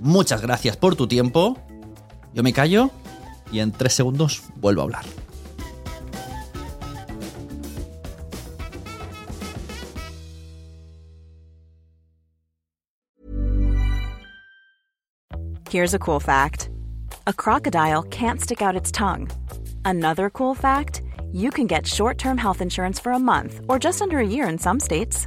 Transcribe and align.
Muchas 0.00 0.42
gracias 0.42 0.76
por 0.76 0.96
tu 0.96 1.06
tiempo. 1.06 1.56
Yo 2.34 2.42
me 2.42 2.52
callo 2.52 2.90
y 3.50 3.60
en 3.60 3.72
tres 3.72 3.94
segundos 3.94 4.42
vuelvo 4.56 4.82
a 4.82 4.84
hablar. 4.84 5.04
Here's 15.68 15.94
a 15.94 15.98
cool 15.98 16.20
fact 16.20 16.70
a 17.26 17.32
crocodile 17.32 18.02
can't 18.04 18.40
stick 18.40 18.62
out 18.62 18.76
its 18.76 18.92
tongue. 18.92 19.28
Another 19.84 20.30
cool 20.30 20.54
fact 20.54 21.02
you 21.32 21.50
can 21.50 21.66
get 21.66 21.86
short 21.86 22.18
term 22.18 22.38
health 22.38 22.62
insurance 22.62 23.00
for 23.00 23.12
a 23.12 23.18
month 23.18 23.60
or 23.68 23.78
just 23.78 24.00
under 24.00 24.18
a 24.18 24.26
year 24.26 24.48
in 24.48 24.58
some 24.58 24.80
states. 24.80 25.26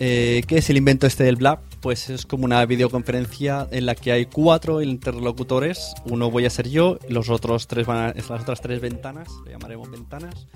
Eh, 0.00 0.42
¿Qué 0.46 0.58
es 0.58 0.70
el 0.70 0.76
invento 0.76 1.06
este 1.06 1.24
del 1.24 1.36
Blab? 1.36 1.58
Pues 1.80 2.08
es 2.08 2.24
como 2.24 2.44
una 2.44 2.64
videoconferencia 2.66 3.66
en 3.70 3.86
la 3.86 3.94
que 3.94 4.12
hay 4.12 4.26
cuatro 4.26 4.80
interlocutores. 4.80 5.94
Uno 6.04 6.30
voy 6.30 6.44
a 6.46 6.50
ser 6.50 6.68
yo, 6.68 6.98
los 7.08 7.30
otros 7.30 7.66
tres 7.66 7.86
van 7.86 7.98
a, 7.98 8.14
las 8.14 8.30
otras 8.30 8.60
tres 8.60 8.80
ventanas, 8.80 9.28
le 9.44 9.52
llamaremos 9.52 9.90
ventanas. 9.90 10.46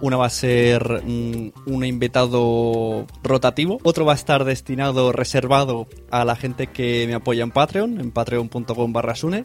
Una 0.00 0.16
va 0.16 0.26
a 0.26 0.30
ser 0.30 1.02
mm, 1.04 1.52
un 1.66 1.84
invitado 1.84 3.06
rotativo, 3.22 3.78
otro 3.82 4.04
va 4.04 4.12
a 4.12 4.14
estar 4.14 4.44
destinado, 4.44 5.12
reservado 5.12 5.86
a 6.10 6.24
la 6.24 6.36
gente 6.36 6.68
que 6.68 7.06
me 7.06 7.14
apoya 7.14 7.42
en 7.42 7.50
Patreon, 7.50 8.00
en 8.00 8.10
patreon.com 8.10 8.92
barra 8.92 9.14
sune. 9.14 9.44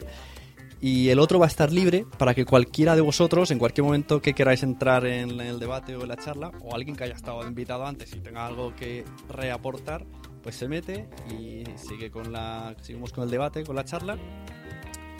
Y 0.80 1.08
el 1.08 1.18
otro 1.18 1.38
va 1.38 1.46
a 1.46 1.48
estar 1.48 1.72
libre 1.72 2.04
para 2.18 2.34
que 2.34 2.44
cualquiera 2.44 2.94
de 2.94 3.00
vosotros, 3.00 3.50
en 3.50 3.58
cualquier 3.58 3.84
momento 3.84 4.20
que 4.20 4.34
queráis 4.34 4.62
entrar 4.62 5.06
en 5.06 5.40
el 5.40 5.58
debate 5.58 5.96
o 5.96 6.02
en 6.02 6.08
la 6.08 6.16
charla, 6.16 6.50
o 6.60 6.74
alguien 6.74 6.96
que 6.96 7.04
haya 7.04 7.14
estado 7.14 7.46
invitado 7.46 7.86
antes 7.86 8.14
y 8.14 8.20
tenga 8.20 8.46
algo 8.46 8.74
que 8.76 9.04
reaportar, 9.28 10.04
pues 10.42 10.56
se 10.56 10.68
mete 10.68 11.08
y 11.30 11.64
sigue 11.76 12.10
con 12.10 12.32
la, 12.32 12.76
seguimos 12.82 13.12
con 13.12 13.24
el 13.24 13.30
debate, 13.30 13.64
con 13.64 13.76
la 13.76 13.84
charla. 13.84 14.18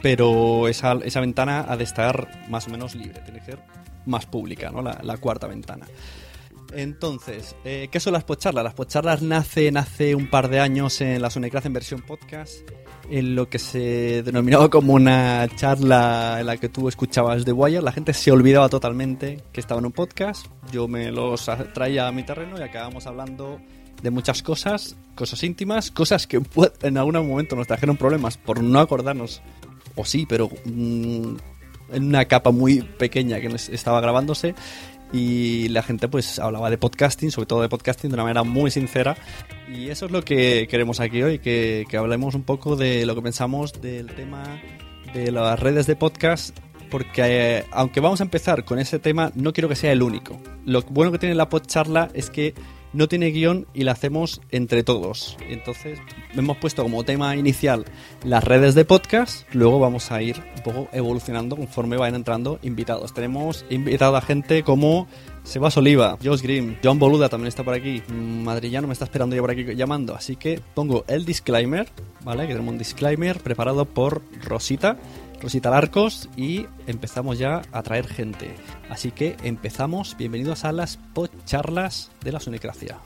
Pero 0.02 0.68
esa, 0.68 0.92
esa 1.02 1.20
ventana 1.20 1.64
ha 1.66 1.78
de 1.78 1.84
estar 1.84 2.46
más 2.50 2.68
o 2.68 2.70
menos 2.70 2.94
libre, 2.94 3.20
tiene 3.22 3.38
que 3.38 3.46
ser 3.46 3.60
más 4.06 4.26
pública, 4.26 4.70
¿no? 4.70 4.82
La, 4.82 5.16
cuarta 5.16 5.46
ventana. 5.46 5.86
Entonces, 6.74 7.56
eh, 7.64 7.88
¿qué 7.90 8.00
son 8.00 8.12
las 8.12 8.24
podcharlas? 8.24 8.64
Las 8.64 8.74
podcharlas 8.74 9.22
nacen 9.22 9.76
hace 9.76 10.14
un 10.14 10.28
par 10.28 10.48
de 10.48 10.60
años 10.60 11.00
en 11.00 11.22
la 11.22 11.30
Sonecracia 11.30 11.68
en 11.68 11.74
versión 11.74 12.02
podcast, 12.02 12.68
en 13.10 13.34
lo 13.34 13.48
que 13.48 13.58
se 13.58 14.22
denominaba 14.22 14.70
como 14.70 14.94
una 14.94 15.48
charla 15.56 16.38
en 16.40 16.46
la 16.46 16.56
que 16.56 16.68
tú 16.68 16.88
escuchabas 16.88 17.44
The 17.44 17.52
Wire. 17.52 17.82
La 17.82 17.92
gente 17.92 18.12
se 18.12 18.30
olvidaba 18.30 18.68
totalmente 18.68 19.40
que 19.52 19.60
estaba 19.60 19.78
en 19.78 19.86
un 19.86 19.92
podcast. 19.92 20.46
Yo 20.72 20.88
me 20.88 21.10
los 21.10 21.50
traía 21.72 22.08
a 22.08 22.12
mi 22.12 22.22
terreno 22.22 22.58
y 22.58 22.62
acabamos 22.62 23.06
hablando 23.06 23.60
de 24.02 24.10
muchas 24.10 24.42
cosas, 24.42 24.96
cosas 25.14 25.42
íntimas, 25.42 25.90
cosas 25.90 26.26
que 26.26 26.40
en 26.82 26.98
algún 26.98 27.14
momento 27.26 27.56
nos 27.56 27.66
trajeron 27.66 27.96
problemas 27.96 28.36
por 28.36 28.62
no 28.62 28.78
acordarnos, 28.80 29.40
o 29.94 30.04
sí, 30.04 30.26
pero 30.28 30.50
mm, 30.64 31.36
en 31.92 32.04
una 32.04 32.24
capa 32.26 32.50
muy 32.50 32.82
pequeña 32.82 33.40
que 33.40 33.46
estaba 33.46 34.00
grabándose 34.00 34.54
y 35.14 35.68
la 35.68 35.84
gente 35.84 36.08
pues 36.08 36.40
hablaba 36.40 36.70
de 36.70 36.76
podcasting, 36.76 37.30
sobre 37.30 37.46
todo 37.46 37.62
de 37.62 37.68
podcasting 37.68 38.10
de 38.10 38.14
una 38.14 38.24
manera 38.24 38.42
muy 38.42 38.72
sincera 38.72 39.16
y 39.72 39.88
eso 39.88 40.06
es 40.06 40.12
lo 40.12 40.24
que 40.24 40.66
queremos 40.68 40.98
aquí 40.98 41.22
hoy, 41.22 41.38
que, 41.38 41.84
que 41.88 41.96
hablemos 41.96 42.34
un 42.34 42.42
poco 42.42 42.74
de 42.74 43.06
lo 43.06 43.14
que 43.14 43.22
pensamos 43.22 43.80
del 43.80 44.08
tema 44.08 44.60
de 45.14 45.30
las 45.30 45.60
redes 45.60 45.86
de 45.86 45.94
podcast 45.94 46.58
porque 46.90 47.22
eh, 47.58 47.64
aunque 47.70 48.00
vamos 48.00 48.20
a 48.20 48.24
empezar 48.24 48.64
con 48.64 48.80
ese 48.80 48.98
tema, 48.98 49.30
no 49.36 49.52
quiero 49.52 49.68
que 49.68 49.76
sea 49.76 49.92
el 49.92 50.02
único. 50.02 50.40
Lo 50.64 50.82
bueno 50.82 51.12
que 51.12 51.18
tiene 51.18 51.36
la 51.36 51.48
podcharla 51.48 52.10
es 52.12 52.28
que 52.28 52.54
no 52.94 53.08
tiene 53.08 53.30
guion 53.30 53.66
y 53.74 53.84
la 53.84 53.92
hacemos 53.92 54.40
entre 54.50 54.82
todos. 54.82 55.36
Entonces, 55.48 55.98
hemos 56.32 56.56
puesto 56.56 56.82
como 56.82 57.04
tema 57.04 57.36
inicial 57.36 57.84
las 58.24 58.42
redes 58.42 58.74
de 58.74 58.84
podcast, 58.84 59.46
luego 59.52 59.78
vamos 59.78 60.10
a 60.10 60.22
ir 60.22 60.42
un 60.56 60.62
poco 60.62 60.88
evolucionando 60.92 61.56
conforme 61.56 61.96
vayan 61.96 62.14
entrando 62.14 62.58
invitados. 62.62 63.12
Tenemos 63.12 63.66
invitado 63.68 64.16
a 64.16 64.22
gente 64.22 64.62
como 64.62 65.08
Sebas 65.44 65.76
Oliva, 65.76 66.18
Josh 66.22 66.42
Green, 66.42 66.78
John 66.82 66.98
Boluda 66.98 67.28
también 67.28 67.48
está 67.48 67.62
por 67.62 67.74
aquí, 67.74 68.02
Madrillano 68.08 68.88
me 68.88 68.92
está 68.92 69.04
esperando 69.04 69.36
ya 69.36 69.42
por 69.42 69.50
aquí 69.50 69.64
llamando, 69.76 70.14
así 70.14 70.36
que 70.36 70.60
pongo 70.74 71.04
el 71.06 71.24
disclaimer, 71.24 71.88
¿vale? 72.22 72.46
Que 72.46 72.54
tenemos 72.54 72.72
un 72.72 72.78
disclaimer 72.78 73.38
preparado 73.38 73.84
por 73.84 74.22
Rosita 74.42 74.96
Rosita 75.44 75.68
Larcos 75.68 76.30
y 76.38 76.64
empezamos 76.86 77.38
ya 77.38 77.60
a 77.70 77.82
traer 77.82 78.08
gente. 78.08 78.54
Así 78.88 79.10
que 79.10 79.36
empezamos. 79.42 80.16
Bienvenidos 80.16 80.64
a 80.64 80.72
las 80.72 80.96
podcharlas 81.12 82.10
de 82.22 82.32
la 82.32 82.40
Sunecracia. 82.40 82.96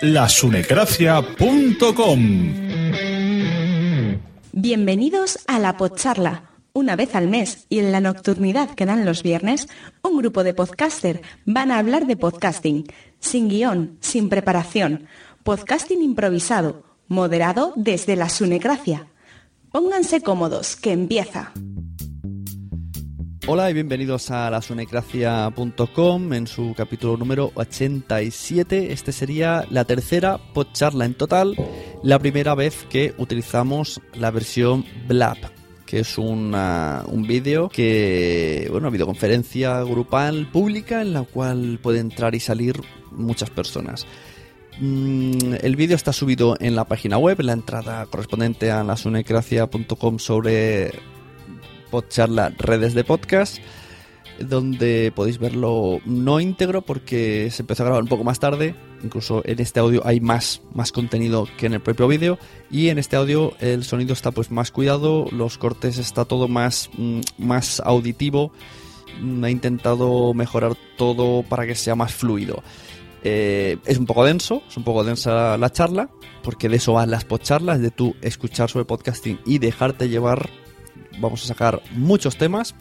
lasunecracia.com 0.00 2.67
Bienvenidos 4.60 5.38
a 5.46 5.60
la 5.60 5.76
podcharla 5.76 6.50
una 6.72 6.96
vez 6.96 7.14
al 7.14 7.28
mes 7.28 7.66
y 7.68 7.78
en 7.78 7.92
la 7.92 8.00
nocturnidad 8.00 8.74
que 8.74 8.86
dan 8.86 9.04
los 9.04 9.22
viernes, 9.22 9.68
un 10.02 10.18
grupo 10.18 10.42
de 10.42 10.52
podcaster 10.52 11.22
van 11.46 11.70
a 11.70 11.78
hablar 11.78 12.08
de 12.08 12.16
podcasting, 12.16 12.84
sin 13.20 13.48
guion, 13.48 13.98
sin 14.00 14.28
preparación, 14.28 15.06
podcasting 15.44 16.02
improvisado, 16.02 16.82
moderado 17.06 17.72
desde 17.76 18.16
la 18.16 18.28
sunecracia. 18.28 19.06
Pónganse 19.70 20.22
cómodos, 20.22 20.74
que 20.74 20.90
empieza. 20.90 21.52
Hola 23.50 23.70
y 23.70 23.72
bienvenidos 23.72 24.30
a 24.30 24.50
la 24.50 24.60
sunecracia.com 24.60 26.32
en 26.34 26.46
su 26.46 26.74
capítulo 26.76 27.16
número 27.16 27.50
87. 27.54 28.92
Este 28.92 29.10
sería 29.10 29.64
la 29.70 29.86
tercera 29.86 30.36
podcharla 30.52 31.06
en 31.06 31.14
total, 31.14 31.56
la 32.02 32.18
primera 32.18 32.54
vez 32.54 32.84
que 32.90 33.14
utilizamos 33.16 34.02
la 34.12 34.30
versión 34.30 34.84
Blab, 35.08 35.38
que 35.86 36.00
es 36.00 36.18
un 36.18 36.52
vídeo 37.26 37.70
que, 37.70 38.68
bueno, 38.70 38.90
videoconferencia 38.90 39.80
grupal 39.82 40.50
pública 40.52 41.00
en 41.00 41.14
la 41.14 41.22
cual 41.22 41.78
puede 41.82 42.00
entrar 42.00 42.34
y 42.34 42.40
salir 42.40 42.82
muchas 43.12 43.48
personas. 43.48 44.06
Mm, 44.78 45.54
el 45.62 45.74
vídeo 45.74 45.96
está 45.96 46.12
subido 46.12 46.58
en 46.60 46.76
la 46.76 46.84
página 46.84 47.16
web, 47.16 47.40
la 47.40 47.54
entrada 47.54 48.04
correspondiente 48.04 48.70
a 48.70 48.84
lasunecracia.com 48.84 50.18
sobre 50.18 50.92
podcharla 51.90 52.52
redes 52.58 52.94
de 52.94 53.04
podcast 53.04 53.58
donde 54.40 55.12
podéis 55.14 55.38
verlo 55.38 56.00
no 56.04 56.40
íntegro 56.40 56.82
porque 56.82 57.50
se 57.50 57.62
empezó 57.62 57.82
a 57.82 57.86
grabar 57.86 58.02
un 58.02 58.08
poco 58.08 58.24
más 58.24 58.38
tarde. 58.38 58.74
Incluso 59.02 59.42
en 59.44 59.60
este 59.60 59.80
audio 59.80 60.02
hay 60.04 60.20
más, 60.20 60.62
más 60.72 60.92
contenido 60.92 61.48
que 61.56 61.66
en 61.66 61.74
el 61.74 61.80
propio 61.80 62.08
vídeo. 62.08 62.38
Y 62.70 62.88
en 62.88 62.98
este 62.98 63.16
audio 63.16 63.54
el 63.60 63.84
sonido 63.84 64.12
está 64.12 64.30
pues 64.30 64.50
más 64.50 64.70
cuidado, 64.70 65.26
los 65.32 65.58
cortes 65.58 65.98
está 65.98 66.24
todo 66.24 66.48
más, 66.48 66.90
mm, 66.96 67.20
más 67.38 67.80
auditivo. 67.80 68.52
Mm, 69.20 69.44
he 69.44 69.50
intentado 69.50 70.32
mejorar 70.34 70.76
todo 70.96 71.42
para 71.42 71.66
que 71.66 71.74
sea 71.74 71.94
más 71.94 72.14
fluido. 72.14 72.62
Eh, 73.24 73.78
es 73.84 73.98
un 73.98 74.06
poco 74.06 74.24
denso, 74.24 74.62
es 74.68 74.76
un 74.76 74.84
poco 74.84 75.02
densa 75.02 75.58
la 75.58 75.70
charla, 75.70 76.08
porque 76.44 76.68
de 76.68 76.76
eso 76.76 76.92
van 76.92 77.10
las 77.10 77.24
podcharlas, 77.24 77.80
de 77.80 77.90
tú 77.90 78.14
escuchar 78.22 78.70
sobre 78.70 78.84
podcasting 78.84 79.40
y 79.44 79.58
dejarte 79.58 80.08
llevar. 80.08 80.48
Vamos 81.20 81.44
a 81.44 81.46
sacar 81.46 81.82
muchos 81.92 82.36
temas, 82.36 82.74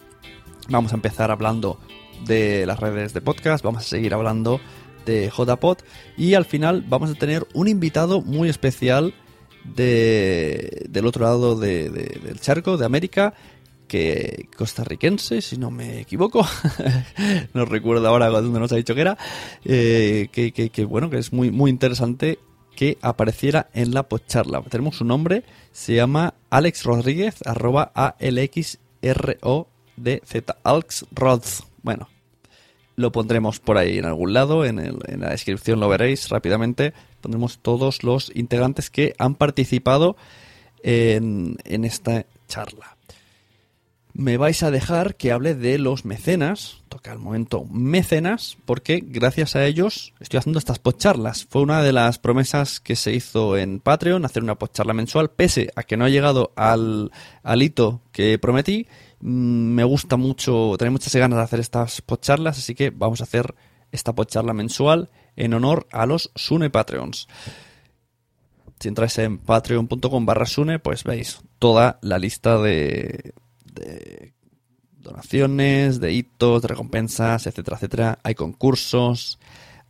Vamos 0.70 0.92
a 0.92 0.96
empezar 0.96 1.32
hablando 1.32 1.80
de 2.26 2.66
las 2.66 2.80
redes 2.80 3.14
de 3.14 3.22
podcast, 3.22 3.64
vamos 3.64 3.84
a 3.86 3.88
seguir 3.88 4.14
hablando 4.14 4.60
de 5.06 5.30
JPod 5.30 5.78
y 6.18 6.34
al 6.34 6.44
final 6.44 6.84
vamos 6.88 7.10
a 7.12 7.14
tener 7.14 7.48
un 7.54 7.70
invitado 7.70 8.22
muy 8.22 8.50
especial 8.50 9.14
de, 9.64 10.86
del 10.90 11.06
otro 11.06 11.24
lado 11.24 11.58
del 11.58 12.40
charco, 12.42 12.76
de 12.76 12.86
América, 12.86 13.34
que 13.88 14.50
costarricense, 14.58 15.42
si 15.42 15.58
no 15.58 15.72
me 15.72 16.02
equivoco, 16.02 16.46
no 17.54 17.64
recuerdo 17.64 18.06
ahora 18.10 18.28
dónde 18.28 18.60
nos 18.60 18.74
ha 18.74 18.76
dicho 18.76 18.94
que 18.94 19.02
era, 19.02 19.18
eh, 19.64 20.28
que, 20.32 20.86
bueno, 20.86 21.10
que 21.10 21.20
es 21.20 21.32
muy, 21.32 21.50
muy 21.50 21.72
interesante 21.72 22.40
que 22.78 23.00
apareciera 23.02 23.70
en 23.74 23.92
la 23.92 24.04
podcharla. 24.04 24.62
Tenemos 24.62 24.98
su 24.98 25.04
nombre, 25.04 25.44
se 25.72 25.96
llama 25.96 26.36
Alex 26.52 26.84
Rodríguez, 26.84 27.36
arroba 27.44 27.92
ALXRO 27.96 29.68
de 29.96 30.22
Z 30.24 30.58
Alx 30.64 31.08
Rods. 31.12 31.64
Bueno, 31.82 32.08
lo 32.96 33.12
pondremos 33.12 33.60
por 33.60 33.80
ahí 33.80 33.98
en 33.98 34.06
algún 34.06 34.32
lado, 34.34 34.64
en, 34.64 34.78
la 34.78 35.32
descripción 35.32 35.80
lo 35.80 35.90
veréis 35.90 36.30
rápidamente. 36.30 36.94
Pondremos 37.20 37.58
todos 37.58 38.04
los 38.04 38.32
integrantes 38.36 38.92
que 38.92 39.16
han 39.18 39.34
participado 39.34 40.16
en, 40.84 41.58
en 41.64 41.84
esta 41.84 42.28
charla. 42.48 42.97
Me 44.18 44.38
vais 44.38 44.64
a 44.64 44.72
dejar 44.72 45.16
que 45.16 45.32
hable 45.32 45.54
de 45.54 45.78
los 45.78 46.04
mecenas, 46.04 46.82
toca 46.90 47.14
el 47.14 47.20
momento 47.20 47.66
mecenas, 47.66 48.58
porque 48.66 49.04
gracias 49.06 49.56
a 49.56 49.64
ellos 49.66 50.14
estoy 50.20 50.40
haciendo 50.40 50.58
estas 50.58 50.80
podcharlas. 50.80 51.46
Fue 51.46 51.62
una 51.62 51.84
de 51.84 51.94
las 51.94 52.18
promesas 52.18 52.80
que 52.80 52.96
se 52.96 53.14
hizo 53.14 53.58
en 53.58 53.80
Patreon, 53.80 54.26
hacer 54.26 54.42
una 54.42 54.56
podcharla 54.56 54.94
mensual, 54.94 55.30
pese 55.30 55.70
a 55.76 55.84
que 55.84 55.98
no 55.98 56.06
ha 56.06 56.10
llegado 56.10 56.52
al, 56.56 57.12
al 57.44 57.62
hito 57.62 58.02
que 58.12 58.40
prometí 58.40 58.88
Mm, 59.20 59.74
me 59.74 59.84
gusta 59.84 60.16
mucho, 60.18 60.76
tengo 60.78 60.92
muchas 60.92 61.16
ganas 61.16 61.38
de 61.38 61.44
hacer 61.44 61.60
estas 61.60 62.02
podcharlas, 62.02 62.60
así 62.60 62.76
que 62.76 62.92
vamos 62.92 63.22
a 63.22 63.24
hacer 63.24 63.56
esta 63.92 64.14
podcharla 64.14 64.54
mensual 64.54 65.10
en 65.36 65.54
honor 65.54 65.88
a 65.92 66.06
los 66.06 66.32
Sune 66.36 66.70
Patreons. 66.70 67.28
Si 68.80 68.88
entráis 68.90 69.18
en 69.18 69.40
patreon.com 69.40 70.26
barra 70.26 70.46
Sune, 70.46 70.78
pues 70.78 71.04
veis 71.04 71.42
toda 71.58 71.98
la 72.02 72.20
lista 72.20 72.60
de, 72.60 73.34
donaciones, 74.98 76.00
de 76.00 76.14
hitos, 76.14 76.62
de 76.62 76.68
recompensas, 76.68 77.48
etcétera, 77.48 77.78
etcétera. 77.78 78.20
Hay 78.24 78.36
concursos, 78.36 79.40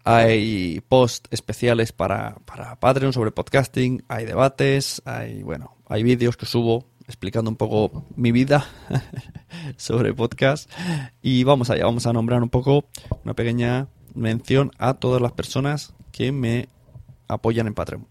hay 0.04 0.82
posts 0.88 1.28
especiales 1.32 1.92
para, 1.92 2.38
para 2.46 2.80
Patreon 2.80 3.14
sobre 3.14 3.32
podcasting, 3.32 4.04
hay 4.08 4.26
debates, 4.26 5.02
hay, 5.06 5.44
bueno, 5.44 5.76
hay 5.88 6.04
vídeos 6.04 6.38
que 6.38 6.46
subo 6.46 6.86
explicando 7.08 7.50
un 7.50 7.58
poco 7.58 8.06
mi 8.16 8.32
vida 8.32 8.66
sobre 9.78 10.14
podcast. 10.14 10.70
Y 11.22 11.44
vamos 11.44 11.70
allá, 11.70 11.86
vamos 11.86 12.06
a 12.06 12.14
nombrar 12.14 12.44
un 12.44 12.50
poco 12.50 12.86
una 13.24 13.34
pequeña 13.34 13.88
mención 14.14 14.72
a 14.78 14.96
todas 14.96 15.22
las 15.22 15.32
personas 15.32 15.94
que 16.12 16.32
me 16.32 16.68
apoyan 17.28 17.68
en 17.68 17.74
Patreon. 17.74 18.08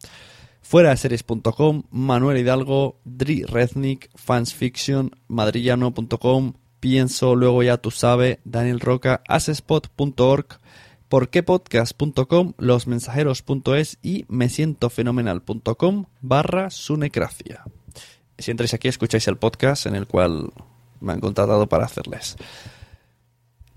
Fuera 0.69 0.91
de 0.91 0.97
series.com, 0.97 1.85
Manuel 1.91 2.39
Hidalgo, 2.39 2.99
Dri 3.05 3.45
Rednick, 3.45 4.11
Fansfiction, 4.17 5.13
madrillano.com, 5.29 6.55
Pienso, 6.81 7.35
luego 7.35 7.63
ya 7.63 7.79
tú 7.79 7.91
sabes, 7.91 8.39
Daniel 8.45 8.81
Roca, 8.81 9.23
asespot.org, 9.29 10.47
porquepodcast.com, 11.09 12.53
losmensajeros.es 12.59 13.99
y 14.03 14.25
mesientofenomenal.com 14.29 16.05
barra 16.21 16.71
sunecracia 16.71 17.65
si 18.39 18.51
entráis 18.51 18.75
aquí 18.75 18.89
escucháis 18.89 19.27
el 19.29 19.37
podcast 19.37 19.87
en 19.87 19.95
el 19.95 20.07
cual 20.07 20.53
me 21.01 21.13
han 21.13 21.21
contratado 21.21 21.69
para 21.69 21.85
hacerles. 21.85 22.37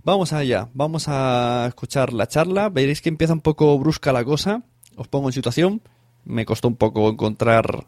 Vamos 0.03 0.33
allá, 0.33 0.69
vamos 0.73 1.05
a 1.07 1.65
escuchar 1.67 2.13
la 2.13 2.27
charla. 2.27 2.69
Veréis 2.69 3.01
que 3.01 3.09
empieza 3.09 3.33
un 3.33 3.41
poco 3.41 3.77
brusca 3.77 4.11
la 4.11 4.23
cosa. 4.23 4.63
Os 4.95 5.07
pongo 5.07 5.29
en 5.29 5.33
situación. 5.33 5.81
Me 6.25 6.45
costó 6.45 6.67
un 6.67 6.75
poco 6.75 7.09
encontrar 7.09 7.87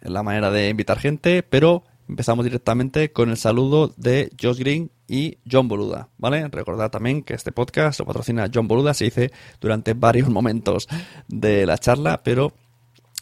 la 0.00 0.22
manera 0.22 0.50
de 0.50 0.68
invitar 0.68 0.98
gente, 0.98 1.42
pero 1.42 1.84
empezamos 2.08 2.44
directamente 2.44 3.12
con 3.12 3.30
el 3.30 3.36
saludo 3.36 3.92
de 3.96 4.30
Josh 4.40 4.58
Green 4.58 4.90
y 5.08 5.38
John 5.50 5.68
Boluda, 5.68 6.08
¿vale? 6.18 6.48
Recordad 6.48 6.90
también 6.90 7.22
que 7.22 7.34
este 7.34 7.52
podcast 7.52 8.00
lo 8.00 8.06
patrocina 8.06 8.50
John 8.52 8.68
Boluda, 8.68 8.94
se 8.94 9.04
dice 9.04 9.30
durante 9.60 9.94
varios 9.94 10.28
momentos 10.28 10.88
de 11.28 11.66
la 11.66 11.78
charla, 11.78 12.22
pero 12.22 12.52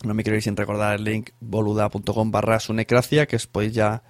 no 0.05 0.15
me 0.15 0.25
queréis 0.25 0.45
sin 0.45 0.57
recordar 0.57 0.97
el 0.97 1.05
link 1.05 1.31
boluda.com 1.41 2.31
barra 2.31 2.61
sunecracia, 2.61 3.27
que 3.27 3.37
os 3.37 3.47
podéis 3.47 3.75
ya 3.75 4.03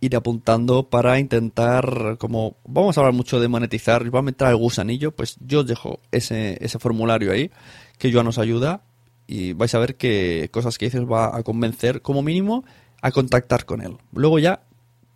ir 0.00 0.16
apuntando 0.16 0.90
para 0.90 1.18
intentar, 1.18 2.16
como 2.18 2.56
vamos 2.64 2.96
a 2.96 3.00
hablar 3.00 3.14
mucho 3.14 3.40
de 3.40 3.48
monetizar, 3.48 4.14
va 4.14 4.18
a 4.18 4.22
meter 4.22 4.48
el 4.48 4.56
gusanillo, 4.56 5.12
pues 5.12 5.36
yo 5.40 5.60
os 5.60 5.66
dejo 5.66 6.00
ese, 6.12 6.58
ese 6.62 6.78
formulario 6.78 7.32
ahí, 7.32 7.50
que 7.98 8.12
Joan 8.12 8.26
nos 8.26 8.38
ayuda 8.38 8.82
y 9.26 9.52
vais 9.52 9.74
a 9.74 9.78
ver 9.78 9.96
que 9.96 10.48
cosas 10.52 10.78
que 10.78 10.86
dices 10.86 11.02
va 11.02 11.36
a 11.36 11.42
convencer 11.42 12.02
como 12.02 12.22
mínimo 12.22 12.64
a 13.02 13.10
contactar 13.10 13.64
con 13.64 13.82
él. 13.82 13.96
Luego 14.12 14.38
ya 14.38 14.62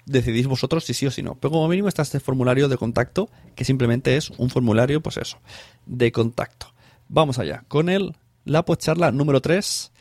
decidís 0.09 0.47
vosotros 0.47 0.85
si 0.85 0.95
sí 0.95 1.07
o 1.07 1.11
si 1.11 1.23
no. 1.23 1.35
Pero 1.37 1.53
como 1.53 1.69
mínimo 1.69 1.89
está 1.89 2.03
este 2.03 2.21
formulario 2.21 2.69
de 2.69 2.77
contacto, 2.77 3.31
que 3.55 3.65
simplemente 3.65 4.17
es 4.17 4.29
un 4.31 4.51
formulario, 4.51 5.01
pues 5.01 5.17
eso, 5.19 5.39
de 5.87 6.13
contacto. 6.13 6.73
Vamos 7.09 7.39
allá, 7.39 7.65
con 7.69 7.89
el, 7.89 8.17
la 8.45 8.65
pocharla 8.65 9.13
número 9.13 9.41
3, 9.41 9.93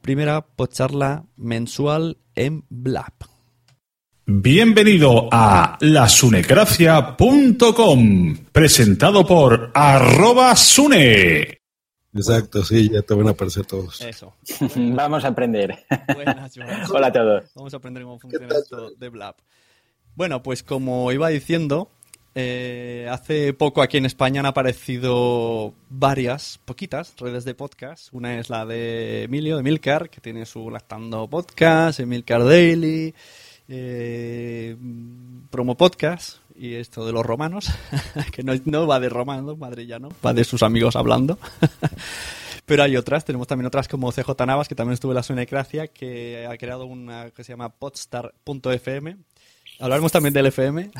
primera 0.00 0.44
pocharla 0.44 1.24
mensual 1.36 2.16
en 2.34 2.64
Blab. 2.68 3.12
Bienvenido 4.28 5.28
a 5.30 5.78
lasunecracia.com, 5.80 8.36
presentado 8.50 9.24
por 9.24 9.70
arroba 9.72 10.56
sune. 10.56 11.55
Exacto, 12.16 12.64
sí, 12.64 12.90
ya 12.90 13.02
te 13.02 13.14
van 13.14 13.28
a 13.28 13.30
aparecer 13.30 13.66
todos. 13.66 14.00
Eso. 14.00 14.34
Vamos 14.76 15.24
a 15.24 15.28
aprender. 15.28 15.84
Buenas. 16.14 16.56
Hola 16.90 17.08
a 17.08 17.12
todos. 17.12 17.44
Vamos 17.54 17.74
a 17.74 17.76
aprender 17.76 18.02
cómo 18.02 18.18
funciona 18.18 18.54
esto 18.56 18.90
de 18.90 19.08
Blab. 19.08 19.36
Bueno, 20.14 20.42
pues 20.42 20.62
como 20.62 21.12
iba 21.12 21.28
diciendo, 21.28 21.90
eh, 22.34 23.06
hace 23.10 23.52
poco 23.52 23.82
aquí 23.82 23.98
en 23.98 24.06
España 24.06 24.40
han 24.40 24.46
aparecido 24.46 25.74
varias, 25.90 26.58
poquitas 26.64 27.14
redes 27.18 27.44
de 27.44 27.54
podcast. 27.54 28.08
Una 28.12 28.38
es 28.38 28.48
la 28.48 28.64
de 28.64 29.24
Emilio, 29.24 29.58
de 29.58 29.62
Milcar, 29.62 30.08
que 30.08 30.20
tiene 30.20 30.46
su 30.46 30.70
Lactando 30.70 31.28
Podcast, 31.28 32.00
Emilcar 32.00 32.44
Daily, 32.44 33.14
eh, 33.68 34.76
Promo 35.50 35.76
Podcast 35.76 36.38
y 36.58 36.74
esto 36.74 37.06
de 37.06 37.12
los 37.12 37.24
romanos, 37.24 37.70
que 38.32 38.42
no, 38.42 38.52
no 38.64 38.86
va 38.86 39.00
de 39.00 39.08
romanos, 39.08 39.58
madrillano, 39.58 40.08
va 40.24 40.32
de 40.32 40.44
sus 40.44 40.62
amigos 40.62 40.96
hablando. 40.96 41.38
Pero 42.66 42.82
hay 42.82 42.96
otras, 42.96 43.24
tenemos 43.24 43.46
también 43.46 43.66
otras 43.66 43.86
como 43.86 44.10
CJ 44.10 44.44
Navas, 44.44 44.66
que 44.68 44.74
también 44.74 44.94
estuvo 44.94 45.12
en 45.12 45.16
la 45.16 45.22
Sunecracia, 45.22 45.86
que 45.86 46.46
ha 46.50 46.56
creado 46.58 46.86
una 46.86 47.30
que 47.30 47.44
se 47.44 47.52
llama 47.52 47.68
podstar.fm. 47.68 49.16
Hablaremos 49.78 50.10
también 50.10 50.34
del 50.34 50.46
FM. 50.46 50.90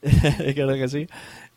Creo 0.54 0.74
que 0.74 0.88
sí. 0.88 1.08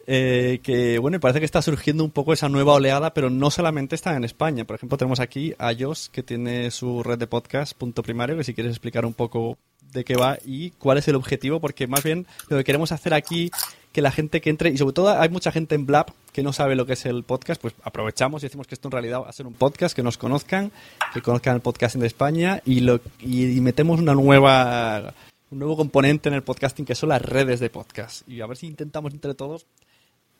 Eh, 0.07 0.59
que 0.61 0.99
bueno, 0.99 1.19
parece 1.19 1.39
que 1.39 1.45
está 1.45 1.61
surgiendo 1.61 2.03
un 2.03 2.11
poco 2.11 2.33
esa 2.33 2.47
nueva 2.49 2.73
oleada, 2.73 3.13
pero 3.13 3.29
no 3.29 3.49
solamente 3.51 3.95
está 3.95 4.15
en 4.15 4.23
España. 4.23 4.65
Por 4.65 4.75
ejemplo, 4.75 4.97
tenemos 4.97 5.19
aquí 5.19 5.53
a 5.57 5.73
Jos, 5.77 6.09
que 6.09 6.23
tiene 6.23 6.69
su 6.71 7.03
red 7.03 7.17
de 7.17 7.27
podcast, 7.27 7.77
punto 7.77 8.03
primario, 8.03 8.37
que 8.37 8.43
si 8.43 8.53
quieres 8.53 8.71
explicar 8.71 9.05
un 9.05 9.13
poco 9.13 9.57
de 9.95 10.03
qué 10.03 10.15
va 10.15 10.37
y 10.45 10.71
cuál 10.71 10.99
es 10.99 11.07
el 11.07 11.15
objetivo, 11.15 11.59
porque 11.59 11.87
más 11.87 12.03
bien 12.03 12.27
lo 12.49 12.57
que 12.57 12.63
queremos 12.63 12.91
hacer 12.91 13.13
aquí, 13.13 13.49
que 13.91 14.01
la 14.01 14.11
gente 14.11 14.41
que 14.41 14.49
entre, 14.49 14.69
y 14.69 14.77
sobre 14.77 14.93
todo 14.93 15.19
hay 15.19 15.29
mucha 15.29 15.51
gente 15.51 15.73
en 15.73 15.85
Blab 15.85 16.13
que 16.33 16.43
no 16.43 16.53
sabe 16.53 16.75
lo 16.75 16.85
que 16.85 16.93
es 16.93 17.05
el 17.05 17.23
podcast, 17.23 17.61
pues 17.61 17.73
aprovechamos 17.81 18.43
y 18.43 18.47
decimos 18.47 18.67
que 18.67 18.75
esto 18.75 18.89
en 18.89 18.91
realidad 18.91 19.21
va 19.21 19.29
a 19.29 19.33
ser 19.33 19.47
un 19.47 19.53
podcast, 19.53 19.95
que 19.95 20.03
nos 20.03 20.17
conozcan, 20.17 20.71
que 21.13 21.21
conozcan 21.21 21.55
el 21.55 21.61
podcasting 21.61 22.01
de 22.01 22.07
España 22.07 22.61
y, 22.65 22.81
lo, 22.81 22.99
y, 23.19 23.59
metemos 23.61 23.99
una 23.99 24.13
nueva 24.13 25.13
un 25.49 25.59
nuevo 25.59 25.77
componente 25.77 26.27
en 26.27 26.35
el 26.35 26.43
podcasting 26.43 26.85
que 26.85 26.95
son 26.95 27.09
las 27.09 27.21
redes 27.21 27.59
de 27.59 27.69
podcast. 27.69 28.27
Y 28.27 28.41
a 28.41 28.47
ver 28.47 28.57
si 28.57 28.67
intentamos 28.67 29.13
entre 29.13 29.33
todos 29.33 29.65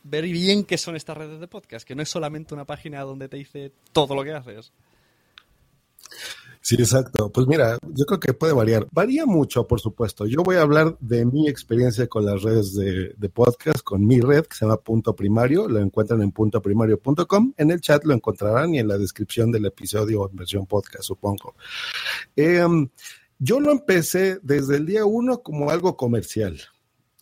ver 0.03 0.25
bien 0.25 0.65
qué 0.65 0.77
son 0.77 0.95
estas 0.95 1.17
redes 1.17 1.39
de 1.39 1.47
podcast, 1.47 1.87
que 1.87 1.95
no 1.95 2.03
es 2.03 2.09
solamente 2.09 2.53
una 2.53 2.65
página 2.65 3.01
donde 3.01 3.27
te 3.27 3.37
dice 3.37 3.71
todo 3.93 4.15
lo 4.15 4.23
que 4.23 4.33
haces. 4.33 4.71
Sí, 6.65 6.73
exacto. 6.79 7.31
Pues 7.31 7.45
mira, 7.45 7.77
yo 7.93 8.05
creo 8.07 8.19
que 8.19 8.33
puede 8.33 8.51
variar. 8.51 8.87
Varía 8.91 9.27
mucho, 9.27 9.67
por 9.67 9.79
supuesto. 9.79 10.25
Yo 10.25 10.41
voy 10.41 10.55
a 10.55 10.63
hablar 10.63 10.97
de 10.99 11.23
mi 11.23 11.47
experiencia 11.47 12.07
con 12.07 12.25
las 12.25 12.41
redes 12.41 12.73
de, 12.73 13.29
podcast, 13.29 13.83
con 13.83 14.03
mi 14.03 14.19
red 14.19 14.45
que 14.45 14.55
se 14.55 14.65
llama 14.65 14.77
Punto 14.77 15.15
Primario. 15.15 15.69
Lo 15.69 15.79
encuentran 15.79 16.23
en 16.23 16.31
puntoprimario.com. 16.31 17.53
En 17.55 17.69
el 17.69 17.81
chat 17.81 18.03
lo 18.03 18.15
encontrarán 18.15 18.73
y 18.73 18.79
en 18.79 18.87
la 18.87 18.97
descripción 18.97 19.51
del 19.51 19.67
episodio 19.67 20.27
en 20.27 20.37
versión 20.37 20.65
podcast, 20.65 21.03
supongo. 21.03 21.53
Eh, 22.35 22.65
yo 23.37 23.59
lo 23.59 23.69
empecé 23.69 24.39
desde 24.41 24.77
el 24.77 24.87
día 24.87 25.05
uno 25.05 25.43
como 25.43 25.69
algo 25.69 25.95
comercial. 25.95 26.59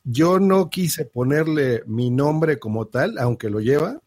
Yo 0.05 0.39
no 0.39 0.69
quise 0.69 1.03
ponerle 1.03 1.83
mi 1.85 2.11
nombre 2.11 2.59
como 2.59 2.87
tal, 2.87 3.17
aunque 3.17 3.49
lo 3.49 3.59
lleva. 3.59 3.99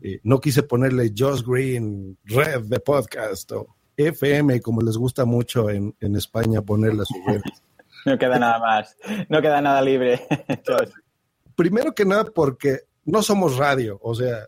Eh, 0.00 0.20
no 0.22 0.40
quise 0.40 0.62
ponerle 0.62 1.12
Josh 1.16 1.42
Green, 1.44 2.16
Red 2.22 2.66
de 2.66 2.78
Podcast 2.78 3.50
o 3.50 3.75
FM, 3.96 4.60
como 4.60 4.80
les 4.82 4.96
gusta 4.96 5.24
mucho 5.24 5.70
en, 5.70 5.94
en 6.00 6.16
España 6.16 6.62
ponerle 6.62 7.02
a 7.02 7.06
sus 7.06 7.24
redes. 7.26 7.62
No 8.04 8.18
queda 8.18 8.38
nada 8.38 8.58
más. 8.58 8.96
No 9.28 9.42
queda 9.42 9.60
nada 9.60 9.82
libre. 9.82 10.26
Primero 11.56 11.94
que 11.94 12.04
nada, 12.04 12.24
porque 12.24 12.82
no 13.04 13.22
somos 13.22 13.56
radio. 13.56 13.98
O 14.02 14.14
sea, 14.14 14.46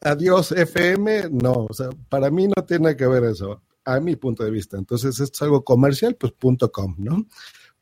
adiós 0.00 0.52
FM, 0.52 1.30
no. 1.30 1.66
O 1.68 1.74
sea, 1.74 1.90
para 2.08 2.30
mí 2.30 2.46
no 2.46 2.64
tiene 2.64 2.96
que 2.96 3.06
ver 3.06 3.24
eso 3.24 3.62
a 3.84 4.00
mi 4.00 4.16
punto 4.16 4.44
de 4.44 4.50
vista. 4.50 4.76
Entonces, 4.78 5.20
esto 5.20 5.36
es 5.36 5.42
algo 5.42 5.64
comercial, 5.64 6.14
pues 6.14 6.32
punto 6.32 6.70
.com, 6.72 6.94
¿no? 6.98 7.26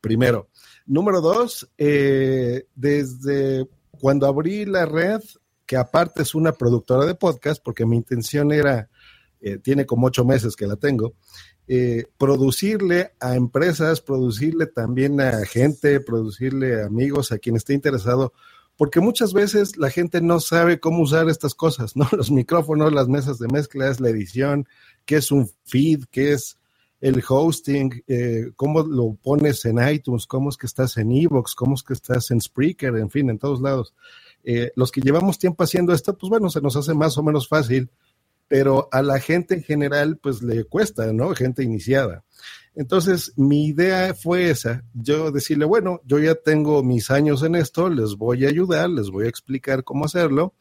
Primero. 0.01 0.49
Número 0.85 1.21
dos, 1.21 1.69
eh, 1.77 2.67
desde 2.75 3.65
cuando 4.01 4.27
abrí 4.27 4.65
la 4.65 4.85
red, 4.85 5.21
que 5.65 5.77
aparte 5.77 6.23
es 6.23 6.35
una 6.35 6.51
productora 6.51 7.05
de 7.05 7.15
podcast, 7.15 7.63
porque 7.63 7.85
mi 7.85 7.95
intención 7.95 8.51
era, 8.51 8.89
eh, 9.45 9.57
tiene 9.57 9.85
como 9.85 10.07
ocho 10.07 10.23
meses 10.23 10.55
que 10.55 10.67
la 10.67 10.77
tengo, 10.77 11.15
eh, 11.67 12.05
producirle 12.17 13.11
a 13.19 13.35
empresas, 13.35 13.99
producirle 13.99 14.67
también 14.67 15.19
a 15.19 15.45
gente, 15.45 15.99
producirle 15.99 16.81
a 16.81 16.85
amigos, 16.85 17.33
a 17.33 17.39
quien 17.39 17.57
esté 17.57 17.73
interesado, 17.73 18.31
porque 18.77 19.01
muchas 19.01 19.33
veces 19.33 19.75
la 19.75 19.89
gente 19.89 20.21
no 20.21 20.39
sabe 20.39 20.79
cómo 20.79 21.03
usar 21.03 21.29
estas 21.29 21.55
cosas, 21.55 21.97
¿no? 21.97 22.07
Los 22.17 22.31
micrófonos, 22.31 22.93
las 22.93 23.09
mesas 23.09 23.37
de 23.37 23.49
mezclas, 23.49 23.99
la 23.99 24.09
edición, 24.09 24.65
qué 25.03 25.17
es 25.17 25.29
un 25.29 25.51
feed, 25.65 26.05
qué 26.09 26.31
es 26.31 26.57
el 27.01 27.21
hosting, 27.27 28.01
eh, 28.07 28.51
cómo 28.55 28.81
lo 28.83 29.17
pones 29.21 29.65
en 29.65 29.77
iTunes, 29.89 30.25
cómo 30.25 30.47
es 30.47 30.55
que 30.55 30.67
estás 30.67 30.95
en 30.95 31.11
Evox, 31.11 31.53
cómo 31.53 31.75
es 31.75 31.83
que 31.83 31.91
estás 31.91 32.31
en 32.31 32.39
Spreaker, 32.39 32.95
en 32.95 33.09
fin, 33.09 33.29
en 33.29 33.39
todos 33.39 33.59
lados. 33.59 33.93
Los 34.75 34.91
que 34.91 34.99
llevamos 35.01 35.37
tiempo 35.37 35.63
haciendo 35.63 35.93
esto, 35.93 36.17
pues 36.17 36.29
bueno, 36.29 36.49
se 36.49 36.59
nos 36.61 36.75
hace 36.75 36.93
más 36.93 37.17
o 37.17 37.23
menos 37.23 37.47
fácil, 37.47 37.89
pero 38.53 38.87
a 38.91 39.01
la 39.01 39.19
gente 39.19 39.55
en 39.55 39.63
general, 39.63 40.19
pues 40.21 40.43
le 40.43 40.63
cuesta, 40.65 41.11
¿no? 41.11 41.33
Gente 41.33 41.63
iniciada. 41.63 42.23
Entonces, 42.75 43.33
mi 43.35 43.65
idea 43.65 44.13
fue 44.13 44.51
esa, 44.51 44.83
yo 44.93 45.31
decirle, 45.31 45.65
bueno, 45.65 46.01
yo 46.05 46.19
ya 46.19 46.35
tengo 46.35 46.83
mis 46.83 47.09
años 47.09 47.41
en 47.41 47.55
esto, 47.55 47.89
les 47.89 48.13
voy 48.13 48.45
a 48.45 48.49
ayudar, 48.49 48.91
les 48.91 49.09
voy 49.09 49.25
a 49.25 49.29
explicar 49.29 49.83
cómo 49.83 50.05
hacerlo, 50.05 50.53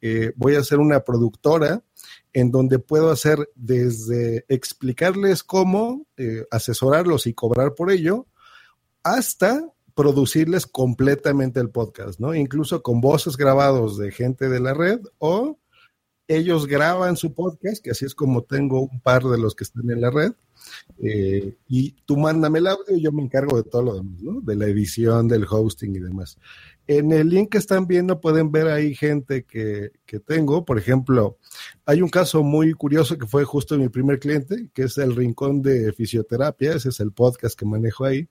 eh, 0.00 0.32
voy 0.34 0.56
a 0.56 0.64
ser 0.64 0.80
una 0.80 1.04
productora 1.04 1.84
en 2.32 2.50
donde 2.50 2.80
puedo 2.80 3.08
hacer 3.08 3.48
desde 3.54 4.44
explicarles 4.48 5.44
cómo, 5.44 6.08
eh, 6.16 6.44
asesorarlos 6.50 7.28
y 7.28 7.34
cobrar 7.34 7.74
por 7.74 7.92
ello, 7.92 8.26
hasta 9.04 9.64
producirles 9.94 10.66
completamente 10.66 11.60
el 11.60 11.70
podcast, 11.70 12.18
¿no? 12.18 12.34
Incluso 12.34 12.82
con 12.82 13.00
voces 13.00 13.36
grabados 13.36 13.96
de 13.96 14.10
gente 14.10 14.48
de 14.48 14.58
la 14.58 14.74
red 14.74 15.02
o 15.18 15.60
ellos 16.28 16.66
graban 16.66 17.16
su 17.16 17.32
podcast, 17.32 17.82
que 17.82 17.90
así 17.90 18.04
es 18.04 18.14
como 18.14 18.42
tengo 18.42 18.82
un 18.82 19.00
par 19.00 19.24
de 19.24 19.38
los 19.38 19.54
que 19.54 19.64
están 19.64 19.90
en 19.90 20.02
la 20.02 20.10
red, 20.10 20.32
eh, 21.02 21.56
y 21.68 21.92
tú 22.04 22.16
mándame 22.16 22.58
el 22.58 22.66
audio 22.66 22.96
y 22.96 23.00
yo 23.00 23.12
me 23.12 23.22
encargo 23.22 23.56
de 23.56 23.68
todo 23.68 23.82
lo 23.82 23.94
demás, 23.94 24.20
¿no? 24.22 24.40
De 24.40 24.54
la 24.56 24.66
edición, 24.66 25.28
del 25.28 25.46
hosting 25.48 25.96
y 25.96 26.00
demás. 26.00 26.38
En 26.86 27.12
el 27.12 27.28
link 27.28 27.50
que 27.50 27.58
están 27.58 27.86
viendo 27.86 28.20
pueden 28.20 28.50
ver 28.50 28.68
ahí 28.68 28.94
gente 28.94 29.44
que, 29.44 29.92
que, 30.06 30.20
tengo. 30.20 30.64
Por 30.64 30.78
ejemplo, 30.78 31.38
hay 31.84 32.02
un 32.02 32.08
caso 32.08 32.42
muy 32.42 32.72
curioso 32.72 33.16
que 33.18 33.26
fue 33.26 33.44
justo 33.44 33.78
mi 33.78 33.88
primer 33.88 34.18
cliente, 34.18 34.70
que 34.74 34.84
es 34.84 34.98
el 34.98 35.14
Rincón 35.14 35.62
de 35.62 35.92
Fisioterapia. 35.92 36.74
Ese 36.74 36.88
es 36.88 37.00
el 37.00 37.12
podcast 37.12 37.58
que 37.58 37.66
manejo 37.66 38.04
ahí. 38.04 38.28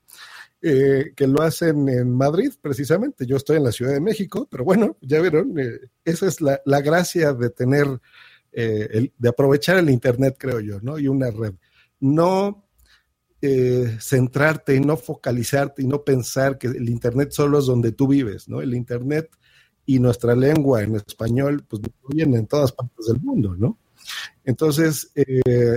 Eh, 0.60 1.14
que 1.16 1.28
lo 1.28 1.44
hacen 1.44 1.88
en 1.88 2.10
Madrid, 2.12 2.52
precisamente. 2.60 3.28
Yo 3.28 3.38
estoy 3.38 3.58
en 3.58 3.64
la 3.64 3.72
Ciudad 3.72 3.94
de 3.94 4.02
México, 4.02 4.48
pero 4.50 4.64
bueno, 4.64 4.98
ya 5.02 5.22
vieron, 5.22 5.58
eh, 5.60 5.80
esa 6.04 6.26
es 6.26 6.42
la, 6.42 6.60
la, 6.66 6.82
gracia 6.82 7.32
de 7.34 7.52
tener, 7.52 7.86
eh, 8.52 9.12
de 9.16 9.30
aprovechar 9.30 9.78
el 9.78 9.92
Internet, 9.92 10.36
creo 10.40 10.60
yo, 10.60 10.80
¿no? 10.82 10.98
Y 10.98 11.08
una 11.08 11.30
red. 11.30 11.54
No 12.00 12.64
centrarte 14.00 14.76
y 14.76 14.80
no 14.80 14.98
focalizarte 14.98 15.84
y 15.84 15.88
no 15.88 16.04
pensar 16.04 16.58
que 16.58 16.68
el 16.68 16.90
Internet 16.90 17.32
solo 17.32 17.60
es 17.60 17.68
donde 17.68 17.92
tú 17.92 18.08
vives, 18.08 18.50
¿no? 18.50 18.60
El 18.62 18.74
Internet 18.74 19.30
y 19.86 20.00
nuestra 20.00 20.36
lengua 20.36 20.82
en 20.82 20.96
español, 20.96 21.64
pues 21.70 21.84
viene 22.10 22.38
en 22.38 22.48
todas 22.48 22.72
partes 22.72 23.06
del 23.06 23.22
mundo, 23.22 23.56
¿no? 23.56 23.78
Entonces, 24.44 25.12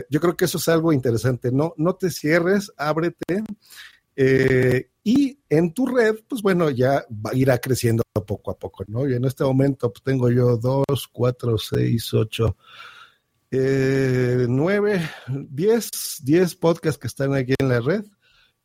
yo 0.09 0.21
creo 0.21 0.37
que 0.37 0.47
eso 0.47 0.57
es 0.57 0.69
algo 0.69 0.93
interesante, 0.93 1.53
no, 1.53 1.75
no 1.77 1.95
te 1.95 2.11
cierres, 2.11 2.73
ábrete. 2.79 3.45
Eh, 4.17 4.91
y 5.03 5.39
en 5.49 5.73
tu 5.73 5.87
red, 5.87 6.17
pues 6.29 6.43
bueno, 6.43 6.71
ya 6.71 7.05
irá 7.33 7.59
creciendo 7.59 8.03
poco 8.27 8.51
a 8.51 8.59
poco, 8.59 8.85
¿no? 8.87 9.09
Y 9.09 9.15
en 9.15 9.25
este 9.25 9.45
momento 9.45 9.93
pues, 9.93 10.03
tengo 10.03 10.31
yo 10.31 10.57
dos, 10.57 11.09
cuatro, 11.11 11.59
seis, 11.59 12.13
ocho, 12.15 12.57
eh, 13.51 14.47
nueve, 14.49 15.01
diez, 15.29 16.21
diez 16.23 16.55
podcasts 16.55 16.99
que 16.99 17.07
están 17.09 17.35
aquí 17.35 17.55
en 17.59 17.69
la 17.69 17.81
red. 17.81 18.05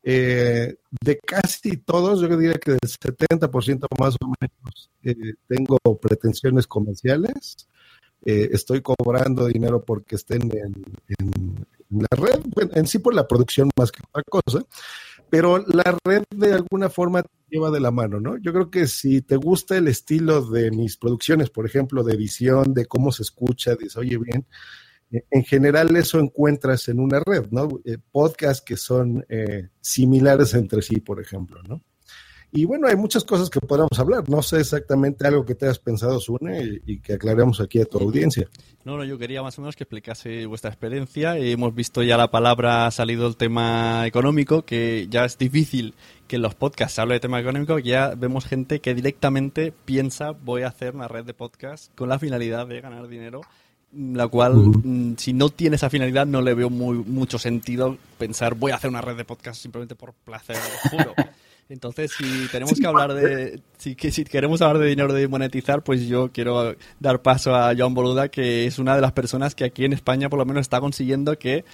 Eh, 0.08 0.76
de 1.00 1.18
casi 1.18 1.78
todos, 1.78 2.20
yo 2.20 2.28
diría 2.36 2.54
que 2.58 2.72
del 2.72 2.80
70% 2.80 3.86
más 3.98 4.14
o 4.20 4.32
menos, 4.40 4.90
eh, 5.02 5.34
tengo 5.48 5.78
pretensiones 6.00 6.68
comerciales. 6.68 7.66
Eh, 8.24 8.50
estoy 8.52 8.82
cobrando 8.82 9.46
dinero 9.46 9.84
porque 9.84 10.14
estén 10.14 10.42
en, 10.42 10.84
en, 11.18 11.66
la 11.90 12.08
red, 12.16 12.40
en 12.74 12.86
sí 12.86 13.00
por 13.00 13.14
la 13.14 13.26
producción 13.26 13.68
más 13.76 13.90
que 13.90 14.00
otra 14.08 14.22
cosa, 14.28 14.64
pero 15.30 15.58
la 15.58 15.96
red 16.04 16.24
de 16.34 16.52
alguna 16.52 16.88
forma 16.88 17.22
te 17.22 17.28
lleva 17.50 17.70
de 17.70 17.80
la 17.80 17.90
mano, 17.90 18.20
¿no? 18.20 18.36
Yo 18.38 18.52
creo 18.52 18.70
que 18.70 18.86
si 18.86 19.22
te 19.22 19.36
gusta 19.36 19.76
el 19.76 19.88
estilo 19.88 20.42
de 20.42 20.70
mis 20.70 20.96
producciones, 20.96 21.50
por 21.50 21.66
ejemplo, 21.66 22.04
de 22.04 22.14
edición, 22.14 22.74
de 22.74 22.86
cómo 22.86 23.12
se 23.12 23.22
escucha, 23.22 23.74
dices, 23.74 23.96
oye, 23.96 24.18
bien, 24.18 24.46
eh, 25.10 25.24
en 25.30 25.44
general 25.44 25.94
eso 25.96 26.18
encuentras 26.18 26.88
en 26.88 27.00
una 27.00 27.20
red, 27.20 27.46
¿no? 27.50 27.68
Eh, 27.84 27.98
podcasts 28.10 28.64
que 28.64 28.76
son 28.76 29.24
eh, 29.28 29.68
similares 29.80 30.54
entre 30.54 30.82
sí, 30.82 31.00
por 31.00 31.20
ejemplo, 31.20 31.62
¿no? 31.68 31.82
Y 32.56 32.64
bueno, 32.64 32.88
hay 32.88 32.96
muchas 32.96 33.22
cosas 33.22 33.50
que 33.50 33.60
podamos 33.60 33.98
hablar. 33.98 34.26
No 34.30 34.40
sé 34.40 34.60
exactamente 34.60 35.26
algo 35.26 35.44
que 35.44 35.54
te 35.54 35.68
has 35.68 35.78
pensado, 35.78 36.18
Sune, 36.18 36.80
y, 36.86 37.00
que 37.00 37.12
aclaremos 37.12 37.60
aquí 37.60 37.82
a 37.82 37.84
tu 37.84 37.98
audiencia. 37.98 38.48
No, 38.82 38.96
no, 38.96 39.04
yo 39.04 39.18
quería 39.18 39.42
más 39.42 39.58
o 39.58 39.60
menos 39.60 39.76
que 39.76 39.84
explicase 39.84 40.46
vuestra 40.46 40.70
experiencia. 40.70 41.36
Hemos 41.36 41.74
visto 41.74 42.02
ya 42.02 42.16
la 42.16 42.30
palabra, 42.30 42.86
ha 42.86 42.90
salido 42.90 43.26
el 43.26 43.36
tema 43.36 44.06
económico, 44.06 44.62
que 44.62 45.06
ya 45.10 45.26
es 45.26 45.36
difícil 45.36 45.92
que 46.28 46.36
en 46.36 46.42
los 46.42 46.54
podcasts 46.54 46.94
se 46.94 47.02
hable 47.02 47.14
de 47.14 47.20
tema 47.20 47.38
económico, 47.40 47.78
ya 47.78 48.14
vemos 48.16 48.46
gente 48.46 48.80
que 48.80 48.94
directamente 48.94 49.72
piensa, 49.84 50.30
voy 50.30 50.62
a 50.62 50.68
hacer 50.68 50.94
una 50.94 51.08
red 51.08 51.26
de 51.26 51.34
podcasts 51.34 51.90
con 51.94 52.08
la 52.08 52.18
finalidad 52.18 52.66
de 52.66 52.80
ganar 52.80 53.06
dinero 53.06 53.42
la 53.92 54.28
cual, 54.28 54.54
mm, 54.56 55.16
si 55.16 55.32
no 55.32 55.48
tiene 55.48 55.76
esa 55.76 55.88
finalidad, 55.88 56.26
no 56.26 56.42
le 56.42 56.54
veo 56.54 56.68
muy, 56.68 56.98
mucho 56.98 57.38
sentido 57.38 57.96
pensar 58.18 58.54
voy 58.54 58.72
a 58.72 58.76
hacer 58.76 58.90
una 58.90 59.00
red 59.00 59.16
de 59.16 59.24
podcast 59.24 59.60
simplemente 59.60 59.94
por 59.94 60.12
placer 60.12 60.56
puro. 60.90 61.14
Entonces, 61.68 62.12
si 62.16 62.46
tenemos 62.52 62.78
que 62.78 62.86
hablar 62.86 63.12
de, 63.14 63.60
si, 63.76 63.96
que, 63.96 64.12
si 64.12 64.24
queremos 64.24 64.62
hablar 64.62 64.78
de 64.78 64.88
dinero 64.88 65.12
de 65.12 65.26
monetizar, 65.26 65.82
pues 65.82 66.06
yo 66.06 66.30
quiero 66.32 66.76
dar 67.00 67.22
paso 67.22 67.56
a 67.56 67.74
Joan 67.76 67.92
Boluda, 67.92 68.28
que 68.28 68.66
es 68.66 68.78
una 68.78 68.94
de 68.94 69.00
las 69.00 69.12
personas 69.12 69.54
que 69.56 69.64
aquí 69.64 69.84
en 69.84 69.92
España 69.92 70.28
por 70.28 70.38
lo 70.38 70.44
menos 70.44 70.60
está 70.60 70.80
consiguiendo 70.80 71.36
que, 71.38 71.64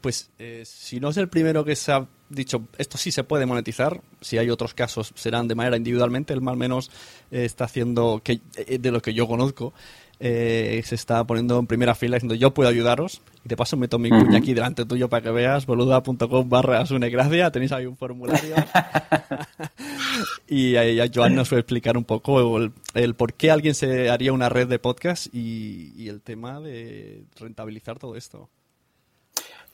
pues, 0.00 0.30
eh, 0.38 0.62
si 0.64 1.00
no 1.00 1.08
es 1.08 1.16
el 1.16 1.28
primero 1.28 1.64
que 1.64 1.74
se 1.74 1.90
ha 1.90 2.06
dicho, 2.28 2.68
esto 2.78 2.96
sí 2.96 3.10
se 3.10 3.24
puede 3.24 3.44
monetizar, 3.44 4.00
si 4.20 4.38
hay 4.38 4.50
otros 4.50 4.72
casos 4.72 5.12
serán 5.16 5.48
de 5.48 5.56
manera 5.56 5.76
individualmente, 5.76 6.32
él 6.32 6.40
más 6.40 6.54
o 6.54 6.56
menos 6.56 6.90
eh, 7.32 7.44
está 7.44 7.64
haciendo, 7.64 8.20
que 8.22 8.40
eh, 8.56 8.78
de 8.78 8.90
lo 8.92 9.02
que 9.02 9.14
yo 9.14 9.26
conozco, 9.26 9.74
eh, 10.22 10.82
se 10.84 10.96
está 10.96 11.24
poniendo 11.24 11.58
en 11.58 11.66
primera 11.66 11.94
fila 11.94 12.16
diciendo 12.16 12.34
yo 12.34 12.52
puedo 12.52 12.68
ayudaros. 12.68 13.22
Y 13.42 13.48
de 13.48 13.56
paso 13.56 13.78
meto 13.78 13.98
mi 13.98 14.10
cuña 14.10 14.38
aquí 14.38 14.52
delante 14.52 14.84
tuyo 14.84 15.08
para 15.08 15.22
que 15.22 15.30
veas 15.30 15.64
boluda.com 15.64 16.48
barra 16.48 16.84
gracia 16.84 17.50
Tenéis 17.50 17.72
ahí 17.72 17.86
un 17.86 17.96
formulario. 17.96 18.54
y 20.46 20.76
ahí 20.76 21.10
Joan 21.12 21.34
nos 21.34 21.50
va 21.50 21.56
a 21.56 21.60
explicar 21.60 21.96
un 21.96 22.04
poco 22.04 22.58
el, 22.58 23.14
por 23.14 23.32
qué 23.32 23.50
alguien 23.50 23.74
se 23.74 24.10
haría 24.10 24.34
una 24.34 24.50
red 24.50 24.68
de 24.68 24.78
podcast 24.78 25.34
y, 25.34 26.08
el 26.08 26.20
tema 26.20 26.60
de 26.60 27.24
rentabilizar 27.38 27.98
todo 27.98 28.16
esto. 28.16 28.50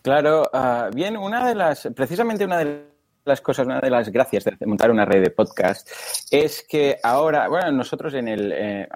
Claro, 0.02 0.48
ah, 0.52 0.90
bien, 0.94 1.16
una 1.16 1.48
de 1.48 1.54
las, 1.54 1.88
precisamente 1.96 2.44
una 2.44 2.58
de 2.58 2.95
las 3.26 3.40
cosas, 3.40 3.66
una 3.66 3.80
de 3.80 3.90
las 3.90 4.10
gracias 4.10 4.44
de 4.44 4.66
montar 4.66 4.90
una 4.90 5.04
red 5.04 5.22
de 5.22 5.30
podcast 5.30 5.88
es 6.30 6.64
que 6.68 6.98
ahora, 7.02 7.48
bueno, 7.48 7.72
nosotros 7.72 8.14
en 8.14 8.28
el, 8.28 8.52
eh, 8.52 8.88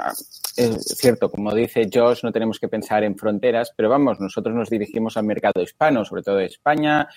es 0.56 0.84
cierto, 0.98 1.30
como 1.30 1.54
dice 1.54 1.88
Josh, 1.92 2.20
no 2.22 2.32
tenemos 2.32 2.58
que 2.58 2.68
pensar 2.68 3.02
en 3.04 3.16
fronteras, 3.16 3.72
pero 3.76 3.88
vamos, 3.88 4.20
nosotros 4.20 4.54
nos 4.54 4.70
dirigimos 4.70 5.16
al 5.16 5.24
mercado 5.24 5.62
hispano, 5.62 6.04
sobre 6.04 6.22
todo 6.22 6.40
España, 6.40 7.08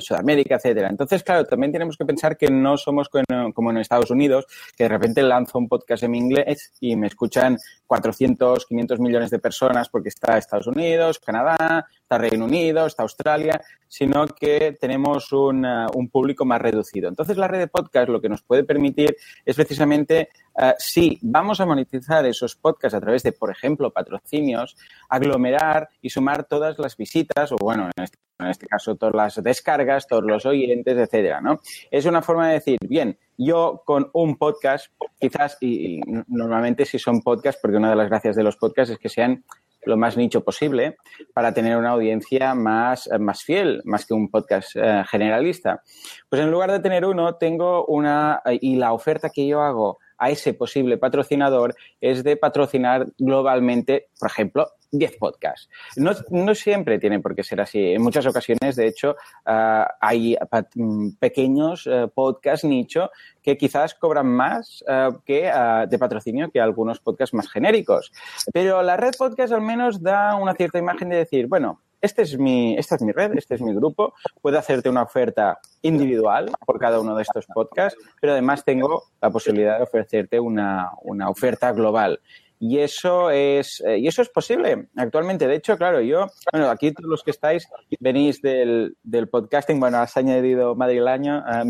Sudamérica, 0.00 0.56
etcétera. 0.56 0.88
Entonces, 0.88 1.22
claro, 1.22 1.44
también 1.44 1.72
tenemos 1.72 1.96
que 1.96 2.04
pensar 2.04 2.36
que 2.36 2.50
no 2.50 2.76
somos 2.76 3.08
como 3.08 3.70
en 3.70 3.78
Estados 3.78 4.10
Unidos, 4.10 4.46
que 4.76 4.84
de 4.84 4.88
repente 4.88 5.22
lanzo 5.22 5.58
un 5.58 5.68
podcast 5.68 6.02
en 6.02 6.14
inglés 6.14 6.72
y 6.80 6.96
me 6.96 7.06
escuchan 7.08 7.56
400, 7.90 8.66
500 8.66 9.00
millones 9.00 9.30
de 9.30 9.40
personas 9.40 9.88
porque 9.88 10.10
está 10.10 10.38
Estados 10.38 10.68
Unidos, 10.68 11.18
Canadá, 11.18 11.88
está 11.90 12.18
Reino 12.18 12.44
Unido, 12.44 12.86
está 12.86 13.02
Australia, 13.02 13.60
sino 13.88 14.28
que 14.28 14.78
tenemos 14.80 15.32
un, 15.32 15.66
un 15.66 16.08
público 16.08 16.44
más 16.44 16.62
reducido. 16.62 17.08
Entonces, 17.08 17.36
la 17.36 17.48
red 17.48 17.58
de 17.58 17.66
podcast 17.66 18.08
lo 18.08 18.20
que 18.20 18.28
nos 18.28 18.42
puede 18.42 18.62
permitir 18.62 19.16
es 19.44 19.56
precisamente 19.56 20.28
eh, 20.62 20.74
si 20.78 21.18
vamos 21.22 21.58
a 21.60 21.66
monetizar 21.66 22.26
esos 22.26 22.54
podcasts 22.54 22.94
a 22.94 23.00
través 23.00 23.22
de, 23.22 23.32
por 23.32 23.50
ejemplo, 23.50 23.90
patrocinios, 23.90 24.76
aglomerar 25.08 25.88
y 26.02 26.10
sumar 26.10 26.44
todas 26.44 26.78
las 26.78 26.98
visitas 26.98 27.50
o, 27.52 27.56
bueno, 27.56 27.88
en 27.96 28.04
este, 28.04 28.18
en 28.38 28.48
este 28.48 28.66
caso, 28.66 28.94
todas 28.96 29.14
las 29.14 29.42
descargas, 29.42 30.06
todos 30.06 30.24
los 30.24 30.44
oyentes, 30.44 30.98
etcétera, 30.98 31.40
¿no? 31.40 31.60
Es 31.90 32.04
una 32.04 32.20
forma 32.20 32.48
de 32.48 32.54
decir, 32.54 32.78
bien, 32.86 33.18
yo 33.38 33.82
con 33.86 34.10
un 34.12 34.36
podcast, 34.36 34.92
quizás, 35.18 35.56
y, 35.62 36.00
normalmente 36.28 36.84
si 36.84 36.98
son 36.98 37.22
podcasts, 37.22 37.58
porque 37.62 37.78
una 37.78 37.90
de 37.90 37.96
las 37.96 38.10
gracias 38.10 38.36
de 38.36 38.42
los 38.42 38.56
podcasts 38.56 38.92
es 38.92 38.98
que 38.98 39.08
sean 39.08 39.44
lo 39.86 39.96
más 39.96 40.18
nicho 40.18 40.44
posible 40.44 40.98
para 41.32 41.54
tener 41.54 41.78
una 41.78 41.90
audiencia 41.90 42.54
más, 42.54 43.08
más 43.18 43.42
fiel, 43.42 43.80
más 43.84 44.04
que 44.04 44.12
un 44.12 44.30
podcast 44.30 44.76
eh, 44.76 45.04
generalista. 45.10 45.82
Pues 46.28 46.42
en 46.42 46.50
lugar 46.50 46.70
de 46.70 46.80
tener 46.80 47.06
uno, 47.06 47.36
tengo 47.36 47.86
una, 47.86 48.42
y 48.60 48.76
la 48.76 48.92
oferta 48.92 49.30
que 49.30 49.46
yo 49.46 49.62
hago 49.62 49.98
a 50.20 50.30
ese 50.30 50.54
posible 50.54 50.98
patrocinador 50.98 51.74
es 52.00 52.22
de 52.22 52.36
patrocinar 52.36 53.06
globalmente, 53.18 54.08
por 54.18 54.30
ejemplo, 54.30 54.68
10 54.92 55.16
podcasts. 55.18 55.68
No, 55.96 56.12
no, 56.30 56.54
siempre 56.54 56.98
tiene 56.98 57.20
por 57.20 57.34
qué 57.34 57.42
ser 57.42 57.60
así. 57.60 57.92
En 57.92 58.02
muchas 58.02 58.26
ocasiones, 58.26 58.76
de 58.76 58.86
hecho, 58.86 59.16
uh, 59.46 59.84
hay 60.00 60.36
mm, 60.74 61.12
pequeños 61.18 61.86
uh, 61.86 62.10
podcasts 62.12 62.64
nicho 62.64 63.10
que 63.42 63.56
quizás 63.56 63.94
cobran 63.94 64.26
más 64.26 64.84
uh, 64.86 65.18
que 65.24 65.50
de 65.88 65.98
patrocinio 65.98 66.50
que 66.50 66.60
algunos 66.60 67.00
podcasts 67.00 67.34
más 67.34 67.50
genéricos. 67.50 68.12
Pero 68.52 68.82
la 68.82 68.96
red 68.96 69.14
podcast 69.16 69.52
al 69.52 69.62
menos 69.62 70.02
da 70.02 70.34
una 70.34 70.54
cierta 70.54 70.78
imagen 70.78 71.08
de 71.08 71.16
decir, 71.16 71.46
bueno, 71.46 71.80
este 72.00 72.22
es 72.22 72.38
mi, 72.38 72.76
esta 72.76 72.96
es 72.96 73.02
mi 73.02 73.12
red, 73.12 73.32
este 73.36 73.54
es 73.54 73.60
mi 73.62 73.74
grupo, 73.74 74.14
puedo 74.40 74.58
hacerte 74.58 74.88
una 74.88 75.02
oferta 75.02 75.58
individual 75.82 76.50
por 76.66 76.78
cada 76.78 77.00
uno 77.00 77.14
de 77.14 77.22
estos 77.22 77.46
podcasts, 77.46 78.00
pero 78.20 78.32
además 78.32 78.64
tengo 78.64 79.04
la 79.20 79.30
posibilidad 79.30 79.78
de 79.78 79.84
ofrecerte 79.84 80.40
una, 80.40 80.90
una 81.02 81.28
oferta 81.28 81.72
global. 81.72 82.20
Y 82.62 82.78
eso 82.78 83.30
es, 83.30 83.82
eh, 83.86 83.98
y 83.98 84.06
eso 84.06 84.20
es 84.20 84.28
posible 84.28 84.88
actualmente. 84.94 85.48
De 85.48 85.54
hecho, 85.54 85.78
claro, 85.78 86.02
yo, 86.02 86.26
bueno, 86.52 86.68
aquí 86.68 86.92
todos 86.92 87.08
los 87.08 87.22
que 87.22 87.30
estáis 87.30 87.66
venís 88.00 88.42
del, 88.42 88.98
del 89.02 89.30
podcasting, 89.30 89.80
bueno, 89.80 89.96
has 89.96 90.14
añadido 90.18 90.74
madrileño, 90.74 91.38
uh, 91.38 91.64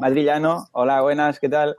madrillano. 0.00 0.66
Hola, 0.72 1.02
buenas, 1.02 1.38
¿qué 1.38 1.48
tal? 1.48 1.76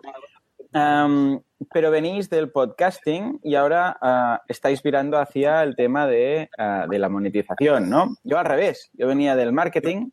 Pero 0.71 1.91
venís 1.91 2.29
del 2.29 2.51
podcasting 2.51 3.39
y 3.43 3.55
ahora 3.55 3.97
uh, 4.01 4.43
estáis 4.47 4.82
virando 4.84 5.17
hacia 5.17 5.63
el 5.63 5.75
tema 5.75 6.08
de, 6.08 6.49
uh, 6.58 6.89
de, 6.89 6.99
la 6.99 7.10
monetización, 7.10 7.89
¿no? 7.89 8.15
Yo 8.23 8.38
al 8.38 8.45
revés, 8.45 8.89
yo 8.93 9.08
venía 9.08 9.36
del 9.36 9.51
marketing, 9.51 10.10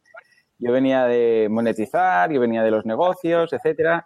yo 0.58 0.72
venía 0.72 1.04
de 1.04 1.48
monetizar, 1.50 2.32
yo 2.32 2.40
venía 2.40 2.62
de 2.62 2.70
los 2.70 2.86
negocios, 2.86 3.52
etcétera, 3.52 4.04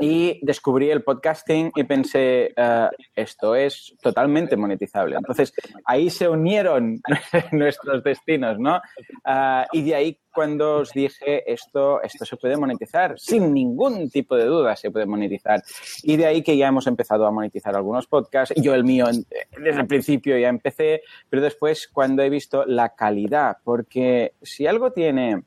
y 0.00 0.38
descubrí 0.44 0.90
el 0.90 1.02
podcasting 1.02 1.72
y 1.74 1.84
pensé, 1.84 2.54
uh, 2.56 2.88
esto 3.14 3.54
es 3.54 3.94
totalmente 4.02 4.56
monetizable. 4.56 5.16
Entonces, 5.16 5.52
ahí 5.84 6.10
se 6.10 6.28
unieron 6.28 7.00
nuestros 7.52 8.02
destinos, 8.02 8.58
¿no? 8.58 8.76
Uh, 9.24 9.64
y 9.72 9.82
de 9.82 9.94
ahí 9.94 10.20
cuando 10.36 10.80
os 10.80 10.92
dije, 10.92 11.50
esto, 11.50 12.02
esto 12.02 12.26
se 12.26 12.36
puede 12.36 12.58
monetizar, 12.58 13.18
sin 13.18 13.54
ningún 13.54 14.10
tipo 14.10 14.36
de 14.36 14.44
duda 14.44 14.76
se 14.76 14.90
puede 14.90 15.06
monetizar. 15.06 15.62
Y 16.02 16.16
de 16.16 16.26
ahí 16.26 16.42
que 16.42 16.58
ya 16.58 16.68
hemos 16.68 16.86
empezado 16.86 17.26
a 17.26 17.30
monetizar 17.30 17.74
algunos 17.74 18.06
podcasts. 18.06 18.54
Yo 18.60 18.74
el 18.74 18.84
mío 18.84 19.06
desde 19.06 19.80
el 19.80 19.86
principio 19.86 20.36
ya 20.36 20.48
empecé, 20.48 21.00
pero 21.30 21.40
después 21.40 21.88
cuando 21.90 22.22
he 22.22 22.28
visto 22.28 22.66
la 22.66 22.94
calidad, 22.94 23.56
porque 23.64 24.34
si 24.42 24.66
algo 24.66 24.92
tiene 24.92 25.42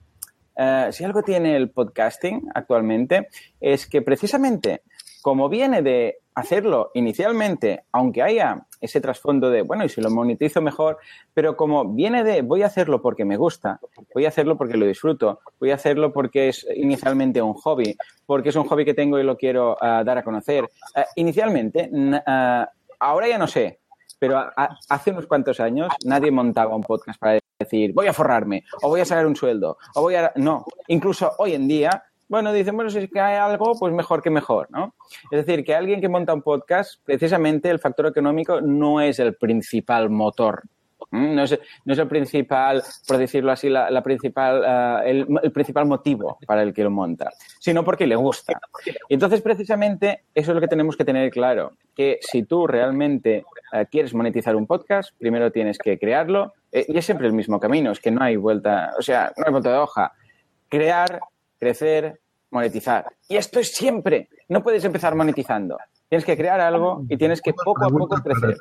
eh, 0.59 0.89
si 0.91 1.05
algo 1.05 1.23
tiene 1.23 1.55
el 1.55 1.69
podcasting 1.69 2.49
actualmente, 2.53 3.29
es 3.61 3.87
que 3.87 4.01
precisamente 4.01 4.81
como 5.21 5.49
viene 5.49 5.81
de 5.81 6.19
hacerlo 6.35 6.91
inicialmente, 6.93 7.83
aunque 7.91 8.23
haya 8.23 8.65
ese 8.79 9.01
trasfondo 9.01 9.49
de, 9.49 9.61
bueno, 9.61 9.83
y 9.83 9.89
si 9.89 10.01
lo 10.01 10.09
monetizo 10.09 10.61
mejor, 10.61 10.97
pero 11.33 11.57
como 11.57 11.93
viene 11.93 12.23
de, 12.23 12.41
voy 12.41 12.63
a 12.63 12.67
hacerlo 12.67 13.01
porque 13.01 13.25
me 13.25 13.35
gusta, 13.35 13.79
voy 14.13 14.25
a 14.25 14.29
hacerlo 14.29 14.57
porque 14.57 14.77
lo 14.77 14.85
disfruto, 14.85 15.41
voy 15.59 15.71
a 15.71 15.75
hacerlo 15.75 16.13
porque 16.13 16.49
es 16.49 16.65
inicialmente 16.75 17.41
un 17.41 17.53
hobby, 17.53 17.97
porque 18.25 18.49
es 18.49 18.55
un 18.55 18.65
hobby 18.67 18.85
que 18.85 18.93
tengo 18.93 19.19
y 19.19 19.23
lo 19.23 19.37
quiero 19.37 19.73
uh, 19.73 20.03
dar 20.05 20.17
a 20.17 20.23
conocer. 20.23 20.63
Uh, 20.63 21.01
inicialmente, 21.15 21.89
ahora 22.99 23.27
ya 23.27 23.37
no 23.37 23.47
sé, 23.47 23.79
pero 24.17 24.41
hace 24.55 25.11
unos 25.11 25.27
cuantos 25.27 25.59
años 25.59 25.89
nadie 26.05 26.31
montaba 26.31 26.75
un 26.75 26.83
podcast 26.83 27.19
para 27.19 27.39
decir, 27.59 27.93
voy 27.93 28.07
a 28.07 28.13
forrarme, 28.13 28.63
o 28.81 28.87
voy 28.87 29.01
a 29.01 29.05
sacar 29.05 29.27
un 29.27 29.35
sueldo, 29.35 29.77
o 29.95 30.01
voy 30.01 30.15
a... 30.15 30.31
No, 30.35 30.65
incluso 30.87 31.33
hoy 31.37 31.53
en 31.53 31.67
día, 31.67 32.03
bueno, 32.29 32.53
dicen, 32.53 32.75
bueno, 32.75 32.89
si 32.89 32.99
es 32.99 33.09
que 33.09 33.19
hay 33.19 33.35
algo, 33.35 33.73
pues 33.77 33.93
mejor 33.93 34.21
que 34.21 34.29
mejor, 34.29 34.67
¿no? 34.71 34.95
Es 35.29 35.45
decir, 35.45 35.65
que 35.65 35.75
alguien 35.75 35.99
que 35.99 36.07
monta 36.07 36.33
un 36.33 36.41
podcast, 36.41 37.01
precisamente 37.03 37.69
el 37.69 37.79
factor 37.79 38.07
económico 38.07 38.61
no 38.61 39.01
es 39.01 39.19
el 39.19 39.35
principal 39.35 40.09
motor 40.09 40.63
No 41.11 41.43
es, 41.43 41.59
no 41.85 41.93
es 41.93 41.99
el 41.99 42.07
principal, 42.07 42.83
por 43.07 43.17
decirlo 43.17 43.51
así, 43.51 43.67
la, 43.67 44.03
principal, 44.03 44.61
uh, 44.61 45.07
el, 45.07 45.25
el, 45.41 45.51
principal 45.51 45.87
motivo 45.87 46.37
para 46.45 46.61
el 46.61 46.71
que 46.71 46.83
lo 46.83 46.91
monta, 46.91 47.31
sino 47.59 47.83
porque 47.83 48.05
le 48.05 48.15
gusta. 48.15 48.59
Y 49.07 49.15
entonces, 49.15 49.41
precisamente, 49.41 50.25
eso 50.35 50.51
es 50.51 50.55
lo 50.55 50.61
que 50.61 50.67
tenemos 50.67 50.95
que 50.95 51.05
tener 51.05 51.31
claro, 51.31 51.73
que 51.95 52.19
si 52.21 52.43
tú 52.43 52.67
realmente 52.67 53.43
uh, 53.73 53.85
quieres 53.89 54.13
monetizar 54.13 54.55
un 54.55 54.67
podcast, 54.67 55.11
primero 55.17 55.51
tienes 55.51 55.79
que 55.79 55.97
crearlo, 55.97 56.53
eh, 56.71 56.85
y 56.87 56.97
es 56.97 57.05
siempre 57.05 57.27
el 57.27 57.33
mismo 57.33 57.59
camino, 57.59 57.91
es 57.91 57.99
que 57.99 58.11
no 58.11 58.23
hay 58.23 58.35
vuelta, 58.35 58.93
o 58.97 59.01
sea, 59.01 59.31
no 59.35 59.45
hay 59.47 59.51
vuelta 59.51 59.71
de 59.71 59.77
hoja. 59.77 60.13
Crear, 60.67 61.19
crecer, 61.57 62.19
monetizar. 62.51 63.05
Y 63.27 63.37
esto 63.37 63.59
es 63.59 63.73
siempre. 63.73 64.29
No 64.47 64.63
puedes 64.63 64.83
empezar 64.85 65.15
monetizando. 65.15 65.77
Tienes 66.09 66.25
que 66.25 66.35
crear 66.35 66.59
algo 66.59 67.05
y 67.07 67.17
tienes 67.17 67.39
que 67.41 67.53
poco 67.53 67.85
a 67.85 67.89
poco 67.89 68.15
crecer. 68.17 68.57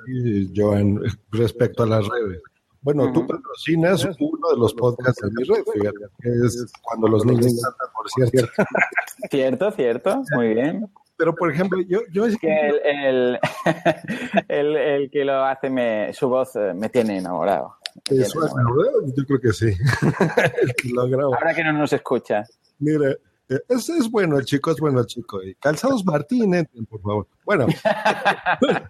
Joan, 0.55 1.01
respecto 1.33 1.83
a 1.83 1.87
las 1.87 2.07
redes. 2.07 2.43
Bueno, 2.83 3.05
uh 3.05 3.07
-huh. 3.09 3.13
tú 3.15 3.27
patrocinas 3.27 4.05
uno 4.21 4.51
de 4.51 4.57
los 4.57 4.75
podcasts 4.75 5.23
de 5.23 5.31
mi 5.31 5.45
red, 5.45 5.65
fíjate, 5.73 5.99
que 6.21 6.29
es 6.29 6.73
cuando 6.83 7.09
los 7.09 7.25
niños 7.25 7.47
cantan, 7.63 7.89
por 7.95 8.31
cierto. 8.31 8.53
Cierto, 9.31 9.71
cierto, 9.73 10.23
muy 10.37 10.55
bien. 10.55 10.89
Pero, 11.17 11.35
por 11.35 11.51
ejemplo, 11.51 11.81
yo... 11.81 12.01
yo 12.13 12.27
es 12.27 12.39
que 12.39 12.49
el, 12.49 12.81
el, 12.85 13.39
el, 14.49 14.77
el, 14.77 15.11
que 15.11 15.25
lo 15.25 15.45
hace, 15.45 15.69
me, 15.69 16.13
su 16.13 16.29
voz 16.29 16.55
eh, 16.55 16.73
me 16.73 16.89
tiene 16.89 17.19
enamorado. 17.19 17.75
Me 18.11 18.19
¿Eso 18.19 18.47
es 18.47 18.53
enamorado? 18.53 19.03
Yo 19.17 19.25
creo 19.27 19.41
que 19.41 19.53
sí. 19.53 19.67
el 20.63 20.75
que 20.75 20.89
lo 20.91 21.09
graba. 21.09 21.35
Ahora 21.37 21.55
que 21.55 21.65
no 21.65 21.73
nos 21.73 21.93
escucha. 21.93 22.45
Mira, 22.79 23.17
es, 23.49 23.89
es 23.89 24.11
bueno 24.11 24.39
el 24.39 24.45
chico, 24.45 24.71
es 24.71 24.79
bueno 24.79 25.01
el 25.01 25.07
chico. 25.07 25.43
Y 25.43 25.55
Calzados 25.55 26.05
Martín, 26.05 26.55
entren, 26.55 26.87
por 26.87 27.01
favor. 27.01 27.27
Bueno. 27.45 27.67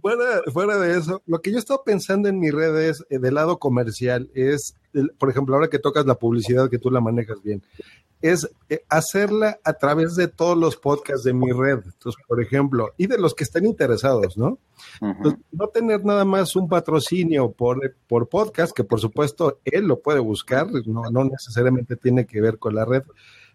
fuera, 0.00 0.42
fuera 0.52 0.78
de 0.78 0.98
eso, 0.98 1.22
lo 1.26 1.40
que 1.40 1.50
yo 1.50 1.56
he 1.56 1.60
estado 1.60 1.82
pensando 1.84 2.28
en 2.28 2.38
mis 2.38 2.52
redes 2.52 3.04
eh, 3.10 3.18
del 3.18 3.34
lado 3.34 3.58
comercial 3.58 4.30
es, 4.34 4.74
el, 4.92 5.10
por 5.18 5.30
ejemplo, 5.30 5.54
ahora 5.54 5.68
que 5.68 5.78
tocas 5.78 6.06
la 6.06 6.14
publicidad, 6.14 6.70
que 6.70 6.78
tú 6.78 6.90
la 6.90 7.00
manejas 7.00 7.42
bien, 7.42 7.62
es 8.22 8.48
eh, 8.68 8.84
hacerla 8.88 9.58
a 9.64 9.72
través 9.72 10.14
de 10.14 10.28
todos 10.28 10.56
los 10.56 10.76
podcasts 10.76 11.24
de 11.24 11.32
mi 11.32 11.50
red. 11.52 11.80
Entonces, 11.84 12.22
por 12.28 12.40
ejemplo, 12.42 12.92
y 12.98 13.06
de 13.06 13.18
los 13.18 13.34
que 13.34 13.44
estén 13.44 13.66
interesados, 13.66 14.36
¿no? 14.36 14.58
Uh 15.00 15.06
-huh. 15.06 15.16
Entonces, 15.16 15.40
no 15.52 15.68
tener 15.68 16.04
nada 16.04 16.24
más 16.24 16.54
un 16.54 16.68
patrocinio 16.68 17.50
por, 17.50 17.96
por 18.06 18.28
podcast, 18.28 18.72
que 18.76 18.84
por 18.84 19.00
supuesto 19.00 19.60
él 19.64 19.86
lo 19.86 20.00
puede 20.00 20.20
buscar, 20.20 20.68
no, 20.86 21.10
no 21.10 21.24
necesariamente 21.24 21.96
tiene 21.96 22.26
que 22.26 22.40
ver 22.40 22.58
con 22.58 22.74
la 22.74 22.84
red, 22.84 23.04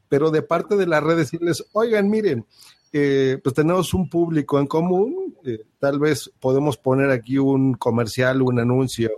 pero 0.10 0.32
de 0.32 0.42
parte 0.42 0.76
de 0.76 0.88
la 0.88 1.00
red 1.00 1.18
decirles, 1.18 1.66
oigan, 1.74 2.10
miren, 2.10 2.46
eh, 2.94 3.40
pues 3.44 3.54
tenemos 3.54 3.94
un 3.94 4.10
público 4.10 4.60
en 4.60 4.68
común, 4.68 5.36
eh, 5.44 5.66
tal 5.80 6.00
vez 6.00 6.32
podemos 6.40 6.78
poner 6.78 7.12
aquí 7.12 7.38
un 7.38 7.74
comercial, 7.74 8.42
un 8.42 8.60
anuncio 8.60 9.12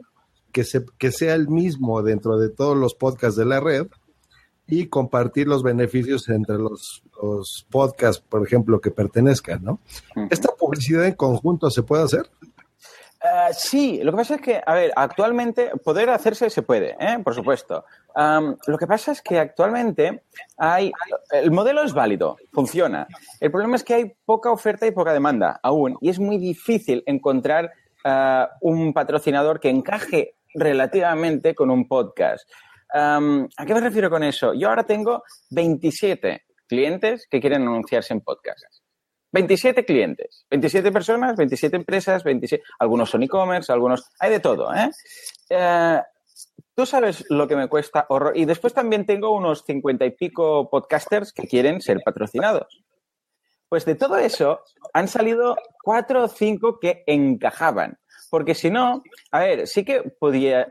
que, 0.57 0.63
se, 0.63 0.83
que 0.97 1.11
sea 1.11 1.35
el 1.35 1.49
mismo 1.49 2.01
dentro 2.01 2.39
de 2.39 2.49
todos 2.49 2.75
los 2.75 2.95
podcasts 2.95 3.37
de 3.37 3.45
la 3.45 3.59
red 3.59 3.85
y 4.65 4.87
compartir 4.87 5.47
los 5.47 5.61
beneficios 5.61 6.27
entre 6.29 6.57
los, 6.57 7.03
los 7.21 7.67
podcasts, 7.69 8.25
por 8.27 8.43
ejemplo, 8.43 8.81
que 8.81 8.89
pertenezcan, 8.89 9.63
¿no? 9.63 9.73
Uh 10.15 10.21
-huh. 10.21 10.27
¿Esta 10.31 10.49
publicidad 10.59 11.05
en 11.05 11.13
conjunto 11.13 11.69
se 11.69 11.83
puede 11.83 12.05
hacer? 12.05 12.31
Uh, 12.41 13.53
sí, 13.53 13.99
lo 14.01 14.11
que 14.11 14.17
pasa 14.17 14.35
es 14.35 14.41
que, 14.41 14.59
a 14.65 14.73
ver, 14.73 14.91
actualmente 14.95 15.69
poder 15.83 16.09
hacerse 16.09 16.49
se 16.49 16.63
puede, 16.63 16.97
¿eh? 16.99 17.19
por 17.23 17.35
supuesto. 17.35 17.85
Um, 18.15 18.55
lo 18.65 18.79
que 18.79 18.87
pasa 18.87 19.11
es 19.11 19.21
que 19.21 19.37
actualmente 19.37 20.23
hay, 20.57 20.91
el 21.29 21.51
modelo 21.51 21.83
es 21.83 21.93
válido, 21.93 22.37
funciona. 22.51 23.05
El 23.39 23.51
problema 23.51 23.75
es 23.75 23.83
que 23.83 23.93
hay 23.93 24.11
poca 24.25 24.49
oferta 24.51 24.87
y 24.87 24.91
poca 24.91 25.13
demanda 25.13 25.59
aún, 25.61 25.99
y 26.01 26.09
es 26.09 26.17
muy 26.17 26.39
difícil 26.39 27.03
encontrar 27.05 27.73
uh, 28.03 28.47
un 28.61 28.91
patrocinador 28.91 29.59
que 29.59 29.69
encaje 29.69 30.33
relativamente 30.57 31.55
con 31.55 31.69
un 31.69 31.87
podcast. 31.87 32.49
¿A 32.93 33.65
qué 33.65 33.73
me 33.73 33.81
refiero 33.81 34.09
con 34.09 34.23
eso? 34.23 34.53
Yo 34.53 34.69
ahora 34.69 34.83
tengo 34.83 35.23
27 35.51 36.45
clientes 36.67 37.27
que 37.29 37.39
quieren 37.39 37.61
anunciarse 37.61 38.13
en 38.13 38.21
podcasts. 38.21 38.83
27 39.31 39.85
clientes, 39.85 40.45
27 40.49 40.91
personas, 40.91 41.35
27 41.35 41.75
empresas, 41.75 42.23
27, 42.23 42.63
algunos 42.79 43.09
son 43.09 43.23
e-commerce, 43.23 43.71
algunos, 43.71 44.09
hay 44.19 44.31
de 44.31 44.39
todo, 44.39 44.73
¿eh? 44.73 44.89
¿eh? 45.49 46.01
Tú 46.73 46.85
sabes 46.85 47.25
lo 47.29 47.47
que 47.47 47.55
me 47.55 47.67
cuesta 47.67 48.05
horror. 48.09 48.37
Y 48.37 48.45
después 48.45 48.73
también 48.73 49.05
tengo 49.05 49.31
unos 49.31 49.63
50 49.65 50.05
y 50.05 50.11
pico 50.11 50.69
podcasters 50.69 51.33
que 51.33 51.47
quieren 51.47 51.81
ser 51.81 51.99
patrocinados. 52.05 52.83
Pues 53.67 53.83
de 53.83 53.95
todo 53.95 54.17
eso 54.17 54.61
han 54.93 55.07
salido 55.07 55.57
cuatro 55.83 56.23
o 56.23 56.27
cinco 56.27 56.79
que 56.79 57.03
encajaban. 57.05 57.97
Porque 58.29 58.55
si 58.55 58.69
no, 58.69 59.03
a 59.31 59.39
ver, 59.39 59.67
sí 59.67 59.83
que 59.85 60.01
podía, 60.01 60.67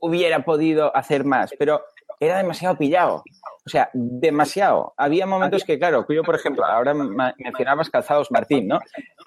hubiera 0.00 0.44
podido 0.44 0.94
hacer 0.96 1.24
más, 1.24 1.50
pero 1.58 1.82
era 2.20 2.36
demasiado 2.36 2.76
pillado. 2.76 3.24
O 3.66 3.68
sea, 3.68 3.90
demasiado. 3.92 4.94
Había 4.96 5.26
momentos 5.26 5.64
que, 5.64 5.78
claro, 5.78 6.06
yo, 6.08 6.22
por 6.22 6.34
ejemplo, 6.34 6.64
ahora 6.64 6.94
mencionabas 6.94 7.88
Calzados 7.88 8.30
Martín, 8.30 8.68
¿no? 8.68 8.80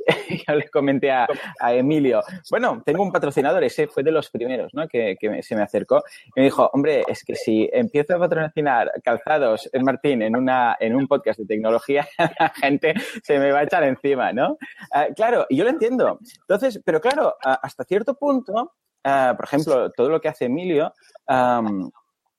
yo 0.47 0.56
le 0.56 0.69
comenté 0.69 1.12
a, 1.12 1.27
a, 1.60 1.73
Emilio, 1.73 2.21
bueno, 2.49 2.82
tengo 2.86 3.03
un 3.03 3.12
patrocinador, 3.12 3.63
ese 3.63 3.88
fue 3.88 4.03
de 4.03 4.12
los 4.12 4.29
primeros, 4.29 4.73
¿no? 4.73 4.88
Que, 4.88 5.15
que, 5.19 5.41
se 5.43 5.56
me 5.56 5.62
acercó 5.63 6.03
y 6.27 6.41
me 6.41 6.43
dijo, 6.43 6.69
hombre, 6.73 7.03
es 7.08 7.23
que 7.23 7.36
si 7.36 7.69
empiezo 7.71 8.15
a 8.15 8.19
patrocinar 8.19 8.91
Calzados 9.03 9.69
Martín 9.82 10.21
en, 10.21 10.36
una, 10.36 10.75
en 10.79 10.95
un 10.95 11.08
podcast 11.08 11.39
de 11.39 11.45
tecnología, 11.45 12.08
la 12.39 12.49
gente 12.49 12.93
se 13.23 13.39
me 13.39 13.51
va 13.51 13.60
a 13.60 13.63
echar 13.63 13.84
encima, 13.84 14.34
¿no? 14.34 14.53
Uh, 14.93 15.13
claro, 15.15 15.45
yo 15.49 15.63
lo 15.63 15.69
entiendo. 15.69 16.19
Entonces, 16.41 16.82
pero 16.84 17.01
claro, 17.01 17.36
hasta 17.41 17.84
cierto 17.86 18.15
punto, 18.15 18.73
uh, 19.06 19.36
por 19.36 19.45
ejemplo, 19.45 19.91
todo 19.91 20.10
lo 20.10 20.21
que 20.21 20.27
hace 20.27 20.45
Emilio, 20.45 20.93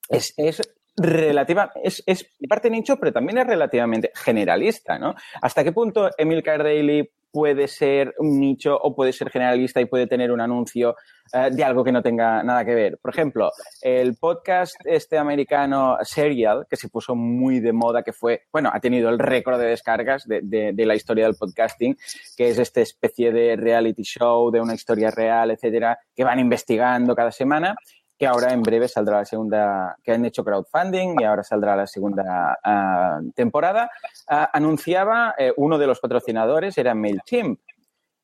es, 0.09 0.35
es, 0.37 0.63
relativa, 0.97 1.73
es, 1.83 2.03
es 2.07 2.27
parte 2.49 2.71
nicho, 2.71 2.97
pero 2.99 3.13
también 3.13 3.39
es 3.39 3.47
relativamente 3.47 4.13
generalista, 4.15 4.99
¿no? 4.99 5.15
¿Hasta 5.43 5.65
qué 5.65 5.73
punto 5.73 6.11
Emil 6.17 6.43
Daily 6.43 7.11
puede 7.33 7.67
ser 7.67 8.15
un 8.19 8.39
nicho 8.39 8.79
o 8.81 8.95
puede 8.95 9.13
ser 9.13 9.29
generalista 9.29 9.81
y 9.81 9.87
puede 9.87 10.07
tener 10.07 10.31
un 10.31 10.41
anuncio 10.41 10.95
uh, 11.33 11.53
de 11.53 11.65
algo 11.65 11.83
que 11.83 11.91
no 11.91 12.01
tenga 12.01 12.45
nada 12.45 12.65
que 12.65 12.77
ver? 12.77 12.99
Por 13.03 13.13
ejemplo, 13.13 13.51
el 13.83 14.17
podcast 14.17 14.77
este 14.85 15.19
americano 15.19 15.97
Serial, 16.03 16.65
que 16.71 16.77
se 16.77 16.89
puso 16.89 17.17
muy 17.17 17.59
de 17.59 17.73
moda, 17.73 18.05
que 18.05 18.13
fue, 18.13 18.43
bueno, 18.53 18.71
ha 18.73 18.79
tenido 18.79 19.11
el 19.11 19.19
récord 19.19 19.59
de 19.59 19.67
descargas 19.67 20.29
de, 20.29 20.43
de, 20.45 20.73
de 20.75 20.87
la 20.87 20.95
historia 20.95 21.25
del 21.25 21.35
podcasting, 21.35 21.97
que 22.37 22.51
es 22.51 22.59
esta 22.61 22.83
especie 22.83 23.33
de 23.33 23.57
reality 23.57 24.05
show, 24.05 24.53
de 24.53 24.61
una 24.61 24.75
historia 24.75 25.11
real, 25.11 25.51
etcétera, 25.51 25.99
que 26.15 26.23
van 26.23 26.39
investigando 26.39 27.17
cada 27.17 27.33
semana 27.33 27.75
que 28.19 28.27
ahora 28.27 28.53
en 28.53 28.63
breve 28.63 28.89
saldrá 28.89 29.19
la 29.19 29.25
segunda, 29.25 29.97
que 30.03 30.13
han 30.13 30.25
hecho 30.25 30.45
crowdfunding 30.45 31.21
y 31.21 31.25
ahora 31.25 31.43
saldrá 31.43 31.75
la 31.75 31.87
segunda 31.87 32.59
uh, 32.65 33.31
temporada, 33.33 33.91
uh, 34.31 34.47
anunciaba 34.53 35.35
eh, 35.37 35.53
uno 35.57 35.79
de 35.79 35.87
los 35.87 36.01
patrocinadores, 36.01 36.79
era 36.79 36.95
MailChimp. 36.95 37.61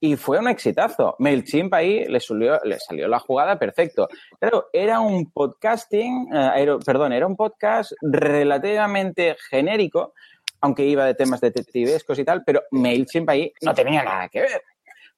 Y 0.03 0.17
fue 0.17 0.39
un 0.39 0.49
exitazo. 0.49 1.15
MailChimp 1.19 1.75
ahí 1.75 2.07
le, 2.07 2.21
subió, 2.21 2.59
le 2.65 2.79
salió 2.79 3.07
la 3.07 3.19
jugada 3.19 3.59
perfecto. 3.59 4.09
Pero 4.39 4.69
era 4.73 4.99
un 5.01 5.31
podcasting, 5.31 6.29
era, 6.33 6.79
perdón, 6.79 7.13
era 7.13 7.27
un 7.27 7.37
podcast 7.37 7.93
relativamente 8.01 9.37
genérico, 9.51 10.15
aunque 10.63 10.87
iba 10.87 11.05
de 11.05 11.15
temas 11.15 11.43
detectivescos 11.43 12.19
y 12.19 12.25
tal, 12.25 12.43
pero 12.45 12.63
MailChimp 12.71 13.29
ahí 13.29 13.53
no 13.61 13.75
tenía 13.75 14.03
nada 14.03 14.29
que 14.31 14.41
ver. 14.41 14.63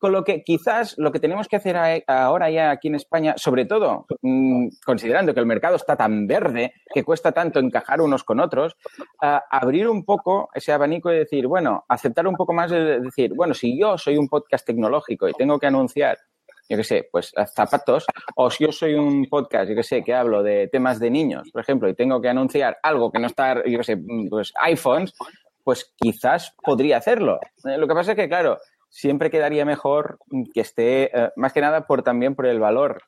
Con 0.02 0.10
lo 0.10 0.24
que 0.24 0.42
quizás 0.42 0.96
lo 0.98 1.12
que 1.12 1.20
tenemos 1.20 1.46
que 1.46 1.54
hacer 1.54 1.76
ahora 2.08 2.50
ya 2.50 2.72
aquí 2.72 2.88
en 2.88 2.96
España, 2.96 3.34
sobre 3.36 3.66
todo 3.66 4.06
mmm, 4.20 4.66
considerando 4.84 5.32
que 5.32 5.38
el 5.38 5.46
mercado 5.46 5.76
está 5.76 5.94
tan 5.94 6.26
verde, 6.26 6.72
que 6.92 7.04
cuesta 7.04 7.30
tanto 7.30 7.60
encajar 7.60 8.00
unos 8.00 8.24
con 8.24 8.40
otros, 8.40 8.76
abrir 9.20 9.88
un 9.88 10.04
poco 10.04 10.48
ese 10.54 10.72
abanico 10.72 11.12
y 11.12 11.18
decir, 11.18 11.46
bueno, 11.46 11.84
aceptar 11.88 12.26
un 12.26 12.34
poco 12.34 12.52
más 12.52 12.72
de 12.72 12.98
decir, 12.98 13.32
bueno, 13.32 13.54
si 13.54 13.78
yo 13.78 13.96
soy 13.96 14.16
un 14.16 14.26
podcast 14.26 14.66
tecnológico 14.66 15.28
y 15.28 15.34
tengo 15.34 15.56
que 15.60 15.68
anunciar 15.68 16.18
yo 16.68 16.76
qué 16.76 16.84
sé, 16.84 17.08
pues 17.12 17.32
zapatos, 17.54 18.06
o 18.34 18.50
si 18.50 18.64
yo 18.64 18.72
soy 18.72 18.94
un 18.94 19.26
podcast, 19.26 19.68
yo 19.68 19.76
qué 19.76 19.82
sé, 19.82 20.02
que 20.02 20.14
hablo 20.14 20.42
de 20.42 20.68
temas 20.68 20.98
de 20.98 21.10
niños, 21.10 21.50
por 21.52 21.62
ejemplo, 21.62 21.88
y 21.88 21.94
tengo 21.94 22.20
que 22.20 22.28
anunciar 22.28 22.78
algo 22.82 23.12
que 23.12 23.18
no 23.20 23.26
está, 23.26 23.56
yo 23.66 23.78
qué 23.78 23.84
sé, 23.84 23.98
pues 24.30 24.52
iPhones, 24.62 25.12
pues 25.64 25.92
quizás 25.96 26.54
podría 26.62 26.96
hacerlo. 26.96 27.38
Eh, 27.64 27.78
lo 27.78 27.86
que 27.86 27.94
pasa 27.94 28.12
es 28.12 28.16
que, 28.16 28.28
claro, 28.28 28.58
siempre 28.92 29.30
quedaría 29.30 29.64
mejor 29.64 30.18
que 30.52 30.60
esté, 30.60 31.10
eh, 31.18 31.30
más 31.36 31.52
que 31.52 31.62
nada 31.62 31.86
por 31.86 32.02
también 32.02 32.34
por 32.34 32.46
el 32.46 32.60
valor. 32.60 33.02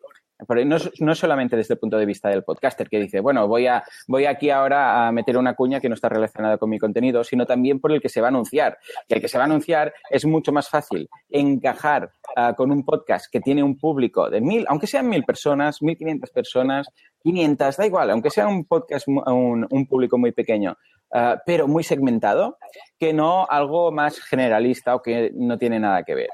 Pero 0.49 0.65
no, 0.65 0.77
no, 0.99 1.15
solamente 1.15 1.57
desde 1.57 1.75
el 1.75 1.81
punto 1.81 1.97
de 1.97 2.07
vista 2.07 2.29
del 2.29 2.43
podcaster 2.43 2.89
que 2.89 2.99
dice, 2.99 3.21
bueno, 3.21 3.47
voy, 3.47 3.67
a, 3.69 3.85
voy 4.09 4.27
aquí 4.27 4.51
ahora 4.51 5.07
a 5.07 5.13
meter 5.13 5.39
una 5.39 5.55
cuña 5.55 5.81
que 5.81 5.89
no 5.89 5.95
está 5.95 6.09
relacionada 6.09 6.59
con 6.59 6.71
mi 6.71 6.79
contenido, 6.79 7.23
sino 7.23 7.47
también 7.47 7.79
por 7.81 7.93
el 7.93 8.01
que 8.01 8.09
se 8.09 8.21
va 8.21 8.27
a 8.27 8.31
anunciar. 8.31 8.79
Y 9.09 9.15
el 9.15 9.21
que 9.21 9.29
se 9.29 9.39
va 9.39 9.45
a 9.45 9.47
anunciar 9.47 9.95
es 10.11 10.25
mucho 10.25 10.51
más 10.51 10.69
fácil 10.69 11.09
encajar 11.31 12.11
uh, 12.37 12.55
con 12.57 12.73
un 12.73 12.85
podcast 12.85 13.27
que 13.31 13.41
tiene 13.41 13.63
un 13.63 13.79
público 13.79 14.29
de 14.29 14.41
mil, 14.41 14.65
aunque 14.69 14.89
sean 14.89 15.09
mil 15.09 15.23
personas, 15.23 15.81
mil 15.83 15.97
quinientas 15.97 16.31
personas, 16.31 16.89
quinientas, 17.23 17.77
da 17.77 17.87
igual, 17.87 18.11
aunque 18.11 18.31
sea 18.31 18.49
un 18.49 18.65
podcast, 18.65 19.07
un 19.07 19.87
público 19.89 20.19
muy 20.19 20.33
pequeño, 20.33 20.77
Uh, 21.11 21.39
pero 21.47 21.69
muy 21.69 21.85
segmentado, 21.85 22.59
que 22.99 23.13
no 23.13 23.47
algo 23.49 23.93
más 23.93 24.19
generalista 24.21 24.97
o 24.97 25.03
que 25.03 25.31
no 25.33 25.59
tiene 25.59 25.79
nada 25.79 26.03
que 26.03 26.17
ver. 26.17 26.31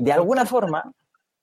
De 0.00 0.12
alguna 0.12 0.46
forma, 0.46 0.92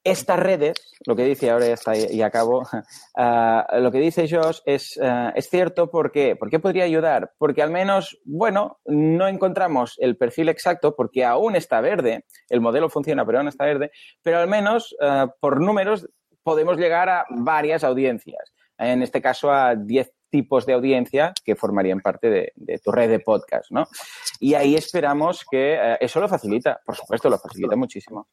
estas 0.05 0.39
redes, 0.39 0.75
lo 1.07 1.15
que 1.15 1.25
dice 1.25 1.49
ahora 1.49 1.65
ya 1.65 1.73
está 1.73 1.97
y 1.97 2.21
acabo, 2.21 2.59
uh, 2.59 3.79
lo 3.79 3.91
que 3.91 3.99
dice 3.99 4.27
Josh 4.29 4.59
es, 4.65 4.97
uh, 4.97 5.31
es 5.35 5.49
cierto 5.49 5.89
porque, 5.89 6.35
¿por 6.35 6.49
qué 6.49 6.59
podría 6.59 6.83
ayudar? 6.83 7.33
Porque 7.39 7.63
al 7.63 7.71
menos, 7.71 8.19
bueno, 8.23 8.79
no 8.85 9.27
encontramos 9.27 9.95
el 9.97 10.15
perfil 10.15 10.49
exacto 10.49 10.95
porque 10.95 11.25
aún 11.25 11.55
está 11.55 11.81
verde, 11.81 12.25
el 12.49 12.61
modelo 12.61 12.87
funciona 12.89 13.25
pero 13.25 13.39
aún 13.39 13.47
está 13.47 13.65
verde, 13.65 13.91
pero 14.21 14.37
al 14.37 14.47
menos 14.47 14.95
uh, 15.01 15.27
por 15.39 15.59
números 15.59 16.07
podemos 16.43 16.77
llegar 16.77 17.09
a 17.09 17.25
varias 17.29 17.83
audiencias. 17.83 18.53
En 18.77 19.01
este 19.01 19.21
caso 19.21 19.51
a 19.51 19.75
10 19.75 20.11
tipos 20.35 20.65
de 20.65 20.73
audiencia 20.73 21.33
que 21.45 21.55
formarían 21.55 22.01
parte 22.01 22.29
de, 22.29 22.51
de, 22.55 22.77
tu 22.79 22.91
red 22.91 23.09
de 23.09 23.19
podcast, 23.19 23.71
¿no? 23.71 23.87
Y 24.41 24.53
ahí 24.53 24.75
esperamos 24.75 25.45
que 25.49 25.95
eso 26.01 26.19
lo 26.19 26.27
facilita, 26.27 26.81
por 26.85 26.93
supuesto, 26.93 27.29
lo 27.29 27.37
facilita 27.37 27.77
muchísimo. 27.77 28.27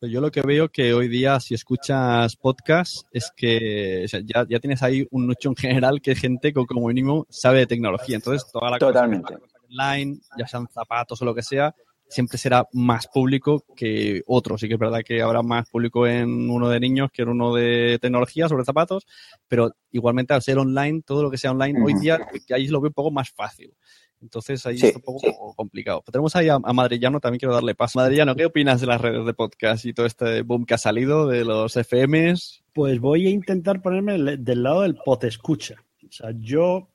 Yo 0.00 0.22
lo 0.22 0.30
que 0.30 0.40
veo 0.40 0.70
que 0.70 0.94
hoy 0.94 1.08
día, 1.08 1.38
si 1.40 1.54
escuchas 1.54 2.36
podcast, 2.36 3.06
es 3.12 3.30
que 3.36 4.04
o 4.04 4.08
sea, 4.08 4.20
ya, 4.24 4.46
ya, 4.48 4.58
tienes 4.58 4.82
ahí 4.82 5.06
un 5.10 5.26
nicho 5.26 5.50
en 5.50 5.56
general 5.56 6.00
que 6.00 6.12
es 6.12 6.20
gente 6.20 6.52
que 6.54 6.64
como 6.66 6.86
mínimo 6.88 7.26
sabe 7.28 7.58
de 7.58 7.66
tecnología. 7.66 8.16
Entonces, 8.16 8.50
toda 8.50 8.70
la 8.70 8.78
Totalmente. 8.78 9.34
cosa 9.34 9.58
online, 9.70 10.18
ya 10.38 10.46
sean 10.46 10.66
zapatos 10.72 11.20
o 11.20 11.24
lo 11.26 11.34
que 11.34 11.42
sea, 11.42 11.74
siempre 12.14 12.38
será 12.38 12.66
más 12.72 13.06
público 13.08 13.64
que 13.76 14.22
otro. 14.26 14.56
Sí 14.56 14.68
que 14.68 14.74
es 14.74 14.80
verdad 14.80 15.02
que 15.04 15.20
habrá 15.20 15.42
más 15.42 15.68
público 15.68 16.06
en 16.06 16.48
uno 16.48 16.68
de 16.68 16.80
niños 16.80 17.10
que 17.12 17.22
en 17.22 17.28
uno 17.28 17.54
de 17.54 17.98
tecnología 18.00 18.48
sobre 18.48 18.64
zapatos, 18.64 19.06
pero 19.48 19.72
igualmente 19.90 20.32
al 20.32 20.42
ser 20.42 20.58
online, 20.58 21.02
todo 21.04 21.22
lo 21.22 21.30
que 21.30 21.38
sea 21.38 21.50
online, 21.50 21.78
uh 21.80 21.82
-huh. 21.82 21.86
hoy 21.86 22.00
día 22.00 22.18
ahí 22.54 22.68
lo 22.68 22.80
veo 22.80 22.88
un 22.90 22.94
poco 22.94 23.10
más 23.10 23.30
fácil. 23.30 23.74
Entonces 24.22 24.64
ahí 24.64 24.78
Sí, 24.78 24.86
está 24.86 24.98
un 24.98 25.04
poco 25.04 25.20
sí. 25.20 25.32
complicado. 25.56 26.00
Pero 26.02 26.12
tenemos 26.12 26.34
ahí 26.36 26.48
a, 26.48 26.54
a 26.62 26.72
Madrillano, 26.72 27.20
también 27.20 27.40
quiero 27.40 27.54
darle 27.54 27.74
paso. 27.74 27.98
Madrillano, 27.98 28.34
¿qué 28.34 28.46
opinas 28.46 28.80
de 28.80 28.86
las 28.86 29.00
redes 29.00 29.26
de 29.26 29.34
podcast 29.34 29.84
y 29.84 29.92
todo 29.92 30.06
este 30.06 30.40
boom 30.42 30.64
que 30.64 30.74
ha 30.74 30.78
salido 30.78 31.26
de 31.28 31.44
los 31.44 31.76
FMs? 31.76 32.64
Pues 32.72 33.00
voy 33.00 33.26
a 33.26 33.30
intentar 33.30 33.82
ponerme 33.82 34.36
del 34.38 34.62
lado 34.62 34.80
del 34.82 34.94
pod 34.96 35.24
escucha. 35.24 35.74
O 36.08 36.12
sea, 36.12 36.30
yo 36.38 36.88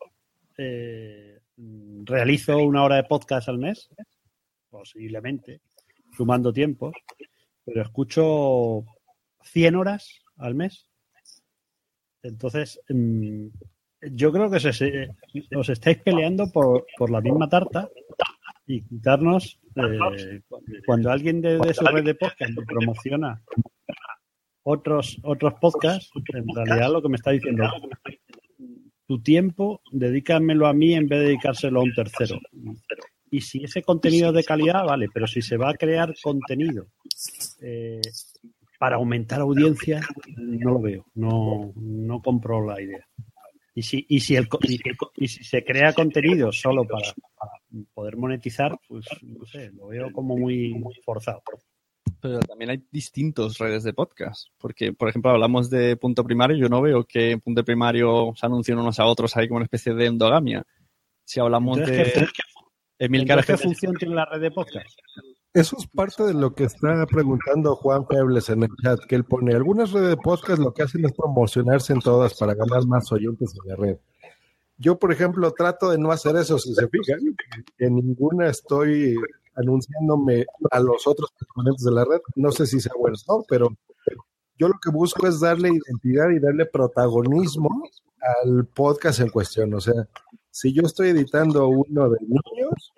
eh, 0.58 1.40
realizo 2.06 2.58
una 2.58 2.84
hora 2.84 2.96
de 2.96 3.04
podcast 3.04 3.48
al 3.50 3.60
mes, 3.60 3.90
posiblemente, 4.70 5.62
sumando 6.16 6.54
tiempos, 6.54 6.94
pero 7.66 7.82
escucho 7.82 8.86
100 9.44 9.76
horas 9.76 10.22
al 10.38 10.56
mes. 10.56 10.90
Entonces, 12.24 12.80
mm, 12.90 13.48
yo 14.12 14.32
creo 14.32 14.50
que 14.50 14.60
se- 14.60 14.74
se- 14.74 15.08
os 15.56 15.70
estáis 15.70 15.98
peleando 16.02 16.52
por, 16.52 16.86
la 17.10 17.22
misma 17.22 17.48
tarta 17.50 17.90
y 18.68 18.82
quitarnos, 18.84 19.60
eh, 19.76 20.42
cuando 20.86 21.12
alguien 21.12 21.42
de, 21.42 21.58
su 21.74 21.86
red 21.86 22.04
de 22.04 22.16
podcast 22.16 22.54
promociona 22.68 23.42
otros, 24.64 25.18
otros 25.24 25.54
podcasts, 25.56 26.12
en 26.34 26.46
realidad 26.54 26.92
lo 26.92 27.02
que 27.02 27.10
me 27.10 27.16
está 27.16 27.32
diciendo 27.32 27.66
tu 29.08 29.22
tiempo, 29.24 29.82
dedícamelo 29.92 30.68
a 30.68 30.74
mí 30.74 30.94
en 30.94 31.08
vez 31.08 31.20
de 31.20 31.26
dedicárselo 31.28 31.80
a 31.80 31.84
un 31.84 31.94
tercero. 31.96 32.40
Y 33.32 33.42
si 33.42 33.64
ese 33.64 33.82
contenido 33.82 34.30
es 34.30 34.36
de 34.36 34.44
calidad, 34.44 34.86
vale, 34.86 35.08
pero 35.14 35.28
si 35.28 35.42
se 35.42 35.58
va 35.58 35.70
a 35.70 35.74
crear 35.76 36.14
contenido 36.22 36.88
eh, 37.62 38.02
para 38.80 38.96
aumentar 38.96 39.42
audiencia, 39.42 40.02
no 40.38 40.72
lo 40.72 40.82
veo, 40.82 41.06
no, 41.16 41.74
no 41.76 42.22
compro 42.22 42.66
la 42.66 42.82
idea. 42.82 43.06
Y 43.76 43.84
si, 43.84 44.06
y 44.10 44.20
si, 44.20 44.36
el, 44.36 44.48
co- 44.48 44.60
y, 44.64 44.80
y 45.18 45.28
si 45.28 45.44
se 45.44 45.64
crea 45.64 45.94
contenido 45.94 46.52
solo 46.52 46.86
para, 46.86 47.14
para 47.38 47.52
poder 47.94 48.18
monetizar, 48.18 48.78
pues 48.88 49.06
no 49.22 49.46
sé, 49.46 49.72
lo 49.72 49.88
veo 49.88 50.12
como 50.12 50.36
muy, 50.36 50.74
muy 50.74 50.94
forzado. 51.06 51.42
Pero 52.22 52.40
también 52.40 52.72
hay 52.72 52.84
distintos 52.92 53.58
redes 53.58 53.84
de 53.84 53.94
podcast. 53.94 54.48
Porque, 54.58 54.92
por 54.92 55.08
ejemplo, 55.08 55.32
hablamos 55.32 55.70
de 55.70 55.96
punto 55.96 56.26
primario. 56.26 56.58
Yo 56.58 56.68
no 56.68 56.82
veo 56.82 57.06
que 57.06 57.32
en 57.32 57.40
punto 57.40 57.64
primario 57.64 58.34
se 58.36 58.46
anuncien 58.46 58.78
unos 58.78 59.00
a 59.00 59.06
otros 59.06 59.38
ahí 59.38 59.48
como 59.48 59.58
una 59.58 59.66
especie 59.66 59.94
de 59.94 60.08
endogamia. 60.08 60.66
Si 61.24 61.40
hablamos 61.40 61.78
Entonces, 61.78 62.14
de 62.14 62.26
¿qué, 62.26 62.42
Emilcar 63.00 63.46
¿qué 63.46 63.58
función 63.58 63.96
tiene 63.96 64.16
la 64.16 64.26
red 64.26 64.42
de 64.42 64.52
podcast? 64.52 65.00
Eso 65.54 65.78
es 65.80 65.88
parte 65.88 66.24
de 66.24 66.34
lo 66.34 66.54
que 66.54 66.66
está 66.66 67.06
preguntando 67.08 67.76
Juan 67.78 68.06
Febles 68.06 68.50
en 68.50 68.64
el 68.64 68.70
chat, 68.84 69.00
que 69.08 69.16
él 69.16 69.24
pone, 69.24 69.56
algunas 69.56 69.92
redes 69.92 70.10
de 70.10 70.18
podcast 70.18 70.60
lo 70.60 70.74
que 70.74 70.84
hacen 70.84 71.06
es 71.06 71.14
promocionarse 71.14 71.94
en 71.94 72.02
todas 72.02 72.38
para 72.38 72.54
ganar 72.54 72.86
más 72.86 73.12
oyentes 73.12 73.56
en 73.56 73.70
la 73.70 73.76
red. 73.78 73.98
Yo, 74.78 75.00
por 75.00 75.12
ejemplo, 75.12 75.52
trato 75.52 75.90
de 75.90 75.98
no 75.98 76.12
hacer 76.12 76.36
eso, 76.36 76.60
si 76.60 76.76
se 76.76 76.88
fijan, 76.88 77.20
en 77.80 77.96
ninguna 77.96 78.50
estoy 78.50 79.16
anunciándome 79.56 80.46
a 80.70 80.80
los 80.80 81.08
otros 81.08 81.32
componentes 81.32 81.86
de 81.86 81.92
la 81.92 82.06
red. 82.06 82.20
No 82.36 82.52
sé 82.52 82.68
si 82.68 82.80
sea 82.80 82.94
bueno 82.98 83.18
o 83.28 83.38
no, 83.38 83.46
pero 83.48 83.70
yo 84.58 84.68
lo 84.68 84.76
que 84.82 84.92
busco 84.92 85.26
es 85.26 85.40
darle 85.40 85.70
identidad 85.70 86.30
y 86.30 86.40
darle 86.40 86.66
protagonismo 86.66 87.70
al 88.44 88.66
podcast 88.66 89.22
en 89.22 89.30
cuestión. 89.30 89.74
O 89.74 89.80
sea, 89.80 90.08
si 90.52 90.74
yo 90.74 90.84
estoy 90.84 91.10
editando 91.10 91.68
uno 91.68 92.10
de 92.10 92.18
niños, 92.22 92.94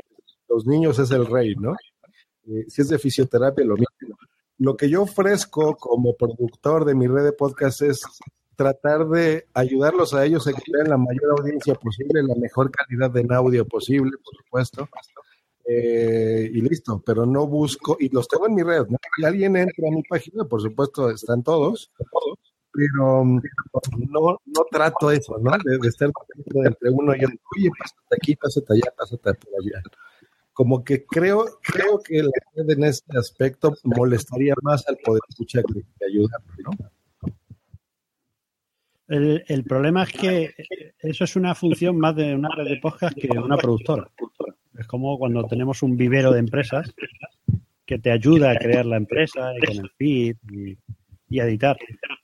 los 0.49 0.65
niños 0.65 0.99
es 0.99 1.11
el 1.11 1.25
rey, 1.25 1.55
¿no? 1.55 1.75
Eh, 2.47 2.65
si 2.67 2.81
es 2.81 2.89
de 2.89 2.99
fisioterapia, 2.99 3.65
lo 3.65 3.75
mismo. 3.75 4.17
Lo 4.57 4.75
que 4.77 4.89
yo 4.89 5.03
ofrezco 5.03 5.75
como 5.75 6.15
productor 6.15 6.85
de 6.85 6.95
mi 6.95 7.07
red 7.07 7.23
de 7.23 7.33
podcast 7.33 7.81
es 7.81 8.01
tratar 8.55 9.07
de 9.07 9.47
ayudarlos 9.53 10.13
a 10.13 10.25
ellos 10.25 10.47
a 10.47 10.53
que 10.53 10.61
tengan 10.61 10.89
la 10.89 10.97
mayor 10.97 11.39
audiencia 11.39 11.73
posible, 11.75 12.21
la 12.23 12.35
mejor 12.35 12.69
calidad 12.69 13.09
de 13.09 13.25
audio 13.33 13.65
posible, 13.65 14.11
por 14.23 14.35
supuesto. 14.35 14.89
Eh, 15.65 16.49
y 16.53 16.61
listo, 16.61 17.01
pero 17.05 17.25
no 17.25 17.47
busco, 17.47 17.97
y 17.99 18.09
los 18.09 18.27
tengo 18.27 18.47
en 18.47 18.55
mi 18.55 18.63
red, 18.63 18.87
¿no? 18.87 18.97
Si 19.15 19.25
alguien 19.25 19.55
entra 19.55 19.87
a 19.87 19.91
mi 19.91 20.03
página, 20.03 20.43
por 20.43 20.61
supuesto, 20.61 21.09
están 21.09 21.43
todos, 21.43 21.91
pero 22.73 23.21
um, 23.21 23.41
no, 24.09 24.39
no 24.45 24.65
trato 24.71 25.11
eso, 25.11 25.37
¿no? 25.39 25.51
De, 25.63 25.77
de 25.77 25.87
estar 25.87 26.09
entre 26.65 26.89
uno 26.89 27.13
y 27.15 27.25
otro, 27.25 27.37
oye, 27.57 27.69
pásate 27.77 28.15
aquí, 28.15 28.35
pásate 28.35 28.73
allá, 28.73 28.93
pásate 28.97 29.33
por 29.33 29.53
allá. 29.59 29.81
Como 30.53 30.83
que 30.83 31.05
creo, 31.05 31.45
creo 31.61 31.99
que 31.99 32.23
la 32.23 32.31
red 32.55 32.69
en 32.71 32.83
este 32.83 33.17
aspecto 33.17 33.73
molestaría 33.83 34.53
más 34.61 34.87
al 34.87 34.97
poder 34.97 35.21
escuchar 35.29 35.63
que, 35.65 35.81
que 35.81 36.05
ayudar, 36.05 36.41
¿no? 36.63 36.71
El, 39.07 39.43
el 39.47 39.63
problema 39.65 40.03
es 40.03 40.13
que 40.13 40.55
eso 40.99 41.25
es 41.25 41.35
una 41.35 41.53
función 41.53 41.97
más 41.97 42.15
de 42.15 42.33
una 42.33 42.49
red 42.55 42.65
de 42.65 42.77
podcast 42.77 43.17
que 43.17 43.27
de 43.27 43.39
una 43.39 43.57
productora. 43.57 44.09
Es 44.77 44.87
como 44.87 45.17
cuando 45.17 45.45
tenemos 45.45 45.83
un 45.83 45.97
vivero 45.97 46.31
de 46.31 46.39
empresas 46.39 46.93
que 47.85 47.99
te 47.99 48.09
ayuda 48.09 48.51
a 48.51 48.55
crear 48.55 48.85
la 48.85 48.95
empresa 48.95 49.51
y 49.57 49.65
con 49.65 49.85
el 49.85 49.91
feed 49.97 50.37
y, 50.49 50.77
y 51.31 51.39
editar. 51.39 51.77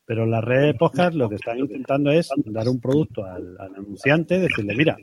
Pero 0.06 0.26
la 0.26 0.42
red 0.42 0.68
de 0.68 0.74
podcast 0.76 1.16
lo 1.16 1.30
que 1.30 1.36
están 1.36 1.58
intentando 1.58 2.12
es 2.12 2.30
dar 2.46 2.68
un 2.68 2.80
producto 2.80 3.26
al, 3.26 3.58
anunciante, 3.60 4.38
decirle, 4.38 4.76
mira, 4.76 4.98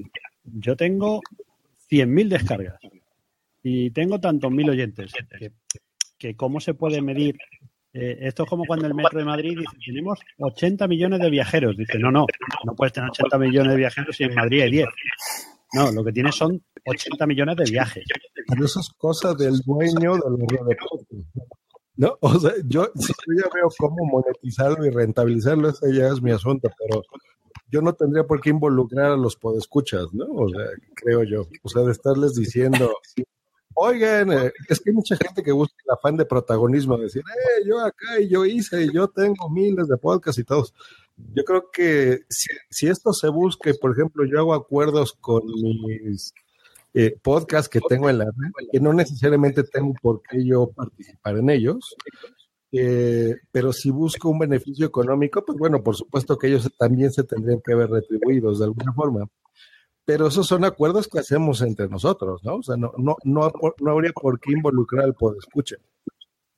yo 0.44 0.76
tengo 0.76 1.20
100.000 1.90 2.28
descargas 2.28 2.78
y 3.62 3.90
tengo 3.90 4.20
tantos 4.20 4.52
mil 4.52 4.68
oyentes. 4.68 5.12
Que, 6.18 6.36
¿Cómo 6.36 6.60
se 6.60 6.74
puede 6.74 7.00
medir? 7.00 7.36
Eh, 7.92 8.18
esto 8.20 8.42
es 8.42 8.48
como 8.48 8.64
cuando 8.66 8.86
el 8.86 8.94
Metro 8.94 9.18
de 9.18 9.24
Madrid 9.24 9.58
dice, 9.58 9.76
tenemos 9.84 10.18
80 10.38 10.86
millones 10.86 11.20
de 11.20 11.30
viajeros. 11.30 11.76
Dice, 11.76 11.98
no, 11.98 12.10
no, 12.10 12.26
no 12.64 12.74
puedes 12.74 12.92
tener 12.92 13.10
80 13.10 13.38
millones 13.38 13.72
de 13.72 13.76
viajeros 13.76 14.16
si 14.16 14.24
en 14.24 14.34
Madrid 14.34 14.62
hay 14.62 14.70
10. 14.70 14.88
No, 15.74 15.92
lo 15.92 16.04
que 16.04 16.12
tienes 16.12 16.34
son 16.34 16.62
80 16.84 17.26
millones 17.26 17.56
de 17.56 17.70
viajes. 17.70 18.04
Eso 18.62 18.80
es 18.80 18.90
cosa 18.98 19.34
del 19.34 19.58
dueño 19.60 20.14
de. 20.14 20.76
No, 21.96 22.16
o 22.20 22.38
sea, 22.38 22.52
yo, 22.66 22.86
yo 22.94 23.34
ya 23.36 23.48
veo 23.54 23.68
cómo 23.78 24.04
monetizarlo 24.04 24.84
y 24.84 24.90
rentabilizarlo, 24.90 25.68
ese 25.68 25.94
ya 25.94 26.08
es 26.08 26.20
mi 26.20 26.32
asunto, 26.32 26.68
pero 26.78 27.02
yo 27.70 27.82
no 27.82 27.92
tendría 27.94 28.24
por 28.24 28.40
qué 28.40 28.50
involucrar 28.50 29.12
a 29.12 29.16
los 29.16 29.36
podescuchas, 29.36 30.12
¿no? 30.12 30.26
O 30.26 30.48
sea, 30.48 30.66
creo 30.94 31.22
yo. 31.24 31.46
O 31.62 31.68
sea, 31.68 31.82
de 31.82 31.92
estarles 31.92 32.34
diciendo, 32.34 32.92
oigan, 33.74 34.32
eh, 34.32 34.52
es 34.68 34.80
que 34.80 34.90
hay 34.90 34.94
mucha 34.94 35.16
gente 35.16 35.42
que 35.42 35.52
busca 35.52 35.74
el 35.84 35.92
afán 35.92 36.16
de 36.16 36.24
protagonismo, 36.24 36.96
decir, 36.96 37.22
eh, 37.22 37.64
yo 37.66 37.80
acá 37.80 38.20
y 38.20 38.28
yo 38.28 38.44
hice 38.44 38.84
y 38.84 38.92
yo 38.92 39.08
tengo 39.08 39.50
miles 39.50 39.88
de 39.88 39.96
podcasts 39.96 40.38
y 40.38 40.44
todos. 40.44 40.72
Yo 41.16 41.44
creo 41.44 41.70
que 41.72 42.20
si, 42.28 42.48
si 42.70 42.88
esto 42.88 43.12
se 43.12 43.28
busca, 43.28 43.70
por 43.80 43.92
ejemplo, 43.92 44.24
yo 44.24 44.38
hago 44.38 44.54
acuerdos 44.54 45.12
con 45.20 45.42
mis 45.46 46.32
eh, 46.94 47.18
podcasts 47.22 47.68
que 47.68 47.80
tengo 47.88 48.08
en 48.08 48.18
la 48.18 48.26
red, 48.26 48.68
que 48.72 48.80
no 48.80 48.92
necesariamente 48.92 49.64
tengo 49.64 49.94
por 50.00 50.22
qué 50.22 50.44
yo 50.44 50.70
participar 50.70 51.36
en 51.38 51.50
ellos, 51.50 51.96
eh, 52.70 53.36
pero 53.52 53.72
si 53.72 53.90
busco 53.90 54.28
un 54.28 54.38
beneficio 54.38 54.86
económico, 54.86 55.44
pues 55.44 55.58
bueno, 55.58 55.82
por 55.82 55.96
supuesto 55.96 56.38
que 56.38 56.48
ellos 56.48 56.70
también 56.78 57.12
se 57.12 57.24
tendrían 57.24 57.60
que 57.64 57.74
ver 57.74 57.90
retribuidos 57.90 58.58
de 58.58 58.64
alguna 58.66 58.92
forma. 58.92 59.26
Pero 60.04 60.26
esos 60.26 60.46
son 60.46 60.64
acuerdos 60.64 61.08
que 61.08 61.18
hacemos 61.18 61.62
entre 61.62 61.88
nosotros, 61.88 62.42
¿no? 62.44 62.56
O 62.56 62.62
sea, 62.62 62.76
no, 62.76 62.92
no, 62.98 63.16
no, 63.24 63.52
no 63.80 63.90
habría 63.90 64.12
por 64.12 64.38
qué 64.38 64.52
involucrar 64.52 65.04
al 65.04 65.14
podescucha. 65.14 65.76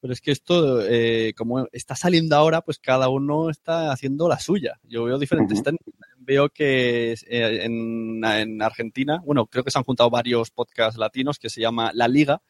Pero 0.01 0.13
es 0.13 0.21
que 0.21 0.33
esto, 0.33 0.83
eh, 0.83 1.33
como 1.37 1.67
está 1.73 1.97
saliendo 1.97 2.37
ahora, 2.37 2.61
pues 2.63 2.79
cada 2.79 3.09
uno 3.09 3.51
está 3.51 3.93
haciendo 3.93 4.29
la 4.29 4.39
suya. 4.39 4.81
Yo 4.85 5.05
veo 5.05 5.19
diferentes. 5.19 5.61
Uh 5.61 5.63
-huh. 5.63 5.81
Veo 6.27 6.49
que 6.49 7.13
eh, 7.13 7.61
en, 7.63 8.25
en, 8.25 8.61
Argentina, 8.61 9.21
bueno, 9.25 9.47
creo 9.47 9.63
que 9.63 9.71
se 9.71 9.79
han 9.79 9.85
juntado 9.85 10.11
varios 10.11 10.51
podcasts 10.51 10.99
latinos 10.99 11.39
que 11.39 11.49
se 11.49 11.61
llama 11.61 11.93
La 11.95 12.09
Liga. 12.09 12.43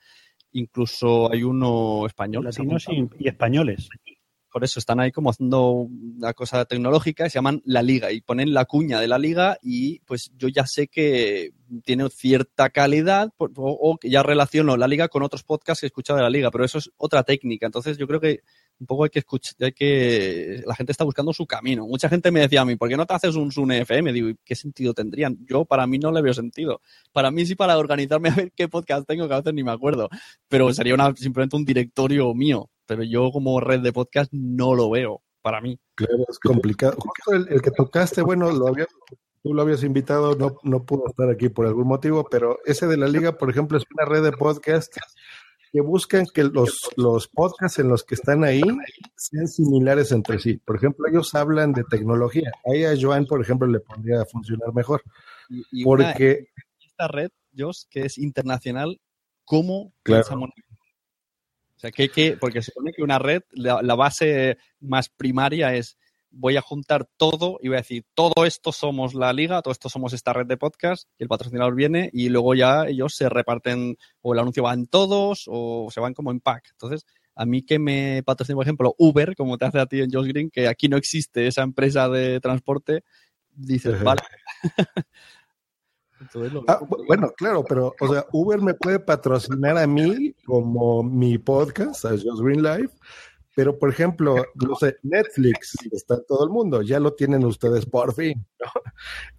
Incluso 0.52 1.30
hay 1.30 1.42
uno 1.42 2.06
español. 2.06 2.44
Latinos 2.44 2.86
y, 2.88 3.06
y, 3.18 3.28
españoles. 3.28 3.90
Por 4.56 4.64
eso 4.64 4.78
están 4.78 5.00
ahí 5.00 5.12
como 5.12 5.28
haciendo 5.28 5.70
una 5.70 6.32
cosa 6.32 6.64
tecnológica, 6.64 7.28
se 7.28 7.34
llaman 7.34 7.60
La 7.66 7.82
Liga 7.82 8.10
y 8.10 8.22
ponen 8.22 8.54
la 8.54 8.64
cuña 8.64 8.98
de 8.98 9.06
la 9.06 9.18
Liga 9.18 9.58
y 9.60 9.98
pues 10.06 10.32
yo 10.38 10.48
ya 10.48 10.66
sé 10.66 10.88
que 10.88 11.52
tiene 11.84 12.08
cierta 12.08 12.70
calidad 12.70 13.34
o, 13.36 13.98
que 14.00 14.08
ya 14.08 14.22
relaciono 14.22 14.78
la 14.78 14.88
Liga 14.88 15.08
con 15.08 15.22
otros 15.22 15.42
podcasts 15.42 15.80
que 15.80 15.86
he 15.86 15.88
escuchado 15.88 16.16
de 16.16 16.22
la 16.22 16.30
Liga, 16.30 16.50
pero 16.50 16.64
eso 16.64 16.78
es 16.78 16.90
otra 16.96 17.22
técnica. 17.22 17.66
Entonces 17.66 17.98
yo 17.98 18.06
creo 18.06 18.18
que 18.18 18.40
un 18.80 18.86
poco 18.86 19.04
hay 19.04 19.10
que 19.10 19.18
escuchar, 19.18 19.56
hay 19.60 19.72
que 19.72 20.62
la 20.66 20.74
gente 20.74 20.92
está 20.92 21.04
buscando 21.04 21.34
su 21.34 21.44
camino. 21.44 21.86
Mucha 21.86 22.08
gente 22.08 22.30
me 22.30 22.40
decía 22.40 22.62
a 22.62 22.64
mí, 22.64 22.76
¿por 22.76 22.88
qué 22.88 22.96
no 22.96 23.04
te 23.04 23.12
haces 23.12 23.34
un 23.34 23.52
Sun 23.52 23.72
FM? 23.72 24.10
Digo, 24.10 24.30
¿y 24.30 24.38
¿qué 24.42 24.54
sentido 24.54 24.94
tendrían? 24.94 25.36
Yo 25.46 25.66
para 25.66 25.86
mí 25.86 25.98
no 25.98 26.10
le 26.12 26.22
veo 26.22 26.32
sentido. 26.32 26.80
Para 27.12 27.30
mí 27.30 27.44
sí 27.44 27.56
para 27.56 27.76
organizarme 27.76 28.30
a 28.30 28.34
ver 28.34 28.52
qué 28.56 28.68
podcast 28.68 29.06
tengo, 29.06 29.28
que 29.28 29.34
a 29.34 29.40
veces 29.40 29.52
ni 29.52 29.62
me 29.62 29.72
acuerdo. 29.72 30.08
Pero 30.48 30.72
sería 30.72 30.96
simplemente 31.14 31.56
un 31.56 31.66
directorio 31.66 32.32
mío. 32.32 32.70
Pero 32.86 33.02
yo 33.02 33.30
como 33.32 33.60
red 33.60 33.80
de 33.80 33.92
podcast 33.92 34.32
no 34.32 34.74
lo 34.74 34.88
veo, 34.90 35.22
para 35.42 35.60
mí. 35.60 35.78
Claro, 35.94 36.24
es 36.28 36.38
complicado. 36.38 36.96
Justo 36.98 37.32
el, 37.32 37.52
el 37.52 37.60
que 37.62 37.70
tocaste, 37.70 38.22
bueno, 38.22 38.50
lo 38.52 38.68
había, 38.68 38.86
tú 39.42 39.52
lo 39.54 39.62
habías 39.62 39.82
invitado, 39.82 40.34
no, 40.36 40.56
no 40.62 40.84
pudo 40.84 41.06
estar 41.08 41.28
aquí 41.30 41.48
por 41.48 41.66
algún 41.66 41.86
motivo, 41.88 42.26
pero 42.30 42.58
ese 42.64 42.86
de 42.86 42.96
la 42.96 43.08
liga, 43.08 43.36
por 43.38 43.50
ejemplo, 43.50 43.76
es 43.78 43.84
una 43.94 44.04
red 44.04 44.22
de 44.22 44.32
podcast 44.32 44.94
que 45.72 45.80
buscan 45.80 46.24
que 46.32 46.44
los, 46.44 46.70
los 46.96 47.28
podcasts 47.28 47.78
en 47.80 47.88
los 47.88 48.02
que 48.04 48.14
están 48.14 48.44
ahí 48.44 48.62
sean 49.16 49.46
similares 49.48 50.10
entre 50.12 50.38
sí. 50.38 50.56
Por 50.58 50.76
ejemplo, 50.76 51.06
ellos 51.10 51.34
hablan 51.34 51.72
de 51.72 51.84
tecnología. 51.84 52.50
Ahí 52.64 52.84
a 52.84 52.94
Joan, 52.98 53.26
por 53.26 53.42
ejemplo, 53.42 53.66
le 53.66 53.80
podría 53.80 54.24
funcionar 54.24 54.72
mejor. 54.72 55.02
Y, 55.50 55.62
y 55.72 55.84
porque 55.84 56.46
una- 56.48 56.86
esta 56.86 57.08
red, 57.08 57.30
Jos, 57.58 57.86
que 57.90 58.06
es 58.06 58.16
internacional, 58.16 59.00
¿cómo 59.44 59.92
Claro. 60.02 60.24
piensa? 60.28 60.46
O 61.76 61.78
sea, 61.78 61.90
que, 61.90 62.08
que, 62.08 62.36
porque 62.36 62.62
se 62.62 62.70
supone 62.70 62.92
que 62.92 63.02
una 63.02 63.18
red, 63.18 63.42
la, 63.52 63.82
la 63.82 63.94
base 63.94 64.56
más 64.80 65.08
primaria 65.10 65.74
es 65.74 65.98
voy 66.30 66.56
a 66.56 66.60
juntar 66.60 67.08
todo 67.16 67.58
y 67.62 67.68
voy 67.68 67.76
a 67.76 67.80
decir, 67.80 68.04
todo 68.14 68.44
esto 68.44 68.72
somos 68.72 69.14
la 69.14 69.32
liga, 69.32 69.62
todo 69.62 69.72
esto 69.72 69.88
somos 69.88 70.12
esta 70.12 70.32
red 70.32 70.46
de 70.46 70.56
podcast, 70.56 71.08
y 71.18 71.24
el 71.24 71.28
patrocinador 71.28 71.74
viene 71.74 72.10
y 72.12 72.28
luego 72.28 72.54
ya 72.54 72.86
ellos 72.86 73.14
se 73.14 73.28
reparten, 73.28 73.96
o 74.20 74.34
el 74.34 74.38
anuncio 74.38 74.62
va 74.62 74.74
en 74.74 74.86
todos, 74.86 75.44
o 75.46 75.88
se 75.90 76.00
van 76.00 76.14
como 76.14 76.30
en 76.30 76.40
pack. 76.40 76.68
Entonces, 76.72 77.06
a 77.34 77.46
mí 77.46 77.62
que 77.62 77.78
me 77.78 78.22
patrocina, 78.24 78.56
por 78.56 78.64
ejemplo, 78.64 78.94
Uber, 78.98 79.34
como 79.34 79.58
te 79.58 79.64
hace 79.64 79.78
a 79.78 79.86
ti 79.86 80.00
en 80.00 80.10
Josh 80.10 80.28
Green, 80.28 80.50
que 80.50 80.68
aquí 80.68 80.88
no 80.88 80.96
existe 80.96 81.46
esa 81.46 81.62
empresa 81.62 82.08
de 82.08 82.40
transporte, 82.40 83.02
dices, 83.54 84.02
vale. 84.02 84.22
Ah, 86.68 86.78
bu- 86.80 87.04
bueno, 87.06 87.30
claro, 87.36 87.64
pero, 87.68 87.94
o 88.00 88.08
sea, 88.12 88.24
Uber 88.32 88.60
me 88.60 88.74
puede 88.74 88.98
patrocinar 88.98 89.76
a 89.78 89.86
mí 89.86 90.34
como 90.44 91.02
mi 91.02 91.38
podcast, 91.38 92.04
a 92.04 92.10
Just 92.10 92.40
Green 92.42 92.62
Life, 92.62 92.94
pero, 93.54 93.78
por 93.78 93.88
ejemplo, 93.90 94.34
no 94.54 94.74
sé, 94.76 94.96
Netflix 95.02 95.74
está 95.92 96.14
en 96.16 96.24
todo 96.26 96.44
el 96.44 96.50
mundo, 96.50 96.82
ya 96.82 97.00
lo 97.00 97.14
tienen 97.14 97.44
ustedes 97.44 97.86
por 97.86 98.12
fin, 98.14 98.46
¿no? 98.60 98.66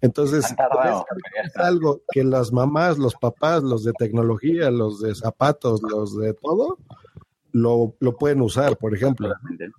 Entonces, 0.00 0.44
tardado, 0.56 1.04
es 1.44 1.56
algo 1.56 2.02
que 2.10 2.24
las 2.24 2.52
mamás, 2.52 2.98
los 2.98 3.14
papás, 3.14 3.62
los 3.62 3.84
de 3.84 3.92
tecnología, 3.92 4.70
los 4.70 5.00
de 5.00 5.14
zapatos, 5.14 5.80
los 5.82 6.16
de 6.18 6.34
todo, 6.34 6.78
lo, 7.52 7.94
lo 8.00 8.16
pueden 8.16 8.40
usar, 8.42 8.76
por 8.76 8.94
ejemplo. 8.94 9.32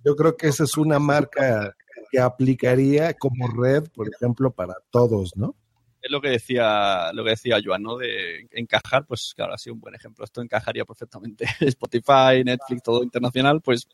Yo 0.04 0.16
creo 0.16 0.36
que 0.36 0.48
esa 0.48 0.64
es 0.64 0.76
una 0.76 0.98
marca 0.98 1.74
que 2.10 2.18
aplicaría 2.18 3.14
como 3.14 3.46
red, 3.48 3.84
por 3.94 4.08
ejemplo, 4.08 4.50
para 4.50 4.74
todos, 4.90 5.36
¿no? 5.36 5.54
Es 6.02 6.10
lo 6.10 6.20
que 6.20 6.30
decía, 6.30 7.12
lo 7.12 7.24
que 7.24 7.30
decía 7.30 7.58
Joan, 7.62 7.82
¿no? 7.82 7.96
De 7.96 8.48
encajar, 8.52 9.04
pues 9.06 9.34
claro, 9.34 9.52
ha 9.52 9.58
sido 9.58 9.74
un 9.74 9.80
buen 9.80 9.94
ejemplo. 9.94 10.24
Esto 10.24 10.40
encajaría 10.40 10.84
perfectamente. 10.84 11.44
Spotify, 11.60 12.42
Netflix, 12.44 12.82
todo 12.82 13.02
internacional, 13.02 13.60
pues 13.60 13.86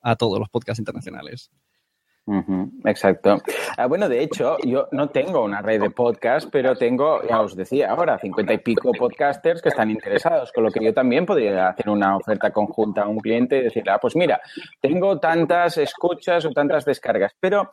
a 0.00 0.16
todos 0.16 0.38
los 0.38 0.48
podcasts 0.48 0.78
internacionales. 0.78 1.50
Exacto. 2.84 3.38
Ah, 3.76 3.86
bueno, 3.86 4.08
de 4.08 4.22
hecho, 4.22 4.58
yo 4.62 4.88
no 4.92 5.08
tengo 5.08 5.42
una 5.42 5.62
red 5.62 5.80
de 5.80 5.90
podcast, 5.90 6.48
pero 6.52 6.76
tengo, 6.76 7.26
ya 7.26 7.40
os 7.40 7.56
decía 7.56 7.90
ahora, 7.90 8.18
cincuenta 8.18 8.52
y 8.52 8.58
pico 8.58 8.92
podcasters 8.92 9.62
que 9.62 9.70
están 9.70 9.90
interesados, 9.90 10.52
con 10.52 10.64
lo 10.64 10.70
que 10.70 10.84
yo 10.84 10.92
también 10.92 11.24
podría 11.24 11.68
hacer 11.68 11.88
una 11.88 12.16
oferta 12.16 12.50
conjunta 12.50 13.02
a 13.02 13.08
un 13.08 13.18
cliente 13.18 13.58
y 13.58 13.62
decirle, 13.62 13.92
ah, 13.92 13.98
pues 13.98 14.14
mira, 14.14 14.40
tengo 14.80 15.18
tantas 15.18 15.78
escuchas 15.78 16.44
o 16.44 16.50
tantas 16.50 16.84
descargas, 16.84 17.32
pero 17.40 17.70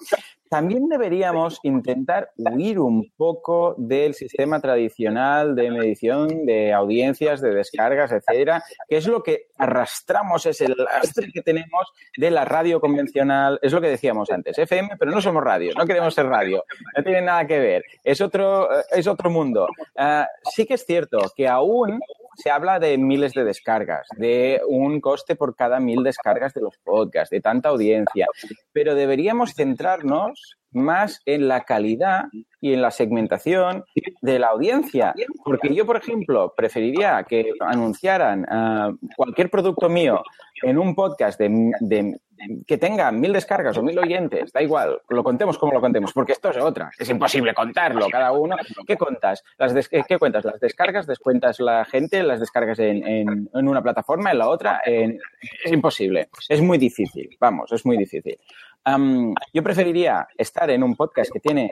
también 0.50 0.88
deberíamos 0.88 1.60
intentar 1.64 2.32
huir 2.38 2.80
un 2.80 3.12
poco 3.18 3.76
del 3.78 4.14
sistema 4.14 4.60
tradicional 4.60 5.56
de 5.56 5.72
medición 5.72 6.46
de 6.46 6.74
audiencias, 6.74 7.42
de 7.42 7.54
descargas, 7.54 8.12
etcétera, 8.12 8.64
que 8.88 8.98
es 8.98 9.08
lo 9.08 9.24
que 9.24 9.48
arrastramos, 9.58 10.46
es 10.46 10.62
el 10.62 10.76
lastre 10.78 11.32
que 11.34 11.42
tenemos 11.42 11.92
de 12.18 12.32
la 12.32 12.46
radio 12.46 12.80
convencional, 12.80 13.60
es 13.62 13.74
lo 13.74 13.82
que 13.82 13.90
decíamos 13.90 14.30
antes, 14.32 14.58
FM, 14.58 14.98
pero 14.98 15.12
no 15.12 15.22
somos 15.22 15.44
radio, 15.44 15.74
no 15.76 15.86
queremos 15.86 16.14
ser 16.14 16.28
radio, 16.28 16.64
no 16.96 17.04
tiene 17.04 17.22
nada 17.22 17.46
que 17.48 17.60
ver, 17.60 17.84
es 18.04 18.22
otro, 18.22 18.72
eh, 18.72 18.84
es 18.92 19.08
otro 19.08 19.30
mundo. 19.30 19.68
Ah, 19.98 20.28
sí 20.54 20.66
que 20.66 20.76
es 20.76 20.86
cierto 20.86 21.20
que 21.36 21.48
aún 21.48 22.00
se 22.36 22.50
habla 22.50 22.80
de 22.80 22.98
miles 22.98 23.34
de 23.34 23.43
descargas, 23.43 24.08
de 24.17 24.62
un 24.67 25.02
coste 25.02 25.36
por 25.36 25.56
cada 25.56 25.80
mil 25.80 26.04
descargas 26.04 26.54
de 26.54 26.62
los 26.62 26.78
podcasts, 26.78 27.30
de 27.30 27.41
tanta 27.41 27.69
audiencia, 27.69 28.28
pero 28.71 28.95
deberíamos 28.95 29.54
centrarnos 29.54 30.58
más 30.76 31.22
en 31.26 31.48
la 31.48 31.62
calidad 31.64 32.26
y 32.62 32.74
en 32.74 32.82
la 32.82 32.92
segmentación 32.92 33.84
de 34.22 34.40
la 34.40 34.48
audiencia. 34.48 35.14
Porque 35.44 35.74
yo, 35.74 35.86
por 35.86 35.98
ejemplo, 35.98 36.54
preferiría 36.56 37.24
que 37.28 37.54
anunciaran 37.60 38.46
ah, 38.50 38.92
cualquier 39.16 39.50
producto 39.50 39.90
mío 39.90 40.24
en 40.64 40.78
un 40.78 40.96
podcast 40.96 41.40
de, 41.40 42.18
que 42.66 42.78
tenga 42.78 43.12
mil 43.12 43.34
descargas 43.34 43.78
o 43.78 43.84
mil 43.84 43.98
oyentes, 44.00 44.52
da 44.52 44.62
igual, 44.62 45.00
lo 45.10 45.24
contemos 45.24 45.58
como 45.58 45.74
lo 45.74 45.82
contemos, 45.82 46.12
porque 46.14 46.32
esto 46.32 46.50
es 46.50 46.58
otra, 46.58 46.90
es 46.98 47.10
imposible 47.10 47.54
contarlo 47.54 48.08
cada 48.10 48.32
uno. 48.32 48.56
¿Qué 48.88 48.98
cuentas? 48.98 49.44
Las 49.58 49.74
des- 49.74 49.90
¿Qué 49.90 50.18
cuentas? 50.18 50.44
Las 50.46 50.60
descargas, 50.60 51.08
descuentas 51.08 51.60
la 51.60 51.86
gente, 51.86 52.24
las 52.24 52.40
descargas 52.40 52.80
en, 52.80 53.06
en- 53.06 53.50
una 53.54 53.82
plataforma, 53.82 54.32
en 54.32 54.38
la 54.40 54.50
otra, 54.50 54.82
es 54.86 55.72
imposible, 55.72 56.30
es 56.50 56.62
muy 56.62 56.78
difícil, 56.78 57.30
vamos, 57.40 57.72
es 57.72 57.86
muy 57.86 57.98
difícil. 57.98 58.38
Am, 58.86 59.34
yo 59.54 59.63
preferiría 59.63 60.28
estar 60.38 60.69
en 60.69 60.84
un 60.84 60.95
podcast 60.95 61.32
que 61.32 61.39
tiene 61.39 61.71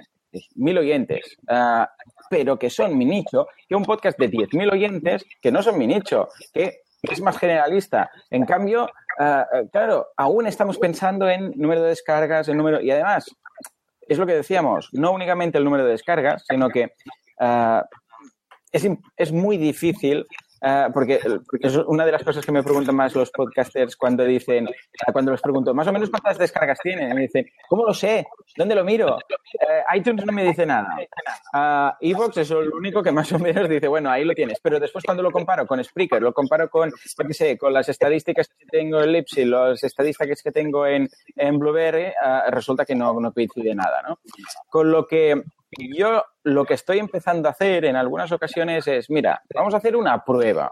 mil 0.55 0.77
oyentes, 0.77 1.37
ah, 1.47 1.89
pero 2.29 2.57
que 2.57 2.69
son 2.69 2.97
mi 2.97 3.05
nicho, 3.05 3.47
que 3.67 3.75
un 3.75 3.83
podcast 3.83 4.17
de 4.17 4.29
10.000 4.29 4.71
oyentes 4.71 5.25
que 5.41 5.51
no 5.51 5.61
son 5.61 5.77
mi 5.77 5.87
nicho, 5.87 6.27
que 6.53 6.79
es 7.03 7.21
más 7.21 7.37
generalista. 7.37 8.09
En 8.29 8.45
cambio, 8.45 8.89
ah, 9.19 9.45
claro, 9.71 10.07
aún 10.17 10.47
estamos 10.47 10.77
pensando 10.77 11.29
en 11.29 11.51
número 11.55 11.83
de 11.83 11.89
descargas, 11.89 12.47
en 12.47 12.57
número. 12.57 12.81
Y 12.81 12.91
además, 12.91 13.25
es 14.01 14.17
lo 14.17 14.25
que 14.25 14.33
decíamos, 14.33 14.89
no 14.91 15.11
únicamente 15.11 15.57
el 15.57 15.63
número 15.63 15.85
de 15.85 15.91
descargas, 15.91 16.43
sino 16.49 16.69
que 16.69 16.93
ah, 17.39 17.85
es, 18.71 18.87
es 19.17 19.31
muy 19.31 19.57
difícil. 19.57 20.25
Ah, 20.63 20.89
porque, 20.93 21.19
es 21.61 21.75
una 21.77 22.05
de 22.05 22.11
las 22.11 22.23
cosas 22.23 22.45
que 22.45 22.51
me 22.51 22.63
preguntan 22.63 22.95
más 22.95 23.15
los 23.15 23.29
podcasters 23.31 23.95
cuando 23.95 24.23
dicen, 24.23 24.67
ah, 25.05 25.11
cuando 25.11 25.31
les 25.31 25.41
pregunto, 25.41 25.73
más 25.73 25.87
o 25.87 25.93
menos 25.93 26.09
cuántas 26.09 26.37
descargas 26.37 26.79
tienen, 26.79 27.11
y 27.11 27.13
me 27.13 27.21
dicen, 27.21 27.45
¿cómo 27.69 27.85
lo 27.85 27.93
sé? 27.93 28.25
¿Dónde 28.57 28.75
lo 28.75 28.83
miro? 28.83 29.17
Eh, 29.59 29.83
iTunes 29.95 30.25
no 30.25 30.33
me 30.33 30.43
dice 30.43 30.65
nada. 30.65 30.97
Ah, 31.53 31.97
Evox 32.01 32.37
es 32.37 32.49
lo 32.49 32.75
único 32.75 33.03
que 33.03 33.11
más 33.11 33.31
o 33.31 33.39
menos 33.39 33.69
dice, 33.69 33.87
bueno, 33.87 34.09
ahí 34.09 34.23
lo 34.23 34.33
tienes. 34.33 34.59
Pero 34.61 34.79
después 34.79 35.03
cuando 35.03 35.21
lo 35.21 35.31
comparo 35.31 35.67
con 35.67 35.83
Spreaker, 35.83 36.21
lo 36.21 36.33
comparo 36.33 36.69
con, 36.69 36.89
yo 36.89 37.27
qué 37.27 37.33
sé, 37.33 37.57
con 37.57 37.73
las 37.73 37.89
estadísticas 37.89 38.47
que 38.47 38.65
tengo 38.65 39.01
en 39.01 39.11
Lipsy, 39.11 39.45
las 39.45 39.83
estadísticas 39.83 40.41
que 40.41 40.51
tengo 40.51 40.87
en, 40.87 41.09
en 41.35 41.59
Blueberry, 41.59 42.11
resulta 42.49 42.85
que 42.85 42.95
no, 42.95 43.19
no 43.19 43.31
coincide 43.31 43.75
nada, 43.75 44.01
¿no? 44.07 44.19
Con 44.69 44.91
lo 44.91 45.05
que 45.05 45.43
yo 45.77 46.23
lo 46.43 46.65
que 46.65 46.73
estoy 46.73 46.99
empezando 46.99 47.47
a 47.47 47.51
hacer 47.51 47.85
en 47.85 47.95
algunas 47.95 48.31
ocasiones 48.31 48.87
es, 48.87 49.09
mira, 49.09 49.41
vamos 49.53 49.73
a 49.73 49.77
hacer 49.77 49.95
una 49.95 50.23
prueba. 50.23 50.71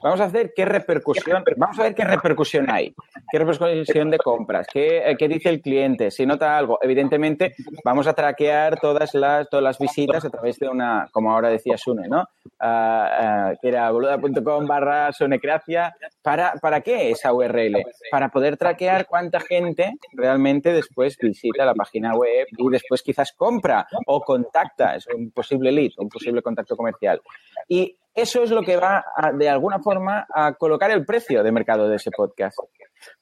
Vamos 0.00 0.20
a 0.20 0.24
hacer 0.24 0.52
qué 0.54 0.64
repercusión, 0.64 1.42
vamos 1.56 1.76
a 1.80 1.82
ver 1.82 1.94
qué 1.94 2.04
repercusión 2.04 2.70
hay, 2.70 2.94
qué 3.32 3.38
repercusión 3.38 4.10
de 4.10 4.18
compras, 4.18 4.68
qué, 4.72 4.98
eh, 4.98 5.16
qué 5.18 5.26
dice 5.26 5.48
el 5.48 5.60
cliente, 5.60 6.12
si 6.12 6.24
nota 6.24 6.56
algo. 6.56 6.78
Evidentemente, 6.80 7.56
vamos 7.84 8.06
a 8.06 8.12
traquear 8.12 8.78
todas 8.78 9.12
las, 9.14 9.48
todas 9.48 9.64
las 9.64 9.78
visitas 9.78 10.24
a 10.24 10.30
través 10.30 10.60
de 10.60 10.68
una, 10.68 11.08
como 11.10 11.32
ahora 11.32 11.48
decía 11.48 11.76
Sune, 11.76 12.06
¿no? 12.06 12.28
Ah, 12.60 13.48
ah, 13.50 13.52
que 13.60 13.68
era 13.68 13.90
boluda.com 13.90 14.66
barra 14.66 15.12
sonecracia. 15.12 15.92
¿Para, 16.22 16.52
¿Para 16.62 16.80
qué 16.80 17.10
esa 17.10 17.32
URL? 17.32 17.84
Para 18.12 18.28
poder 18.28 18.56
traquear 18.56 19.04
cuánta 19.06 19.40
gente 19.40 19.94
realmente 20.12 20.72
después 20.72 21.16
visita 21.20 21.64
la 21.64 21.74
página 21.74 22.14
web 22.14 22.46
y 22.56 22.70
después 22.70 23.02
quizás 23.02 23.32
compra 23.32 23.88
o 24.06 24.20
contacta, 24.20 24.94
es 24.94 25.08
un 25.08 25.32
posible 25.32 25.72
lead, 25.72 25.90
un 25.96 26.08
posible 26.08 26.40
contacto 26.40 26.76
comercial. 26.76 27.20
Y 27.66 27.96
eso 28.20 28.42
es 28.42 28.50
lo 28.50 28.62
que 28.62 28.76
va, 28.76 29.04
de 29.34 29.48
alguna 29.48 29.78
forma, 29.78 30.26
a 30.32 30.54
colocar 30.54 30.90
el 30.90 31.04
precio 31.04 31.42
de 31.42 31.52
mercado 31.52 31.88
de 31.88 31.96
ese 31.96 32.10
podcast. 32.10 32.58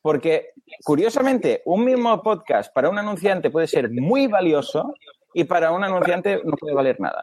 Porque, 0.01 0.53
curiosamente, 0.83 1.63
un 1.67 1.85
mismo 1.85 2.23
podcast 2.23 2.73
para 2.73 2.89
un 2.89 2.99
anunciante 2.99 3.51
puede 3.51 3.67
ser 3.67 3.91
muy 3.91 4.27
valioso 4.27 4.95
y 5.35 5.45
para 5.45 5.71
un 5.71 5.85
anunciante 5.85 6.41
no 6.45 6.57
puede 6.57 6.75
valer 6.75 6.99
nada. 6.99 7.23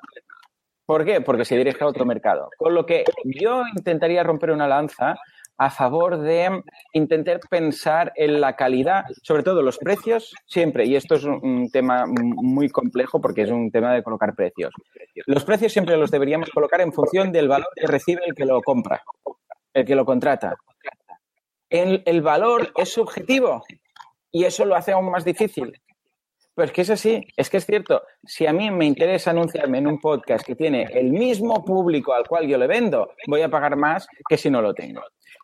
¿Por 0.85 1.05
qué? 1.05 1.21
Porque 1.21 1.45
se 1.45 1.57
dirige 1.57 1.83
a 1.83 1.87
otro 1.87 2.05
mercado. 2.05 2.49
Con 2.57 2.73
lo 2.73 2.85
que 2.85 3.05
yo 3.23 3.63
intentaría 3.75 4.23
romper 4.23 4.51
una 4.51 4.67
lanza 4.67 5.15
a 5.57 5.69
favor 5.69 6.19
de 6.19 6.61
intentar 6.93 7.39
pensar 7.49 8.11
en 8.15 8.41
la 8.41 8.55
calidad, 8.55 9.03
sobre 9.21 9.43
todo 9.43 9.61
los 9.61 9.77
precios, 9.77 10.33
siempre, 10.45 10.85
y 10.85 10.95
esto 10.95 11.15
es 11.15 11.23
un 11.23 11.69
tema 11.71 12.05
muy 12.07 12.69
complejo 12.69 13.21
porque 13.21 13.43
es 13.43 13.51
un 13.51 13.71
tema 13.71 13.93
de 13.93 14.03
colocar 14.03 14.35
precios. 14.35 14.73
Los 15.27 15.43
precios 15.43 15.71
siempre 15.71 15.97
los 15.97 16.11
deberíamos 16.11 16.49
colocar 16.49 16.81
en 16.81 16.91
función 16.91 17.31
del 17.31 17.47
valor 17.47 17.67
que 17.75 17.87
recibe 17.87 18.21
el 18.25 18.33
que 18.33 18.45
lo 18.45 18.61
compra, 18.61 19.01
el 19.73 19.85
que 19.85 19.95
lo 19.95 20.05
contrata. 20.05 20.55
El, 21.69 22.21
valor 22.21 22.71
es 22.77 22.93
subjetivo 22.93 23.63
y 24.31 24.43
eso 24.43 24.63
lo 24.63 24.75
hace 24.75 24.91
aún 24.91 25.09
más 25.09 25.25
difícil. 25.25 25.73
Pues 26.53 26.71
que 26.71 26.81
es 26.81 26.91
así, 26.91 27.25
es 27.35 27.49
que 27.49 27.57
es 27.57 27.65
cierto. 27.65 28.03
Si 28.23 28.45
a 28.45 28.53
mí 28.53 28.69
me 28.69 28.85
interesa 28.85 29.31
anunciarme 29.31 29.79
en 29.79 29.87
un 29.87 29.99
podcast 29.99 30.45
que 30.45 30.53
tiene 30.53 30.83
el 30.93 31.11
mismo 31.11 31.65
público 31.65 32.13
al 32.13 32.27
cual 32.27 32.47
yo 32.47 32.59
le 32.59 32.67
vendo, 32.67 33.15
voy 33.25 33.41
a 33.41 33.49
pagar 33.49 33.75
más 33.75 34.07
que 34.29 34.37
si 34.37 34.51
no 34.51 34.61
lo 34.61 34.75
tengo. 34.75 35.01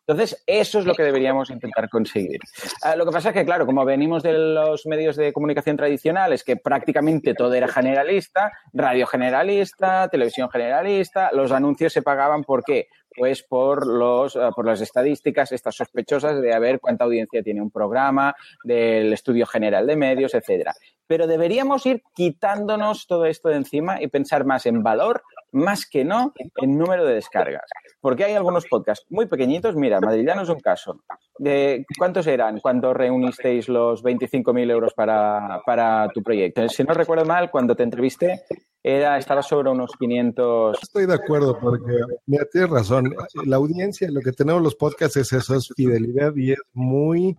Entonces, 0.09 0.43
eso 0.47 0.79
es 0.79 0.85
lo 0.87 0.95
que 0.95 1.03
deberíamos 1.03 1.51
intentar 1.51 1.87
conseguir. 1.87 2.39
Ah, 2.81 2.95
lo 2.95 3.05
que 3.05 3.11
pasa 3.11 3.29
es 3.29 3.35
que, 3.35 3.45
claro, 3.45 3.67
como 3.67 3.85
venimos 3.85 4.23
de 4.23 4.33
los 4.33 4.87
medios 4.87 5.15
de 5.15 5.31
comunicación 5.31 5.77
tradicionales, 5.77 6.43
que 6.43 6.55
prácticamente 6.55 7.35
todo 7.35 7.53
era 7.53 7.67
generalista, 7.67 8.51
radio 8.73 9.05
generalista, 9.05 10.07
televisión 10.07 10.49
generalista, 10.49 11.29
los 11.31 11.51
anuncios 11.51 11.93
se 11.93 12.01
pagaban 12.01 12.43
por 12.43 12.63
qué? 12.63 12.87
Pues 13.15 13.43
por, 13.43 13.85
los, 13.85 14.35
ah, 14.35 14.51
por 14.55 14.65
las 14.65 14.81
estadísticas 14.81 15.51
estas 15.51 15.75
sospechosas 15.75 16.41
de 16.41 16.55
a 16.55 16.59
ver 16.59 16.79
cuánta 16.79 17.03
audiencia 17.03 17.43
tiene 17.43 17.61
un 17.61 17.69
programa, 17.69 18.35
del 18.63 19.13
estudio 19.13 19.45
general 19.45 19.85
de 19.85 19.95
medios, 19.95 20.33
etcétera. 20.33 20.73
Pero 21.05 21.27
deberíamos 21.27 21.85
ir 21.85 22.01
quitándonos 22.15 23.05
todo 23.05 23.25
esto 23.25 23.49
de 23.49 23.57
encima 23.57 24.01
y 24.01 24.07
pensar 24.07 24.43
más 24.43 24.65
en 24.65 24.81
valor 24.81 25.21
más 25.51 25.85
que 25.85 26.03
no 26.05 26.33
en 26.55 26.77
número 26.77 27.05
de 27.05 27.15
descargas. 27.15 27.63
Porque 28.01 28.23
hay 28.23 28.33
algunos 28.33 28.65
podcasts 28.65 29.05
muy 29.09 29.25
pequeñitos. 29.27 29.75
Mira, 29.75 29.99
Madrillano 29.99 30.43
es 30.43 30.49
un 30.49 30.59
caso. 30.59 31.01
De, 31.37 31.85
¿Cuántos 31.97 32.27
eran 32.27 32.59
cuando 32.59 32.93
reunisteis 32.93 33.69
los 33.69 34.03
25.000 34.03 34.71
euros 34.71 34.93
para, 34.93 35.61
para, 35.65 36.09
tu 36.13 36.21
proyecto? 36.21 36.67
Si 36.69 36.83
no 36.83 36.93
recuerdo 36.93 37.25
mal, 37.25 37.49
cuando 37.49 37.75
te 37.75 37.83
entrevisté, 37.83 38.43
era, 38.83 39.17
estaba 39.17 39.41
sobre 39.41 39.69
unos 39.69 39.91
500. 39.97 40.79
Estoy 40.81 41.05
de 41.05 41.13
acuerdo, 41.13 41.57
porque 41.59 41.93
mira, 42.25 42.45
tienes 42.51 42.69
razón. 42.69 43.13
La 43.45 43.57
audiencia, 43.57 44.09
lo 44.11 44.21
que 44.21 44.31
tenemos 44.31 44.61
los 44.61 44.75
podcasts 44.75 45.17
es 45.17 45.33
eso, 45.33 45.55
es 45.55 45.69
fidelidad 45.75 46.35
y 46.35 46.53
es 46.53 46.59
muy 46.73 47.35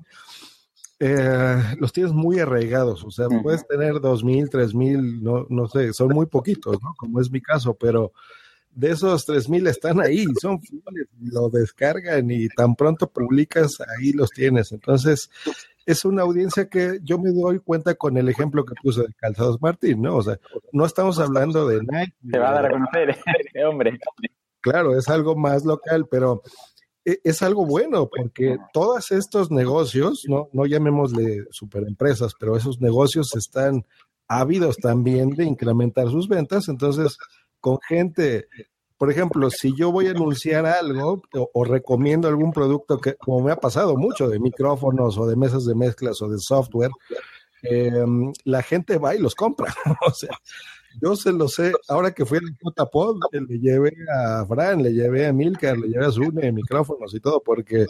eh, 1.01 1.63
los 1.79 1.93
tienes 1.93 2.13
muy 2.13 2.39
arraigados, 2.41 3.03
o 3.05 3.11
sea, 3.11 3.27
puedes 3.43 3.67
tener 3.67 4.01
dos 4.01 4.23
mil, 4.23 4.51
tres 4.51 4.75
mil, 4.75 5.23
no, 5.23 5.47
no 5.49 5.67
sé, 5.67 5.95
son 5.95 6.09
muy 6.09 6.27
poquitos, 6.27 6.81
¿no? 6.83 6.95
Como 6.97 7.21
es 7.21 7.31
mi 7.31 7.41
caso, 7.41 7.75
pero 7.75 8.13
de 8.71 8.91
esos 8.91 9.25
tres 9.25 9.49
mil 9.49 9.67
están 9.67 9.99
ahí, 10.01 10.27
son 10.41 10.61
fieles, 10.61 11.09
lo 11.19 11.49
descargan 11.49 12.31
y 12.31 12.49
tan 12.49 12.77
pronto 12.77 13.09
publicas, 13.09 13.79
ahí 13.81 14.13
los 14.13 14.31
tienes. 14.31 14.73
Entonces, 14.73 15.31
es 15.87 16.05
una 16.05 16.23
audiencia 16.23 16.69
que 16.69 16.99
yo 17.03 17.19
me 17.19 17.31
doy 17.31 17.61
cuenta 17.61 17.95
con 17.95 18.19
el 18.19 18.29
ejemplo 18.29 18.65
que 18.67 18.75
puse 18.83 19.01
de 19.01 19.15
Calzados 19.15 19.61
Martín, 19.63 20.03
¿no? 20.03 20.17
O 20.17 20.23
sea, 20.23 20.39
no 20.73 20.85
estamos 20.85 21.19
hablando 21.19 21.67
de 21.67 21.81
Nike. 21.81 22.15
Te 22.31 22.39
va 22.39 22.51
a 22.51 22.55
dar 22.55 22.67
a 22.67 22.71
conocer, 22.73 23.17
hombre. 23.67 23.99
Claro, 24.61 24.97
es 24.97 25.09
algo 25.09 25.35
más 25.35 25.65
local, 25.65 26.07
pero 26.11 26.43
es 27.05 27.43
algo 27.43 27.65
bueno 27.67 28.09
porque 28.15 28.59
todos 28.73 29.11
estos 29.11 29.51
negocios, 29.51 30.25
no, 30.29 30.49
no 30.53 30.67
llamémosle 30.67 31.45
superempresas, 31.51 32.35
pero 32.39 32.57
esos 32.57 32.81
negocios 32.81 33.35
están 33.35 33.85
ávidos 34.29 34.77
también 34.77 35.31
de 35.31 35.45
incrementar 35.45 36.09
sus 36.09 36.29
ventas. 36.29 36.69
Entonces, 36.69 37.19
con 37.59 37.79
gente, 37.87 38.47
por 38.97 39.11
ejemplo, 39.11 39.51
si 39.51 39.75
yo 39.77 39.91
voy 39.91 40.07
a 40.07 40.13
anunciar 40.13 40.67
algo 40.67 41.23
o, 41.33 41.65
recomiendo 41.65 42.29
algún 42.29 42.53
producto 42.53 42.99
que, 42.99 43.15
como 43.15 43.41
me 43.41 43.53
ha 43.53 43.57
pasado 43.57 43.97
mucho, 43.97 44.29
de 44.29 44.39
micrófonos 44.39 45.19
o 45.19 45.27
de 45.27 45.37
mesas 45.37 45.65
de 45.65 45.75
mezclas 45.75 46.23
o 46.23 46.29
de 46.29 46.39
software, 46.39 46.91
em, 47.63 48.33
la 48.45 48.63
gente 48.63 48.99
va 48.99 49.15
y 49.15 49.19
los 49.19 49.35
compra. 49.35 49.75
o 50.07 50.13
sea, 50.13 50.39
yo 51.03 51.17
se 51.17 51.33
lo 51.33 51.49
sé, 51.49 51.73
ahora 51.89 52.13
que 52.13 52.25
fui 52.25 52.39
al 52.39 52.57
JPod, 52.61 53.19
le 53.33 53.59
llevé 53.59 53.93
a 54.13 54.45
Fran, 54.47 54.83
le 54.83 54.93
llevé 54.93 55.27
a 55.27 55.33
Milcar, 55.33 55.79
le 55.79 55.89
llevé 55.89 56.07
a 56.07 56.11
Zune, 56.11 56.53
micrófonos 56.53 57.15
y 57.15 57.21
todo, 57.21 57.43
porque 57.43 57.87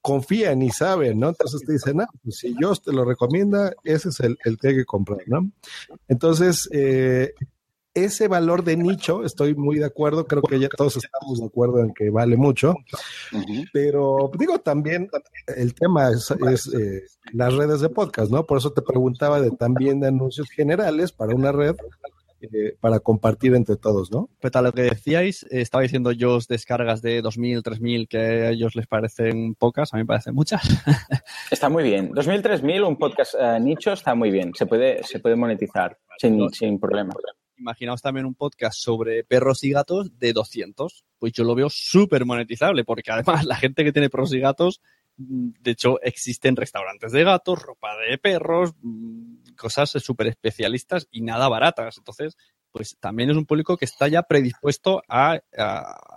confían 0.00 0.62
y 0.62 0.70
saben, 0.70 1.20
¿no? 1.20 1.28
Entonces 1.28 1.62
te 1.64 1.72
dicen, 1.72 1.98
no, 1.98 2.06
pues 2.22 2.38
si 2.38 2.54
yo 2.60 2.74
te 2.74 2.92
lo 2.92 3.04
recomienda, 3.04 3.72
ese 3.84 4.08
es 4.08 4.20
el, 4.20 4.38
el 4.44 4.56
que 4.58 4.68
hay 4.68 4.76
que 4.76 4.84
comprar, 4.84 5.20
¿no? 5.26 5.50
Entonces, 6.08 6.68
eh, 6.72 7.34
ese 7.94 8.28
valor 8.28 8.62
de 8.62 8.76
nicho, 8.76 9.24
estoy 9.24 9.54
muy 9.54 9.78
de 9.78 9.84
acuerdo, 9.84 10.26
creo 10.26 10.42
que 10.42 10.60
ya 10.60 10.68
todos 10.68 10.96
estamos 10.96 11.40
de 11.40 11.46
acuerdo 11.46 11.80
en 11.80 11.92
que 11.92 12.08
vale 12.10 12.36
mucho, 12.36 12.74
pero 13.72 14.30
digo 14.38 14.60
también, 14.60 15.08
el 15.56 15.74
tema 15.74 16.10
es, 16.10 16.30
eh, 16.72 17.02
las 17.32 17.52
redes 17.54 17.80
de 17.80 17.88
podcast, 17.88 18.30
¿no? 18.30 18.46
Por 18.46 18.58
eso 18.58 18.72
te 18.72 18.82
preguntaba 18.82 19.40
de 19.40 19.50
también 19.50 19.98
de 20.00 20.08
anuncios 20.08 20.48
generales 20.50 21.10
para 21.10 21.34
una 21.34 21.50
red, 21.50 21.74
eh, 22.40 22.76
para 22.80 23.00
compartir 23.00 23.54
entre 23.54 23.76
todos, 23.76 24.10
¿no? 24.10 24.30
Pero 24.40 24.58
a 24.58 24.62
lo 24.62 24.72
que 24.72 24.82
decíais, 24.82 25.44
eh, 25.44 25.60
estaba 25.60 25.82
diciendo 25.82 26.12
yo 26.12 26.38
descargas 26.48 27.02
de 27.02 27.22
2.000, 27.22 27.62
3.000 27.62 28.08
que 28.08 28.18
a 28.18 28.50
ellos 28.50 28.74
les 28.74 28.86
parecen 28.86 29.54
pocas, 29.54 29.92
a 29.92 29.96
mí 29.96 30.02
me 30.02 30.06
parecen 30.06 30.34
muchas. 30.34 30.62
está 31.50 31.68
muy 31.68 31.82
bien. 31.84 32.12
2.000, 32.12 32.42
3.000, 32.42 32.86
un 32.86 32.96
podcast 32.96 33.34
uh, 33.34 33.58
nicho 33.60 33.92
está 33.92 34.14
muy 34.14 34.30
bien. 34.30 34.52
Se 34.54 34.66
puede, 34.66 35.02
se 35.02 35.20
puede 35.20 35.36
monetizar 35.36 35.98
sin, 36.18 36.50
sin 36.50 36.78
problema. 36.78 37.12
Imaginaos 37.58 38.00
también 38.00 38.24
un 38.24 38.34
podcast 38.34 38.78
sobre 38.78 39.22
perros 39.22 39.62
y 39.64 39.70
gatos 39.70 40.18
de 40.18 40.32
200. 40.32 41.04
Pues 41.18 41.32
yo 41.32 41.44
lo 41.44 41.54
veo 41.54 41.68
súper 41.68 42.24
monetizable, 42.24 42.84
porque 42.84 43.12
además 43.12 43.44
la 43.44 43.56
gente 43.56 43.84
que 43.84 43.92
tiene 43.92 44.08
perros 44.08 44.32
y 44.32 44.40
gatos 44.40 44.80
de 45.16 45.70
hecho, 45.70 46.00
existen 46.02 46.56
restaurantes 46.56 47.12
de 47.12 47.24
gatos, 47.24 47.62
ropa 47.62 47.96
de 47.98 48.16
perros, 48.18 48.72
mm, 48.82 49.54
cosas 49.56 49.90
súper 49.90 50.28
especialistas 50.28 51.08
y 51.10 51.20
nada 51.20 51.48
baratas. 51.48 51.98
Entonces, 51.98 52.36
pues 52.70 52.96
también 53.00 53.30
es 53.30 53.36
un 53.36 53.46
público 53.46 53.76
que 53.76 53.84
está 53.84 54.08
ya 54.08 54.22
predispuesto 54.22 55.02
a, 55.08 55.40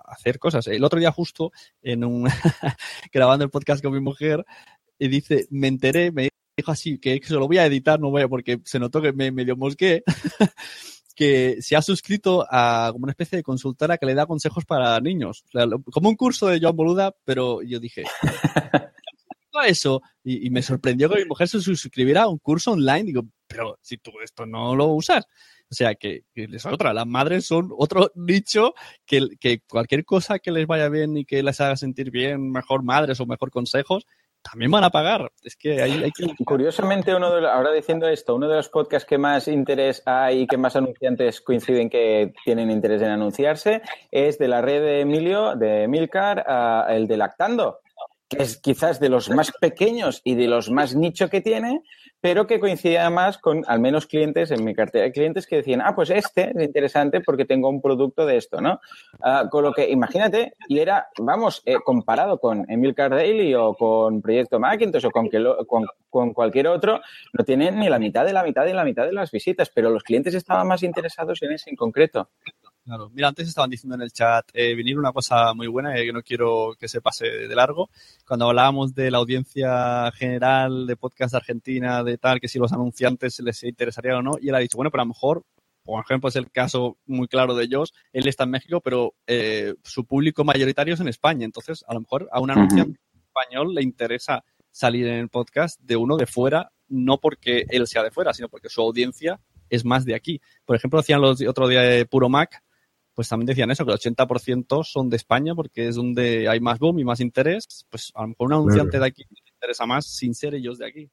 hacer 0.05 0.39
cosas. 0.39 0.67
El 0.67 0.83
otro 0.83 0.99
día 0.99 1.11
justo, 1.11 1.51
en 1.81 2.03
un 2.03 2.23
grabando 3.11 3.43
el 3.43 3.51
podcast 3.51 3.83
con 3.83 3.93
mi 3.93 3.99
mujer, 3.99 4.45
y 4.99 5.07
dice, 5.07 5.47
me 5.49 5.67
enteré, 5.67 6.11
me 6.11 6.29
dijo 6.55 6.71
así, 6.71 6.99
que 6.99 7.19
se 7.23 7.33
lo 7.33 7.47
voy 7.47 7.57
a 7.57 7.65
editar, 7.65 7.99
no 7.99 8.11
voy 8.11 8.21
a, 8.21 8.27
porque 8.27 8.61
se 8.63 8.79
notó 8.79 9.01
que 9.01 9.11
me 9.11 9.31
medio 9.31 9.57
mosqué, 9.57 10.03
que 11.15 11.61
se 11.61 11.75
ha 11.75 11.81
suscrito 11.81 12.45
a 12.49 12.89
como 12.91 13.03
una 13.03 13.11
especie 13.11 13.37
de 13.37 13.43
consultora 13.43 13.97
que 13.97 14.05
le 14.05 14.15
da 14.15 14.25
consejos 14.25 14.65
para 14.65 14.99
niños. 14.99 15.43
como 15.91 16.09
un 16.09 16.15
curso 16.15 16.47
de 16.47 16.59
Joan 16.59 16.75
Boluda, 16.75 17.15
pero 17.25 17.61
yo 17.61 17.79
dije, 17.79 18.03
eso 19.67 20.01
y, 20.23 20.49
me 20.49 20.61
sorprendió 20.61 21.09
que 21.09 21.19
mi 21.19 21.25
mujer 21.25 21.47
se 21.47 21.61
suscribiera 21.61 22.23
a 22.23 22.27
un 22.27 22.39
curso 22.39 22.71
online. 22.71 23.03
Digo, 23.03 23.23
pero 23.47 23.77
si 23.81 23.97
tú 23.97 24.11
esto 24.23 24.45
no 24.45 24.75
lo 24.75 24.87
usas. 24.87 25.25
O 25.69 25.75
sea, 25.75 25.95
que, 25.95 26.23
les 26.35 26.65
otra. 26.65 26.93
Las 26.93 27.07
madres 27.07 27.45
son 27.45 27.69
otro 27.77 28.11
nicho 28.15 28.73
que, 29.05 29.29
que 29.39 29.61
cualquier 29.61 30.05
cosa 30.05 30.39
que 30.39 30.51
les 30.51 30.67
vaya 30.67 30.89
bien 30.89 31.17
y 31.17 31.25
que 31.25 31.41
les 31.41 31.59
haga 31.61 31.77
sentir 31.77 32.11
bien, 32.11 32.51
mejor 32.51 32.83
madres 32.83 33.19
o 33.19 33.25
mejor 33.25 33.49
consejos, 33.49 34.05
también 34.43 34.71
van 34.71 34.83
a 34.83 34.89
pagar. 34.89 35.31
Es 35.41 35.55
que 35.55 35.81
hay. 35.81 36.11
Curiosamente, 36.45 37.15
uno 37.15 37.33
de, 37.33 37.47
ahora 37.47 37.71
diciendo 37.71 38.07
esto, 38.07 38.35
uno 38.35 38.47
de 38.47 38.57
los 38.57 38.69
podcasts 38.69 39.07
que 39.07 39.17
más 39.17 39.47
interés 39.47 40.03
hay 40.05 40.41
y 40.41 40.47
que 40.47 40.57
más 40.57 40.75
anunciantes 40.75 41.41
coinciden 41.41 41.89
que 41.89 42.33
tienen 42.43 42.69
interés 42.69 43.01
en 43.01 43.09
anunciarse 43.09 43.81
es 44.11 44.37
de 44.37 44.47
la 44.47 44.61
red 44.61 44.81
de 44.81 45.01
Emilio, 45.01 45.55
de 45.55 45.87
Milcar, 45.87 46.45
el 46.89 47.07
de 47.07 47.17
Lactando 47.17 47.79
que 48.29 48.43
es 48.43 48.57
quizás 48.57 48.99
de 48.99 49.09
los 49.09 49.29
más 49.29 49.51
pequeños 49.59 50.21
y 50.23 50.35
de 50.35 50.47
los 50.47 50.69
más 50.71 50.95
nicho 50.95 51.29
que 51.29 51.41
tiene, 51.41 51.81
pero 52.23 52.47
que 52.47 52.59
coincidía 52.59 53.09
más 53.09 53.37
con 53.37 53.63
al 53.67 53.79
menos 53.79 54.07
clientes 54.07 54.49
en 54.51 54.63
mi 54.63 54.73
cartera 54.73 55.03
de 55.03 55.11
clientes 55.11 55.45
que 55.45 55.57
decían, 55.57 55.81
ah, 55.81 55.93
pues 55.93 56.09
este 56.09 56.51
es 56.55 56.63
interesante 56.63 57.19
porque 57.19 57.43
tengo 57.43 57.67
un 57.67 57.81
producto 57.81 58.25
de 58.25 58.37
esto, 58.37 58.61
¿no? 58.61 58.79
Ah, 59.21 59.47
con 59.51 59.63
lo 59.63 59.73
que, 59.73 59.89
imagínate, 59.89 60.53
y 60.69 60.79
era, 60.79 61.07
vamos, 61.19 61.61
eh, 61.65 61.75
comparado 61.83 62.39
con 62.39 62.65
Emil 62.69 62.93
Daily 62.95 63.53
o 63.55 63.73
con 63.73 64.21
Proyecto 64.21 64.59
Macintosh 64.59 65.05
o 65.05 65.11
con, 65.11 65.29
con, 65.67 65.85
con, 66.09 66.33
cualquier 66.33 66.67
otro, 66.67 67.01
no 67.33 67.43
tienen 67.43 67.77
ni 67.77 67.89
la 67.89 67.99
mitad 67.99 68.23
de 68.25 68.31
la 68.31 68.43
mitad 68.43 68.63
de 68.63 68.73
la 68.73 68.85
mitad 68.85 69.05
de 69.05 69.13
las 69.13 69.29
visitas, 69.29 69.69
pero 69.69 69.89
los 69.89 70.03
clientes 70.03 70.33
estaban 70.33 70.67
más 70.67 70.81
interesados 70.83 71.41
en 71.43 71.51
ese 71.51 71.71
en 71.71 71.75
concreto. 71.75 72.29
Claro, 72.85 73.09
mira, 73.13 73.29
antes 73.29 73.47
estaban 73.47 73.69
diciendo 73.69 73.95
en 73.95 74.01
el 74.01 74.11
chat, 74.11 74.49
eh, 74.53 74.75
venir 74.75 74.99
una 74.99 75.13
cosa 75.13 75.53
muy 75.53 75.67
buena 75.67 75.97
eh, 75.97 76.05
que 76.05 76.11
no 76.11 76.21
quiero 76.21 76.75
que 76.77 76.89
se 76.89 76.99
pase 76.99 77.25
de 77.25 77.55
largo. 77.55 77.89
Cuando 78.27 78.49
hablábamos 78.49 78.93
de 78.93 79.09
la 79.09 79.19
audiencia 79.19 80.11
general 80.11 80.85
de 80.85 80.97
podcast 80.97 81.33
argentina, 81.33 82.03
de 82.03 82.17
tal, 82.17 82.41
que 82.41 82.49
si 82.49 82.59
los 82.59 82.73
anunciantes 82.73 83.39
les 83.39 83.63
interesaría 83.63 84.17
o 84.17 84.21
no, 84.21 84.33
y 84.41 84.49
él 84.49 84.55
ha 84.55 84.59
dicho, 84.59 84.75
bueno, 84.75 84.91
pero 84.91 85.01
a 85.01 85.05
lo 85.05 85.13
mejor, 85.13 85.45
por 85.81 86.03
ejemplo, 86.03 86.27
es 86.27 86.35
el 86.35 86.51
caso 86.51 86.97
muy 87.05 87.29
claro 87.29 87.55
de 87.55 87.63
ellos, 87.63 87.93
él 88.11 88.27
está 88.27 88.43
en 88.43 88.51
México, 88.51 88.81
pero 88.81 89.13
eh, 89.27 89.75
su 89.85 90.03
público 90.05 90.43
mayoritario 90.43 90.95
es 90.95 90.99
en 90.99 91.07
España. 91.07 91.45
Entonces, 91.45 91.85
a 91.87 91.93
lo 91.93 92.01
mejor 92.01 92.27
a 92.33 92.41
un 92.41 92.51
anunciante 92.51 92.99
español 93.27 93.73
le 93.73 93.81
interesa 93.81 94.43
salir 94.71 95.07
en 95.07 95.19
el 95.19 95.29
podcast 95.29 95.79
de 95.79 95.95
uno 95.95 96.17
de 96.17 96.25
fuera, 96.25 96.69
no 96.89 97.17
porque 97.19 97.65
él 97.69 97.87
sea 97.87 98.03
de 98.03 98.11
fuera, 98.11 98.33
sino 98.33 98.49
porque 98.49 98.67
su 98.67 98.81
audiencia 98.81 99.39
es 99.69 99.85
más 99.85 100.05
de 100.05 100.15
aquí. 100.15 100.41
Por 100.65 100.75
ejemplo, 100.75 100.99
decían 100.99 101.21
los 101.21 101.41
otro 101.41 101.67
día 101.67 101.81
de 101.81 102.05
Puro 102.05 102.29
Mac, 102.29 102.62
pues 103.13 103.29
también 103.29 103.47
decían 103.47 103.71
eso, 103.71 103.85
que 103.85 103.91
el 103.91 103.97
80% 103.97 104.83
son 104.83 105.09
de 105.09 105.17
España 105.17 105.53
porque 105.55 105.87
es 105.87 105.95
donde 105.95 106.47
hay 106.49 106.59
más 106.59 106.79
boom 106.79 106.99
y 106.99 107.03
más 107.03 107.19
interés. 107.19 107.85
Pues 107.89 108.11
a 108.15 108.23
lo 108.23 108.29
mejor 108.29 108.47
un 108.47 108.53
anunciante 108.53 108.99
de 108.99 109.05
aquí 109.05 109.23
les 109.29 109.53
interesa 109.53 109.85
más 109.85 110.05
sin 110.05 110.33
ser 110.33 110.55
ellos 110.55 110.77
de 110.77 110.87
aquí. 110.87 111.11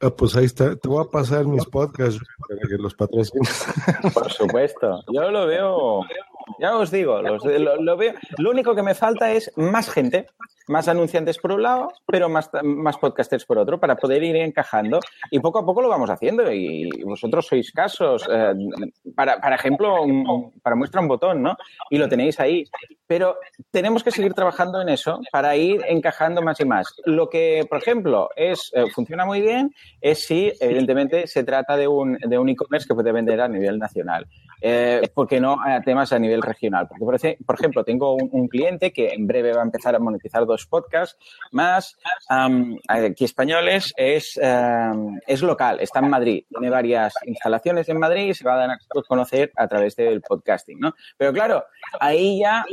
Ah, 0.00 0.10
pues 0.10 0.36
ahí 0.36 0.44
está. 0.44 0.76
Te 0.76 0.88
voy 0.88 1.02
a 1.02 1.10
pasar 1.10 1.46
mis 1.46 1.64
podcasts 1.64 2.20
para 2.46 2.60
que 2.60 2.76
los 2.76 2.94
patrocines. 2.94 3.64
Por 4.12 4.30
supuesto. 4.32 5.02
Yo 5.12 5.30
lo 5.30 5.46
veo, 5.46 6.00
ya 6.58 6.76
os 6.76 6.90
digo, 6.90 7.20
los- 7.22 7.44
lo, 7.44 7.76
lo 7.80 7.96
veo. 7.96 8.14
Lo 8.38 8.50
único 8.50 8.74
que 8.74 8.82
me 8.82 8.94
falta 8.94 9.30
es 9.32 9.52
más 9.56 9.90
gente, 9.90 10.26
más 10.68 10.88
anunciantes 10.88 11.38
por 11.38 11.52
un 11.52 11.62
lado, 11.62 11.88
pero 12.06 12.28
más, 12.28 12.50
más 12.62 12.96
podcasters 12.98 13.44
por 13.44 13.58
otro, 13.58 13.78
para 13.78 13.96
poder 13.96 14.22
ir 14.22 14.36
encajando. 14.36 15.00
Y 15.30 15.40
poco 15.40 15.58
a 15.58 15.64
poco 15.66 15.82
lo 15.82 15.88
vamos 15.88 16.08
haciendo. 16.10 16.50
Y 16.52 16.88
vosotros 17.04 17.46
sois 17.46 17.70
casos. 17.72 18.26
eh, 18.30 18.54
para, 19.14 19.40
para 19.40 19.56
ejemplo, 19.56 20.02
un- 20.02 20.52
para 20.62 20.76
muestra 20.76 21.00
un 21.00 21.08
botón, 21.08 21.42
¿no? 21.42 21.56
Y 21.90 21.98
lo 21.98 22.08
tenéis 22.08 22.40
ahí. 22.40 22.64
Pero 23.06 23.36
tenemos 23.70 24.02
que 24.02 24.10
seguir 24.10 24.32
trabajando 24.32 24.80
en 24.80 24.88
eso 24.88 25.20
para 25.30 25.54
ir 25.56 25.82
encajando 25.86 26.40
más 26.40 26.58
y 26.60 26.64
más. 26.64 26.86
Lo 27.04 27.28
que, 27.28 27.66
por 27.68 27.78
ejemplo, 27.78 28.30
es 28.34 28.72
eh, 28.74 28.86
funciona 28.94 29.26
muy 29.26 29.42
bien 29.42 29.74
es 30.00 30.24
si, 30.26 30.52
evidentemente, 30.60 31.26
se 31.26 31.44
trata 31.44 31.76
de 31.76 31.86
un, 31.86 32.14
de 32.18 32.38
un 32.38 32.48
e-commerce 32.48 32.88
que 32.88 32.94
puede 32.94 33.12
vender 33.12 33.40
a 33.42 33.48
nivel 33.48 33.78
nacional. 33.78 34.26
Eh, 34.66 35.10
porque 35.12 35.42
no 35.42 35.58
a 35.62 35.82
temas 35.82 36.10
a 36.14 36.18
nivel 36.18 36.40
regional. 36.40 36.88
Porque, 36.88 37.36
por, 37.44 37.54
ejemplo, 37.54 37.84
tengo 37.84 38.14
un, 38.14 38.48
cliente 38.48 38.94
que 38.94 39.08
en 39.08 39.26
breve 39.26 39.52
va 39.52 39.60
a 39.60 39.64
empezar 39.64 39.94
a 39.94 39.98
monetizar 39.98 40.46
dos 40.46 40.64
podcasts 40.64 41.18
más 41.52 41.98
am, 42.30 42.78
aquí 42.88 43.26
españoles. 43.26 43.92
Es, 43.94 44.40
am, 44.42 45.20
es 45.26 45.42
local, 45.42 45.80
está 45.80 45.98
en 45.98 46.08
Madrid. 46.08 46.44
Tiene 46.48 46.70
varias 46.70 47.12
instalaciones 47.26 47.90
en 47.90 47.98
Madrid 47.98 48.30
y 48.30 48.34
se 48.34 48.42
va 48.42 48.54
a 48.54 48.56
dar 48.56 48.70
a 48.70 48.78
conocer 49.06 49.52
a 49.54 49.68
través 49.68 49.96
del 49.96 50.22
podcasting. 50.22 50.80
¿no? 50.80 50.94
Pero 51.18 51.34
claro, 51.34 51.64
ahí 52.00 52.38
ya 52.40 52.64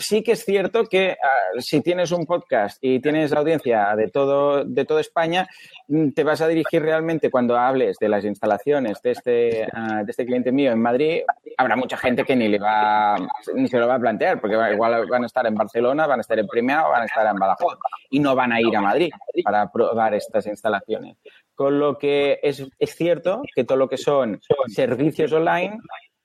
sí 0.00 0.22
que 0.22 0.32
es 0.32 0.44
cierto 0.44 0.84
que 0.84 1.12
ah, 1.22 1.60
si 1.60 1.80
tienes 1.80 2.10
un 2.10 2.26
podcast 2.26 2.78
y 2.80 3.00
tienes 3.00 3.32
audiencia 3.32 3.94
de 3.96 4.08
todo 4.08 4.64
de 4.64 4.84
toda 4.84 5.00
España, 5.00 5.48
mm, 5.88 6.10
te 6.10 6.24
vas 6.24 6.40
a 6.40 6.48
dirigir 6.48 6.82
realmente 6.82 7.30
cuando 7.30 7.56
hables 7.56 7.98
de 7.98 8.08
las 8.08 8.24
instalaciones 8.24 9.00
de 9.02 9.10
este, 9.10 9.68
ah, 9.72 10.02
de 10.02 10.10
este 10.10 10.26
cliente 10.26 10.50
mío 10.52 10.72
en 10.72 10.80
Madrid, 10.80 11.22
habrá 11.56 11.76
mucha 11.76 11.96
gente 11.96 12.24
que 12.24 12.34
ni 12.34 12.48
le 12.48 12.58
va 12.58 13.16
ni 13.54 13.68
se 13.68 13.78
lo 13.78 13.86
va 13.86 13.96
a 13.96 14.00
plantear, 14.00 14.40
porque 14.40 14.56
igual 14.72 15.06
van 15.08 15.22
a 15.22 15.26
estar 15.26 15.46
en 15.46 15.54
Barcelona, 15.54 16.06
van 16.06 16.20
a 16.20 16.22
estar 16.22 16.38
en 16.38 16.46
Premia 16.46 16.86
o 16.86 16.90
van 16.90 17.02
a 17.02 17.06
estar 17.06 17.26
en 17.26 17.36
Badajoz 17.38 17.78
y 18.10 18.18
no 18.18 18.34
van 18.34 18.52
a 18.52 18.60
ir 18.60 18.74
a 18.74 18.80
Madrid 18.80 19.10
para 19.44 19.70
probar 19.70 20.14
estas 20.14 20.46
instalaciones. 20.46 21.16
Con 21.54 21.78
lo 21.78 21.98
que 21.98 22.40
es, 22.42 22.66
es 22.78 22.94
cierto 22.94 23.42
que 23.54 23.64
todo 23.64 23.76
lo 23.76 23.88
que 23.88 23.98
son 23.98 24.40
servicios 24.68 25.32
online 25.32 25.78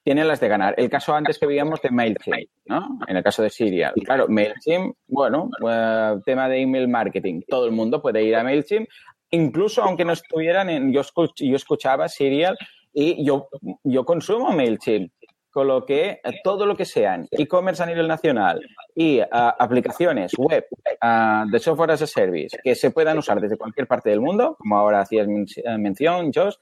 tienen 0.06 0.28
las 0.28 0.40
de 0.40 0.48
ganar. 0.48 0.76
El 0.78 0.90
caso 0.90 1.14
antes 1.16 1.40
que 1.40 1.48
veíamos 1.48 1.82
de 1.82 1.90
MailChimp, 1.90 2.48
¿no? 2.68 3.00
En 3.08 3.18
el 3.18 3.24
caso 3.24 3.42
de 3.42 3.50
Serial. 3.50 3.94
Claro, 4.06 4.28
MailChimp, 4.30 4.96
bueno, 5.08 5.50
eh, 5.68 6.16
tema 6.24 6.48
de 6.48 6.62
email 6.62 6.88
marketing. 6.88 7.42
Todo 7.50 7.66
el 7.66 7.72
mundo 7.72 8.02
puede 8.02 8.24
ir 8.24 8.36
a 8.36 8.44
MailChimp, 8.44 8.88
incluso 9.32 9.82
aunque 9.84 10.06
no 10.06 10.14
estuvieran 10.14 10.70
en... 10.70 10.94
Yo, 10.94 11.02
escuch- 11.02 11.34
yo 11.50 11.56
escuchaba 11.56 12.08
Serial 12.08 12.56
y 12.94 13.26
yo, 13.26 13.50
yo 13.84 14.06
consumo 14.06 14.52
MailChimp. 14.52 15.12
Con 15.56 15.68
lo 15.68 15.86
que 15.86 16.20
eh, 16.22 16.42
todo 16.44 16.66
lo 16.66 16.76
que 16.76 16.84
sean 16.84 17.30
e-commerce 17.32 17.82
a 17.82 17.86
nivel 17.86 18.10
nacional 18.10 18.60
y 18.94 19.22
ah, 19.22 19.56
aplicaciones 19.58 20.34
web 20.38 20.66
ah, 21.00 21.46
de 21.50 21.60
software 21.60 21.92
as 21.92 22.02
a 22.02 22.08
service 22.08 22.58
que 22.62 22.76
se 22.76 22.92
puedan 22.92 23.18
usar 23.18 23.40
desde 23.40 23.56
cualquier 23.56 23.88
parte 23.88 24.10
del 24.10 24.20
mundo, 24.20 24.58
como 24.60 24.78
ahora 24.78 25.00
hacías 25.00 25.28
men- 25.30 25.46
eh, 25.64 25.78
mención, 25.78 26.32
Josh, 26.36 26.56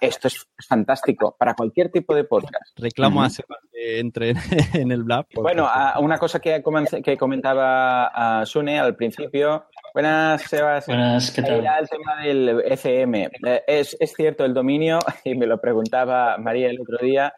esto 0.00 0.28
es 0.28 0.48
fantástico 0.66 1.36
para 1.38 1.52
cualquier 1.52 1.90
tipo 1.90 2.14
de 2.14 2.24
podcast. 2.24 2.78
Reclamo 2.78 3.22
a 3.22 3.28
Seba 3.28 3.58
que 3.70 3.98
entre 3.98 4.32
en, 4.72 4.90
el 4.92 5.02
Blab. 5.02 5.26
Bueno, 5.34 5.68
una 6.00 6.16
cosa 6.16 6.40
que, 6.40 6.62
que 7.04 7.18
comentaba 7.18 8.42
Sune 8.46 8.80
al 8.80 8.96
principio. 8.96 9.66
Buenas, 9.92 10.42
Sebas. 10.42 10.86
Buenas, 10.86 11.30
¿qué 11.30 11.42
tal? 11.42 11.60
Era 11.60 11.78
el 11.78 11.88
tema 11.90 12.22
del 12.22 12.62
FM. 12.64 13.30
Eh, 13.46 13.62
es, 13.66 13.96
es 14.00 14.14
cierto 14.14 14.44
el 14.46 14.54
dominio, 14.54 14.98
y 15.24 15.34
me 15.34 15.46
lo 15.46 15.60
preguntaba 15.60 16.38
María 16.38 16.70
el 16.70 16.80
otro 16.80 16.98
día, 16.98 17.34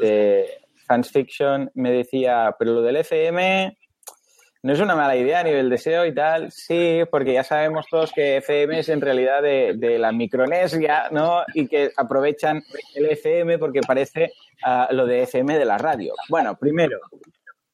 de 0.00 0.46
Fans 0.86 1.10
Fiction, 1.10 1.70
me 1.74 1.92
decía, 1.92 2.54
pero 2.58 2.74
lo 2.74 2.82
del 2.82 2.96
FM 2.96 3.76
no 4.62 4.72
es 4.74 4.80
una 4.80 4.94
mala 4.94 5.16
idea 5.16 5.40
a 5.40 5.44
nivel 5.44 5.70
de 5.70 5.78
SEO 5.78 6.04
y 6.04 6.14
tal, 6.14 6.52
sí, 6.52 7.00
porque 7.10 7.32
ya 7.32 7.44
sabemos 7.44 7.86
todos 7.90 8.12
que 8.12 8.36
FM 8.38 8.80
es 8.80 8.90
en 8.90 9.00
realidad 9.00 9.42
de, 9.42 9.72
de 9.76 9.98
la 9.98 10.12
Micronesia, 10.12 11.08
¿no? 11.10 11.44
Y 11.54 11.66
que 11.66 11.90
aprovechan 11.96 12.62
el 12.94 13.06
FM 13.06 13.58
porque 13.58 13.80
parece 13.80 14.32
ah, 14.62 14.88
lo 14.90 15.06
de 15.06 15.22
FM 15.22 15.58
de 15.58 15.64
la 15.64 15.78
radio. 15.78 16.12
Bueno, 16.28 16.56
primero, 16.58 16.98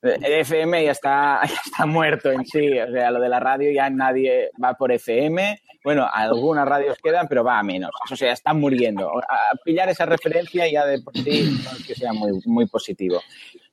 FM 0.07 0.85
ya 0.85 0.93
está, 0.93 1.41
ya 1.49 1.61
está 1.65 1.87
muerto 1.87 2.31
en 2.31 2.45
sí, 2.45 2.79
o 2.79 2.91
sea, 2.91 3.11
lo 3.11 3.21
de 3.21 3.29
la 3.29 3.41
radio 3.41 3.71
ya 3.71 3.91
nadie 3.91 4.51
va 4.63 4.75
por 4.75 4.93
FM. 4.93 5.61
Bueno, 5.85 6.09
algunas 6.13 6.67
radios 6.67 6.99
quedan, 7.03 7.29
pero 7.29 7.45
va 7.45 7.61
a 7.61 7.63
menos. 7.63 7.93
O 8.11 8.17
sea, 8.17 8.33
está 8.33 8.53
muriendo. 8.53 9.09
A 9.19 9.55
pillar 9.65 9.89
esa 9.89 10.05
referencia 10.05 10.69
ya 10.69 10.85
de 10.85 11.01
por 11.01 11.17
sí 11.17 11.61
no 11.65 11.71
es 11.71 11.87
que 11.87 11.95
sea 11.95 12.13
muy, 12.13 12.33
muy 12.45 12.67
positivo. 12.67 13.21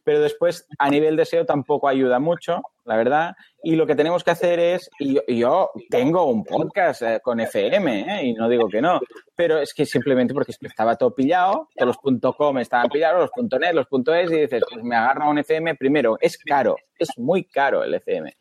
Pero 0.04 0.20
después, 0.20 0.68
a 0.78 0.89
nivel 0.89 1.16
de 1.16 1.26
SEO 1.26 1.45
tampoco 1.45 1.88
ayuda 1.88 2.20
mucho, 2.20 2.62
la 2.86 2.97
verdad. 2.97 3.36
Y 3.64 3.76
lo 3.76 3.88
que 3.88 3.95
tenemos 3.95 4.24
que 4.24 4.32
hacer 4.32 4.60
es, 4.60 4.89
y 4.99 5.38
yo, 5.38 5.72
tengo 5.89 6.26
un 6.26 6.43
podcast 6.43 7.01
eh, 7.01 7.20
con 7.24 7.39
FM, 7.39 8.01
¿eh? 8.01 8.26
y 8.26 8.34
no 8.34 8.49
digo 8.49 8.68
que 8.68 8.82
no, 8.82 8.99
pero 9.36 9.60
es 9.60 9.74
que 9.74 9.86
simplemente 9.86 10.34
porque 10.34 10.51
es 10.51 10.58
que 10.58 10.68
estaba 10.68 10.95
todo 10.95 11.16
pillado, 11.16 11.70
que 11.76 11.86
los 11.86 11.97
.com 11.97 12.58
estaban 12.60 12.89
pillados, 12.89 13.30
los 13.36 13.60
.net, 13.60 13.74
los 13.74 13.88
.es, 14.08 14.32
y 14.32 14.41
dices, 14.41 14.64
pues 14.70 14.84
me 14.84 14.95
agarro 14.95 15.24
a 15.24 15.30
un 15.30 15.38
FM 15.38 15.76
primero. 15.76 16.18
Es 16.20 16.38
caro, 16.38 16.76
es 16.97 17.10
muy 17.18 17.45
caro 17.45 17.84
el 17.84 17.93
FM. 17.93 18.36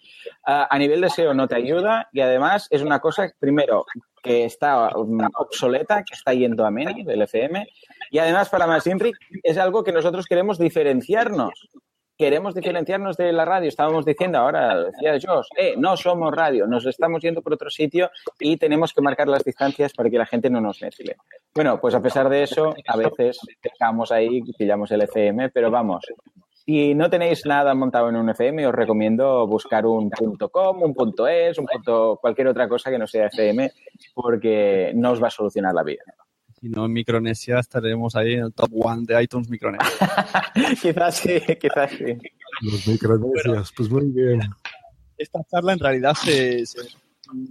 Ah, 0.45 0.67
a 0.71 0.79
nivel 0.79 1.01
de 1.01 1.11
SEO 1.11 1.35
no 1.35 1.47
te 1.47 1.57
ayuda 1.57 2.09
y 2.13 2.21
además 2.21 2.67
es 2.71 2.83
una 2.83 3.01
cosa, 3.01 3.33
primero, 3.39 3.85
que 4.23 4.45
está 4.45 4.89
obsoleta, 4.89 6.05
que 6.05 6.15
está 6.15 6.33
yendo 6.33 6.65
a 6.65 6.71
menos 6.71 6.95
del 7.05 7.23
FM. 7.23 7.67
Y 8.13 8.19
además, 8.19 8.51
para 8.51 8.67
Masinric, 8.67 9.17
es 9.43 9.57
algo 9.57 9.83
que 9.83 9.91
nosotros 9.91 10.27
queremos 10.27 10.59
diferenciarnos. 10.59 11.71
Queremos 12.19 12.55
diferenciarnos 12.55 13.17
de 13.17 13.33
la 13.33 13.47
radio. 13.47 13.69
Estábamos 13.69 14.05
diciendo 14.05 14.37
ahora, 14.37 14.85
decía 14.85 15.13
Josh, 15.15 15.47
eh, 15.57 15.75
no 15.79 15.97
somos 15.97 16.31
radio, 16.31 16.67
nos 16.67 16.85
estamos 16.85 17.23
yendo 17.23 17.41
por 17.41 17.55
otro 17.55 17.71
sitio 17.71 18.11
y 18.39 18.59
tenemos 18.59 18.93
que 18.93 19.01
marcar 19.01 19.29
las 19.29 19.43
distancias 19.43 19.95
para 19.95 20.11
que 20.11 20.19
la 20.19 20.27
gente 20.27 20.51
no 20.51 20.61
nos 20.61 20.83
mezcle. 20.83 21.17
Bueno, 21.55 21.81
pues 21.81 21.95
a 21.95 22.03
pesar 22.03 22.29
de 22.29 22.43
eso, 22.43 22.75
a 22.87 22.97
veces 22.99 23.39
dejamos 23.63 24.13
ahí, 24.13 24.43
pillamos 24.59 24.91
el 24.91 25.01
FM, 25.01 25.49
pero 25.49 25.71
vamos, 25.71 26.05
si 26.67 26.95
no 26.95 27.09
tenéis 27.09 27.47
nada 27.47 27.75
montado 27.75 28.11
en 28.11 28.17
un 28.17 28.29
FM, 28.29 28.67
os 28.67 28.75
recomiendo 28.75 29.47
buscar 29.47 29.87
un 29.87 30.11
.com, 30.11 30.83
un 30.83 31.15
.es, 31.31 31.59
un 31.59 31.67
punto, 31.67 32.19
cualquier 32.21 32.49
otra 32.49 32.69
cosa 32.69 32.91
que 32.91 32.99
no 32.99 33.07
sea 33.07 33.29
FM, 33.29 33.73
porque 34.15 34.93
no 34.95 35.13
os 35.13 35.23
va 35.23 35.29
a 35.29 35.31
solucionar 35.31 35.73
la 35.73 35.83
vida. 35.83 36.03
Si 36.63 36.69
no, 36.69 36.87
en 36.87 36.93
Micronesia 36.93 37.59
estaremos 37.59 38.15
ahí 38.15 38.35
en 38.35 38.45
el 38.45 38.53
top 38.53 38.71
one 38.73 39.05
de 39.05 39.21
iTunes 39.21 39.49
Micronesia. 39.49 39.91
quizás 40.81 41.17
sí, 41.17 41.41
quizás 41.61 41.91
sí. 41.91 42.17
Los 42.61 42.87
micronesias, 42.87 43.73
pues 43.77 43.91
muy 43.91 44.07
bien. 44.13 44.43
Esta 45.19 45.41
charla 45.51 45.73
en 45.73 45.81
realidad 45.81 46.15
se, 46.15 46.65
se, 46.65 46.83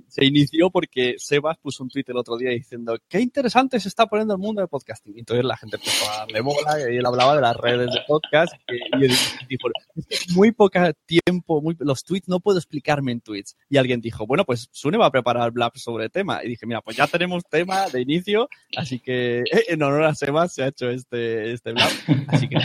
se 0.07 0.25
inició 0.25 0.69
porque 0.69 1.15
Sebas 1.17 1.57
puso 1.57 1.83
un 1.83 1.89
tweet 1.89 2.05
el 2.07 2.17
otro 2.17 2.37
día 2.37 2.51
diciendo 2.51 2.97
qué 3.07 3.19
interesante 3.19 3.79
se 3.79 3.87
está 3.87 4.07
poniendo 4.07 4.33
el 4.33 4.39
mundo 4.39 4.61
del 4.61 4.69
podcasting. 4.69 5.15
Y 5.15 5.19
entonces 5.19 5.45
la 5.45 5.57
gente 5.57 5.77
empezó 5.77 6.09
a 6.09 6.17
darle 6.17 6.41
bola 6.41 6.91
y 6.91 6.97
él 6.97 7.05
hablaba 7.05 7.35
de 7.35 7.41
las 7.41 7.57
redes 7.57 7.91
de 7.91 8.01
podcast 8.07 8.53
y, 8.67 9.05
él 9.05 9.11
dijo, 9.47 9.67
"Es 9.95 10.05
que 10.05 10.15
es 10.15 10.35
muy 10.35 10.51
poco 10.51 10.71
tiempo, 11.05 11.61
muy, 11.61 11.75
los 11.79 12.03
tweets 12.03 12.27
no 12.27 12.39
puedo 12.39 12.57
explicarme 12.57 13.11
en 13.11 13.21
tweets. 13.21 13.57
Y 13.69 13.77
alguien 13.77 14.01
dijo, 14.01 14.25
bueno, 14.25 14.45
pues 14.45 14.69
Sune 14.71 14.97
va 14.97 15.07
a 15.07 15.11
preparar 15.11 15.51
blab 15.51 15.77
sobre 15.77 16.09
tema. 16.09 16.43
Y 16.43 16.49
dije, 16.49 16.65
mira, 16.65 16.81
pues 16.81 16.97
ya 16.97 17.07
tenemos 17.07 17.43
tema 17.49 17.87
de 17.89 18.01
inicio, 18.01 18.49
así 18.75 18.99
que 18.99 19.39
eh, 19.39 19.65
en 19.69 19.83
honor 19.83 20.03
a 20.03 20.15
Sebas 20.15 20.53
se 20.53 20.63
ha 20.63 20.67
hecho 20.67 20.89
este, 20.89 21.53
este 21.53 21.73
blab. 21.73 21.91
Así 22.27 22.47
que. 22.47 22.55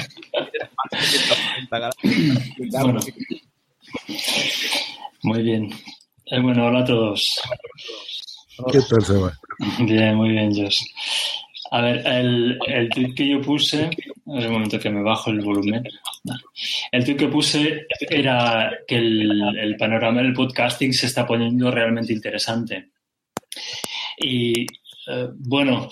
Muy 5.23 5.43
bien. 5.43 5.71
Eh, 6.29 6.41
bueno, 6.41 6.66
hola 6.66 6.81
a 6.81 6.85
todos. 6.85 7.41
¿Qué 8.72 8.81
tal, 8.91 9.05
Seba? 9.05 9.33
Bien, 9.79 10.16
muy 10.16 10.31
bien, 10.31 10.53
Josh. 10.53 10.81
A 11.70 11.81
ver, 11.83 12.05
el, 12.05 12.59
el 12.66 12.89
tweet 12.89 13.14
que 13.14 13.29
yo 13.29 13.41
puse, 13.41 13.91
es 13.91 14.47
un 14.47 14.53
momento 14.53 14.81
que 14.81 14.91
me 14.91 15.03
bajo 15.03 15.31
el 15.31 15.41
volumen. 15.41 15.85
El 16.91 17.05
tweet 17.05 17.16
que 17.16 17.29
puse 17.29 17.87
era 18.01 18.72
que 18.89 18.97
el, 18.97 19.41
el 19.57 19.77
panorama 19.77 20.20
del 20.20 20.33
podcasting 20.33 20.93
se 20.93 21.07
está 21.07 21.24
poniendo 21.24 21.70
realmente 21.70 22.12
interesante. 22.12 22.91
Y 24.18 24.62
eh, 24.62 25.29
bueno, 25.33 25.89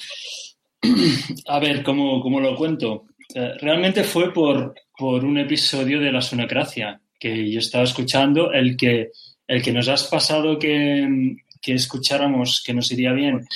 a 1.47 1.59
ver, 1.61 1.85
¿cómo, 1.85 2.20
cómo 2.20 2.41
lo 2.41 2.57
cuento? 2.57 3.05
Eh, 3.32 3.53
realmente 3.61 4.03
fue 4.03 4.32
por, 4.32 4.74
por 4.99 5.24
un 5.24 5.39
episodio 5.39 6.01
de 6.01 6.11
La 6.11 6.20
Sunecracia 6.20 7.01
que 7.20 7.51
yo 7.53 7.61
estaba 7.61 7.85
escuchando, 7.85 8.53
el 8.53 8.76
que, 8.76 9.11
el 9.47 9.62
que 9.62 9.72
nos 9.72 9.88
has 9.88 10.05
pasado 10.05 10.59
que, 10.59 11.36
que 11.61 11.74
escucháramos, 11.74 12.62
que 12.64 12.74
nos 12.74 12.90
iría 12.90 13.12
bien, 13.12 13.47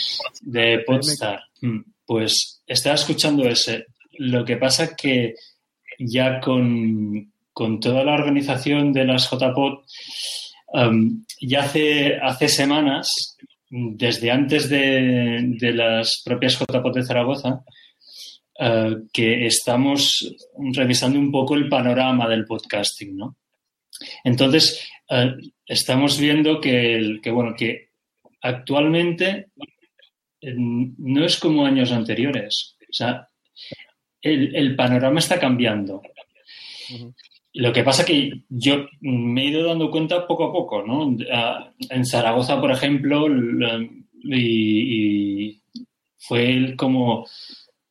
de 0.40 0.80
Podstar. 0.86 1.40
Mm, 1.60 1.80
Pues 2.06 2.62
estaba 2.66 2.94
escuchando 2.94 3.48
ese 3.48 3.86
lo 4.18 4.44
que 4.44 4.56
pasa 4.56 4.96
que 4.96 5.34
ya 5.98 6.40
con, 6.40 7.32
con 7.52 7.80
toda 7.80 8.04
la 8.04 8.14
organización 8.14 8.92
de 8.92 9.04
las 9.04 9.30
JPOD, 9.30 9.84
um, 10.74 11.24
ya 11.40 11.62
hace, 11.62 12.16
hace 12.16 12.48
semanas, 12.48 13.36
desde 13.70 14.30
antes 14.30 14.68
de, 14.68 15.54
de 15.58 15.72
las 15.72 16.22
propias 16.24 16.58
JPOD 16.58 16.94
de 16.94 17.04
Zaragoza, 17.04 17.64
uh, 18.60 19.06
que 19.12 19.46
estamos 19.46 20.34
revisando 20.72 21.18
un 21.18 21.30
poco 21.30 21.54
el 21.54 21.68
panorama 21.68 22.28
del 22.28 22.44
podcasting, 22.44 23.16
¿no? 23.16 23.36
Entonces, 24.24 24.88
estamos 25.66 26.18
viendo 26.18 26.60
que, 26.60 26.94
el, 26.94 27.20
que, 27.20 27.30
bueno, 27.30 27.54
que 27.56 27.90
actualmente 28.42 29.48
no 30.42 31.24
es 31.24 31.38
como 31.38 31.66
años 31.66 31.92
anteriores. 31.92 32.76
O 32.80 32.92
sea, 32.92 33.28
el, 34.22 34.54
el 34.54 34.76
panorama 34.76 35.18
está 35.18 35.38
cambiando. 35.38 36.02
Lo 37.54 37.72
que 37.72 37.82
pasa 37.82 38.04
que 38.04 38.42
yo 38.48 38.86
me 39.00 39.42
he 39.42 39.46
ido 39.46 39.66
dando 39.66 39.90
cuenta 39.90 40.26
poco 40.26 40.44
a 40.44 40.52
poco, 40.52 40.82
¿no? 40.82 41.16
En 41.90 42.06
Zaragoza, 42.06 42.60
por 42.60 42.70
ejemplo, 42.70 43.26
y, 44.22 45.48
y 45.50 45.62
fue 46.18 46.74
como, 46.76 47.26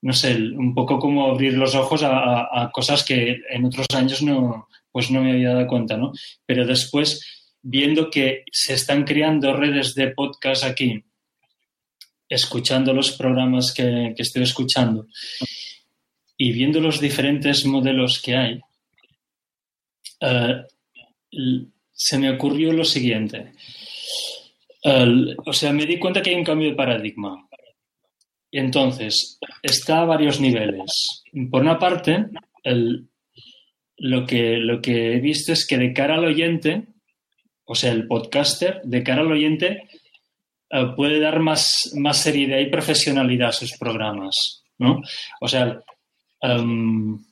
no 0.01 0.13
sé, 0.13 0.35
un 0.35 0.73
poco 0.73 0.99
como 0.99 1.27
abrir 1.27 1.53
los 1.53 1.75
ojos 1.75 2.03
a, 2.03 2.47
a, 2.51 2.71
cosas 2.71 3.03
que 3.03 3.41
en 3.49 3.65
otros 3.65 3.87
años 3.95 4.21
no, 4.21 4.67
pues 4.97 5.11
no 5.11 5.21
me 5.21 5.31
había 5.31 5.49
dado 5.49 5.67
cuenta, 5.67 5.95
¿no? 5.95 6.11
Pero 6.43 6.65
después, 6.65 7.53
viendo 7.61 8.09
que 8.09 8.45
se 8.51 8.73
están 8.73 9.03
creando 9.03 9.55
redes 9.55 9.93
de 9.93 10.07
podcast 10.07 10.63
aquí, 10.63 11.03
escuchando 12.27 12.95
los 12.95 13.11
programas 13.11 13.71
que, 13.75 14.15
que 14.15 14.23
estoy 14.23 14.41
escuchando 14.41 15.05
y 16.35 16.51
viendo 16.51 16.81
los 16.81 16.99
diferentes 16.99 17.63
modelos 17.67 18.19
que 18.19 18.35
hay, 18.35 18.59
uh, 20.23 20.65
se 21.91 22.17
me 22.17 22.31
ocurrió 22.31 22.73
lo 22.73 22.83
siguiente. 22.83 23.53
O 25.45 25.53
sea, 25.53 25.71
me 25.73 25.85
di 25.85 25.99
cuenta 25.99 26.23
que 26.23 26.31
hay 26.31 26.37
un 26.37 26.43
cambio 26.43 26.69
de 26.69 26.75
paradigma. 26.75 27.47
Entonces, 28.51 29.37
está 29.61 30.01
a 30.01 30.05
varios 30.05 30.39
niveles. 30.41 31.21
Por 31.51 31.61
una 31.61 31.77
parte, 31.77 32.25
el, 32.63 33.07
lo, 33.97 34.25
que, 34.25 34.57
lo 34.57 34.81
que 34.81 35.13
he 35.13 35.19
visto 35.19 35.53
es 35.53 35.65
que 35.65 35.77
de 35.77 35.93
cara 35.93 36.15
al 36.15 36.25
oyente, 36.25 36.83
o 37.65 37.75
sea, 37.75 37.91
el 37.91 38.07
podcaster, 38.07 38.81
de 38.83 39.03
cara 39.03 39.21
al 39.21 39.31
oyente, 39.31 39.83
uh, 40.71 40.95
puede 40.95 41.19
dar 41.19 41.39
más, 41.39 41.91
más 41.95 42.17
seriedad 42.17 42.59
y 42.59 42.67
profesionalidad 42.67 43.49
a 43.49 43.53
sus 43.53 43.77
programas. 43.77 44.63
¿no? 44.77 45.01
O 45.41 45.47
sea, 45.47 45.81
um, 46.41 47.23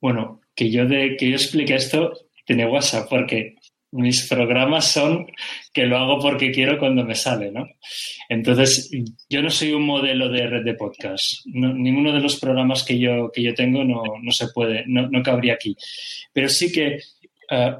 bueno, 0.00 0.40
que 0.54 0.70
yo 0.70 0.86
de 0.86 1.16
que 1.16 1.30
yo 1.30 1.36
explique 1.36 1.74
esto 1.74 2.12
tiene 2.44 2.66
WhatsApp, 2.66 3.08
porque 3.08 3.56
mis 3.92 4.28
programas 4.28 4.92
son 4.92 5.26
que 5.72 5.86
lo 5.86 5.98
hago 5.98 6.20
porque 6.20 6.52
quiero 6.52 6.78
cuando 6.78 7.04
me 7.04 7.14
sale, 7.14 7.50
¿no? 7.50 7.68
Entonces, 8.28 8.90
yo 9.28 9.42
no 9.42 9.50
soy 9.50 9.72
un 9.72 9.84
modelo 9.84 10.28
de 10.28 10.46
red 10.46 10.64
de 10.64 10.74
podcast. 10.74 11.44
No, 11.46 11.72
ninguno 11.72 12.12
de 12.12 12.20
los 12.20 12.38
programas 12.38 12.84
que 12.84 12.98
yo, 12.98 13.30
que 13.32 13.42
yo 13.42 13.54
tengo 13.54 13.84
no, 13.84 14.02
no 14.22 14.32
se 14.32 14.48
puede, 14.48 14.84
no, 14.86 15.08
no, 15.08 15.22
cabría 15.22 15.54
aquí. 15.54 15.76
Pero 16.32 16.48
sí 16.48 16.70
que 16.70 16.98
uh, 17.50 17.76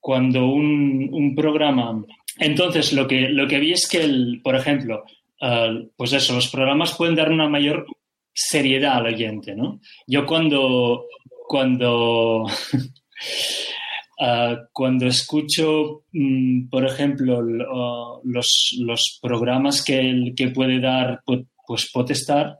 cuando 0.00 0.46
un, 0.46 1.08
un, 1.12 1.34
programa... 1.34 2.04
Entonces, 2.38 2.92
lo 2.92 3.08
que, 3.08 3.28
lo 3.28 3.48
que 3.48 3.58
vi 3.58 3.72
es 3.72 3.88
que, 3.88 4.02
el, 4.02 4.40
por 4.44 4.54
ejemplo, 4.54 5.04
uh, 5.40 5.88
pues 5.96 6.12
eso, 6.12 6.34
los 6.34 6.48
programas 6.48 6.96
pueden 6.96 7.16
dar 7.16 7.32
una 7.32 7.48
mayor 7.48 7.86
seriedad 8.32 8.98
al 8.98 9.06
oyente, 9.06 9.56
¿no? 9.56 9.80
Yo 10.06 10.24
cuando, 10.24 11.06
cuando, 11.48 12.46
uh, 14.20 14.56
cuando 14.72 15.06
escucho, 15.06 16.04
um, 16.12 16.68
por 16.68 16.84
ejemplo, 16.84 17.40
los, 17.42 18.76
los, 18.78 19.18
programas 19.22 19.84
que, 19.84 19.98
el, 19.98 20.34
que 20.36 20.48
puede 20.48 20.80
dar, 20.80 21.22
pues 21.24 21.90
Potestar, 21.92 22.58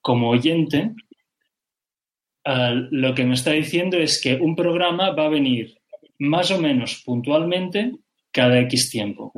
como 0.00 0.30
oyente, 0.30 0.94
uh, 2.46 2.74
lo 2.90 3.14
que 3.14 3.24
me 3.24 3.34
está 3.34 3.52
diciendo 3.52 3.96
es 3.96 4.20
que 4.20 4.34
un 4.34 4.56
programa 4.56 5.10
va 5.10 5.26
a 5.26 5.30
venir 5.30 5.76
más 6.18 6.50
o 6.50 6.60
menos 6.60 7.02
puntualmente 7.04 7.92
cada 8.30 8.60
X 8.60 8.90
tiempo. 8.90 9.32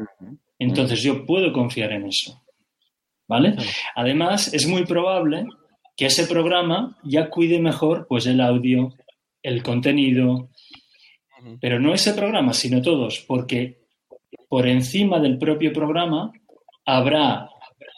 Entonces 0.59 1.03
yo 1.03 1.27
puedo 1.27 1.53
confiar 1.53 1.93
en 1.93 2.07
eso. 2.07 2.41
¿Vale? 3.27 3.57
Además, 3.97 4.53
es 4.53 4.67
muy 4.67 4.85
probable 4.85 5.47
que 5.97 6.07
ese 6.07 6.27
programa 6.27 6.99
ya 7.05 7.31
cuide 7.31 7.59
mejor 7.59 8.07
pues 8.07 8.27
el 8.27 8.41
audio, 8.41 8.93
el 9.43 9.63
contenido, 9.63 10.51
pero 11.61 11.79
no 11.79 11.95
ese 11.95 12.15
programa, 12.15 12.53
sino 12.53 12.83
todos, 12.83 13.25
porque 13.27 13.79
por 14.49 14.67
encima 14.67 15.19
del 15.21 15.39
propio 15.39 15.73
programa 15.73 16.33
habrá 16.85 17.49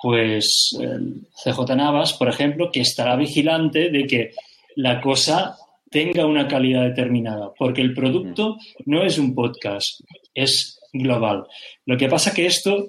pues 0.02 0.76
el 0.80 1.26
CJ 1.42 1.74
Navas, 1.74 2.12
por 2.12 2.28
ejemplo, 2.28 2.70
que 2.70 2.80
estará 2.80 3.16
vigilante 3.16 3.90
de 3.90 4.06
que 4.06 4.30
la 4.76 5.00
cosa 5.00 5.56
tenga 5.90 6.26
una 6.26 6.46
calidad 6.46 6.82
determinada, 6.84 7.52
porque 7.58 7.80
el 7.80 7.94
producto 7.94 8.56
no 8.84 9.02
es 9.02 9.18
un 9.18 9.34
podcast, 9.34 10.00
es 10.34 10.78
global. 10.92 11.46
Lo 11.86 11.96
que 11.96 12.08
pasa 12.08 12.34
que 12.34 12.46
esto, 12.46 12.88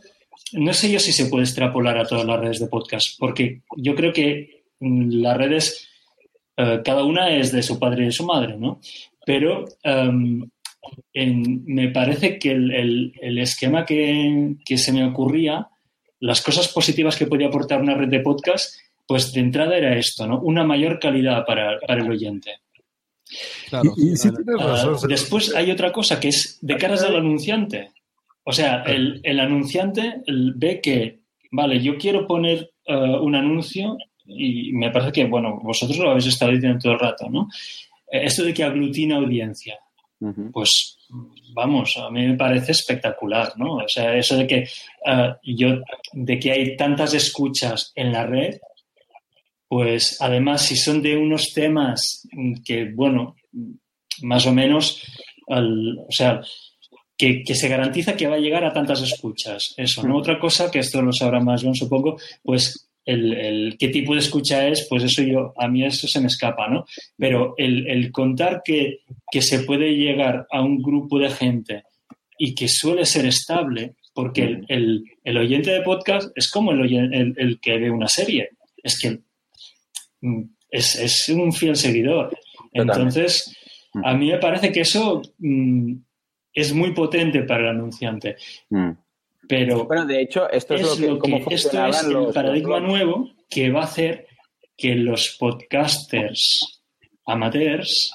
no 0.54 0.74
sé 0.74 0.92
yo 0.92 1.00
si 1.00 1.12
se 1.12 1.28
puede 1.28 1.46
extrapolar 1.46 1.98
a 1.98 2.06
todas 2.06 2.26
las 2.26 2.40
redes 2.40 2.60
de 2.60 2.68
podcast, 2.68 3.18
porque 3.20 3.62
yo 3.78 3.96
creo 3.96 4.12
que 4.12 4.64
las 4.80 5.38
redes, 5.38 5.88
uh, 6.58 6.84
cada 6.84 7.04
una 7.04 7.30
es 7.30 7.52
de 7.52 7.64
su 7.64 7.80
padre 7.80 8.04
y 8.04 8.06
de 8.08 8.12
su 8.12 8.26
madre, 8.26 8.58
¿no? 8.58 8.80
Pero 9.28 9.66
um, 9.84 10.50
en, 11.12 11.66
me 11.66 11.90
parece 11.90 12.40
que 12.40 12.52
el, 12.52 12.72
el, 12.72 13.14
el 13.20 13.38
esquema 13.40 13.84
que, 13.84 14.56
que, 14.66 14.78
se 14.78 14.94
me 14.94 15.04
ocurría, 15.04 15.68
las 16.22 16.42
cosas 16.42 16.70
positivas 16.70 17.18
que 17.18 17.28
podía 17.28 17.48
aportar 17.48 17.82
una 17.82 17.94
red 17.94 18.08
de 18.08 18.22
podcast, 18.22 18.76
pues 19.06 19.34
de 19.34 19.42
entrada 19.42 19.76
era 19.76 19.98
esto, 19.98 20.26
¿no? 20.26 20.40
Una 20.40 20.64
mayor 20.64 20.98
calidad 20.98 21.46
para, 21.46 21.78
para 21.86 22.02
el 22.02 22.10
oyente. 22.10 22.62
Claro, 23.68 23.92
y, 23.98 24.14
y 24.14 24.16
si 24.16 24.32
tienes 24.32 24.64
razón, 24.64 24.94
uh, 24.94 25.08
después 25.10 25.54
hay 25.54 25.72
otra 25.72 25.92
cosa 25.92 26.22
que 26.22 26.30
es 26.30 26.60
de 26.62 26.78
caras 26.78 27.04
al 27.04 27.18
anunciante. 27.18 27.92
O 28.46 28.54
sea, 28.54 28.84
el, 28.84 29.20
el 29.24 29.42
anunciante 29.42 30.22
ve 30.56 30.80
que, 30.80 31.20
vale, 31.52 31.82
yo 31.82 31.98
quiero 31.98 32.26
poner 32.26 32.72
uh, 32.88 33.18
un 33.22 33.36
anuncio 33.36 33.98
y 34.26 34.72
me 34.72 34.90
parece 34.90 35.12
que, 35.12 35.26
bueno, 35.26 35.60
vosotros 35.62 35.98
lo 35.98 36.12
habéis 36.12 36.28
estado 36.28 36.54
diciendo 36.54 36.80
todo 36.82 36.94
el 36.94 37.00
rato, 37.00 37.30
¿no? 37.30 37.50
Esto 38.10 38.44
de 38.44 38.54
que 38.54 38.64
aglutina 38.64 39.18
audiencia, 39.18 39.78
uh 40.20 40.28
-huh. 40.28 40.52
pues 40.52 40.98
vamos, 41.54 41.98
a 41.98 42.10
mí 42.10 42.26
me 42.28 42.38
parece 42.38 42.72
espectacular, 42.72 43.54
¿no? 43.58 43.76
O 43.76 43.88
sea, 43.88 44.16
eso 44.16 44.38
de 44.38 44.48
que 44.48 44.68
uh, 45.06 45.34
yo, 45.44 45.82
de 46.14 46.40
que 46.40 46.52
hay 46.52 46.78
tantas 46.78 47.14
escuchas 47.14 47.92
en 47.96 48.12
la 48.12 48.26
red, 48.26 48.58
pues 49.68 50.18
además 50.22 50.62
si 50.62 50.76
son 50.76 51.02
de 51.02 51.18
unos 51.18 51.54
temas 51.54 52.28
que, 52.66 52.92
bueno, 52.94 53.36
más 54.22 54.46
o 54.46 54.54
menos, 54.54 55.04
al, 55.48 56.00
o 56.00 56.12
sea, 56.12 56.42
que, 57.18 57.44
que, 57.44 57.56
se 57.56 57.68
garantiza 57.68 58.16
que 58.16 58.28
va 58.28 58.36
a 58.36 58.40
llegar 58.40 58.64
a 58.64 58.74
tantas 58.74 59.02
escuchas. 59.02 59.74
Eso, 59.76 60.04
¿no? 60.04 60.18
Otra 60.18 60.40
cosa, 60.40 60.70
que 60.70 60.80
esto 60.80 61.02
lo 61.02 61.12
sabrá 61.12 61.40
más 61.40 61.64
bien, 61.64 61.76
supongo, 61.76 62.18
pues 62.44 62.87
el, 63.08 63.34
el, 63.34 63.78
qué 63.80 63.88
tipo 63.88 64.14
de 64.14 64.20
escucha 64.20 64.68
es, 64.68 64.86
pues 64.90 65.02
eso 65.02 65.24
yo, 65.24 65.54
a 65.58 65.70
mí 65.70 65.86
eso 65.86 66.08
se 66.08 66.20
me 66.20 66.28
escapa, 66.28 66.68
¿no? 66.68 66.86
Pero 67.18 67.56
el, 67.58 67.88
el 67.88 68.12
contar 68.12 68.62
que, 68.64 69.00
que, 69.32 69.42
se 69.42 69.60
puede 69.60 69.96
llegar 69.96 70.46
a 70.52 70.62
un 70.62 70.82
grupo 70.82 71.18
de 71.18 71.30
gente 71.30 71.84
y 72.38 72.54
que 72.54 72.68
suele 72.68 73.06
ser 73.06 73.26
estable, 73.26 73.96
porque 74.14 74.62
el, 74.68 75.06
el, 75.24 75.38
oyente 75.38 75.72
de 75.72 75.84
podcast 75.84 76.32
es 76.36 76.52
como 76.52 76.74
el, 76.74 77.34
el, 77.38 77.60
que 77.62 77.78
ve 77.78 77.90
una 77.90 78.10
serie, 78.10 78.50
es 78.84 79.00
que 79.00 79.20
mm, 80.20 80.42
es, 80.70 80.96
es 80.96 81.30
un 81.30 81.54
fiel 81.54 81.78
seguidor. 81.78 82.38
Entonces, 82.74 83.56
a 84.04 84.14
mí 84.16 84.32
me 84.32 84.38
parece 84.38 84.70
que 84.74 84.82
eso 84.82 85.22
mm, 85.40 85.94
es 86.54 86.74
muy 86.74 86.94
potente 86.94 87.44
para 87.44 87.62
el 87.62 87.78
anunciante. 87.78 88.36
Mm. 88.70 88.92
Pero 89.48 89.86
bueno, 89.86 90.06
de 90.06 90.22
hecho, 90.22 90.50
esto 90.50 90.76
es, 90.76 90.82
es 90.82 91.00
lo 91.00 91.20
que, 91.20 91.30
lo 91.30 91.46
que 91.46 91.56
esto 91.56 91.86
es 91.88 92.04
el 92.04 92.34
paradigma 92.34 92.80
los... 92.80 92.90
nuevo 92.90 93.32
que 93.50 93.70
va 93.70 93.82
a 93.82 93.86
hacer 93.86 94.28
que 94.76 94.96
los 94.96 95.36
podcasters 95.40 96.82
amateurs 97.26 98.12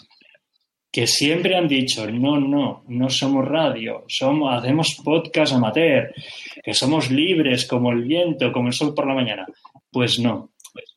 que 0.93 1.07
siempre 1.07 1.57
han 1.57 1.67
dicho 1.67 2.09
no, 2.11 2.39
no, 2.39 2.85
no 2.87 3.09
somos 3.09 3.49
radio, 3.49 4.05
somos, 4.09 4.55
hacemos 4.55 5.01
podcast 5.03 5.55
amateur, 5.55 6.13
que 6.63 6.75
somos 6.75 7.11
libres 7.11 7.67
como 7.67 7.93
el 7.93 8.03
viento, 8.03 8.53
como 8.53 8.69
el 8.69 8.75
sol 8.75 8.95
por 8.95 9.07
la 9.07 9.15
mañana. 9.15 9.47
Pues 9.91 10.19
no. 10.19 10.51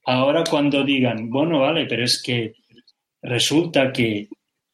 Ahora 0.05 0.43
cuando 0.43 0.83
digan, 0.83 1.29
bueno, 1.29 1.61
vale, 1.61 1.85
pero 1.85 2.03
es 2.03 2.21
que 2.21 2.55
resulta 3.21 3.93
que 3.93 4.27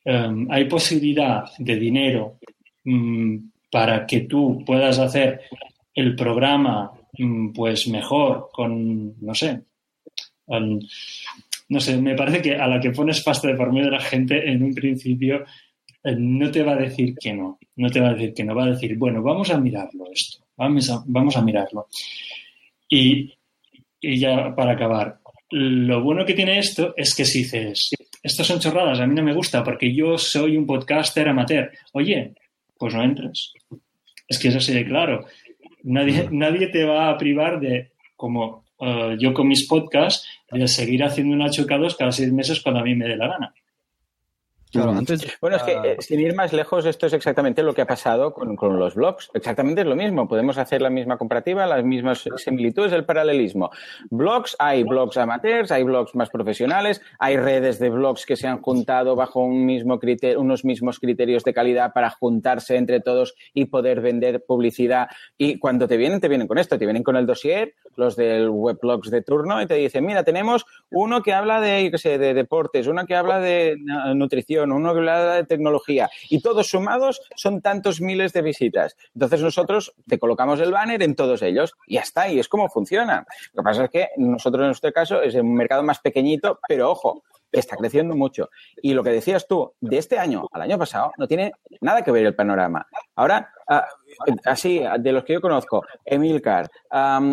um, 0.05 0.47
hay 0.49 0.65
posibilidad 0.65 1.43
de 1.59 1.75
dinero 1.75 2.39
um, 2.85 3.50
para 3.71 4.05
que 4.05 4.21
tú 4.21 4.63
puedas 4.65 4.99
hacer 4.99 5.41
el 5.93 6.15
programa 6.15 6.91
pues 7.53 7.87
mejor, 7.87 8.49
con, 8.51 9.15
no 9.21 9.35
sé, 9.35 9.61
no 11.69 11.79
sé, 11.79 11.97
me 11.97 12.15
parece 12.15 12.41
que 12.41 12.55
a 12.55 12.67
la 12.67 12.79
que 12.79 12.91
pones 12.91 13.21
pasta 13.21 13.47
de 13.47 13.55
por 13.55 13.71
medio 13.71 13.85
de 13.85 13.97
la 13.97 14.01
gente 14.01 14.49
en 14.49 14.63
un 14.63 14.73
principio 14.73 15.45
eh, 16.03 16.15
no 16.17 16.49
te 16.51 16.63
va 16.63 16.73
a 16.73 16.77
decir 16.77 17.15
que 17.15 17.33
no, 17.33 17.59
no 17.75 17.89
te 17.89 17.99
va 17.99 18.09
a 18.09 18.13
decir 18.13 18.33
que 18.33 18.43
no, 18.43 18.55
va 18.55 18.63
a 18.65 18.71
decir, 18.71 18.97
bueno, 18.97 19.21
vamos 19.21 19.49
a 19.51 19.59
mirarlo 19.59 20.05
esto, 20.11 20.43
vamos 20.57 20.89
a, 20.89 21.03
vamos 21.05 21.37
a 21.37 21.41
mirarlo. 21.41 21.87
Y, 22.89 23.33
y 24.01 24.17
ya 24.17 24.53
para 24.55 24.73
acabar, 24.73 25.19
lo 25.51 26.01
bueno 26.01 26.25
que 26.25 26.33
tiene 26.33 26.59
esto 26.59 26.93
es 26.97 27.13
que 27.13 27.25
si 27.25 27.39
dices, 27.39 27.91
estas 28.23 28.47
son 28.47 28.59
chorradas, 28.59 28.99
a 28.99 29.07
mí 29.07 29.15
no 29.15 29.23
me 29.23 29.33
gusta 29.33 29.63
porque 29.63 29.93
yo 29.93 30.17
soy 30.17 30.57
un 30.57 30.65
podcaster 30.65 31.27
amateur, 31.27 31.71
oye, 31.93 32.33
pues 32.81 32.95
no 32.95 33.03
entres. 33.03 33.53
Es 34.27 34.39
que 34.39 34.47
es 34.47 34.55
así 34.55 34.73
de 34.73 34.83
claro. 34.83 35.27
Nadie, 35.83 36.27
nadie 36.31 36.65
te 36.65 36.83
va 36.83 37.11
a 37.11 37.17
privar 37.17 37.59
de, 37.59 37.91
como 38.15 38.65
eh, 38.79 39.17
yo 39.19 39.35
con 39.35 39.47
mis 39.47 39.67
podcasts, 39.67 40.27
de 40.49 40.67
seguir 40.67 41.03
haciendo 41.03 41.35
una 41.35 41.51
chocados 41.51 41.95
cada 41.95 42.11
seis 42.11 42.33
meses 42.33 42.59
cuando 42.59 42.81
a 42.81 42.83
mí 42.83 42.95
me 42.95 43.07
dé 43.07 43.15
la 43.15 43.27
gana. 43.27 43.53
Claro, 44.71 44.91
antes 44.91 45.37
bueno, 45.41 45.57
es 45.57 45.63
que 45.63 45.73
eh, 45.73 45.97
sin 45.99 46.21
ir 46.21 46.33
más 46.33 46.53
lejos, 46.53 46.85
esto 46.85 47.05
es 47.05 47.13
exactamente 47.13 47.61
lo 47.61 47.73
que 47.73 47.81
ha 47.81 47.85
pasado 47.85 48.33
con, 48.33 48.55
con, 48.55 48.79
los 48.79 48.95
blogs. 48.95 49.29
Exactamente 49.33 49.81
es 49.81 49.87
lo 49.87 49.97
mismo. 49.97 50.29
Podemos 50.29 50.57
hacer 50.57 50.81
la 50.81 50.89
misma 50.89 51.17
comparativa, 51.17 51.65
las 51.65 51.83
mismas 51.83 52.23
similitudes, 52.37 52.93
el 52.93 53.03
paralelismo. 53.03 53.69
Blogs, 54.09 54.55
hay 54.59 54.83
blogs 54.83 55.17
amateurs, 55.17 55.71
hay 55.71 55.83
blogs 55.83 56.15
más 56.15 56.29
profesionales, 56.29 57.01
hay 57.19 57.35
redes 57.35 57.79
de 57.79 57.89
blogs 57.89 58.25
que 58.25 58.37
se 58.37 58.47
han 58.47 58.61
juntado 58.61 59.15
bajo 59.17 59.41
un 59.41 59.65
mismo 59.65 59.99
criterio, 59.99 60.39
unos 60.39 60.63
mismos 60.63 60.99
criterios 60.99 61.43
de 61.43 61.53
calidad 61.53 61.91
para 61.91 62.09
juntarse 62.09 62.77
entre 62.77 63.01
todos 63.01 63.35
y 63.53 63.65
poder 63.65 63.99
vender 63.99 64.45
publicidad. 64.47 65.09
Y 65.37 65.59
cuando 65.59 65.87
te 65.87 65.97
vienen, 65.97 66.21
te 66.21 66.29
vienen 66.29 66.47
con 66.47 66.57
esto, 66.57 66.77
te 66.77 66.85
vienen 66.85 67.03
con 67.03 67.17
el 67.17 67.25
dossier, 67.25 67.73
los 67.97 68.15
del 68.15 68.49
weblogs 68.49 69.11
de 69.11 69.21
turno, 69.21 69.61
y 69.61 69.65
te 69.65 69.75
dicen, 69.75 70.05
mira, 70.05 70.23
tenemos 70.23 70.65
uno 70.91 71.21
que 71.21 71.33
habla 71.33 71.59
de, 71.59 71.83
yo 71.83 71.91
qué 71.91 71.97
sé, 71.97 72.17
de 72.17 72.33
deportes, 72.33 72.87
uno 72.87 73.05
que 73.05 73.15
habla 73.15 73.39
de 73.39 73.75
nutrición 74.15 74.60
uno 74.69 74.93
que 74.93 74.99
habla 74.99 75.35
de 75.35 75.45
tecnología, 75.45 76.09
y 76.29 76.41
todos 76.41 76.67
sumados 76.67 77.21
son 77.35 77.61
tantos 77.61 78.01
miles 78.01 78.33
de 78.33 78.41
visitas. 78.41 78.97
Entonces 79.13 79.41
nosotros 79.41 79.93
te 80.07 80.19
colocamos 80.19 80.59
el 80.59 80.71
banner 80.71 81.01
en 81.03 81.15
todos 81.15 81.41
ellos 81.41 81.73
y 81.87 81.95
ya 81.95 82.01
está, 82.01 82.27
y 82.27 82.39
es 82.39 82.49
como 82.49 82.67
funciona. 82.67 83.25
Lo 83.53 83.63
que 83.63 83.65
pasa 83.65 83.85
es 83.85 83.89
que 83.89 84.09
nosotros 84.17 84.61
en 84.63 84.67
nuestro 84.67 84.91
caso 84.91 85.21
es 85.21 85.35
un 85.35 85.53
mercado 85.53 85.83
más 85.83 85.99
pequeñito, 85.99 86.59
pero 86.67 86.91
ojo, 86.91 87.23
está 87.51 87.75
creciendo 87.75 88.15
mucho. 88.15 88.49
Y 88.81 88.93
lo 88.93 89.03
que 89.03 89.09
decías 89.11 89.47
tú, 89.47 89.73
de 89.79 89.97
este 89.97 90.17
año 90.17 90.47
al 90.51 90.61
año 90.61 90.77
pasado, 90.77 91.11
no 91.17 91.27
tiene 91.27 91.51
nada 91.81 92.03
que 92.03 92.11
ver 92.11 92.25
el 92.25 92.35
panorama. 92.35 92.85
Ahora, 93.15 93.51
ah, 93.67 93.85
así, 94.45 94.81
de 94.99 95.11
los 95.11 95.23
que 95.23 95.33
yo 95.33 95.41
conozco, 95.41 95.85
Emilcar, 96.05 96.69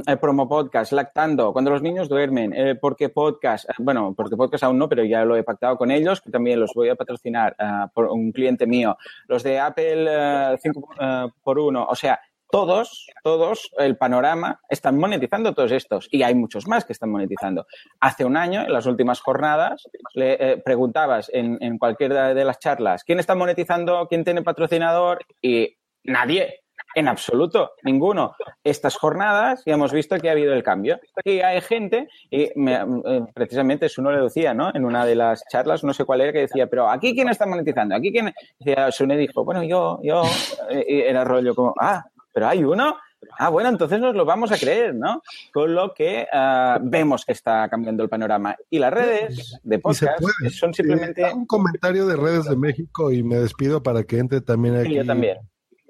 el 0.06 0.18
Promo 0.18 0.48
Podcast, 0.48 0.92
Lactando, 0.92 1.52
cuando 1.52 1.70
los 1.70 1.82
niños 1.82 2.08
duermen, 2.08 2.52
eh, 2.54 2.74
Porque 2.74 3.08
Podcast, 3.08 3.68
eh, 3.68 3.74
bueno, 3.78 4.14
Porque 4.16 4.36
Podcast 4.36 4.64
aún 4.64 4.78
no, 4.78 4.88
pero 4.88 5.04
ya 5.04 5.24
lo 5.24 5.36
he 5.36 5.42
pactado 5.42 5.76
con 5.76 5.90
ellos, 5.90 6.20
que 6.20 6.30
también 6.30 6.60
los 6.60 6.72
voy 6.74 6.88
a 6.88 6.96
patrocinar 6.96 7.54
ah, 7.58 7.90
por 7.92 8.06
un 8.06 8.32
cliente 8.32 8.66
mío, 8.66 8.96
los 9.26 9.42
de 9.42 9.58
Apple 9.58 10.58
5 10.60 10.88
eh, 11.00 11.26
por 11.42 11.58
1, 11.58 11.86
o 11.88 11.94
sea, 11.94 12.20
todos, 12.50 13.06
todos, 13.22 13.70
el 13.78 13.96
panorama, 13.96 14.60
están 14.68 14.98
monetizando 14.98 15.54
todos 15.54 15.72
estos 15.72 16.08
y 16.10 16.22
hay 16.22 16.34
muchos 16.34 16.66
más 16.66 16.84
que 16.84 16.92
están 16.92 17.10
monetizando. 17.10 17.66
Hace 18.00 18.24
un 18.24 18.36
año, 18.36 18.62
en 18.62 18.72
las 18.72 18.86
últimas 18.86 19.20
jornadas, 19.20 19.88
le 20.14 20.58
preguntabas 20.58 21.30
en, 21.32 21.58
en 21.60 21.78
cualquiera 21.78 22.34
de 22.34 22.44
las 22.44 22.58
charlas, 22.58 23.04
¿quién 23.04 23.18
está 23.18 23.34
monetizando? 23.34 24.06
¿Quién 24.08 24.24
tiene 24.24 24.42
patrocinador? 24.42 25.18
Y 25.42 25.76
nadie. 26.04 26.62
En 26.94 27.06
absoluto, 27.06 27.72
ninguno. 27.82 28.34
Estas 28.64 28.96
jornadas 28.96 29.62
ya 29.66 29.74
hemos 29.74 29.92
visto 29.92 30.16
que 30.16 30.28
ha 30.28 30.32
habido 30.32 30.54
el 30.54 30.62
cambio. 30.62 30.98
Y 31.22 31.40
hay 31.40 31.60
gente, 31.60 32.08
y 32.30 32.50
me, 32.56 32.74
eh, 32.76 33.24
precisamente 33.34 33.88
Suno 33.88 34.10
le 34.10 34.22
decía, 34.22 34.54
¿no? 34.54 34.70
En 34.74 34.84
una 34.84 35.04
de 35.04 35.14
las 35.14 35.44
charlas, 35.50 35.84
no 35.84 35.92
sé 35.92 36.04
cuál 36.04 36.22
era, 36.22 36.32
que 36.32 36.40
decía, 36.40 36.66
pero 36.66 36.88
¿aquí 36.88 37.14
quién 37.14 37.28
está 37.28 37.46
monetizando? 37.46 37.94
¿Aquí 37.94 38.10
quién? 38.10 38.32
Decía, 38.58 38.90
Sune 38.90 39.16
dijo, 39.16 39.44
bueno, 39.44 39.62
yo, 39.64 40.00
yo, 40.02 40.22
y 40.70 41.00
era 41.02 41.24
rollo 41.24 41.54
como, 41.54 41.74
ah, 41.78 42.04
pero 42.38 42.50
hay 42.50 42.62
uno. 42.62 42.96
Ah, 43.36 43.48
bueno, 43.48 43.68
entonces 43.68 43.98
nos 43.98 44.14
lo 44.14 44.24
vamos 44.24 44.52
a 44.52 44.58
creer, 44.58 44.94
¿no? 44.94 45.22
Con 45.52 45.74
lo 45.74 45.92
que 45.92 46.24
uh, 46.32 46.78
vemos 46.80 47.24
que 47.24 47.32
está 47.32 47.68
cambiando 47.68 48.04
el 48.04 48.08
panorama. 48.08 48.54
Y 48.70 48.78
las 48.78 48.92
redes 48.92 49.58
de 49.64 49.80
podcast 49.80 50.22
son 50.52 50.72
simplemente... 50.72 51.22
Eh, 51.22 51.34
un 51.34 51.46
comentario 51.46 52.06
de 52.06 52.14
redes 52.14 52.44
de 52.44 52.54
México 52.54 53.10
y 53.10 53.24
me 53.24 53.40
despido 53.40 53.82
para 53.82 54.04
que 54.04 54.18
entre 54.18 54.40
también 54.40 54.76
aquí. 54.76 54.90
Sí, 54.90 54.94
yo 54.94 55.04
también. 55.04 55.38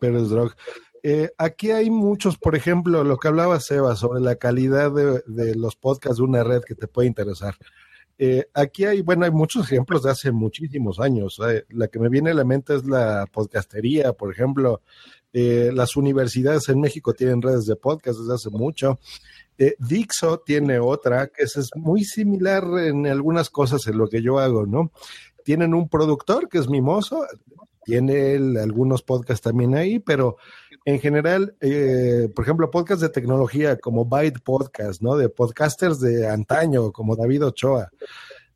Pérez 0.01 0.31
Drog. 0.31 0.55
Eh, 1.03 1.29
aquí 1.37 1.71
hay 1.71 1.91
muchos, 1.91 2.39
por 2.39 2.57
ejemplo, 2.57 3.05
lo 3.05 3.19
que 3.19 3.29
hablaba 3.29 3.61
Seba 3.61 3.95
sobre 3.95 4.23
la 4.23 4.37
calidad 4.37 4.91
de, 4.91 5.23
de 5.27 5.55
los 5.55 5.77
podcasts 5.77 6.17
de 6.17 6.25
una 6.25 6.45
red 6.45 6.63
que 6.63 6.75
te 6.75 6.89
puede 6.89 7.09
interesar. 7.09 7.57
Eh, 8.19 8.47
aquí 8.53 8.85
hay, 8.85 9.03
bueno, 9.03 9.25
hay 9.25 9.31
muchos 9.31 9.64
ejemplos 9.64 10.03
de 10.03 10.11
hace 10.11 10.33
muchísimos 10.33 10.99
años. 10.99 11.41
Eh, 11.49 11.64
la 11.71 11.89
que 11.89 11.99
me 11.99 12.09
viene 12.09 12.31
a 12.31 12.35
la 12.35 12.45
mente 12.45 12.75
es 12.75 12.85
la 12.85 13.27
podcastería, 13.33 14.12
por 14.12 14.33
ejemplo. 14.33 14.83
Eh, 15.33 15.71
las 15.75 15.97
universidades 15.97 16.69
en 16.69 16.81
México 16.81 17.12
tienen 17.12 17.43
redes 17.43 17.66
de 17.66 17.77
podcast 17.77 18.19
desde 18.19 18.35
hace 18.35 18.51
mucho. 18.51 18.99
Eh, 19.59 19.75
Dixo 19.79 20.41
tiene 20.41 20.79
otra 20.79 21.29
que 21.29 21.45
es, 21.45 21.71
muy 21.75 22.05
similar 22.05 22.64
en 22.79 23.07
algunas 23.07 23.51
cosas 23.51 23.87
en 23.87 23.99
lo 23.99 24.09
que 24.09 24.23
yo 24.23 24.39
hago, 24.39 24.66
¿no? 24.66 24.93
Tienen 25.45 25.75
un 25.75 25.89
productor 25.89 26.49
que 26.49 26.59
es 26.59 26.69
Mimoso, 26.69 27.27
tiene 27.85 28.37
algunos 28.61 29.03
podcasts 29.03 29.43
también 29.43 29.75
ahí, 29.75 29.99
pero 29.99 30.37
en 30.89 31.01
general, 31.01 31.55
eh, 31.61 32.30
por 32.34 32.47
ejemplo, 32.47 32.70
podcasts 32.70 33.03
de 33.03 33.11
tecnología 33.11 33.76
como 33.76 34.07
Byte 34.07 34.41
Podcast, 34.41 35.03
¿no? 35.03 35.18
De 35.18 35.28
podcasters 35.28 36.01
de 36.01 36.26
antaño, 36.26 36.93
como 36.93 37.14
David 37.14 37.45
Ochoa. 37.45 37.91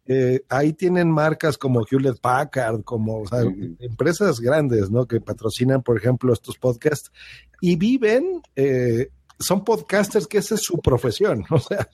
Eh, 0.06 0.40
ahí 0.48 0.72
tienen 0.72 1.10
marcas 1.10 1.58
como 1.58 1.84
Hewlett 1.84 2.22
Packard, 2.22 2.84
como 2.84 3.20
o 3.20 3.26
sea, 3.26 3.44
uh 3.44 3.50
-huh. 3.50 3.76
empresas 3.80 4.40
grandes, 4.40 4.90
¿no? 4.90 5.06
Que 5.06 5.20
patrocinan, 5.20 5.82
por 5.82 5.98
ejemplo, 5.98 6.32
estos 6.32 6.56
podcasts 6.56 7.12
y 7.60 7.76
viven, 7.76 8.40
eh, 8.56 9.10
son 9.38 9.62
podcasters 9.62 10.26
que 10.26 10.38
esa 10.38 10.54
es 10.54 10.62
su 10.62 10.78
profesión, 10.78 11.44
o 11.50 11.58
sea, 11.58 11.86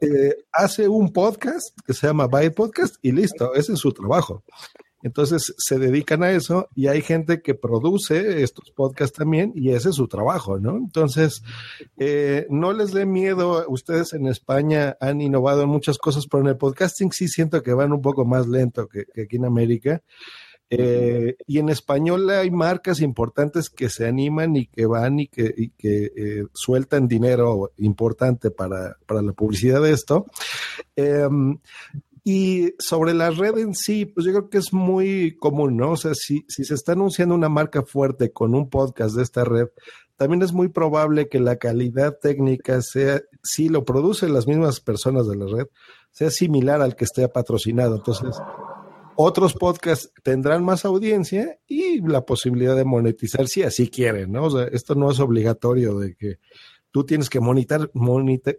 eh, 0.00 0.36
hace 0.52 0.86
un 0.86 1.12
podcast 1.12 1.76
que 1.84 1.94
se 1.94 2.06
llama 2.06 2.28
Byte 2.28 2.54
Podcast 2.54 2.94
y 3.02 3.10
listo, 3.10 3.52
ese 3.54 3.72
es 3.72 3.80
su 3.80 3.90
trabajo. 3.90 4.44
Entonces 5.04 5.54
se 5.58 5.78
dedican 5.78 6.22
a 6.22 6.30
eso 6.30 6.70
y 6.74 6.86
hay 6.86 7.02
gente 7.02 7.42
que 7.42 7.54
produce 7.54 8.42
estos 8.42 8.70
podcasts 8.70 9.18
también 9.18 9.52
y 9.54 9.70
ese 9.70 9.90
es 9.90 9.96
su 9.96 10.08
trabajo, 10.08 10.58
¿no? 10.58 10.78
Entonces, 10.78 11.42
eh, 11.98 12.46
no 12.48 12.72
les 12.72 12.92
dé 12.92 13.04
miedo, 13.04 13.66
ustedes 13.68 14.14
en 14.14 14.26
España 14.26 14.96
han 15.00 15.20
innovado 15.20 15.62
en 15.62 15.68
muchas 15.68 15.98
cosas, 15.98 16.26
pero 16.26 16.42
en 16.42 16.48
el 16.48 16.56
podcasting 16.56 17.12
sí 17.12 17.28
siento 17.28 17.62
que 17.62 17.74
van 17.74 17.92
un 17.92 18.00
poco 18.00 18.24
más 18.24 18.48
lento 18.48 18.88
que, 18.88 19.04
aquí 19.22 19.36
en 19.36 19.44
América. 19.44 20.02
Eh, 20.70 21.36
y 21.46 21.58
en 21.58 21.68
español 21.68 22.28
hay 22.30 22.50
marcas 22.50 23.02
importantes 23.02 23.68
que 23.68 23.90
se 23.90 24.06
animan 24.06 24.56
y 24.56 24.66
que 24.66 24.86
van 24.86 25.20
y 25.20 25.28
que, 25.28 25.70
eh, 25.86 26.44
sueltan 26.54 27.06
dinero 27.06 27.72
importante 27.76 28.50
para, 28.50 28.96
para, 29.06 29.20
la 29.20 29.34
publicidad 29.34 29.82
de 29.82 29.92
esto. 29.92 30.24
Eh, 30.96 31.28
y 32.26 32.72
sobre 32.78 33.12
la 33.12 33.30
red 33.30 33.58
en 33.58 33.74
sí, 33.74 34.06
pues 34.06 34.24
yo 34.24 34.32
creo 34.32 34.48
que 34.48 34.56
es 34.56 34.72
muy 34.72 35.36
común, 35.36 35.76
¿no? 35.76 35.90
O 35.90 35.96
sea, 35.96 36.14
si, 36.14 36.46
si 36.48 36.64
se 36.64 36.74
está 36.74 36.92
anunciando 36.92 37.34
una 37.34 37.50
marca 37.50 37.82
fuerte 37.84 38.32
con 38.32 38.54
un 38.54 38.70
podcast 38.70 39.14
de 39.14 39.22
esta 39.22 39.44
red, 39.44 39.68
también 40.16 40.40
es 40.40 40.54
muy 40.54 40.68
probable 40.68 41.28
que 41.28 41.38
la 41.38 41.56
calidad 41.56 42.18
técnica 42.18 42.80
sea, 42.80 43.20
si 43.42 43.68
lo 43.68 43.84
producen 43.84 44.32
las 44.32 44.46
mismas 44.46 44.80
personas 44.80 45.28
de 45.28 45.36
la 45.36 45.46
red, 45.46 45.66
sea 46.12 46.30
similar 46.30 46.80
al 46.80 46.96
que 46.96 47.04
esté 47.04 47.28
patrocinado. 47.28 47.96
Entonces, 47.96 48.34
otros 49.16 49.52
podcasts 49.52 50.10
tendrán 50.22 50.64
más 50.64 50.86
audiencia 50.86 51.58
y 51.66 52.00
la 52.00 52.24
posibilidad 52.24 52.74
de 52.74 52.84
monetizar 52.84 53.48
si 53.48 53.64
así 53.64 53.90
quieren, 53.90 54.32
¿no? 54.32 54.44
O 54.44 54.50
sea, 54.50 54.64
esto 54.72 54.94
no 54.94 55.10
es 55.10 55.20
obligatorio 55.20 55.98
de 55.98 56.14
que 56.14 56.38
tú 56.94 57.02
tienes 57.02 57.28
que 57.28 57.40
monitar, 57.40 57.90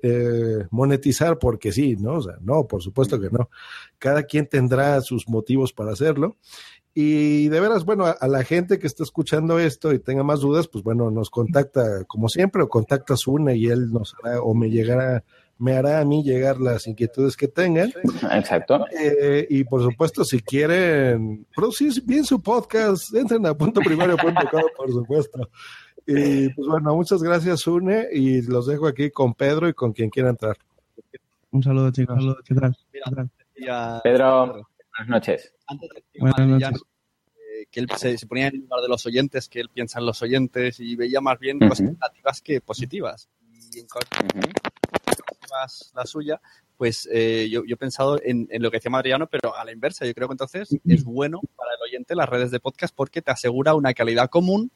eh, 0.04 0.66
monetizar 0.70 1.40
porque 1.40 1.72
sí, 1.72 1.96
¿no? 1.96 2.16
O 2.16 2.22
sea, 2.22 2.34
no, 2.42 2.68
por 2.68 2.84
supuesto 2.84 3.18
que 3.18 3.30
no. 3.30 3.50
Cada 3.98 4.24
quien 4.24 4.46
tendrá 4.46 5.00
sus 5.00 5.30
motivos 5.30 5.72
para 5.72 5.94
hacerlo. 5.94 6.36
Y 6.94 7.48
de 7.48 7.62
veras, 7.62 7.86
bueno, 7.86 8.04
a, 8.04 8.12
a, 8.12 8.28
la 8.28 8.44
gente 8.44 8.78
que 8.78 8.88
está 8.88 9.04
escuchando 9.04 9.58
esto 9.58 9.94
y 9.94 10.00
tenga 10.00 10.24
más 10.24 10.42
dudas, 10.42 10.68
pues 10.68 10.84
bueno, 10.84 11.12
nos 11.12 11.30
contacta 11.30 12.04
como 12.08 12.28
siempre 12.28 12.62
o 12.62 12.68
contacta 12.68 13.14
a 13.14 13.54
y 13.54 13.68
él 13.68 13.94
nos 13.94 14.14
hará 14.22 14.42
o 14.42 14.54
me 14.54 14.70
llegará 14.70 15.24
me 15.58 15.78
hará 15.78 16.02
a 16.02 16.06
mí 16.06 16.24
llegar 16.24 16.60
las 16.60 16.88
inquietudes 16.88 17.38
que 17.38 17.48
tengan. 17.48 17.94
Exacto. 18.32 18.86
Eh, 18.92 19.48
y 19.50 19.64
por 19.64 19.82
supuesto, 19.82 20.26
si 20.26 20.42
quieren 20.42 21.48
producir 21.56 22.04
bien 22.04 22.26
su 22.26 22.42
podcast, 22.42 23.14
entren 23.16 23.46
a 23.46 23.54
punto 23.54 23.80
primero, 23.82 24.18
punto 24.18 24.42
com, 24.52 24.64
por 24.76 24.92
supuesto. 24.92 25.50
Y 26.08 26.50
pues 26.50 26.68
bueno, 26.68 26.96
muchas 26.96 27.24
gracias, 27.24 27.66
Une, 27.66 28.08
y 28.12 28.44
los 28.44 28.68
dejo 28.68 28.88
aquí 28.88 29.10
con 29.10 29.34
Pedro 29.34 29.68
y 29.68 29.74
con 29.74 29.92
quien 29.92 30.10
quiera 30.10 30.30
entrar. 30.30 30.56
Un 31.52 31.64
saludo, 31.64 31.92
chicos. 31.92 32.16
Un 32.16 32.22
saludo. 32.22 32.38
¿Qué 32.46 32.54
tal? 32.54 32.78
¿Qué 32.92 33.00
tal? 33.00 33.30
Ya, 33.58 34.02
Pedro, 34.04 34.68
buenas 34.98 35.10
noches. 35.10 35.54
Antes 35.66 35.90
de 35.90 36.04
buenas 36.20 36.48
noches. 36.48 36.84
Eh, 37.34 37.66
que 37.72 37.80
él 37.80 37.88
se, 37.98 38.18
se, 38.18 38.28
ponía 38.28 38.48
en 38.48 38.56
el 38.56 38.62
lugar 38.62 38.82
de 38.82 38.90
los 38.90 39.06
oyentes, 39.06 39.50
que 39.50 39.62
él 39.62 39.70
piensa 39.70 40.00
en 40.00 40.06
los 40.06 40.22
oyentes 40.22 40.80
y 40.80 40.96
veía 40.96 41.22
más 41.22 41.40
bien 41.40 41.58
uh 41.58 41.62
-huh. 41.62 41.70
cosas 41.70 41.88
negativas 41.88 42.42
que 42.42 42.62
positivas. 42.62 43.30
Y 43.74 43.80
en 43.80 43.86
uh 43.86 43.88
-huh. 43.88 45.92
la 45.96 46.06
suya, 46.06 46.40
pues 46.78 47.10
eh, 47.12 47.48
yo, 47.50 47.64
yo, 47.66 47.74
he 47.74 47.78
pensado 47.78 48.20
en, 48.24 48.48
en, 48.52 48.62
lo 48.62 48.70
que 48.70 48.78
decía 48.78 48.92
Madriano, 48.92 49.28
pero 49.28 49.56
a 49.56 49.66
la 49.66 49.72
inversa. 49.72 50.06
Yo 50.06 50.14
creo 50.14 50.28
que 50.28 50.34
entonces 50.34 50.70
es 50.86 51.04
bueno 51.04 51.42
para 51.56 51.72
el 51.74 51.82
oyente 51.82 52.16
las 52.16 52.30
redes 52.30 52.52
de 52.52 52.60
podcast 52.60 52.96
porque 52.96 53.24
te 53.24 53.32
asegura 53.32 53.74
una 53.74 53.94
calidad 53.94 54.30
común 54.30 54.72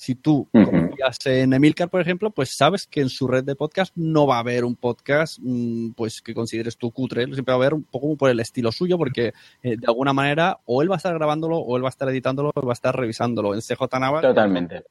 si 0.00 0.14
tú 0.14 0.48
confías 0.50 1.18
en 1.26 1.52
Emilcar, 1.52 1.90
por 1.90 2.00
ejemplo, 2.00 2.30
pues 2.30 2.56
sabes 2.56 2.86
que 2.86 3.02
en 3.02 3.10
su 3.10 3.28
red 3.28 3.44
de 3.44 3.54
podcast 3.54 3.94
no 3.96 4.26
va 4.26 4.36
a 4.36 4.38
haber 4.38 4.64
un 4.64 4.74
podcast 4.74 5.38
mm, 5.42 5.90
pues 5.90 6.22
que 6.22 6.32
consideres 6.32 6.78
tú 6.78 6.90
cutre, 6.90 7.24
siempre 7.26 7.52
va 7.52 7.52
a 7.52 7.56
haber 7.56 7.74
un 7.74 7.84
poco 7.84 8.16
por 8.16 8.30
el 8.30 8.40
estilo 8.40 8.72
suyo, 8.72 8.96
porque 8.96 9.34
eh, 9.62 9.76
de 9.76 9.86
alguna 9.86 10.14
manera 10.14 10.58
o 10.64 10.80
él 10.80 10.90
va 10.90 10.94
a 10.94 10.96
estar 10.96 11.12
grabándolo, 11.12 11.58
o 11.58 11.76
él 11.76 11.84
va 11.84 11.88
a 11.88 11.90
estar 11.90 12.08
editándolo, 12.08 12.50
o 12.54 12.66
va 12.66 12.72
a 12.72 12.80
estar 12.80 12.96
revisándolo. 12.96 13.54
En 13.54 13.60
CJ 13.60 14.00
Nava. 14.00 14.22
Totalmente. 14.22 14.84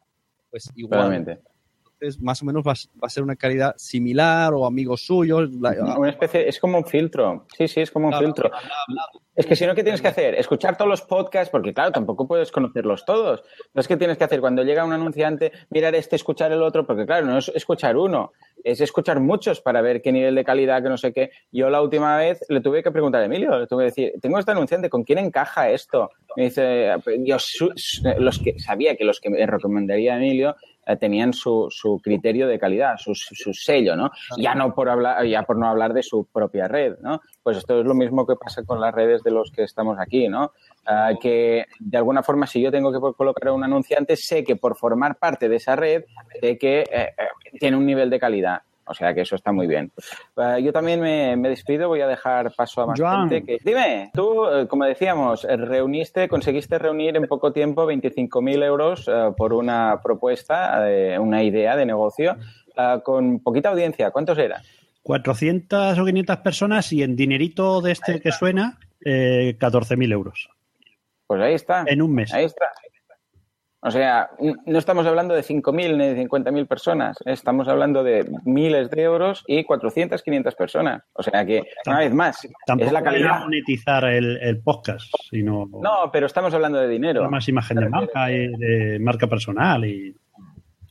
Pues 0.51 0.71
igual. 0.75 0.99
Totalmente 0.99 1.39
entonces 1.99 2.21
más 2.21 2.41
o 2.41 2.45
menos 2.45 2.63
va, 2.65 2.73
va, 2.73 3.07
a 3.07 3.09
ser 3.09 3.23
una 3.23 3.35
calidad 3.35 3.75
similar 3.77 4.53
o 4.53 4.65
amigos 4.65 5.05
suyos. 5.05 5.49
Una 5.51 6.09
especie, 6.09 6.47
es 6.47 6.59
como 6.59 6.77
un 6.77 6.85
filtro. 6.85 7.45
Sí, 7.57 7.67
sí, 7.67 7.81
es 7.81 7.91
como 7.91 8.07
un 8.07 8.13
filtro. 8.13 8.49
Es 9.35 9.45
que 9.45 9.55
si 9.55 9.65
no, 9.65 9.75
¿qué 9.75 9.83
tienes 9.83 10.01
que 10.01 10.07
hacer? 10.09 10.35
Escuchar 10.35 10.77
todos 10.77 10.89
los 10.89 11.01
podcasts, 11.01 11.49
porque 11.49 11.73
claro, 11.73 11.91
tampoco 11.91 12.27
puedes 12.27 12.51
conocerlos 12.51 13.05
todos. 13.05 13.43
No 13.73 13.81
es 13.81 13.87
que 13.87 13.97
tienes 13.97 14.17
que 14.17 14.23
hacer 14.23 14.41
cuando 14.41 14.63
llega 14.63 14.83
un 14.83 14.93
anunciante, 14.93 15.51
mirar 15.69 15.95
este, 15.95 16.15
escuchar 16.15 16.51
el 16.51 16.61
otro, 16.61 16.85
porque 16.85 17.05
claro, 17.05 17.25
no 17.25 17.37
es 17.37 17.49
escuchar 17.55 17.95
uno, 17.95 18.31
es 18.63 18.81
escuchar 18.81 19.19
muchos 19.19 19.61
para 19.61 19.81
ver 19.81 20.01
qué 20.01 20.11
nivel 20.11 20.35
de 20.35 20.43
calidad, 20.43 20.83
que 20.83 20.89
no 20.89 20.97
sé 20.97 21.13
qué. 21.13 21.31
Yo 21.51 21.69
la 21.69 21.81
última 21.81 22.17
vez 22.17 22.45
le 22.49 22.61
tuve 22.61 22.83
que 22.83 22.91
preguntar 22.91 23.21
a 23.21 23.25
Emilio, 23.25 23.57
le 23.57 23.67
tuve 23.67 23.83
que 23.83 23.89
decir, 23.91 24.13
tengo 24.21 24.39
este 24.39 24.51
anunciante, 24.51 24.89
¿con 24.89 25.03
quién 25.03 25.19
encaja 25.19 25.69
esto? 25.69 26.11
Me 26.35 26.43
dice, 26.43 26.91
yo 27.19 27.37
los 28.19 28.39
que 28.39 28.59
sabía 28.59 28.95
que 28.95 29.05
los 29.05 29.19
que 29.19 29.29
me 29.29 29.45
recomendaría 29.45 30.17
Emilio 30.17 30.55
eh, 30.89 30.97
tenían 30.97 31.33
su, 31.33 31.67
su, 31.69 31.99
criterio 32.03 32.47
de 32.47 32.57
calidad, 32.57 32.97
su, 32.97 33.13
su, 33.13 33.53
sello, 33.53 33.95
¿no? 33.95 34.09
Ya 34.37 34.55
no 34.55 34.73
por 34.73 34.89
hablar, 34.89 35.23
ya 35.25 35.43
por 35.43 35.55
no 35.55 35.67
hablar 35.67 35.93
de 35.93 36.01
su 36.01 36.25
propia 36.25 36.67
red, 36.67 36.97
¿no? 36.99 37.21
Pues 37.43 37.57
esto 37.57 37.79
es 37.79 37.85
lo 37.85 37.93
mismo 37.93 38.25
que 38.25 38.35
pasa 38.35 38.63
con 38.63 38.81
las 38.81 38.93
redes 38.93 39.21
de 39.21 39.29
los 39.29 39.51
que 39.51 39.63
estamos 39.63 39.99
aquí, 39.99 40.27
¿no? 40.27 40.51
Uh, 40.89 41.19
que 41.19 41.65
de 41.79 41.97
alguna 41.97 42.23
forma 42.23 42.47
si 42.47 42.61
yo 42.61 42.71
tengo 42.71 42.91
que 42.91 42.99
colocar 43.15 43.49
a 43.49 43.53
un 43.53 43.63
anunciante 43.63 44.15
sé 44.15 44.43
que 44.43 44.55
por 44.55 44.75
formar 44.75 45.19
parte 45.19 45.47
de 45.47 45.57
esa 45.57 45.75
red 45.75 46.05
sé 46.41 46.57
que 46.57 46.79
eh, 46.79 47.13
eh, 47.15 47.57
tiene 47.59 47.77
un 47.77 47.85
nivel 47.85 48.09
de 48.09 48.19
calidad 48.19 48.61
o 48.89 48.93
sea 48.93 49.13
que 49.13 49.21
eso 49.21 49.35
está 49.35 49.51
muy 49.51 49.67
bien. 49.67 49.91
Uh, 50.35 50.57
yo 50.57 50.73
también 50.73 50.99
me, 50.99 51.35
me, 51.37 51.49
despido, 51.49 51.87
voy 51.87 52.01
a 52.01 52.07
dejar 52.07 52.51
paso 52.53 52.81
a 52.81 52.87
más 52.87 52.99
Joan. 52.99 53.29
gente. 53.29 53.45
Que... 53.45 53.57
Dime, 53.63 54.11
tú, 54.13 54.45
eh, 54.47 54.67
como 54.67 54.85
decíamos, 54.85 55.43
reuniste, 55.43 56.27
conseguiste 56.27 56.77
reunir 56.79 57.15
en 57.15 57.27
poco 57.27 57.53
tiempo 57.53 57.85
25.000 57.85 58.63
euros 58.63 59.07
uh, 59.07 59.35
por 59.35 59.53
una 59.53 59.99
propuesta, 60.03 60.81
uh, 60.81 61.21
una 61.21 61.43
idea 61.43 61.75
de 61.75 61.85
negocio, 61.85 62.35
con 63.03 63.39
poquita 63.41 63.69
audiencia. 63.69 64.09
¿Cuántos 64.11 64.37
eran? 64.37 64.61
400 65.03 65.97
o 65.97 66.05
500 66.05 66.37
personas 66.37 66.93
y 66.93 67.03
en 67.03 67.15
dinerito 67.15 67.81
de 67.81 67.93
este 67.93 68.21
que 68.21 68.31
suena, 68.31 68.77
eh, 69.03 69.57
14.000 69.59 70.11
euros. 70.11 70.49
Pues 71.25 71.41
ahí 71.41 71.53
está. 71.53 71.83
En 71.87 72.01
un 72.01 72.13
mes. 72.13 72.33
Ahí 72.33 72.45
está. 72.45 72.67
O 73.81 73.91
sea, 73.91 74.29
no 74.65 74.77
estamos 74.77 75.05
hablando 75.05 75.33
de 75.33 75.41
5.000 75.41 75.95
ni 75.95 76.07
de 76.13 76.27
50.000 76.27 76.67
personas, 76.67 77.17
estamos 77.25 77.67
hablando 77.69 78.03
de 78.03 78.29
miles 78.43 78.89
de 78.89 79.03
euros 79.03 79.45
y 79.47 79.63
400, 79.63 80.21
500 80.21 80.55
personas. 80.55 81.03
O 81.13 81.23
sea 81.23 81.45
que, 81.45 81.63
una 81.85 81.99
vez 81.99 82.13
más, 82.13 82.47
Tampoco 82.65 82.87
es 82.87 82.93
la 82.93 83.01
calidad. 83.01 83.39
monetizar 83.39 84.03
el, 84.03 84.37
el, 84.41 84.61
podcast, 84.61 85.09
sino... 85.29 85.69
No, 85.81 86.09
pero 86.11 86.25
estamos 86.25 86.53
hablando 86.53 86.77
de 86.77 86.89
dinero. 86.89 87.29
Más 87.29 87.47
imagen 87.47 87.77
de 87.77 87.89
marca 87.89 88.31
y 88.31 88.47
de 88.57 88.99
marca 88.99 89.27
personal 89.27 89.85
y... 89.85 90.13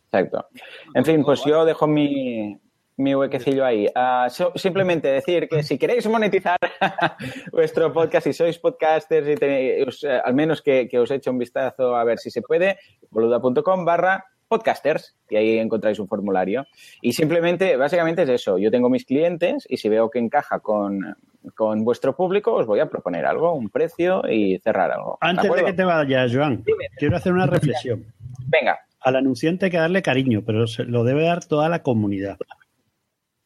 Exacto. 0.04 0.46
En 0.94 1.04
fin, 1.04 1.22
pues 1.22 1.44
yo 1.44 1.66
dejo 1.66 1.86
mi, 1.86 2.58
mi 2.98 3.14
huequecillo 3.14 3.64
ahí. 3.64 3.86
Uh, 3.86 4.28
so, 4.28 4.52
simplemente 4.56 5.08
decir 5.08 5.48
que 5.48 5.62
si 5.62 5.78
queréis 5.78 6.06
monetizar 6.08 6.58
vuestro 7.52 7.92
podcast, 7.92 8.26
si 8.26 8.32
sois 8.32 8.58
podcasters 8.58 9.28
y 9.28 9.34
tenéis, 9.36 10.02
uh, 10.02 10.20
al 10.24 10.34
menos 10.34 10.60
que, 10.60 10.88
que, 10.88 10.98
os 10.98 11.10
eche 11.10 11.30
un 11.30 11.38
vistazo 11.38 11.96
a 11.96 12.04
ver 12.04 12.18
si 12.18 12.30
se 12.30 12.42
puede, 12.42 12.78
boluda.com 13.10 13.84
barra 13.84 14.24
podcasters 14.48 15.14
y 15.28 15.36
ahí 15.36 15.58
encontráis 15.58 15.98
un 15.98 16.08
formulario. 16.08 16.66
Y 17.00 17.12
simplemente, 17.12 17.76
básicamente 17.76 18.22
es 18.22 18.28
eso. 18.30 18.58
Yo 18.58 18.70
tengo 18.70 18.88
mis 18.88 19.04
clientes 19.04 19.64
y 19.68 19.76
si 19.76 19.88
veo 19.88 20.10
que 20.10 20.18
encaja 20.18 20.58
con, 20.60 21.16
con 21.54 21.84
vuestro 21.84 22.16
público, 22.16 22.54
os 22.54 22.66
voy 22.66 22.80
a 22.80 22.86
proponer 22.86 23.26
algo, 23.26 23.52
un 23.52 23.68
precio 23.68 24.22
y 24.28 24.58
cerrar 24.58 24.90
algo. 24.90 25.18
Antes 25.20 25.50
de, 25.50 25.56
de 25.56 25.64
que 25.64 25.72
te 25.74 25.84
vayas, 25.84 26.34
Joan, 26.34 26.64
Dime. 26.64 26.88
quiero 26.96 27.16
hacer 27.16 27.32
una 27.32 27.46
reflexión. 27.46 28.06
Venga. 28.46 28.78
Al 29.00 29.16
anunciante 29.16 29.66
hay 29.66 29.70
que 29.70 29.76
darle 29.76 30.02
cariño, 30.02 30.42
pero 30.44 30.66
se 30.66 30.84
lo 30.84 31.04
debe 31.04 31.24
dar 31.24 31.44
toda 31.44 31.68
la 31.68 31.82
comunidad. 31.82 32.38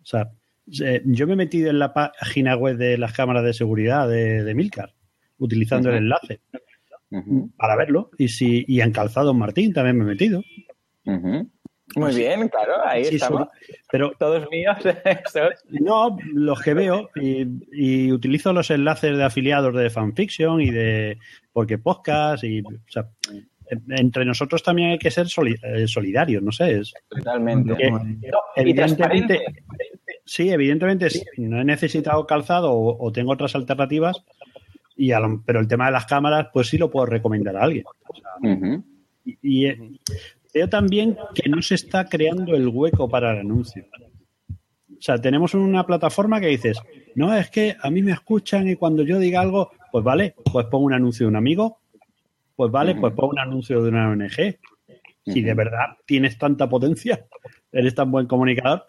O 0.02 0.06
sea, 0.06 0.30
yo 0.66 1.26
me 1.26 1.32
he 1.32 1.36
metido 1.36 1.70
en 1.70 1.78
la 1.78 1.92
página 1.92 2.56
web 2.56 2.76
de 2.76 2.98
las 2.98 3.12
cámaras 3.12 3.44
de 3.44 3.52
seguridad 3.52 4.08
de, 4.08 4.44
de 4.44 4.54
Milcar, 4.54 4.94
utilizando 5.38 5.88
uh 5.88 5.92
-huh. 5.92 5.96
el 5.96 6.02
enlace 6.04 6.40
uh 7.10 7.18
-huh. 7.18 7.50
para 7.56 7.76
verlo. 7.76 8.10
Y 8.18 8.28
si 8.28 8.64
y 8.66 8.80
en 8.80 8.92
Calzado 8.92 9.34
Martín 9.34 9.72
también 9.72 9.98
me 9.98 10.04
he 10.04 10.08
metido. 10.08 10.42
Uh 11.04 11.12
-huh. 11.12 11.50
Muy 11.94 12.14
bien, 12.14 12.48
claro, 12.48 12.86
ahí 12.86 13.04
sí, 13.04 13.16
estamos. 13.16 13.48
Pero, 13.90 14.12
Todos 14.18 14.48
míos. 14.50 14.76
no, 15.68 16.16
los 16.32 16.62
que 16.62 16.74
veo 16.74 17.10
y, 17.16 17.46
y, 17.72 18.12
utilizo 18.12 18.52
los 18.52 18.70
enlaces 18.70 19.16
de 19.16 19.24
afiliados 19.24 19.74
de 19.74 19.90
fanfiction 19.90 20.60
y 20.60 20.70
de 20.70 21.18
porque 21.52 21.78
podcast 21.78 22.44
y 22.44 22.62
o 22.62 22.70
sea, 22.88 23.10
entre 23.88 24.24
nosotros 24.24 24.62
también 24.62 24.90
hay 24.90 24.98
que 24.98 25.10
ser 25.10 25.28
solidarios, 25.28 26.42
no 26.42 26.52
sé. 26.52 26.80
Es, 26.80 26.92
Totalmente. 27.08 27.74
Que, 27.76 27.90
evidentemente, 28.56 29.40
sí, 30.24 30.50
evidentemente 30.50 31.10
sí, 31.10 31.22
no 31.38 31.60
he 31.60 31.64
necesitado 31.64 32.26
calzado 32.26 32.72
o, 32.72 33.06
o 33.06 33.12
tengo 33.12 33.32
otras 33.32 33.54
alternativas, 33.54 34.22
y 34.96 35.10
lo, 35.10 35.42
pero 35.44 35.60
el 35.60 35.68
tema 35.68 35.86
de 35.86 35.92
las 35.92 36.06
cámaras, 36.06 36.48
pues 36.52 36.68
sí 36.68 36.78
lo 36.78 36.90
puedo 36.90 37.06
recomendar 37.06 37.56
a 37.56 37.62
alguien. 37.64 37.84
O 37.86 38.14
sea, 38.14 38.30
uh 38.40 38.54
-huh. 38.54 38.84
Y, 39.24 39.66
y 39.66 40.00
veo 40.52 40.68
también 40.68 41.16
que 41.34 41.48
no 41.48 41.62
se 41.62 41.76
está 41.76 42.06
creando 42.06 42.54
el 42.54 42.68
hueco 42.68 43.08
para 43.08 43.32
el 43.32 43.38
anuncio. 43.38 43.84
O 44.90 45.04
sea, 45.04 45.18
tenemos 45.18 45.54
una 45.54 45.84
plataforma 45.84 46.40
que 46.40 46.46
dices, 46.46 46.80
no, 47.14 47.34
es 47.36 47.50
que 47.50 47.76
a 47.80 47.90
mí 47.90 48.02
me 48.02 48.12
escuchan 48.12 48.68
y 48.68 48.76
cuando 48.76 49.02
yo 49.02 49.18
diga 49.18 49.40
algo, 49.40 49.72
pues 49.90 50.04
vale, 50.04 50.34
pues 50.52 50.66
pongo 50.66 50.86
un 50.86 50.92
anuncio 50.92 51.26
de 51.26 51.30
un 51.30 51.36
amigo, 51.36 51.81
pues 52.56 52.70
vale, 52.70 52.92
uh 52.92 52.96
-huh. 52.96 53.00
pues 53.00 53.14
pon 53.14 53.30
un 53.30 53.38
anuncio 53.38 53.82
de 53.82 53.88
una 53.88 54.10
ONG. 54.10 54.30
Si 54.30 54.54
uh 55.30 55.34
-huh. 55.34 55.44
de 55.44 55.54
verdad 55.54 55.86
tienes 56.06 56.38
tanta 56.38 56.68
potencia, 56.68 57.26
eres 57.70 57.94
tan 57.94 58.10
buen 58.10 58.26
comunicador, 58.26 58.86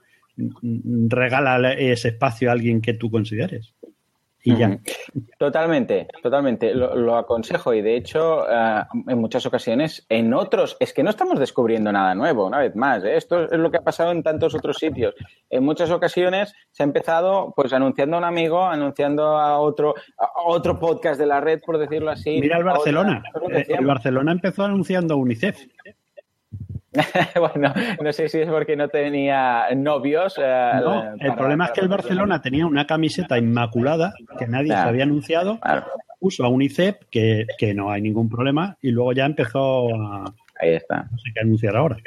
regala 1.10 1.74
ese 1.74 2.10
espacio 2.10 2.50
a 2.50 2.54
alguien 2.54 2.82
que 2.82 2.94
tú 2.94 3.10
consideres. 3.10 3.74
Y 4.46 4.58
ya. 4.58 4.78
Totalmente, 5.40 6.08
totalmente. 6.22 6.74
Lo, 6.74 6.96
lo, 6.96 7.16
aconsejo 7.16 7.74
y 7.74 7.82
de 7.82 7.96
hecho, 7.96 8.40
uh, 8.40 9.10
en 9.10 9.18
muchas 9.18 9.46
ocasiones, 9.46 10.06
en 10.10 10.34
otros, 10.34 10.76
es 10.82 10.94
que 10.94 11.02
no 11.02 11.10
estamos 11.10 11.40
descubriendo 11.40 11.94
nada 11.94 12.14
nuevo, 12.14 12.46
una 12.46 12.60
vez 12.60 12.76
más. 12.76 13.06
¿eh? 13.06 13.16
Esto 13.16 13.46
es 13.46 13.58
lo 13.58 13.72
que 13.72 13.78
ha 13.78 13.84
pasado 13.84 14.12
en 14.12 14.22
tantos 14.22 14.54
otros 14.54 14.78
sitios. 14.78 15.16
En 15.50 15.64
muchas 15.64 15.92
ocasiones 15.92 16.54
se 16.72 16.84
ha 16.84 16.86
empezado 16.86 17.54
pues 17.56 17.72
anunciando 17.72 18.18
a 18.18 18.20
un 18.20 18.26
amigo, 18.26 18.66
anunciando 18.66 19.38
a 19.38 19.60
otro, 19.60 19.96
a 20.18 20.30
otro 20.46 20.78
podcast 20.78 21.18
de 21.18 21.28
la 21.28 21.40
red, 21.40 21.62
por 21.66 21.78
decirlo 21.78 22.12
así. 22.12 22.42
Mira 22.42 22.58
el 22.58 22.66
Barcelona. 22.66 23.24
Otra, 23.34 23.62
el 23.62 23.86
Barcelona 23.86 24.34
empezó 24.34 24.66
anunciando 24.66 25.14
a 25.14 25.18
UNICEF. 25.18 25.58
bueno, 27.40 27.74
no 28.02 28.14
sé 28.14 28.30
si 28.30 28.40
es 28.40 28.50
porque 28.50 28.76
no 28.76 28.88
tenía 28.88 29.68
novios. 29.76 30.36
Eh, 30.38 30.72
no, 30.76 31.16
el 31.20 31.36
problema 31.36 31.66
es 31.66 31.72
que 31.72 31.82
el 31.82 31.88
Barcelona 31.88 32.42
tenía 32.42 32.66
una 32.66 32.86
camiseta 32.86 33.38
inmaculada 33.38 34.14
que 34.38 34.48
nadie 34.48 34.68
claro. 34.68 34.84
se 34.84 34.90
había 34.90 35.04
anunciado, 35.04 35.60
claro. 35.60 35.88
puso 36.20 36.44
a 36.44 36.50
UNICEF, 36.50 36.98
que, 37.10 37.46
que, 37.58 37.74
no 37.74 37.92
hay 37.92 38.02
ningún 38.02 38.30
problema, 38.30 38.78
y 38.82 38.92
luego 38.92 39.14
ya 39.14 39.26
empezó 39.26 39.90
a. 39.96 40.26
Ahí 40.60 40.76
está. 40.76 41.08
No 41.12 41.18
sé 41.18 41.32
qué 41.34 41.42
anunciar 41.42 41.76
ahora. 41.76 41.98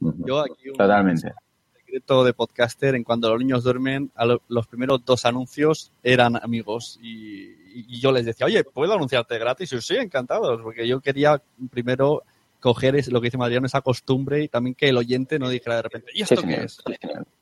Yo 0.00 0.40
aquí 0.40 0.70
un 0.70 0.76
Totalmente. 0.76 1.32
secreto 1.76 2.24
de 2.24 2.32
podcaster: 2.32 2.94
en 2.94 3.04
cuando 3.04 3.28
los 3.28 3.38
niños 3.38 3.64
duermen, 3.64 4.10
lo, 4.24 4.42
los 4.48 4.66
primeros 4.66 5.04
dos 5.04 5.26
anuncios 5.26 5.92
eran 6.02 6.36
amigos 6.36 6.98
y, 7.02 7.50
y, 7.74 8.00
yo 8.00 8.12
les 8.12 8.24
decía, 8.24 8.46
oye, 8.46 8.64
¿puedo 8.64 8.94
anunciarte 8.94 9.38
gratis? 9.38 9.72
Y 9.72 9.76
yo, 9.76 9.80
sí, 9.82 9.96
encantados, 9.96 10.60
porque 10.62 10.88
yo 10.88 11.00
quería 11.00 11.40
primero 11.70 12.22
coger 12.62 12.96
es, 12.96 13.12
lo 13.12 13.20
que 13.20 13.26
dice 13.26 13.36
Madriano, 13.36 13.66
esa 13.66 13.82
costumbre 13.82 14.42
y 14.42 14.48
también 14.48 14.74
que 14.74 14.88
el 14.88 14.96
oyente 14.96 15.38
no 15.38 15.50
dijera 15.50 15.76
de 15.76 15.82
repente, 15.82 16.12
¿y 16.14 16.22
esto 16.22 16.36
sí, 16.36 16.42
qué 16.42 16.48
señor. 16.48 16.64
es? 16.64 16.82
Sí, 16.86 16.94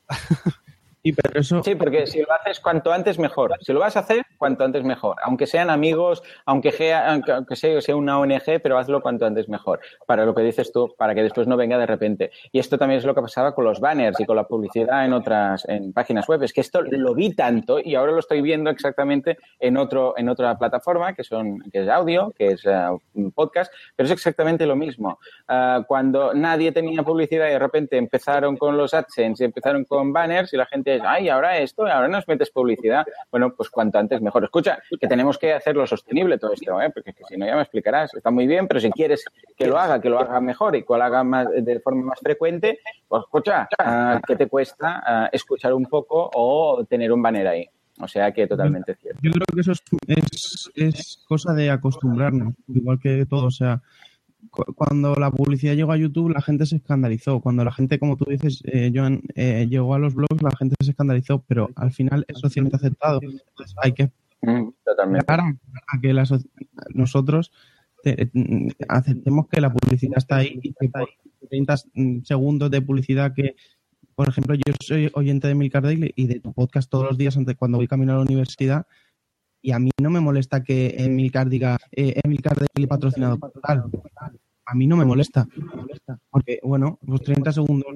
y 1.03 1.13
pero 1.13 1.43
sí, 1.43 1.75
porque 1.77 2.07
si 2.07 2.21
lo 2.21 2.33
haces 2.33 2.61
cuanto 2.61 2.93
antes 2.93 3.19
mejor. 3.19 3.57
Si 3.61 3.73
lo 3.73 3.81
vas 3.81 3.97
a 3.97 4.01
hacer, 4.01 4.27
cuanto 4.37 4.65
antes 4.65 4.85
mejor. 4.85 5.17
Aunque 5.23 5.47
sean 5.47 5.71
amigos, 5.71 6.23
aunque 6.45 6.73
sea, 6.73 7.11
aunque 7.11 7.57
sea, 7.57 7.97
una 7.97 8.19
ONG, 8.19 8.61
pero 8.63 8.79
hazlo 8.79 9.01
cuanto 9.01 9.25
antes 9.25 9.49
mejor. 9.49 9.81
Para 10.07 10.27
lo 10.27 10.35
que 10.35 10.43
dices 10.43 10.73
tú, 10.73 10.95
para 10.99 11.15
que 11.15 11.23
después 11.23 11.47
no 11.47 11.57
venga 11.57 11.79
de 11.79 11.87
repente. 11.87 12.31
Y 12.53 12.59
esto 12.59 12.77
también 12.77 12.99
es 12.99 13.05
lo 13.05 13.15
que 13.15 13.23
pasaba 13.23 13.55
con 13.55 13.65
los 13.65 13.81
banners 13.81 14.21
y 14.21 14.27
con 14.27 14.37
la 14.37 14.45
publicidad 14.45 15.05
en 15.07 15.15
otras 15.15 15.67
en 15.69 15.93
páginas 15.93 16.29
web. 16.29 16.43
Es 16.43 16.53
que 16.53 16.61
esto 16.61 16.83
lo 16.83 17.15
vi 17.15 17.35
tanto 17.35 17.79
y 17.83 17.95
ahora 17.95 18.13
lo 18.13 18.19
estoy 18.19 18.43
viendo 18.43 18.69
exactamente 18.69 19.39
en 19.59 19.79
otro 19.79 20.15
en 20.19 20.29
otra 20.29 20.59
plataforma 20.59 21.15
que 21.15 21.25
son 21.25 21.61
que 21.73 21.83
es 21.83 21.89
audio, 21.89 22.33
que 22.37 22.49
es 22.49 22.65
un 23.15 23.33
podcast, 23.33 23.73
pero 23.97 24.07
es 24.07 24.13
exactamente 24.13 24.67
lo 24.67 24.77
mismo. 24.77 25.19
Uh, 25.49 25.83
cuando 25.85 26.35
nadie 26.35 26.73
tenía 26.73 27.03
publicidad 27.03 27.49
y 27.49 27.53
de 27.53 27.59
repente 27.59 27.97
empezaron 27.97 28.57
con 28.57 28.77
los 28.77 28.93
AdSense 28.93 29.45
y 29.45 29.47
empezaron 29.47 29.85
con 29.85 30.13
banners 30.13 30.53
y 30.53 30.57
la 30.57 30.67
gente 30.67 30.90
ay, 31.05 31.29
ahora 31.29 31.59
esto, 31.59 31.87
ahora 31.87 32.09
nos 32.09 32.27
metes 32.27 32.51
publicidad. 32.51 33.05
Bueno, 33.31 33.55
pues 33.55 33.71
cuanto 33.71 33.99
antes 33.99 34.21
mejor. 34.21 34.45
Escucha, 34.45 34.79
que 34.99 35.07
tenemos 35.07 35.39
que 35.39 35.53
hacerlo 35.53 35.87
sostenible 35.87 36.39
todo 36.39 36.53
esto, 36.53 36.81
¿eh? 36.81 36.91
porque 36.91 37.15
si 37.29 37.37
no 37.37 37.47
ya 37.47 37.57
me 37.57 37.63
explicarás. 37.63 38.15
Está 38.15 38.31
muy 38.31 38.47
bien, 38.47 38.67
pero 38.67 38.81
si 38.81 38.91
quieres 38.91 39.25
que 39.57 39.67
lo 39.67 39.79
haga, 39.79 40.01
que 40.01 40.09
lo 40.09 40.19
haga 40.19 40.41
mejor 40.41 40.77
y 40.77 40.83
que 40.83 40.97
lo 40.97 41.03
haga 41.03 41.23
más, 41.23 41.47
de 41.51 41.81
forma 41.81 42.05
más 42.07 42.21
frecuente, 42.21 42.81
pues 43.07 43.23
escucha, 43.23 43.69
ah, 43.79 44.21
¿qué 44.27 44.37
te 44.37 44.49
cuesta 44.49 45.03
ah, 45.05 45.29
escuchar 45.33 45.73
un 45.75 45.87
poco 45.87 46.31
o 46.35 46.85
tener 46.85 47.13
un 47.13 47.23
banner 47.23 47.47
ahí? 47.47 47.69
O 48.01 48.09
sea 48.09 48.33
que 48.33 48.47
totalmente 48.47 48.95
cierto. 48.95 49.21
Yo 49.23 49.31
creo 49.31 49.47
que 49.55 49.61
eso 49.61 49.73
es, 49.73 49.83
es, 50.07 50.71
es 50.75 51.25
cosa 51.29 51.53
de 51.53 51.71
acostumbrarnos, 51.71 52.55
igual 52.69 52.99
que 52.99 53.27
todo. 53.27 53.47
O 53.47 53.51
sea, 53.51 53.83
cuando 54.51 55.15
la 55.15 55.31
publicidad 55.31 55.75
llegó 55.75 55.93
a 55.93 55.97
YouTube, 55.97 56.31
la 56.31 56.43
gente 56.43 56.67
se 56.67 56.77
escandalizó. 56.77 57.41
Cuando 57.41 57.65
la 57.65 57.73
gente, 57.73 57.99
como 57.99 58.17
tú 58.17 58.25
dices, 58.29 58.63
eh, 58.65 58.91
Joan, 58.95 59.23
eh, 59.35 59.67
llegó 59.69 59.95
a 59.95 59.99
los 59.99 60.15
blogs, 60.15 60.43
la 60.43 60.51
gente 60.59 60.75
se 60.83 60.91
escandalizó, 60.91 61.43
pero 61.47 61.71
al 61.77 61.93
final 61.93 62.25
es 62.29 62.39
socialmente 62.39 62.77
aceptado. 62.77 63.21
Entonces 63.23 63.77
hay 63.83 63.93
que 63.93 64.11
mm, 64.43 64.69
a 65.87 66.01
que 66.01 66.15
nosotros 66.95 67.53
mm, 68.33 68.69
aceptemos 68.89 69.49
que 69.49 69.61
la 69.61 69.73
publicidad 69.73 70.19
está 70.19 70.37
ahí 70.37 70.59
y 70.63 70.73
que 70.73 70.89
por 70.89 71.09
30 71.49 71.77
segundos 72.25 72.71
de 72.71 72.83
publicidad 72.83 73.33
que, 73.35 73.55
por 74.15 74.29
ejemplo, 74.29 74.55
yo 74.55 74.75
soy 74.81 75.11
oyente 75.15 75.49
de 75.49 75.55
Milcar 75.55 75.83
Daily 75.83 76.13
y 76.17 76.27
de 76.27 76.41
tu 76.41 76.53
podcast 76.53 76.91
todos 76.91 77.05
los 77.07 77.19
días 77.19 77.37
antes 77.37 77.57
cuando 77.57 77.79
voy 77.79 77.87
camino 77.87 78.13
a 78.13 78.17
la 78.17 78.23
universidad 78.23 78.87
y 79.63 79.73
a 79.73 79.79
mí 79.79 79.91
no 80.01 80.11
me 80.11 80.21
molesta 80.21 80.63
que 80.63 80.95
Emilcar 80.99 81.49
diga 81.49 81.79
eh, 81.93 82.21
Emilcar 82.25 82.57
Daily 82.59 82.87
patrocinado 82.87 83.39
por 83.39 83.53
tal. 83.53 83.85
A 84.71 84.75
mí 84.75 84.87
no 84.87 84.97
me 84.97 85.05
molesta. 85.05 85.47
Porque, 86.31 86.61
bueno, 86.63 86.99
los 87.03 87.21
30 87.23 87.51
segundos. 87.53 87.93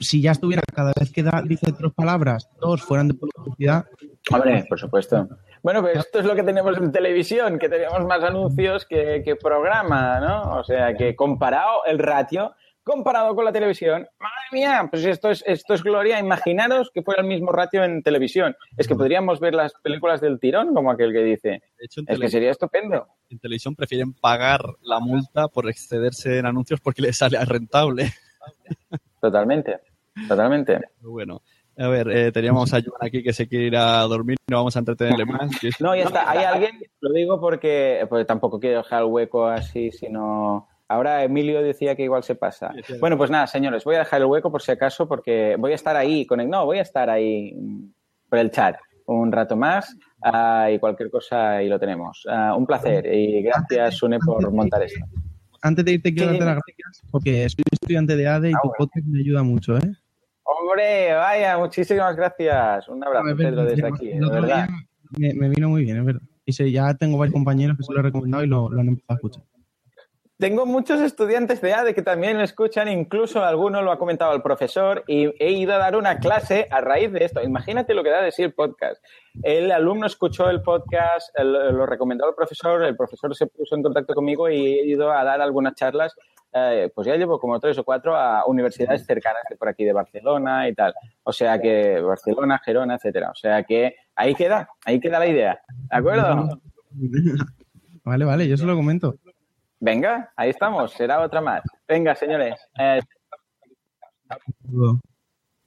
Si 0.00 0.22
ya 0.22 0.32
estuviera 0.32 0.62
cada 0.74 0.92
vez 0.98 1.12
que 1.12 1.22
da, 1.22 1.42
dice 1.46 1.72
tres 1.72 1.92
palabras, 1.94 2.48
dos 2.58 2.82
fueran 2.82 3.08
de 3.08 3.14
publicidad. 3.14 3.84
Hombre, 4.32 4.64
por 4.66 4.80
supuesto. 4.80 5.28
Bueno, 5.62 5.82
pues 5.82 5.98
esto 5.98 6.20
es 6.20 6.24
lo 6.24 6.34
que 6.34 6.42
tenemos 6.42 6.78
en 6.78 6.92
televisión, 6.92 7.58
que 7.58 7.68
tenemos 7.68 8.06
más 8.06 8.22
anuncios 8.22 8.86
que, 8.86 9.22
que 9.22 9.36
programa, 9.36 10.18
¿no? 10.18 10.58
O 10.60 10.64
sea, 10.64 10.94
que 10.94 11.14
comparado 11.14 11.84
el 11.86 11.98
ratio, 11.98 12.54
comparado 12.86 13.34
con 13.34 13.44
la 13.44 13.52
televisión, 13.52 14.06
madre 14.20 14.46
mía, 14.52 14.86
pues 14.88 15.04
esto 15.04 15.28
es, 15.28 15.42
esto 15.44 15.74
es 15.74 15.82
gloria. 15.82 16.20
Imaginaros 16.20 16.92
que 16.94 17.02
fuera 17.02 17.20
el 17.20 17.26
mismo 17.26 17.50
ratio 17.50 17.82
en 17.82 18.00
televisión. 18.00 18.54
Es 18.76 18.86
que 18.86 18.94
podríamos 18.94 19.40
ver 19.40 19.54
las 19.54 19.74
películas 19.82 20.20
del 20.20 20.38
tirón, 20.38 20.72
como 20.72 20.92
aquel 20.92 21.12
que 21.12 21.24
dice. 21.24 21.62
es 21.78 22.20
que 22.20 22.28
sería 22.28 22.52
estupendo. 22.52 23.08
En 23.28 23.40
televisión 23.40 23.74
prefieren 23.74 24.14
pagar 24.14 24.60
la 24.82 25.00
multa 25.00 25.48
por 25.48 25.68
excederse 25.68 26.38
en 26.38 26.46
anuncios 26.46 26.80
porque 26.80 27.02
les 27.02 27.18
sale 27.18 27.36
rentable. 27.44 28.12
Totalmente, 29.20 29.80
totalmente. 30.28 30.80
Bueno. 31.00 31.42
A 31.78 31.88
ver, 31.88 32.08
eh, 32.08 32.32
teníamos 32.32 32.72
a 32.72 32.80
Joan 32.80 33.00
aquí 33.02 33.22
que 33.22 33.34
se 33.34 33.48
quiere 33.48 33.66
ir 33.66 33.76
a 33.76 34.00
dormir, 34.02 34.38
no 34.48 34.56
vamos 34.56 34.76
a 34.76 34.78
entretenerle 34.78 35.26
más. 35.26 35.50
No, 35.78 35.94
ya 35.94 36.04
está. 36.04 36.30
Hay 36.30 36.38
alguien, 36.38 36.78
lo 37.00 37.12
digo 37.12 37.38
porque, 37.38 38.06
porque 38.08 38.24
tampoco 38.24 38.58
quiero 38.58 38.78
dejar 38.78 39.02
el 39.02 39.08
hueco 39.08 39.46
así, 39.46 39.90
sino 39.90 40.68
Ahora 40.88 41.24
Emilio 41.24 41.62
decía 41.62 41.96
que 41.96 42.04
igual 42.04 42.22
se 42.22 42.36
pasa. 42.36 42.72
Bueno, 43.00 43.18
pues 43.18 43.30
nada, 43.30 43.46
señores, 43.46 43.84
voy 43.84 43.96
a 43.96 44.00
dejar 44.00 44.20
el 44.20 44.26
hueco 44.26 44.50
por 44.52 44.62
si 44.62 44.70
acaso 44.70 45.08
porque 45.08 45.56
voy 45.58 45.72
a 45.72 45.74
estar 45.74 45.96
ahí 45.96 46.26
con 46.26 46.40
el, 46.40 46.48
no, 46.48 46.64
voy 46.64 46.78
a 46.78 46.82
estar 46.82 47.10
ahí 47.10 47.56
por 48.28 48.38
el 48.38 48.50
chat 48.50 48.76
un 49.06 49.32
rato 49.32 49.56
más 49.56 49.96
uh, 50.24 50.70
y 50.72 50.78
cualquier 50.78 51.10
cosa 51.10 51.62
y 51.62 51.68
lo 51.68 51.78
tenemos. 51.78 52.26
Uh, 52.26 52.56
un 52.56 52.66
placer 52.66 53.06
y 53.06 53.42
gracias, 53.42 53.96
Sune, 53.96 54.18
por 54.18 54.50
montar 54.52 54.82
esto. 54.82 55.04
Antes 55.62 55.84
de 55.84 55.92
irte, 55.92 56.14
quiero 56.14 56.30
darte 56.32 56.44
las 56.44 56.54
gracias 56.56 57.10
porque 57.10 57.48
soy 57.48 57.64
estudiante 57.70 58.16
de 58.16 58.28
ADE 58.28 58.50
y 58.50 58.54
ah, 58.54 58.58
tu 58.62 58.70
podcast 58.76 59.06
me 59.06 59.20
ayuda 59.20 59.42
mucho, 59.42 59.76
¿eh? 59.78 59.92
Hombre, 60.44 61.14
vaya, 61.14 61.58
muchísimas 61.58 62.14
gracias. 62.14 62.88
Un 62.88 63.02
abrazo, 63.02 63.36
Pedro, 63.36 63.64
desde 63.64 63.86
aquí, 63.86 64.08
de 64.08 64.30
verdad. 64.30 64.68
Me, 65.18 65.34
me, 65.34 65.48
vino 65.48 65.68
muy 65.68 65.84
bien, 65.84 65.98
es 65.98 66.04
verdad. 66.04 66.22
Y 66.44 66.52
sé, 66.52 66.70
ya 66.70 66.94
tengo 66.94 67.18
varios 67.18 67.32
compañeros 67.32 67.76
que 67.76 67.82
se 67.82 67.92
lo 67.92 68.00
he 68.00 68.02
recomendado 68.02 68.44
y 68.44 68.46
lo, 68.46 68.68
lo 68.70 68.80
han 68.80 68.88
empezado 68.88 69.14
a 69.14 69.16
escuchar. 69.16 69.42
Tengo 70.38 70.66
muchos 70.66 71.00
estudiantes 71.00 71.62
de 71.62 71.72
ADE 71.72 71.94
que 71.94 72.02
también 72.02 72.38
escuchan, 72.40 72.88
incluso 72.88 73.42
alguno 73.42 73.80
lo 73.80 73.90
ha 73.90 73.98
comentado 73.98 74.34
el 74.34 74.42
profesor, 74.42 75.02
y 75.06 75.32
he 75.42 75.52
ido 75.52 75.72
a 75.72 75.78
dar 75.78 75.96
una 75.96 76.18
clase 76.18 76.66
a 76.70 76.82
raíz 76.82 77.10
de 77.10 77.24
esto. 77.24 77.42
Imagínate 77.42 77.94
lo 77.94 78.04
que 78.04 78.10
da 78.10 78.20
de 78.20 78.30
sí 78.30 78.42
el 78.42 78.52
podcast. 78.52 79.02
El 79.42 79.72
alumno 79.72 80.06
escuchó 80.06 80.50
el 80.50 80.60
podcast, 80.60 81.34
lo 81.38 81.86
recomendó 81.86 82.26
al 82.26 82.34
profesor, 82.34 82.84
el 82.84 82.94
profesor 82.96 83.34
se 83.34 83.46
puso 83.46 83.76
en 83.76 83.82
contacto 83.82 84.12
conmigo 84.12 84.50
y 84.50 84.56
he 84.56 84.86
ido 84.86 85.10
a 85.10 85.24
dar 85.24 85.40
algunas 85.40 85.74
charlas, 85.74 86.14
eh, 86.52 86.90
pues 86.94 87.06
ya 87.06 87.16
llevo 87.16 87.40
como 87.40 87.58
tres 87.58 87.78
o 87.78 87.84
cuatro 87.84 88.14
a 88.14 88.44
universidades 88.46 89.06
cercanas 89.06 89.42
de 89.48 89.56
por 89.56 89.68
aquí 89.68 89.84
de 89.84 89.94
Barcelona 89.94 90.68
y 90.68 90.74
tal. 90.74 90.92
O 91.22 91.32
sea 91.32 91.58
que 91.58 91.98
Barcelona, 92.00 92.60
Gerona, 92.62 92.96
etcétera. 92.96 93.30
O 93.30 93.34
sea 93.34 93.62
que 93.62 93.96
ahí 94.14 94.34
queda, 94.34 94.68
ahí 94.84 95.00
queda 95.00 95.18
la 95.18 95.28
idea. 95.28 95.62
¿De 95.90 95.96
acuerdo? 95.96 96.60
Vale, 98.04 98.24
vale, 98.24 98.46
yo 98.46 98.56
se 98.56 98.64
lo 98.66 98.76
comento. 98.76 99.16
Venga, 99.78 100.32
ahí 100.36 100.50
estamos, 100.50 100.92
será 100.92 101.20
otra 101.20 101.40
más. 101.40 101.62
Venga, 101.86 102.14
señores. 102.14 102.54
Eh, 102.78 103.00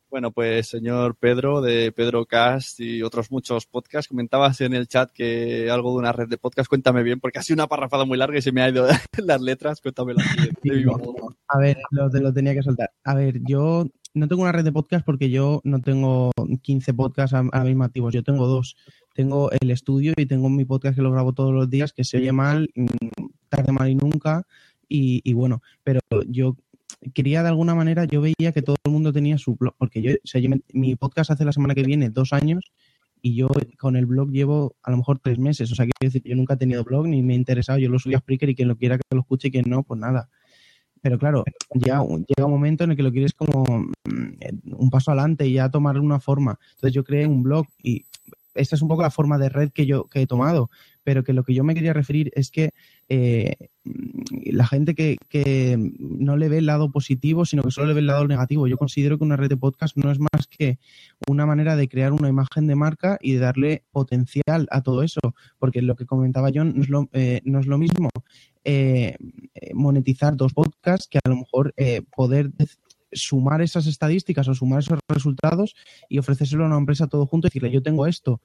bueno, 0.09 0.31
pues 0.31 0.67
señor 0.67 1.15
Pedro 1.17 1.61
de 1.61 1.91
Pedro 1.91 2.25
Cast 2.25 2.79
y 2.79 3.03
otros 3.03 3.31
muchos 3.31 3.67
podcasts, 3.67 4.07
comentabas 4.07 4.59
en 4.61 4.73
el 4.73 4.87
chat 4.87 5.11
que 5.11 5.69
algo 5.69 5.91
de 5.91 5.97
una 5.97 6.11
red 6.11 6.27
de 6.27 6.39
podcast, 6.39 6.67
cuéntame 6.67 7.03
bien, 7.03 7.19
porque 7.19 7.37
ha 7.37 7.43
sido 7.43 7.57
una 7.57 7.67
parrafada 7.67 8.05
muy 8.05 8.17
larga 8.17 8.39
y 8.39 8.41
se 8.41 8.51
me 8.51 8.63
ha 8.63 8.69
ido 8.69 8.87
las 9.23 9.41
letras, 9.41 9.81
cuéntame 9.81 10.15
A 11.47 11.59
ver, 11.59 11.77
lo, 11.91 12.09
te 12.09 12.19
lo 12.19 12.33
tenía 12.33 12.55
que 12.55 12.63
soltar. 12.63 12.91
A 13.03 13.13
ver, 13.13 13.39
yo 13.47 13.85
no 14.15 14.27
tengo 14.27 14.41
una 14.41 14.51
red 14.51 14.63
de 14.63 14.71
podcast 14.71 15.05
porque 15.05 15.29
yo 15.29 15.61
no 15.63 15.79
tengo 15.81 16.31
15 16.63 16.93
podcasts 16.95 17.35
a, 17.35 17.63
mismo 17.63 17.83
activos, 17.83 18.13
yo 18.13 18.23
tengo 18.23 18.47
dos. 18.47 18.75
Tengo 19.13 19.51
el 19.51 19.69
estudio 19.69 20.13
y 20.17 20.25
tengo 20.25 20.49
mi 20.49 20.65
podcast 20.65 20.95
que 20.95 21.03
lo 21.03 21.11
grabo 21.11 21.33
todos 21.33 21.53
los 21.53 21.69
días, 21.69 21.93
que 21.93 22.03
se 22.03 22.17
oye 22.17 22.31
mal, 22.31 22.69
mm, 22.75 22.87
tarde 23.49 23.71
mal 23.71 23.89
y 23.89 23.95
nunca, 23.95 24.45
y, 24.87 25.33
bueno, 25.33 25.61
pero 25.83 25.99
yo 26.27 26.55
quería 27.13 27.43
de 27.43 27.49
alguna 27.49 27.75
manera, 27.75 28.05
yo 28.05 28.21
veía 28.21 28.51
que 28.51 28.61
todo 28.61 28.75
el 28.83 28.91
mundo 28.91 29.13
tenía 29.13 29.37
su 29.37 29.55
blog, 29.55 29.75
porque 29.77 30.01
yo, 30.01 30.13
mi 30.73 30.95
podcast 30.95 31.31
hace 31.31 31.45
la 31.45 31.51
semana 31.51 31.75
que 31.75 31.83
viene 31.83 32.09
dos 32.09 32.33
años 32.33 32.71
y 33.21 33.35
yo 33.35 33.47
con 33.77 33.95
el 33.95 34.05
blog 34.05 34.31
llevo 34.31 34.75
a 34.81 34.91
lo 34.91 34.97
mejor 34.97 35.19
tres 35.19 35.37
meses, 35.37 35.71
o 35.71 35.75
sea, 35.75 35.85
quiero 35.85 36.11
decir, 36.11 36.23
yo 36.23 36.35
nunca 36.35 36.55
he 36.55 36.57
tenido 36.57 36.83
blog 36.83 37.07
ni 37.07 37.21
me 37.21 37.33
he 37.33 37.35
interesado, 37.35 37.77
yo 37.77 37.89
lo 37.89 37.99
subí 37.99 38.15
a 38.15 38.19
Spreaker 38.19 38.49
y 38.49 38.55
quien 38.55 38.67
lo 38.67 38.77
quiera 38.77 38.97
que 38.97 39.03
lo 39.11 39.21
escuche 39.21 39.49
y 39.49 39.51
quien 39.51 39.65
no, 39.69 39.83
pues 39.83 39.99
nada. 39.99 40.29
Pero 41.01 41.17
claro, 41.17 41.43
ya 41.75 42.01
llega 42.01 42.45
un 42.45 42.51
momento 42.51 42.83
en 42.83 42.91
el 42.91 42.97
que 42.97 43.03
lo 43.03 43.11
quieres 43.11 43.33
como 43.33 43.63
mm, 43.63 44.73
un 44.73 44.89
paso 44.89 45.11
adelante 45.11 45.47
y 45.47 45.53
ya 45.53 45.69
tomar 45.69 45.97
una 45.99 46.19
forma. 46.19 46.59
Entonces 46.71 46.93
yo 46.93 47.03
creé 47.03 47.25
un 47.25 47.43
blog 47.43 47.67
y 47.81 48.05
esta 48.53 48.75
es 48.75 48.81
un 48.81 48.89
poco 48.89 49.03
la 49.03 49.11
forma 49.11 49.37
de 49.37 49.49
red 49.49 49.71
que 49.71 49.85
yo 49.85 50.05
que 50.05 50.21
he 50.21 50.27
tomado, 50.27 50.69
pero 51.03 51.23
que 51.23 51.33
lo 51.33 51.43
que 51.43 51.53
yo 51.53 51.63
me 51.63 51.73
quería 51.73 51.93
referir 51.93 52.31
es 52.35 52.51
que 52.51 52.71
eh, 53.09 53.55
la 54.45 54.67
gente 54.67 54.93
que, 54.93 55.17
no 55.99 56.37
le 56.37 56.47
ve 56.47 56.59
el 56.59 56.67
lado 56.67 56.91
positivo, 56.91 57.43
sino 57.43 57.63
que 57.63 57.71
solo 57.71 57.87
le 57.87 57.93
ve 57.95 58.01
el 58.01 58.07
lado 58.07 58.27
negativo. 58.27 58.67
Yo 58.67 58.77
considero 58.77 59.17
que 59.17 59.23
una 59.23 59.35
red 59.35 59.49
de 59.49 59.57
podcast 59.57 59.97
no 59.97 60.11
es 60.11 60.19
más 60.19 60.47
que 60.47 60.77
una 61.27 61.47
manera 61.47 61.75
de 61.75 61.89
crear 61.89 62.13
una 62.13 62.29
imagen 62.29 62.67
de 62.67 62.75
marca 62.75 63.17
y 63.19 63.33
de 63.33 63.39
darle 63.39 63.83
potencial 63.91 64.67
a 64.69 64.81
todo 64.81 65.01
eso, 65.01 65.19
porque 65.57 65.81
lo 65.81 65.95
que 65.95 66.05
comentaba 66.05 66.51
John 66.53 66.73
no 66.75 66.83
es 66.83 66.89
lo, 66.89 67.09
eh, 67.13 67.41
no 67.45 67.59
es 67.59 67.65
lo 67.65 67.79
mismo 67.79 68.09
eh, 68.63 69.15
monetizar 69.73 70.35
dos 70.35 70.53
podcasts 70.53 71.07
que 71.09 71.17
a 71.23 71.29
lo 71.29 71.37
mejor 71.37 71.73
poder 72.15 72.51
sumar 73.11 73.63
esas 73.63 73.87
estadísticas 73.87 74.47
o 74.47 74.53
sumar 74.53 74.79
esos 74.79 74.99
resultados 75.07 75.75
y 76.09 76.19
ofrecérselo 76.19 76.63
a 76.63 76.67
una 76.67 76.77
empresa 76.77 77.07
todo 77.07 77.25
junto 77.25 77.47
y 77.47 77.49
decirle, 77.49 77.71
yo 77.71 77.81
tengo 77.81 78.05
esto. 78.05 78.39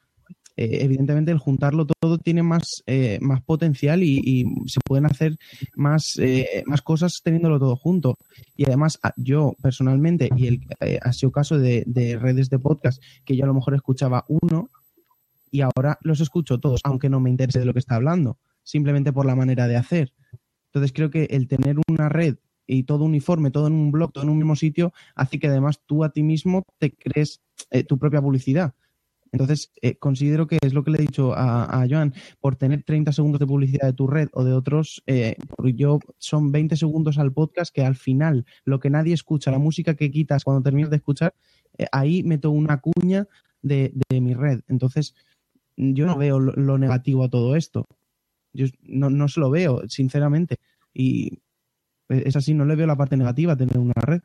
Eh, 0.57 0.79
evidentemente 0.83 1.33
el 1.33 1.39
juntarlo 1.39 1.87
todo 1.87 2.19
tiene 2.19 2.43
más, 2.43 2.83
eh, 2.87 3.19
más 3.21 3.43
potencial 3.43 4.03
y, 4.03 4.45
se 4.67 4.81
pueden 4.85 5.07
hacer 5.07 5.37
más, 5.75 6.17
eh, 6.19 6.63
más 6.67 6.83
cosas 6.83 7.21
teniéndolo 7.23 7.59
todo 7.59 7.77
junto. 7.77 8.17
Y 8.57 8.65
además 8.67 8.99
yo 9.17 9.55
personalmente, 9.61 10.29
y 10.37 10.47
el, 10.47 10.61
ha 11.03 11.13
sido 11.13 11.33
caso 11.33 11.59
de, 11.59 11.85
de 11.87 12.19
redes 12.19 12.51
de 12.51 12.59
podcast 12.59 13.03
que 13.25 13.37
yo 13.37 13.45
a 13.45 13.49
lo 13.49 13.55
mejor 13.55 13.75
escuchaba 13.75 14.25
uno 14.29 14.71
y 15.51 15.61
ahora 15.61 15.99
los 16.03 16.21
escucho 16.21 16.59
todos, 16.59 16.81
aunque 16.85 17.09
no 17.09 17.21
me 17.21 17.31
interese 17.31 17.61
de 17.61 17.65
lo 17.65 17.73
que 17.73 17.79
está 17.79 17.95
hablando, 17.95 18.39
simplemente 18.63 19.13
por 19.13 19.27
la 19.27 19.37
manera 19.37 19.69
de 19.69 19.77
hacer. 19.77 20.13
Entonces 20.67 20.93
creo 20.93 21.11
que 21.11 21.25
el 21.31 21.47
tener 21.47 21.77
una 21.89 22.09
red 22.09 22.37
y 22.67 22.85
todo 22.85 23.05
uniforme, 23.05 23.51
todo 23.51 23.69
en 23.69 23.75
un 23.75 23.93
blog, 23.93 24.13
todo 24.13 24.25
en 24.25 24.31
un 24.31 24.39
mismo 24.39 24.57
sitio, 24.57 24.93
hace 25.15 25.39
que 25.39 25.47
además 25.47 25.81
tú 25.87 26.03
a 26.05 26.11
ti 26.11 26.23
mismo 26.23 26.65
te 26.79 26.93
crees 26.93 27.41
eh, 27.71 27.85
tu 27.85 27.99
propia 27.99 28.21
publicidad. 28.21 28.75
Entonces, 29.35 29.73
eh, 29.83 29.97
considero 29.97 30.47
que 30.47 30.59
es 30.63 30.75
lo 30.75 30.85
que 30.85 30.93
le 30.93 30.99
he 30.99 31.01
dicho 31.01 31.33
a, 31.35 31.85
Joan, 31.91 32.15
por 32.39 32.55
tener 32.55 32.85
30 32.85 33.11
segundos 33.11 33.41
de 33.41 33.49
publicidad 33.49 33.89
de 33.89 33.93
tu 33.93 34.07
red 34.07 34.29
o 34.33 34.45
de 34.45 34.53
otros, 34.53 35.03
eh, 35.09 35.35
yo 35.75 35.99
son 36.19 36.53
20 36.53 36.77
segundos 36.77 37.19
al 37.19 37.33
podcast 37.33 37.75
que 37.75 37.85
al 37.85 37.97
final 37.97 38.47
lo 38.65 38.79
que 38.79 38.91
nadie 38.91 39.13
escucha, 39.13 39.51
la 39.51 39.59
música 39.59 39.97
que 39.97 40.13
quitas 40.13 40.45
cuando 40.45 40.63
terminas 40.63 40.91
de 40.91 40.99
escuchar, 40.99 41.35
ahí 41.91 42.23
meto 42.23 42.53
una 42.53 42.81
cuña 42.81 43.27
de, 43.61 43.93
mi 44.09 44.35
red. 44.35 44.61
Entonces, 44.69 45.17
yo 45.77 46.07
no 46.07 46.17
veo 46.17 46.39
lo, 46.39 46.79
negativo 46.79 47.25
a 47.25 47.29
todo 47.29 47.57
esto. 47.57 47.87
Yo 48.53 48.67
no, 48.83 49.11
no 49.11 49.27
se 49.27 49.41
lo 49.41 49.51
veo, 49.51 49.83
sinceramente. 49.89 50.59
Y 50.93 51.41
es 52.09 52.37
así, 52.37 52.55
no 52.55 52.65
le 52.67 52.77
veo 52.77 52.87
la 52.87 52.97
parte 52.97 53.17
negativa 53.17 53.55
a 53.55 53.57
tener 53.57 53.79
una 53.79 53.95
red. 53.97 54.23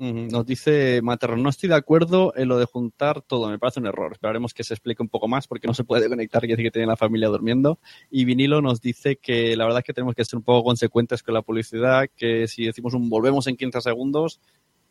Nos 0.00 0.46
dice 0.46 1.02
Materro, 1.02 1.36
no 1.36 1.48
estoy 1.50 1.68
de 1.68 1.74
acuerdo 1.74 2.32
en 2.36 2.46
lo 2.46 2.56
de 2.56 2.66
juntar 2.66 3.20
todo, 3.20 3.48
me 3.48 3.58
parece 3.58 3.80
un 3.80 3.86
error. 3.86 4.12
Esperaremos 4.12 4.54
que 4.54 4.62
se 4.62 4.74
explique 4.74 5.02
un 5.02 5.08
poco 5.08 5.26
más 5.26 5.48
porque 5.48 5.66
no 5.66 5.74
se 5.74 5.82
puede 5.82 6.08
conectar, 6.08 6.40
quiere 6.42 6.54
decir 6.54 6.66
que 6.66 6.70
tiene 6.70 6.86
la 6.86 6.96
familia 6.96 7.26
durmiendo. 7.26 7.80
Y 8.08 8.24
Vinilo 8.24 8.62
nos 8.62 8.80
dice 8.80 9.16
que 9.16 9.56
la 9.56 9.64
verdad 9.64 9.80
es 9.80 9.84
que 9.84 9.92
tenemos 9.92 10.14
que 10.14 10.24
ser 10.24 10.36
un 10.36 10.44
poco 10.44 10.62
consecuentes 10.62 11.24
con 11.24 11.34
la 11.34 11.42
publicidad, 11.42 12.08
que 12.14 12.46
si 12.46 12.64
decimos 12.64 12.94
un 12.94 13.10
volvemos 13.10 13.48
en 13.48 13.56
15 13.56 13.80
segundos, 13.80 14.40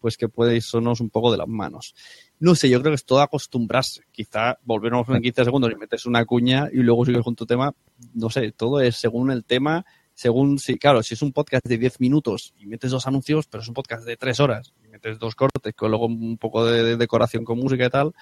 pues 0.01 0.17
que 0.17 0.27
puede 0.27 0.57
irnos 0.57 0.99
un 0.99 1.09
poco 1.09 1.31
de 1.31 1.37
las 1.37 1.47
manos. 1.47 1.95
No 2.39 2.53
sé, 2.55 2.69
yo 2.69 2.81
creo 2.81 2.91
que 2.91 2.95
es 2.95 3.05
todo 3.05 3.21
acostumbrarse. 3.21 4.03
Quizá 4.11 4.59
volvemos 4.63 5.07
en 5.07 5.21
15 5.21 5.45
segundos 5.45 5.71
y 5.71 5.75
metes 5.75 6.05
una 6.05 6.25
cuña 6.25 6.67
y 6.71 6.79
luego 6.79 7.05
sigues 7.05 7.23
con 7.23 7.35
tu 7.35 7.45
tema. 7.45 7.73
No 8.13 8.29
sé, 8.29 8.51
todo 8.51 8.81
es 8.81 8.97
según 8.97 9.31
el 9.31 9.45
tema, 9.45 9.85
según 10.13 10.59
si, 10.59 10.77
claro, 10.77 11.01
si 11.01 11.13
es 11.13 11.21
un 11.21 11.31
podcast 11.31 11.65
de 11.65 11.77
10 11.77 12.01
minutos 12.01 12.53
y 12.57 12.65
metes 12.65 12.91
dos 12.91 13.07
anuncios, 13.07 13.47
pero 13.47 13.61
es 13.61 13.67
un 13.69 13.73
podcast 13.73 14.05
de 14.05 14.17
3 14.17 14.39
horas 14.41 14.73
metes 14.97 15.19
dos 15.19 15.35
cortes 15.35 15.73
con 15.75 15.91
luego 15.91 16.07
un 16.07 16.37
poco 16.37 16.65
de, 16.65 16.83
de 16.83 16.97
decoración 16.97 17.45
con 17.45 17.59
música 17.59 17.85
y 17.85 17.89
tal. 17.89 18.13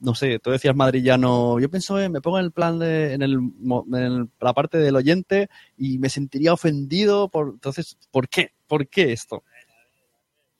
No 0.00 0.14
sé, 0.14 0.38
tú 0.38 0.50
decías 0.50 0.76
madrillano, 0.76 1.58
yo 1.58 1.68
pienso, 1.68 1.96
me 2.08 2.20
pongo 2.20 2.38
en 2.38 2.44
el 2.44 2.52
plan 2.52 2.78
de, 2.78 3.14
en, 3.14 3.22
el, 3.22 3.32
en 3.32 4.30
la 4.40 4.52
parte 4.52 4.78
del 4.78 4.94
oyente 4.94 5.48
y 5.76 5.98
me 5.98 6.08
sentiría 6.08 6.52
ofendido 6.52 7.28
por, 7.28 7.48
entonces, 7.54 7.98
¿por 8.12 8.28
qué? 8.28 8.52
¿Por 8.68 8.86
qué 8.86 9.12
esto? 9.12 9.42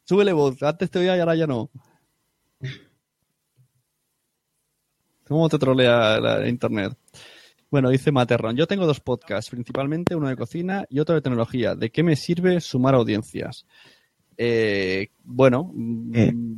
Súbele 0.05 0.33
voz, 0.33 0.61
antes 0.63 0.91
te 0.91 0.99
oía 0.99 1.17
y 1.17 1.21
ahora 1.21 1.37
ya 1.37 1.47
no. 1.47 1.71
¿Cómo 5.29 5.49
te 5.49 5.59
trolea 5.59 6.19
la 6.19 6.49
internet? 6.49 6.97
Bueno, 7.71 7.91
dice 7.91 8.11
Materron, 8.11 8.57
yo 8.57 8.67
tengo 8.67 8.87
dos 8.87 8.99
podcasts, 8.99 9.51
principalmente 9.51 10.17
uno 10.17 10.29
de 10.29 10.37
cocina 10.37 10.87
y 10.89 11.01
otro 11.01 11.15
de 11.15 11.21
tecnología. 11.21 11.75
¿De 11.75 11.91
qué 11.91 12.03
me 12.03 12.17
sirve 12.17 12.61
sumar 12.61 12.95
audiencias? 12.95 13.67
Eh, 14.39 15.09
bueno, 15.25 15.71
mm, 15.75 16.57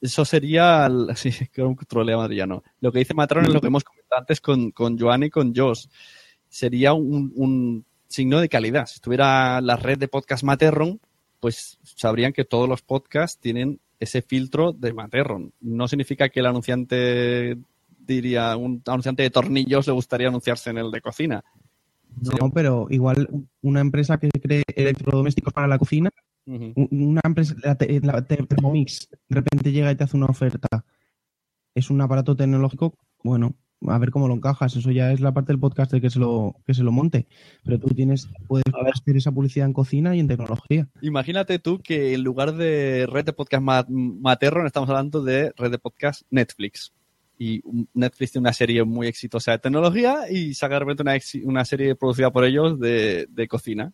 eso 0.00 0.24
sería... 0.24 0.88
Sí, 1.16 1.30
creo 1.52 1.76
que 1.76 1.84
trolea 1.84 2.16
madrillano. 2.16 2.62
Lo 2.80 2.92
que 2.92 3.00
dice 3.00 3.12
Materron 3.12 3.46
es 3.46 3.52
lo 3.52 3.60
que 3.60 3.66
hemos 3.66 3.84
comentado 3.84 4.20
antes 4.20 4.40
con, 4.40 4.70
con 4.70 4.98
Joan 4.98 5.24
y 5.24 5.30
con 5.30 5.54
Josh. 5.54 5.86
Sería 6.48 6.94
un, 6.94 7.32
un 7.34 7.84
signo 8.08 8.40
de 8.40 8.48
calidad. 8.48 8.86
Si 8.86 8.94
estuviera 8.94 9.60
la 9.60 9.76
red 9.76 9.98
de 9.98 10.08
podcast 10.08 10.44
Materron, 10.44 11.00
pues 11.40 11.78
sabrían 11.82 12.32
que 12.32 12.44
todos 12.44 12.68
los 12.68 12.80
podcasts 12.82 13.38
tienen 13.38 13.80
ese 13.98 14.22
filtro 14.22 14.72
de 14.72 14.92
Materron. 14.92 15.52
No 15.60 15.88
significa 15.88 16.28
que 16.28 16.40
el 16.40 16.46
anunciante 16.46 17.58
diría, 18.06 18.56
un 18.56 18.82
anunciante 18.86 19.22
de 19.22 19.30
tornillos 19.30 19.86
le 19.86 19.92
gustaría 19.92 20.28
anunciarse 20.28 20.70
en 20.70 20.78
el 20.78 20.90
de 20.90 21.00
cocina. 21.00 21.44
No, 22.20 22.50
pero 22.50 22.86
igual 22.88 23.28
una 23.60 23.80
empresa 23.80 24.18
que 24.18 24.30
cree 24.30 24.62
electrodomésticos 24.74 25.52
para 25.52 25.66
la 25.66 25.78
cocina, 25.78 26.10
Un- 26.46 26.88
una 26.90 27.20
empresa, 27.24 27.54
la, 27.62 27.76
la 28.02 28.22
Thermomix, 28.26 29.08
de 29.28 29.34
repente 29.36 29.72
llega 29.72 29.90
y 29.90 29.96
te 29.96 30.04
hace 30.04 30.16
una 30.16 30.26
oferta. 30.26 30.84
Es 31.74 31.90
un 31.90 32.00
aparato 32.00 32.36
tecnológico, 32.36 32.96
bueno, 33.22 33.54
a 33.86 33.98
ver 33.98 34.10
cómo 34.10 34.28
lo 34.28 34.34
encajas. 34.34 34.76
Eso 34.76 34.90
ya 34.90 35.12
es 35.12 35.20
la 35.20 35.34
parte 35.34 35.52
del 35.52 35.60
podcast 35.60 35.92
que 35.92 36.08
se 36.08 36.18
lo, 36.18 36.56
que 36.66 36.72
se 36.72 36.82
lo 36.82 36.92
monte. 36.92 37.26
Pero 37.64 37.78
tú 37.78 37.88
tienes, 37.94 38.28
puedes 38.46 38.64
hacer 38.94 39.16
esa 39.16 39.32
publicidad 39.32 39.66
en 39.66 39.72
cocina 39.74 40.16
y 40.16 40.20
en 40.20 40.28
tecnología. 40.28 40.88
Imagínate 41.02 41.58
tú 41.58 41.80
que 41.82 42.14
en 42.14 42.22
lugar 42.22 42.54
de 42.54 43.06
red 43.10 43.24
de 43.24 43.32
podcast 43.34 43.62
ma- 43.62 43.86
Materron 43.88 44.66
estamos 44.66 44.88
hablando 44.88 45.22
de 45.22 45.52
red 45.56 45.70
de 45.70 45.78
podcast 45.78 46.22
Netflix. 46.30 46.92
Y 47.38 47.62
Netflix 47.92 48.32
tiene 48.32 48.44
una 48.44 48.54
serie 48.54 48.82
muy 48.84 49.08
exitosa 49.08 49.52
de 49.52 49.58
tecnología 49.58 50.30
y 50.30 50.54
saca 50.54 50.76
de 50.76 50.80
repente 50.80 51.02
una, 51.02 51.18
una 51.44 51.64
serie 51.66 51.94
producida 51.94 52.30
por 52.32 52.44
ellos 52.46 52.80
de, 52.80 53.26
de 53.28 53.46
cocina. 53.48 53.92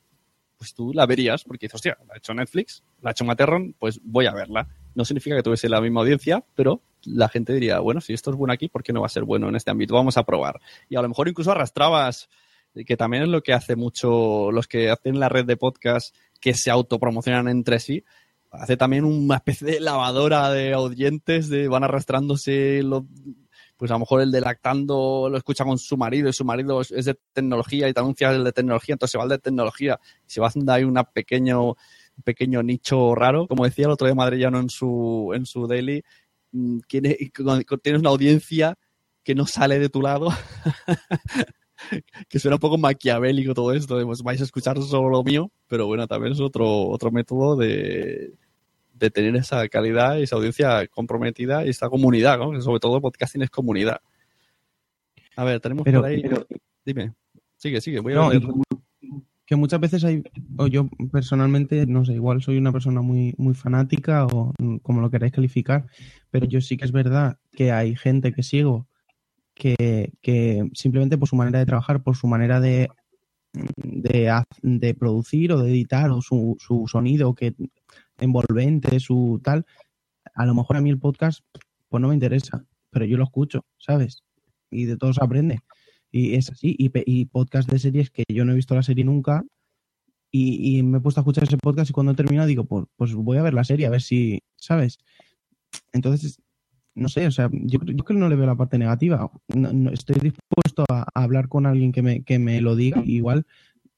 Pues 0.62 0.74
tú 0.74 0.92
la 0.94 1.06
verías 1.06 1.42
porque 1.42 1.66
dices, 1.66 1.74
hostia, 1.74 1.98
la 2.06 2.14
ha 2.14 2.18
hecho 2.18 2.32
Netflix, 2.32 2.84
la 3.00 3.10
ha 3.10 3.10
hecho 3.10 3.24
Materron, 3.24 3.74
pues 3.80 3.98
voy 4.04 4.26
a 4.26 4.32
verla. 4.32 4.68
No 4.94 5.04
significa 5.04 5.34
que 5.34 5.42
tuviese 5.42 5.68
la 5.68 5.80
misma 5.80 6.02
audiencia, 6.02 6.44
pero 6.54 6.82
la 7.02 7.28
gente 7.28 7.52
diría, 7.52 7.80
bueno, 7.80 8.00
si 8.00 8.12
esto 8.12 8.30
es 8.30 8.36
bueno 8.36 8.52
aquí, 8.52 8.68
¿por 8.68 8.84
qué 8.84 8.92
no 8.92 9.00
va 9.00 9.06
a 9.06 9.08
ser 9.10 9.24
bueno 9.24 9.48
en 9.48 9.56
este 9.56 9.72
ámbito? 9.72 9.94
Vamos 9.94 10.16
a 10.18 10.22
probar. 10.22 10.60
Y 10.88 10.94
a 10.94 11.02
lo 11.02 11.08
mejor 11.08 11.26
incluso 11.26 11.50
arrastrabas, 11.50 12.28
que 12.86 12.96
también 12.96 13.24
es 13.24 13.28
lo 13.28 13.42
que 13.42 13.52
hace 13.52 13.74
mucho 13.74 14.52
los 14.52 14.68
que 14.68 14.88
hacen 14.88 15.18
la 15.18 15.28
red 15.28 15.46
de 15.46 15.56
podcast 15.56 16.14
que 16.40 16.54
se 16.54 16.70
autopromocionan 16.70 17.48
entre 17.48 17.80
sí, 17.80 18.04
hace 18.52 18.76
también 18.76 19.04
una 19.04 19.38
especie 19.38 19.66
de 19.66 19.80
lavadora 19.80 20.48
de 20.52 20.76
oyentes, 20.76 21.48
de 21.48 21.66
van 21.66 21.82
arrastrándose 21.82 22.84
los 22.84 23.02
pues 23.82 23.90
a 23.90 23.94
lo 23.94 23.98
mejor 23.98 24.20
el 24.20 24.30
de 24.30 24.40
lactando 24.40 25.26
lo 25.28 25.36
escucha 25.36 25.64
con 25.64 25.76
su 25.76 25.96
marido 25.96 26.28
y 26.28 26.32
su 26.32 26.44
marido 26.44 26.82
es 26.82 27.04
de 27.04 27.18
tecnología 27.32 27.88
y 27.88 27.92
te 27.92 27.98
anuncia 27.98 28.30
el 28.30 28.44
de 28.44 28.52
tecnología, 28.52 28.92
entonces 28.92 29.10
se 29.10 29.18
va 29.18 29.24
el 29.24 29.30
de 29.30 29.40
tecnología 29.40 29.98
y 30.24 30.30
se 30.30 30.40
va 30.40 30.46
haciendo 30.46 30.72
ahí 30.72 30.84
una 30.84 31.02
pequeño, 31.02 31.70
un 31.70 32.22
pequeño 32.22 32.62
nicho 32.62 33.16
raro. 33.16 33.48
Como 33.48 33.64
decía 33.64 33.86
el 33.86 33.90
otro 33.90 34.06
día 34.06 34.14
Madrillano 34.14 34.60
en 34.60 34.70
su, 34.70 35.32
en 35.34 35.46
su 35.46 35.66
daily, 35.66 36.04
mm, 36.52 36.78
tienes 36.86 37.98
una 37.98 38.10
audiencia 38.10 38.78
que 39.24 39.34
no 39.34 39.46
sale 39.46 39.80
de 39.80 39.88
tu 39.88 40.00
lado. 40.00 40.28
que 42.28 42.38
suena 42.38 42.54
un 42.54 42.60
poco 42.60 42.78
maquiavélico 42.78 43.52
todo 43.52 43.72
esto, 43.72 44.00
pues 44.06 44.22
vais 44.22 44.40
a 44.40 44.44
escuchar 44.44 44.80
solo 44.80 45.08
lo 45.08 45.24
mío, 45.24 45.50
pero 45.66 45.88
bueno, 45.88 46.06
también 46.06 46.34
es 46.34 46.40
otro, 46.40 46.86
otro 46.86 47.10
método 47.10 47.56
de, 47.56 48.32
de 49.02 49.10
tener 49.10 49.34
esa 49.36 49.68
calidad 49.68 50.16
y 50.16 50.22
esa 50.22 50.36
audiencia 50.36 50.86
comprometida 50.86 51.66
y 51.66 51.70
esa 51.70 51.88
comunidad, 51.90 52.38
¿no? 52.38 52.58
sobre 52.62 52.78
todo 52.80 53.00
podcasting 53.00 53.42
es 53.42 53.50
comunidad. 53.50 54.00
A 55.36 55.44
ver, 55.44 55.60
tenemos 55.60 55.84
Pero- 55.84 56.00
por 56.00 56.08
ahí... 56.10 56.22
pero- 56.22 56.46
Dime, 56.84 57.12
sigue, 57.56 57.80
sigue, 57.80 58.00
voy 58.00 58.12
a 58.12 58.16
No, 58.16 58.32
y 58.32 58.38
leer. 58.40 58.52
que, 59.46 59.56
muchas 59.56 59.78
veces 59.80 60.02
hay, 60.04 60.22
o 60.56 60.66
yo 60.66 60.88
personalmente, 61.12 61.86
no 61.86 62.04
sé, 62.04 62.14
igual 62.14 62.42
soy 62.42 62.58
una 62.58 62.72
persona 62.72 63.02
muy, 63.02 63.34
muy 63.38 63.54
fanática 63.54 64.26
o 64.26 64.52
como 64.82 65.00
lo 65.00 65.10
queráis 65.10 65.32
calificar, 65.32 65.86
pero 66.30 66.46
yo 66.46 66.60
sí 66.60 66.76
que 66.76 66.84
es 66.84 66.92
verdad 66.92 67.38
que 67.52 67.70
hay 67.72 67.94
gente 67.96 68.32
que 68.32 68.42
sigo 68.42 68.86
que, 69.54 70.12
que 70.22 70.68
simplemente 70.74 71.18
por 71.18 71.28
su 71.28 71.36
manera 71.36 71.58
de 71.60 71.66
trabajar, 71.66 72.02
por 72.02 72.16
su 72.16 72.26
manera 72.26 72.60
de, 72.60 72.88
de, 73.76 74.32
de 74.62 74.94
producir 74.94 75.52
o 75.52 75.62
de 75.62 75.70
editar 75.70 76.10
o 76.10 76.20
su, 76.22 76.56
su 76.58 76.86
sonido 76.88 77.34
que 77.34 77.54
envolvente, 78.22 78.98
su 79.00 79.40
tal, 79.42 79.66
a 80.34 80.46
lo 80.46 80.54
mejor 80.54 80.76
a 80.76 80.80
mí 80.80 80.90
el 80.90 80.98
podcast 80.98 81.40
pues 81.88 82.00
no 82.00 82.08
me 82.08 82.14
interesa, 82.14 82.64
pero 82.90 83.04
yo 83.04 83.18
lo 83.18 83.24
escucho, 83.24 83.64
¿sabes? 83.78 84.22
Y 84.70 84.84
de 84.86 84.96
todo 84.96 85.12
se 85.12 85.22
aprende. 85.22 85.60
Y 86.10 86.34
es 86.34 86.50
así. 86.50 86.74
Y, 86.78 86.90
y 87.06 87.26
podcast 87.26 87.70
de 87.70 87.78
series 87.78 88.10
que 88.10 88.24
yo 88.28 88.44
no 88.44 88.52
he 88.52 88.56
visto 88.56 88.74
la 88.74 88.82
serie 88.82 89.04
nunca. 89.04 89.44
Y, 90.34 90.82
me 90.82 90.96
he 90.96 91.00
puesto 91.02 91.20
a 91.20 91.22
escuchar 91.22 91.44
ese 91.44 91.58
podcast 91.58 91.90
y 91.90 91.92
cuando 91.92 92.12
he 92.12 92.14
terminado 92.14 92.48
digo, 92.48 92.64
pues, 92.64 92.86
pues 92.96 93.14
voy 93.14 93.36
a 93.36 93.42
ver 93.42 93.52
la 93.52 93.64
serie, 93.64 93.84
a 93.84 93.90
ver 93.90 94.00
si, 94.00 94.42
¿sabes? 94.56 94.98
Entonces, 95.92 96.40
no 96.94 97.10
sé, 97.10 97.26
o 97.26 97.30
sea, 97.30 97.50
yo, 97.52 97.80
yo 97.84 98.04
creo 98.04 98.16
que 98.16 98.20
no 98.20 98.30
le 98.30 98.36
veo 98.36 98.46
la 98.46 98.56
parte 98.56 98.78
negativa. 98.78 99.30
Estoy 99.92 100.16
dispuesto 100.22 100.86
a, 100.88 101.02
a 101.14 101.22
hablar 101.22 101.48
con 101.48 101.66
alguien 101.66 101.92
que 101.92 102.00
me, 102.00 102.24
que 102.24 102.38
me 102.38 102.62
lo 102.62 102.76
diga. 102.76 103.02
Igual 103.04 103.46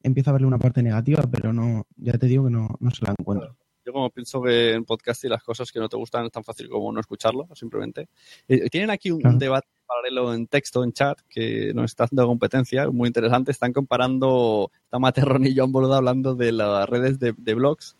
empiezo 0.03 0.31
a 0.31 0.33
verle 0.33 0.49
una 0.49 0.59
parte 0.59 0.83
negativa, 0.83 1.22
pero 1.31 1.53
no, 1.53 1.87
ya 1.97 2.14
te 2.14 2.27
digo 2.27 2.45
que 2.45 2.51
no, 2.51 2.68
no 2.81 2.91
se 2.91 3.05
la 3.05 3.14
encuentro. 3.16 3.57
Yo 3.85 3.93
como 3.93 4.11
pienso 4.11 4.43
que 4.43 4.73
en 4.73 4.85
podcast 4.85 5.24
y 5.24 5.28
las 5.28 5.43
cosas 5.43 5.70
que 5.70 5.78
no 5.78 5.89
te 5.89 5.97
gustan 5.97 6.24
es 6.24 6.32
tan 6.32 6.43
fácil 6.43 6.69
como 6.69 6.90
no 6.90 7.01
escucharlo, 7.01 7.48
simplemente. 7.55 8.09
Eh, 8.48 8.70
tienen 8.70 8.90
aquí 8.90 9.11
un, 9.11 9.39
debate 9.39 9.69
paralelo 9.86 10.32
en 10.32 10.47
texto, 10.47 10.82
en 10.82 10.93
chat, 10.93 11.20
que 11.28 11.73
nos 11.74 11.90
está 11.90 12.05
haciendo 12.05 12.27
competencia, 12.27 12.90
muy 12.90 13.09
interesante. 13.09 13.52
Están 13.52 13.73
comparando, 13.73 14.70
está 14.85 14.98
Materron 14.98 15.47
y 15.47 15.55
John 15.55 15.70
Boluda 15.70 15.98
hablando 15.98 16.35
de 16.35 16.52
las 16.52 16.89
redes 16.89 17.19
de, 17.19 17.35
de 17.36 17.55
blogs, 17.55 17.97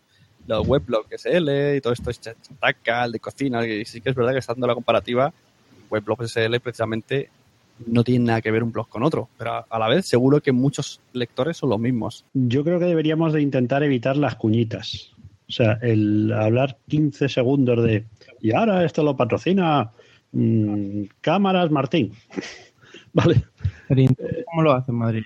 los 0.47 0.67
weblog 0.67 1.05
SL 1.11 1.75
y 1.75 1.81
todo 1.81 1.93
esto 1.93 2.09
es 2.09 2.21
Chataca, 2.21 3.05
el 3.05 3.13
de 3.13 3.19
cocina, 3.19 3.65
y 3.65 3.85
sí 3.85 4.01
que 4.01 4.09
es 4.09 4.15
verdad 4.15 4.33
que 4.33 4.39
está 4.39 4.53
dando 4.53 4.67
la 4.67 4.73
comparativa. 4.73 5.33
Weblog 5.89 6.23
SL 6.27 6.59
precisamente 6.61 7.29
no 7.85 8.03
tiene 8.03 8.25
nada 8.25 8.41
que 8.41 8.51
ver 8.51 8.63
un 8.63 8.71
blog 8.71 8.87
con 8.87 9.03
otro, 9.03 9.29
pero 9.37 9.65
a 9.69 9.79
la 9.79 9.87
vez 9.87 10.05
seguro 10.05 10.41
que 10.41 10.51
muchos 10.51 11.01
lectores 11.13 11.57
son 11.57 11.69
los 11.69 11.79
mismos. 11.79 12.25
Yo 12.33 12.63
creo 12.63 12.79
que 12.79 12.85
deberíamos 12.85 13.33
de 13.33 13.41
intentar 13.41 13.83
evitar 13.83 14.17
las 14.17 14.35
cuñitas. 14.35 15.14
O 15.47 15.51
sea, 15.51 15.73
el 15.81 16.33
hablar 16.33 16.77
15 16.87 17.29
segundos 17.29 17.83
de 17.83 18.05
y 18.41 18.53
ahora 18.53 18.83
esto 18.83 19.03
lo 19.03 19.15
patrocina 19.15 19.91
mm, 20.31 21.03
Cámaras 21.21 21.71
Martín. 21.71 22.13
vale. 23.13 23.43
Pero 23.87 24.01
¿y 24.01 24.07
¿cómo 24.45 24.63
lo 24.63 24.71
hace 24.73 24.91
en 24.91 24.97
Madrid? 24.97 25.23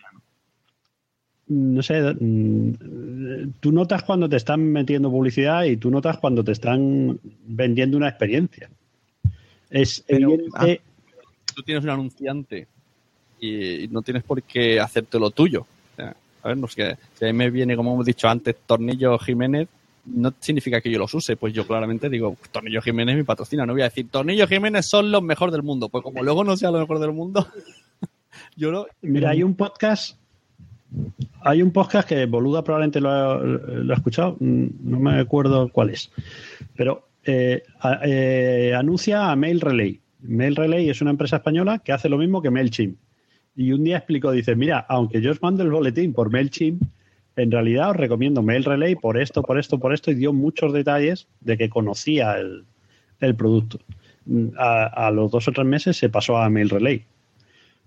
No 1.48 1.82
sé, 1.82 2.02
mm, 2.02 3.54
tú 3.60 3.72
notas 3.72 4.04
cuando 4.04 4.30
te 4.30 4.36
están 4.36 4.62
metiendo 4.72 5.10
publicidad 5.10 5.64
y 5.64 5.78
tú 5.78 5.90
notas 5.90 6.18
cuando 6.18 6.44
te 6.44 6.52
están 6.52 7.20
vendiendo 7.48 7.98
una 7.98 8.10
experiencia. 8.10 8.70
Es 9.70 10.04
evidente. 10.08 10.82
tú 11.56 11.64
tienes 11.64 11.84
un 11.84 11.90
anunciante 11.90 12.68
y 13.40 13.88
no 13.90 14.02
tienes 14.02 14.24
por 14.24 14.44
qué 14.44 14.80
hacerte 14.80 15.20
lo 15.20 15.32
tuyo. 15.32 15.62
O 15.62 15.96
sea, 15.96 16.16
a 16.44 16.48
ver, 16.50 16.58
no 16.58 16.68
sé, 16.68 16.98
si 17.16 17.26
a 17.26 17.28
mí 17.28 17.34
me 17.34 17.50
viene, 17.50 17.76
como 17.76 17.94
hemos 17.94 18.06
dicho 18.06 18.28
antes, 18.28 18.56
Tornillo 18.66 19.18
Jiménez, 19.18 19.68
no 20.06 20.34
significa 20.40 20.82
que 20.82 20.92
yo 20.92 21.00
los 21.00 21.14
use, 21.14 21.36
pues 21.36 21.54
yo 21.54 21.66
claramente 21.66 22.10
digo, 22.10 22.36
Tornillo 22.52 22.82
Jiménez 22.82 23.16
mi 23.16 23.24
patrocina, 23.24 23.66
no 23.66 23.74
voy 23.74 23.82
a 23.82 23.86
decir, 23.86 24.10
Tornillo 24.10 24.48
Jiménez 24.48 24.86
son 24.86 25.12
los 25.12 25.22
mejores 25.22 25.54
del 25.54 25.64
mundo, 25.64 25.90
pues 25.90 26.04
como 26.04 26.24
luego 26.24 26.44
no 26.44 26.58
sea 26.58 26.72
lo 26.72 26.80
mejor 26.80 27.00
del 27.00 27.14
mundo, 27.14 27.48
yo 28.56 28.72
no... 28.72 28.86
Mira, 29.02 29.32
hay 29.32 29.44
un 29.44 29.56
podcast. 29.56 30.18
Hay 31.42 31.62
un 31.62 31.72
podcast 31.72 32.10
que 32.10 32.26
Boluda 32.26 32.64
probablemente 32.64 33.00
lo 33.00 33.10
ha, 33.10 33.38
lo 33.38 33.94
ha 33.94 33.98
escuchado, 33.98 34.38
no 34.40 35.00
me 35.00 35.20
acuerdo 35.20 35.70
cuál 35.70 35.92
es. 35.92 36.12
Pero 36.76 37.10
eh, 37.24 37.64
eh, 38.04 38.74
anuncia 38.76 39.30
a 39.30 39.36
Mail 39.36 39.62
Relay. 39.62 40.00
Mail 40.22 40.56
Relay 40.56 40.90
es 40.90 41.02
una 41.02 41.12
empresa 41.12 41.38
española 41.38 41.80
que 41.80 41.92
hace 41.92 42.10
lo 42.10 42.18
mismo 42.18 42.42
que 42.42 42.50
MailChimp. 42.50 42.98
Y 43.56 43.72
un 43.72 43.84
día 43.84 43.98
explicó, 43.98 44.32
dice, 44.32 44.56
mira, 44.56 44.86
aunque 44.90 45.22
yo 45.22 45.32
os 45.32 45.42
mando 45.42 45.64
el 45.64 45.70
boletín 45.70 46.14
por 46.14 46.32
MailChimp, 46.32 46.82
en 47.40 47.52
realidad 47.52 47.92
os 47.92 47.96
recomiendo 47.96 48.44
Mail 48.44 48.64
Relay 48.64 48.96
por 48.96 49.18
esto, 49.18 49.42
por 49.42 49.58
esto, 49.58 49.80
por 49.80 49.94
esto, 49.94 50.12
y 50.12 50.16
dio 50.16 50.34
muchos 50.34 50.74
detalles 50.74 51.28
de 51.42 51.58
que 51.58 51.70
conocía 51.70 52.38
el, 52.38 53.36
producto. 53.36 53.80
A, 54.58 55.10
los 55.12 55.32
dos 55.32 55.48
o 55.48 55.52
tres 55.52 55.66
meses 55.66 55.98
se 55.98 56.10
pasó 56.10 56.38
a 56.38 56.50
Mail 56.50 56.70
Relay. 56.70 57.06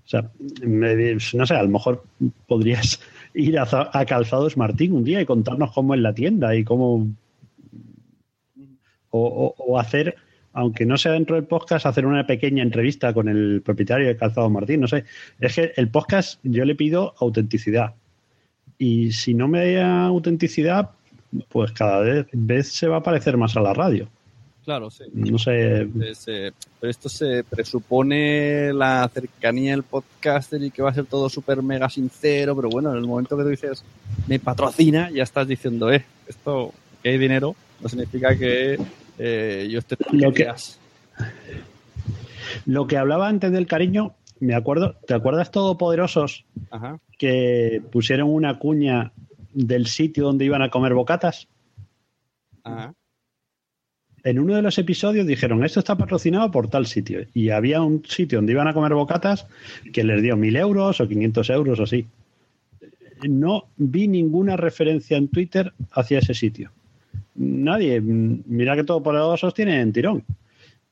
O 0.04 0.08
sea, 0.08 0.30
no 0.64 1.46
sé, 1.46 1.54
a 1.54 1.62
lo 1.62 1.68
mejor 1.68 2.04
podrías 2.48 3.00
ir 3.34 3.58
a, 3.58 3.66
a 3.92 4.04
Calzados 4.04 4.56
Martín 4.56 4.92
un 4.92 5.04
día 5.04 5.20
y 5.20 5.26
contarnos 5.26 5.72
cómo 5.72 5.94
es 5.94 6.00
la 6.00 6.14
tienda 6.14 6.54
y 6.54 6.64
cómo... 6.64 7.08
O, 9.14 9.78
hacer, 9.78 10.16
aunque 10.54 10.86
no 10.86 10.96
sea 10.96 11.12
dentro 11.12 11.36
del 11.36 11.44
podcast, 11.44 11.84
hacer 11.84 12.06
una 12.06 12.26
pequeña 12.26 12.62
entrevista 12.62 13.12
con 13.12 13.28
el 13.28 13.60
propietario 13.62 14.06
de 14.06 14.16
Calzados 14.16 14.50
Martín. 14.50 14.80
No 14.80 14.88
sé, 14.88 15.04
es 15.38 15.54
que 15.54 15.72
el 15.76 15.90
podcast 15.90 16.40
yo 16.42 16.64
le 16.64 16.74
pido 16.74 17.14
autenticidad. 17.18 17.94
Y 18.78 19.12
si 19.12 19.34
no 19.34 19.48
me 19.48 19.74
da 19.74 20.06
autenticidad, 20.06 20.90
pues 21.48 21.72
cada 21.72 22.00
vez, 22.00 22.26
vez 22.32 22.68
se 22.72 22.88
va 22.88 22.98
a 22.98 23.02
parecer 23.02 23.36
más 23.36 23.56
a 23.56 23.60
la 23.60 23.72
radio. 23.72 24.08
Claro, 24.64 24.90
sí. 24.90 25.04
No 25.12 25.38
sé. 25.38 25.80
Eh, 25.82 26.14
se- 26.14 26.52
pero 26.80 26.90
esto 26.90 27.08
se 27.08 27.42
presupone 27.42 28.72
la 28.72 29.10
cercanía 29.12 29.72
del 29.72 29.82
podcaster 29.82 30.62
y 30.62 30.70
que 30.70 30.82
va 30.82 30.90
a 30.90 30.94
ser 30.94 31.06
todo 31.06 31.28
súper 31.28 31.62
mega 31.62 31.88
sincero, 31.88 32.54
pero 32.54 32.68
bueno, 32.68 32.90
en 32.92 32.98
el 32.98 33.06
momento 33.06 33.36
que 33.36 33.42
tú 33.42 33.48
dices 33.48 33.82
me 34.28 34.38
patrocina, 34.38 35.10
ya 35.10 35.24
estás 35.24 35.48
diciendo, 35.48 35.92
eh, 35.92 36.04
esto 36.28 36.72
que 37.02 37.08
hay 37.10 37.18
dinero, 37.18 37.56
no 37.80 37.88
significa 37.88 38.36
que 38.38 38.78
eh, 39.18 39.68
yo 39.70 39.78
esté 39.80 39.96
Lo 40.12 40.32
que- 40.32 40.48
Lo 42.66 42.86
que 42.86 42.96
hablaba 42.96 43.28
antes 43.28 43.50
del 43.52 43.66
cariño, 43.66 44.14
me 44.42 44.56
acuerdo, 44.56 44.96
¿te 45.06 45.14
acuerdas 45.14 45.52
Todopoderosos 45.52 46.44
Ajá. 46.72 46.98
que 47.16 47.80
pusieron 47.92 48.28
una 48.28 48.58
cuña 48.58 49.12
del 49.54 49.86
sitio 49.86 50.24
donde 50.24 50.44
iban 50.44 50.62
a 50.62 50.68
comer 50.68 50.94
bocatas? 50.94 51.46
Ajá. 52.64 52.92
En 54.24 54.40
uno 54.40 54.56
de 54.56 54.62
los 54.62 54.78
episodios 54.78 55.28
dijeron, 55.28 55.64
esto 55.64 55.78
está 55.78 55.96
patrocinado 55.96 56.50
por 56.50 56.68
tal 56.68 56.86
sitio. 56.86 57.24
Y 57.34 57.50
había 57.50 57.82
un 57.82 58.04
sitio 58.04 58.38
donde 58.38 58.52
iban 58.52 58.66
a 58.66 58.74
comer 58.74 58.94
bocatas 58.94 59.46
que 59.92 60.02
les 60.02 60.20
dio 60.22 60.36
mil 60.36 60.56
euros 60.56 61.00
o 61.00 61.06
500 61.06 61.50
euros 61.50 61.78
o 61.78 61.84
así. 61.84 62.06
No 63.28 63.66
vi 63.76 64.08
ninguna 64.08 64.56
referencia 64.56 65.16
en 65.16 65.28
Twitter 65.28 65.72
hacia 65.92 66.18
ese 66.18 66.34
sitio. 66.34 66.72
Nadie. 67.36 68.00
Mira 68.00 68.74
que 68.74 68.82
todo 68.82 69.02
por 69.04 69.14
los 69.14 69.54
tienen 69.54 69.92
tirón. 69.92 70.24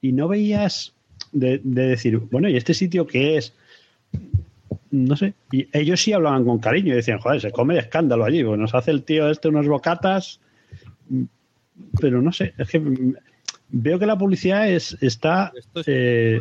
Y 0.00 0.12
no 0.12 0.28
veías 0.28 0.94
de, 1.32 1.60
de 1.62 1.86
decir, 1.88 2.18
bueno, 2.18 2.48
¿y 2.48 2.56
este 2.56 2.74
sitio 2.74 3.06
qué 3.06 3.36
es? 3.36 3.54
No 4.90 5.16
sé. 5.16 5.34
Y 5.52 5.68
ellos 5.72 6.00
sí 6.00 6.12
hablaban 6.12 6.44
con 6.44 6.58
cariño 6.58 6.92
y 6.92 6.96
decían, 6.96 7.20
joder, 7.20 7.40
se 7.40 7.52
come 7.52 7.74
de 7.74 7.80
escándalo 7.80 8.24
allí. 8.24 8.42
Pues 8.42 8.58
nos 8.58 8.74
hace 8.74 8.90
el 8.90 9.04
tío 9.04 9.30
este 9.30 9.48
unos 9.48 9.68
bocatas 9.68 10.40
pero 12.00 12.22
no 12.22 12.32
sé, 12.32 12.54
es 12.58 12.68
que 12.68 12.82
veo 13.72 13.98
que 13.98 14.06
la 14.06 14.18
publicidad 14.18 14.68
es, 14.68 14.96
está 15.00 15.52
eh, 15.86 16.40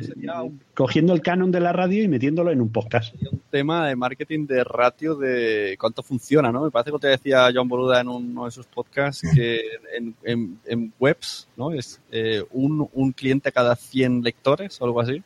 cogiendo 0.74 1.14
el 1.14 1.22
canon 1.22 1.52
de 1.52 1.60
la 1.60 1.72
radio 1.74 2.04
y 2.04 2.08
metiéndolo 2.08 2.52
en 2.52 2.62
un 2.62 2.70
podcast. 2.72 3.14
un 3.32 3.42
tema 3.52 3.88
de 3.88 3.96
marketing 3.96 4.48
de 4.48 4.64
ratio 4.64 5.16
de 5.16 5.76
cuánto 5.80 6.02
funciona, 6.04 6.52
¿no? 6.52 6.64
Me 6.64 6.72
parece 6.72 6.92
que 6.92 7.00
te 7.00 7.08
decía 7.08 7.50
John 7.54 7.68
Boluda 7.68 8.02
en 8.02 8.08
uno 8.08 8.46
de 8.46 8.52
sus 8.52 8.66
podcasts 8.66 9.28
que 9.36 9.60
en, 9.96 10.16
en- 10.24 10.60
en 10.66 10.94
webs, 11.00 11.48
¿no? 11.56 11.72
Es 11.72 12.02
eh, 12.12 12.44
un, 12.52 12.90
un 12.94 13.12
cliente 13.12 13.52
cada 13.52 13.76
100 13.76 14.22
lectores 14.24 14.82
o 14.82 14.86
algo 14.86 15.02
así. 15.02 15.22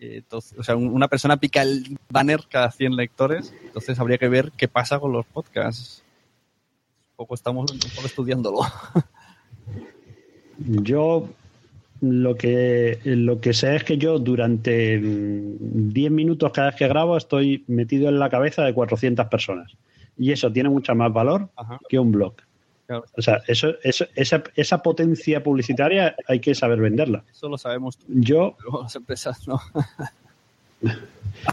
Eh, 0.00 0.18
Entonces, 0.18 0.58
o 0.58 0.62
sea, 0.62 0.76
un- 0.76 0.88
una 0.92 1.08
persona 1.08 1.36
pica 1.36 1.62
el 1.62 1.98
banner 2.08 2.42
cada 2.48 2.70
100 2.70 2.94
lectores, 2.96 3.52
entonces 3.64 3.98
habría 3.98 4.18
que 4.18 4.28
ver 4.28 4.52
qué 4.56 4.68
pasa 4.68 4.98
con 5.00 5.12
los 5.12 5.26
podcasts. 5.26 6.02
Un 7.12 7.16
poco 7.24 7.34
estamos 7.34 7.72
un 7.72 7.78
poco 7.80 8.06
estudiándolo. 8.06 8.58
Yo 10.58 11.28
lo 12.00 12.34
que, 12.36 12.98
lo 13.04 13.40
que 13.40 13.52
sé 13.52 13.76
es 13.76 13.84
que 13.84 13.98
yo 13.98 14.18
durante 14.18 14.98
mm, 14.98 15.92
10 15.92 16.10
minutos 16.12 16.52
cada 16.52 16.68
vez 16.68 16.76
que 16.76 16.88
grabo 16.88 17.16
estoy 17.16 17.64
metido 17.66 18.08
en 18.08 18.18
la 18.18 18.28
cabeza 18.30 18.64
de 18.64 18.74
400 18.74 19.26
personas. 19.26 19.72
Y 20.16 20.32
eso 20.32 20.50
tiene 20.52 20.68
mucho 20.68 20.94
más 20.94 21.12
valor 21.12 21.48
Ajá. 21.56 21.78
que 21.88 21.98
un 21.98 22.10
blog. 22.12 22.34
Claro. 22.86 23.04
O 23.16 23.22
sea, 23.22 23.40
eso, 23.46 23.74
eso- 23.82 24.06
esa, 24.14 24.42
esa 24.56 24.82
potencia 24.82 25.42
publicitaria 25.42 26.16
hay 26.26 26.40
que 26.40 26.54
saber 26.54 26.80
venderla. 26.80 27.22
Eso 27.30 27.48
lo 27.48 27.58
sabemos 27.58 27.98
tú, 27.98 28.04
Yo, 28.08 28.56
las 28.82 28.96
empresas 28.96 29.46
no. 29.46 29.60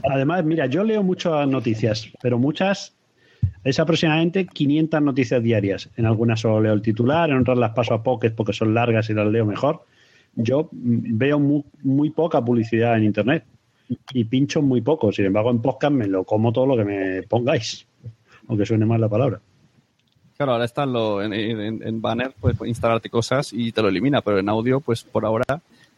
Además, 0.04 0.44
mira, 0.46 0.66
yo 0.68 0.84
leo 0.84 1.04
muchas 1.04 1.48
noticias, 1.48 2.10
pero 2.22 2.40
muchas 2.40 2.95
es 3.66 3.80
aproximadamente 3.80 4.46
500 4.48 5.02
noticias 5.02 5.44
diarias. 5.44 5.90
En 5.98 6.06
algunas 6.06 6.40
solo 6.40 6.62
leo 6.62 6.72
el 6.74 6.82
titular, 6.82 7.30
en 7.30 7.40
otras 7.40 7.58
las 7.58 7.72
paso 7.74 7.94
a 7.94 8.02
pocket 8.04 8.32
porque 8.32 8.54
son 8.54 8.74
largas 8.74 9.10
y 9.10 9.14
las 9.14 9.28
leo 9.28 9.46
mejor. 9.46 9.84
Yo 10.36 10.70
mm, 10.72 11.18
veo 11.18 11.40
muy, 11.40 11.64
muy 11.84 12.10
poca 12.12 12.44
publicidad 12.44 12.96
en 12.98 13.04
Internet 13.04 13.44
y 14.14 14.24
pincho 14.24 14.62
muy 14.62 14.80
poco. 14.82 15.12
Sin 15.12 15.26
embargo, 15.26 15.52
en 15.52 15.62
podcast 15.62 15.94
me 15.94 16.08
lo 16.08 16.24
como 16.24 16.54
todo 16.54 16.66
lo 16.68 16.78
que 16.78 16.86
me 16.86 17.24
pongáis, 17.24 17.86
aunque 18.48 18.66
suene 18.66 18.86
mal 18.86 19.02
la 19.02 19.10
palabra. 19.10 19.42
Claro, 20.38 20.52
ahora 20.54 20.66
está 20.66 20.84
en, 20.84 21.34
en, 21.34 21.82
en- 21.82 22.02
banner, 22.02 22.34
puedes 22.40 22.60
instalarte 22.68 23.10
cosas 23.10 23.54
y 23.54 23.72
te 23.72 23.82
lo 23.82 23.88
elimina, 23.88 24.22
pero 24.22 24.38
en 24.40 24.50
audio, 24.50 24.82
pues 24.82 25.04
por 25.04 25.26
ahora, 25.26 25.46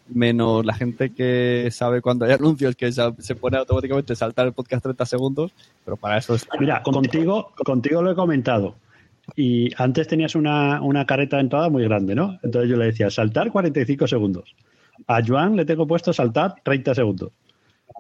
menos 0.10 0.66
la 0.66 0.74
gente 0.74 1.14
que 1.14 1.70
sabe 1.72 2.02
cuando 2.02 2.26
hay 2.26 2.32
anuncios 2.32 2.76
que 2.76 2.92
se, 2.92 3.36
pone 3.36 3.58
automáticamente 3.58 4.16
saltar 4.16 4.48
el 4.48 4.54
podcast 4.54 4.84
30 4.84 5.06
segundos, 5.06 5.52
pero 5.84 5.98
para 5.98 6.18
eso 6.18 6.36
está. 6.36 6.58
Mira, 6.60 6.82
contigo, 6.84 7.54
contigo 7.64 8.02
lo 8.02 8.12
he 8.12 8.16
comentado. 8.16 8.76
Y 9.36 9.70
antes 9.78 10.08
tenías 10.08 10.36
una, 10.36 10.82
una 10.82 11.06
careta 11.06 11.40
entrada 11.40 11.70
muy 11.70 11.84
grande, 11.84 12.16
¿no? 12.16 12.40
Entonces 12.44 12.70
yo 12.70 12.78
le 12.78 12.86
decía, 12.86 13.10
saltar 13.10 13.52
45 13.52 14.08
segundos. 14.08 14.56
A 15.06 15.22
Joan 15.26 15.56
le 15.56 15.66
tengo 15.66 15.86
puesto 15.86 16.14
saltar 16.14 16.56
30 16.64 16.96
segundos. 16.96 17.32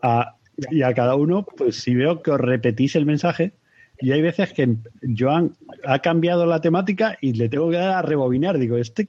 A- 0.01 0.35
y 0.71 0.81
a 0.81 0.93
cada 0.93 1.15
uno, 1.15 1.45
pues 1.57 1.75
si 1.81 1.93
veo 1.93 2.23
que 2.23 2.31
os 2.31 2.39
repetís 2.39 2.95
el 2.95 3.05
mensaje, 3.05 3.51
y 3.99 4.11
hay 4.11 4.21
veces 4.21 4.53
que 4.53 4.75
Joan 5.17 5.53
ha 5.85 5.99
cambiado 5.99 6.45
la 6.45 6.61
temática 6.61 7.17
y 7.21 7.33
le 7.33 7.49
tengo 7.49 7.69
que 7.69 7.77
dar 7.77 7.95
a 7.95 8.01
rebobinar. 8.01 8.57
Digo, 8.57 8.77
este 8.77 9.07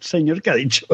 señor 0.00 0.42
que 0.42 0.50
ha 0.50 0.54
dicho. 0.54 0.86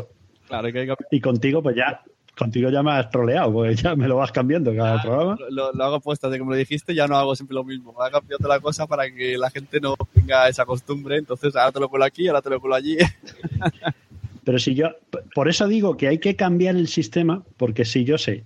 Claro, 0.48 0.72
que 0.72 0.78
hay 0.80 0.86
que- 0.86 0.94
Y 1.10 1.20
contigo, 1.20 1.62
pues 1.62 1.76
ya, 1.76 2.02
contigo 2.38 2.70
ya 2.70 2.82
me 2.82 2.92
has 2.92 3.10
troleado, 3.10 3.52
porque 3.52 3.74
ya 3.74 3.96
me 3.96 4.06
lo 4.08 4.16
vas 4.16 4.30
cambiando 4.32 4.74
cada 4.74 5.02
programa. 5.02 5.36
lo, 5.50 5.72
lo 5.72 5.84
hago 5.84 6.00
puesto 6.00 6.28
de 6.30 6.38
me 6.38 6.46
lo 6.50 6.54
dijiste, 6.54 6.94
ya 6.94 7.06
no 7.08 7.16
hago 7.16 7.34
siempre 7.34 7.54
lo 7.54 7.64
mismo. 7.64 7.94
Me 7.98 8.06
ha 8.06 8.10
cambiado 8.10 8.46
la 8.48 8.60
cosa 8.60 8.86
para 8.86 9.10
que 9.10 9.36
la 9.38 9.50
gente 9.50 9.80
no 9.80 9.96
tenga 10.12 10.48
esa 10.48 10.64
costumbre, 10.64 11.16
entonces 11.18 11.54
ahora 11.56 11.72
te 11.72 11.80
lo 11.80 11.88
cuelo 11.88 12.04
aquí, 12.04 12.28
ahora 12.28 12.42
te 12.42 12.50
lo 12.50 12.60
cuelo 12.60 12.74
allí. 12.76 12.96
Pero 14.44 14.58
si 14.60 14.74
yo, 14.76 14.90
por 15.34 15.48
eso 15.48 15.66
digo 15.66 15.96
que 15.96 16.06
hay 16.06 16.18
que 16.18 16.36
cambiar 16.36 16.76
el 16.76 16.86
sistema, 16.86 17.42
porque 17.56 17.84
si 17.84 18.04
yo 18.04 18.16
sé 18.16 18.44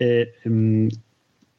eh, 0.00 0.34
mm, 0.44 0.88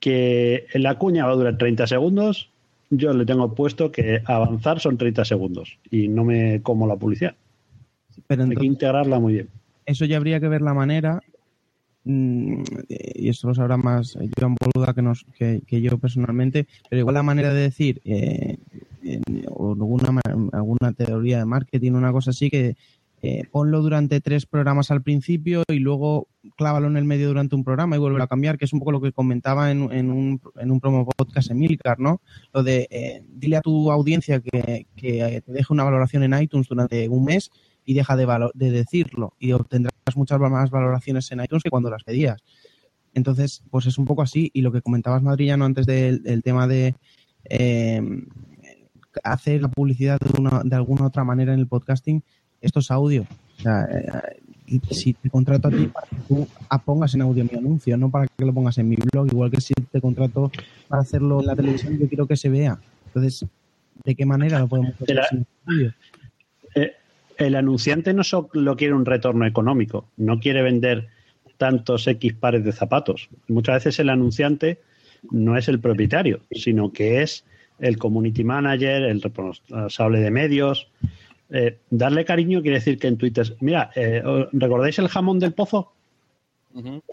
que 0.02 0.66
la 0.74 0.98
cuña 0.98 1.26
va 1.26 1.32
a 1.32 1.36
durar 1.36 1.58
30 1.58 1.88
segundos, 1.88 2.50
yo 2.90 3.14
le 3.14 3.26
tengo 3.26 3.56
puesto 3.56 3.90
que 3.92 4.22
avanzar 4.26 4.82
son 4.82 4.98
30 4.98 5.24
segundos 5.24 5.78
y 5.90 6.10
no 6.10 6.26
me 6.26 6.62
como 6.62 6.88
la 6.88 6.98
publicidad. 6.98 7.36
Pero 8.28 8.44
hay 8.44 8.56
que 8.56 8.66
integrarla 8.66 9.20
muy 9.20 9.34
bien. 9.34 9.50
eso 9.86 10.06
ya 10.06 10.18
habría 10.18 10.40
que 10.40 10.48
ver 10.48 10.62
la 10.62 10.74
manera 10.74 11.22
mm, 12.04 12.64
y 12.88 13.30
esto 13.30 13.48
lo 13.48 13.56
sabrá 13.56 13.78
más 13.78 14.18
Joan 14.40 14.56
Boluda 14.56 14.94
que, 14.94 15.02
nos, 15.02 15.26
que, 15.38 15.62
que 15.66 15.82
yo 15.82 15.98
personalmente, 15.98 16.68
pero 16.90 17.00
igual 17.02 17.16
la 17.16 17.24
manera 17.24 17.54
de 17.54 17.62
decir 17.62 18.02
eh, 18.06 18.58
o 19.48 19.74
alguna, 19.74 20.22
alguna 20.52 20.94
teoría 20.94 21.40
de 21.40 21.46
marketing, 21.46 21.94
una 21.94 22.12
cosa 22.12 22.32
así 22.32 22.50
que 22.50 22.76
eh, 23.26 23.46
ponlo 23.50 23.82
durante 23.82 24.20
tres 24.20 24.46
programas 24.46 24.92
al 24.92 25.02
principio 25.02 25.64
y 25.70 25.80
luego 25.80 26.28
clávalo 26.58 26.88
en 26.88 26.98
el 26.98 27.06
medio 27.06 27.30
durante 27.30 27.56
un 27.56 27.64
programa 27.64 27.96
y 27.96 28.00
vuelve 28.00 28.22
a 28.22 28.28
cambiar, 28.28 28.58
que 28.58 28.66
es 28.66 28.74
un 28.74 28.80
poco 28.80 28.92
lo 28.92 29.00
que 29.00 29.14
comentaba 29.14 29.72
en, 29.72 29.90
en 29.94 30.12
un, 30.12 30.42
en 30.58 30.72
un 30.72 30.82
promo 30.82 31.06
podcast 31.06 31.50
Emilcar, 31.50 32.02
¿no? 32.02 32.20
Lo 32.54 32.64
de 32.64 32.86
eh, 32.92 33.24
dile 33.30 33.56
a 33.56 33.62
tu 33.62 33.90
audiencia 33.92 34.42
que, 34.42 34.88
que 34.98 35.22
eh, 35.26 35.40
te 35.42 35.54
deje 35.54 35.72
una 35.72 35.86
valoración 35.86 36.24
en 36.24 36.34
iTunes 36.42 36.68
durante 36.68 37.08
un 37.08 37.24
mes 37.24 37.50
y 37.86 37.94
deja 37.94 38.16
de, 38.16 38.26
valo- 38.26 38.52
de 38.54 38.72
decirlo 38.72 39.34
y 39.40 39.52
obtendrás 39.52 39.94
muchas 40.16 40.40
más 40.40 40.70
valoraciones 40.70 41.32
en 41.32 41.42
iTunes 41.42 41.64
que 41.64 41.70
cuando 41.70 41.90
las 41.90 42.04
pedías. 42.04 42.42
Entonces, 43.14 43.62
pues 43.70 43.86
es 43.86 43.98
un 43.98 44.06
poco 44.06 44.22
así. 44.24 44.50
Y 44.54 44.62
lo 44.62 44.72
que 44.72 44.82
comentabas, 44.82 45.22
Madrillano, 45.22 45.66
antes 45.66 45.86
del, 45.86 46.24
del 46.24 46.42
tema 46.44 46.66
de 46.68 46.96
eh, 47.50 48.02
hacer 49.24 49.62
la 49.62 49.68
publicidad 49.68 50.20
de, 50.20 50.40
una, 50.42 50.62
de 50.64 50.76
alguna 50.76 51.06
otra 51.06 51.24
manera 51.24 51.54
en 51.54 51.60
el 51.60 51.68
podcasting, 51.68 52.24
esto 52.62 52.80
es 52.80 52.90
audio. 52.92 53.26
O 53.60 53.62
sea, 53.62 53.84
eh, 53.92 54.40
y 54.66 54.80
si 54.94 55.14
te 55.14 55.30
contrato 55.30 55.68
a 55.68 55.72
ti 55.72 55.88
para 55.88 56.08
que 56.08 56.16
tú 56.28 56.48
pongas 56.86 57.14
en 57.14 57.22
audio 57.22 57.44
mi 57.44 57.58
anuncio, 57.58 57.98
no 57.98 58.10
para 58.10 58.28
que 58.28 58.46
lo 58.46 58.54
pongas 58.54 58.78
en 58.78 58.90
mi 58.90 58.96
blog, 58.96 59.28
igual 59.28 59.52
que 59.52 59.62
si 59.62 59.74
te 59.74 60.02
contrato 60.02 60.52
para 60.88 61.02
hacerlo 61.02 61.42
en 61.42 61.48
la 61.48 61.56
televisión, 61.56 61.98
yo 62.00 62.08
quiero 62.08 62.26
que 62.26 62.38
se 62.38 62.50
vea. 62.50 62.80
Entonces, 63.08 63.46
¿de 64.04 64.16
qué 64.16 64.26
manera 64.26 64.58
lo 64.60 64.68
podemos 64.68 64.94
hacer 64.96 65.12
Era- 65.12 65.28
sin 65.28 65.46
audio? 65.68 65.94
Eh, 66.76 66.92
el 67.38 67.56
anunciante 67.56 68.14
no 68.14 68.24
solo 68.24 68.76
quiere 68.76 68.94
un 68.94 69.06
retorno 69.06 69.46
económico, 69.46 70.08
no 70.18 70.40
quiere 70.40 70.62
vender 70.62 71.08
tantos 71.58 72.08
X 72.08 72.34
pares 72.34 72.64
de 72.64 72.72
zapatos. 72.72 73.30
Muchas 73.48 73.76
veces 73.76 74.00
el 74.00 74.10
anunciante 74.10 74.80
no 75.32 75.58
es 75.58 75.68
el 75.68 75.80
propietario, 75.80 76.42
sino 76.52 76.92
que 76.92 77.22
es 77.22 77.46
el 77.80 77.98
community 77.98 78.44
manager, 78.44 79.04
el 79.04 79.22
responsable 79.22 80.20
de 80.20 80.32
medios. 80.32 80.90
Eh, 81.50 81.78
darle 81.90 82.26
cariño 82.26 82.62
quiere 82.62 82.78
decir 82.78 82.98
que 82.98 83.08
en 83.08 83.18
Twitter, 83.18 83.56
mira, 83.60 83.92
eh, 83.96 84.24
¿recordáis 84.52 85.00
el 85.00 85.08
jamón 85.08 85.40
del 85.40 85.54
pozo? 85.54 85.94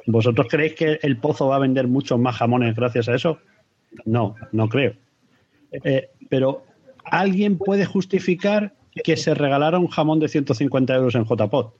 ¿Vosotros 0.07 0.47
creéis 0.49 0.75
que 0.75 0.99
el 1.03 1.19
pozo 1.19 1.49
va 1.49 1.57
a 1.57 1.61
vender 1.61 1.87
muchos 1.87 2.19
más 2.19 2.37
jamones 2.37 2.75
gracias 2.75 3.09
a 3.09 3.15
eso? 3.15 3.39
No, 4.07 4.35
no 4.53 4.69
creo. 4.69 4.95
Eh, 5.71 6.09
pero 6.29 6.65
alguien 7.05 7.59
puede 7.59 7.85
justificar 7.85 8.75
que 9.05 9.17
se 9.17 9.35
regalara 9.35 9.79
un 9.79 9.89
jamón 9.89 10.19
de 10.21 10.29
150 10.29 10.95
euros 10.95 11.15
en 11.15 11.25
JPOT. 11.25 11.75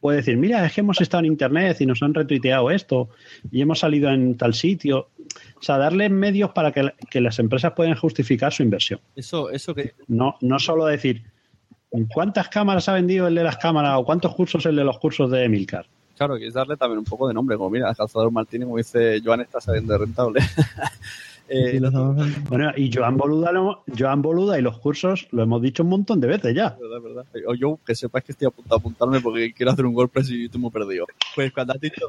Puede 0.00 0.18
decir, 0.18 0.36
mira, 0.36 0.66
es 0.66 0.72
que 0.72 0.80
hemos 0.80 1.00
estado 1.00 1.20
en 1.20 1.26
internet 1.26 1.80
y 1.80 1.86
nos 1.86 2.02
han 2.02 2.12
retuiteado 2.12 2.70
esto 2.72 3.08
y 3.52 3.62
hemos 3.62 3.78
salido 3.78 4.10
en 4.10 4.36
tal 4.36 4.54
sitio. 4.54 5.10
O 5.56 5.62
sea, 5.62 5.78
darle 5.78 6.08
medios 6.08 6.50
para 6.50 6.72
que, 6.72 6.92
que 7.08 7.20
las 7.20 7.38
empresas 7.38 7.72
puedan 7.72 7.94
justificar 7.94 8.52
su 8.52 8.64
inversión. 8.64 9.00
Eso, 9.14 9.50
eso 9.50 9.74
que. 9.74 9.94
No, 10.08 10.36
no 10.40 10.58
solo 10.58 10.86
decir, 10.86 11.22
¿cuántas 12.12 12.48
cámaras 12.48 12.88
ha 12.88 12.94
vendido 12.94 13.28
el 13.28 13.36
de 13.36 13.44
las 13.44 13.58
cámaras 13.58 13.96
o 13.96 14.04
cuántos 14.04 14.34
cursos 14.34 14.66
el 14.66 14.74
de 14.74 14.84
los 14.84 14.98
cursos 14.98 15.30
de 15.30 15.44
Emilcar? 15.44 15.86
Claro, 16.16 16.36
que 16.36 16.46
es 16.46 16.54
darle 16.54 16.76
también 16.76 16.98
un 16.98 17.04
poco 17.04 17.28
de 17.28 17.34
nombre, 17.34 17.56
como 17.56 17.70
mira, 17.70 17.90
el 17.90 17.96
calzador 17.96 18.30
Martínez, 18.32 18.66
como 18.66 18.78
dice 18.78 19.20
Joan, 19.22 19.42
está 19.42 19.60
saliendo 19.60 19.92
de 19.92 19.98
rentable. 19.98 20.40
Eh, 21.48 21.80
bueno, 22.48 22.72
y 22.76 22.90
Joan 22.92 23.16
Boluda, 23.16 23.52
lo, 23.52 23.84
Joan 23.96 24.20
Boluda 24.20 24.58
y 24.58 24.62
los 24.62 24.78
cursos 24.78 25.28
lo 25.30 25.42
hemos 25.42 25.62
dicho 25.62 25.82
un 25.82 25.90
montón 25.90 26.20
de 26.20 26.26
veces 26.26 26.54
ya. 26.54 26.76
Verdad, 26.80 27.00
verdad. 27.00 27.26
O 27.46 27.54
yo, 27.54 27.78
que 27.86 27.94
sepáis 27.94 28.24
que 28.24 28.32
estoy 28.32 28.48
a 28.48 28.50
punto 28.50 28.74
de 28.74 28.78
apuntarme 28.78 29.20
porque 29.20 29.52
quiero 29.52 29.72
hacer 29.72 29.86
un 29.86 29.94
WordPress 29.94 30.30
y 30.30 30.46
estoy 30.46 30.60
muy 30.60 30.70
perdido. 30.70 31.06
Pues 31.34 31.52
cuando 31.52 31.74
has 31.74 31.80
dicho 31.80 32.06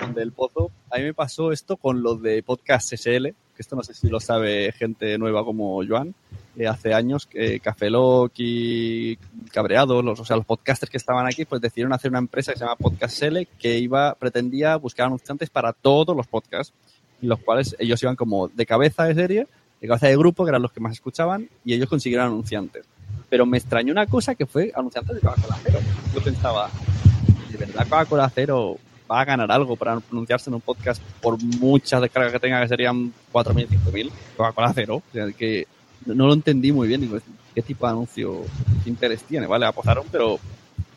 lo 0.00 0.14
del 0.14 0.32
pozo, 0.32 0.70
a 0.90 0.98
mí 0.98 1.04
me 1.04 1.14
pasó 1.14 1.52
esto 1.52 1.76
con 1.76 2.02
lo 2.02 2.14
de 2.14 2.42
Podcast 2.42 2.94
SL, 2.94 3.26
que 3.26 3.62
esto 3.62 3.76
no 3.76 3.82
sé 3.82 3.92
si 3.94 4.08
lo 4.08 4.20
sabe 4.20 4.72
gente 4.72 5.18
nueva 5.18 5.44
como 5.44 5.82
Joan. 5.86 6.14
Eh, 6.58 6.66
hace 6.66 6.94
años, 6.94 7.26
que 7.26 7.60
Café 7.60 7.90
Lock 7.90 8.32
y 8.38 9.16
Cabreado, 9.52 10.00
los, 10.00 10.18
o 10.18 10.24
sea, 10.24 10.36
los 10.36 10.46
podcasters 10.46 10.90
que 10.90 10.96
estaban 10.96 11.26
aquí, 11.26 11.44
pues 11.44 11.60
decidieron 11.60 11.92
hacer 11.92 12.10
una 12.10 12.18
empresa 12.18 12.52
que 12.52 12.58
se 12.58 12.64
llama 12.64 12.76
Podcast 12.76 13.14
SL 13.14 13.46
que 13.58 13.78
iba, 13.78 14.14
pretendía 14.14 14.76
buscar 14.76 15.06
anunciantes 15.06 15.50
para 15.50 15.74
todos 15.74 16.16
los 16.16 16.26
podcasts 16.26 16.72
los 17.22 17.38
cuales 17.40 17.74
ellos 17.78 18.02
iban 18.02 18.16
como 18.16 18.48
de 18.48 18.66
cabeza 18.66 19.04
de 19.04 19.14
serie, 19.14 19.46
de 19.80 19.88
cabeza 19.88 20.06
de 20.08 20.16
grupo, 20.16 20.44
que 20.44 20.50
eran 20.50 20.62
los 20.62 20.72
que 20.72 20.80
más 20.80 20.92
escuchaban, 20.92 21.48
y 21.64 21.74
ellos 21.74 21.88
consiguieron 21.88 22.26
anunciantes. 22.28 22.84
Pero 23.28 23.44
me 23.46 23.58
extrañó 23.58 23.92
una 23.92 24.06
cosa 24.06 24.34
que 24.34 24.46
fue 24.46 24.72
anunciantes 24.74 25.16
de 25.16 25.20
Coca-Cola 25.20 25.58
Cero. 25.64 25.78
Yo 26.14 26.20
pensaba, 26.22 26.70
¿de 27.50 27.58
verdad 27.58 27.84
Coca-Cola 27.88 28.30
Cero 28.34 28.78
va 29.10 29.20
a 29.20 29.24
ganar 29.24 29.50
algo 29.52 29.76
para 29.76 30.00
anunciarse 30.10 30.50
en 30.50 30.54
un 30.54 30.60
podcast 30.60 31.02
por 31.20 31.42
muchas 31.42 32.00
descargas 32.00 32.32
que 32.32 32.40
tenga, 32.40 32.60
que 32.62 32.68
serían 32.68 33.12
4.000, 33.32 33.68
5.000? 33.68 34.10
Coca-Cola 34.36 34.72
Cero. 34.74 34.96
O 34.96 35.12
sea, 35.12 35.30
que 35.32 35.66
no 36.06 36.26
lo 36.26 36.32
entendí 36.34 36.72
muy 36.72 36.86
bien. 36.88 37.00
Digo, 37.00 37.18
¿qué 37.54 37.62
tipo 37.62 37.86
de 37.86 37.92
anuncio, 37.92 38.42
qué 38.84 38.90
interés 38.90 39.22
tiene? 39.24 39.46
Vale, 39.46 39.66
apostaron, 39.66 40.04
pero, 40.12 40.38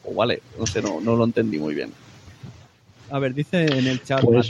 o 0.06 0.14
vale, 0.14 0.42
no 0.60 0.68
sé, 0.68 0.82
no, 0.82 1.02
no 1.02 1.16
lo 1.16 1.24
entendí 1.24 1.58
muy 1.58 1.74
bien. 1.74 1.92
A 3.12 3.18
ver, 3.18 3.34
dice 3.34 3.66
en 3.66 3.88
el 3.88 4.04
chat 4.04 4.22
Pues- 4.24 4.50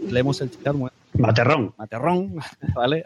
leemos 0.00 0.40
el 0.40 0.50
chat. 0.50 0.74
Materrón. 1.18 1.72
Materrón, 1.78 2.34
¿vale? 2.74 3.02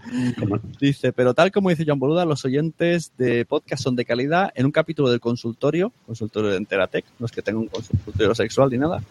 dice, 0.80 1.12
pero 1.12 1.34
tal 1.34 1.50
como 1.50 1.70
dice 1.70 1.84
John 1.86 1.98
Boluda, 1.98 2.24
los 2.24 2.44
oyentes 2.44 3.12
de 3.16 3.44
podcast 3.44 3.82
son 3.82 3.96
de 3.96 4.04
calidad. 4.04 4.52
En 4.54 4.66
un 4.66 4.72
capítulo 4.72 5.10
del 5.10 5.20
consultorio, 5.20 5.92
consultorio 6.06 6.50
de 6.50 6.58
Enteratec, 6.58 7.04
no 7.18 7.26
es 7.26 7.32
que 7.32 7.42
tenga 7.42 7.58
un 7.58 7.68
consultorio 7.68 8.34
sexual 8.34 8.70
ni 8.70 8.78
nada, 8.78 9.02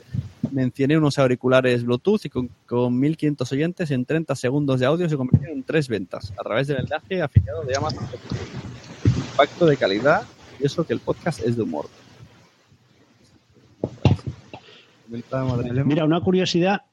mencioné 0.52 0.98
unos 0.98 1.18
auriculares 1.18 1.84
Bluetooth 1.84 2.26
y 2.26 2.30
con, 2.30 2.50
con 2.66 3.00
1500 3.00 3.52
oyentes 3.52 3.92
en 3.92 4.06
30 4.06 4.36
segundos 4.36 4.80
de 4.80 4.86
audio 4.86 5.10
se 5.10 5.18
convirtieron 5.18 5.58
en 5.58 5.64
tres 5.64 5.88
ventas 5.88 6.32
a 6.38 6.44
través 6.44 6.68
del 6.68 6.78
enlace 6.80 7.22
afiliado 7.22 7.64
de 7.64 7.76
Amazon. 7.76 8.06
Impacto 9.32 9.66
de 9.66 9.78
calidad 9.78 10.24
y 10.60 10.66
eso 10.66 10.86
que 10.86 10.94
el 10.94 11.00
podcast 11.00 11.40
es 11.40 11.56
de 11.56 11.64
humor. 11.64 11.88
Mira, 15.86 16.06
una 16.06 16.22
curiosidad. 16.22 16.84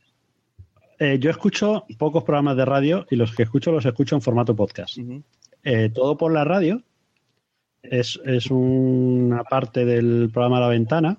Eh, 0.98 1.18
yo 1.20 1.30
escucho 1.30 1.86
pocos 1.96 2.24
programas 2.24 2.56
de 2.56 2.64
radio 2.64 3.06
y 3.10 3.16
los 3.16 3.34
que 3.34 3.44
escucho 3.44 3.70
los 3.70 3.86
escucho 3.86 4.16
en 4.16 4.22
formato 4.22 4.56
podcast. 4.56 4.98
Eh, 5.62 5.90
todo 5.94 6.16
por 6.16 6.32
la 6.32 6.44
radio 6.44 6.82
es, 7.82 8.20
es 8.24 8.50
una 8.50 9.44
parte 9.44 9.84
del 9.84 10.30
programa 10.32 10.60
La 10.60 10.68
Ventana 10.68 11.18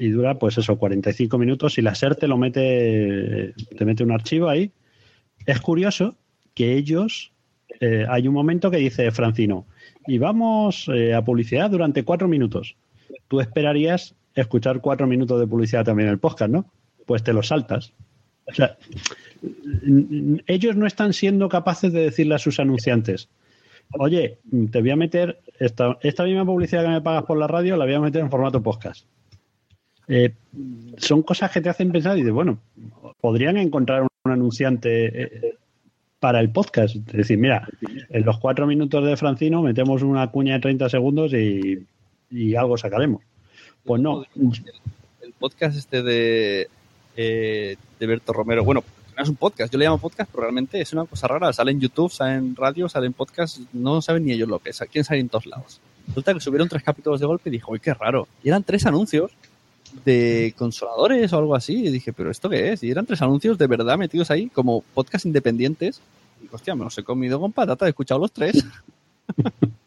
y 0.00 0.08
dura, 0.08 0.38
pues 0.38 0.58
eso, 0.58 0.78
45 0.78 1.38
minutos 1.38 1.78
y 1.78 1.82
la 1.82 1.94
SER 1.94 2.16
te 2.16 2.26
lo 2.26 2.36
mete, 2.36 3.54
te 3.76 3.84
mete 3.84 4.02
un 4.02 4.10
archivo 4.10 4.48
ahí. 4.48 4.72
Es 5.46 5.60
curioso 5.60 6.16
que 6.54 6.74
ellos, 6.74 7.32
eh, 7.80 8.04
hay 8.08 8.26
un 8.26 8.34
momento 8.34 8.70
que 8.70 8.78
dice 8.78 9.10
Francino, 9.12 9.66
y 10.06 10.18
vamos 10.18 10.88
a 10.88 11.24
publicidad 11.24 11.70
durante 11.70 12.04
cuatro 12.04 12.26
minutos. 12.26 12.76
Tú 13.28 13.40
esperarías 13.40 14.16
escuchar 14.34 14.80
cuatro 14.80 15.06
minutos 15.06 15.38
de 15.38 15.46
publicidad 15.46 15.84
también 15.84 16.08
en 16.08 16.14
el 16.14 16.18
podcast, 16.18 16.50
¿no? 16.50 16.72
Pues 17.06 17.22
te 17.22 17.32
lo 17.32 17.42
saltas. 17.42 17.92
O 18.52 18.54
sea, 18.54 18.76
ellos 20.46 20.76
no 20.76 20.86
están 20.86 21.12
siendo 21.12 21.48
capaces 21.48 21.92
de 21.92 22.02
decirle 22.02 22.34
a 22.34 22.38
sus 22.38 22.60
anunciantes, 22.60 23.28
oye, 23.98 24.38
te 24.70 24.80
voy 24.80 24.90
a 24.90 24.96
meter 24.96 25.40
esta, 25.58 25.98
esta 26.02 26.24
misma 26.24 26.44
publicidad 26.44 26.82
que 26.82 26.90
me 26.90 27.00
pagas 27.00 27.24
por 27.24 27.38
la 27.38 27.46
radio, 27.46 27.76
la 27.76 27.84
voy 27.84 27.94
a 27.94 28.00
meter 28.00 28.22
en 28.22 28.30
formato 28.30 28.62
podcast. 28.62 29.06
Eh, 30.08 30.34
son 30.98 31.22
cosas 31.22 31.50
que 31.50 31.60
te 31.60 31.68
hacen 31.68 31.92
pensar 31.92 32.16
y 32.16 32.20
dices, 32.20 32.34
bueno, 32.34 32.58
podrían 33.20 33.56
encontrar 33.56 34.02
un 34.02 34.32
anunciante 34.32 35.22
eh, 35.24 35.54
para 36.18 36.40
el 36.40 36.50
podcast. 36.50 36.96
Es 36.96 37.12
decir, 37.12 37.38
mira, 37.38 37.68
en 38.10 38.24
los 38.24 38.38
cuatro 38.38 38.66
minutos 38.66 39.04
de 39.04 39.16
Francino 39.16 39.62
metemos 39.62 40.02
una 40.02 40.30
cuña 40.30 40.54
de 40.54 40.60
30 40.60 40.88
segundos 40.88 41.32
y, 41.32 41.86
y 42.30 42.54
algo 42.54 42.76
sacaremos. 42.76 43.22
Pues 43.84 44.00
no. 44.00 44.24
El 45.22 45.32
podcast 45.38 45.76
este 45.76 46.02
de, 46.02 46.68
eh, 47.16 47.76
de 47.98 48.06
Berto 48.06 48.32
Romero, 48.32 48.64
bueno, 48.64 48.82
no 49.16 49.22
es 49.22 49.28
un 49.28 49.36
podcast, 49.36 49.72
yo 49.72 49.78
le 49.78 49.84
llamo 49.84 49.98
podcast, 49.98 50.30
pero 50.30 50.42
realmente 50.42 50.80
es 50.80 50.92
una 50.92 51.04
cosa 51.04 51.28
rara. 51.28 51.52
Sale 51.52 51.72
en 51.72 51.80
YouTube, 51.80 52.10
sale 52.10 52.34
en 52.34 52.56
radio, 52.56 52.88
sale 52.88 53.06
en 53.06 53.12
podcast, 53.12 53.58
no 53.72 54.00
saben 54.00 54.24
ni 54.24 54.32
ellos 54.32 54.48
lo 54.48 54.58
que 54.58 54.70
es. 54.70 54.82
Quién 54.90 55.04
sale 55.04 55.20
en 55.20 55.28
todos 55.28 55.46
lados. 55.46 55.80
Resulta 56.08 56.34
que 56.34 56.40
subieron 56.40 56.68
tres 56.68 56.82
capítulos 56.82 57.20
de 57.20 57.26
golpe 57.26 57.48
y 57.50 57.52
dijo, 57.52 57.72
uy, 57.72 57.80
qué 57.80 57.94
raro. 57.94 58.26
Y 58.42 58.48
eran 58.48 58.64
tres 58.64 58.86
anuncios 58.86 59.32
de 60.04 60.54
consoladores 60.56 61.32
o 61.32 61.38
algo 61.38 61.54
así. 61.54 61.86
Y 61.86 61.90
dije, 61.90 62.12
¿pero 62.12 62.30
esto 62.30 62.48
qué 62.48 62.72
es? 62.72 62.82
Y 62.82 62.90
eran 62.90 63.06
tres 63.06 63.20
anuncios 63.22 63.58
de 63.58 63.66
verdad 63.66 63.98
metidos 63.98 64.30
ahí 64.30 64.48
como 64.48 64.82
podcast 64.94 65.26
independientes. 65.26 66.00
Y 66.42 66.48
hostia, 66.52 66.74
me 66.74 66.84
los 66.84 66.96
he 66.98 67.04
comido 67.04 67.38
con 67.38 67.52
patata, 67.52 67.86
he 67.86 67.90
escuchado 67.90 68.20
los 68.20 68.32
tres. 68.32 68.64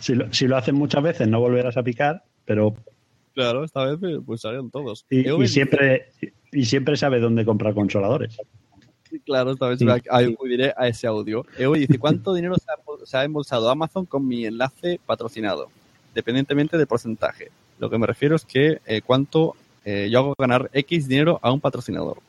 Si 0.00 0.14
lo, 0.14 0.32
si 0.32 0.46
lo 0.46 0.56
hacen 0.56 0.74
muchas 0.74 1.02
veces 1.02 1.26
no 1.26 1.40
volverás 1.40 1.76
a 1.76 1.82
picar, 1.82 2.22
pero 2.44 2.76
Claro, 3.36 3.64
esta 3.64 3.84
vez 3.84 3.98
pues, 4.00 4.16
pues 4.24 4.40
salieron 4.40 4.70
todos. 4.70 5.04
y, 5.10 5.46
siempre 5.46 6.06
y 6.50 6.64
siempre 6.64 6.96
sabe 6.96 7.20
dónde 7.20 7.44
comprar 7.44 7.74
consoladores. 7.74 8.38
Claro, 9.26 9.52
esta 9.52 9.68
vez 9.68 9.78
Sí. 9.78 9.86
acudiré 10.08 10.72
a 10.74 10.88
ese 10.88 11.06
audio. 11.06 11.44
Evo 11.58 11.74
dice, 11.74 11.98
¿cuánto 11.98 12.32
dinero 12.32 12.56
se 12.56 12.64
ha, 12.72 13.06
se 13.06 13.16
ha 13.18 13.24
embolsado 13.24 13.68
Amazon 13.68 14.06
con 14.06 14.26
mi 14.26 14.46
enlace 14.46 14.98
patrocinado? 15.04 15.68
Dependientemente 16.14 16.78
del 16.78 16.86
porcentaje. 16.86 17.50
Lo 17.78 17.90
que 17.90 17.98
me 17.98 18.06
refiero 18.06 18.36
es 18.36 18.46
que 18.46 18.80
eh, 18.86 19.02
cuánto 19.04 19.54
eh, 19.84 20.08
yo 20.10 20.20
hago 20.20 20.34
ganar 20.38 20.70
X 20.72 21.06
dinero 21.06 21.38
a 21.42 21.52
un 21.52 21.60
patrocinador. 21.60 22.20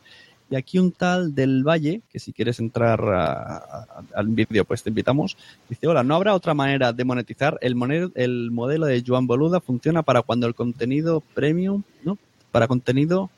Y 0.49 0.55
aquí 0.55 0.79
un 0.79 0.93
tal 0.93 1.35
del 1.35 1.63
Valle, 1.67 2.01
que 2.09 2.19
si 2.19 2.31
quieres 2.31 2.59
entrar 2.59 3.01
a- 3.03 3.57
a- 3.57 3.85
al 4.15 4.27
vídeo, 4.27 4.63
pues 4.63 4.81
te 4.81 4.89
invitamos. 4.89 5.35
Dice, 5.67 5.87
hola, 5.87 6.03
¿no 6.03 6.15
habrá 6.15 6.33
otra 6.33 6.53
manera 6.53 6.93
de 6.93 7.03
monetizar? 7.03 7.57
El, 7.61 7.75
moner- 7.75 8.11
el 8.15 8.49
modelo 8.51 8.85
de 8.85 9.03
Joan 9.05 9.27
Boluda 9.27 9.59
funciona 9.59 10.03
para 10.03 10.21
cuando 10.21 10.47
el 10.47 10.55
contenido 10.55 11.21
premium, 11.33 11.83
¿no? 12.03 12.17
Para 12.51 12.67
contenido... 12.67 13.29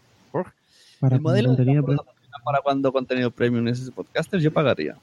Para 0.99 1.15
el 1.15 1.21
modelo 1.21 1.51
de 1.51 1.55
contenido 1.55 1.83
funciona 1.83 2.37
para 2.43 2.61
cuando 2.61 2.91
contenido 2.91 3.31
premium 3.31 3.67
es 3.69 3.79
ese 3.79 3.91
podcaster, 3.91 4.39
yo 4.41 4.51
pagaría. 4.51 4.95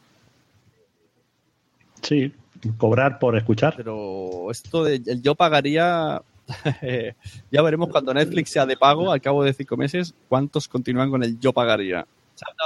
Sí, 2.03 2.33
cobrar 2.77 3.19
por 3.19 3.37
escuchar. 3.37 3.75
Pero 3.77 4.51
esto 4.51 4.85
de 4.85 5.03
yo 5.23 5.35
pagaría... 5.35 6.23
ya 7.51 7.63
veremos 7.63 7.89
cuando 7.89 8.15
Netflix 8.15 8.51
sea 8.51 8.67
de 8.67 8.77
pago, 8.77 9.11
al 9.13 9.21
cabo 9.21 9.43
de 9.45 9.53
cinco 9.53 9.77
meses, 9.77 10.15
cuántos 10.29 10.69
continúan 10.69 11.11
con 11.11 11.23
el 11.23 11.39
yo 11.41 11.53
pagaría. 11.53 12.07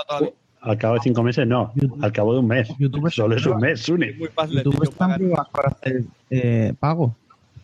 Todavía- 0.07 0.33
Al 0.63 0.77
cabo 0.77 0.95
de 0.95 1.01
cinco 1.01 1.23
meses, 1.23 1.47
no. 1.47 1.73
Al 2.03 2.13
cabo 2.13 2.35
de 2.35 2.41
un 2.41 2.47
mes. 2.49 2.69
Solo 3.15 3.35
es 3.37 3.47
un 3.47 3.61
mes, 3.61 3.81
Sune. 3.81 4.13
YouTube 4.65 4.77
yo 4.85 4.91
está 4.91 5.05
en 5.07 5.11
pruebas 5.19 5.49
para 5.51 5.69
hacer 5.71 6.03
eh, 6.29 6.75
pago. 6.79 7.15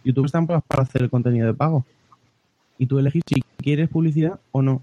YouTube 0.05 0.25
está 0.27 0.39
en 0.39 0.47
pruebas 0.47 0.65
para 0.67 0.83
hacer 0.85 1.03
el 1.03 1.11
contenido 1.11 1.47
de 1.47 1.55
pago. 1.55 1.85
Y 2.79 2.87
tú 2.87 2.99
elegís 2.99 3.23
si 3.27 3.43
quieres 3.59 3.89
publicidad 3.91 4.39
o 4.53 4.63
no. 4.63 4.81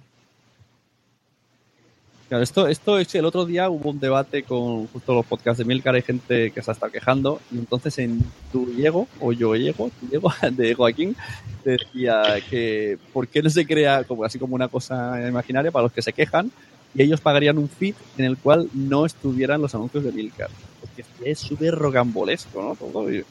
Claro, 2.30 2.44
esto, 2.44 2.68
esto 2.68 2.98
es 2.98 3.14
el 3.16 3.26
otro 3.26 3.45
día 3.45 3.70
hubo 3.70 3.91
un 3.91 4.00
debate 4.00 4.44
con 4.44 4.88
justo 4.88 5.14
los 5.14 5.26
podcasts 5.26 5.60
de 5.60 5.66
Milcar, 5.66 5.94
hay 5.94 6.02
gente 6.02 6.52
que 6.52 6.62
se 6.64 6.72
está 6.72 6.90
quejando, 6.90 7.40
y 7.52 7.60
entonces 7.60 7.98
en 8.00 8.24
tu 8.52 8.66
Diego, 8.66 9.08
o 9.20 9.34
yo 9.34 9.54
Diego, 9.54 9.91
Diego, 10.02 10.34
de 10.52 10.74
Joaquín, 10.74 11.16
decía 11.64 12.24
que 12.50 12.98
por 13.12 13.28
qué 13.28 13.44
no 13.44 13.50
se 13.50 13.66
crea 13.68 14.04
como 14.04 14.24
así 14.24 14.40
como 14.40 14.56
una 14.56 14.68
cosa 14.68 15.28
imaginaria 15.28 15.70
para 15.72 15.84
los 15.84 15.91
que 15.91 16.02
se 16.02 16.14
quejan, 16.14 16.52
y 16.95 17.04
ellos 17.04 17.22
pagarían 17.22 17.58
un 17.58 17.70
feed 17.70 17.95
en 18.18 18.26
el 18.26 18.38
cual 18.38 18.70
no 18.74 19.06
estuvieran 19.06 19.62
los 19.62 19.74
anuncios 19.76 20.04
de 20.04 20.12
Milcar. 20.12 20.50
Porque 20.80 21.04
es 21.26 21.40
súper 21.40 21.74
rocambolesco, 21.76 22.62
¿no? 22.62 22.76
Todo. 22.76 23.12
y- 23.12 23.24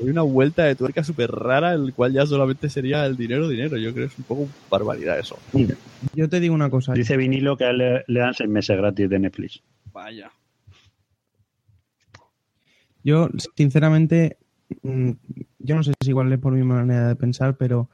Hay 0.00 0.08
una 0.08 0.22
vuelta 0.22 0.64
de 0.64 0.76
tuerca 0.76 1.02
súper 1.02 1.30
rara, 1.30 1.74
en 1.74 1.82
el 1.84 1.92
cual 1.94 2.12
ya 2.12 2.24
solamente 2.24 2.68
sería 2.70 3.04
el 3.06 3.16
dinero, 3.16 3.48
dinero. 3.48 3.76
Yo 3.76 3.92
creo 3.92 4.06
que 4.06 4.12
es 4.12 4.18
un 4.18 4.24
poco 4.24 4.48
barbaridad 4.70 5.18
eso. 5.18 5.36
Yo 6.14 6.28
te 6.28 6.38
digo 6.40 6.54
una 6.54 6.70
cosa. 6.70 6.92
Dice 6.92 7.16
vinilo 7.16 7.56
que 7.56 7.64
a 7.64 7.70
él 7.70 7.78
le, 7.78 8.04
le 8.06 8.20
dan 8.20 8.34
seis 8.34 8.48
meses 8.48 8.76
gratis 8.76 9.08
de 9.10 9.18
Netflix. 9.18 9.60
Vaya. 9.92 10.30
Yo, 13.02 13.28
sinceramente, 13.56 14.36
mm, 14.82 15.10
yo 15.60 15.74
no 15.76 15.82
sé 15.82 15.92
si 16.02 16.10
igual 16.10 16.32
es 16.32 16.38
por 16.38 16.52
mi 16.52 16.62
manera 16.62 17.08
de 17.08 17.16
pensar, 17.16 17.56
pero 17.56 17.88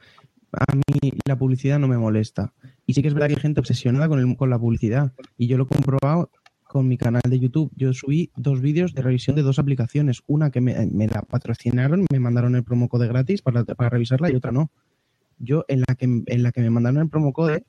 a 0.51 0.75
mí 0.75 1.11
la 1.27 1.37
publicidad 1.37 1.79
no 1.79 1.87
me 1.87 1.97
molesta. 1.97 2.53
Y 2.85 2.93
sí 2.93 3.01
que 3.01 3.07
es 3.07 3.13
verdad 3.13 3.27
que 3.27 3.35
hay 3.35 3.41
gente 3.41 3.59
obsesionada 3.59 4.07
con, 4.07 4.19
el- 4.19 4.37
con 4.37 4.49
la 4.49 4.59
publicidad. 4.59 5.13
Y 5.37 5.47
yo 5.47 5.57
lo 5.57 5.63
he 5.63 5.67
comprobado 5.67 6.29
con 6.75 6.89
mi 6.89 6.97
canal 6.97 7.21
de 7.25 7.39
YouTube. 7.39 7.71
Yo 7.77 7.93
subí 7.93 8.31
dos 8.35 8.59
vídeos 8.59 8.93
de 8.93 9.01
revisión 9.01 9.37
de 9.37 9.43
dos 9.43 9.59
aplicaciones. 9.59 10.23
Una 10.27 10.51
que 10.51 10.59
me, 10.59 10.73
la 11.07 11.21
patrocinaron, 11.21 12.05
me 12.11 12.19
mandaron 12.19 12.53
el 12.53 12.65
promo 12.65 12.89
code 12.89 13.07
gratis 13.07 13.41
para, 13.41 13.63
para 13.63 13.89
revisarla 13.89 14.29
y 14.29 14.35
otra 14.35 14.51
no. 14.51 14.69
Yo 15.37 15.63
en 15.69 15.85
la 15.87 15.95
que 15.95 16.03
en 16.03 16.43
la 16.43 16.51
que 16.51 16.59
me 16.59 16.69
mandaron 16.69 17.01
el 17.01 17.07
promo 17.09 17.31
code, 17.31 17.63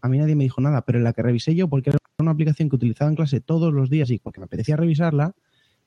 a 0.00 0.08
mí 0.08 0.16
nadie 0.16 0.36
me 0.36 0.44
dijo 0.44 0.62
nada, 0.62 0.86
pero 0.86 0.96
en 0.96 1.04
la 1.04 1.12
que 1.12 1.20
revisé 1.20 1.54
yo, 1.54 1.68
porque 1.68 1.90
era 1.90 1.98
una 2.18 2.30
aplicación 2.30 2.70
que 2.70 2.76
utilizaba 2.76 3.10
en 3.10 3.16
clase 3.16 3.42
todos 3.42 3.74
los 3.74 3.90
días 3.90 4.10
y 4.10 4.18
porque 4.20 4.40
me 4.40 4.46
apetecía 4.46 4.74
revisarla, 4.74 5.34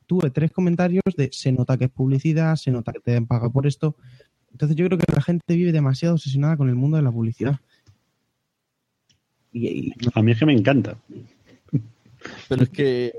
tuve 0.05 0.29
tres 0.29 0.51
comentarios 0.51 1.01
de 1.17 1.29
se 1.33 1.51
nota 1.51 1.75
que 1.75 1.85
es 1.85 1.91
publicidad, 1.91 2.55
se 2.55 2.69
nota 2.69 2.93
que 2.93 2.99
te 2.99 3.15
han 3.15 3.25
pagado 3.25 3.51
por 3.51 3.65
esto. 3.65 3.95
Entonces 4.51 4.77
yo 4.77 4.85
creo 4.85 4.99
que 4.99 5.11
la 5.11 5.23
gente 5.23 5.55
vive 5.55 5.71
demasiado 5.71 6.13
obsesionada 6.13 6.55
con 6.55 6.69
el 6.69 6.75
mundo 6.75 6.97
de 6.97 7.03
la 7.03 7.11
publicidad. 7.11 7.59
A 10.13 10.21
mí 10.21 10.31
es 10.33 10.37
que 10.37 10.45
me 10.45 10.53
encanta. 10.53 10.99
Pero 12.49 12.63
es 12.63 12.69
que 12.69 13.13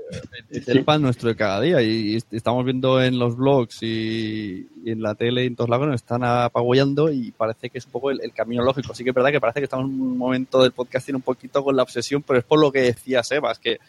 es 0.49 0.67
el 0.67 0.83
pan 0.83 1.01
nuestro 1.01 1.29
de 1.29 1.35
cada 1.35 1.59
día 1.61 1.81
y 1.81 2.15
est- 2.15 2.33
estamos 2.33 2.63
viendo 2.65 3.01
en 3.01 3.17
los 3.17 3.35
blogs 3.35 3.81
y, 3.81 4.67
y 4.83 4.91
en 4.91 5.01
la 5.01 5.15
tele 5.15 5.43
y 5.43 5.47
en 5.47 5.55
todos 5.55 5.69
lados 5.69 5.87
nos 5.87 5.95
están 5.95 6.23
apagollando 6.23 7.11
y 7.11 7.31
parece 7.31 7.69
que 7.69 7.79
es 7.79 7.85
un 7.85 7.91
poco 7.93 8.11
el, 8.11 8.21
el 8.21 8.31
camino 8.33 8.63
lógico. 8.63 8.93
Sí 8.93 9.03
que 9.03 9.09
es 9.09 9.15
verdad 9.15 9.31
que 9.31 9.39
parece 9.41 9.59
que 9.59 9.63
estamos 9.65 9.89
en 9.89 9.99
un 9.99 10.17
momento 10.17 10.61
del 10.61 10.71
podcasting 10.71 11.15
un 11.15 11.21
poquito 11.21 11.63
con 11.63 11.75
la 11.75 11.83
obsesión, 11.83 12.21
pero 12.21 12.39
es 12.39 12.45
por 12.45 12.59
lo 12.59 12.71
que 12.71 12.81
decía 12.81 13.23
Sebas, 13.23 13.57
que 13.59 13.79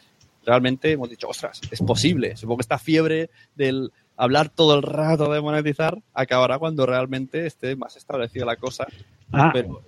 realmente 0.46 0.92
hemos 0.92 1.10
dicho, 1.10 1.28
ostras, 1.28 1.60
es 1.70 1.80
posible. 1.82 2.36
Supongo 2.36 2.58
que 2.58 2.62
esta 2.62 2.78
fiebre 2.78 3.30
del 3.54 3.92
hablar 4.16 4.48
todo 4.48 4.74
el 4.76 4.82
rato 4.82 5.32
de 5.32 5.40
monetizar 5.40 5.98
acabará 6.14 6.58
cuando 6.58 6.86
realmente 6.86 7.46
esté 7.46 7.76
más 7.76 7.96
establecida 7.96 8.44
la 8.44 8.56
cosa. 8.56 8.86
Ah, 9.32 9.50
Pero 9.52 9.82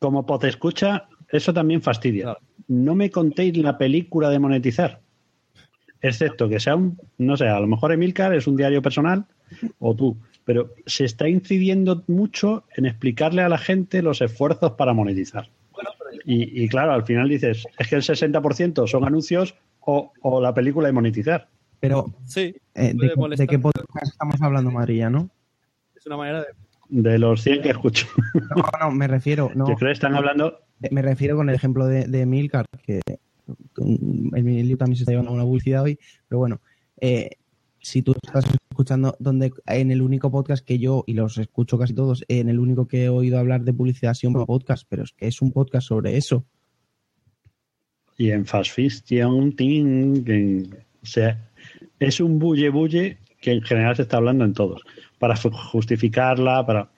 como 0.00 0.26
pot 0.26 0.42
escucha, 0.44 1.08
eso 1.30 1.52
también 1.54 1.80
fastidia. 1.82 2.36
No 2.68 2.94
me 2.94 3.10
contéis 3.10 3.56
la 3.58 3.78
película 3.78 4.30
de 4.30 4.38
monetizar. 4.38 5.00
Excepto 6.00 6.48
que 6.48 6.60
sea 6.60 6.76
un, 6.76 6.98
no 7.18 7.36
sé, 7.36 7.48
a 7.48 7.58
lo 7.60 7.66
mejor 7.66 7.92
Emilcar 7.92 8.34
es 8.34 8.46
un 8.46 8.56
diario 8.56 8.82
personal 8.82 9.24
o 9.78 9.94
tú, 9.94 10.16
pero 10.44 10.72
se 10.86 11.04
está 11.04 11.28
incidiendo 11.28 12.04
mucho 12.06 12.64
en 12.76 12.86
explicarle 12.86 13.42
a 13.42 13.48
la 13.48 13.58
gente 13.58 14.02
los 14.02 14.20
esfuerzos 14.20 14.72
para 14.72 14.92
monetizar. 14.92 15.48
Y, 16.24 16.64
y 16.64 16.68
claro, 16.68 16.92
al 16.92 17.04
final 17.04 17.28
dices, 17.28 17.66
es 17.78 17.88
que 17.88 17.94
el 17.96 18.02
60% 18.02 18.86
son 18.86 19.04
anuncios 19.04 19.54
o, 19.80 20.12
o 20.22 20.40
la 20.40 20.52
película 20.54 20.86
de 20.88 20.92
monetizar. 20.92 21.48
pero, 21.80 22.06
sí, 22.24 22.54
eh, 22.74 22.94
puede 22.94 23.08
¿de, 23.08 23.08
qué- 23.10 23.16
molestar. 23.16 23.46
de 23.46 23.50
qué 23.50 23.58
podcast 23.58 24.06
estamos 24.12 24.42
hablando, 24.42 24.70
María, 24.70 25.08
no? 25.08 25.30
es 25.94 26.04
una 26.06 26.16
manera 26.16 26.40
de... 26.40 26.46
De 26.88 27.18
los 27.18 27.42
100 27.42 27.62
que 27.62 27.70
escucho. 27.70 28.06
No, 28.34 28.64
no, 28.80 28.90
me 28.90 29.08
refiero. 29.08 29.50
No, 29.56 29.68
Yo 29.68 29.74
creo 29.74 29.88
que 29.88 29.92
están 29.92 30.14
hablando 30.14 30.60
Me 30.90 31.02
refiero 31.02 31.36
con 31.36 31.48
el 31.48 31.54
ejemplo 31.54 31.86
de, 31.86 32.06
de 32.06 32.26
Milcar, 32.26 32.66
que 32.82 33.00
Emilio 33.78 34.76
también 34.76 34.96
se 34.96 35.02
está 35.02 35.12
llevando 35.12 35.32
una 35.32 35.44
publicidad 35.44 35.82
hoy, 35.82 35.98
pero 36.28 36.38
bueno, 36.38 36.60
eh, 37.00 37.30
si 37.78 38.02
tú 38.02 38.14
estás 38.20 38.44
escuchando 38.70 39.16
donde 39.20 39.52
en 39.66 39.90
el 39.90 40.02
único 40.02 40.30
podcast 40.30 40.64
que 40.64 40.78
yo, 40.78 41.04
y 41.06 41.14
los 41.14 41.38
escucho 41.38 41.78
casi 41.78 41.94
todos, 41.94 42.24
en 42.28 42.48
el 42.48 42.58
único 42.58 42.88
que 42.88 43.04
he 43.04 43.08
oído 43.08 43.38
hablar 43.38 43.62
de 43.62 43.72
publicidad 43.72 44.10
ha 44.10 44.14
sido 44.14 44.32
un 44.32 44.46
podcast, 44.46 44.86
pero 44.88 45.04
es 45.04 45.12
que 45.12 45.28
es 45.28 45.40
un 45.40 45.52
podcast 45.52 45.88
sobre 45.88 46.16
eso. 46.16 46.44
Y 48.18 48.30
en 48.30 48.46
Fast 48.46 48.72
Fiction, 48.72 49.54
ting, 49.54 50.68
o 51.02 51.06
sea, 51.06 51.48
es 52.00 52.18
un 52.20 52.38
bulle 52.38 52.70
bulle 52.70 53.18
que 53.40 53.52
en 53.52 53.62
general 53.62 53.94
se 53.94 54.02
está 54.02 54.16
hablando 54.16 54.44
en 54.44 54.54
todos, 54.54 54.82
para 55.18 55.36
justificarla, 55.36 56.64
para 56.66 56.88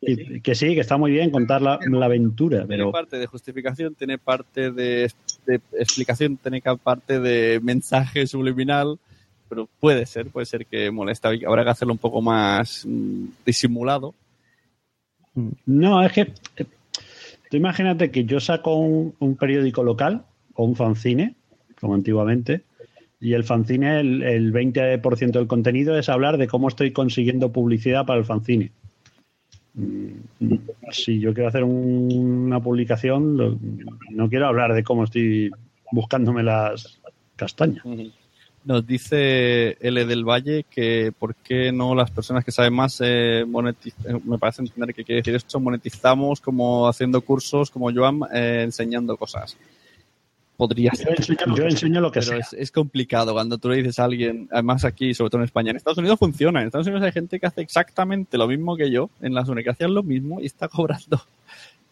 y- 0.00 0.40
que 0.40 0.54
sí, 0.54 0.74
que 0.74 0.80
está 0.80 0.96
muy 0.96 1.10
bien 1.12 1.30
contar 1.30 1.62
la, 1.62 1.78
la 1.88 2.06
aventura, 2.06 2.58
Tiene 2.66 2.76
pero 2.76 2.92
parte 2.92 3.16
de 3.18 3.26
justificación, 3.26 3.94
tiene 3.94 4.18
parte 4.18 4.70
de, 4.70 5.10
de 5.46 5.60
explicación, 5.78 6.36
tiene 6.36 6.60
parte 6.82 7.20
de 7.20 7.60
mensaje 7.60 8.26
subliminal, 8.26 8.98
pero 9.48 9.68
puede 9.80 10.04
ser, 10.06 10.26
puede 10.28 10.46
ser 10.46 10.66
que 10.66 10.90
molesta. 10.90 11.30
Habrá 11.46 11.64
que 11.64 11.70
hacerlo 11.70 11.92
un 11.94 11.98
poco 11.98 12.20
más 12.20 12.84
mm, 12.86 13.26
disimulado. 13.46 14.14
no, 15.66 16.04
es 16.04 16.12
que 16.12 16.20
eh, 16.56 16.66
tú 17.50 17.56
imagínate 17.56 18.10
que 18.10 18.24
yo 18.24 18.40
saco 18.40 18.74
un, 18.76 19.14
un 19.18 19.36
periódico 19.36 19.82
local 19.82 20.24
o 20.54 20.64
un 20.64 20.76
fanzine, 20.76 21.34
como 21.80 21.94
antiguamente, 21.94 22.62
y 23.24 23.32
el 23.32 23.42
fanzine, 23.44 24.00
el, 24.00 24.22
el 24.22 24.52
20% 24.52 25.32
del 25.38 25.46
contenido 25.46 25.98
es 25.98 26.10
hablar 26.10 26.36
de 26.36 26.46
cómo 26.46 26.68
estoy 26.68 26.92
consiguiendo 26.92 27.50
publicidad 27.50 28.04
para 28.04 28.18
el 28.18 28.26
fanzine. 28.26 28.70
Mm, 29.74 30.08
Si 30.92 31.18
yo 31.18 31.32
quiero 31.32 31.48
hacer 31.48 31.64
un- 31.64 32.12
una 32.46 32.60
publicación, 32.60 33.58
no 34.10 34.28
quiero 34.28 34.46
hablar 34.46 34.74
de 34.74 34.84
cómo 34.84 35.04
estoy 35.04 35.50
buscándome 35.90 36.42
las 36.42 37.00
castañas. 37.34 37.82
Nos 38.64 38.86
dice 38.86 39.76
L 39.80 40.04
del 40.06 40.24
Valle 40.24 40.64
que 40.70 41.12
por 41.18 41.34
qué 41.34 41.72
no 41.72 41.94
las 41.94 42.10
personas 42.10 42.44
que 42.44 42.52
saben 42.52 42.74
más 42.74 43.00
eh, 43.02 43.40
eh, 43.42 44.20
me 44.24 44.38
parece 44.38 44.62
entender 44.62 44.94
que 44.94 45.04
quiere 45.04 45.20
decir 45.20 45.34
esto, 45.34 45.58
monetizamos 45.58 46.40
como 46.40 46.86
haciendo 46.86 47.20
cursos, 47.22 47.70
como 47.70 47.90
Joan, 47.92 48.20
eh, 48.34 48.62
enseñando 48.64 49.16
cosas. 49.16 49.56
Podría 50.56 50.92
Yo 50.92 50.98
ser. 50.98 51.14
enseño, 51.18 51.56
yo 51.56 51.64
enseño 51.64 52.00
lo 52.00 52.12
que 52.12 52.20
pero 52.20 52.32
sea. 52.32 52.38
es, 52.38 52.52
es 52.52 52.70
complicado 52.70 53.32
cuando 53.32 53.58
tú 53.58 53.68
le 53.70 53.76
dices 53.78 53.98
a 53.98 54.04
alguien, 54.04 54.48
además 54.52 54.84
aquí, 54.84 55.12
sobre 55.12 55.30
todo 55.30 55.40
en 55.40 55.46
España, 55.46 55.70
en 55.70 55.76
Estados 55.76 55.98
Unidos 55.98 56.18
funciona, 56.18 56.60
en 56.60 56.66
Estados 56.66 56.86
Unidos 56.86 57.02
hay 57.04 57.10
gente 57.12 57.40
que 57.40 57.46
hace 57.46 57.60
exactamente 57.62 58.38
lo 58.38 58.46
mismo 58.46 58.76
que 58.76 58.88
yo, 58.90 59.10
en 59.20 59.34
las 59.34 59.48
universidades 59.48 59.92
lo 59.92 60.04
mismo 60.04 60.40
y 60.40 60.46
está 60.46 60.68
cobrando, 60.68 61.20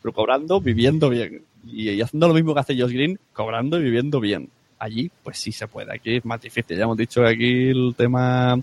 pero 0.01 0.13
cobrando, 0.13 0.61
viviendo 0.61 1.11
bien, 1.11 1.43
y, 1.67 1.91
y 1.91 2.01
haciendo 2.01 2.29
lo 2.29 2.35
mismo 2.35 2.55
que 2.55 2.61
hace 2.61 2.81
Josh 2.81 2.93
Green, 2.93 3.19
cobrando 3.33 3.81
y 3.81 3.83
viviendo 3.83 4.21
bien. 4.21 4.49
Allí, 4.79 5.11
pues 5.25 5.39
sí 5.39 5.51
se 5.51 5.67
puede, 5.67 5.93
aquí 5.93 6.17
es 6.17 6.25
más 6.25 6.41
difícil, 6.41 6.77
ya 6.77 6.85
hemos 6.85 6.97
dicho 6.97 7.21
que 7.23 7.29
aquí 7.29 7.69
el 7.71 7.95
tema 7.97 8.61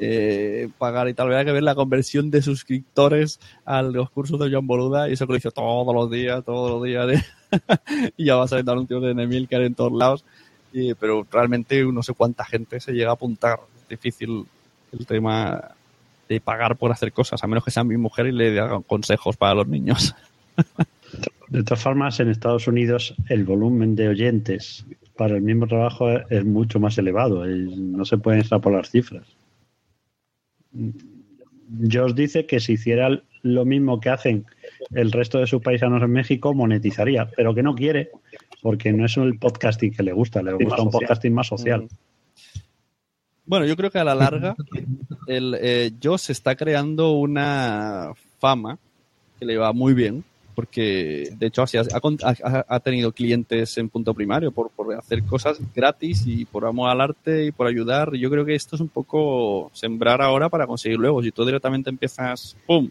eh, 0.00 0.68
pagar 0.78 1.08
y 1.08 1.14
tal, 1.14 1.26
habrá 1.26 1.44
que 1.44 1.52
ver 1.52 1.62
la 1.62 1.74
conversión 1.74 2.30
de 2.30 2.42
suscriptores 2.42 3.40
a 3.64 3.82
los 3.82 4.10
cursos 4.10 4.38
de 4.40 4.50
John 4.52 4.66
Boluda 4.66 5.08
y 5.08 5.12
eso 5.12 5.26
que 5.26 5.32
lo 5.32 5.36
hizo 5.38 5.50
todos 5.52 5.92
los 5.94 6.10
días, 6.10 6.44
todos 6.44 6.70
los 6.72 6.82
días 6.84 7.06
de- 7.06 7.22
y 8.16 8.26
ya 8.26 8.36
va 8.36 8.48
saliendo 8.48 8.72
anuncios 8.72 9.02
de 9.02 9.14
Nemilcar 9.14 9.62
en 9.62 9.74
todos 9.74 9.92
lados 9.92 10.24
y- 10.72 10.94
pero 10.94 11.26
realmente 11.30 11.82
no 11.84 12.02
sé 12.02 12.12
cuánta 12.14 12.44
gente 12.44 12.80
se 12.80 12.92
llega 12.92 13.10
a 13.10 13.14
apuntar. 13.14 13.58
Es 13.82 13.88
difícil 13.88 14.44
el 14.92 15.06
tema 15.06 15.72
de 16.28 16.40
pagar 16.40 16.76
por 16.76 16.92
hacer 16.92 17.12
cosas, 17.12 17.42
a 17.42 17.46
menos 17.46 17.64
que 17.64 17.70
sea 17.70 17.84
mi 17.84 17.96
mujer 17.96 18.26
y 18.26 18.32
le 18.32 18.60
hagan 18.60 18.82
consejos 18.82 19.36
para 19.36 19.54
los 19.54 19.66
niños. 19.68 20.14
De 21.48 21.62
todas 21.62 21.82
formas, 21.82 22.20
en 22.20 22.28
Estados 22.28 22.68
Unidos 22.68 23.14
el 23.30 23.44
volumen 23.44 23.96
de 23.96 24.08
oyentes 24.08 24.84
para 25.16 25.36
el 25.36 25.40
mismo 25.42 25.66
trabajo 25.66 26.10
es- 26.10 26.44
mucho 26.44 26.78
más 26.78 26.98
elevado. 26.98 27.46
no 27.46 28.04
se 28.04 28.18
pueden 28.18 28.40
extrapolar 28.40 28.86
cifras. 28.86 29.26
Josh 31.90 32.12
dice 32.14 32.46
que 32.46 32.60
si 32.60 32.74
hiciera 32.74 33.22
lo 33.42 33.64
mismo 33.64 34.00
que 34.00 34.08
hacen 34.10 34.44
el 34.92 35.12
resto 35.12 35.38
de 35.38 35.46
sus 35.46 35.62
paisanos 35.62 36.02
en 36.02 36.10
México, 36.10 36.54
monetizaría, 36.54 37.30
pero 37.36 37.54
que 37.54 37.62
no 37.62 37.74
quiere, 37.74 38.10
porque 38.62 38.92
no 38.92 39.04
es 39.06 39.16
el 39.16 39.38
podcasting 39.38 39.92
que 39.92 40.02
le 40.02 40.12
gusta, 40.12 40.42
le 40.42 40.52
gusta 40.52 40.82
un 40.82 40.90
podcasting 41.00 41.34
más 41.34 41.46
social. 41.46 41.88
Bueno, 43.44 43.64
yo 43.66 43.76
creo 43.76 43.90
que 43.90 43.98
a 43.98 44.04
la 44.04 44.14
larga 44.14 44.54
el 45.26 45.56
eh, 45.60 45.90
Josh 46.02 46.30
está 46.30 46.54
creando 46.54 47.12
una 47.12 48.12
fama 48.38 48.78
que 49.38 49.46
le 49.46 49.56
va 49.56 49.72
muy 49.72 49.94
bien, 49.94 50.22
porque 50.54 51.30
de 51.38 51.46
hecho 51.46 51.62
así 51.62 51.78
ha, 51.78 51.82
ha- 51.92 52.64
ha 52.68 52.80
tenido 52.80 53.12
clientes 53.12 53.78
en 53.78 53.88
punto 53.88 54.12
primario 54.12 54.50
por, 54.50 54.70
por 54.70 54.92
hacer 54.94 55.22
cosas 55.24 55.58
gratis 55.74 56.24
y 56.26 56.44
por 56.44 56.66
amor 56.66 56.90
al 56.90 57.00
arte 57.00 57.46
y 57.46 57.52
por 57.52 57.66
ayudar. 57.68 58.12
Yo 58.16 58.28
creo 58.30 58.44
que 58.44 58.54
esto 58.54 58.74
es 58.76 58.82
un 58.82 58.88
poco 58.88 59.70
sembrar 59.72 60.20
ahora 60.20 60.48
para 60.48 60.66
conseguir 60.66 60.98
luego. 60.98 61.22
Si 61.22 61.30
tú 61.30 61.44
directamente 61.46 61.88
empiezas, 61.88 62.56
¡pum! 62.66 62.90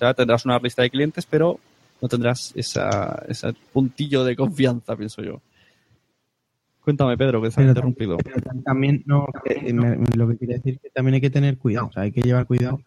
Ya 0.00 0.12
tendrás 0.14 0.44
una 0.44 0.58
lista 0.58 0.82
de 0.82 0.90
clientes, 0.90 1.26
pero 1.26 1.58
no 2.00 2.08
tendrás 2.08 2.52
esa, 2.56 3.24
ese 3.28 3.52
puntillo 3.72 4.24
de 4.24 4.36
confianza, 4.36 4.96
pienso 4.96 5.22
yo. 5.22 5.40
Cuéntame, 6.82 7.16
Pedro, 7.16 7.42
que 7.42 7.50
se 7.50 7.60
ha 7.60 7.64
interrumpido. 7.70 8.16
Pero 8.18 8.62
también, 8.64 9.02
no, 9.06 9.26
que 9.44 9.72
me- 9.72 9.96
me- 9.96 10.06
lo 10.16 10.28
que 10.28 10.36
quería 10.36 10.56
decir 10.56 10.74
es 10.74 10.80
que 10.80 10.90
también 10.90 11.14
hay 11.14 11.20
que 11.20 11.30
tener 11.30 11.58
cuidado, 11.58 11.86
o 11.88 11.92
sea, 11.92 12.02
hay 12.04 12.12
que 12.12 12.20
llevar 12.22 12.46
cuidado 12.46 12.80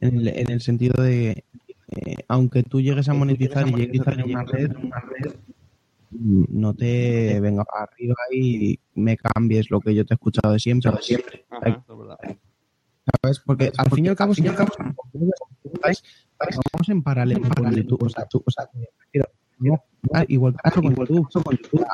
en 0.00 0.16
el, 0.18 0.28
en 0.28 0.50
el 0.50 0.60
sentido 0.60 1.00
de, 1.02 1.44
eh, 1.90 2.16
aunque 2.26 2.62
tú 2.64 2.80
llegues 2.80 3.08
a 3.08 3.12
monetizar 3.14 3.68
y 3.68 3.72
llegues 3.86 4.00
a 4.00 4.04
tener 4.10 4.26
una 4.34 4.44
red, 4.44 4.70
mm, 6.10 6.44
no 6.48 6.74
te 6.74 7.38
venga 7.40 7.64
para 7.64 7.84
arriba 7.84 8.14
y 8.32 8.78
me 8.94 9.16
cambies 9.16 9.70
lo 9.70 9.80
que 9.80 9.94
yo 9.94 10.04
te 10.04 10.14
he 10.14 10.16
escuchado 10.16 10.52
de 10.52 10.58
siempre. 10.58 10.90
de 10.90 11.02
siempre. 11.02 11.44
¿Sabes? 13.22 13.40
Porque 13.40 13.70
al 13.76 13.90
fin 13.90 14.06
y 14.06 14.08
al 14.08 14.16
cabo, 14.16 14.34
si 14.34 14.42
vamos 14.42 14.70
en 16.88 17.02
paralelo. 17.02 17.48
O 18.00 18.08
sea, 18.08 18.24
tú, 18.26 18.42
o 18.44 18.50
sea, 18.50 18.68
me 18.74 18.86
refiero, 19.00 19.28
no, 19.58 19.82
ah, 20.12 20.24
igual 20.28 20.54
que 20.62 20.70
con 20.70 20.94
YouTube. 20.94 21.42
Con 21.42 21.56
YouTube 21.56 21.86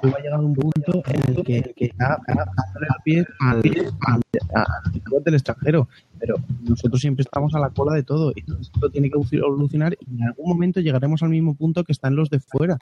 tú 0.00 0.10
va 0.10 0.18
a 0.18 0.22
llegar 0.22 0.38
a 0.38 0.42
un 0.42 0.54
punto 0.54 1.02
en 1.06 1.36
el 1.36 1.44
que, 1.44 1.74
que 1.76 1.92
ya 1.98 2.18
dándole 2.26 2.86
el 2.88 3.02
pie 3.02 3.26
al, 3.40 3.62
al, 4.06 4.22
al 4.54 5.24
del 5.24 5.34
extranjero. 5.34 5.88
Pero 6.18 6.36
nosotros 6.62 7.00
siempre 7.00 7.22
estamos 7.22 7.54
a 7.54 7.58
la 7.58 7.70
cola 7.70 7.94
de 7.94 8.02
todo 8.02 8.32
y 8.34 8.44
esto 8.60 8.90
tiene 8.90 9.10
que 9.10 9.36
evolucionar 9.36 9.96
y 10.00 10.16
en 10.16 10.24
algún 10.24 10.48
momento 10.48 10.80
llegaremos 10.80 11.22
al 11.22 11.30
mismo 11.30 11.54
punto 11.54 11.84
que 11.84 11.92
están 11.92 12.14
los 12.14 12.30
de 12.30 12.40
fuera, 12.40 12.78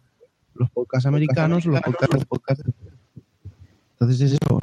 los 0.55 0.70
podcasts 0.70 1.07
americanos, 1.07 1.65
los 1.65 1.81
podcasts, 1.81 2.15
los 2.15 2.24
podcasts. 2.27 2.65
Entonces 4.06 4.32
es 4.32 4.38
eso, 4.40 4.60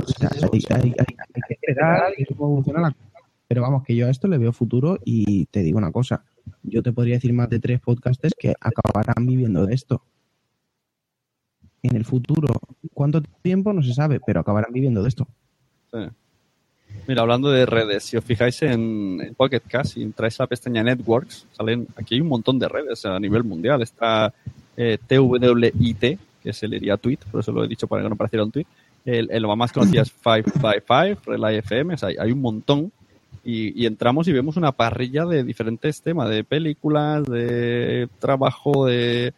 hay, 0.74 0.94
que 0.94 1.54
esperar 1.54 2.14
y 2.18 2.24
evoluciona 2.32 2.80
la 2.80 2.92
cosa. 2.92 3.28
Pero 3.46 3.62
vamos, 3.62 3.84
que 3.84 3.94
yo 3.94 4.08
a 4.08 4.10
esto 4.10 4.30
le 4.30 4.38
veo 4.38 4.54
futuro 4.54 4.98
y 5.04 5.48
te 5.48 5.62
digo 5.62 5.78
una 5.78 5.92
cosa, 5.92 6.24
yo 6.64 6.82
te 6.82 6.94
podría 6.94 7.16
decir 7.16 7.34
más 7.34 7.50
de 7.50 7.60
tres 7.60 7.82
podcasters 7.82 8.34
que 8.40 8.54
acabarán 8.58 9.28
viviendo 9.28 9.66
de 9.66 9.76
esto. 9.76 10.02
En 11.82 11.98
el 11.98 12.06
futuro, 12.06 12.54
¿cuánto 12.94 13.22
tiempo? 13.42 13.74
No 13.74 13.84
se 13.84 13.94
sabe, 13.94 14.22
pero 14.26 14.40
acabarán 14.40 14.72
viviendo 14.72 15.02
de 15.02 15.10
esto. 15.10 15.28
Sí. 15.92 16.00
Mira, 17.06 17.24
hablando 17.24 17.52
de 17.52 17.66
redes, 17.66 18.06
si 18.06 18.16
os 18.16 18.24
fijáis 18.24 18.62
en, 18.62 19.36
Pocket 19.36 19.60
Cast 19.68 19.98
y 19.98 20.04
entráis 20.04 20.40
la 20.40 20.48
pestaña 20.48 20.84
Networks, 20.84 21.48
salen 21.52 21.86
aquí 21.98 22.16
hay 22.16 22.22
un 22.22 22.30
montón 22.30 22.58
de 22.60 22.70
redes 22.70 23.06
a 23.06 23.20
nivel 23.20 23.44
mundial. 23.44 23.82
Está 23.82 24.34
eh, 24.78 24.98
TWIT, 25.06 26.18
que 26.42 26.54
se 26.54 26.66
leería 26.66 26.96
tweet, 26.96 27.20
por 27.30 27.42
eso 27.42 27.52
lo 27.52 27.66
he 27.66 27.68
dicho 27.68 27.88
para 27.88 28.04
que 28.04 28.10
no 28.10 28.16
pareciera 28.16 28.46
un 28.46 28.52
tweet. 28.52 28.68
El, 29.06 29.30
el 29.32 29.48
más 29.58 29.72
conocido 29.72 30.02
es 30.04 30.12
555, 30.12 31.22
Relay 31.26 31.58
FM, 31.58 31.94
o 31.94 31.98
sea, 31.98 32.10
hay, 32.18 32.32
un 32.32 32.42
montón. 32.42 32.92
Y, 33.44 33.82
y 33.82 33.86
entramos 33.86 34.28
y 34.28 34.32
vemos 34.32 34.56
una 34.56 34.72
parrilla 34.72 35.26
de 35.26 35.44
diferentes 35.44 36.02
temas, 36.02 36.30
de 36.30 36.46
películas, 36.46 37.26
de 37.26 38.08
trabajo, 38.20 38.86
de... 38.86 39.34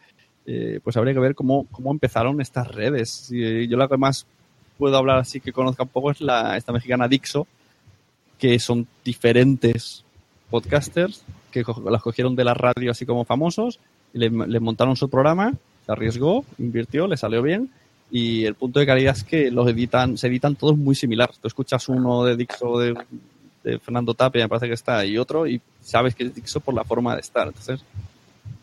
eh, 0.45 0.79
pues 0.83 0.95
habría 0.95 1.13
que 1.13 1.19
ver 1.19 1.33
cómo, 1.33 1.65
cómo 1.71 1.91
empezaron 1.91 2.39
estas 2.39 2.67
redes. 2.67 3.29
Y 3.31 3.67
yo 3.67 3.77
la 3.77 3.87
que 3.87 3.97
más 3.97 4.27
puedo 4.77 4.95
hablar 4.97 5.17
así 5.17 5.39
que 5.39 5.51
conozca 5.51 5.83
un 5.83 5.89
poco 5.89 6.11
es 6.11 6.21
la 6.21 6.55
esta 6.57 6.71
mexicana 6.71 7.07
Dixo, 7.07 7.47
que 8.37 8.59
son 8.59 8.85
diferentes 9.03 10.03
podcasters 10.51 11.23
que 11.51 11.63
las 11.89 12.01
cogieron 12.01 12.35
de 12.35 12.43
la 12.43 12.53
radio 12.53 12.91
así 12.91 13.05
como 13.05 13.23
famosos, 13.23 13.79
y 14.13 14.19
le, 14.19 14.29
le 14.29 14.59
montaron 14.59 14.95
su 14.95 15.09
programa, 15.09 15.53
se 15.85 15.91
arriesgó, 15.91 16.43
invirtió, 16.57 17.07
le 17.07 17.17
salió 17.17 17.41
bien, 17.41 17.71
y 18.11 18.45
el 18.45 18.55
punto 18.55 18.79
de 18.79 18.85
calidad 18.85 19.15
es 19.15 19.23
que 19.23 19.51
los 19.51 19.67
editan, 19.67 20.17
se 20.17 20.27
editan 20.27 20.55
todos 20.55 20.77
muy 20.77 20.95
similares. 20.95 21.39
Tú 21.39 21.47
escuchas 21.47 21.89
uno 21.89 22.23
de 22.23 22.35
Dixo 22.35 22.79
de, 22.79 22.95
Fernando 23.79 24.13
Tapia, 24.13 24.43
me 24.43 24.49
parece 24.49 24.67
que 24.67 24.75
está, 24.75 25.03
y 25.05 25.17
otro, 25.17 25.47
y 25.47 25.59
sabes 25.81 26.13
que 26.13 26.25
es 26.25 26.35
Dixo 26.35 26.59
por 26.59 26.75
la 26.75 26.83
forma 26.83 27.15
de 27.15 27.21
estar. 27.21 27.47
Entonces, 27.47 27.83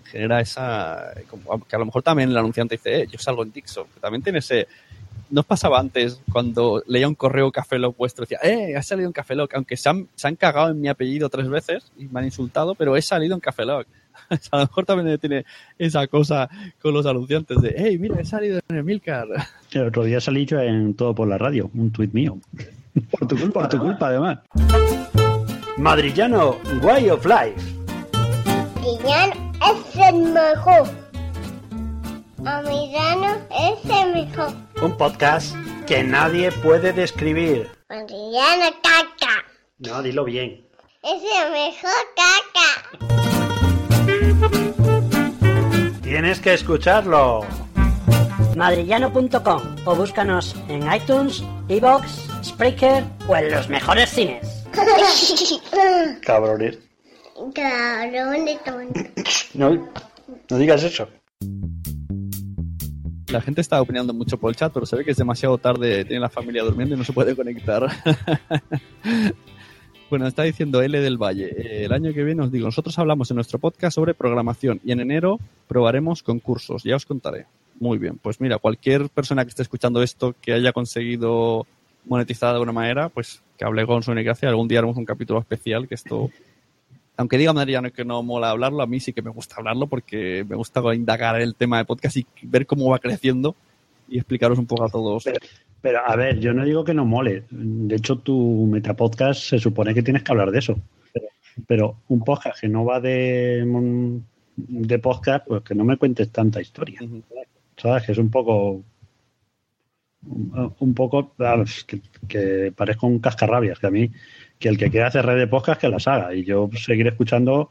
genera 0.05 0.41
esa. 0.41 1.13
como 1.29 1.65
que 1.65 1.75
a 1.75 1.79
lo 1.79 1.87
mejor 1.87 2.03
también 2.03 2.31
el 2.31 2.37
anunciante 2.37 2.77
dice, 2.77 3.03
eh, 3.03 3.07
yo 3.11 3.19
salgo 3.19 3.43
en 3.43 3.53
Dixo, 3.53 3.87
también 4.01 4.23
tiene 4.23 4.39
ese. 4.39 4.69
¿No 5.29 5.43
pasaba 5.43 5.81
antes 5.81 6.21
cuando 6.31 6.83
leía 6.87 7.09
un 7.09 7.15
correo 7.15 7.51
Café 7.51 7.79
Lock 7.79 7.97
vuestro? 7.97 8.25
Decía, 8.25 8.39
eh, 8.43 8.77
has 8.77 8.87
salido 8.87 9.09
en 9.09 9.15
Café 9.15 9.35
Lock, 9.35 9.55
aunque 9.55 9.79
se 9.79 9.89
han, 9.89 10.09
se 10.15 10.29
han 10.29 10.37
cagado 10.37 10.71
en 10.71 10.81
mi 10.81 10.89
apellido 10.89 11.31
tres 11.31 11.49
veces 11.49 11.91
y 11.97 12.05
me 12.05 12.21
han 12.21 12.27
insultado, 12.27 12.75
pero 12.75 12.97
he 12.97 13.03
salido 13.03 13.35
en 13.35 13.41
Café 13.41 13.65
Lock. 13.65 13.87
a 14.51 14.57
lo 14.57 14.63
mejor 14.63 14.87
también 14.87 15.19
tiene 15.19 15.45
esa 15.79 16.07
cosa 16.07 16.49
con 16.81 16.95
los 16.95 17.07
anunciantes 17.07 17.61
de, 17.61 17.75
hey, 17.77 17.99
mira, 17.99 18.21
he 18.21 18.25
salido 18.25 18.61
en 18.69 18.77
Emilcar. 18.77 19.27
El 19.73 19.87
otro 19.89 20.05
día 20.05 20.21
salí 20.21 20.45
yo 20.47 20.61
en 20.61 20.95
Todo 20.95 21.15
por 21.15 21.29
la 21.29 21.39
Radio, 21.39 21.71
un 21.75 21.91
tuit 21.91 22.13
mío. 22.13 22.39
Por 23.11 23.27
tu 23.27 23.37
culpa, 23.39 23.61
por 23.61 23.69
tu 23.71 23.79
culpa 23.79 24.09
además. 24.09 24.39
Madrillano, 25.79 26.59
Way 26.83 27.11
of 27.11 27.25
Life. 27.25 27.83
Guillán 28.83 29.31
es 29.63 29.97
el 29.97 30.33
mejor. 30.33 30.89
Amidano 32.45 33.37
es 33.51 33.91
el 33.91 34.13
mejor. 34.13 34.53
Un 34.83 34.97
podcast 34.97 35.55
que 35.87 36.03
nadie 36.03 36.51
puede 36.51 36.93
describir. 36.93 37.71
Amidano 37.89 38.77
caca. 38.83 39.45
No, 39.79 40.03
dilo 40.03 40.25
bien. 40.25 40.67
Es 41.03 41.23
el 41.23 41.53
mejor 41.53 41.91
caca. 42.17 43.32
Tienes 46.13 46.41
que 46.41 46.53
escucharlo. 46.53 47.41
Madrillano.com 48.55 49.63
o 49.87 49.97
búscanos 49.97 50.55
en 50.69 50.83
iTunes, 50.93 51.43
Evox, 51.71 52.29
Spreaker 52.45 53.03
o 53.27 53.35
en 53.35 53.51
los 53.51 53.71
mejores 53.71 54.11
cines. 54.11 54.67
Cabrones. 56.23 56.79
Cabrón 57.55 58.45
de 58.45 58.59
tonto. 58.63 59.01
No, 59.55 59.91
no 60.51 60.59
digas 60.59 60.83
eso. 60.83 61.09
La 63.29 63.41
gente 63.41 63.63
está 63.63 63.81
opinando 63.81 64.13
mucho 64.13 64.37
por 64.37 64.51
el 64.51 64.57
chat, 64.57 64.71
pero 64.71 64.85
se 64.85 64.97
ve 64.97 65.07
que 65.07 65.13
es 65.13 65.17
demasiado 65.17 65.57
tarde, 65.57 66.05
tiene 66.05 66.21
la 66.21 66.29
familia 66.29 66.63
durmiendo 66.63 66.95
y 66.95 66.99
no 66.99 67.05
se 67.05 67.15
puede 67.15 67.35
conectar. 67.35 67.89
bueno, 70.13 70.27
está 70.27 70.43
diciendo 70.43 70.83
L 70.83 71.01
del 71.01 71.17
Valle. 71.17 71.47
eh, 71.57 71.85
el 71.87 71.93
año 71.95 72.13
que 72.13 72.23
viene 72.23 72.43
os 72.43 72.53
digo, 72.53 72.67
nosotros 72.67 72.99
hablamos 72.99 73.31
en 73.31 73.37
nuestro 73.37 73.59
podcast 73.59 73.95
sobre 73.95 74.13
programación 74.13 74.79
y 74.85 74.93
en 74.93 75.01
enero 75.01 75.39
probaremos 75.67 76.23
concursos, 76.23 76.83
ya 76.83 76.97
os 76.97 77.07
contaré. 77.07 77.47
Muy 77.81 77.97
bien, 77.97 78.19
pues 78.19 78.39
mira, 78.39 78.59
cualquier 78.59 79.09
persona 79.09 79.43
que 79.43 79.49
esté 79.49 79.63
escuchando 79.63 80.03
esto 80.03 80.35
que 80.39 80.53
haya 80.53 80.75
conseguido 80.75 81.67
monetizar 82.05 82.51
de 82.51 82.57
alguna 82.57 82.73
manera, 82.73 83.09
pues 83.09 83.43
que 83.57 83.65
hable 83.65 83.87
con 83.87 84.03
su 84.03 84.13
Gracia. 84.13 84.51
Algún 84.51 84.69
día 84.69 84.81
haremos 84.81 84.99
un 84.99 85.07
capítulo 85.07 85.41
especial 85.41 85.89
que 85.89 85.95
esto 85.95 86.29
aunque 87.17 87.39
diga 87.39 87.55
Mariano 87.55 87.91
que 87.91 88.05
no 88.05 88.23
mola 88.23 88.51
hablarlo, 88.51 88.83
a 88.83 88.87
mí 88.87 89.01
sí 89.01 89.15
que 89.15 89.23
me 89.23 89.31
gusta 89.31 89.55
hablarlo 89.57 89.87
porque 89.87 90.45
me 90.47 90.57
gusta 90.57 90.83
indagar 90.95 91.41
el 91.41 91.55
tema 91.55 91.79
de 91.79 91.87
podcast 91.87 92.19
y 92.19 92.27
ver 92.43 92.67
cómo 92.67 92.91
va 92.91 92.99
creciendo 92.99 93.57
y 94.13 94.19
explicaros 94.19 94.59
un 94.59 94.67
poco 94.67 94.85
a 94.85 94.91
todos. 94.91 95.25
Pero 95.81 96.01
a 96.07 96.15
ver, 96.17 96.39
yo 96.39 96.53
no 96.53 96.65
digo 96.65 96.85
que 96.85 96.95
no 96.95 97.05
mole. 97.05 97.45
De 97.51 97.97
hecho, 97.97 98.19
tu 98.19 98.67
metapodcast 98.71 99.41
se 99.41 99.59
supone 99.59 99.95
que 99.95 100.03
tienes 100.03 100.23
que 100.23 100.33
hablar 100.33 100.51
de 100.51 100.59
eso. 100.59 100.77
Pero, 101.13 101.27
pero 101.67 101.97
un 102.09 102.23
podcast 102.23 102.61
que 102.61 102.69
no 102.69 102.85
va 102.85 103.01
de, 103.01 103.65
de 104.57 104.99
podcast, 104.99 105.47
pues 105.47 105.63
que 105.63 105.75
no 105.75 105.85
me 105.85 105.97
cuentes 105.97 106.31
tanta 106.31 106.61
historia. 106.61 107.01
¿Sabes? 107.77 108.05
Que 108.05 108.13
es 108.13 108.19
un 108.19 108.31
poco. 108.31 108.85
Un 110.79 110.95
poco. 110.95 111.33
ah, 111.41 111.65
que 112.29 112.73
parezco 112.77 113.07
un 113.07 113.19
cascarrabias. 113.19 113.79
Que 113.81 113.87
a 113.87 113.91
mí, 113.91 114.11
que 114.59 114.69
el 114.69 114.79
que 114.79 114.91
quiera 114.91 115.09
hacer 115.09 115.25
red 115.25 115.39
de 115.39 115.49
podcast, 115.49 115.81
que 115.81 115.89
las 115.89 116.07
haga. 116.07 116.35
Y 116.35 116.45
yo 116.45 116.71
seguiré 116.77 117.11
escuchando 117.11 117.71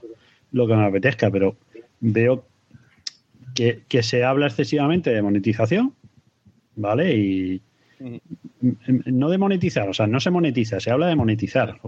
lo 0.52 0.68
que 0.68 0.76
me 0.76 0.86
apetezca. 0.86 1.32
Pero 1.32 1.56
veo 2.02 2.44
que, 3.56 3.84
que 3.88 4.04
se 4.04 4.26
habla 4.26 4.48
excesivamente 4.48 5.12
de 5.12 5.22
monetización. 5.22 5.94
¿Vale? 6.76 7.16
Y 7.16 7.62
no 9.06 9.30
de 9.30 9.38
monetizar, 9.38 9.88
o 9.90 9.94
sea, 9.94 10.08
no 10.08 10.20
se 10.20 10.32
monetiza, 10.32 10.80
se 10.80 10.92
habla 10.92 11.08
de 11.08 11.16
monetizar. 11.16 11.80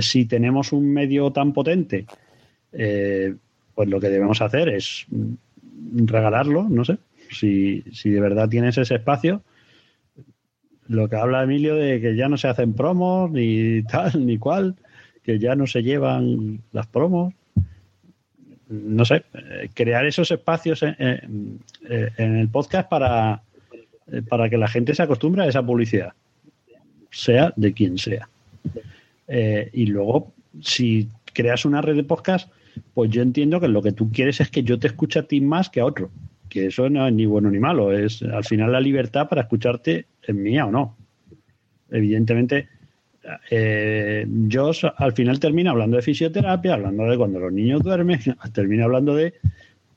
Si 0.00 0.24
tenemos 0.26 0.72
un 0.72 0.92
medio 0.92 1.30
tan 1.30 1.52
potente, 1.52 2.06
eh, 2.72 3.34
pues 3.74 3.88
lo 3.88 4.00
que 4.00 4.08
debemos 4.08 4.40
hacer 4.42 4.68
es 4.68 5.06
regalarlo, 5.94 6.68
no 6.68 6.84
sé. 6.84 6.98
Si, 7.30 7.82
si 7.92 8.10
de 8.10 8.20
verdad 8.20 8.48
tienes 8.48 8.78
ese 8.78 8.96
espacio, 8.96 9.42
lo 10.88 11.08
que 11.08 11.16
habla 11.16 11.42
Emilio 11.42 11.76
de 11.76 12.00
que 12.00 12.16
ya 12.16 12.28
no 12.28 12.36
se 12.36 12.48
hacen 12.48 12.74
promos, 12.74 13.30
ni 13.30 13.82
tal, 13.84 14.26
ni 14.26 14.38
cual, 14.38 14.76
que 15.22 15.38
ya 15.38 15.54
no 15.54 15.66
se 15.66 15.82
llevan 15.82 16.60
las 16.72 16.86
promos. 16.86 17.34
No 18.82 19.04
sé, 19.04 19.24
eh, 19.34 19.68
crear 19.74 20.04
esos 20.06 20.30
espacios 20.30 20.82
en, 20.82 21.60
en 21.88 22.36
el 22.36 22.48
podcast 22.48 22.88
para, 22.88 23.42
eh, 24.12 24.22
para 24.22 24.50
que 24.50 24.58
la 24.58 24.68
gente 24.68 24.94
se 24.94 25.02
acostumbre 25.02 25.42
a 25.42 25.48
esa 25.48 25.64
publicidad, 25.64 26.12
sea 27.10 27.52
de 27.56 27.72
quien 27.72 27.96
sea. 27.96 28.28
Eh, 29.26 29.70
y 29.72 29.86
luego, 29.86 30.32
si 30.60 31.08
creas 31.32 31.64
una 31.64 31.80
red 31.80 31.96
de 31.96 32.04
podcast, 32.04 32.52
pues 32.92 33.10
yo 33.10 33.22
entiendo 33.22 33.60
que 33.60 33.68
lo 33.68 33.82
que 33.82 33.92
tú 33.92 34.10
quieres 34.12 34.40
es 34.40 34.50
que 34.50 34.62
yo 34.62 34.78
te 34.78 34.88
escuche 34.88 35.18
a 35.18 35.22
ti 35.22 35.40
más 35.40 35.70
que 35.70 35.80
a 35.80 35.86
otro. 35.86 36.10
Que 36.48 36.66
eso 36.66 36.90
no 36.90 37.06
es 37.06 37.14
ni 37.14 37.24
bueno 37.24 37.50
ni 37.50 37.58
malo, 37.58 37.92
es 37.92 38.22
al 38.22 38.44
final 38.44 38.72
la 38.72 38.80
libertad 38.80 39.28
para 39.28 39.42
escucharte 39.42 40.06
es 40.22 40.34
mía 40.34 40.66
o 40.66 40.70
no. 40.70 40.96
Evidentemente, 41.90 42.68
eh, 43.50 44.26
Josh 44.50 44.84
al 44.96 45.12
final 45.12 45.40
termina 45.40 45.70
hablando 45.70 45.96
de 45.96 46.02
fisioterapia, 46.02 46.74
hablando 46.74 47.04
de 47.04 47.16
cuando 47.16 47.38
los 47.38 47.52
niños 47.52 47.82
duermen, 47.82 48.20
termina 48.52 48.84
hablando 48.84 49.14
de 49.14 49.34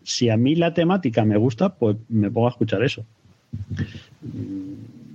si 0.03 0.29
a 0.29 0.37
mí 0.37 0.55
la 0.55 0.73
temática 0.73 1.25
me 1.25 1.37
gusta, 1.37 1.75
pues 1.75 1.97
me 2.09 2.31
pongo 2.31 2.47
a 2.47 2.51
escuchar 2.51 2.83
eso. 2.83 3.05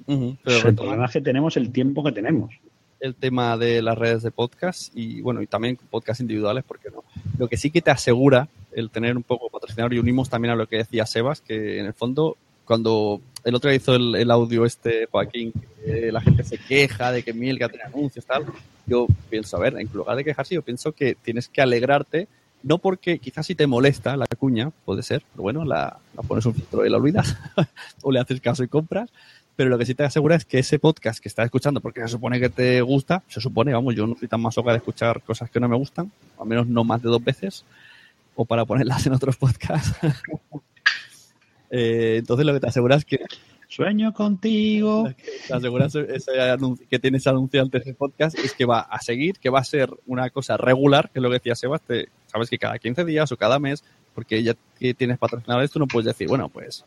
Pero 0.06 0.68
el 0.68 0.74
problema 0.74 1.06
es 1.06 1.12
que 1.12 1.20
tenemos 1.20 1.56
el 1.56 1.72
tiempo 1.72 2.04
que 2.04 2.12
tenemos. 2.12 2.52
el 3.00 3.14
tema 3.14 3.56
de 3.56 3.82
las 3.82 3.98
redes 3.98 4.22
de 4.22 4.30
podcast 4.30 4.96
y 4.96 5.20
bueno, 5.22 5.42
y 5.42 5.46
también 5.46 5.76
podcast 5.90 6.20
individuales, 6.20 6.62
porque 6.66 6.90
no? 6.90 7.02
Lo 7.38 7.48
que 7.48 7.56
sí 7.56 7.70
que 7.70 7.82
te 7.82 7.90
asegura 7.90 8.48
el 8.72 8.90
tener 8.90 9.16
un 9.16 9.22
poco 9.22 9.48
patrocinador 9.48 9.94
y 9.94 9.98
unimos 9.98 10.30
también 10.30 10.52
a 10.52 10.56
lo 10.56 10.66
que 10.66 10.76
decía 10.76 11.06
Sebas, 11.06 11.40
que 11.40 11.80
en 11.80 11.86
el 11.86 11.94
fondo, 11.94 12.36
cuando 12.64 13.20
el 13.44 13.54
otro 13.54 13.70
día 13.70 13.76
hizo 13.76 13.94
el, 13.94 14.14
el 14.14 14.30
audio 14.30 14.64
este 14.64 15.06
Joaquín, 15.06 15.52
que 15.84 16.12
la 16.12 16.20
gente 16.20 16.44
se 16.44 16.58
queja 16.58 17.12
de 17.12 17.22
que 17.22 17.32
Milka 17.32 17.68
tiene 17.68 17.84
anuncios, 17.84 18.24
tal, 18.24 18.46
yo 18.86 19.06
pienso, 19.30 19.56
a 19.56 19.60
ver, 19.60 19.78
en 19.78 19.88
lugar 19.92 20.16
de 20.16 20.24
quejarse, 20.24 20.54
yo 20.54 20.62
pienso 20.62 20.92
que 20.92 21.14
tienes 21.14 21.48
que 21.48 21.60
alegrarte, 21.60 22.28
no 22.62 22.78
porque 22.78 23.18
quizás 23.18 23.46
si 23.46 23.54
te 23.54 23.66
molesta 23.66 24.16
la 24.16 24.26
cuña, 24.26 24.70
puede 24.84 25.02
ser, 25.02 25.22
pero 25.32 25.42
bueno, 25.42 25.64
la, 25.64 25.98
la 26.16 26.22
pones 26.22 26.46
un 26.46 26.54
filtro 26.54 26.86
y 26.86 26.90
la 26.90 26.98
olvidas, 26.98 27.36
o 28.02 28.12
le 28.12 28.20
haces 28.20 28.40
caso 28.40 28.62
y 28.62 28.68
compras, 28.68 29.10
pero 29.56 29.68
lo 29.68 29.78
que 29.78 29.86
sí 29.86 29.94
te 29.94 30.04
asegura 30.04 30.36
es 30.36 30.44
que 30.44 30.58
ese 30.58 30.78
podcast 30.78 31.20
que 31.20 31.28
estás 31.28 31.44
escuchando, 31.44 31.80
porque 31.80 32.00
se 32.00 32.08
supone 32.08 32.40
que 32.40 32.48
te 32.48 32.80
gusta, 32.80 33.22
se 33.28 33.40
supone, 33.40 33.72
vamos, 33.72 33.94
yo 33.94 34.06
no 34.06 34.16
soy 34.16 34.28
tan 34.28 34.40
masoca 34.40 34.70
de 34.70 34.78
escuchar 34.78 35.20
cosas 35.22 35.50
que 35.50 35.60
no 35.60 35.68
me 35.68 35.76
gustan, 35.76 36.10
al 36.38 36.46
menos 36.46 36.66
no 36.66 36.84
más 36.84 37.02
de 37.02 37.08
dos 37.08 37.22
veces, 37.22 37.64
o 38.34 38.44
para 38.44 38.64
ponerlas 38.64 39.06
en 39.06 39.12
otros 39.12 39.36
podcasts. 39.36 39.94
Eh, 41.74 42.16
entonces 42.18 42.44
lo 42.46 42.52
que 42.52 42.60
te 42.60 42.66
asegura 42.68 42.96
es 42.96 43.04
que 43.06 43.20
Sueño 43.66 44.12
contigo. 44.12 45.08
te 45.48 45.54
aseguras 45.54 45.94
ese 45.94 46.38
anuncio- 46.42 46.86
que 46.90 46.98
tienes 46.98 47.26
anunciante 47.26 47.78
ese 47.78 47.94
podcast 47.94 48.38
es 48.38 48.52
que 48.52 48.66
va 48.66 48.80
a 48.80 49.00
seguir, 49.00 49.38
que 49.38 49.48
va 49.48 49.60
a 49.60 49.64
ser 49.64 49.88
una 50.06 50.28
cosa 50.28 50.58
regular, 50.58 51.08
que 51.10 51.18
es 51.18 51.22
lo 51.22 51.30
que 51.30 51.36
decía 51.36 51.54
Sebas, 51.54 51.80
te- 51.80 52.10
sabes 52.26 52.50
que 52.50 52.58
cada 52.58 52.78
15 52.78 53.06
días 53.06 53.32
o 53.32 53.36
cada 53.38 53.58
mes, 53.58 53.82
porque 54.14 54.42
ya 54.42 54.54
que 54.78 54.92
tienes 54.92 55.16
patrocinadores, 55.16 55.70
tú 55.70 55.78
no 55.78 55.86
puedes 55.86 56.04
decir, 56.06 56.28
bueno, 56.28 56.50
pues 56.50 56.84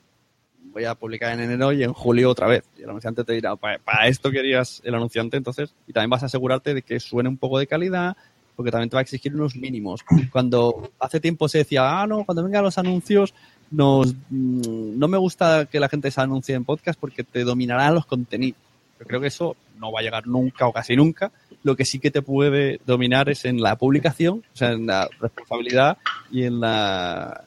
voy 0.71 0.85
a 0.85 0.93
publicar 0.93 1.33
en 1.33 1.39
enero 1.39 1.73
y 1.73 1.81
en 1.83 1.91
julio 1.93 2.29
otra 2.29 2.45
vez. 2.45 2.63
Y 2.77 2.83
el 2.83 2.89
anunciante 2.89 3.23
te 3.23 3.33
dirá, 3.33 3.55
para, 3.55 3.79
para 3.79 4.07
esto 4.07 4.29
querías 4.29 4.81
el 4.85 4.93
anunciante, 4.93 5.37
entonces, 5.37 5.73
y 5.87 5.93
también 5.93 6.11
vas 6.11 6.21
a 6.21 6.27
asegurarte 6.27 6.75
de 6.75 6.83
que 6.83 6.99
suene 6.99 7.29
un 7.29 7.37
poco 7.37 7.57
de 7.57 7.65
calidad, 7.65 8.15
porque 8.55 8.69
también 8.71 8.89
te 8.91 8.95
va 8.95 8.99
a 8.99 9.01
exigir 9.01 9.33
unos 9.33 9.55
mínimos. 9.55 10.01
Cuando 10.31 10.91
hace 10.99 11.19
tiempo 11.19 11.47
se 11.49 11.57
decía, 11.59 11.99
ah, 12.01 12.05
no, 12.05 12.23
cuando 12.25 12.43
vengan 12.43 12.63
los 12.63 12.77
anuncios, 12.77 13.33
nos, 13.71 14.13
mm, 14.29 14.97
no 14.97 15.07
me 15.07 15.17
gusta 15.17 15.65
que 15.65 15.79
la 15.79 15.89
gente 15.89 16.11
se 16.11 16.21
anuncie 16.21 16.55
en 16.55 16.65
podcast 16.65 16.99
porque 16.99 17.23
te 17.23 17.43
dominarán 17.43 17.95
los 17.95 18.05
contenidos. 18.05 18.59
Yo 18.99 19.05
creo 19.05 19.19
que 19.19 19.27
eso 19.27 19.55
no 19.79 19.91
va 19.91 19.99
a 19.99 20.03
llegar 20.03 20.25
nunca 20.27 20.67
o 20.67 20.73
casi 20.73 20.95
nunca. 20.95 21.31
Lo 21.63 21.75
que 21.75 21.83
sí 21.85 21.99
que 21.99 22.11
te 22.11 22.21
puede 22.21 22.79
dominar 22.85 23.29
es 23.29 23.43
en 23.45 23.61
la 23.61 23.75
publicación, 23.75 24.43
o 24.53 24.57
sea, 24.57 24.71
en 24.71 24.85
la 24.85 25.09
responsabilidad 25.19 25.97
y 26.31 26.43
en 26.43 26.59
la, 26.59 27.43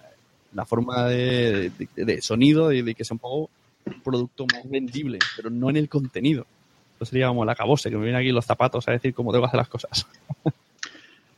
la 0.52 0.64
forma 0.66 1.06
de, 1.06 1.70
de- 1.96 2.20
sonido 2.20 2.72
y 2.72 2.82
de 2.82 2.94
que 2.94 3.04
sea 3.04 3.14
un 3.14 3.20
poco 3.20 3.50
producto 4.04 4.44
más 4.52 4.68
vendible, 4.68 5.18
pero 5.36 5.48
no 5.48 5.70
en 5.70 5.76
el 5.78 5.88
contenido. 5.88 6.46
Eso 6.96 7.06
sería 7.10 7.28
como 7.28 7.44
el 7.44 7.48
acabose, 7.48 7.88
que 7.90 7.96
me 7.96 8.02
vienen 8.04 8.20
aquí 8.20 8.32
los 8.32 8.44
zapatos 8.44 8.86
a 8.88 8.92
decir 8.92 9.14
cómo 9.14 9.30
tengo 9.32 9.44
que 9.44 9.48
hacer 9.48 9.58
las 9.58 9.68
cosas. 9.68 10.06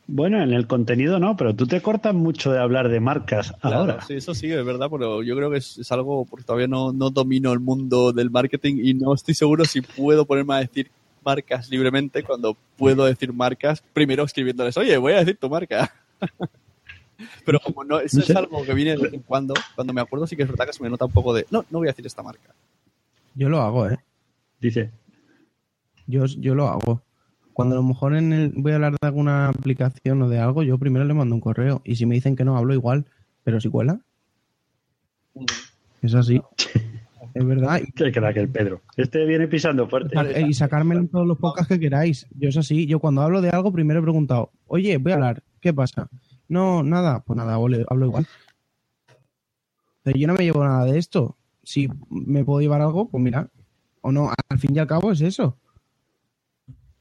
Bueno, 0.07 0.41
en 0.41 0.51
el 0.53 0.67
contenido 0.67 1.19
no, 1.19 1.37
pero 1.37 1.55
tú 1.55 1.67
te 1.67 1.81
cortas 1.81 2.13
mucho 2.13 2.51
de 2.51 2.59
hablar 2.59 2.89
de 2.89 2.99
marcas 2.99 3.53
Claro, 3.61 3.77
ahora. 3.77 4.01
sí, 4.01 4.15
eso 4.15 4.33
sí, 4.33 4.51
es 4.51 4.65
verdad, 4.65 4.89
pero 4.91 5.23
yo 5.23 5.35
creo 5.35 5.49
que 5.49 5.57
es, 5.57 5.77
es 5.77 5.91
algo, 5.91 6.25
porque 6.25 6.43
todavía 6.43 6.67
no, 6.67 6.91
no 6.91 7.09
domino 7.09 7.53
el 7.53 7.59
mundo 7.59 8.11
del 8.11 8.29
marketing 8.29 8.81
y 8.83 8.93
no 8.93 9.13
estoy 9.13 9.35
seguro 9.35 9.63
si 9.63 9.81
puedo 9.81 10.25
ponerme 10.25 10.55
a 10.55 10.59
decir 10.59 10.91
marcas 11.23 11.69
libremente 11.69 12.23
cuando 12.23 12.57
puedo 12.77 13.05
decir 13.05 13.31
marcas, 13.31 13.83
primero 13.93 14.23
escribiéndoles, 14.23 14.75
oye, 14.77 14.97
voy 14.97 15.13
a 15.13 15.17
decir 15.19 15.37
tu 15.37 15.49
marca. 15.49 15.93
pero 17.45 17.59
como 17.59 17.83
no, 17.83 17.99
eso 17.99 18.17
No 18.17 18.23
es 18.23 18.35
algo 18.35 18.65
que 18.65 18.73
viene 18.73 18.91
de 18.91 19.03
vez 19.03 19.13
en 19.13 19.21
cuando, 19.21 19.53
cuando 19.75 19.93
me 19.93 20.01
acuerdo 20.01 20.27
sí 20.27 20.35
que 20.35 20.43
es 20.43 20.49
verdad 20.49 20.65
que 20.65 20.73
se 20.73 20.83
me 20.83 20.89
nota 20.89 21.05
un 21.05 21.11
poco 21.11 21.33
de, 21.33 21.45
no, 21.51 21.65
no 21.69 21.79
voy 21.79 21.87
a 21.87 21.91
decir 21.91 22.05
esta 22.05 22.23
marca. 22.23 22.53
Yo 23.35 23.49
lo 23.49 23.61
hago, 23.61 23.87
¿eh? 23.87 23.97
Dice. 24.59 24.91
Yo, 26.07 26.25
yo 26.25 26.55
lo 26.55 26.67
hago. 26.67 27.01
Cuando 27.53 27.75
a 27.75 27.79
lo 27.79 27.83
mejor 27.83 28.15
en 28.15 28.33
el, 28.33 28.53
voy 28.55 28.71
a 28.71 28.75
hablar 28.75 28.93
de 28.93 29.07
alguna 29.07 29.49
aplicación 29.49 30.21
o 30.21 30.29
de 30.29 30.39
algo, 30.39 30.63
yo 30.63 30.77
primero 30.77 31.05
le 31.05 31.13
mando 31.13 31.35
un 31.35 31.41
correo. 31.41 31.81
Y 31.83 31.95
si 31.95 32.05
me 32.05 32.15
dicen 32.15 32.35
que 32.35 32.45
no, 32.45 32.57
hablo 32.57 32.73
igual. 32.73 33.05
Pero 33.43 33.59
si 33.59 33.69
cuela. 33.69 33.99
Es 36.01 36.13
así. 36.13 36.41
es 37.33 37.45
verdad. 37.45 37.81
Qué 37.95 38.11
crack 38.11 38.37
el 38.37 38.49
Pedro. 38.49 38.81
Este 38.97 39.25
viene 39.25 39.47
pisando 39.47 39.87
fuerte. 39.87 40.15
Y, 40.47 40.53
sacármelo 40.53 41.01
en 41.01 41.07
todos 41.07 41.27
los 41.27 41.37
podcasts 41.37 41.69
que 41.69 41.79
queráis. 41.79 42.27
Yo 42.37 42.49
es 42.49 42.57
así. 42.57 42.85
Yo 42.85 42.99
cuando 42.99 43.21
hablo 43.21 43.41
de 43.41 43.49
algo, 43.49 43.71
primero 43.71 43.99
he 43.99 44.03
preguntado, 44.03 44.51
oye, 44.67 44.97
voy 44.97 45.11
a 45.11 45.15
hablar. 45.15 45.43
¿Qué 45.59 45.73
pasa? 45.73 46.09
No, 46.47 46.83
nada. 46.83 47.21
Pues 47.21 47.37
nada, 47.37 47.55
hablo, 47.55 47.77
hablo 47.89 48.05
igual. 48.05 48.27
Pero 50.03 50.17
yo 50.17 50.27
no 50.27 50.33
me 50.33 50.43
llevo 50.43 50.63
nada 50.63 50.85
de 50.85 50.97
esto. 50.97 51.37
Si 51.63 51.89
me 52.09 52.43
puedo 52.43 52.61
llevar 52.61 52.81
algo, 52.81 53.07
pues 53.07 53.23
mira. 53.23 53.49
O 54.01 54.11
no, 54.11 54.31
al 54.49 54.59
fin 54.59 54.75
y 54.75 54.79
al 54.79 54.87
cabo 54.87 55.11
es 55.11 55.21
eso. 55.21 55.57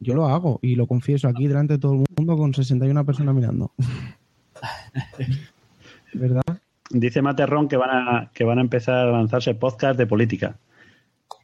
Yo 0.00 0.14
lo 0.14 0.26
hago 0.26 0.58
y 0.62 0.76
lo 0.76 0.86
confieso 0.86 1.28
aquí 1.28 1.46
delante 1.46 1.74
de 1.74 1.78
todo 1.78 1.92
el 1.92 2.04
mundo 2.16 2.36
con 2.36 2.54
61 2.54 3.04
personas 3.04 3.34
mirando. 3.34 3.72
¿Verdad? 6.14 6.42
Dice 6.90 7.22
Materrón 7.22 7.68
que 7.68 7.76
van 7.76 7.90
a 7.90 8.30
que 8.34 8.44
van 8.44 8.58
a 8.58 8.62
empezar 8.62 9.06
a 9.06 9.12
lanzarse 9.12 9.54
podcast 9.54 9.98
de 9.98 10.06
política. 10.06 10.58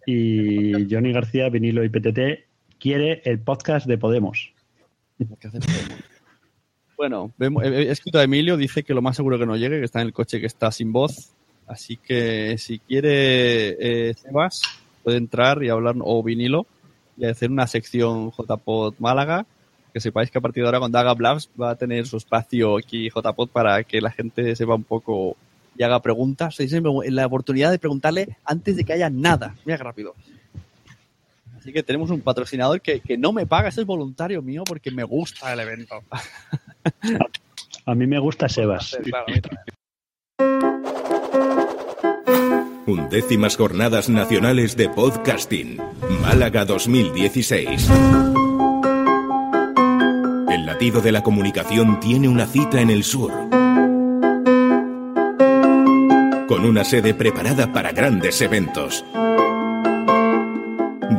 Y 0.06 0.92
Johnny 0.92 1.12
García, 1.12 1.48
vinilo 1.48 1.84
y 1.84 1.88
PTT, 1.88 2.78
quiere 2.80 3.22
el 3.24 3.38
podcast 3.40 3.86
de 3.86 3.98
Podemos. 3.98 4.52
Bueno, 6.96 7.32
vemos- 7.36 7.62
he 7.64 7.88
he 7.88 7.90
escrito 7.90 8.18
a 8.18 8.24
Emilio, 8.24 8.56
dice 8.56 8.82
que 8.82 8.94
lo 8.94 9.02
más 9.02 9.16
seguro 9.16 9.38
que 9.38 9.46
no 9.46 9.56
llegue, 9.56 9.78
que 9.78 9.84
está 9.84 10.00
en 10.00 10.08
el 10.08 10.12
coche 10.12 10.40
que 10.40 10.46
está 10.46 10.70
sin 10.72 10.92
voz. 10.92 11.32
Así 11.66 11.96
que 11.96 12.56
si 12.58 12.78
quiere 12.78 14.08
eh, 14.08 14.14
Sebas, 14.14 14.62
puede 15.02 15.18
entrar 15.18 15.62
y 15.62 15.68
hablar, 15.68 15.96
o 16.00 16.22
vinilo, 16.22 16.66
y 17.16 17.24
hacer 17.26 17.50
una 17.50 17.66
sección 17.66 18.30
JPod 18.32 18.94
Málaga. 18.98 19.46
Que 19.92 20.00
sepáis 20.00 20.30
que 20.30 20.36
a 20.36 20.42
partir 20.42 20.62
de 20.62 20.68
ahora, 20.68 20.78
cuando 20.78 20.98
haga 20.98 21.14
Blabs, 21.14 21.48
va 21.60 21.70
a 21.70 21.76
tener 21.76 22.06
su 22.06 22.18
espacio 22.18 22.76
aquí 22.76 23.08
JPod 23.08 23.48
para 23.48 23.82
que 23.82 24.00
la 24.00 24.10
gente 24.10 24.54
sepa 24.54 24.74
un 24.74 24.84
poco 24.84 25.36
y 25.76 25.82
haga 25.82 26.00
preguntas. 26.00 26.56
Siempre 26.56 26.92
la 27.10 27.26
oportunidad 27.26 27.70
de 27.70 27.78
preguntarle 27.78 28.36
antes 28.44 28.76
de 28.76 28.84
que 28.84 28.92
haya 28.92 29.08
nada. 29.08 29.54
Mira 29.64 29.78
qué 29.78 29.84
rápido. 29.84 30.14
Así 31.58 31.72
que 31.72 31.82
tenemos 31.82 32.10
un 32.10 32.20
patrocinador 32.20 32.80
que, 32.80 33.00
que 33.00 33.16
no 33.16 33.32
me 33.32 33.46
paga, 33.46 33.70
ese 33.70 33.80
es 33.80 33.86
voluntario 33.86 34.42
mío 34.42 34.62
porque 34.64 34.90
me 34.90 35.02
gusta 35.02 35.52
el 35.52 35.60
evento. 35.60 36.02
A 37.86 37.94
mí 37.94 38.06
me 38.06 38.18
gusta 38.18 38.48
Sebas. 38.48 38.98
Claro, 39.00 39.26
a 39.28 39.32
mí 39.32 39.40
también. 39.40 39.64
Undécimas 42.86 43.56
Jornadas 43.56 44.08
Nacionales 44.08 44.76
de 44.76 44.88
Podcasting, 44.88 45.78
Málaga 46.22 46.64
2016. 46.64 47.88
El 50.48 50.66
latido 50.66 51.00
de 51.00 51.10
la 51.10 51.24
comunicación 51.24 51.98
tiene 51.98 52.28
una 52.28 52.46
cita 52.46 52.80
en 52.80 52.90
el 52.90 53.02
sur. 53.02 53.32
Con 56.46 56.64
una 56.64 56.84
sede 56.84 57.12
preparada 57.12 57.72
para 57.72 57.90
grandes 57.90 58.40
eventos. 58.40 59.04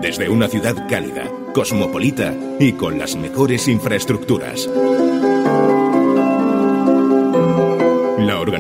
Desde 0.02 0.30
una 0.30 0.48
ciudad 0.48 0.88
cálida, 0.88 1.30
cosmopolita 1.54 2.34
y 2.62 2.72
con 2.74 2.98
las 2.98 3.18
mejores 3.18 3.68
infraestructuras. 3.68 4.70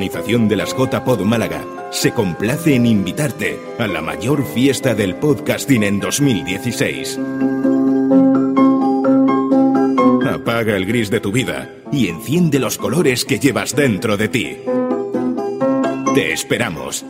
Organización 0.07 0.47
de 0.47 0.55
las 0.55 0.73
JPod 0.73 1.21
Málaga 1.21 1.65
se 1.91 2.13
complace 2.13 2.75
en 2.75 2.85
invitarte 2.85 3.59
a 3.77 3.88
la 3.88 4.01
mayor 4.01 4.45
fiesta 4.45 4.95
del 4.95 5.15
podcasting 5.15 5.84
en 5.84 5.99
2016. 5.99 7.19
Apaga 10.25 10.77
el 10.77 10.85
gris 10.85 11.09
de 11.09 11.19
tu 11.19 11.31
vida 11.31 11.69
y 11.91 12.07
enciende 12.07 12.59
los 12.59 12.77
colores 12.77 13.25
que 13.25 13.38
llevas 13.38 13.75
dentro 13.75 14.15
de 14.15 14.29
ti. 14.29 14.57
Te 16.15 16.31
esperamos. 16.31 17.05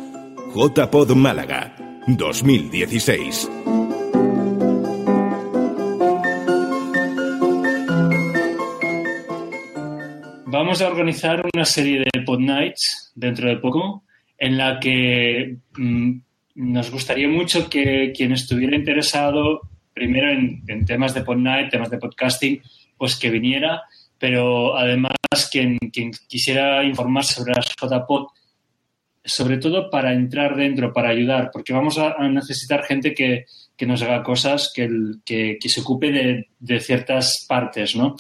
JPod 0.55 1.11
Málaga 1.11 1.75
2016. 2.07 3.49
Vamos 10.49 10.81
a 10.81 10.87
organizar 10.87 11.45
una 11.53 11.65
serie 11.65 11.99
de 11.99 12.16
pod 12.27 12.39
nights 12.39 13.13
dentro 13.15 13.47
de 13.47 13.57
poco 13.57 14.03
en 14.37 14.57
la 14.57 14.79
que 14.79 15.57
mm, 15.77 16.11
nos 16.55 16.91
gustaría 16.91 17.29
mucho 17.29 17.69
que 17.69 18.11
quien 18.15 18.33
estuviera 18.33 18.75
interesado 18.75 19.61
primero 19.93 20.29
en, 20.29 20.85
temas 20.85 21.13
de 21.13 21.23
pod 21.23 21.37
night, 21.37 21.71
temas 21.71 21.89
de 21.89 21.97
podcasting, 21.97 22.61
pues 22.97 23.15
que 23.15 23.31
viniera, 23.31 23.83
pero 24.19 24.77
además 24.77 25.13
quien, 25.51 25.77
quisiera 26.27 26.83
informarse 26.83 27.33
sobre 27.35 27.53
las 27.53 27.73
JPod, 27.75 28.27
sobre 29.23 29.57
todo 29.57 29.89
para 29.89 30.13
entrar 30.13 30.55
dentro, 30.55 30.93
para 30.93 31.09
ayudar, 31.09 31.49
porque 31.51 31.73
vamos 31.73 31.97
a, 31.97 32.15
necesitar 32.29 32.83
gente 32.83 33.13
que, 33.13 33.45
que 33.75 33.85
nos 33.85 34.01
haga 34.01 34.21
cosas, 34.21 34.71
que, 34.73 34.89
que, 35.25 35.57
que 35.59 35.69
se 35.69 35.81
ocupe 35.81 36.11
de, 36.11 36.49
de 36.59 36.79
ciertas 36.79 37.45
partes, 37.47 37.95
¿no? 37.95 38.15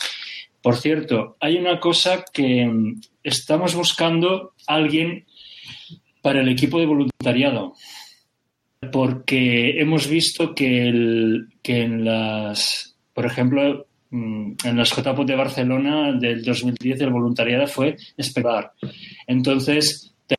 Por 0.67 0.75
cierto, 0.75 1.37
hay 1.39 1.55
una 1.55 1.79
cosa 1.79 2.25
que 2.33 2.65
mm, 2.65 2.99
estamos 3.23 3.73
buscando 3.73 4.51
alguien 4.67 5.23
para 6.21 6.41
el 6.41 6.49
equipo 6.49 6.77
de 6.77 6.85
voluntariado, 6.85 7.73
porque 8.91 9.79
hemos 9.79 10.09
visto 10.09 10.53
que, 10.53 11.39
que 11.63 11.81
en 11.83 12.03
las, 12.03 12.97
por 13.13 13.25
ejemplo, 13.25 13.87
mm, 14.09 14.51
en 14.65 14.75
las 14.77 14.89
JPOT 14.93 15.25
de 15.25 15.35
Barcelona 15.37 16.11
del 16.19 16.43
2010 16.43 16.99
el 16.99 17.11
voluntariado 17.11 17.65
fue 17.67 17.95
espectacular. 18.17 18.73
Entonces, 19.25 20.13
te- 20.27 20.35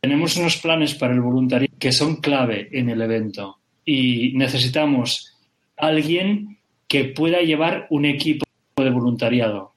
tenemos 0.00 0.34
unos 0.38 0.56
planes 0.56 0.94
para 0.94 1.12
el 1.12 1.20
voluntariado 1.20 1.76
que 1.78 1.92
son 1.92 2.22
clave 2.22 2.70
en 2.72 2.88
el 2.88 3.02
evento 3.02 3.58
y 3.84 4.32
necesitamos 4.34 5.36
alguien 5.76 6.56
que 6.88 7.04
pueda 7.04 7.42
llevar 7.42 7.86
un 7.90 8.06
equipo 8.06 8.46
de 8.84 8.90
voluntariado. 8.90 9.72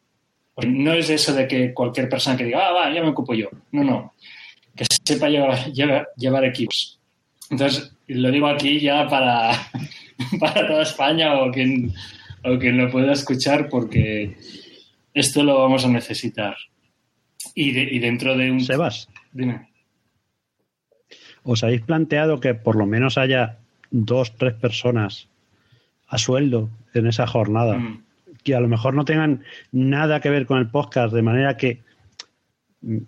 No 0.67 0.93
es 0.93 1.09
eso 1.09 1.33
de 1.33 1.47
que 1.47 1.73
cualquier 1.73 2.07
persona 2.09 2.37
que 2.37 2.43
diga, 2.45 2.67
ah, 2.67 2.71
va, 2.71 2.93
ya 2.93 3.01
me 3.01 3.09
ocupo 3.09 3.33
yo. 3.33 3.47
No, 3.71 3.83
no. 3.83 4.13
Que 4.75 4.85
sepa 5.03 5.29
llevar, 5.29 5.71
llevar, 5.71 6.09
llevar 6.17 6.45
equipos. 6.45 6.99
Entonces, 7.49 7.93
lo 8.07 8.29
digo 8.31 8.47
aquí 8.47 8.79
ya 8.79 9.07
para, 9.07 9.51
para 10.39 10.67
toda 10.67 10.83
España 10.83 11.33
o 11.41 11.51
quien, 11.51 11.91
o 12.43 12.57
quien 12.59 12.77
lo 12.77 12.89
pueda 12.91 13.13
escuchar 13.13 13.69
porque 13.69 14.37
esto 15.13 15.43
lo 15.43 15.59
vamos 15.59 15.83
a 15.85 15.89
necesitar. 15.89 16.55
Y, 17.55 17.71
de- 17.71 17.89
y 17.95 17.99
dentro 17.99 18.37
de 18.37 18.51
un... 18.51 18.61
Sebas. 18.61 19.09
Dime. 19.31 19.67
¿Os 21.43 21.63
habéis 21.63 21.81
planteado 21.81 22.39
que 22.39 22.53
por 22.53 22.75
lo 22.75 22.85
menos 22.85 23.17
haya 23.17 23.57
dos, 23.89 24.35
tres 24.37 24.53
personas 24.53 25.27
a 26.07 26.17
sueldo 26.17 26.69
en 26.93 27.07
esa 27.07 27.25
jornada? 27.25 27.77
Mm. 27.77 28.03
Que 28.43 28.55
a 28.55 28.59
lo 28.59 28.67
mejor 28.67 28.93
no 28.93 29.05
tengan 29.05 29.43
nada 29.71 30.19
que 30.19 30.29
ver 30.29 30.45
con 30.45 30.57
el 30.59 30.67
podcast, 30.69 31.13
de 31.13 31.21
manera 31.21 31.57
que, 31.57 31.81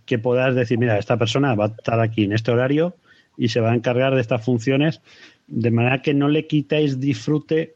que 0.05 0.19
puedas 0.19 0.53
decir, 0.55 0.77
mira, 0.77 0.97
esta 0.99 1.17
persona 1.17 1.55
va 1.55 1.65
a 1.65 1.67
estar 1.69 1.99
aquí 1.99 2.23
en 2.25 2.33
este 2.33 2.51
horario 2.51 2.95
y 3.37 3.47
se 3.49 3.59
va 3.59 3.71
a 3.71 3.75
encargar 3.75 4.13
de 4.13 4.21
estas 4.21 4.43
funciones, 4.45 5.01
de 5.47 5.71
manera 5.71 6.01
que 6.01 6.13
no 6.13 6.27
le 6.27 6.45
quitáis 6.45 6.99
disfrute 6.99 7.75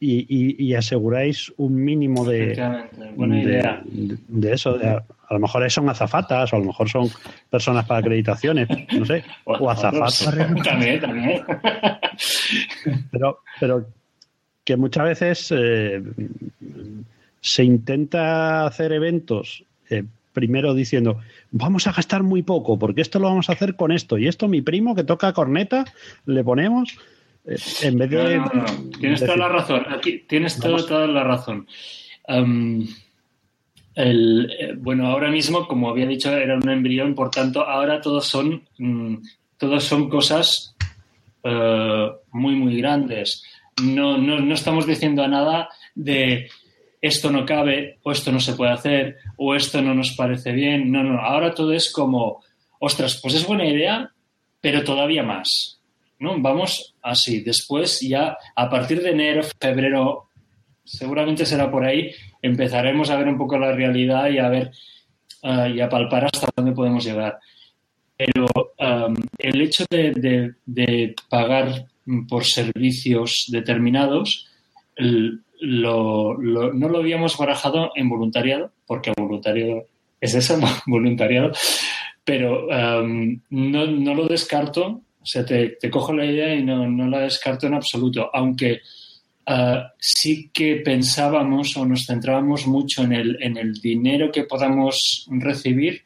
y, 0.00 0.26
y- 0.28 0.64
y 0.64 0.74
aseguráis 0.74 1.52
un 1.56 1.74
mínimo 1.76 2.24
de, 2.24 2.46
de, 2.48 3.38
idea. 3.42 3.82
de- 3.84 4.18
de 4.28 4.52
eso. 4.52 4.76
a, 4.82 5.04
a 5.28 5.34
lo 5.34 5.40
mejor 5.40 5.68
son 5.70 5.88
azafatas 5.88 6.52
o 6.52 6.56
a 6.56 6.58
lo 6.58 6.64
mejor 6.66 6.88
son 6.88 7.08
personas 7.50 7.84
para 7.86 8.00
acreditaciones, 8.00 8.68
no 8.96 9.04
sé, 9.04 9.22
o 9.44 9.68
azafatos. 9.70 10.24
también, 10.64 11.00
también. 11.00 11.42
Pero, 13.10 13.40
pero 13.60 13.86
que 14.68 14.76
muchas 14.76 15.04
veces 15.04 15.54
eh, 15.56 16.02
se 17.40 17.64
intenta 17.64 18.66
hacer 18.66 18.92
eventos 18.92 19.64
eh, 19.88 20.04
primero 20.34 20.74
diciendo 20.74 21.20
vamos 21.52 21.86
a 21.86 21.92
gastar 21.92 22.22
muy 22.22 22.42
poco 22.42 22.78
porque 22.78 23.00
esto 23.00 23.18
lo 23.18 23.28
vamos 23.28 23.48
a 23.48 23.52
hacer 23.52 23.76
con 23.76 23.92
esto 23.92 24.18
y 24.18 24.28
esto 24.28 24.46
mi 24.46 24.60
primo 24.60 24.94
que 24.94 25.04
toca 25.04 25.32
corneta 25.32 25.86
le 26.26 26.44
ponemos 26.44 26.98
eh, 27.46 27.56
en 27.80 27.96
vez 27.96 28.10
No, 28.10 28.24
de 28.24 28.36
no, 28.36 28.44
no. 28.44 28.90
Tienes 29.00 29.20
toda 29.20 29.38
la 29.38 29.48
razón. 29.48 29.86
Aquí 29.88 30.24
tienes 30.28 30.58
toda, 30.58 31.06
la 31.06 31.24
razón. 31.24 31.66
El, 33.94 34.76
bueno, 34.82 35.06
ahora 35.06 35.30
mismo, 35.30 35.66
como 35.66 35.88
había 35.88 36.06
dicho, 36.06 36.30
era 36.30 36.56
un 36.56 36.68
embrión, 36.68 37.14
por 37.14 37.30
tanto, 37.30 37.66
ahora 37.66 38.02
todos 38.02 38.26
son, 38.26 38.64
mm, 38.76 39.16
todos 39.56 39.82
son 39.82 40.10
cosas 40.10 40.74
muy, 42.32 42.54
muy 42.54 42.76
grandes. 42.76 43.42
No, 43.82 44.18
no, 44.18 44.40
no 44.40 44.54
estamos 44.54 44.86
diciendo 44.86 45.22
a 45.22 45.28
nada 45.28 45.68
de 45.94 46.48
esto 47.00 47.30
no 47.30 47.46
cabe, 47.46 47.98
o 48.02 48.10
esto 48.10 48.32
no 48.32 48.40
se 48.40 48.54
puede 48.54 48.72
hacer, 48.72 49.16
o 49.36 49.54
esto 49.54 49.80
no 49.80 49.94
nos 49.94 50.12
parece 50.12 50.52
bien. 50.52 50.90
No, 50.90 51.02
no, 51.04 51.20
ahora 51.20 51.54
todo 51.54 51.72
es 51.72 51.92
como, 51.92 52.42
ostras, 52.80 53.20
pues 53.22 53.34
es 53.34 53.46
buena 53.46 53.66
idea, 53.66 54.10
pero 54.60 54.82
todavía 54.82 55.22
más. 55.22 55.80
¿no? 56.18 56.40
Vamos 56.40 56.96
así. 57.02 57.40
Después 57.42 58.00
ya 58.00 58.36
a 58.56 58.68
partir 58.68 59.00
de 59.02 59.10
enero, 59.10 59.42
febrero, 59.60 60.28
seguramente 60.84 61.46
será 61.46 61.70
por 61.70 61.84
ahí, 61.84 62.10
empezaremos 62.42 63.10
a 63.10 63.16
ver 63.16 63.28
un 63.28 63.38
poco 63.38 63.56
la 63.58 63.70
realidad 63.72 64.28
y 64.30 64.38
a 64.38 64.48
ver 64.48 64.72
ah, 65.44 65.68
y 65.68 65.80
a 65.80 65.88
palpar 65.88 66.24
hasta 66.24 66.48
dónde 66.56 66.72
podemos 66.72 67.04
llegar. 67.04 67.38
Pero 68.16 68.46
am, 68.78 69.14
el 69.38 69.60
hecho 69.60 69.84
de, 69.88 70.54
de- 70.66 71.14
pagar 71.28 71.86
por 72.28 72.44
servicios 72.44 73.46
determinados 73.48 74.48
no 75.60 76.88
lo 76.88 76.98
habíamos 76.98 77.36
barajado 77.36 77.90
en 77.94 78.08
voluntariado, 78.08 78.72
porque 78.86 79.12
voluntariado 79.16 79.86
es 80.20 80.34
eso, 80.34 80.58
voluntariado, 80.86 81.52
pero 82.24 82.72
am, 82.72 83.40
no, 83.50 83.86
no 83.86 84.14
lo 84.14 84.26
descarto, 84.26 85.02
o 85.20 85.26
sea, 85.26 85.44
te, 85.44 85.78
cojo 85.90 86.12
la 86.12 86.26
idea 86.26 86.54
y 86.54 86.62
no, 86.62 86.88
no 86.88 87.08
la 87.08 87.20
descarto 87.20 87.66
en 87.66 87.74
absoluto, 87.74 88.30
aunque 88.32 88.80
ah, 89.46 89.92
sí 89.98 90.50
que 90.52 90.76
pensábamos 90.76 91.76
o 91.76 91.84
nos 91.84 92.06
centrábamos 92.06 92.66
mucho 92.66 93.02
en 93.02 93.12
el, 93.12 93.38
en 93.42 93.56
el 93.56 93.74
dinero 93.74 94.30
que 94.32 94.44
podamos 94.44 95.26
recibir 95.30 96.02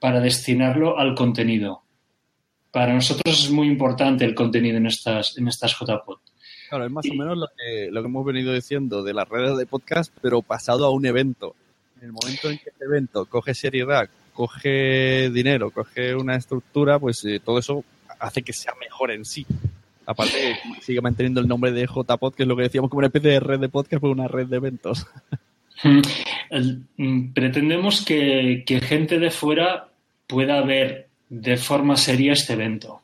para 0.00 0.20
destinarlo 0.20 0.98
al 0.98 1.14
contenido. 1.14 1.82
Para 2.76 2.92
nosotros 2.92 3.44
es 3.44 3.50
muy 3.50 3.68
importante 3.68 4.26
el 4.26 4.34
contenido 4.34 4.76
en 4.76 4.84
estas, 4.84 5.38
en 5.38 5.48
estas 5.48 5.72
JPod. 5.72 6.18
Claro, 6.68 6.84
es 6.84 6.90
más 6.90 7.06
o 7.10 7.14
menos 7.14 7.38
lo 7.38 7.46
que, 7.56 7.88
lo 7.90 8.02
que 8.02 8.06
hemos 8.06 8.26
venido 8.26 8.52
diciendo 8.52 9.02
de 9.02 9.14
las 9.14 9.26
redes 9.26 9.56
de 9.56 9.64
podcast, 9.64 10.12
pero 10.20 10.42
pasado 10.42 10.84
a 10.84 10.90
un 10.90 11.06
evento. 11.06 11.56
En 11.96 12.08
el 12.08 12.12
momento 12.12 12.50
en 12.50 12.58
que 12.58 12.68
ese 12.68 12.84
evento 12.84 13.24
coge 13.24 13.54
seriedad, 13.54 14.10
coge 14.34 15.30
dinero, 15.30 15.70
coge 15.70 16.14
una 16.14 16.36
estructura, 16.36 16.98
pues 16.98 17.24
eh, 17.24 17.40
todo 17.42 17.58
eso 17.58 17.82
hace 18.20 18.42
que 18.42 18.52
sea 18.52 18.74
mejor 18.78 19.10
en 19.10 19.24
sí. 19.24 19.46
Aparte, 20.04 20.58
sigue 20.82 21.00
manteniendo 21.00 21.40
el 21.40 21.48
nombre 21.48 21.72
de 21.72 21.86
JPod, 21.86 22.34
que 22.34 22.42
es 22.42 22.46
lo 22.46 22.56
que 22.56 22.64
decíamos 22.64 22.90
como 22.90 22.98
una 22.98 23.06
especie 23.06 23.30
de 23.30 23.40
red 23.40 23.58
de 23.58 23.70
podcast, 23.70 24.02
pues 24.02 24.12
una 24.12 24.28
red 24.28 24.48
de 24.48 24.56
eventos. 24.56 25.06
Mm, 26.96 27.32
pretendemos 27.34 28.02
que, 28.02 28.62
que 28.64 28.80
gente 28.80 29.18
de 29.18 29.30
fuera 29.30 29.88
pueda 30.26 30.62
ver 30.62 31.05
de 31.28 31.56
forma 31.56 31.96
seria 31.96 32.32
este 32.32 32.54
evento. 32.54 33.02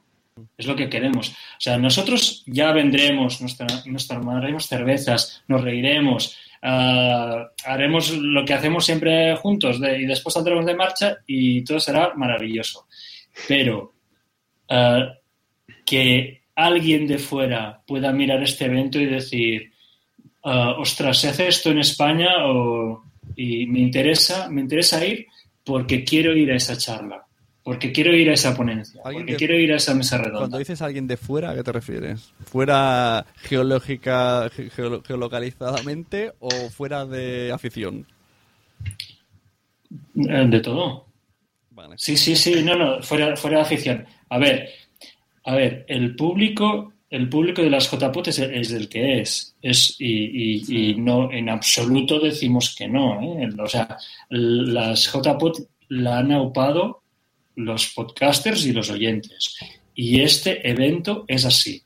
Es 0.56 0.66
lo 0.66 0.76
que 0.76 0.88
queremos. 0.88 1.30
O 1.30 1.60
sea, 1.60 1.76
nosotros 1.76 2.42
ya 2.46 2.72
vendremos, 2.72 3.40
nos, 3.40 3.56
nos 3.86 4.08
tomaremos 4.08 4.66
cervezas, 4.66 5.42
nos 5.48 5.62
reiremos, 5.62 6.36
ah, 6.62 7.50
haremos 7.64 8.10
lo 8.10 8.44
que 8.44 8.54
hacemos 8.54 8.86
siempre 8.86 9.36
juntos 9.36 9.78
y 9.78 10.06
después 10.06 10.34
saldremos 10.34 10.64
de 10.64 10.74
marcha 10.74 11.18
y 11.26 11.62
todo 11.64 11.80
será 11.80 12.14
maravilloso. 12.14 12.86
Pero 13.46 13.92
ah, 14.70 15.14
que 15.84 16.42
alguien 16.54 17.06
de 17.06 17.18
fuera 17.18 17.82
pueda 17.86 18.12
mirar 18.12 18.42
este 18.42 18.66
evento 18.66 19.00
y 19.00 19.06
decir, 19.06 19.72
ah, 20.44 20.76
ostras, 20.78 21.18
se 21.18 21.28
hace 21.28 21.48
esto 21.48 21.70
en 21.70 21.78
España 21.78 22.46
o, 22.46 23.04
y 23.36 23.66
me 23.66 23.80
interesa, 23.80 24.48
me 24.48 24.60
interesa 24.60 25.04
ir 25.04 25.26
porque 25.64 26.04
quiero 26.04 26.36
ir 26.36 26.50
a 26.50 26.56
esa 26.56 26.76
charla, 26.76 27.24
porque 27.64 27.92
quiero 27.92 28.14
ir 28.16 28.28
a 28.30 28.34
esa 28.34 28.56
ponencia, 28.56 29.00
porque 29.02 29.32
de- 29.32 29.36
quiero 29.36 29.54
ir 29.58 29.72
a 29.72 29.76
esa 29.76 29.94
mesa 29.94 30.18
Cuando 30.18 30.38
redonda. 30.38 30.58
dices 30.58 30.82
alguien 30.82 31.06
de 31.06 31.16
fuera, 31.16 31.50
¿a 31.50 31.54
qué 31.54 31.62
te 31.62 31.72
refieres? 31.72 32.32
¿Fuera 32.44 33.24
geológica, 33.36 34.48
ge- 34.50 34.70
geolo- 34.70 35.02
geolocalizadamente 35.04 36.32
o 36.40 36.50
fuera 36.70 37.06
de 37.06 37.52
afición? 37.52 38.06
Eh, 40.16 40.46
De 40.48 40.60
todo. 40.60 41.06
Sí, 41.96 42.16
sí, 42.16 42.36
sí, 42.36 42.62
no, 42.62 42.76
no, 42.76 43.02
fuera, 43.02 43.34
fuera 43.36 43.58
de 43.58 43.62
afición. 43.62 44.04
A 44.28 44.38
ver, 44.38 44.68
a 45.44 45.54
ver, 45.54 45.84
el 45.88 46.14
público, 46.14 46.92
el 47.10 47.28
público 47.28 47.62
de 47.62 47.70
las 47.70 47.88
JPOT 47.90 48.28
es, 48.28 48.38
es 48.38 48.72
el 48.72 48.88
que 48.88 49.20
es. 49.20 49.56
es 49.62 49.96
y, 49.98 50.62
y- 50.64 50.90
y 50.90 50.94
no, 50.96 51.32
en 51.32 51.48
absoluto 51.48 52.20
decimos 52.20 52.74
que 52.76 52.88
no. 52.88 53.20
¿eh? 53.22 53.48
O 53.58 53.66
sea, 53.66 53.96
las 54.28 55.06
JPOT 55.12 55.58
la 55.88 56.18
han 56.18 56.32
aupado 56.32 57.01
los 57.56 57.92
podcasters 57.94 58.64
y 58.66 58.72
los 58.72 58.90
oyentes. 58.90 59.56
Y 59.94 60.20
este 60.20 60.68
evento 60.68 61.24
es 61.28 61.44
así. 61.44 61.82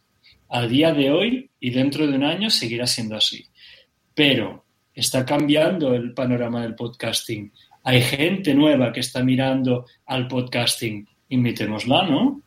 A 0.49 0.67
día 0.67 0.93
de 0.93 1.11
hoy 1.11 1.51
y 1.59 1.71
dentro 1.71 2.07
de 2.07 2.15
un 2.15 2.25
año 2.25 2.51
seguirá 2.51 2.87
siendo 2.87 3.17
así. 3.17 3.47
Pero 4.15 4.65
está 4.95 5.25
cambiando 5.25 5.95
el 5.95 6.15
panorama 6.15 6.63
del 6.63 6.75
podcasting. 6.75 7.53
Hay 7.83 8.03
gente 8.03 8.55
nueva 8.55 8.93
que 8.93 9.01
está 9.01 9.23
mirando 9.23 9.87
al 10.07 10.29
podcasting. 10.29 11.07
Invitémosla, 11.29 12.09
¿no? 12.09 12.41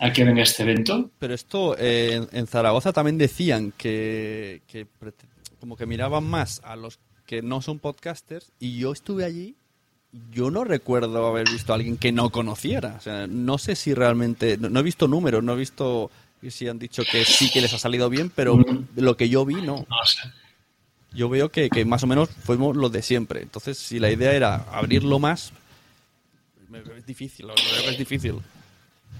A 0.00 0.12
que 0.12 0.24
venga 0.24 0.42
este 0.42 0.64
evento. 0.64 1.10
Pero 1.18 1.34
esto 1.34 1.76
eh, 1.78 2.20
en, 2.32 2.46
Zaragoza 2.46 2.92
también 2.92 3.18
decían 3.18 3.72
que, 3.76 4.62
como 5.60 5.76
que 5.76 5.86
miraban 5.86 6.24
más 6.24 6.60
a 6.64 6.76
los 6.76 6.98
que 7.26 7.42
no 7.42 7.60
son 7.62 7.78
podcasters 7.78 8.52
y 8.58 8.78
yo 8.78 8.92
estuve 8.92 9.24
allí 9.24 9.54
yo 10.32 10.50
no 10.50 10.64
recuerdo 10.64 11.26
haber 11.26 11.48
visto 11.50 11.72
a 11.72 11.76
alguien 11.76 11.96
que 11.96 12.12
no 12.12 12.30
conociera. 12.30 12.94
O 12.98 13.00
sea, 13.00 13.26
no 13.26 13.58
sé 13.58 13.76
si 13.76 13.94
realmente. 13.94 14.56
No, 14.56 14.68
no 14.70 14.80
he 14.80 14.82
visto 14.82 15.08
números, 15.08 15.42
no 15.44 15.52
he 15.52 15.56
visto 15.56 16.10
sí 16.48 16.68
han 16.68 16.78
dicho 16.78 17.02
que 17.10 17.24
sí 17.24 17.50
que 17.50 17.60
les 17.60 17.72
ha 17.74 17.78
salido 17.78 18.08
bien, 18.08 18.30
pero 18.34 18.58
lo 18.96 19.16
que 19.16 19.28
yo 19.28 19.44
vi 19.44 19.54
no. 19.56 19.86
No 19.88 20.04
sé. 20.06 20.28
Yo 21.12 21.28
veo 21.28 21.50
que, 21.50 21.68
que 21.68 21.84
más 21.84 22.02
o 22.04 22.06
menos 22.06 22.28
fuimos 22.44 22.76
lo 22.76 22.90
de 22.90 23.02
siempre. 23.02 23.42
Entonces, 23.42 23.76
si 23.78 23.98
la 23.98 24.10
idea 24.10 24.32
era 24.32 24.56
abrirlo 24.72 25.18
más, 25.18 25.52
me- 26.68 26.78
es 26.96 27.06
difícil, 27.06 27.46
es 27.88 27.98
difícil. 27.98 28.34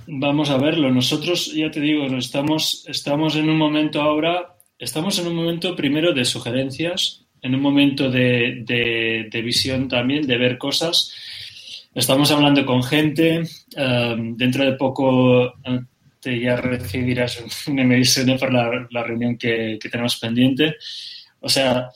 Vamos 0.06 0.50
a 0.50 0.58
verlo. 0.58 0.90
Nosotros, 0.90 1.52
ya 1.52 1.70
te 1.70 1.80
digo, 1.80 2.06
estamos, 2.16 2.84
estamos 2.86 3.36
en 3.36 3.48
un 3.50 3.56
momento 3.58 4.00
ahora, 4.00 4.56
estamos 4.78 5.18
en 5.18 5.26
un 5.26 5.34
momento 5.34 5.74
primero 5.74 6.12
de 6.12 6.24
sugerencias, 6.24 7.24
en 7.42 7.54
un 7.54 7.60
momento 7.60 8.10
de, 8.10 8.62
de- 8.64 9.28
de 9.30 9.42
visión 9.42 9.88
también, 9.88 10.26
de 10.26 10.36
ver 10.38 10.58
cosas. 10.58 11.12
Estamos 11.94 12.30
hablando 12.30 12.64
con 12.66 12.82
gente. 12.82 13.42
eh, 13.76 14.16
dentro 14.36 14.64
de 14.64 14.72
poco 14.72 15.46
eh, 15.64 15.80
te 16.20 16.40
ya 16.40 16.56
recibirás 16.56 17.42
un 17.66 17.74
MSN 17.88 18.38
para 18.38 18.52
la, 18.52 18.86
la 18.90 19.02
reunión 19.04 19.36
que, 19.38 19.78
que 19.80 19.88
tenemos 19.88 20.16
pendiente. 20.18 20.76
O 21.40 21.48
sea, 21.48 21.90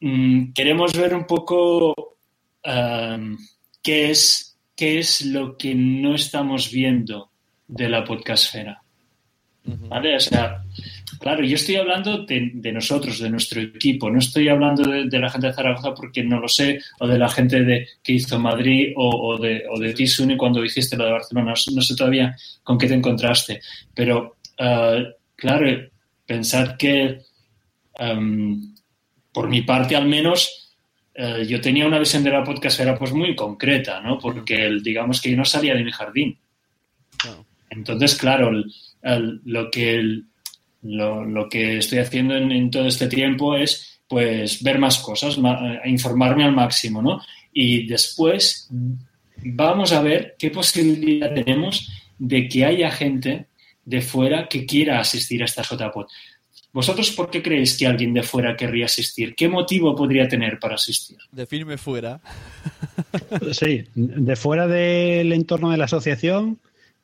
mm, 0.00 0.52
queremos 0.52 0.92
ver 0.96 1.14
un 1.14 1.26
poco 1.26 2.16
um, 2.64 3.36
qué 3.82 4.10
es 4.10 4.46
qué 4.76 4.98
es 4.98 5.26
lo 5.26 5.56
que 5.58 5.74
no 5.74 6.14
estamos 6.14 6.70
viendo 6.70 7.30
de 7.68 7.88
la 7.88 8.02
podcastfera. 8.04 8.82
¿Vale? 9.64 10.16
O 10.16 10.20
sea, 10.20 10.64
claro, 11.20 11.44
yo 11.44 11.54
estoy 11.54 11.76
hablando 11.76 12.24
de, 12.24 12.50
de 12.54 12.72
nosotros, 12.72 13.18
de 13.20 13.30
nuestro 13.30 13.60
equipo, 13.60 14.10
no 14.10 14.18
estoy 14.18 14.48
hablando 14.48 14.82
de, 14.82 15.04
de 15.08 15.18
la 15.18 15.30
gente 15.30 15.46
de 15.46 15.52
Zaragoza 15.52 15.94
porque 15.94 16.24
no 16.24 16.40
lo 16.40 16.48
sé, 16.48 16.80
o 16.98 17.06
de 17.06 17.18
la 17.18 17.28
gente 17.28 17.62
de, 17.62 17.86
que 18.02 18.14
hizo 18.14 18.38
Madrid, 18.40 18.92
o, 18.96 19.08
o 19.08 19.38
de, 19.38 19.62
o 19.70 19.78
de 19.78 19.92
ti, 19.94 20.06
Sune, 20.06 20.36
cuando 20.36 20.64
hiciste 20.64 20.96
lo 20.96 21.04
de 21.04 21.12
Barcelona. 21.12 21.54
No, 21.72 21.82
sé 21.82 21.94
todavía 21.94 22.34
con 22.64 22.76
qué 22.78 22.88
te 22.88 22.94
encontraste, 22.94 23.60
pero 23.94 24.36
ah, 24.58 24.98
claro, 25.36 25.66
pensad 26.26 26.76
que 26.76 27.20
am, 27.98 28.74
por 29.32 29.48
mi 29.48 29.62
parte 29.62 29.94
al 29.96 30.06
menos 30.08 30.56
eh, 31.14 31.44
yo 31.46 31.60
tenía 31.60 31.86
una 31.86 31.98
visión 31.98 32.22
de 32.24 32.30
la 32.30 32.42
podcastera 32.44 32.96
pues 32.98 33.12
muy 33.12 33.34
concreta, 33.36 34.00
¿no? 34.00 34.18
Porque 34.18 34.64
el- 34.66 34.82
digamos 34.82 35.20
que 35.20 35.30
yo 35.30 35.36
no 35.36 35.44
salía 35.44 35.74
de 35.74 35.84
mi 35.84 35.92
jardín. 35.92 36.38
Entonces, 37.68 38.16
claro, 38.16 38.48
el- 38.50 38.72
el- 39.02 39.40
lo, 39.44 39.70
que 39.70 39.94
el- 39.96 40.24
lo, 40.82 41.24
lo 41.24 41.48
que 41.48 41.78
estoy 41.78 41.98
haciendo 41.98 42.36
en, 42.36 42.50
en 42.52 42.70
todo 42.70 42.86
este 42.86 43.06
tiempo 43.08 43.54
es 43.56 44.00
pues 44.08 44.62
ver 44.62 44.78
más 44.78 44.98
cosas, 44.98 45.38
ma- 45.38 45.74
eh, 45.84 45.88
informarme 45.90 46.44
al 46.44 46.52
máximo, 46.52 47.00
¿no? 47.02 47.20
Y 47.52 47.86
después 47.86 48.68
vamos 49.44 49.92
a 49.92 50.02
ver 50.02 50.34
qué 50.38 50.50
posibilidad 50.50 51.32
tenemos 51.34 51.88
de 52.18 52.48
que 52.48 52.64
haya 52.64 52.90
gente 52.90 53.46
de 53.84 54.00
fuera 54.02 54.48
que 54.48 54.66
quiera 54.66 55.00
asistir 55.00 55.42
a 55.42 55.46
esta 55.46 55.62
JPod. 55.62 56.06
¿Vosotros 56.72 57.10
por 57.10 57.30
qué 57.30 57.42
creéis 57.42 57.76
que 57.76 57.86
alguien 57.86 58.14
de 58.14 58.22
fuera 58.22 58.56
querría 58.56 58.84
asistir? 58.84 59.34
¿Qué 59.34 59.48
motivo 59.48 59.94
podría 59.96 60.28
tener 60.28 60.58
para 60.60 60.76
asistir? 60.76 61.16
De 61.32 61.46
firme 61.46 61.76
fuera. 61.78 62.20
Sí, 63.52 63.84
de 63.94 64.36
fuera 64.36 64.66
del 64.66 65.32
entorno 65.32 65.70
de 65.70 65.76
la 65.78 65.84
asociación, 65.86 66.58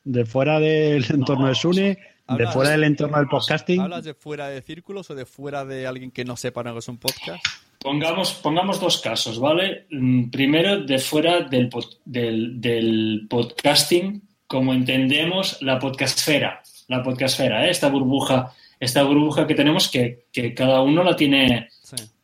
de 0.04 0.24
fuera 0.24 0.60
del 0.60 1.04
entorno 1.10 1.48
de 1.48 1.54
Sune, 1.54 1.98
de 2.28 2.46
fuera 2.48 2.70
del 2.70 2.84
entorno 2.84 3.18
del 3.18 3.28
podcasting. 3.28 3.80
¿Hablas 3.80 4.04
de 4.04 4.14
fuera 4.14 4.48
de 4.48 4.62
círculos 4.62 5.10
o 5.10 5.14
de 5.14 5.26
fuera 5.26 5.64
de 5.64 5.86
alguien 5.86 6.10
que 6.10 6.24
no 6.24 6.36
sepa 6.36 6.62
lo 6.62 6.72
que 6.72 6.78
es 6.80 6.88
un 6.88 6.98
podcast? 6.98 7.44
Pongamos, 7.78 8.32
pongamos 8.34 8.80
dos 8.80 9.00
casos, 9.00 9.38
¿vale? 9.38 9.86
Mm, 9.90 10.30
Primero, 10.30 10.80
de 10.80 10.98
fuera 10.98 11.42
del, 11.42 11.70
del, 12.04 12.60
del 12.60 13.26
podcasting, 13.30 14.22
como 14.46 14.72
entendemos 14.72 15.62
la 15.62 15.78
podcastfera, 15.78 16.62
la 16.88 17.02
podcastfera, 17.02 17.66
¿eh? 17.66 17.70
esta 17.70 17.88
burbuja, 17.88 18.52
esta 18.80 19.02
burbuja 19.04 19.46
que 19.46 19.54
tenemos 19.54 19.88
que, 19.88 20.26
que 20.32 20.52
cada 20.54 20.82
uno 20.82 21.04
la 21.04 21.14
tiene, 21.14 21.68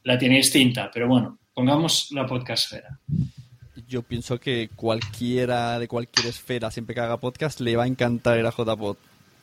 la 0.05 0.19
tiene 0.19 0.37
distinta, 0.37 0.91
pero 0.93 1.07
bueno, 1.07 1.39
pongamos 1.55 2.09
la 2.11 2.27
podcastfera. 2.27 2.99
Yo 3.87 4.03
pienso 4.03 4.41
que 4.41 4.71
cualquiera 4.75 5.79
de 5.79 5.87
cualquier 5.87 6.27
esfera, 6.27 6.71
siempre 6.71 6.95
que 6.95 7.03
haga 7.03 7.21
podcast, 7.21 7.61
le 7.61 7.77
va 7.77 7.85
a 7.85 7.87
encantar 7.87 8.39
ir 8.39 8.47
a 8.47 8.51
JPod. 8.51 8.97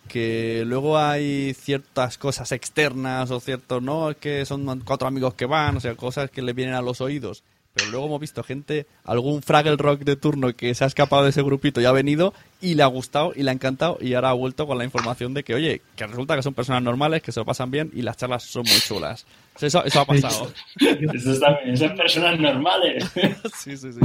Que 0.09 0.63
luego 0.65 0.97
hay 0.97 1.53
ciertas 1.53 2.17
cosas 2.17 2.51
externas 2.51 3.31
o 3.31 3.39
ciertos, 3.39 3.81
no, 3.81 4.09
es 4.09 4.17
que 4.17 4.45
son 4.45 4.81
cuatro 4.81 5.07
amigos 5.07 5.35
que 5.35 5.45
van, 5.45 5.77
o 5.77 5.79
sea, 5.79 5.95
cosas 5.95 6.29
que 6.29 6.41
le 6.41 6.51
vienen 6.51 6.75
a 6.75 6.81
los 6.81 6.99
oídos. 6.99 7.43
Pero 7.73 7.91
luego 7.91 8.07
hemos 8.07 8.19
visto 8.19 8.43
gente, 8.43 8.87
algún 9.03 9.41
Fraggle 9.41 9.77
Rock 9.77 10.01
de 10.01 10.15
turno 10.15 10.53
que 10.55 10.73
se 10.73 10.83
ha 10.83 10.87
escapado 10.87 11.23
de 11.23 11.29
ese 11.29 11.43
grupito 11.43 11.79
y 11.79 11.85
ha 11.85 11.91
venido 11.91 12.33
y 12.61 12.75
le 12.75 12.83
ha 12.83 12.87
gustado 12.87 13.31
y 13.35 13.43
le 13.43 13.51
ha 13.51 13.53
encantado 13.53 13.97
y 14.01 14.13
ahora 14.15 14.31
ha 14.31 14.33
vuelto 14.33 14.67
con 14.67 14.77
la 14.77 14.83
información 14.83 15.33
de 15.33 15.43
que, 15.43 15.53
oye, 15.53 15.81
que 15.95 16.07
resulta 16.07 16.35
que 16.35 16.43
son 16.43 16.53
personas 16.53 16.83
normales, 16.83 17.21
que 17.21 17.31
se 17.31 17.39
lo 17.39 17.45
pasan 17.45 17.71
bien 17.71 17.91
y 17.93 18.01
las 18.01 18.17
charlas 18.17 18.43
son 18.43 18.63
muy 18.63 18.79
chulas. 18.79 19.25
Eso, 19.61 19.83
eso 19.83 19.99
ha 19.99 20.05
pasado. 20.05 20.51
Eso 20.79 21.45
bien, 21.65 21.77
son 21.77 21.95
personas 21.95 22.39
normales. 22.39 23.11
sí, 23.57 23.75
sí, 23.75 23.91
sí. 23.91 23.99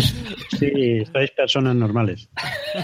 Sí, 0.58 1.04
sois 1.12 1.30
personas 1.30 1.76
normales. 1.76 2.28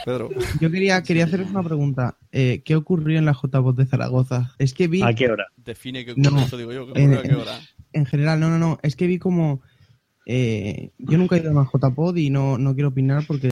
Pedro. 0.04 0.30
Yo 0.60 0.70
quería, 0.70 1.02
quería 1.02 1.24
haceros 1.24 1.50
una 1.50 1.64
pregunta. 1.64 2.16
Eh, 2.30 2.62
¿Qué 2.64 2.76
ocurrió 2.76 3.18
en 3.18 3.24
la 3.24 3.34
JBOT 3.34 3.76
de 3.76 3.86
Zaragoza? 3.86 4.54
Es 4.58 4.72
que 4.72 4.86
vi... 4.86 5.02
¿A 5.02 5.12
qué 5.14 5.28
hora? 5.28 5.48
Define 5.56 6.04
qué 6.04 6.14
No, 6.16 6.28
ocurre, 6.28 6.44
eso 6.44 6.56
digo 6.56 6.72
yo, 6.72 6.92
¿qué 6.92 7.02
en, 7.02 7.12
ocurre 7.12 7.26
a 7.26 7.30
qué 7.30 7.36
hora? 7.36 7.60
en 7.92 8.06
general, 8.06 8.38
no, 8.38 8.50
no, 8.50 8.58
no. 8.58 8.78
Es 8.82 8.94
que 8.94 9.06
vi 9.06 9.18
como... 9.18 9.62
eh, 10.32 10.92
yo 10.98 11.18
nunca 11.18 11.34
he 11.34 11.40
ido 11.40 11.48
a 11.48 11.52
una 11.52 11.68
JPod 11.68 12.16
y 12.16 12.30
no, 12.30 12.56
no 12.56 12.74
quiero 12.74 12.90
opinar 12.90 13.24
porque 13.26 13.50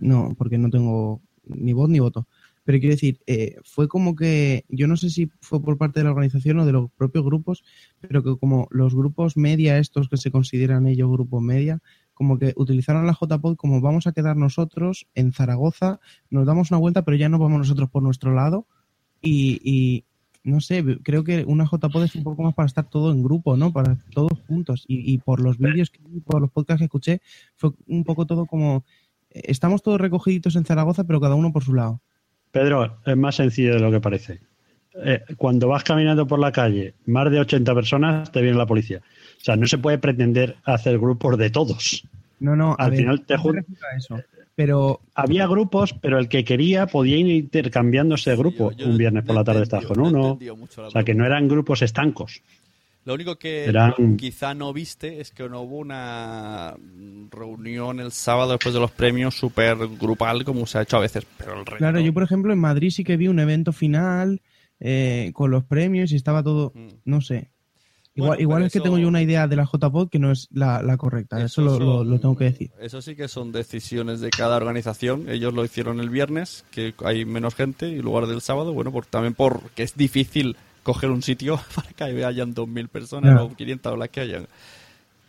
no, 0.00 0.34
porque 0.38 0.56
no 0.56 0.70
tengo 0.70 1.20
ni 1.44 1.74
voz 1.74 1.90
ni 1.90 1.98
voto. 1.98 2.26
Pero 2.64 2.78
quiero 2.78 2.94
decir, 2.94 3.20
eh, 3.26 3.56
fue 3.64 3.86
como 3.86 4.16
que, 4.16 4.64
yo 4.70 4.86
no 4.86 4.96
sé 4.96 5.10
si 5.10 5.30
fue 5.42 5.62
por 5.62 5.76
parte 5.76 6.00
de 6.00 6.04
la 6.04 6.12
organización 6.12 6.58
o 6.58 6.64
de 6.64 6.72
los 6.72 6.90
propios 6.92 7.22
grupos, 7.22 7.64
pero 8.00 8.22
que 8.22 8.34
como 8.38 8.66
los 8.70 8.94
grupos 8.94 9.36
media, 9.36 9.76
estos 9.76 10.08
que 10.08 10.16
se 10.16 10.30
consideran 10.30 10.86
ellos 10.86 11.10
grupos 11.10 11.42
media, 11.42 11.82
como 12.14 12.38
que 12.38 12.54
utilizaron 12.56 13.06
la 13.06 13.12
JPod 13.20 13.56
como 13.56 13.82
vamos 13.82 14.06
a 14.06 14.12
quedar 14.12 14.38
nosotros 14.38 15.06
en 15.14 15.32
Zaragoza, 15.32 16.00
nos 16.30 16.46
damos 16.46 16.70
una 16.70 16.80
vuelta, 16.80 17.04
pero 17.04 17.18
ya 17.18 17.28
no 17.28 17.38
vamos 17.38 17.58
nosotros 17.58 17.90
por 17.90 18.02
nuestro 18.02 18.32
lado. 18.34 18.66
Y, 19.20 19.60
y 19.62 20.04
no 20.42 20.60
sé, 20.60 20.84
creo 21.02 21.22
que 21.24 21.44
una 21.46 21.64
JPod 21.64 22.04
es 22.04 22.14
un 22.14 22.22
poco 22.24 22.42
más 22.42 22.54
para 22.54 22.66
estar 22.66 22.88
todo 22.88 23.12
en 23.12 23.22
grupo, 23.22 23.56
¿no? 23.56 23.72
Para 23.72 23.98
todos 24.12 24.32
juntos. 24.48 24.84
Y, 24.88 25.12
y 25.12 25.18
por 25.18 25.40
los 25.40 25.58
vídeos 25.58 25.90
que 25.90 26.00
vi, 26.06 26.20
por 26.20 26.40
los 26.40 26.50
podcasts 26.50 26.78
que 26.80 26.84
escuché, 26.86 27.20
fue 27.56 27.70
un 27.86 28.04
poco 28.04 28.26
todo 28.26 28.46
como. 28.46 28.84
eh, 29.30 29.42
Estamos 29.44 29.82
todos 29.82 30.00
recogiditos 30.00 30.56
en 30.56 30.64
Zaragoza, 30.64 31.04
pero 31.04 31.20
cada 31.20 31.34
uno 31.34 31.52
por 31.52 31.64
su 31.64 31.74
lado. 31.74 32.00
Pedro, 32.52 32.98
es 33.06 33.16
más 33.16 33.36
sencillo 33.36 33.74
de 33.74 33.80
lo 33.80 33.90
que 33.90 34.00
parece. 34.00 34.40
Eh, 35.04 35.20
cuando 35.36 35.68
vas 35.68 35.84
caminando 35.84 36.26
por 36.26 36.38
la 36.40 36.50
calle, 36.50 36.94
más 37.06 37.30
de 37.30 37.38
80 37.40 37.74
personas, 37.74 38.32
te 38.32 38.42
viene 38.42 38.58
la 38.58 38.66
policía. 38.66 38.98
O 39.40 39.44
sea, 39.44 39.56
no 39.56 39.66
se 39.66 39.78
puede 39.78 39.98
pretender 39.98 40.56
hacer 40.64 40.98
grupos 40.98 41.38
de 41.38 41.50
todos. 41.50 42.08
No, 42.40 42.56
no, 42.56 42.72
a 42.78 42.84
Al 42.84 42.90
ver, 42.90 42.98
final 43.00 43.24
te 43.24 43.36
no 43.36 43.42
Pero 44.60 45.00
Había 45.14 45.46
grupos, 45.46 45.94
pero 45.94 46.18
el 46.18 46.28
que 46.28 46.44
quería 46.44 46.86
podía 46.86 47.16
ir 47.16 47.26
intercambiándose 47.28 48.36
grupo. 48.36 48.70
Un 48.84 48.98
viernes 48.98 49.24
por 49.24 49.34
la 49.34 49.42
tarde 49.42 49.62
estabas 49.62 49.86
con 49.86 50.00
uno. 50.00 50.38
O 50.76 50.90
sea, 50.90 51.02
que 51.02 51.14
no 51.14 51.24
eran 51.24 51.48
grupos 51.48 51.80
estancos. 51.80 52.42
Lo 53.06 53.14
único 53.14 53.38
que 53.38 53.64
Eran- 53.64 54.18
quizá 54.18 54.52
no 54.52 54.74
viste 54.74 55.22
es 55.22 55.30
que 55.30 55.48
no 55.48 55.62
hubo 55.62 55.78
una 55.78 56.76
reunión 57.30 58.00
el 58.00 58.12
sábado 58.12 58.52
después 58.52 58.74
de 58.74 58.80
los 58.80 58.90
premios 58.90 59.34
súper 59.34 59.78
grupal 59.98 60.44
como 60.44 60.66
se 60.66 60.76
ha 60.76 60.82
hecho 60.82 60.98
a 60.98 61.00
veces. 61.00 61.26
Pero 61.38 61.52
el 61.52 61.64
resto... 61.64 61.78
Claro, 61.78 61.98
yo 62.00 62.12
por 62.12 62.22
ejemplo 62.24 62.52
en 62.52 62.58
Madrid 62.58 62.90
sí 62.90 63.02
que 63.02 63.16
vi 63.16 63.28
un 63.28 63.38
evento 63.38 63.72
final 63.72 64.42
eh, 64.78 65.30
con 65.32 65.50
los 65.50 65.64
premios 65.64 66.12
y 66.12 66.16
estaba 66.16 66.42
todo, 66.42 66.74
no 67.06 67.22
sé. 67.22 67.48
Igual, 68.14 68.30
Bueno, 68.30 68.42
igual 68.42 68.56
pero 68.58 68.66
es 68.66 68.72
que 68.72 68.78
eso- 68.78 68.82
tengo 68.82 68.98
yo 68.98 69.06
una 69.08 69.22
idea 69.22 69.46
de 69.46 69.56
la 69.56 69.64
JPod 69.64 70.08
que 70.08 70.18
no 70.18 70.32
es 70.32 70.48
la, 70.50 70.82
la 70.82 70.96
correcta, 70.96 71.42
eso, 71.42 71.62
lo, 71.62 71.78
lo- 71.78 72.04
lo 72.04 72.18
tengo 72.18 72.36
que 72.36 72.44
decir. 72.44 72.70
Eso 72.80 73.00
sí 73.02 73.14
que 73.14 73.28
son 73.28 73.52
decisiones 73.52 74.20
de 74.20 74.30
cada 74.30 74.56
organización. 74.56 75.28
Ellos 75.28 75.54
lo 75.54 75.64
hicieron 75.64 76.00
el 76.00 76.10
viernes, 76.10 76.64
que 76.72 76.92
hay 77.04 77.24
menos 77.24 77.54
gente, 77.54 77.88
y 77.88 77.94
en 77.96 78.02
lugar 78.02 78.26
del 78.26 78.40
sábado, 78.40 78.72
bueno, 78.72 78.90
por, 78.90 79.06
también 79.06 79.34
porque 79.34 79.82
es 79.84 79.96
difícil 79.96 80.56
coger 80.82 81.10
un 81.10 81.22
sitio 81.22 81.60
para 81.74 81.90
que 81.92 82.24
hayan 82.24 82.52
2.000 82.54 82.88
personas 82.88 83.40
o 83.42 83.54
500 83.54 83.92
o 83.92 83.96
las 83.96 84.08
que 84.08 84.20
hayan. 84.20 84.46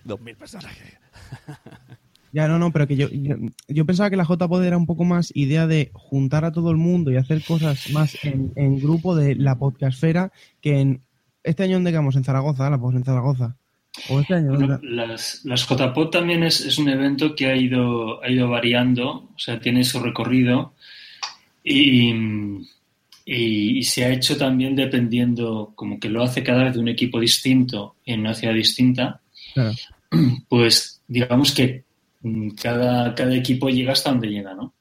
2.000 0.03 0.35
personas. 0.35 0.71
Ya, 2.33 2.47
no, 2.47 2.57
no, 2.57 2.71
pero 2.71 2.87
que 2.87 2.95
yo, 2.95 3.09
yo, 3.09 3.35
yo 3.67 3.85
pensaba 3.85 4.09
que 4.09 4.15
la 4.15 4.23
JPod 4.25 4.63
era 4.63 4.77
un 4.77 4.85
poco 4.85 5.03
más 5.03 5.31
idea 5.35 5.67
de 5.67 5.91
juntar 5.93 6.45
a 6.45 6.51
todo 6.53 6.71
el 6.71 6.77
mundo 6.77 7.11
y 7.11 7.17
hacer 7.17 7.43
cosas 7.43 7.89
más 7.91 8.17
en, 8.23 8.53
en 8.55 8.79
grupo 8.79 9.15
de 9.15 9.35
la 9.35 9.59
podcastfera 9.59 10.31
que 10.61 10.79
en 10.79 11.01
este 11.43 11.63
año 11.63 11.73
donde 11.75 11.91
quedamos 11.91 12.15
en 12.15 12.23
Zaragoza, 12.23 12.69
la 12.69 12.75
en 12.77 13.03
Zaragoza. 13.03 13.55
O 14.09 14.19
este 14.21 14.35
año 14.35 14.51
Bueno, 14.51 14.67
¿dónde? 14.79 14.87
las, 14.89 15.43
las 15.43 15.67
JPod 15.67 16.09
también 16.09 16.43
es, 16.43 16.61
es 16.61 16.77
un 16.77 16.87
evento 16.89 17.35
que 17.35 17.47
ha 17.47 17.55
ido, 17.55 18.23
ha 18.23 18.29
ido 18.29 18.47
variando, 18.49 19.09
o 19.35 19.37
sea, 19.37 19.59
tiene 19.59 19.83
su 19.83 19.99
recorrido 19.99 20.73
y, 21.63 22.09
y- 23.25 23.77
y 23.77 23.83
se 23.83 24.05
ha 24.05 24.09
hecho 24.13 24.37
también 24.37 24.75
dependiendo, 24.75 25.73
como 25.75 25.99
que 25.99 26.09
lo 26.09 26.23
hace 26.23 26.41
cada 26.43 26.63
vez 26.63 26.73
de 26.73 26.79
un 26.79 26.87
equipo 26.87 27.19
distinto 27.19 27.95
en 28.05 28.21
una 28.21 28.33
ciudad 28.33 28.53
distinta, 28.53 29.19
Claro. 29.53 29.71
pues 30.47 31.01
digamos 31.07 31.51
que 31.53 31.83
mm, 32.21 32.49
cada, 32.51 33.13
cada 33.13 33.35
equipo 33.35 33.69
llega 33.69 33.91
hasta 33.93 34.11
donde 34.11 34.29
llega, 34.29 34.53
¿no? 34.53 34.73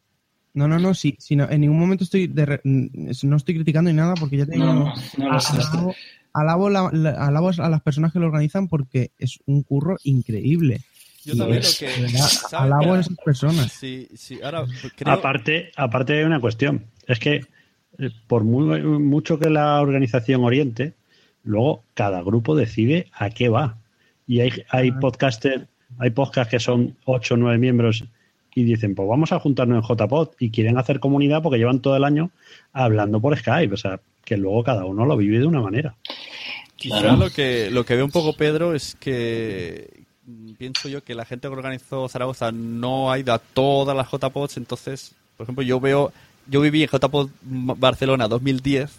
No, 0.55 0.66
no, 0.66 0.78
no, 0.81 0.95
sí, 0.95 1.16
sí, 1.19 1.37
no, 1.37 1.49
en 1.49 1.61
ningún 1.61 1.78
momento 1.78 2.03
estoy 2.05 2.27
de 2.27 2.45
re- 2.47 2.61
no 2.65 3.37
estoy 3.37 3.55
criticando 3.55 3.91
ni 3.91 3.97
nada 3.97 4.15
porque 4.15 4.37
ya 4.39 4.47
tengo 4.47 4.65
No, 4.66 4.93
no 5.19 5.41
sé. 5.41 5.57
Alabo, 6.32 6.70
la- 6.70 6.90
la- 6.93 7.11
alabo 7.27 7.51
a 7.59 7.69
las 7.69 7.82
personas 7.82 8.12
que 8.12 8.19
lo 8.19 8.27
organizan 8.27 8.69
porque 8.69 9.11
es 9.19 9.39
un 9.47 9.62
curro 9.62 9.97
increíble. 10.05 10.81
Yo 11.24 11.36
también 11.36 11.59
es- 11.61 11.81
lo 11.82 11.89
que- 11.89 12.57
alabo 12.57 12.94
a 12.94 13.01
esas 13.01 13.16
personas. 13.24 13.73
Sí, 13.73 14.09
sí, 14.15 14.39
ahora 14.43 14.65
creo... 14.97 15.12
Aparte, 15.15 15.70
aparte 15.77 16.19
hay 16.19 16.24
una 16.24 16.40
cuestión. 16.40 16.86
Es 17.07 17.19
que 17.19 17.43
eh, 17.98 18.11
por 18.27 18.44
muy- 18.44 18.81
mucho 18.82 19.39
que 19.39 19.51
la 19.51 19.81
organización 19.81 20.43
oriente, 20.44 20.94
luego 21.43 21.82
cada 21.94 22.23
grupo 22.23 22.55
decide 22.57 23.09
a 23.12 23.28
qué 23.31 23.48
va. 23.51 23.77
Y 24.27 24.40
hay, 24.40 24.52
hay 24.70 24.93
podcaster, 24.93 25.66
hay 25.98 26.11
podcasts 26.11 26.51
que 26.51 26.61
son 26.61 26.97
8 27.05 27.35
o 27.35 27.36
9 27.36 27.59
miembros 27.59 28.05
y 28.55 28.65
dicen, 28.65 28.94
pues 28.94 29.07
vamos 29.09 29.32
a 29.32 29.39
juntarnos 29.40 29.77
en 29.85 29.97
JPod 29.97 30.31
y 30.39 30.51
quieren 30.51 30.78
hacer 30.78 31.01
comunidad 31.01 31.43
porque 31.43 31.59
llevan 31.59 31.81
todo 31.81 31.97
el 31.97 32.05
año 32.05 32.31
hablando 32.73 33.20
por 33.20 33.36
Skype. 33.36 33.74
O 33.74 33.77
sea, 33.77 34.01
que 34.24 34.36
luego 34.36 34.62
cada 34.65 34.85
uno 34.85 35.05
lo 35.05 35.16
vive 35.16 35.39
de 35.40 35.47
una 35.47 35.61
manera. 35.61 35.94
Quizá 36.81 36.98
Claro. 37.01 37.16
lo 37.19 37.31
que 37.31 37.70
lo 37.70 37.85
que 37.85 37.94
ve 37.94 38.02
un 38.02 38.11
poco 38.11 38.32
Pedro 38.32 38.74
es 38.74 38.97
que 38.98 40.02
mm, 40.27 40.52
pienso 40.55 40.89
yo 40.89 41.05
que 41.05 41.15
la 41.15 41.27
gente 41.27 41.47
que 41.47 41.52
organizó 41.52 42.09
Zaragoza 42.09 42.51
no 42.52 43.12
ha 43.12 43.19
ido 43.19 43.35
a 43.35 43.39
todas 43.39 43.94
las 43.94 44.11
JPOds, 44.11 44.57
entonces, 44.57 45.12
por 45.36 45.44
ejemplo, 45.44 45.62
yo 45.62 45.78
veo, 45.78 46.11
yo 46.47 46.62
viví 46.62 46.82
en 46.82 46.89
JPod 46.89 47.28
Barcelona 47.43 48.28
2010, 48.28 48.90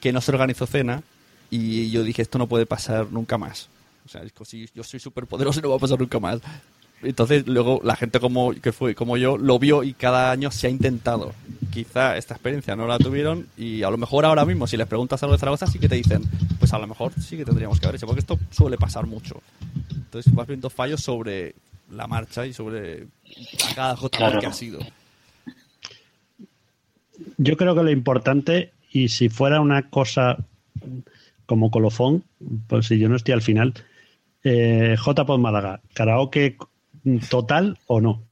que 0.00 0.12
no 0.12 0.20
se 0.20 0.32
organizó 0.32 0.66
cena, 0.66 1.04
y 1.50 1.88
yo 1.92 2.02
dije, 2.02 2.20
esto 2.22 2.36
no 2.38 2.48
puede 2.48 2.66
pasar 2.66 3.06
nunca 3.12 3.38
más. 3.38 3.68
O 4.04 4.08
sea, 4.08 4.22
si 4.44 4.68
yo 4.74 4.82
soy 4.82 4.98
súper 4.98 5.26
poderoso 5.26 5.60
no 5.60 5.70
va 5.70 5.76
a 5.76 5.78
pasar 5.78 5.98
nunca 6.00 6.18
más. 6.18 6.40
Entonces, 7.04 7.46
luego 7.46 7.80
la 7.84 7.96
gente 7.96 8.20
como 8.20 8.52
que 8.52 8.72
fue 8.72 8.94
como 8.94 9.16
yo 9.16 9.36
lo 9.36 9.58
vio 9.58 9.82
y 9.82 9.92
cada 9.94 10.30
año 10.30 10.50
se 10.50 10.66
ha 10.66 10.70
intentado. 10.70 11.32
Quizá 11.72 12.16
esta 12.16 12.34
experiencia 12.34 12.76
no 12.76 12.86
la 12.86 12.98
tuvieron 12.98 13.48
y 13.56 13.82
a 13.82 13.90
lo 13.90 13.96
mejor 13.98 14.24
ahora 14.24 14.44
mismo 14.44 14.66
si 14.66 14.76
les 14.76 14.86
preguntas 14.86 15.22
algo 15.22 15.34
de 15.34 15.38
Zaragoza 15.40 15.66
sí 15.66 15.78
que 15.78 15.88
te 15.88 15.96
dicen, 15.96 16.22
pues 16.58 16.72
a 16.72 16.78
lo 16.78 16.86
mejor 16.86 17.12
sí 17.20 17.36
que 17.36 17.44
tendríamos 17.44 17.80
que 17.80 17.86
haber 17.86 17.96
hecho, 17.96 18.06
porque 18.06 18.20
esto 18.20 18.38
suele 18.50 18.76
pasar 18.76 19.06
mucho. 19.06 19.40
Entonces 19.90 20.32
vas 20.34 20.46
viendo 20.46 20.70
fallos 20.70 21.00
sobre 21.00 21.54
la 21.90 22.06
marcha 22.06 22.46
y 22.46 22.52
sobre 22.52 23.06
cada 23.74 23.94
JPod 23.94 24.10
Claro. 24.10 24.40
que 24.40 24.46
ha 24.46 24.52
sido. 24.52 24.80
Yo 27.36 27.56
creo 27.56 27.74
que 27.74 27.82
lo 27.82 27.90
importante, 27.90 28.72
y 28.90 29.08
si 29.08 29.28
fuera 29.28 29.60
una 29.60 29.88
cosa 29.90 30.38
como 31.46 31.70
colofón, 31.70 32.24
pues 32.68 32.86
si 32.86 32.98
yo 32.98 33.08
no 33.08 33.16
estoy 33.16 33.34
al 33.34 33.42
final, 33.42 33.74
eh, 34.42 34.96
JPod 35.04 35.38
Málaga, 35.38 35.80
karaoke 35.94 36.56
total 37.28 37.78
o 37.86 38.00
no. 38.00 38.22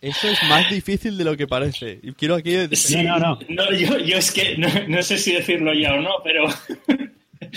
Eso 0.00 0.28
es 0.28 0.38
más 0.48 0.68
difícil 0.70 1.16
de 1.16 1.24
lo 1.24 1.36
que 1.36 1.46
parece. 1.46 1.98
Y 2.02 2.12
quiero 2.12 2.34
aquí 2.34 2.54
Sí, 2.76 3.02
no, 3.02 3.38
yo, 3.72 3.98
yo 3.98 4.18
es 4.18 4.30
que 4.30 4.56
no, 4.56 4.68
no 4.88 5.02
sé 5.02 5.18
si 5.18 5.32
decirlo 5.32 5.72
ya 5.74 5.94
o 5.94 6.00
no, 6.00 6.10
pero. 6.22 6.46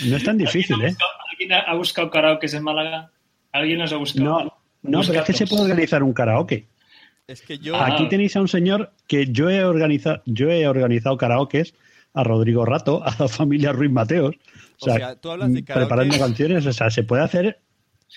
No 0.06 0.16
es 0.16 0.24
tan 0.24 0.38
difícil, 0.38 0.82
¿eh? 0.82 0.96
¿Alguien 1.30 1.52
ha, 1.52 1.74
buscado 1.74 2.10
karaoke 2.10 2.46
en 2.46 2.62
Málaga? 2.62 3.10
¿Alguien 3.52 3.78
nos 3.78 3.92
ha 3.92 3.96
buscado? 3.96 4.24
No, 4.24 4.44
no, 4.82 5.00
pero 5.06 5.20
es 5.20 5.26
que 5.26 5.32
se 5.32 5.46
puede 5.46 5.62
organizar 5.62 6.02
un 6.02 6.12
karaoke. 6.12 6.66
Es 7.26 7.42
que 7.42 7.58
yo... 7.58 7.76
Aquí 7.76 8.08
tenéis 8.08 8.34
a 8.36 8.40
un 8.40 8.48
señor 8.48 8.92
que 9.06 9.26
yo 9.26 9.50
he 9.50 9.64
organizado, 9.64 10.22
yo 10.26 10.50
he 10.50 10.66
organizado 10.66 11.16
karaokes 11.16 11.74
a 12.14 12.24
Rodrigo 12.24 12.64
Rato, 12.64 13.04
a 13.06 13.14
la 13.18 13.28
familia 13.28 13.72
Ruiz 13.72 13.90
Mateos. 13.90 14.34
O 14.80 14.86
O 14.86 14.86
sea, 14.86 14.96
sea, 14.96 15.16
tú 15.16 15.30
hablas 15.30 15.52
de 15.52 15.64
karaoke- 15.64 15.74
preparando 15.86 16.18
canciones, 16.18 16.66
o 16.66 16.72
sea, 16.72 16.90
se 16.90 17.02
puede 17.04 17.22
hacer 17.22 17.60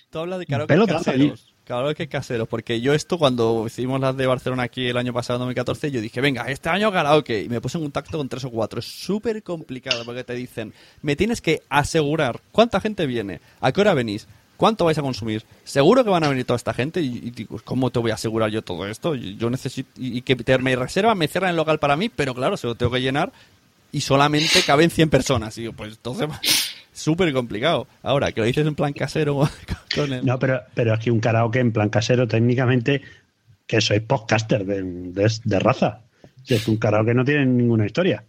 Tú 0.09 0.19
hablas 0.19 0.39
de 0.39 0.45
karaoke 0.47 0.73
Pelotazo 0.73 1.11
caseros. 1.63 1.83
Karaoke 1.83 2.07
caseros. 2.07 2.47
Porque 2.47 2.81
yo 2.81 2.93
esto 2.93 3.17
cuando 3.17 3.65
hicimos 3.67 3.99
las 3.99 4.15
de 4.15 4.27
Barcelona 4.27 4.63
aquí 4.63 4.87
el 4.87 4.97
año 4.97 5.13
pasado, 5.13 5.39
2014, 5.39 5.91
yo 5.91 6.01
dije, 6.01 6.21
venga, 6.21 6.43
este 6.49 6.69
año 6.69 6.91
karaoke. 6.91 7.43
Y 7.43 7.49
me 7.49 7.61
puse 7.61 7.77
en 7.77 7.83
contacto 7.83 8.17
con 8.17 8.29
tres 8.29 8.43
o 8.45 8.49
cuatro. 8.49 8.79
Es 8.79 8.85
súper 8.85 9.41
complicado 9.43 10.03
porque 10.05 10.23
te 10.23 10.33
dicen, 10.33 10.73
me 11.01 11.15
tienes 11.15 11.41
que 11.41 11.61
asegurar 11.69 12.41
cuánta 12.51 12.79
gente 12.79 13.05
viene, 13.05 13.41
a 13.61 13.71
qué 13.71 13.81
hora 13.81 13.93
venís, 13.93 14.27
cuánto 14.57 14.85
vais 14.85 14.97
a 14.97 15.01
consumir. 15.01 15.43
Seguro 15.63 16.03
que 16.03 16.09
van 16.09 16.23
a 16.23 16.29
venir 16.29 16.45
toda 16.45 16.57
esta 16.57 16.73
gente. 16.73 17.01
Y, 17.01 17.17
y 17.17 17.31
digo, 17.31 17.59
¿cómo 17.63 17.89
te 17.89 17.99
voy 17.99 18.11
a 18.11 18.15
asegurar 18.15 18.49
yo 18.49 18.61
todo 18.61 18.87
esto? 18.87 19.15
Yo 19.15 19.31
yo 19.31 19.49
necesito... 19.49 19.89
Y, 19.97 20.21
que 20.21 20.35
me 20.59 20.75
reservan, 20.75 21.17
me 21.17 21.27
cierran 21.27 21.51
el 21.51 21.57
local 21.57 21.79
para 21.79 21.95
mí, 21.95 22.09
pero 22.09 22.33
claro, 22.33 22.57
se 22.57 22.67
lo 22.67 22.75
tengo 22.75 22.91
que 22.91 23.01
llenar 23.01 23.31
y 23.91 24.01
solamente 24.01 24.61
caben 24.63 24.89
100 24.89 25.09
personas. 25.09 25.57
Y 25.57 25.61
digo, 25.61 25.73
pues 25.73 25.91
entonces... 25.93 26.27
Súper 27.03 27.33
complicado. 27.33 27.85
Ahora, 28.01 28.31
que 28.31 28.39
lo 28.39 28.47
dices 28.47 28.65
en 28.65 28.75
plan 28.75 28.93
casero 28.93 29.49
con 29.93 30.13
el... 30.13 30.25
No, 30.25 30.39
pero, 30.39 30.61
pero 30.73 30.93
aquí 30.93 31.09
un 31.09 31.19
karaoke 31.19 31.59
en 31.59 31.73
plan 31.73 31.89
casero, 31.89 32.29
técnicamente, 32.29 33.01
que 33.67 33.81
sois 33.81 33.99
podcaster 33.99 34.63
de, 34.65 34.81
de, 35.43 35.59
raza. 35.59 35.99
Es 36.47 36.63
que 36.63 36.71
un 36.71 36.77
karaoke 36.77 37.13
no 37.13 37.25
tiene 37.25 37.45
ninguna 37.45 37.85
historia. 37.85 38.23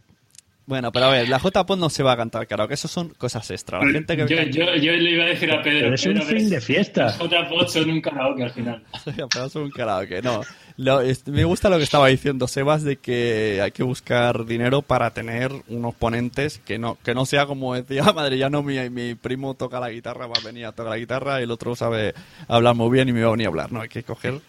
Bueno, 0.66 0.90
pero 0.92 1.06
a 1.06 1.10
ver, 1.10 1.28
la 1.28 1.38
JPod 1.38 1.76
no 1.78 1.90
se 1.90 2.02
va 2.02 2.12
a 2.12 2.16
cantar 2.16 2.46
karaoke, 2.46 2.72
eso 2.72 2.88
son 2.88 3.10
cosas 3.10 3.50
extra. 3.50 3.84
La 3.84 3.92
gente 3.92 4.16
que 4.16 4.26
yo, 4.26 4.42
yo, 4.44 4.74
yo 4.76 4.92
le 4.92 5.10
iba 5.10 5.24
a 5.24 5.26
decir 5.28 5.52
a 5.52 5.62
Pedro. 5.62 5.80
Pero 5.80 5.94
es 5.94 6.06
un 6.06 6.14
Pedro, 6.14 6.26
fin 6.26 6.48
de 6.50 6.60
fiesta. 6.62 7.14
Los 7.18 7.28
JPod 7.30 7.66
son 7.68 7.90
un 7.90 8.00
karaoke 8.00 8.44
al 8.44 8.50
final. 8.50 8.82
pero 9.32 9.48
son 9.50 9.64
un 9.64 9.70
karaoke, 9.70 10.22
no. 10.22 10.40
Lo- 10.78 11.02
es- 11.02 11.28
me 11.28 11.44
gusta 11.44 11.68
lo 11.68 11.76
que 11.76 11.84
estaba 11.84 12.08
diciendo 12.08 12.48
Sebas 12.48 12.82
de 12.82 12.96
que 12.96 13.60
hay 13.62 13.72
que 13.72 13.82
buscar 13.82 14.46
dinero 14.46 14.80
para 14.82 15.10
tener 15.10 15.52
unos 15.68 15.94
ponentes 15.94 16.58
que 16.58 16.78
no 16.78 16.98
que 17.04 17.14
no 17.14 17.26
sea 17.26 17.46
como 17.46 17.74
decía 17.74 18.02
madre 18.14 18.38
ya 18.38 18.48
no 18.50 18.62
mi, 18.62 18.90
mi 18.90 19.14
primo 19.14 19.54
toca 19.54 19.78
la 19.78 19.90
guitarra 19.90 20.26
va 20.26 20.34
a 20.40 20.44
venir 20.44 20.66
a 20.66 20.72
tocar 20.72 20.90
la 20.92 20.98
guitarra 20.98 21.38
y 21.40 21.44
el 21.44 21.50
otro 21.52 21.76
sabe 21.76 22.12
hablar 22.48 22.74
muy 22.74 22.90
bien 22.90 23.08
y 23.08 23.12
me 23.12 23.22
va 23.22 23.28
a 23.28 23.32
venir 23.32 23.46
a 23.46 23.50
hablar 23.50 23.70
no 23.70 23.82
hay 23.82 23.88
que 23.88 24.02
coger 24.02 24.40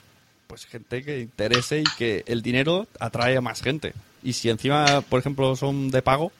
pues 0.48 0.66
gente 0.66 1.04
que 1.04 1.20
interese 1.20 1.82
y 1.82 1.84
que 1.98 2.24
el 2.28 2.42
dinero 2.42 2.88
atrae 3.00 3.38
a 3.38 3.42
más 3.42 3.62
gente 3.62 3.94
y 4.24 4.34
si 4.34 4.50
encima 4.50 5.02
por 5.02 5.20
ejemplo 5.20 5.56
son 5.56 5.90
de 5.92 6.02
pago 6.02 6.32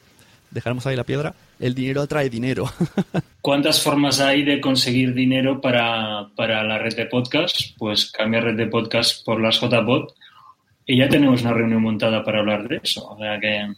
dejaremos 0.50 0.86
ahí 0.86 0.96
la 0.96 1.04
piedra 1.04 1.34
el 1.58 1.74
dinero 1.74 2.02
atrae 2.02 2.30
dinero 2.30 2.70
¿Cuántas 3.46 3.80
formas 3.80 4.18
hay 4.18 4.42
de 4.42 4.60
conseguir 4.60 5.14
dinero 5.14 5.60
para, 5.60 6.30
para 6.34 6.64
la 6.64 6.78
red 6.78 6.96
de 6.96 7.06
podcast? 7.06 7.76
Pues 7.78 8.10
cambia 8.10 8.40
red 8.40 8.56
de 8.56 8.66
podcast 8.66 9.24
por 9.24 9.40
las 9.40 9.60
JPod 9.60 10.10
y 10.84 10.96
ya 10.96 11.08
tenemos 11.08 11.42
una 11.42 11.52
reunión 11.52 11.82
montada 11.82 12.24
para 12.24 12.38
hablar 12.38 12.66
de 12.68 12.80
eso. 12.82 13.08
O 13.08 13.18
sea 13.18 13.38
que 13.38 13.72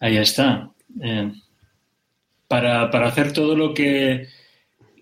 ahí 0.00 0.16
está. 0.16 0.68
Eh, 1.02 1.32
para, 2.48 2.90
para 2.90 3.08
hacer 3.08 3.32
todo 3.32 3.56
lo 3.56 3.72
que. 3.72 4.28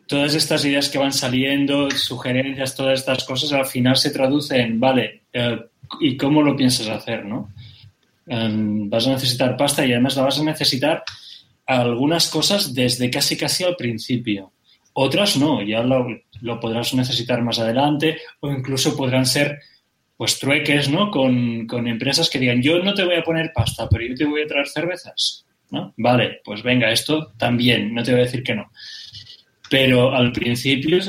Todas 0.07 0.35
estas 0.35 0.65
ideas 0.65 0.89
que 0.89 0.99
van 0.99 1.13
saliendo, 1.13 1.91
sugerencias, 1.91 2.75
todas 2.75 3.01
estas 3.01 3.25
cosas, 3.25 3.53
al 3.53 3.67
final 3.67 3.97
se 3.97 4.11
traduce 4.11 4.61
en, 4.61 4.79
vale, 4.79 5.23
eh, 5.33 5.59
¿y 6.01 6.17
cómo 6.17 6.43
lo 6.43 6.57
piensas 6.57 6.89
hacer? 6.89 7.25
¿no? 7.25 7.53
Eh, 8.27 8.51
vas 8.53 9.07
a 9.07 9.13
necesitar 9.13 9.57
pasta 9.57 9.85
y 9.85 9.93
además 9.93 10.17
la 10.17 10.25
vas 10.25 10.39
a 10.39 10.45
necesitar 10.45 11.03
algunas 11.67 12.29
cosas 12.29 12.75
desde 12.75 13.11
casi 13.11 13.37
casi 13.37 13.65
al 13.65 13.77
principio. 13.77 14.53
Otras 14.93 15.37
no, 15.37 15.63
ya 15.63 15.83
lo, 15.83 16.07
lo 16.41 16.61
podrás 16.61 16.95
necesitar 16.95 17.43
más 17.43 17.59
adelante 17.59 18.19
o 18.41 18.51
incluso 18.51 18.97
podrán 18.97 19.27
ser 19.27 19.59
pues 20.17 20.39
trueques, 20.39 20.89
¿no? 20.89 21.11
Con, 21.11 21.67
con 21.67 21.89
empresas 21.89 22.31
que 22.31 22.39
digan, 22.39 22.63
yo 22.63 22.79
no 22.79 22.95
te 22.95 23.05
voy 23.05 23.17
a 23.17 23.25
poner 23.25 23.53
pasta, 23.53 23.89
pero 23.89 24.07
yo 24.07 24.15
te 24.15 24.25
voy 24.25 24.43
a 24.43 24.47
traer 24.47 24.69
cervezas, 24.69 25.45
¿no? 25.71 25.93
Vale, 25.97 26.41
pues 26.45 26.63
venga, 26.63 26.93
esto 26.93 27.33
también, 27.37 27.93
no 27.93 28.03
te 28.03 28.13
voy 28.13 28.21
a 28.21 28.25
decir 28.25 28.45
que 28.45 28.55
no. 28.55 28.71
Pero 29.75 30.15
al 30.15 30.31
principio 30.31 31.01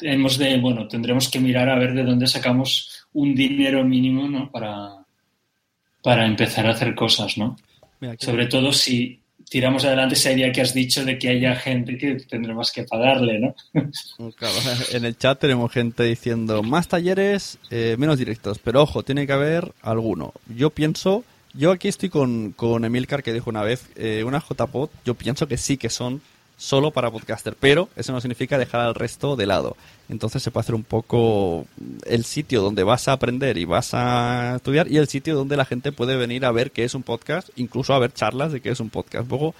hemos 0.00 0.38
de, 0.38 0.60
bueno, 0.60 0.86
tendremos 0.86 1.28
que 1.28 1.40
mirar 1.40 1.68
a 1.68 1.76
ver 1.76 1.94
de 1.94 2.04
dónde 2.04 2.28
sacamos 2.28 3.08
un 3.14 3.34
dinero 3.34 3.82
mínimo, 3.82 4.28
¿no? 4.28 4.48
Para, 4.48 5.04
para 6.00 6.24
empezar 6.24 6.64
a 6.66 6.70
hacer 6.70 6.94
cosas, 6.94 7.36
¿no? 7.36 7.56
Mira, 7.98 8.14
Sobre 8.20 8.46
todo 8.46 8.72
si 8.72 9.18
tiramos 9.50 9.84
adelante 9.84 10.14
esa 10.14 10.30
idea 10.30 10.52
que 10.52 10.60
has 10.60 10.72
dicho 10.72 11.04
de 11.04 11.18
que 11.18 11.30
haya 11.30 11.56
gente 11.56 11.98
que 11.98 12.14
tendremos 12.14 12.70
que 12.70 12.84
pagarle, 12.84 13.40
¿no? 13.40 13.56
En 14.92 15.04
el 15.04 15.18
chat 15.18 15.40
tenemos 15.40 15.72
gente 15.72 16.04
diciendo 16.04 16.62
más 16.62 16.86
talleres, 16.86 17.58
eh, 17.68 17.96
menos 17.98 18.16
directos, 18.16 18.60
pero 18.60 18.82
ojo, 18.82 19.02
tiene 19.02 19.26
que 19.26 19.32
haber 19.32 19.72
alguno. 19.82 20.34
Yo 20.56 20.70
pienso, 20.70 21.24
yo 21.54 21.70
aquí 21.70 21.88
estoy 21.88 22.08
con, 22.08 22.52
con 22.52 22.84
Emilcar 22.84 23.22
que 23.22 23.32
dijo 23.32 23.50
una 23.50 23.62
vez, 23.62 23.88
eh, 23.96 24.24
una 24.24 24.40
JPod, 24.40 24.90
yo 25.04 25.14
pienso 25.14 25.46
que 25.46 25.56
sí 25.56 25.76
que 25.76 25.90
son 25.90 26.20
solo 26.56 26.92
para 26.92 27.10
podcaster, 27.10 27.56
pero 27.58 27.88
eso 27.96 28.12
no 28.12 28.20
significa 28.20 28.56
dejar 28.56 28.82
al 28.82 28.94
resto 28.94 29.34
de 29.34 29.46
lado. 29.46 29.76
Entonces 30.08 30.42
se 30.42 30.50
puede 30.50 30.62
hacer 30.62 30.74
un 30.74 30.84
poco 30.84 31.66
el 32.06 32.24
sitio 32.24 32.62
donde 32.62 32.84
vas 32.84 33.08
a 33.08 33.12
aprender 33.12 33.58
y 33.58 33.64
vas 33.64 33.94
a 33.94 34.56
estudiar 34.56 34.90
y 34.90 34.96
el 34.96 35.08
sitio 35.08 35.34
donde 35.34 35.56
la 35.56 35.64
gente 35.64 35.90
puede 35.90 36.16
venir 36.16 36.44
a 36.44 36.52
ver 36.52 36.70
qué 36.70 36.84
es 36.84 36.94
un 36.94 37.02
podcast, 37.02 37.48
incluso 37.56 37.94
a 37.94 37.98
ver 37.98 38.12
charlas 38.12 38.52
de 38.52 38.60
qué 38.60 38.70
es 38.70 38.80
un 38.80 38.90
podcast. 38.90 39.28
Luego 39.28 39.54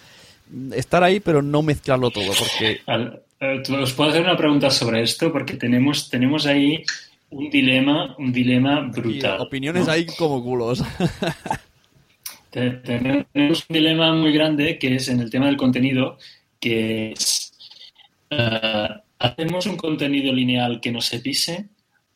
mm, 0.51 0.74
estar 0.74 1.02
ahí, 1.02 1.19
pero 1.19 1.43
no 1.43 1.62
mezclarlo 1.62 2.10
todo, 2.10 2.32
porque 2.39 2.81
eh, 2.86 3.62
¿Os 3.82 3.93
puedo 3.93 4.10
hacer 4.10 4.23
una 4.23 4.36
pregunta 4.36 4.70
sobre 4.70 5.02
esto? 5.02 5.32
Porque 5.32 5.55
tenemos, 5.55 6.09
tenemos 6.09 6.47
ahí 6.47 6.85
un 7.31 7.51
dilema, 7.51 8.14
un 8.19 8.32
dilema 8.32 8.81
brutal. 8.82 9.40
opiniones 9.40 9.86
¿no? 9.86 9.93
hay 9.93 10.06
como 10.06 10.43
culos. 10.43 10.85
Te- 12.53 12.70
Tenemos 13.33 13.65
un 13.69 13.74
dilema 13.74 14.15
muy 14.15 14.33
grande 14.33 14.79
que 14.79 14.95
es 14.97 15.09
en 15.09 15.20
el 15.20 15.31
tema 15.31 15.47
del 15.47 15.57
contenido, 15.57 16.19
que 16.61 17.12
es, 17.12 17.53
eh, 18.31 18.89
¿hacemos 19.19 19.66
un 19.66 19.77
contenido 19.77 20.33
lineal 20.33 20.81
que 20.81 20.93
no 20.93 21.01
se 21.01 21.19
pise 21.20 21.69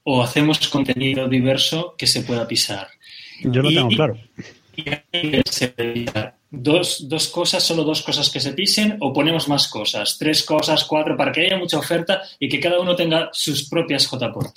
o 0.05 0.23
hacemos 0.23 0.69
contenido 0.69 1.27
diverso 1.29 1.95
que 1.99 2.07
se 2.07 2.21
pueda 2.23 2.47
pisar. 2.47 2.87
Yo 3.43 3.63
lo 3.63 3.71
Y- 3.71 3.75
tengo 3.75 3.89
claro. 3.89 4.17
y 4.77 4.85
hay 4.91 5.03
que 5.31 5.43
se 5.51 5.69
puede 5.69 5.93
pisar. 5.95 6.37
Dos, 6.49 7.09
dos 7.09 7.27
cosas, 7.29 7.63
solo 7.65 7.83
dos 7.83 8.03
cosas 8.03 8.31
que 8.31 8.39
se 8.39 8.53
pisen, 8.53 8.97
o 9.01 9.13
ponemos 9.13 9.49
más 9.49 9.67
cosas, 9.69 10.17
tres 10.19 10.45
cosas, 10.45 10.85
cuatro, 10.85 11.17
para 11.17 11.33
que 11.33 11.41
haya 11.47 11.57
mucha 11.59 11.79
oferta 11.79 12.23
y 12.39 12.49
que 12.49 12.61
cada 12.61 12.79
uno 12.79 12.95
tenga 12.95 13.31
sus 13.33 13.69
propias 13.69 14.07
JPOT. 14.09 14.55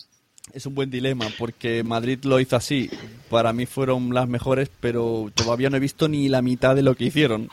Es 0.54 0.66
un 0.66 0.74
buen 0.74 0.90
dilema 0.90 1.28
porque 1.38 1.84
Madrid 1.84 2.20
lo 2.24 2.40
hizo 2.40 2.56
así. 2.56 2.90
Para 3.30 3.54
mí 3.54 3.66
fueron 3.66 4.14
las 4.14 4.28
mejores, 4.28 4.72
pero 4.80 5.32
todavía 5.36 5.70
no 5.70 5.78
he 5.78 5.80
visto 5.80 6.08
ni 6.08 6.28
la 6.28 6.42
mitad 6.42 6.76
de 6.76 6.82
lo 6.82 6.96
que 6.96 7.06
hicieron. 7.06 7.50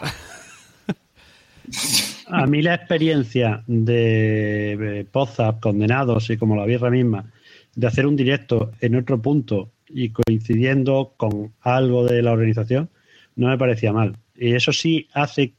A 2.28 2.47
mí 2.47 2.62
la 2.62 2.74
experiencia 2.74 3.62
de 3.66 5.06
Podzap, 5.12 5.60
Condenados 5.60 6.31
y 6.31 6.36
como 6.36 6.56
la 6.56 6.64
birra 6.64 6.90
misma, 6.90 7.31
de 7.74 7.86
hacer 7.86 8.06
un 8.06 8.16
directo 8.16 8.73
en 8.81 8.97
otro 8.97 9.20
punto 9.20 9.70
y 9.89 10.10
coincidiendo 10.10 11.12
con 11.16 11.52
algo 11.60 12.05
de 12.05 12.23
la 12.23 12.32
organización, 12.32 12.89
no 13.36 13.48
me 13.48 13.59
parecía 13.59 13.93
mal. 13.93 14.16
Y 14.35 14.55
eso 14.55 14.73
sí 14.73 15.09
hace, 15.12 15.52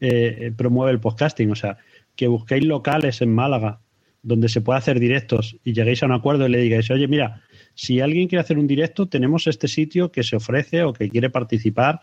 eh, 0.00 0.52
promueve 0.56 0.92
el 0.92 1.00
podcasting, 1.00 1.50
o 1.50 1.56
sea, 1.56 1.76
que 2.16 2.28
busquéis 2.28 2.64
locales 2.64 3.20
en 3.20 3.34
Málaga 3.34 3.80
donde 4.22 4.48
se 4.48 4.60
pueda 4.60 4.78
hacer 4.78 5.00
directos 5.00 5.56
y 5.64 5.72
lleguéis 5.72 6.02
a 6.02 6.06
un 6.06 6.12
acuerdo 6.12 6.46
y 6.46 6.50
le 6.50 6.58
digáis, 6.58 6.90
oye, 6.90 7.08
mira, 7.08 7.42
si 7.74 8.00
alguien 8.00 8.28
quiere 8.28 8.42
hacer 8.42 8.58
un 8.58 8.66
directo, 8.66 9.06
tenemos 9.06 9.46
este 9.46 9.68
sitio 9.68 10.12
que 10.12 10.22
se 10.22 10.36
ofrece 10.36 10.82
o 10.82 10.92
que 10.92 11.08
quiere 11.08 11.30
participar 11.30 12.00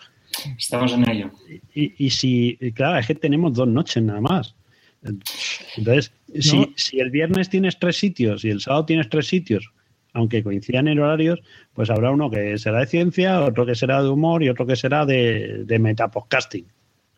Estamos 0.57 0.94
en 0.94 1.10
ello. 1.10 1.31
y, 1.73 2.06
y 2.06 2.10
si, 2.10 2.57
y 2.60 2.72
claro, 2.72 2.99
es 2.99 3.07
que 3.07 3.15
tenemos 3.15 3.53
dos 3.53 3.68
noches 3.68 4.03
nada 4.03 4.22
más. 4.22 4.56
Entonces, 5.77 6.11
si, 6.39 6.73
si 6.76 6.99
el 6.99 7.11
viernes 7.11 7.49
tienes 7.49 7.80
tres 7.80 7.98
sitios 7.98 8.44
y 8.44 8.49
el 8.49 8.61
sábado 8.61 8.85
tienes 8.85 9.10
tres 9.10 9.27
sitios, 9.27 9.72
aunque 10.14 10.44
coincidan 10.44 10.88
en 10.88 10.99
horarios, 10.99 11.39
pues 11.73 11.89
habrá 11.89 12.11
uno 12.11 12.30
que 12.30 12.57
será 12.57 12.80
de 12.80 12.88
ciencia, 12.88 13.41
otro 13.41 13.65
que 13.65 13.76
será 13.76 14.02
de 14.02 14.10
humor 14.10 14.44
y 14.44 14.49
otro 14.49 14.65
que 14.65 14.76
será 14.76 15.06
de, 15.06 15.64
de 15.65 15.80
metapodcasting. 15.80 16.65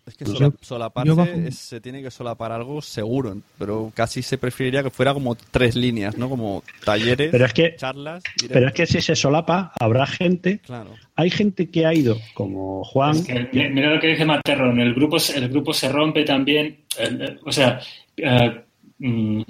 Es 0.09 0.17
que 0.17 0.25
sola- 0.25 0.51
solaparse 0.59 1.13
bajo- 1.13 1.31
es- 1.31 1.57
se 1.57 1.79
tiene 1.79 2.01
que 2.01 2.09
solapar 2.11 2.51
algo 2.51 2.81
seguro, 2.81 3.37
pero 3.57 3.91
casi 3.95 4.21
se 4.21 4.37
preferiría 4.37 4.81
que 4.83 4.89
fuera 4.89 5.13
como 5.13 5.35
tres 5.35 5.75
líneas, 5.75 6.17
¿no? 6.17 6.27
Como 6.29 6.63
talleres, 6.83 7.29
Pero 7.31 7.45
es 7.45 7.53
que- 7.53 7.75
charlas. 7.77 8.23
Pero 8.49 8.67
es 8.67 8.73
que 8.73 8.85
si 8.87 9.01
se 9.01 9.15
solapa, 9.15 9.71
habrá 9.79 10.05
gente. 10.07 10.59
Claro. 10.59 10.95
Hay 11.15 11.29
gente 11.29 11.69
que 11.69 11.85
ha 11.85 11.93
ido, 11.93 12.17
como 12.33 12.83
Juan. 12.83 13.15
Es 13.17 13.21
que, 13.25 13.49
mi- 13.53 13.69
mira 13.69 13.93
lo 13.93 14.01
que 14.01 14.07
dice 14.07 14.25
Materron, 14.25 14.79
el 14.79 14.93
grupo, 14.93 15.19
se- 15.19 15.37
el 15.37 15.47
grupo 15.49 15.73
se 15.73 15.89
rompe 15.89 16.23
también, 16.25 16.85
eh, 16.97 17.17
eh, 17.19 17.37
o 17.45 17.51
sea, 17.51 17.79
eh, 18.17 18.61
mm, 18.97 19.41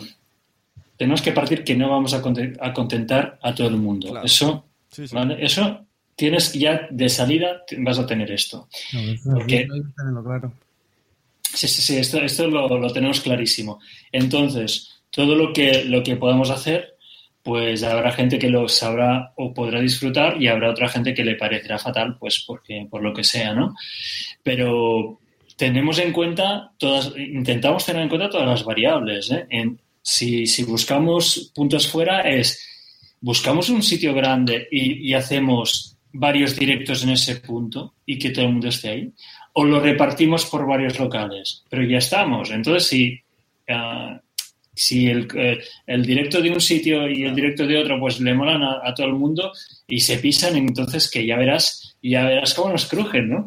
tenemos 0.97 1.21
que 1.21 1.31
partir 1.31 1.63
que 1.63 1.75
no 1.75 1.89
vamos 1.89 2.13
a, 2.13 2.21
conte- 2.21 2.57
a 2.59 2.73
contentar 2.73 3.39
a 3.41 3.55
todo 3.55 3.67
el 3.69 3.77
mundo. 3.77 4.09
Claro. 4.09 4.25
Eso, 4.25 4.65
Sí, 4.91 5.07
sí. 5.07 5.15
¿vale? 5.15 5.37
Eso 5.39 5.85
tienes 6.19 6.51
ya 6.53 6.87
de 6.91 7.07
salida, 7.09 7.63
vas 7.77 7.97
a 7.97 8.05
tener 8.05 8.29
esto. 8.31 8.67
Porque- 9.33 9.65
claro. 10.23 10.53
Sí, 11.41 11.67
sí, 11.67 11.81
sí, 11.81 11.97
esto, 11.97 12.19
esto 12.21 12.47
lo, 12.47 12.67
lo 12.77 12.91
tenemos 12.93 13.21
clarísimo. 13.21 13.79
Entonces, 14.11 15.01
todo 15.09 15.33
lo 15.35 15.51
que, 15.53 15.85
lo 15.85 16.03
que 16.03 16.15
podamos 16.17 16.49
hacer, 16.51 16.95
pues 17.41 17.81
habrá 17.83 18.11
gente 18.11 18.37
que 18.37 18.49
lo 18.49 18.67
sabrá 18.67 19.33
o 19.37 19.53
podrá 19.53 19.79
disfrutar 19.79 20.39
y 20.41 20.47
habrá 20.47 20.69
otra 20.71 20.89
gente 20.89 21.13
que 21.13 21.23
le 21.23 21.35
parecerá 21.35 21.79
fatal, 21.79 22.17
pues 22.19 22.43
porque, 22.45 22.85
por 22.89 23.01
lo 23.01 23.13
que 23.13 23.23
sea, 23.23 23.53
¿no? 23.53 23.73
Pero 24.43 25.19
tenemos 25.55 25.97
en 25.99 26.11
cuenta 26.11 26.71
todas, 26.77 27.13
intentamos 27.17 27.85
tener 27.85 28.03
en 28.03 28.09
cuenta 28.09 28.29
todas 28.29 28.47
las 28.47 28.63
variables, 28.63 29.31
¿eh? 29.31 29.47
En- 29.49 29.79
si, 30.01 30.45
si 30.47 30.63
buscamos 30.63 31.51
puntos 31.53 31.87
fuera 31.87 32.21
es, 32.21 32.65
buscamos 33.21 33.69
un 33.69 33.83
sitio 33.83 34.13
grande 34.13 34.67
y, 34.71 35.09
y 35.09 35.13
hacemos 35.13 35.97
varios 36.11 36.57
directos 36.57 37.03
en 37.03 37.09
ese 37.09 37.37
punto 37.37 37.93
y 38.05 38.17
que 38.17 38.31
todo 38.31 38.45
el 38.45 38.51
mundo 38.51 38.69
esté 38.69 38.89
ahí, 38.89 39.13
o 39.53 39.65
lo 39.65 39.79
repartimos 39.79 40.45
por 40.45 40.65
varios 40.65 40.99
locales, 40.99 41.63
pero 41.69 41.83
ya 41.83 41.97
estamos. 41.97 42.49
Entonces, 42.51 42.87
si, 42.87 43.19
ah, 43.69 44.19
si 44.73 45.07
el, 45.07 45.27
eh, 45.35 45.59
el 45.85 46.05
directo 46.05 46.41
de 46.41 46.51
un 46.51 46.61
sitio 46.61 47.09
y 47.09 47.23
el 47.23 47.35
directo 47.35 47.67
de 47.67 47.77
otro 47.77 47.99
pues 47.99 48.19
le 48.19 48.33
molan 48.33 48.63
a, 48.63 48.81
a 48.83 48.93
todo 48.93 49.07
el 49.07 49.13
mundo 49.13 49.51
y 49.87 49.99
se 49.99 50.17
pisan, 50.17 50.55
entonces 50.55 51.09
que 51.09 51.25
ya 51.25 51.37
verás, 51.37 51.97
ya 52.01 52.25
verás 52.25 52.53
cómo 52.53 52.71
nos 52.71 52.85
crujen, 52.85 53.29
¿no? 53.29 53.45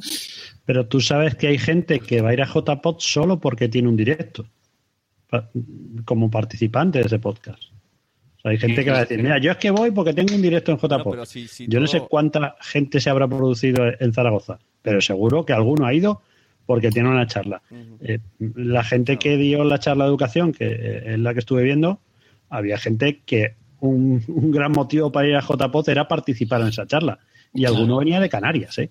Pero 0.64 0.86
tú 0.86 1.01
sabes 1.01 1.34
que 1.34 1.48
hay 1.48 1.59
gente 1.59 2.01
que 2.01 2.20
va 2.20 2.30
a 2.30 2.32
ir 2.34 2.43
a 2.43 2.47
JPod 2.47 2.98
solo 2.98 3.40
porque 3.40 3.68
tiene 3.68 3.89
un 3.89 3.97
directo, 3.97 4.47
como 6.05 6.30
participante 6.30 7.01
de 7.01 7.06
ese 7.06 7.18
podcast. 7.18 7.62
Hay 8.44 8.59
gente 8.59 8.85
que 8.85 8.90
va 8.90 8.97
a 8.98 9.01
decir, 9.02 9.23
mira, 9.23 9.39
yo 9.39 9.52
es 9.52 9.56
que 9.59 9.70
voy 9.70 9.90
porque 9.93 10.12
tengo 10.12 10.35
un 10.35 10.43
directo 10.43 10.73
en 10.73 10.78
si- 11.27 11.47
si 11.48 11.66
yo 11.69 11.78
no 11.81 11.86
todo- 11.86 11.93
sé 11.93 12.02
cuánta 12.09 12.56
gente 12.60 13.01
se 13.01 13.09
habrá 13.09 13.28
producido 13.28 13.85
en 14.01 14.12
Zaragoza, 14.12 14.59
pero 14.82 15.01
seguro 15.01 15.44
que 15.44 15.52
alguno 15.52 15.86
ha 15.86 15.94
ido 15.94 16.23
porque 16.66 16.90
tiene 16.90 17.09
una 17.09 17.27
charla. 17.27 17.62
Eh, 18.01 18.19
la 18.56 18.82
gente 18.85 19.16
que 19.19 19.36
dio 19.36 19.62
la 19.64 19.78
charla 19.78 20.05
de 20.05 20.10
educación, 20.10 20.52
que 20.52 20.66
eh, 20.66 21.12
es 21.14 21.19
la 21.20 21.32
que 21.35 21.39
estuve 21.40 21.62
viendo, 21.62 22.01
había 22.51 22.78
gente 22.78 23.20
que 23.24 23.55
un, 23.81 24.23
un 24.28 24.51
gran 24.51 24.73
motivo 24.73 25.10
para 25.12 25.28
ir 25.28 25.36
a 25.36 25.40
JPod 25.40 25.89
era 25.89 26.06
participar 26.09 26.60
en 26.62 26.69
esa 26.69 26.86
charla. 26.86 27.19
Y 27.55 27.64
alguno 27.64 27.98
venía 27.98 28.19
de 28.20 28.28
Canarias, 28.28 28.78
¿eh? 28.78 28.90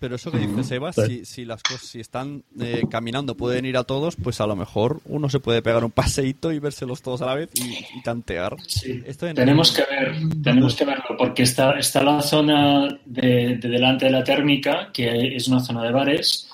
Pero 0.00 0.16
eso 0.16 0.30
que 0.30 0.38
dice 0.38 0.64
Seba, 0.64 0.92
si, 0.92 1.24
si 1.24 1.44
las 1.44 1.62
cosas 1.62 1.82
si 1.88 2.00
están 2.00 2.42
eh, 2.60 2.82
caminando 2.90 3.36
pueden 3.36 3.64
ir 3.64 3.76
a 3.76 3.84
todos, 3.84 4.16
pues 4.16 4.40
a 4.40 4.46
lo 4.46 4.54
mejor 4.56 5.00
uno 5.06 5.28
se 5.30 5.40
puede 5.40 5.62
pegar 5.62 5.84
un 5.84 5.90
paseíto 5.90 6.52
y 6.52 6.58
vérselos 6.58 7.00
todos 7.02 7.22
a 7.22 7.26
la 7.26 7.34
vez 7.36 7.48
y, 7.54 7.98
y 7.98 8.02
tantear. 8.02 8.56
Esto 9.06 9.26
en- 9.26 9.36
Tenemos 9.36 9.72
que 9.72 9.82
ver, 9.88 10.14
tenemos 10.42 10.74
que 10.74 10.84
verlo, 10.84 11.16
porque 11.16 11.42
está, 11.44 11.78
está 11.78 12.02
la 12.02 12.20
zona 12.20 12.88
de, 13.06 13.56
de 13.56 13.68
delante 13.68 14.04
de 14.06 14.10
la 14.10 14.24
térmica, 14.24 14.90
que 14.92 15.34
es 15.36 15.48
una 15.48 15.60
zona 15.60 15.82
de 15.84 15.92
bares. 15.92 16.48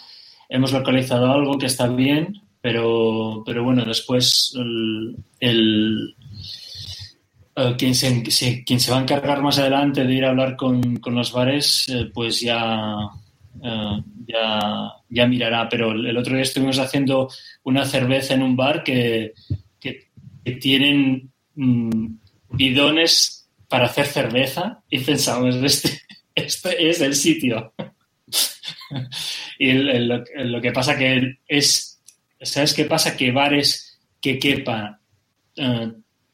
Hemos 0.48 0.72
localizado 0.72 1.30
algo 1.32 1.58
que 1.58 1.66
está 1.66 1.86
bien, 1.88 2.40
pero, 2.60 3.42
pero 3.46 3.64
bueno, 3.64 3.84
después 3.84 4.52
el, 4.56 5.16
el- 5.40 6.14
eh, 7.56 7.74
quien, 7.76 7.94
se, 7.94 8.30
se- 8.30 8.64
quien 8.64 8.78
se 8.80 8.90
va 8.92 8.98
a 8.98 9.02
encargar 9.02 9.42
más 9.42 9.58
adelante 9.58 10.04
de 10.04 10.14
ir 10.14 10.24
a 10.24 10.30
hablar 10.30 10.56
con, 10.56 10.96
con 10.98 11.14
los 11.14 11.32
bares, 11.32 11.88
eh, 11.88 12.10
pues 12.14 12.40
ya, 12.40 12.96
eh, 13.62 14.02
ya, 15.08 15.26
mirará. 15.26 15.68
Pero 15.68 15.92
el, 15.92 16.16
otro 16.16 16.34
día 16.34 16.42
estuvimos 16.42 16.78
haciendo 16.78 17.28
una 17.64 17.84
cerveza 17.84 18.34
en 18.34 18.42
un 18.42 18.56
bar 18.56 18.82
que, 18.84 19.34
tienen 20.60 21.30
mm, 21.54 22.06
bidones 22.50 23.48
para 23.68 23.86
hacer 23.86 24.06
cerveza 24.06 24.82
y 24.90 24.98
pensamos, 24.98 25.54
este, 25.56 26.00
este 26.34 26.90
es 26.90 27.00
el 27.00 27.14
sitio. 27.14 27.72
y 29.58 29.72
lo, 29.72 30.60
que 30.60 30.72
pasa 30.72 30.98
que 30.98 31.38
es, 31.46 32.00
¿sabes 32.40 32.74
qué 32.74 32.84
pasa? 32.84 33.16
Que 33.16 33.30
bares 33.30 34.00
que 34.20 34.38
quepan 34.38 34.98
eh, 35.56 35.92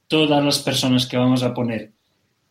todas 0.09 0.45
las 0.45 0.59
personas 0.61 1.07
que 1.07 1.17
vamos 1.17 1.43
a 1.43 1.53
poner 1.53 1.93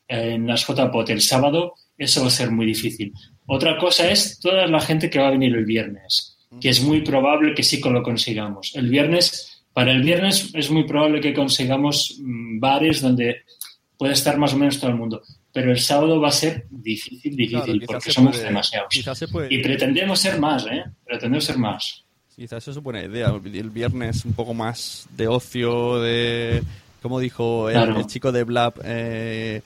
en 0.08 0.48
las 0.48 0.66
JPOT 0.68 1.10
el 1.10 1.22
sábado, 1.22 1.74
eso 1.98 2.22
va 2.22 2.28
a 2.28 2.32
ser 2.32 2.52
muy 2.52 2.66
difícil. 2.66 3.14
Otra 3.48 3.78
cosa 3.78 4.10
es 4.10 4.40
toda 4.40 4.66
la 4.68 4.80
gente 4.82 5.10
que 5.10 5.20
va 5.20 5.28
a 5.28 5.32
venir 5.32 5.56
el 5.56 5.66
viernes, 5.66 6.38
que 6.60 6.70
es 6.70 6.82
muy 6.82 7.02
probable 7.02 7.54
que 7.54 7.64
sí 7.64 7.82
que 7.82 7.90
lo 7.90 8.02
consigamos. 8.04 8.72
El 8.76 8.90
viernes, 8.90 9.64
para 9.74 9.92
el 9.92 10.02
viernes 10.02 10.52
es 10.54 10.70
muy 10.72 10.86
probable 10.86 11.22
que 11.22 11.34
consigamos 11.34 12.18
mm, 12.22 12.60
bares 12.60 13.02
donde 13.02 13.44
pueda 13.98 14.14
estar 14.14 14.38
más 14.38 14.54
o 14.54 14.58
menos 14.58 14.80
todo 14.80 14.90
el 14.92 14.98
mundo. 14.98 15.22
Pero 15.54 15.72
el 15.72 15.80
sábado 15.80 16.20
va 16.20 16.28
a 16.28 16.32
ser 16.32 16.66
difícil, 16.70 17.36
difícil, 17.36 17.80
Claro, 17.80 17.80
porque 17.88 18.12
somos 18.12 18.34
puede- 18.36 18.46
demasiados. 18.48 18.90
puede- 19.32 19.54
Y 19.54 19.62
pretendemos 19.62 20.20
ser 20.20 20.38
más, 20.40 20.66
¿eh? 20.66 20.84
Pretendemos 21.06 21.46
ser 21.46 21.58
más. 21.58 22.04
Quizás 22.36 22.62
eso 22.64 22.72
es 22.72 22.78
buena 22.84 23.02
idea. 23.06 23.30
El 23.46 23.70
viernes 23.70 24.26
un 24.26 24.34
poco 24.34 24.54
más 24.54 25.08
de 25.16 25.28
ocio, 25.30 26.02
de... 26.02 26.62
Como 27.02 27.20
dijo 27.22 27.70
el, 27.70 27.76
Claro. 27.76 28.00
el 28.00 28.06
chico 28.08 28.32
de 28.34 28.44
Blab, 28.44 28.74
eh, 28.84 29.62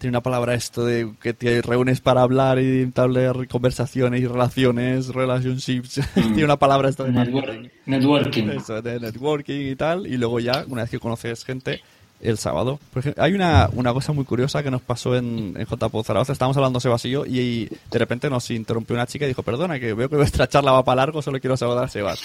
tiene 0.00 0.10
una 0.16 0.22
palabra 0.22 0.54
esto 0.54 0.84
de 0.84 1.12
que 1.22 1.32
te 1.34 1.62
reúnes 1.62 2.00
para 2.00 2.22
hablar 2.22 2.58
y 2.58 2.80
entablar 2.82 3.46
conversaciones 3.46 4.20
y 4.20 4.26
relaciones, 4.26 5.08
relationships. 5.14 6.00
tiene 6.14 6.44
una 6.44 6.56
palabra 6.56 6.88
esto 6.88 7.04
de 7.04 7.12
Network- 7.12 7.46
marketing. 7.46 7.68
networking. 7.86 8.48
Eso, 8.56 8.82
de 8.82 8.98
networking 8.98 9.70
y 9.72 9.76
tal. 9.76 10.06
Y 10.06 10.16
luego 10.16 10.40
ya, 10.40 10.64
una 10.68 10.82
vez 10.82 10.90
que 10.90 10.98
conoces 10.98 11.44
gente, 11.44 11.80
el 12.22 12.36
sábado. 12.38 12.78
Por 12.92 13.00
ejemplo, 13.00 13.22
hay 13.22 13.32
una, 13.34 13.68
una 13.72 13.92
cosa 13.92 14.12
muy 14.12 14.24
curiosa 14.24 14.62
que 14.62 14.70
nos 14.70 14.82
pasó 14.82 15.16
en, 15.16 15.54
en 15.56 15.66
JPO 15.66 16.02
Zaragoza. 16.02 16.32
Estábamos 16.32 16.56
hablando 16.56 16.80
Sebas 16.80 17.04
y 17.04 17.10
yo 17.10 17.24
y, 17.26 17.38
y 17.38 17.68
de 17.90 17.98
repente 17.98 18.28
nos 18.28 18.50
interrumpió 18.50 18.94
una 18.96 19.06
chica 19.06 19.24
y 19.26 19.28
dijo, 19.28 19.42
perdona, 19.42 19.78
que 19.78 19.94
veo 19.94 20.08
que 20.08 20.16
vuestra 20.16 20.48
charla 20.48 20.72
va 20.72 20.84
para 20.84 20.96
largo, 20.96 21.22
solo 21.22 21.40
quiero 21.40 21.56
saludar 21.56 21.84
a 21.84 21.88
Sebas. 21.88 22.20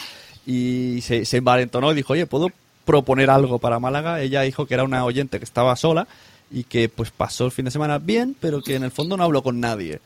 Y 0.46 1.00
se, 1.02 1.26
se 1.26 1.38
envalentonó 1.38 1.92
y 1.92 1.96
dijo, 1.96 2.14
oye, 2.14 2.26
¿puedo 2.26 2.50
proponer 2.86 3.30
algo 3.30 3.58
para 3.60 3.80
Málaga? 3.80 4.22
Ella 4.22 4.42
dijo 4.42 4.66
que 4.66 4.74
era 4.76 4.84
una 4.84 5.04
oyente 5.06 5.40
que 5.40 5.46
estaba 5.46 5.76
sola 5.76 6.08
y 6.56 6.64
que 6.64 6.88
pues 6.88 7.12
pasó 7.12 7.46
el 7.46 7.52
fin 7.52 7.66
de 7.66 7.72
semana 7.72 8.00
bien, 8.00 8.34
pero 8.40 8.62
que 8.62 8.76
en 8.76 8.86
el 8.86 8.92
fondo 8.92 9.18
no 9.18 9.26
habló 9.26 9.44
con 9.44 9.60
nadie. 9.60 10.00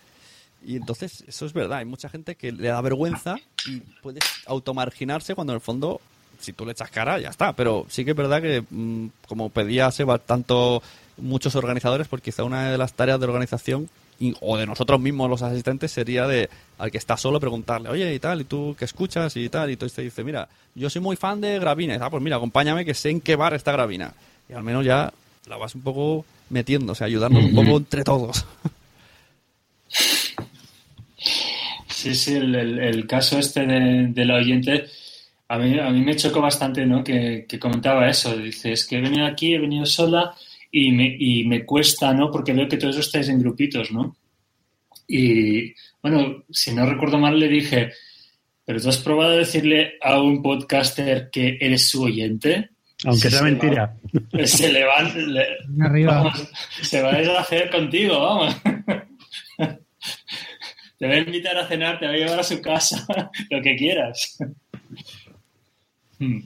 Y 0.65 0.77
entonces, 0.77 1.23
eso 1.27 1.45
es 1.45 1.53
verdad, 1.53 1.77
hay 1.77 1.85
mucha 1.85 2.09
gente 2.09 2.33
que 2.33 2.51
le 2.51 2.69
da 2.69 2.81
vergüenza 2.81 3.37
y 3.67 3.81
puedes 4.01 4.23
automarginarse 4.47 5.35
cuando 5.35 5.53
en 5.53 5.57
el 5.57 5.61
fondo, 5.61 6.01
si 6.39 6.51
tú 6.51 6.65
le 6.65 6.71
echas 6.71 6.89
cara, 6.89 7.19
ya 7.19 7.29
está. 7.29 7.53
Pero 7.53 7.85
sí 7.87 8.03
que 8.03 8.11
es 8.11 8.17
verdad 8.17 8.41
que, 8.41 8.63
mm, 8.67 9.09
como 9.27 9.49
pedía 9.49 9.91
Seba, 9.91 10.17
tanto 10.17 10.81
muchos 11.17 11.53
organizadores, 11.55 12.07
porque 12.07 12.31
quizá 12.31 12.43
una 12.43 12.71
de 12.71 12.79
las 12.79 12.93
tareas 12.93 13.19
de 13.19 13.27
la 13.27 13.33
organización 13.33 13.87
o 14.41 14.57
de 14.57 14.65
nosotros 14.65 14.99
mismos 14.99 15.29
los 15.29 15.43
asistentes 15.43 15.91
sería 15.91 16.27
de 16.27 16.49
al 16.79 16.89
que 16.89 16.97
está 16.97 17.15
solo 17.15 17.39
preguntarle, 17.39 17.89
oye 17.89 18.11
y 18.11 18.19
tal, 18.19 18.41
y 18.41 18.45
tú 18.45 18.75
qué 18.77 18.85
escuchas 18.85 19.37
y 19.37 19.49
tal, 19.49 19.69
y 19.69 19.77
tú 19.77 19.87
te 19.87 20.01
dice, 20.01 20.23
mira, 20.23 20.49
yo 20.73 20.89
soy 20.89 20.99
muy 20.99 21.15
fan 21.15 21.41
de 21.41 21.59
Gravina, 21.59 21.99
ah, 22.01 22.09
pues 22.09 22.23
mira, 22.23 22.37
acompáñame 22.37 22.85
que 22.85 22.95
sé 22.95 23.11
en 23.11 23.21
qué 23.21 23.35
bar 23.35 23.53
está 23.53 23.71
Gravina. 23.71 24.15
Y 24.49 24.53
al 24.53 24.63
menos 24.63 24.83
ya 24.83 25.13
la 25.49 25.57
vas 25.57 25.75
un 25.75 25.81
poco 25.81 26.25
metiendo, 26.49 26.93
o 26.93 26.95
sea, 26.95 27.07
ayudarnos 27.07 27.43
un 27.43 27.55
poco 27.55 27.77
entre 27.77 28.03
todos. 28.03 28.45
Sí, 31.87 32.15
sí, 32.15 32.35
el, 32.35 32.55
el- 32.55 32.79
el 32.79 33.07
caso 33.07 33.39
este 33.39 33.65
de, 33.65 34.07
del 34.09 34.31
oyente, 34.31 34.85
a 35.47 35.57
mí, 35.57 35.77
a 35.79 35.89
mí 35.89 36.01
me 36.01 36.15
chocó 36.15 36.39
bastante, 36.41 36.85
¿no? 36.85 37.03
Que, 37.03 37.45
que 37.47 37.59
comentaba 37.59 38.07
eso. 38.09 38.37
Dice, 38.37 38.71
es 38.71 38.85
que 38.87 38.97
he 38.97 39.01
venido 39.01 39.25
aquí, 39.25 39.53
he 39.53 39.59
venido 39.59 39.85
sola 39.85 40.33
y 40.71 40.91
me, 40.91 41.15
y 41.19 41.43
me 41.45 41.65
cuesta, 41.65 42.13
¿no? 42.13 42.31
Porque 42.31 42.53
veo 42.53 42.67
que 42.69 42.77
todos 42.77 42.97
estáis 42.97 43.27
en 43.29 43.39
grupitos, 43.39 43.91
¿no? 43.91 44.15
Y, 45.07 45.73
bueno, 46.03 46.43
si 46.51 46.73
no 46.73 46.85
recuerdo 46.85 47.17
mal, 47.17 47.39
le 47.39 47.47
dije, 47.47 47.91
¿pero 48.63 48.79
tú 48.79 48.89
has 48.89 48.99
probado 48.99 49.31
decirle 49.31 49.93
a 50.01 50.21
un 50.21 50.41
podcaster 50.43 51.29
que 51.31 51.57
eres 51.59 51.89
su 51.89 52.03
oyente? 52.03 52.69
Aunque 53.05 53.29
sea 53.29 53.39
Se 53.39 53.43
mentira. 53.45 53.95
va- 54.33 54.45
se 54.45 54.73
le 54.73 54.83
van... 54.83 55.33
le- 55.33 55.57
Arriba. 55.85 56.15
vamos, 56.15 56.49
se 56.81 57.01
va 57.01 57.13
a 57.13 57.17
deshacer 57.17 57.69
contigo, 57.69 58.19
vamos. 58.19 58.55
Te 60.97 61.07
va 61.07 61.13
a 61.13 61.17
invitar 61.19 61.57
a 61.57 61.65
cenar, 61.67 61.97
te 61.97 62.05
va 62.07 62.11
a 62.11 62.15
llevar 62.17 62.39
a 62.39 62.43
su 62.43 62.61
casa, 62.61 63.05
lo 63.49 63.61
que 63.61 63.75
quieras. 63.77 64.37
Hmm. 66.19 66.39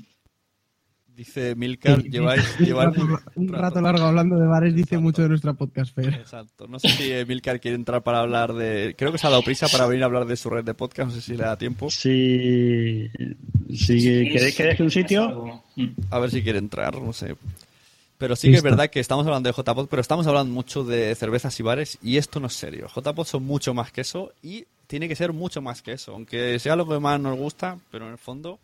Dice 1.15 1.53
Milcar, 1.53 2.01
lleváis, 2.01 2.43
un, 2.59 2.75
rato, 2.75 3.01
un 3.35 3.47
rato 3.47 3.81
largo 3.81 4.05
hablando 4.05 4.39
de 4.39 4.47
bares 4.47 4.73
dice 4.73 4.97
mucho 4.97 5.21
de 5.21 5.29
nuestra 5.29 5.53
podcastfera. 5.53 6.17
Exacto. 6.17 6.67
No 6.67 6.79
sé 6.79 6.89
si 6.89 7.11
eh, 7.11 7.23
Milcar 7.25 7.59
quiere 7.59 7.75
entrar 7.75 8.01
para 8.01 8.19
hablar 8.19 8.53
de. 8.53 8.95
Creo 8.97 9.11
que 9.11 9.19
se 9.19 9.27
ha 9.27 9.29
dado 9.29 9.43
prisa 9.43 9.67
para 9.67 9.85
venir 9.85 10.01
a 10.01 10.07
hablar 10.07 10.25
de 10.25 10.35
su 10.35 10.49
red 10.49 10.63
de 10.63 10.73
podcast. 10.73 11.09
No 11.09 11.15
sé 11.15 11.21
si 11.21 11.37
le 11.37 11.43
da 11.43 11.55
tiempo. 11.55 11.91
Si, 11.91 13.11
si 13.71 14.29
queréis 14.31 14.55
que 14.55 14.63
deje 14.63 14.83
un 14.83 14.91
sitio, 14.91 15.63
A 16.09 16.19
ver 16.19 16.31
si 16.31 16.41
quiere 16.41 16.57
entrar, 16.57 16.99
no 16.99 17.13
sé. 17.13 17.35
Pero 18.17 18.35
sí 18.35 18.49
que 18.49 18.57
es 18.57 18.63
verdad 18.63 18.89
que 18.89 18.99
estamos 18.99 19.27
hablando 19.27 19.51
de 19.51 19.55
JPod, 19.55 19.87
pero 19.89 20.01
estamos 20.01 20.25
hablando 20.27 20.51
mucho 20.53 20.83
de 20.83 21.13
cervezas 21.13 21.59
y 21.59 21.63
bares 21.63 21.97
y 22.01 22.17
esto 22.17 22.39
no 22.39 22.47
es 22.47 22.53
serio. 22.53 22.87
JPod 22.87 23.25
son 23.25 23.43
mucho 23.43 23.73
más 23.73 23.91
que 23.91 24.01
eso 24.01 24.31
y 24.41 24.65
tiene 24.87 25.07
que 25.07 25.15
ser 25.15 25.33
mucho 25.33 25.61
más 25.61 25.81
que 25.81 25.93
eso. 25.93 26.13
Aunque 26.13 26.57
sea 26.57 26.75
lo 26.75 26.87
que 26.87 26.99
más 26.99 27.19
nos 27.19 27.37
gusta, 27.37 27.77
pero 27.91 28.05
en 28.05 28.13
el 28.13 28.17
fondo. 28.17 28.59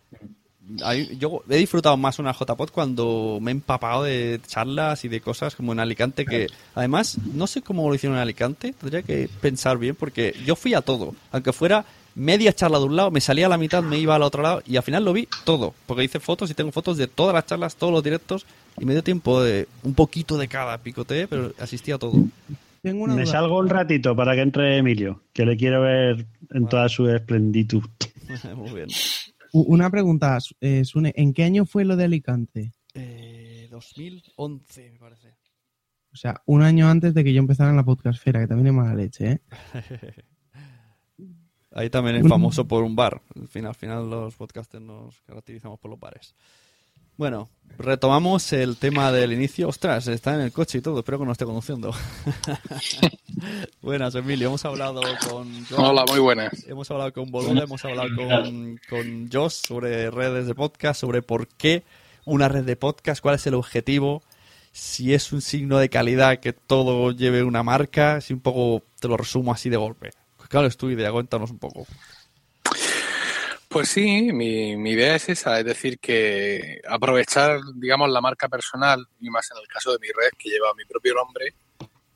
Yo 1.17 1.43
he 1.49 1.57
disfrutado 1.57 1.97
más 1.97 2.19
una 2.19 2.33
JPod 2.33 2.69
cuando 2.69 3.39
me 3.41 3.51
he 3.51 3.53
empapado 3.53 4.03
de 4.03 4.39
charlas 4.45 5.03
y 5.05 5.07
de 5.07 5.21
cosas 5.21 5.55
como 5.55 5.73
en 5.73 5.79
Alicante 5.79 6.25
que 6.25 6.47
además 6.75 7.17
no 7.33 7.47
sé 7.47 7.61
cómo 7.61 7.87
lo 7.87 7.95
hicieron 7.95 8.17
en 8.17 8.21
Alicante, 8.21 8.73
tendría 8.73 9.01
que 9.01 9.29
pensar 9.41 9.77
bien 9.77 9.95
porque 9.95 10.35
yo 10.45 10.55
fui 10.55 10.73
a 10.73 10.81
todo, 10.81 11.15
aunque 11.31 11.53
fuera 11.53 11.85
media 12.15 12.53
charla 12.53 12.79
de 12.79 12.85
un 12.85 12.95
lado, 12.95 13.11
me 13.11 13.21
salía 13.21 13.45
a 13.45 13.49
la 13.49 13.57
mitad, 13.57 13.81
me 13.81 13.97
iba 13.97 14.15
al 14.15 14.23
otro 14.23 14.43
lado 14.43 14.61
y 14.65 14.77
al 14.77 14.83
final 14.83 15.05
lo 15.05 15.13
vi 15.13 15.27
todo, 15.43 15.73
porque 15.87 16.03
hice 16.03 16.19
fotos 16.19 16.51
y 16.51 16.53
tengo 16.53 16.71
fotos 16.71 16.97
de 16.97 17.07
todas 17.07 17.33
las 17.33 17.45
charlas, 17.45 17.75
todos 17.75 17.93
los 17.93 18.03
directos 18.03 18.45
y 18.77 18.85
me 18.85 18.93
dio 18.93 19.03
tiempo 19.03 19.41
de 19.41 19.67
un 19.83 19.93
poquito 19.93 20.37
de 20.37 20.47
cada 20.47 20.77
picote, 20.77 21.27
pero 21.27 21.53
asistí 21.59 21.91
a 21.91 21.97
todo. 21.97 22.13
Tengo 22.81 23.03
una 23.03 23.15
me 23.15 23.23
duda. 23.23 23.31
salgo 23.31 23.57
un 23.57 23.69
ratito 23.69 24.15
para 24.15 24.35
que 24.35 24.41
entre 24.41 24.77
Emilio, 24.77 25.21
que 25.33 25.45
le 25.45 25.57
quiero 25.57 25.81
ver 25.81 26.25
en 26.51 26.67
toda 26.67 26.87
su 26.87 27.09
esplenditud. 27.09 27.83
Muy 28.55 28.73
bien. 28.73 28.87
Una 29.53 29.89
pregunta, 29.89 30.37
eh, 30.61 30.85
Sune, 30.85 31.13
¿en 31.15 31.33
qué 31.33 31.43
año 31.43 31.65
fue 31.65 31.85
lo 31.85 31.95
de 31.95 32.05
Alicante? 32.05 32.73
Eh, 32.93 33.67
2011, 33.71 34.91
me 34.91 34.99
parece. 34.99 35.35
O 36.11 36.15
sea, 36.15 36.41
un 36.45 36.63
año 36.63 36.89
antes 36.89 37.13
de 37.13 37.23
que 37.23 37.33
yo 37.33 37.39
empezara 37.39 37.69
en 37.69 37.75
la 37.75 37.85
podcastfera, 37.85 38.39
que 38.39 38.47
también 38.47 38.67
es 38.67 38.73
mala 38.73 38.95
leche, 38.95 39.31
¿eh? 39.31 39.41
Ahí 41.71 41.89
también 41.89 42.15
es 42.15 42.27
famoso 42.27 42.67
por 42.67 42.83
un 42.83 42.95
bar. 42.95 43.21
Al 43.35 43.47
final, 43.47 43.69
al 43.69 43.75
final 43.75 44.09
los 44.09 44.35
podcasters 44.35 44.83
nos 44.83 45.21
caracterizamos 45.21 45.79
por 45.79 45.91
los 45.91 45.99
bares. 45.99 46.33
Bueno, 47.19 47.49
retomamos 47.77 48.53
el 48.53 48.77
tema 48.77 49.11
del 49.11 49.33
inicio. 49.33 49.67
Ostras, 49.67 50.07
está 50.07 50.35
en 50.35 50.39
el 50.39 50.53
coche 50.53 50.77
y 50.77 50.81
todo, 50.81 50.99
espero 50.99 51.19
que 51.19 51.25
no 51.25 51.33
esté 51.33 51.43
conduciendo. 51.43 51.93
buenas, 53.81 54.15
Emilio. 54.15 54.47
Hemos 54.47 54.63
hablado 54.63 55.01
con 55.27 55.51
Hola, 55.75 56.05
muy 56.07 56.19
buenas. 56.19 56.65
Hemos 56.65 56.89
hablado 56.89 57.11
con 57.11 57.29
Boluda, 57.29 57.63
hemos 57.63 57.83
hablado 57.83 58.07
con, 58.15 58.79
con 58.89 59.29
Josh 59.29 59.65
sobre 59.67 60.09
redes 60.09 60.47
de 60.47 60.55
podcast, 60.55 61.01
sobre 61.01 61.21
por 61.21 61.49
qué 61.49 61.83
una 62.23 62.47
red 62.47 62.63
de 62.63 62.77
podcast, 62.77 63.21
cuál 63.21 63.35
es 63.35 63.45
el 63.47 63.55
objetivo, 63.55 64.23
si 64.71 65.13
es 65.13 65.33
un 65.33 65.41
signo 65.41 65.77
de 65.77 65.89
calidad 65.89 66.39
que 66.39 66.53
todo 66.53 67.11
lleve 67.11 67.43
una 67.43 67.63
marca, 67.63 68.21
si 68.21 68.31
un 68.31 68.39
poco 68.39 68.81
te 69.01 69.09
lo 69.09 69.17
resumo 69.17 69.51
así 69.51 69.69
de 69.69 69.75
golpe. 69.75 70.11
Claro, 70.47 70.67
es 70.67 70.77
tu 70.77 70.89
idea, 70.89 71.11
cuéntanos 71.11 71.51
un 71.51 71.59
poco. 71.59 71.85
Pues 73.69 73.89
sí, 73.89 74.33
mi, 74.33 74.71
idea 74.89 75.15
es 75.15 75.29
esa, 75.29 75.59
es 75.59 75.65
decir, 75.65 75.99
que 75.99 76.81
aprovechar, 76.89 77.59
digamos, 77.75 78.09
la 78.09 78.19
marca 78.19 78.49
personal, 78.49 79.07
y 79.19 79.29
más 79.29 79.51
en 79.51 79.57
el 79.61 79.67
caso 79.67 79.91
de 79.91 79.99
mi 79.99 80.07
red, 80.07 80.31
que 80.39 80.49
lleva 80.49 80.73
mi 80.75 80.85
propio 80.85 81.13
nombre, 81.13 81.53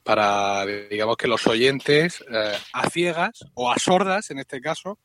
para, 0.04 0.66
digamos, 0.66 1.16
que 1.16 1.28
los 1.28 1.46
oyentes 1.46 2.24
eh, 2.28 2.58
a 2.74 2.90
ciegas 2.90 3.46
o 3.54 3.72
a 3.72 3.78
sordas, 3.78 4.32
en 4.32 4.40
este 4.40 4.62
caso, 4.62 4.98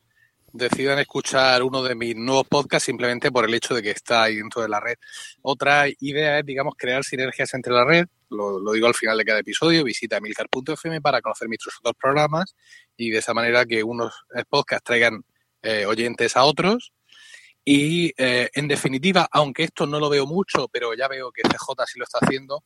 decidan 0.51 0.97
escuchar 0.97 1.61
uno 1.61 1.83
de 1.83 1.93
mis 1.93 2.15
nuevos 2.15 2.47
podcasts 2.47 2.87
simplemente 2.87 3.31
por 3.31 3.45
el 3.45 3.53
hecho 3.53 3.75
de 3.75 3.83
que 3.83 3.91
está 3.91 4.23
ahí 4.23 4.37
dentro 4.37 4.63
de 4.63 4.69
la 4.69 4.79
red. 4.79 4.95
Otra 5.43 5.85
idea 5.99 6.39
es, 6.39 6.45
digamos, 6.47 6.73
crear 6.75 7.03
sinergias 7.03 7.53
entre 7.53 7.73
la 7.73 7.85
red. 7.85 8.05
Lo, 8.31 8.59
lo 8.59 8.71
digo 8.71 8.87
al 8.87 8.95
final 8.95 9.19
de 9.19 9.25
cada 9.25 9.39
episodio. 9.39 9.83
Visita 9.83 10.19
milcar.fm 10.19 10.99
para 10.99 11.21
conocer 11.21 11.47
mis 11.47 11.59
otros 11.67 11.95
programas 11.95 12.55
y 12.97 13.11
de 13.11 13.19
esa 13.19 13.35
manera 13.35 13.65
que 13.65 13.83
unos 13.83 14.25
podcasts 14.49 14.83
traigan 14.83 15.23
eh, 15.61 15.85
oyentes 15.85 16.37
a 16.37 16.43
otros. 16.43 16.93
Y 17.65 18.13
eh, 18.17 18.49
en 18.53 18.67
definitiva, 18.67 19.27
aunque 19.31 19.63
esto 19.63 19.85
no 19.85 19.99
lo 19.99 20.09
veo 20.09 20.25
mucho, 20.25 20.67
pero 20.69 20.93
ya 20.93 21.07
veo 21.07 21.31
que 21.31 21.43
CJ 21.43 21.85
sí 21.85 21.99
lo 21.99 22.05
está 22.05 22.19
haciendo, 22.21 22.63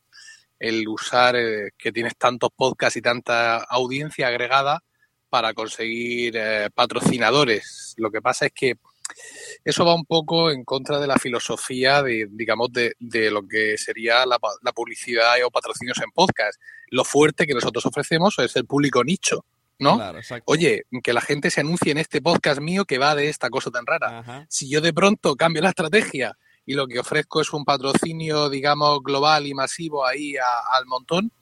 el 0.58 0.86
usar 0.88 1.36
eh, 1.36 1.70
que 1.76 1.92
tienes 1.92 2.16
tantos 2.16 2.50
podcasts 2.56 2.96
y 2.96 3.02
tanta 3.02 3.58
audiencia 3.58 4.28
agregada 4.28 4.80
para 5.28 5.52
conseguir 5.52 6.38
patrocinadores. 6.74 7.94
Lo 7.98 8.12
que 8.12 8.22
pasa 8.22 8.46
es 8.46 8.52
que 8.54 8.74
eso 9.64 9.84
va 9.84 9.94
un 9.94 10.04
poco 10.04 10.50
en 10.52 10.64
contra 10.64 11.00
de 11.00 11.08
la 11.08 11.16
filosofía 11.16 12.02
de, 12.02 12.28
digamos, 12.30 12.70
de, 12.72 12.94
lo 13.30 13.42
que 13.46 13.76
sería 13.76 14.24
la, 14.24 14.38
la 14.62 14.72
publicidad 14.72 15.34
o 15.44 15.50
patrocinios 15.50 15.98
en 15.98 16.12
podcast. 16.12 16.60
Lo 16.90 17.04
fuerte 17.04 17.46
que 17.46 17.54
nosotros 17.54 17.84
ofrecemos 17.86 18.38
es 18.38 18.54
el 18.54 18.64
público 18.64 19.02
nicho, 19.02 19.44
¿no? 19.78 19.96
Claro. 19.96 20.20
Oye, 20.46 20.84
que 21.02 21.12
la 21.12 21.20
gente 21.20 21.50
se 21.50 21.60
anuncie 21.60 21.92
en 21.92 21.98
este 21.98 22.20
podcast 22.22 22.60
mío 22.60 22.84
que 22.84 22.98
va 22.98 23.14
de 23.14 23.28
esta 23.28 23.50
cosa 23.50 23.70
tan 23.70 23.86
rara. 23.86 24.20
Ajá. 24.20 24.46
Si 24.48 24.68
yo 24.70 24.80
de 24.80 24.92
pronto 24.92 25.34
cambio 25.36 25.62
la 25.62 25.70
estrategia 25.70 26.36
y 26.66 26.74
lo 26.74 26.86
que 26.86 26.98
ofrezco 26.98 27.40
es 27.40 27.52
un 27.52 27.64
patrocinio, 27.64 28.48
digamos, 28.48 29.00
global 29.02 29.46
y 29.46 29.54
masivo 29.54 30.06
ahí 30.06 30.36
a- 30.36 30.76
al 30.76 30.86
montón, 30.86 31.32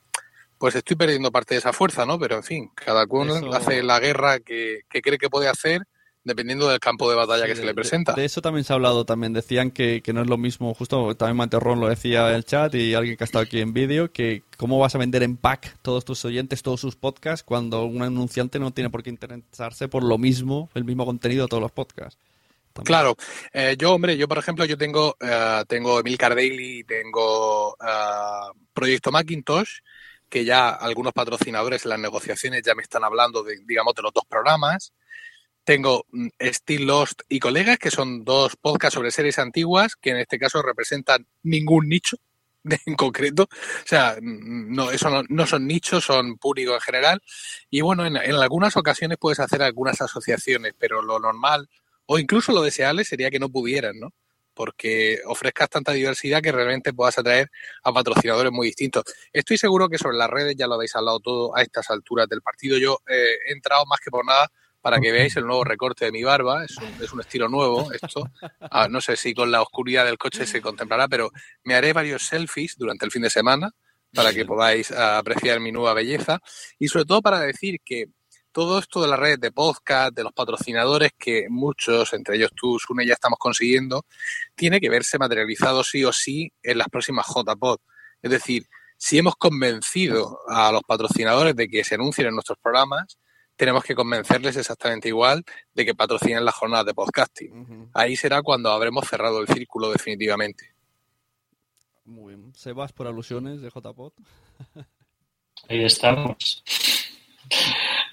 pues 0.59 0.75
estoy 0.75 0.97
perdiendo 0.97 1.31
parte 1.33 1.55
de 1.55 1.59
esa 1.59 1.73
fuerza, 1.73 2.07
¿no? 2.07 2.19
Pero 2.19 2.37
en 2.37 2.43
fin, 2.45 2.71
cada 2.75 3.05
uno 3.09 3.37
Eso- 3.37 3.53
hace 3.53 3.83
la 3.83 3.99
guerra 4.01 4.39
que, 4.41 4.81
que 4.89 5.03
cree 5.03 5.19
que 5.19 5.29
puede 5.31 5.49
hacer 5.49 5.83
dependiendo 6.25 6.69
del 6.69 6.79
campo 6.79 7.11
de 7.11 7.17
batalla 7.17 7.47
que 7.47 7.57
se 7.57 7.65
le 7.65 7.75
presenta. 7.75 8.13
De, 8.13 8.25
eso 8.25 8.41
también 8.41 8.65
se 8.65 8.73
ha 8.73 8.77
hablado, 8.77 9.05
también 9.05 9.33
decían 9.33 9.71
que, 9.71 10.03
que 10.03 10.13
no 10.13 10.23
es 10.23 10.29
lo 10.29 10.39
mismo, 10.39 10.75
justo 10.75 11.15
también 11.17 11.37
Manterrón 11.37 11.81
lo 11.81 11.89
decía 11.89 12.29
en 12.31 12.37
el 12.37 12.45
chat 12.45 12.75
y 12.75 12.95
alguien 12.95 13.17
que 13.17 13.25
ha 13.25 13.27
estado 13.27 13.45
aquí 13.45 13.61
en 13.61 13.73
vídeo, 13.73 14.13
que 14.13 14.43
cómo 14.57 14.79
vas 14.79 14.95
a 14.95 14.99
vender 14.99 15.23
en 15.23 15.37
pack 15.37 15.77
todos 15.83 16.05
tus 16.05 16.25
oyentes, 16.25 16.63
todos 16.63 16.81
sus 16.81 16.97
podcasts, 16.97 17.43
cuando 17.43 17.85
un 17.85 18.03
anunciante 18.03 18.59
no 18.59 18.71
tiene 18.71 18.91
por 18.91 19.03
qué 19.03 19.11
interesarse 19.11 19.89
por 19.89 20.05
lo 20.05 20.19
mismo, 20.19 20.71
el 20.75 20.85
mismo 20.85 21.05
contenido 21.05 21.45
de 21.45 21.49
todos 21.49 21.63
los 21.63 21.73
podcasts. 21.73 22.19
Claro, 22.85 23.17
Eh, 23.53 23.77
yo, 23.79 23.93
hombre, 23.93 24.17
yo 24.17 24.27
por 24.27 24.39
ejemplo, 24.39 24.65
yo 24.65 24.79
tengo, 24.79 25.17
eh, 25.21 25.63
tengo 25.69 26.01
Emilcar 26.01 26.35
Daily 26.35 26.85
tengo 26.85 27.77
eh, 27.79 28.59
Proyecto 28.73 29.11
Macintosh, 29.11 29.81
que 30.29 30.45
ya 30.45 30.71
algunos 30.71 31.13
patrocinadores 31.13 31.85
en 31.85 31.91
las 31.91 31.99
negociaciones 31.99 32.63
ya 32.63 32.75
me 32.75 32.83
están 32.83 33.05
hablando 33.05 33.43
de, 33.43 33.59
digamos, 33.67 33.95
de 33.95 34.03
los 34.03 34.13
dos 34.15 34.25
programas. 34.27 34.93
Tengo 35.65 36.07
mm, 36.11 36.29
Still 36.41 36.87
Lost 36.87 37.23
y 37.29 37.39
Colegas, 37.39 37.79
que 37.79 37.91
son 37.91 38.25
dos 38.25 38.57
podcasts 38.57 38.95
sobre 38.95 39.11
series 39.11 39.39
antiguas, 39.39 39.97
que 39.97 40.11
en 40.11 40.19
este 40.19 40.39
caso 40.39 40.63
representan 40.63 41.27
ningún 41.43 41.89
nicho 41.89 42.17
en 42.87 42.95
concreto. 42.95 43.45
O 43.45 43.87
sea, 43.87 44.17
mm, 44.21 44.75
no, 44.75 44.91
eso 44.91 45.25
no, 45.29 45.47
son 45.47 45.67
nichos, 45.67 46.05
son 46.05 46.37
público 46.37 46.75
en 46.75 46.81
general. 46.81 47.23
Y 47.71 47.81
bueno, 47.81 48.07
en, 48.07 48.17
en 48.17 48.35
algunas 48.35 48.77
ocasiones 48.77 49.19
puedes 49.21 49.41
hacer 49.41 49.63
algunas 49.63 50.01
asociaciones, 50.01 50.75
pero 50.79 51.03
lo 51.03 51.19
normal 51.19 51.69
o 52.07 52.19
incluso 52.19 52.53
lo 52.53 52.63
deseable 52.63 53.05
sería 53.05 53.31
que 53.31 53.39
no 53.39 53.49
pudieran, 53.49 53.99
¿no? 53.99 54.13
Porque 54.55 55.21
ofrezcas 55.25 55.71
tanta 55.71 55.93
diversidad 55.93 56.43
que 56.43 56.53
realmente 56.53 56.93
puedas 56.93 57.19
atraer 57.19 57.51
a 57.83 57.93
patrocinadores 57.93 58.53
muy 58.53 58.67
distintos. 58.67 59.05
Estoy 59.33 59.57
seguro 59.57 59.89
que 59.89 59.99
sobre 59.99 60.19
las 60.19 60.29
redes 60.29 60.55
ya 60.57 60.67
lo 60.67 60.75
habéis 60.75 60.95
hablado 60.95 61.21
todo 61.21 61.57
a 61.57 61.63
estas 61.63 61.89
alturas 61.91 62.29
del 62.29 62.43
partido. 62.43 62.77
Yo 62.77 62.99
eh, 63.09 63.39
he 63.47 63.53
entrado 63.53 63.87
más 63.87 64.01
que 64.01 64.11
por 64.11 64.27
nada 64.27 64.51
para 64.83 65.01
que 65.01 65.13
veáis 65.13 65.37
el 65.37 65.47
nuevo 65.47 65.65
recorte 65.65 66.05
de 66.05 66.13
mi 66.13 66.23
barba. 66.23 66.65
Es 66.65 66.77
un, 66.77 67.03
es 67.03 67.13
un 67.13 67.21
estilo 67.21 67.49
nuevo 67.49 67.91
esto. 67.93 68.29
Ah, 68.61 68.89
no 68.89 69.01
sé 69.01 69.17
si 69.17 69.33
con 69.33 69.51
la 69.51 69.63
oscuridad 69.63 70.05
del 70.05 70.19
coche 70.19 70.47
se 70.47 70.61
contemplará, 70.61 71.09
pero 71.09 71.31
me 71.65 71.75
haré 71.75 71.93
varios 71.93 72.25
selfies 72.25 72.77
durante 72.77 73.05
el 73.05 73.11
fin 73.11 73.23
de 73.23 73.31
semana 73.31 73.71
para 74.13 74.33
que 74.33 74.45
podáis 74.45 74.91
apreciar 74.91 75.61
mi 75.61 75.73
nueva 75.73 75.95
belleza 75.95 76.41
y 76.79 76.89
sobre 76.89 77.07
todo 77.07 77.23
para 77.23 77.41
decir 77.41 77.79
que 77.85 78.07
todo 78.53 78.79
esto 78.79 79.01
de 79.01 79.09
las 79.09 79.19
redes 79.19 79.41
de 79.41 79.51
podcast, 79.51 80.15
de 80.15 80.25
los 80.25 80.33
patrocinadores 80.33 81.13
que 81.19 81.47
muchos, 81.49 82.13
entre 82.13 82.37
ellos 82.37 82.51
tú, 82.55 82.79
Sune, 82.79 83.07
ya 83.07 83.15
estamos 83.15 83.39
consiguiendo, 83.39 84.05
tiene 84.55 84.79
que 84.79 84.91
verse 84.91 85.19
materializado 85.19 85.83
sí 85.83 86.05
o 86.05 86.13
sí 86.13 86.53
en 86.63 86.77
las 86.77 86.89
próximas 86.89 87.27
JPod. 87.27 87.79
Es 88.21 88.31
decir, 88.31 88.67
si 88.99 89.19
hemos 89.19 89.37
convencido 89.37 90.41
a 90.49 90.71
los 90.71 90.83
patrocinadores 90.83 91.57
de 91.57 91.69
que 91.69 91.83
se 91.83 91.95
anuncien 91.95 92.29
en 92.29 92.35
nuestros 92.35 92.59
programas, 92.59 93.19
tenemos 93.63 93.85
que 93.85 93.95
convencerles 93.95 94.57
exactamente 94.57 95.07
igual 95.07 95.45
de 95.73 95.85
que 95.85 95.95
patrocinen 95.95 96.45
las 96.45 96.57
jornadas 96.57 96.85
de 96.85 96.95
podcasting. 96.95 97.91
Ahí 97.95 98.17
será 98.17 98.43
cuando 98.43 98.73
habremos 98.73 99.07
cerrado 99.09 99.41
el 99.41 99.47
círculo 99.47 99.93
definitivamente. 99.93 100.75
Muy 102.05 102.35
bien. 102.35 102.53
Sebas, 102.57 102.93
por 102.93 103.07
alusiones 103.07 103.61
de 103.61 103.69
JPod. 103.71 104.15
Ahí 105.69 105.85
estamos. 105.85 106.65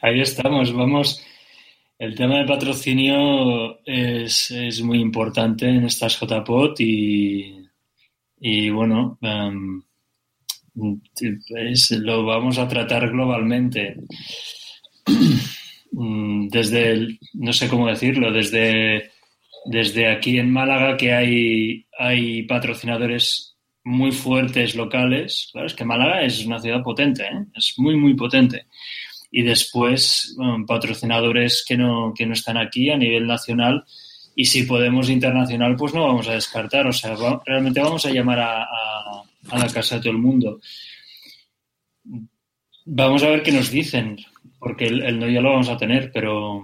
Ahí 0.04 0.22
estamos. 0.22 0.72
Vamos. 0.72 1.26
El 1.98 2.14
tema 2.14 2.38
de 2.38 2.46
patrocinio 2.46 3.80
es, 3.86 4.52
es 4.52 4.82
muy 4.84 5.00
importante 5.02 5.68
en 5.68 5.84
estas 5.86 6.20
JPOT 6.20 6.80
y, 6.82 7.68
y 8.40 8.70
bueno, 8.70 9.18
em, 9.22 9.82
es- 11.72 11.90
lo 11.92 12.24
vamos 12.24 12.60
a 12.60 12.68
tratar 12.68 13.10
globalmente. 13.10 13.96
Mm, 15.92 16.48
Desde 16.50 17.18
no 17.34 17.52
sé 17.54 17.68
cómo 17.68 17.88
decirlo, 17.88 18.32
desde, 18.32 19.12
desde 19.66 20.12
aquí 20.12 20.38
en 20.38 20.52
Málaga 20.52 20.96
que 20.98 21.14
hay, 21.14 21.86
hay 21.98 22.44
patrocinadores 22.44 23.56
muy 23.84 24.12
fuertes 24.12 24.76
locales. 24.76 25.50
Claro, 25.52 25.68
es 25.68 25.74
que 25.74 25.86
Málaga 25.86 26.22
es 26.24 26.46
una 26.46 26.60
ciudad 26.60 26.84
potente, 26.84 27.24
¿eh? 27.24 27.46
es 27.56 27.74
muy, 27.78 27.96
muy 27.96 28.14
potente. 28.14 28.68
Y 29.32 29.42
después 29.44 30.36
patrocinadores 30.68 31.64
que 31.68 31.78
no, 31.78 32.14
que 32.16 32.26
no 32.26 32.34
están 32.34 32.58
aquí 32.58 32.90
a 32.90 32.98
nivel 32.98 33.28
nacional 33.28 33.84
y 34.36 34.46
si 34.46 34.64
podemos 34.64 35.10
internacional, 35.10 35.76
pues 35.76 35.94
no 35.94 36.06
vamos 36.08 36.28
a 36.28 36.34
descartar. 36.34 36.88
O 36.88 36.94
sea, 36.94 37.16
realmente 37.46 37.80
vamos 37.82 38.06
a 38.06 38.12
llamar 38.12 38.40
a- 38.40 38.64
a 38.64 39.58
la 39.58 39.68
casa 39.74 39.96
de 39.96 40.02
todo 40.02 40.12
el 40.14 40.18
mundo. 40.20 40.60
Vamos 42.86 43.22
a 43.24 43.30
ver 43.30 43.44
qué 43.44 43.52
nos 43.52 43.70
dicen, 43.70 44.18
porque 44.60 44.86
el, 44.88 45.20
no 45.20 45.28
ya 45.30 45.42
lo 45.42 45.52
vamos 45.52 45.70
a 45.70 45.78
tener, 45.78 46.12
pero, 46.12 46.62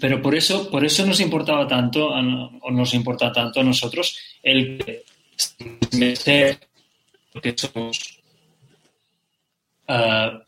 pero 0.00 0.20
por 0.22 0.34
eso, 0.34 0.70
por 0.70 0.84
eso 0.84 1.06
nos 1.06 1.20
importaba 1.20 1.66
tanto, 1.68 2.08
o 2.08 2.70
nos 2.70 2.94
importa 2.94 3.30
tanto 3.32 3.60
a 3.60 3.64
nosotros, 3.64 4.16
el 4.42 4.78
que 4.78 6.58
que 7.42 7.52
somos, 7.56 8.20
ah, 9.88 10.40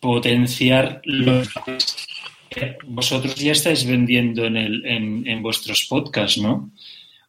potenciar 0.00 1.00
los 1.04 1.48
que 2.50 2.76
vosotros 2.86 3.34
ya 3.36 3.52
estáis 3.52 3.86
vendiendo 3.86 4.44
en, 4.46 4.56
el, 4.56 4.86
en, 4.86 5.26
en 5.26 5.42
vuestros 5.42 5.84
podcasts, 5.88 6.38
¿no? 6.38 6.70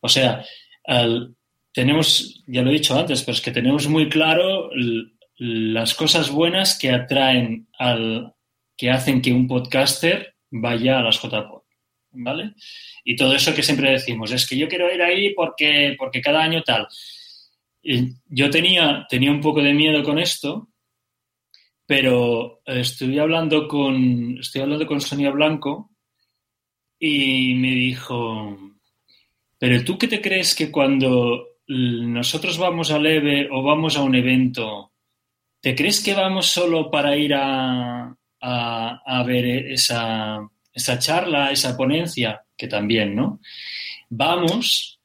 O 0.02 0.10
sea, 0.10 0.44
al- 0.86 1.34
tenemos, 1.74 2.44
ya 2.48 2.62
lo 2.62 2.70
he 2.70 2.74
dicho 2.74 2.98
antes, 2.98 3.22
pero 3.24 3.36
es 3.36 3.42
que 3.42 3.52
tenemos 3.52 3.88
muy 3.88 4.10
claro 4.10 4.70
las 5.38 5.94
cosas 5.94 6.32
buenas 6.32 6.78
que 6.80 6.92
atraen 6.92 7.68
al, 7.78 8.34
que 8.78 8.92
hacen 8.92 9.22
que 9.22 9.34
un 9.34 9.48
podcaster 9.48 10.36
vaya 10.52 11.00
a 11.00 11.02
las 11.02 11.20
JPod, 11.22 11.64
¿vale? 12.12 12.54
Y 13.04 13.16
todo 13.16 13.34
eso 13.34 13.54
que 13.54 13.64
siempre 13.64 13.92
decimos, 13.92 14.32
es 14.32 14.48
que 14.48 14.58
yo 14.58 14.68
quiero 14.68 14.94
ir 14.94 15.02
ahí 15.02 15.34
porque, 15.34 15.96
porque 15.98 16.22
cada 16.22 16.44
año 16.44 16.62
tal. 16.62 16.88
Yo 18.26 18.50
tenía, 18.50 19.06
tenía 19.10 19.32
un 19.32 19.42
poco 19.42 19.62
de 19.62 19.74
miedo 19.74 20.04
con 20.04 20.20
esto, 20.20 20.70
pero 21.86 22.62
estuve 22.66 23.20
hablando 23.20 23.68
con, 23.68 24.38
estoy 24.40 24.62
hablando 24.62 24.86
con 24.86 25.02
Sonia 25.02 25.32
Blanco 25.32 25.92
y 27.00 27.56
me 27.56 27.72
dijo, 27.72 28.58
pero 29.58 29.84
tú 29.84 29.98
qué 29.98 30.08
te 30.08 30.22
crees 30.22 30.54
que 30.54 30.70
cuando 30.70 31.48
nosotros 31.68 32.58
vamos 32.58 32.92
al 32.92 33.06
EVE 33.06 33.50
o 33.52 33.64
vamos 33.64 33.98
a 33.98 34.04
un 34.04 34.16
evento, 34.16 34.92
¿te 35.62 35.76
crees 35.76 36.04
que 36.04 36.14
vamos 36.14 36.48
solo 36.48 36.92
para 36.92 37.16
ir 37.16 37.34
a, 37.36 38.17
a- 38.42 39.02
a 39.06 39.24
ver 39.24 39.46
esa, 39.72 40.40
esa 40.74 41.00
charla, 41.00 41.52
esa 41.52 41.76
ponencia? 41.78 42.42
Que 42.56 42.68
también, 42.68 43.16
¿no? 43.16 43.40
Vamos 44.10 45.00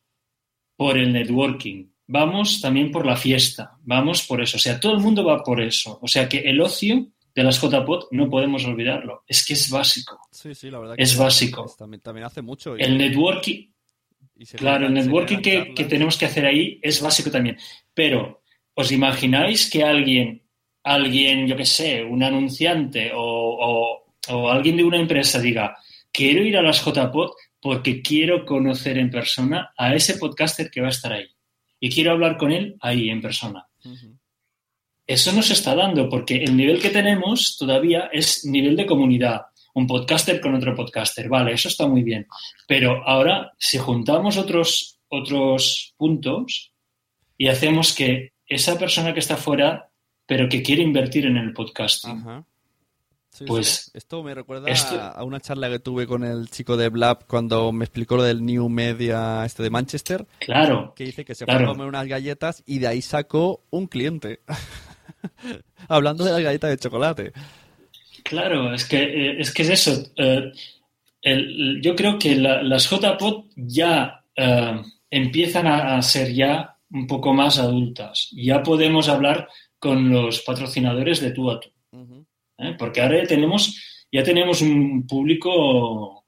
por 0.77 0.97
el 0.99 1.13
networking, 1.13 1.87
vamos 2.07 2.61
también 2.61 2.91
por 2.91 3.05
la 3.07 3.17
fiesta, 3.17 3.73
vamos 3.83 4.23
por 4.23 4.41
eso. 4.43 4.57
O 4.57 4.61
sea, 4.61 4.81
todo 4.81 4.93
el 4.93 5.01
mundo 5.01 5.25
va 5.25 5.43
por 5.43 5.61
eso. 5.61 5.99
O 6.03 6.09
sea 6.09 6.29
que 6.29 6.39
el 6.39 6.61
ocio 6.61 7.09
de 7.35 7.43
las 7.45 7.61
JPOT 7.61 8.09
no 8.13 8.29
podemos 8.29 8.65
olvidarlo. 8.65 9.25
Es 9.27 9.45
que 9.47 9.55
es 9.55 9.71
básico. 9.71 10.19
Sí, 10.31 10.55
sí, 10.55 10.71
la 10.71 10.79
verdad 10.79 10.95
Es 10.99 11.17
básico. 11.17 11.65
es- 11.67 11.77
También, 11.77 12.01
también 12.01 12.27
hace 12.27 12.43
mucho. 12.43 12.77
y- 12.77 12.83
El 12.83 12.97
networking, 12.99 13.71
y 14.37 14.45
claro, 14.47 14.87
el 14.87 14.95
networking 14.95 15.39
que, 15.39 15.73
que 15.75 15.85
tenemos 15.85 16.17
que 16.19 16.27
hacer 16.27 16.45
ahí 16.47 16.79
es 16.83 17.01
básico 17.01 17.31
también. 17.31 17.57
Pero, 17.95 18.43
¿os 18.75 18.91
imagináis 18.93 19.71
que 19.71 19.83
alguien, 19.85 20.42
alguien, 20.85 21.47
yo 21.47 21.57
qué 21.57 21.65
sé, 21.65 22.03
un 22.05 22.23
anunciante 22.23 23.13
o, 23.15 23.21
o- 23.23 24.03
o 24.29 24.51
alguien 24.51 24.77
de 24.77 24.85
una 24.85 24.99
empresa 24.99 25.41
diga, 25.41 25.77
quiero 26.13 26.43
ir 26.45 26.57
a 26.57 26.63
las 26.63 26.85
JPod 26.85 27.31
porque 27.61 28.03
quiero 28.03 28.45
conocer 28.45 28.99
en 28.99 29.11
persona 29.11 29.73
a 29.77 29.95
ese 29.95 30.17
podcaster 30.19 30.71
que 30.71 30.81
va 30.81 30.89
a 30.89 30.91
estar 30.91 31.13
ahí? 31.13 31.27
Y 31.81 31.91
quiero 31.91 32.13
hablar 32.13 32.37
con 32.37 32.53
él 32.53 32.77
ahí, 32.81 33.09
en 33.11 33.21
persona. 33.21 33.67
Eso 35.07 35.33
no 35.33 35.43
se 35.43 35.53
está 35.55 35.75
dando 35.75 36.09
porque 36.09 36.37
el 36.37 36.57
nivel 36.57 36.81
que 36.81 36.91
tenemos 36.91 37.57
todavía 37.59 38.09
es 38.13 38.45
nivel 38.45 38.77
de 38.77 38.87
comunidad. 38.87 39.43
Un 39.75 39.87
podcaster 39.87 40.41
con 40.41 40.55
otro 40.55 40.75
podcaster. 40.77 41.29
Vale, 41.29 41.53
eso 41.53 41.69
está 41.69 41.87
muy 41.89 42.03
bien. 42.03 42.27
Pero 42.69 43.03
ahora, 43.09 43.53
si 43.59 43.79
juntamos 43.79 44.37
otros, 44.37 45.01
otros 45.09 45.95
puntos 45.97 46.73
y 47.37 47.49
hacemos 47.49 47.95
que 47.95 48.33
esa 48.47 48.79
persona 48.79 49.13
que 49.13 49.21
está 49.21 49.37
fuera, 49.37 49.89
pero 50.35 50.49
que 50.49 50.63
quiere 50.63 50.83
invertir 50.83 51.27
en 51.27 51.37
el 51.37 51.53
podcasting, 51.53 52.21
Ajá. 52.21 52.45
Sí, 53.29 53.45
pues 53.47 53.67
sí. 53.67 53.91
Esto 53.95 54.23
me 54.23 54.35
recuerda 54.35 54.71
esto- 54.71 54.99
a- 54.99 55.23
una 55.25 55.41
charla 55.41 55.69
que 55.69 55.79
tuve 55.79 56.07
con 56.07 56.25
el 56.25 56.49
chico 56.49 56.77
de 56.79 56.89
Blab 56.89 57.27
cuando 57.27 57.71
me 57.71 57.85
explicó 57.85 58.17
lo 58.17 58.23
del 58.23 58.43
New 58.45 58.69
Media 58.71 59.45
este 59.45 59.63
de 59.63 59.69
Manchester. 59.71 60.27
Claro, 60.39 60.95
Que 60.97 61.05
dice 61.05 61.25
que 61.25 61.35
se 61.35 61.45
claro. 61.45 61.61
fue 61.61 61.67
a 61.67 61.73
comer 61.75 61.87
unas 61.89 62.07
galletas 62.07 62.63
y 62.67 62.79
de 62.79 62.87
ahí 62.87 63.03
sacó 63.03 63.63
un 63.71 63.89
cliente. 63.89 64.41
Hablando 65.89 66.25
de 66.25 66.33
las 66.33 66.41
galletas 66.43 66.71
de 66.71 66.79
chocolate. 66.79 67.33
Claro, 68.25 68.73
es 68.75 68.85
que, 68.87 69.03
eh, 69.03 69.37
es 69.41 69.53
que 69.53 69.63
es 69.63 69.69
eso. 69.71 70.03
Eh, 70.17 70.51
el- 71.23 71.81
yo 71.83 71.95
creo 71.95 72.19
que 72.19 72.37
la- 72.37 72.63
las 72.63 72.89
JPOD 72.89 73.45
ya 73.57 74.25
eh, 74.37 74.81
empiezan 75.11 75.67
a, 75.67 75.97
a 75.97 76.03
ser 76.03 76.33
ya 76.33 76.77
un 76.91 77.07
poco 77.07 77.33
más 77.35 77.59
adultas. 77.59 78.29
Ya 78.33 78.63
podemos 78.63 79.09
hablar 79.09 79.49
con 79.83 80.09
los 80.11 80.43
patrocinadores 80.43 81.21
de 81.21 81.33
tú 81.33 81.51
a 81.51 81.59
tú. 81.59 81.69
¿eh? 82.57 82.77
Porque 82.79 83.01
ahora 83.01 83.21
ya 83.21 83.27
tenemos, 83.27 84.07
ya 84.13 84.23
tenemos 84.23 84.63
un 84.63 85.05
público 85.09 86.25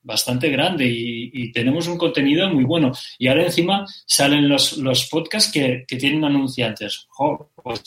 bastante 0.00 0.48
grande 0.48 0.86
y, 0.86 1.30
y 1.32 1.50
tenemos 1.50 1.88
un 1.88 1.98
contenido 1.98 2.48
muy 2.50 2.62
bueno. 2.62 2.92
Y 3.18 3.26
ahora 3.26 3.46
encima 3.46 3.84
salen 4.06 4.48
los, 4.48 4.78
los 4.78 5.08
podcasts 5.08 5.50
que, 5.50 5.84
que 5.88 5.96
tienen 5.96 6.24
anunciantes. 6.24 7.06
Jo, 7.08 7.50
pues, 7.64 7.82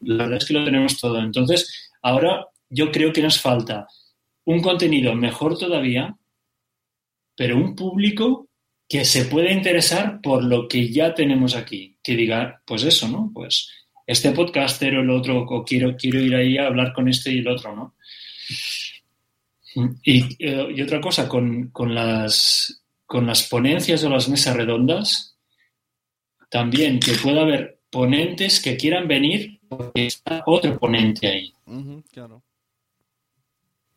la 0.00 0.24
verdad 0.24 0.38
es 0.38 0.44
que 0.44 0.54
lo 0.54 0.64
tenemos 0.64 0.98
todo. 0.98 1.20
Entonces, 1.20 1.92
ahora 2.02 2.48
yo 2.68 2.90
creo 2.90 3.12
que 3.12 3.22
nos 3.22 3.40
falta 3.40 3.86
un 4.44 4.60
contenido 4.60 5.14
mejor 5.14 5.56
todavía, 5.56 6.16
pero 7.36 7.56
un 7.56 7.76
público 7.76 8.48
que 8.88 9.04
se 9.04 9.26
pueda 9.26 9.52
interesar 9.52 10.20
por 10.20 10.42
lo 10.42 10.66
que 10.66 10.88
ya 10.88 11.14
tenemos 11.14 11.54
aquí. 11.54 11.96
Que 12.02 12.16
diga, 12.16 12.60
pues 12.66 12.82
eso, 12.82 13.06
¿no? 13.08 13.30
Pues 13.32 13.83
este 14.06 14.32
podcaster 14.32 14.94
o 14.96 15.00
el 15.02 15.10
otro, 15.10 15.42
o 15.42 15.64
quiero, 15.64 15.96
quiero 15.96 16.20
ir 16.20 16.34
ahí 16.34 16.58
a 16.58 16.66
hablar 16.66 16.92
con 16.92 17.08
este 17.08 17.32
y 17.32 17.38
el 17.38 17.48
otro, 17.48 17.74
¿no? 17.74 17.94
Y, 20.04 20.20
eh, 20.44 20.68
y 20.76 20.82
otra 20.82 21.00
cosa, 21.00 21.28
con, 21.28 21.68
con 21.70 21.94
las, 21.94 22.84
con 23.06 23.26
las 23.26 23.42
ponencias 23.48 24.04
o 24.04 24.08
las 24.10 24.28
mesas 24.28 24.56
redondas, 24.56 25.36
también 26.48 27.00
que 27.00 27.12
pueda 27.14 27.42
haber 27.42 27.80
ponentes 27.90 28.60
que 28.60 28.76
quieran 28.76 29.08
venir 29.08 29.58
porque 29.68 30.06
está 30.06 30.42
otro 30.46 30.78
ponente 30.78 31.26
ahí. 31.26 31.52
Claro. 32.12 32.42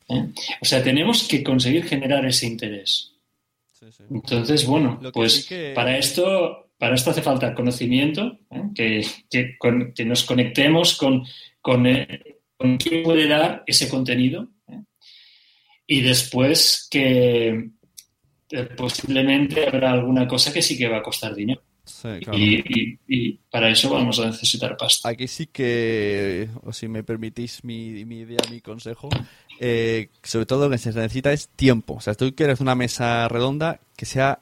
¿eh? 0.10 0.32
O 0.62 0.66
sea, 0.66 0.84
tenemos 0.84 1.28
que 1.28 1.44
conseguir 1.44 1.84
generar 1.86 2.26
ese 2.26 2.48
interés. 2.48 3.14
Entonces, 4.10 4.66
bueno, 4.66 4.98
Lo 5.02 5.12
que 5.12 5.14
pues 5.20 5.34
sí 5.44 5.50
que- 5.50 5.74
para 5.76 5.98
esto, 5.98 6.67
para 6.78 6.96
esto 6.96 7.12
hace 7.12 7.22
falta 7.22 7.54
conocimiento, 7.56 8.38
¿eh? 8.52 8.62
que, 8.76 9.06
que, 9.30 9.58
con- 9.58 9.94
que 9.94 10.06
nos 10.06 10.24
conectemos 10.24 10.96
con, 10.98 11.24
con, 11.62 11.86
eh, 11.88 12.38
con 12.58 12.78
quién 12.78 13.04
puede 13.04 13.28
dar 13.28 13.64
ese 13.66 13.90
contenido. 13.90 14.50
¿eh? 14.68 14.82
Y 15.88 16.02
después 16.02 16.88
que 16.92 17.70
eh, 18.52 18.64
posiblemente 18.78 19.68
habrá 19.68 19.92
alguna 19.92 20.28
cosa 20.28 20.54
que 20.54 20.62
sí 20.62 20.78
que 20.78 20.88
va 20.88 20.98
a 20.98 21.04
costar 21.04 21.34
dinero. 21.36 21.62
Sí, 21.84 22.10
claro. 22.22 22.38
Y, 22.38 22.56
y- 22.68 23.00
y 23.08 23.40
para 23.50 23.70
eso 23.70 23.90
vamos 23.90 24.20
a 24.20 24.26
necesitar 24.28 24.76
pasta. 24.76 25.08
Aquí 25.08 25.26
sí 25.28 25.48
que, 25.48 26.50
o 26.64 26.74
si 26.74 26.90
me 26.90 27.02
permitís 27.04 27.64
mi, 27.64 28.04
mi 28.06 28.20
idea, 28.20 28.40
mi 28.52 28.60
consejo, 28.60 29.08
eh, 29.60 30.10
sobre 30.22 30.46
todo 30.46 30.66
lo 30.66 30.72
que 30.72 30.78
se 30.80 30.92
necesita 30.92 31.32
es 31.32 31.48
tiempo. 31.48 31.94
O 31.96 32.02
sea, 32.02 32.14
tú 32.14 32.36
quieres 32.36 32.60
una 32.60 32.76
mesa 32.76 33.30
redonda 33.30 33.80
que 33.96 34.06
sea 34.06 34.40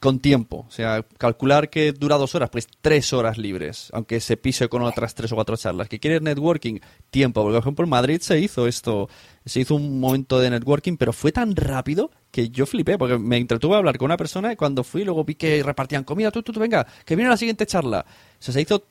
con 0.00 0.18
tiempo. 0.20 0.64
O 0.68 0.70
sea, 0.70 1.04
calcular 1.18 1.70
que 1.70 1.92
dura 1.92 2.16
dos 2.16 2.34
horas, 2.34 2.50
pues 2.50 2.68
tres 2.80 3.12
horas 3.12 3.38
libres, 3.38 3.90
aunque 3.92 4.20
se 4.20 4.36
pise 4.36 4.68
con 4.68 4.82
otras 4.82 5.14
tres 5.14 5.32
o 5.32 5.34
cuatro 5.34 5.56
charlas. 5.56 5.88
Que 5.88 5.98
quieres 5.98 6.22
networking, 6.22 6.80
tiempo. 7.10 7.42
Porque, 7.42 7.54
por 7.54 7.62
ejemplo, 7.62 7.84
en 7.84 7.90
Madrid 7.90 8.20
se 8.20 8.38
hizo 8.40 8.66
esto, 8.66 9.08
se 9.44 9.60
hizo 9.60 9.74
un 9.74 10.00
momento 10.00 10.38
de 10.38 10.50
networking, 10.50 10.96
pero 10.96 11.12
fue 11.12 11.32
tan 11.32 11.54
rápido 11.56 12.10
que 12.30 12.50
yo 12.50 12.66
flipé, 12.66 12.98
porque 12.98 13.18
me 13.18 13.36
entretuve 13.36 13.74
a 13.74 13.78
hablar 13.78 13.98
con 13.98 14.06
una 14.06 14.16
persona 14.16 14.52
y 14.52 14.56
cuando 14.56 14.84
fui 14.84 15.04
luego 15.04 15.24
vi 15.24 15.34
que 15.34 15.62
repartían 15.62 16.04
comida, 16.04 16.30
tú, 16.30 16.42
tú, 16.42 16.52
tú, 16.52 16.60
venga, 16.60 16.86
que 17.04 17.16
viene 17.16 17.30
la 17.30 17.36
siguiente 17.36 17.66
charla. 17.66 18.04
O 18.08 18.42
sea, 18.42 18.54
se 18.54 18.60
hizo, 18.60 18.84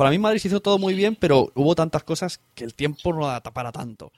para 0.00 0.08
mí 0.12 0.18
Madrid 0.18 0.40
se 0.40 0.48
hizo 0.48 0.60
todo 0.60 0.78
muy 0.78 0.94
bien, 0.94 1.14
pero 1.14 1.52
hubo 1.54 1.74
tantas 1.74 2.04
cosas 2.04 2.40
que 2.54 2.64
el 2.64 2.72
tiempo 2.72 3.12
no 3.12 3.26
da 3.26 3.42
para 3.42 3.70
tanto. 3.70 4.12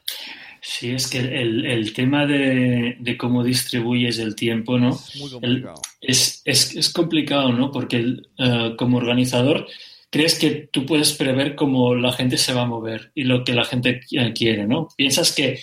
Sí, 0.61 0.93
es 0.93 1.09
que 1.09 1.19
el, 1.19 1.67
el 1.67 1.93
tema 1.93 2.25
de, 2.25 2.95
de 3.01 3.17
cómo 3.19 3.43
distribuyes 3.43 4.21
el 4.21 4.37
tiempo, 4.37 4.79
¿no? 4.79 4.91
Muy 5.19 5.27
El- 5.27 5.33
complicado. 5.33 5.83
es, 6.01 6.41
es, 6.45 6.77
es 6.77 6.93
complicado, 6.93 7.53
¿no? 7.53 7.73
Porque 7.73 7.97
el, 7.97 8.29
eh, 8.39 8.75
como 8.79 8.99
organizador 8.99 9.67
crees 10.09 10.39
que 10.39 10.69
tú 10.73 10.87
puedes 10.87 11.15
prever 11.15 11.57
cómo 11.57 11.97
la 11.97 12.13
gente 12.13 12.39
se 12.39 12.53
va 12.55 12.63
a 12.63 12.67
mover 12.67 13.11
y 13.17 13.25
lo 13.25 13.43
que 13.43 13.53
la 13.53 13.65
gente 13.65 14.03
eh, 14.13 14.33
quiere, 14.33 14.69
¿no? 14.69 14.87
Piensas 14.97 15.33
que, 15.35 15.59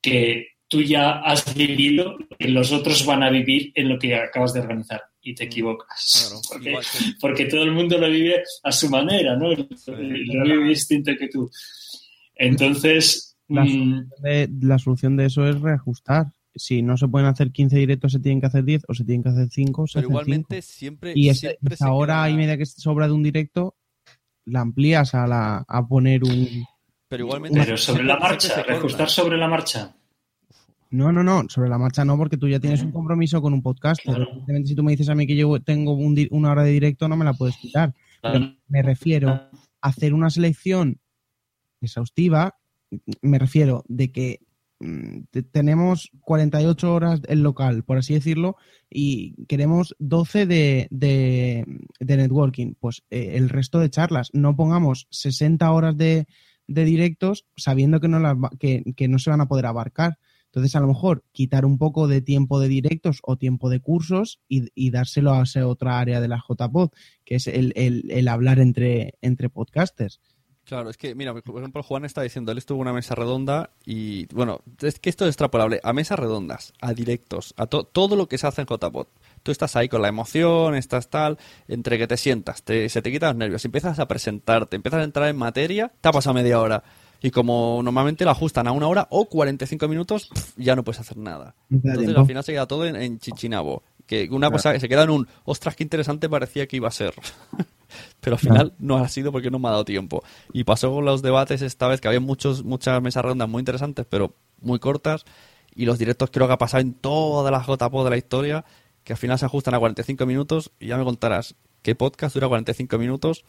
que 0.00 0.50
tú 0.68 0.82
ya 0.82 1.14
has 1.18 1.52
vivido 1.52 2.16
y 2.38 2.46
los 2.46 2.70
otros 2.70 3.04
van 3.04 3.24
a 3.24 3.30
vivir 3.30 3.72
en 3.74 3.88
lo 3.88 3.98
que 3.98 4.14
acabas 4.14 4.54
de 4.54 4.60
organizar 4.60 5.02
y 5.24 5.34
te 5.34 5.44
equivocas. 5.44 6.30
porque, 6.50 6.68
igual 6.70 6.84
que- 6.84 6.98
porque 7.20 7.44
todo 7.46 7.62
el 7.64 7.72
mundo 7.72 7.98
lo 7.98 8.08
vive 8.08 8.42
a 8.62 8.70
su 8.70 8.88
manera, 8.90 9.34
¿no? 9.36 9.48
Lo 9.50 9.64
vive 10.44 10.68
distinto 10.68 11.10
que 11.18 11.28
tú. 11.28 11.50
Entonces, 12.36 13.36
La 13.48 13.64
mm, 13.64 13.68
solución, 13.68 14.08
de, 14.22 14.50
la 14.62 14.78
solución 14.78 15.16
de 15.16 15.26
eso 15.26 15.48
es 15.48 15.60
reajustar. 15.60 16.26
Si 16.56 16.82
no 16.82 16.96
se 16.96 17.08
pueden 17.08 17.26
hacer 17.28 17.50
15 17.50 17.76
directos, 17.78 18.12
se 18.12 18.20
tienen 18.20 18.40
que 18.40 18.46
hacer 18.46 18.64
10 18.64 18.82
o 18.88 18.94
se 18.94 19.04
tienen 19.04 19.22
que 19.24 19.30
hacer 19.30 19.48
5, 19.50 19.86
se 19.86 19.94
Pero 19.94 20.00
hacen 20.06 20.10
igualmente 20.12 20.62
5. 20.62 20.72
siempre, 20.78 21.12
Y 21.16 21.34
siempre 21.34 21.74
esa 21.74 21.86
se 21.86 21.90
hora 21.90 22.14
queda- 22.14 22.30
y 22.30 22.34
media 22.36 22.56
que 22.58 22.66
sobra 22.66 23.06
de 23.06 23.12
un 23.12 23.22
directo, 23.22 23.74
la 24.44 24.60
amplías 24.60 25.14
a, 25.14 25.26
la, 25.26 25.64
a 25.66 25.86
poner 25.88 26.22
un... 26.24 26.64
Pero 27.08 27.24
igualmente 27.24 27.60
pero 27.60 27.76
sobre 27.76 28.04
la 28.04 28.18
marcha, 28.18 28.62
reajustar 28.62 29.08
sobre 29.10 29.36
la 29.36 29.48
marcha. 29.48 29.96
No, 30.94 31.10
no, 31.12 31.24
no, 31.24 31.42
sobre 31.48 31.68
la 31.68 31.76
marcha 31.78 32.04
no, 32.04 32.16
porque 32.16 32.36
tú 32.36 32.46
ya 32.48 32.60
tienes 32.60 32.82
un 32.82 32.92
compromiso 32.92 33.42
con 33.42 33.52
un 33.52 33.62
podcast. 33.62 34.00
Claro. 34.02 34.22
Evidentemente, 34.28 34.68
si 34.68 34.74
tú 34.76 34.84
me 34.84 34.92
dices 34.92 35.08
a 35.08 35.14
mí 35.16 35.26
que 35.26 35.34
yo 35.34 35.60
tengo 35.60 35.94
un 35.94 36.14
di- 36.14 36.28
una 36.30 36.52
hora 36.52 36.62
de 36.62 36.70
directo, 36.70 37.08
no 37.08 37.16
me 37.16 37.24
la 37.24 37.32
puedes 37.34 37.56
quitar. 37.56 37.92
Pero 38.22 38.54
me 38.68 38.82
refiero 38.82 39.28
a 39.30 39.50
hacer 39.80 40.14
una 40.14 40.30
selección 40.30 41.00
exhaustiva, 41.80 42.56
me 43.22 43.38
refiero 43.38 43.84
de 43.88 44.12
que 44.12 44.40
mm, 44.80 45.18
te- 45.30 45.42
tenemos 45.42 46.10
48 46.20 46.94
horas 46.94 47.20
el 47.28 47.42
local, 47.42 47.82
por 47.84 47.98
así 47.98 48.14
decirlo, 48.14 48.56
y 48.90 49.34
queremos 49.46 49.94
12 49.98 50.46
de, 50.46 50.86
de, 50.90 51.64
de 52.00 52.16
networking. 52.16 52.74
Pues 52.78 53.02
eh, 53.10 53.32
el 53.34 53.48
resto 53.48 53.80
de 53.80 53.90
charlas, 53.90 54.30
no 54.32 54.56
pongamos 54.56 55.06
60 55.10 55.70
horas 55.72 55.96
de, 55.96 56.26
de 56.66 56.84
directos 56.84 57.46
sabiendo 57.56 58.00
que 58.00 58.08
no, 58.08 58.20
las 58.20 58.36
que, 58.58 58.82
que 58.96 59.08
no 59.08 59.18
se 59.18 59.30
van 59.30 59.40
a 59.40 59.48
poder 59.48 59.66
abarcar. 59.66 60.18
Entonces, 60.54 60.76
a 60.76 60.80
lo 60.80 60.86
mejor 60.86 61.24
quitar 61.32 61.66
un 61.66 61.78
poco 61.78 62.06
de 62.06 62.20
tiempo 62.20 62.60
de 62.60 62.68
directos 62.68 63.18
o 63.24 63.36
tiempo 63.36 63.70
de 63.70 63.80
cursos 63.80 64.38
y, 64.48 64.90
dárselo 64.90 65.32
a 65.32 65.42
esa 65.42 65.66
otra 65.66 65.98
área 65.98 66.20
de 66.20 66.28
la 66.28 66.40
JPod, 66.48 66.90
que 67.24 67.34
es 67.34 67.48
el, 67.48 68.28
hablar 68.28 68.60
entre, 68.60 69.14
entre 69.20 69.48
podcasters. 69.48 70.20
Claro, 70.64 70.90
es 70.90 70.96
que, 70.96 71.16
mira, 71.16 71.34
por 71.34 71.58
ejemplo, 71.58 71.82
Juan 71.82 72.04
está 72.04 72.22
diciendo, 72.22 72.52
él 72.52 72.58
estuvo 72.58 72.78
en 72.78 72.82
una 72.82 72.92
mesa 72.92 73.16
redonda 73.16 73.70
y, 73.84 74.26
bueno, 74.32 74.60
es 74.80 75.00
que 75.00 75.10
esto 75.10 75.24
es 75.24 75.30
extrapolable 75.30 75.80
a 75.82 75.92
mesas 75.92 76.20
redondas, 76.20 76.72
a 76.80 76.94
directos, 76.94 77.52
a 77.56 77.66
to- 77.66 77.82
todo 77.84 78.14
lo 78.14 78.28
que 78.28 78.38
se 78.38 78.46
hace 78.46 78.62
en 78.62 78.68
JPod. 78.68 79.08
Tú 79.42 79.50
estás 79.50 79.74
ahí 79.74 79.88
con 79.88 80.02
la 80.02 80.08
emoción, 80.08 80.76
estás 80.76 81.10
tal, 81.10 81.36
entre 81.66 81.98
que 81.98 82.06
te 82.06 82.16
sientas, 82.16 82.62
te- 82.62 82.88
se 82.88 83.02
te 83.02 83.10
quitan 83.10 83.30
los 83.30 83.36
nervios, 83.38 83.64
empiezas 83.64 83.98
a 83.98 84.06
presentarte, 84.06 84.76
empiezas 84.76 85.00
a 85.00 85.04
entrar 85.04 85.28
en 85.28 85.36
materia, 85.36 85.92
te 86.00 86.08
ha 86.08 86.12
pasado 86.12 86.32
media 86.32 86.60
hora. 86.60 86.84
Y 87.24 87.30
como 87.30 87.80
normalmente 87.82 88.24
lo 88.26 88.30
ajustan 88.32 88.66
a 88.68 88.72
una 88.72 88.86
hora 88.86 89.06
o 89.10 89.24
45 89.30 89.88
minutos, 89.88 90.28
ya 90.56 90.76
no 90.76 90.84
puedes 90.84 91.00
hacer 91.00 91.16
nada. 91.16 91.54
Entonces 91.70 92.14
al 92.14 92.26
final 92.26 92.44
se 92.44 92.52
queda 92.52 92.66
todo 92.66 92.84
en, 92.86 92.96
en 92.96 93.18
chichinabo. 93.18 93.82
Que 94.06 94.24
una 94.24 94.48
Claro. 94.48 94.52
cosa 94.52 94.72
que 94.74 94.80
se 94.80 94.88
queda 94.90 95.04
en 95.04 95.10
un, 95.10 95.28
ostras, 95.44 95.74
qué 95.74 95.82
interesante 95.84 96.28
parecía 96.28 96.66
que 96.66 96.76
iba 96.76 96.88
a 96.88 96.90
ser. 96.90 97.14
Pero 98.20 98.36
al 98.36 98.40
final 98.40 98.74
no 98.78 98.98
ha 98.98 99.08
sido 99.08 99.32
porque 99.32 99.50
no 99.50 99.58
me 99.58 99.68
ha 99.68 99.70
dado 99.70 99.86
tiempo. 99.86 100.22
Y 100.52 100.64
pasó 100.64 100.92
con 100.92 101.06
los 101.06 101.22
debates 101.22 101.62
esta 101.62 101.88
vez, 101.88 102.02
que 102.02 102.08
había 102.08 102.20
muchos, 102.20 102.62
muchas 102.62 103.00
mesas 103.00 103.22
redondas 103.22 103.48
muy 103.48 103.60
interesantes, 103.60 104.04
pero 104.06 104.34
muy 104.60 104.78
cortas. 104.78 105.24
Y 105.74 105.86
los 105.86 105.98
directos 105.98 106.30
creo 106.30 106.46
que 106.46 106.52
ha 106.52 106.58
pasado 106.58 106.82
en 106.82 106.92
todas 106.92 107.50
las 107.50 107.66
JPO 107.66 108.04
de 108.04 108.10
la 108.10 108.16
historia, 108.18 108.64
que 109.02 109.14
al 109.14 109.18
final 109.18 109.38
se 109.38 109.46
ajustan 109.46 109.72
a 109.74 109.78
45 109.78 110.26
minutos. 110.26 110.72
Y 110.78 110.88
ya 110.88 110.98
me 110.98 111.04
contarás 111.04 111.54
qué 111.80 111.94
podcast 111.94 112.34
dura 112.34 112.48
45 112.48 112.98
minutos, 112.98 113.44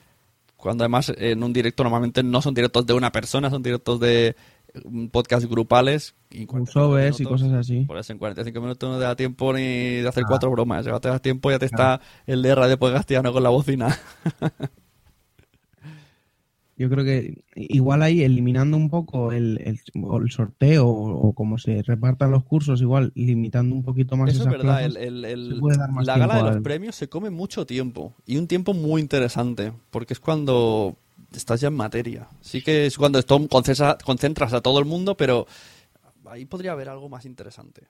cuando 0.57 0.83
además 0.83 1.11
en 1.17 1.43
un 1.43 1.53
directo 1.53 1.83
normalmente 1.83 2.23
no 2.23 2.41
son 2.41 2.53
directos 2.53 2.85
de 2.85 2.93
una 2.93 3.11
persona, 3.11 3.49
son 3.49 3.61
directos 3.63 3.99
de 3.99 4.35
mm, 4.83 5.07
podcast 5.07 5.45
grupales. 5.49 6.15
Y 6.31 6.45
45 6.45 6.65
Crossovers 6.65 7.19
y 7.19 7.23
cosas 7.23 7.51
así. 7.53 7.81
Por 7.81 7.97
eso 7.97 8.11
en 8.13 8.19
45 8.19 8.59
minutos 8.61 8.89
no 8.89 8.97
te 8.97 9.03
da 9.03 9.15
tiempo 9.15 9.53
ni 9.53 9.61
de 10.01 10.07
hacer 10.07 10.23
Ah. 10.23 10.27
cuatro 10.29 10.51
bromas. 10.51 10.85
Ya 10.85 10.99
te 10.99 11.09
da 11.09 11.19
tiempo, 11.19 11.51
ya 11.51 11.59
te 11.59 11.65
está 11.65 12.01
el 12.25 12.41
de 12.41 12.55
Radio 12.55 12.77
Podcastiano 12.79 13.31
con 13.31 13.43
la 13.43 13.49
bocina. 13.49 13.97
Yo 16.77 16.89
creo 16.89 17.05
que 17.05 17.45
igual 17.55 18.01
ahí 18.03 18.23
eliminando 18.23 18.75
un 18.75 18.89
poco 18.89 19.31
el, 19.31 19.61
el, 19.63 19.79
sorteo 20.29 20.87
o, 20.87 21.29
o 21.29 21.33
como 21.33 21.57
se 21.57 21.81
repartan 21.83 22.31
los 22.31 22.43
cursos, 22.43 22.81
igual 22.81 23.13
limitando 23.15 23.73
un 23.73 23.83
poquito 23.83 24.17
más 24.17 24.29
Eso 24.33 24.43
es 24.43 24.49
verdad, 24.49 24.79
plazas, 24.79 24.95
el, 24.97 25.61
más 25.89 26.05
la 26.05 26.17
gala 26.17 26.37
de 26.37 26.43
los 26.43 26.61
premios 26.63 26.95
se 26.95 27.07
come 27.07 27.29
mucho 27.29 27.65
tiempo 27.65 28.13
y 28.25 28.35
un 28.35 28.47
tiempo 28.47 28.73
muy 28.73 29.01
interesante 29.01 29.71
porque 29.89 30.13
es 30.13 30.19
cuando 30.19 30.97
estás 31.31 31.61
ya 31.61 31.69
en 31.69 31.75
materia. 31.75 32.27
Sí 32.41 32.61
que 32.61 32.85
es 32.87 32.97
cuando 32.97 33.19
esto 33.19 33.39
concentra- 33.47 33.97
concentras 34.03 34.53
a 34.53 34.59
todo 34.61 34.79
el 34.79 34.85
mundo, 34.85 35.15
pero 35.15 35.47
ahí 36.25 36.45
podría 36.45 36.73
haber 36.73 36.89
algo 36.89 37.07
más 37.07 37.25
interesante. 37.25 37.87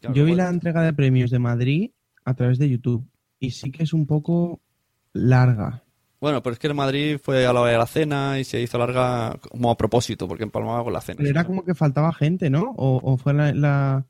Claro, 0.00 0.14
Yo 0.14 0.24
vi 0.24 0.34
la 0.36 0.48
entrega 0.48 0.82
de 0.82 0.92
premios 0.92 1.30
de 1.30 1.40
Madrid 1.40 1.90
a 2.24 2.34
través 2.34 2.58
de 2.58 2.68
YouTube 2.68 3.04
y 3.40 3.50
sí 3.50 3.72
que 3.72 3.82
es 3.82 3.92
un 3.92 4.06
poco 4.06 4.60
larga. 5.12 5.82
Bueno, 6.20 6.42
pero 6.42 6.52
es 6.54 6.58
que 6.58 6.66
en 6.66 6.76
Madrid 6.76 7.18
fue 7.22 7.46
a 7.46 7.52
la 7.52 7.60
hora 7.60 7.72
de 7.72 7.78
la 7.78 7.86
cena 7.86 8.38
y 8.38 8.44
se 8.44 8.60
hizo 8.60 8.76
larga 8.78 9.38
como 9.50 9.70
a 9.70 9.76
propósito, 9.76 10.26
porque 10.26 10.42
empalmaba 10.44 10.82
con 10.82 10.92
la 10.92 11.00
cena. 11.00 11.18
Pero 11.18 11.30
era 11.30 11.44
como 11.44 11.64
que 11.64 11.74
faltaba 11.74 12.12
gente, 12.12 12.50
¿no? 12.50 12.74
O, 12.76 13.00
o 13.02 13.16
fue 13.16 13.34
la, 13.34 13.52
la, 13.52 14.04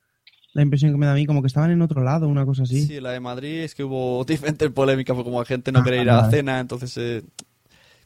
la 0.54 0.62
impresión 0.62 0.92
que 0.92 0.98
me 0.98 1.06
da 1.06 1.12
a 1.12 1.14
mí, 1.16 1.26
como 1.26 1.42
que 1.42 1.48
estaban 1.48 1.70
en 1.70 1.82
otro 1.82 2.02
lado, 2.02 2.26
una 2.28 2.46
cosa 2.46 2.62
así. 2.62 2.86
Sí, 2.86 3.00
la 3.00 3.10
de 3.12 3.20
Madrid 3.20 3.60
es 3.60 3.74
que 3.74 3.84
hubo 3.84 4.24
diferentes 4.26 4.70
polémicas, 4.70 5.14
fue 5.14 5.24
como 5.24 5.38
la 5.40 5.44
gente 5.46 5.70
no 5.70 5.80
Ah, 5.80 5.84
quería 5.84 6.02
ir 6.02 6.10
a 6.10 6.22
la 6.22 6.30
cena, 6.30 6.60
entonces 6.60 6.96
eh, 6.96 7.22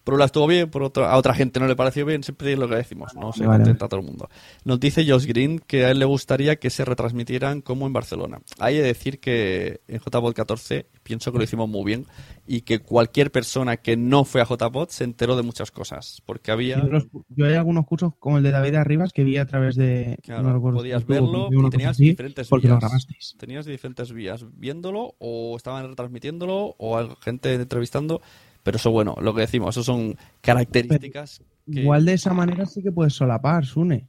por 0.04 0.14
un 0.14 0.18
lado 0.20 0.26
estuvo 0.26 0.46
bien, 0.46 0.70
por 0.70 0.82
otro 0.82 1.06
a 1.06 1.16
otra 1.16 1.34
gente 1.34 1.60
no 1.60 1.66
le 1.66 1.76
pareció 1.76 2.04
bien, 2.04 2.22
siempre 2.22 2.52
es 2.52 2.58
lo 2.58 2.68
que 2.68 2.74
decimos, 2.76 3.14
no 3.14 3.32
se 3.32 3.46
Vale. 3.46 3.58
contenta 3.64 3.88
todo 3.88 4.00
el 4.00 4.06
mundo. 4.06 4.28
Nos 4.64 4.80
dice 4.80 5.04
Josh 5.08 5.26
Green 5.26 5.58
que 5.60 5.84
a 5.84 5.90
él 5.90 5.98
le 5.98 6.04
gustaría 6.04 6.56
que 6.56 6.70
se 6.70 6.84
retransmitieran 6.84 7.60
como 7.60 7.86
en 7.86 7.92
Barcelona. 7.92 8.40
Hay 8.58 8.74
que 8.76 8.82
decir 8.82 9.20
que 9.20 9.80
en 9.88 9.98
JPod 10.00 10.32
14 10.34 10.86
pienso 11.02 11.30
que 11.32 11.38
lo 11.38 11.44
hicimos 11.44 11.68
muy 11.68 11.84
bien 11.84 12.06
y 12.46 12.62
que 12.62 12.80
cualquier 12.80 13.30
persona 13.30 13.76
que 13.76 13.96
no 13.96 14.24
fue 14.24 14.40
a 14.40 14.44
JPod 14.46 14.88
se 14.88 15.04
enteró 15.04 15.36
de 15.36 15.42
muchas 15.42 15.70
cosas, 15.70 16.20
porque 16.26 16.50
había... 16.50 16.78
Yo, 16.82 16.88
los- 16.88 17.06
yo 17.28 17.46
hay 17.46 17.54
algunos 17.54 17.86
cursos 17.86 18.12
como 18.18 18.38
el 18.38 18.42
de 18.44 18.50
David 18.50 18.74
Arribas 18.74 19.12
que 19.12 19.22
vi 19.24 19.36
a 19.36 19.46
través 19.46 19.76
de... 19.76 20.18
Claro, 20.22 20.42
no 20.42 20.52
recuerdo 20.54 20.78
podías 20.78 21.02
YouTube, 21.02 21.14
verlo 21.14 21.48
y 21.66 21.70
tenías 21.70 21.90
así, 21.92 22.04
diferentes 22.10 22.48
porque 22.48 22.66
lo 22.68 22.74
vías. 22.74 22.80
grabasteis. 22.80 23.34
Tenías 23.38 23.66
diferentes 23.66 24.12
vías 24.12 24.44
viéndolo 24.56 25.14
o 25.18 25.56
estaban 25.56 25.86
retransmitiéndolo 25.88 26.74
o 26.78 27.16
gente 27.20 27.54
entrevistando. 27.54 28.20
Pero 28.62 28.76
eso, 28.76 28.90
bueno, 28.90 29.16
lo 29.20 29.34
que 29.34 29.40
decimos, 29.42 29.76
eso 29.76 29.82
son 29.84 30.16
características 30.40 31.42
que... 31.70 31.80
Igual 31.80 32.04
de 32.04 32.14
esa 32.14 32.32
manera 32.32 32.66
sí 32.66 32.82
que 32.82 32.92
puedes 32.92 33.12
solapar, 33.14 33.64
Sune. 33.64 34.08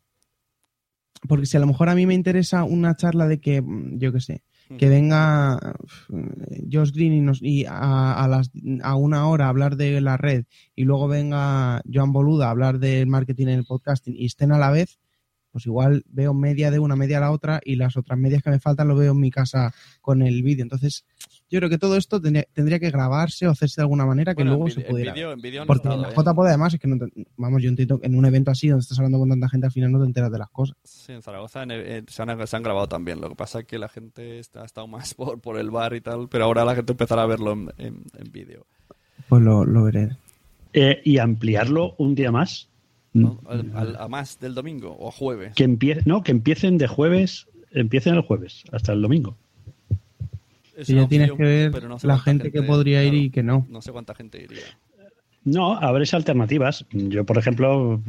Porque 1.27 1.45
si 1.45 1.55
a 1.55 1.59
lo 1.59 1.67
mejor 1.67 1.89
a 1.89 1.95
mí 1.95 2.05
me 2.05 2.13
interesa 2.13 2.63
una 2.63 2.95
charla 2.95 3.27
de 3.27 3.39
que, 3.39 3.61
mm, 3.61 3.97
yo 3.97 4.11
qué 4.11 4.19
sé, 4.19 4.43
que 4.77 4.89
venga 4.89 5.75
eh, 6.13 6.63
Josh 6.71 6.91
Green 6.91 7.13
y, 7.13 7.21
nos- 7.21 7.41
y 7.41 7.65
a, 7.65 8.13
a 8.13 8.27
las, 8.27 8.49
a 8.81 8.95
una 8.95 9.27
hora 9.27 9.45
a 9.45 9.49
hablar 9.49 9.75
de 9.75 9.99
la 10.01 10.17
red 10.17 10.45
y 10.75 10.83
luego 10.85 11.07
venga 11.07 11.81
Joan 11.91 12.11
Boluda 12.13 12.47
a 12.47 12.51
hablar 12.51 12.79
del 12.79 13.05
marketing 13.07 13.47
en 13.47 13.59
el 13.59 13.65
podcasting 13.65 14.15
y 14.17 14.25
estén 14.25 14.51
a 14.51 14.57
la 14.57 14.71
vez, 14.71 14.99
pues 15.51 15.65
igual 15.67 16.03
veo 16.07 16.33
media 16.33 16.71
de 16.71 16.79
una, 16.79 16.95
media 16.95 17.17
a 17.17 17.21
la 17.21 17.31
otra 17.31 17.61
y 17.63 17.75
las 17.75 17.95
otras 17.97 18.17
medias 18.17 18.41
que 18.41 18.49
me 18.49 18.59
faltan 18.59 18.87
lo 18.87 18.95
veo 18.95 19.11
en 19.11 19.19
mi 19.19 19.29
casa 19.29 19.73
con 20.01 20.21
el 20.23 20.41
vídeo. 20.43 20.63
Entonces, 20.63 21.05
yo 21.53 21.59
creo 21.59 21.69
que 21.69 21.77
todo 21.77 21.95
esto 21.97 22.19
tendría, 22.19 22.45
tendría 22.51 22.79
que 22.79 22.89
grabarse 22.89 23.47
o 23.47 23.51
hacerse 23.51 23.79
de 23.79 23.83
alguna 23.83 24.05
manera 24.05 24.33
que 24.33 24.43
Bueno, 24.43 24.53
en 24.53 24.57
luego 24.59 24.69
se 24.73 24.81
en 24.81 24.87
pudiera. 24.87 25.13
vídeo- 25.13 25.31
en 25.31 25.41
vídeo 25.41 25.61
han 25.61 25.67
Porque 25.67 25.87
estado, 25.87 25.95
en 25.95 26.01
la 26.01 26.09
¿eh? 26.09 26.13
JPod 26.17 26.47
además 26.47 26.73
es 26.73 26.79
que 26.79 26.87
no 26.87 26.97
te- 26.97 27.27
vamos, 27.37 27.61
yo 27.61 27.69
entiendo 27.69 27.99
que 27.99 28.07
en 28.07 28.15
un 28.15 28.25
evento 28.25 28.51
así 28.51 28.67
donde 28.67 28.81
estás 28.81 28.97
hablando 28.97 29.19
con 29.19 29.29
tanta 29.29 29.47
gente 29.49 29.67
al 29.67 29.71
final 29.71 29.91
no 29.91 29.99
te 29.99 30.05
enteras 30.05 30.31
de 30.31 30.37
las 30.39 30.49
cosas. 30.49 30.75
Sí, 30.83 31.11
en 31.11 31.21
Zaragoza 31.21 31.63
en- 31.63 31.71
en- 31.71 32.07
se, 32.07 32.21
han, 32.23 32.47
se 32.47 32.55
han 32.57 32.63
grabado 32.63 32.87
también. 32.87 33.21
Lo 33.21 33.29
que 33.29 33.35
pasa 33.35 33.59
es 33.59 33.65
que 33.65 33.77
la 33.77 33.87
gente 33.89 34.39
está, 34.39 34.63
ha 34.63 34.65
estado 34.65 34.87
más 34.87 35.13
por, 35.15 35.39
por 35.39 35.57
el 35.59 35.69
bar 35.71 35.93
y 35.93 36.01
tal, 36.01 36.27
pero 36.29 36.45
ahora 36.45 36.65
la 36.65 36.75
gente 36.75 36.93
empezará 36.93 37.21
a 37.23 37.27
verlo 37.27 37.51
en, 37.53 37.69
en- 37.77 38.03
en 38.17 38.31
vídeo. 38.31 38.65
pues 39.29 39.41
lo, 39.43 39.63
lo 39.65 39.83
veré. 39.83 40.17
Eh, 40.73 41.01
y 41.05 41.19
ampliarlo 41.19 41.93
un 41.99 42.15
día 42.15 42.31
más. 42.31 42.67
¿no? 43.15 43.39
Al- 43.47 43.71
al- 43.75 43.95
a 43.97 44.07
más 44.07 44.39
del 44.39 44.55
domingo 44.55 44.97
o 44.99 45.11
jueves. 45.11 45.53
Que 45.53 45.63
empie 45.65 45.99
no, 46.05 46.23
que 46.23 46.31
empiecen 46.31 46.79
de 46.79 46.87
jueves, 46.87 47.45
empiecen 47.71 48.15
el 48.15 48.21
jueves 48.21 48.63
hasta 48.71 48.91
el 48.93 49.03
domingo. 49.03 49.37
Es 50.75 50.89
Y 50.89 50.95
ya 50.95 51.07
tienes 51.07 51.31
opción, 51.31 51.47
que 51.47 51.53
ver 51.53 51.71
pero 51.71 51.87
no 51.87 51.99
sé 51.99 52.07
la 52.07 52.19
gente 52.19 52.51
que 52.51 52.63
podría 52.63 53.03
ir 53.03 53.13
y 53.13 53.29
que 53.29 53.43
no. 53.43 53.65
No 53.69 53.81
sé 53.81 53.91
cuánta 53.91 54.15
gente 54.15 54.41
iría. 54.41 54.63
No, 55.43 55.75
habrá 55.75 56.03
alternativas. 56.13 56.85
Yo, 56.91 57.25
por 57.25 57.37
ejemplo, 57.37 58.01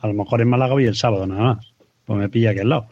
a 0.00 0.06
lo 0.06 0.14
mejor 0.14 0.40
en 0.40 0.48
Málaga 0.48 0.74
voy 0.74 0.86
el 0.86 0.96
sábado 0.96 1.26
nada 1.26 1.54
más, 1.54 1.72
pues 2.04 2.18
me 2.18 2.28
pilla 2.28 2.50
aquí 2.50 2.60
al 2.60 2.68
lado. 2.68 2.88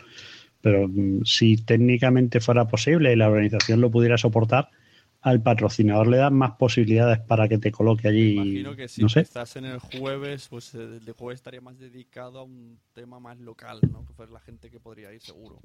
Pero 0.60 0.88
mm, 0.88 1.24
si 1.24 1.56
técnicamente 1.56 2.40
fuera 2.40 2.66
posible 2.66 3.12
y 3.12 3.16
la 3.16 3.28
organización 3.28 3.80
lo 3.80 3.90
pudiera 3.90 4.16
soportar, 4.16 4.70
al 5.20 5.42
patrocinador 5.42 6.06
le 6.06 6.18
dan 6.18 6.34
más 6.34 6.52
posibilidades 6.52 7.18
para 7.18 7.48
que 7.48 7.58
te 7.58 7.72
coloque 7.72 8.08
allí. 8.08 8.34
Imagino 8.34 8.76
que 8.76 8.88
si 8.88 9.02
no 9.02 9.08
sé. 9.08 9.20
estás 9.20 9.56
en 9.56 9.64
el 9.64 9.78
jueves, 9.80 10.46
pues 10.48 10.74
eh, 10.74 10.82
el 10.82 11.04
de 11.04 11.12
jueves 11.12 11.40
estaría 11.40 11.60
más 11.60 11.78
dedicado 11.78 12.38
a 12.38 12.42
un 12.44 12.78
tema 12.94 13.18
más 13.18 13.38
local, 13.38 13.80
¿no? 13.90 14.06
Que 14.06 14.32
la 14.32 14.40
gente 14.40 14.70
que 14.70 14.78
podría 14.78 15.12
ir 15.12 15.20
seguro. 15.20 15.60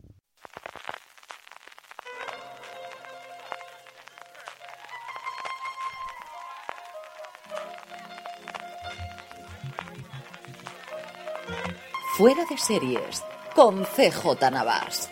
Fuera 12.16 12.46
de 12.48 12.56
series 12.60 13.24
con 13.56 13.86
CJ 13.86 14.52
Navas. 14.52 15.10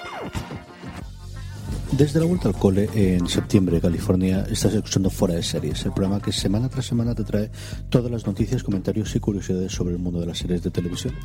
Desde 1.94 2.20
la 2.20 2.28
vuelta 2.28 2.48
al 2.48 2.54
cole 2.54 2.88
en 2.94 3.28
septiembre, 3.28 3.82
California, 3.82 4.46
estás 4.48 4.76
escuchando 4.76 5.10
Fuera 5.10 5.34
de 5.34 5.42
Series, 5.42 5.84
el 5.84 5.94
programa 5.94 6.22
que 6.22 6.32
semana 6.32 6.70
tras 6.70 6.86
semana 6.86 7.16
te 7.16 7.24
trae 7.24 7.50
todas 7.90 8.12
las 8.12 8.28
noticias, 8.28 8.62
comentarios 8.62 9.16
y 9.16 9.20
curiosidades 9.20 9.72
sobre 9.72 9.94
el 9.96 10.00
mundo 10.00 10.20
de 10.20 10.28
las 10.28 10.38
series 10.38 10.62
de 10.62 10.70
televisión. 10.70 11.16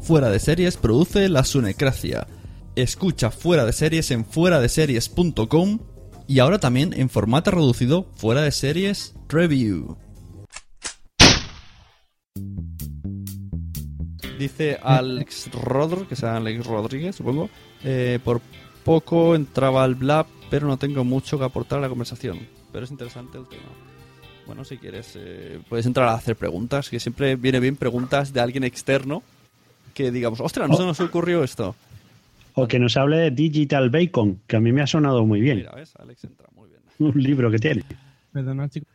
Fuera 0.00 0.30
de 0.30 0.38
Series 0.38 0.78
produce 0.78 1.28
La 1.28 1.44
Sunecracia. 1.44 2.26
Escucha 2.74 3.30
Fuera 3.30 3.66
de 3.66 3.74
Series 3.74 4.10
en 4.12 4.24
fueradeseries.com 4.24 5.80
y 6.26 6.38
ahora 6.38 6.58
también 6.58 6.94
en 6.94 7.10
formato 7.10 7.50
reducido 7.50 8.06
Fuera 8.14 8.40
de 8.40 8.50
Series 8.50 9.14
Review. 9.28 10.07
Dice 14.38 14.78
Alex 14.82 15.50
Rodr, 15.52 16.06
que 16.06 16.16
sea 16.16 16.36
Alex 16.36 16.64
Rodríguez, 16.66 17.16
supongo. 17.16 17.50
eh, 17.84 18.18
por 18.22 18.40
poco 18.84 19.34
entraba 19.34 19.84
al 19.84 19.94
Blab, 19.94 20.26
pero 20.48 20.66
no 20.66 20.76
tengo 20.76 21.04
mucho 21.04 21.38
que 21.38 21.44
aportar 21.44 21.78
a 21.78 21.82
la 21.82 21.88
conversación. 21.88 22.38
Pero 22.72 22.84
es 22.84 22.90
interesante 22.90 23.36
el 23.38 23.46
tema. 23.46 23.62
Bueno, 24.46 24.64
si 24.64 24.78
quieres, 24.78 25.14
eh, 25.16 25.58
puedes 25.68 25.84
entrar 25.84 26.08
a 26.08 26.14
hacer 26.14 26.36
preguntas, 26.36 26.88
que 26.88 26.98
siempre 27.00 27.36
viene 27.36 27.60
bien 27.60 27.76
preguntas 27.76 28.32
de 28.32 28.40
alguien 28.40 28.64
externo 28.64 29.22
que 29.92 30.12
digamos, 30.12 30.40
ostras, 30.40 30.68
no 30.68 30.76
se 30.76 30.84
nos 30.84 31.00
ocurrió 31.00 31.42
esto. 31.42 31.74
O 32.54 32.68
que 32.68 32.78
nos 32.78 32.96
hable 32.96 33.16
de 33.16 33.30
Digital 33.32 33.90
Bacon, 33.90 34.40
que 34.46 34.56
a 34.56 34.60
mí 34.60 34.70
me 34.72 34.80
ha 34.80 34.86
sonado 34.86 35.26
muy 35.26 35.40
bien. 35.40 35.58
Mira, 35.58 35.72
¿ves? 35.72 35.92
Alex 35.98 36.24
entra 36.24 36.46
muy 36.54 36.68
bien. 36.68 36.80
Un 36.98 37.20
libro 37.20 37.50
que 37.50 37.58
tiene. 37.58 37.82
Perdona, 38.38 38.68
chicos. 38.68 38.88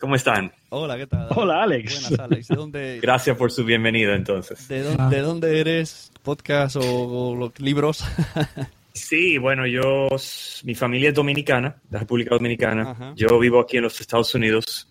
¿Cómo 0.00 0.16
están? 0.16 0.50
Hola, 0.70 0.96
¿qué 0.96 1.06
tal? 1.06 1.28
Hola, 1.36 1.62
Alex. 1.62 2.00
Buenas, 2.02 2.18
Alex. 2.18 2.48
¿De 2.48 2.56
dónde, 2.56 2.98
Gracias 3.02 3.36
por 3.36 3.52
su 3.52 3.64
bienvenida, 3.64 4.16
entonces. 4.16 4.66
de 4.66 4.82
dónde, 4.82 5.16
de 5.16 5.22
dónde 5.22 5.60
eres? 5.60 6.10
¿Podcast 6.24 6.74
o, 6.74 6.80
o 7.30 7.36
lo- 7.36 7.52
libros? 7.58 8.04
Sí, 8.92 9.38
bueno, 9.38 9.64
yo, 9.68 10.08
mi 10.64 10.74
familia 10.74 11.10
es 11.10 11.14
dominicana, 11.14 11.76
de 11.84 11.92
la 11.92 12.00
República 12.00 12.30
Dominicana. 12.34 12.90
Ajá. 12.90 13.12
Yo 13.14 13.38
vivo 13.38 13.60
aquí 13.60 13.76
en 13.76 13.84
los 13.84 14.00
Estados 14.00 14.34
Unidos 14.34 14.90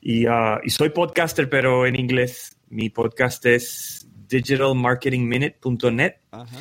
y, 0.00 0.26
ah, 0.26 0.58
y 0.64 0.70
soy 0.70 0.88
podcaster, 0.88 1.48
pero 1.48 1.86
en 1.86 1.94
inglés. 1.94 2.56
Mi 2.70 2.90
podcast 2.90 3.46
es 3.46 4.08
digitalmarketingminute.net 4.26 6.14
Ajá. 6.32 6.58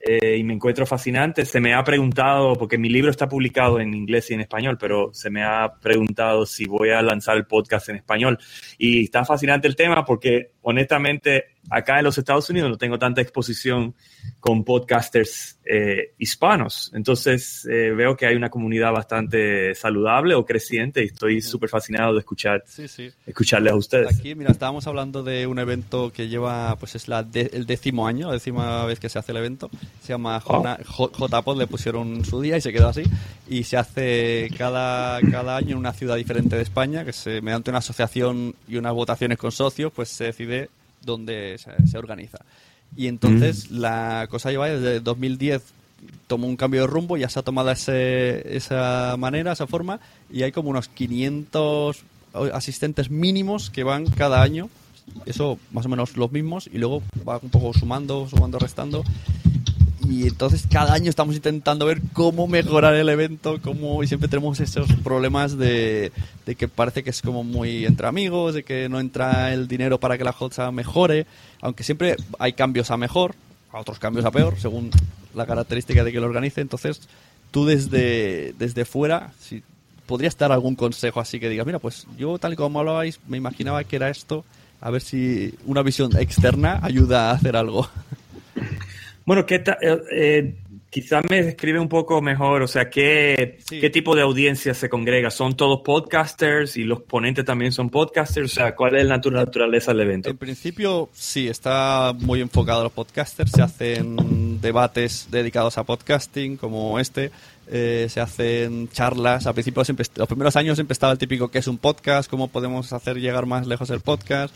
Eh, 0.00 0.36
y 0.36 0.44
me 0.44 0.54
encuentro 0.54 0.86
fascinante. 0.86 1.44
Se 1.44 1.60
me 1.60 1.74
ha 1.74 1.82
preguntado, 1.82 2.54
porque 2.54 2.78
mi 2.78 2.88
libro 2.88 3.10
está 3.10 3.28
publicado 3.28 3.80
en 3.80 3.94
inglés 3.94 4.30
y 4.30 4.34
en 4.34 4.40
español, 4.40 4.78
pero 4.78 5.12
se 5.12 5.28
me 5.28 5.42
ha 5.42 5.74
preguntado 5.80 6.46
si 6.46 6.66
voy 6.66 6.90
a 6.90 7.02
lanzar 7.02 7.36
el 7.36 7.46
podcast 7.46 7.88
en 7.88 7.96
español. 7.96 8.38
Y 8.78 9.04
está 9.04 9.24
fascinante 9.24 9.66
el 9.66 9.76
tema 9.76 10.04
porque 10.04 10.52
honestamente 10.62 11.56
acá 11.70 11.98
en 11.98 12.04
los 12.04 12.16
Estados 12.18 12.48
Unidos 12.50 12.70
no 12.70 12.78
tengo 12.78 12.98
tanta 12.98 13.20
exposición 13.20 13.94
con 14.40 14.64
podcasters 14.64 15.58
eh, 15.64 16.14
hispanos. 16.18 16.90
Entonces 16.94 17.66
eh, 17.70 17.90
veo 17.96 18.16
que 18.16 18.26
hay 18.26 18.36
una 18.36 18.48
comunidad 18.50 18.92
bastante 18.92 19.74
saludable 19.74 20.34
o 20.34 20.44
creciente 20.46 21.02
y 21.02 21.06
estoy 21.06 21.40
súper 21.42 21.68
fascinado 21.68 22.12
de 22.14 22.20
escuchar, 22.20 22.62
Sí, 22.66 22.88
sí. 22.88 23.10
escucharles 23.26 23.72
a 23.72 23.76
ustedes. 23.76 24.18
Aquí, 24.18 24.34
mira, 24.34 24.50
estábamos 24.50 24.86
hablando 24.86 25.22
de 25.22 25.46
un 25.46 25.58
evento 25.58 26.12
que 26.12 26.28
lleva, 26.28 26.76
pues 26.76 26.94
es 26.94 27.08
la 27.08 27.22
de- 27.22 27.50
el 27.52 27.66
décimo 27.66 28.06
año, 28.06 28.28
la 28.28 28.34
décima 28.34 28.84
vez 28.86 28.98
que 29.00 29.08
se 29.08 29.18
hace 29.18 29.32
el 29.32 29.38
evento. 29.38 29.70
Se 30.02 30.08
llama 30.14 30.40
J- 30.40 30.78
JPod, 30.86 31.58
le 31.58 31.66
pusieron 31.66 32.24
su 32.24 32.40
día 32.40 32.56
y 32.56 32.60
se 32.60 32.72
quedó 32.72 32.88
así. 32.88 33.02
Y 33.48 33.64
se 33.64 33.76
hace 33.76 34.50
cada, 34.56 35.20
cada 35.30 35.56
año 35.56 35.70
en 35.72 35.78
una 35.78 35.92
ciudad 35.92 36.16
diferente 36.16 36.56
de 36.56 36.62
España, 36.62 37.04
que 37.04 37.12
se, 37.12 37.40
mediante 37.40 37.70
una 37.70 37.78
asociación 37.80 38.54
y 38.66 38.76
unas 38.76 38.92
votaciones 38.94 39.38
con 39.38 39.52
socios, 39.52 39.92
pues 39.94 40.08
se 40.08 40.24
decide 40.24 40.70
dónde 41.02 41.58
se, 41.58 41.86
se 41.86 41.98
organiza. 41.98 42.38
Y 42.96 43.06
entonces 43.06 43.70
la 43.70 44.26
cosa 44.30 44.50
lleva 44.50 44.68
desde 44.68 45.00
2010 45.00 45.62
tomó 46.26 46.46
un 46.46 46.56
cambio 46.56 46.82
de 46.82 46.86
rumbo, 46.86 47.16
ya 47.16 47.28
se 47.28 47.38
ha 47.38 47.42
tomado 47.42 47.70
ese, 47.70 48.56
esa 48.56 49.16
manera, 49.18 49.52
esa 49.52 49.66
forma, 49.66 50.00
y 50.30 50.42
hay 50.42 50.52
como 50.52 50.70
unos 50.70 50.88
500 50.88 52.02
asistentes 52.52 53.10
mínimos 53.10 53.70
que 53.70 53.82
van 53.84 54.06
cada 54.06 54.42
año, 54.42 54.68
eso 55.26 55.58
más 55.72 55.86
o 55.86 55.88
menos 55.88 56.16
los 56.16 56.30
mismos, 56.30 56.68
y 56.72 56.78
luego 56.78 57.02
va 57.26 57.40
un 57.42 57.50
poco 57.50 57.72
sumando, 57.72 58.28
sumando, 58.28 58.58
restando. 58.58 59.04
Y 60.08 60.26
entonces 60.26 60.66
cada 60.70 60.94
año 60.94 61.10
estamos 61.10 61.34
intentando 61.34 61.84
ver 61.84 62.00
cómo 62.14 62.46
mejorar 62.46 62.94
el 62.94 63.10
evento, 63.10 63.60
cómo, 63.60 64.02
y 64.02 64.06
siempre 64.06 64.26
tenemos 64.26 64.58
esos 64.58 64.90
problemas 65.04 65.58
de, 65.58 66.12
de 66.46 66.54
que 66.54 66.66
parece 66.66 67.04
que 67.04 67.10
es 67.10 67.20
como 67.20 67.44
muy 67.44 67.84
entre 67.84 68.06
amigos, 68.06 68.54
de 68.54 68.62
que 68.62 68.88
no 68.88 69.00
entra 69.00 69.52
el 69.52 69.68
dinero 69.68 70.00
para 70.00 70.16
que 70.16 70.24
la 70.24 70.32
cosa 70.32 70.70
mejore, 70.72 71.26
aunque 71.60 71.84
siempre 71.84 72.16
hay 72.38 72.54
cambios 72.54 72.90
a 72.90 72.96
mejor, 72.96 73.34
a 73.70 73.80
otros 73.80 73.98
cambios 73.98 74.24
a 74.24 74.30
peor, 74.30 74.58
según 74.58 74.90
la 75.34 75.44
característica 75.44 76.02
de 76.02 76.10
que 76.10 76.20
lo 76.20 76.26
organice. 76.26 76.62
Entonces, 76.62 77.02
tú 77.50 77.66
desde, 77.66 78.54
desde 78.58 78.86
fuera, 78.86 79.34
si 79.38 79.62
podrías 80.06 80.38
dar 80.38 80.52
algún 80.52 80.74
consejo 80.74 81.20
así 81.20 81.38
que 81.38 81.50
digas, 81.50 81.66
mira, 81.66 81.80
pues 81.80 82.06
yo 82.16 82.38
tal 82.38 82.54
y 82.54 82.56
como 82.56 82.78
hablabais, 82.78 83.20
me 83.28 83.36
imaginaba 83.36 83.84
que 83.84 83.96
era 83.96 84.08
esto, 84.08 84.46
a 84.80 84.88
ver 84.88 85.02
si 85.02 85.54
una 85.66 85.82
visión 85.82 86.16
externa 86.16 86.80
ayuda 86.82 87.28
a 87.28 87.34
hacer 87.34 87.56
algo. 87.56 87.86
Bueno, 89.28 89.44
¿qué 89.44 89.56
eh, 89.56 89.98
eh, 90.10 90.54
quizás 90.88 91.22
me 91.28 91.42
describe 91.42 91.78
un 91.78 91.90
poco 91.90 92.22
mejor, 92.22 92.62
o 92.62 92.66
sea, 92.66 92.88
¿qué, 92.88 93.58
¿qué 93.68 93.90
tipo 93.90 94.16
de 94.16 94.22
audiencia 94.22 94.72
se 94.72 94.88
congrega? 94.88 95.30
¿Son 95.30 95.54
todos 95.54 95.82
podcasters 95.84 96.78
y 96.78 96.84
los 96.84 97.02
ponentes 97.02 97.44
también 97.44 97.70
son 97.72 97.90
podcasters? 97.90 98.52
O 98.52 98.54
sea, 98.54 98.74
¿cuál 98.74 98.96
es 98.96 99.04
la 99.04 99.18
natu- 99.20 99.30
naturaleza 99.30 99.92
del 99.92 100.00
evento? 100.00 100.30
En 100.30 100.38
principio, 100.38 101.10
sí, 101.12 101.46
está 101.46 102.14
muy 102.18 102.40
enfocado 102.40 102.80
a 102.80 102.84
los 102.84 102.92
podcasters. 102.92 103.50
Se 103.50 103.60
hacen 103.60 104.62
debates 104.62 105.28
dedicados 105.30 105.76
a 105.76 105.84
podcasting, 105.84 106.56
como 106.56 106.98
este. 106.98 107.30
Eh, 107.70 108.06
se 108.08 108.22
hacen 108.22 108.88
charlas. 108.88 109.46
Al 109.46 109.52
principio, 109.52 109.84
siempre, 109.84 110.06
los 110.16 110.26
primeros 110.26 110.56
años 110.56 110.78
siempre 110.78 110.94
estaba 110.94 111.12
el 111.12 111.18
típico 111.18 111.50
que 111.50 111.58
es 111.58 111.68
un 111.68 111.76
podcast, 111.76 112.30
cómo 112.30 112.48
podemos 112.48 112.94
hacer 112.94 113.18
llegar 113.18 113.44
más 113.44 113.66
lejos 113.66 113.90
el 113.90 114.00
podcast. 114.00 114.54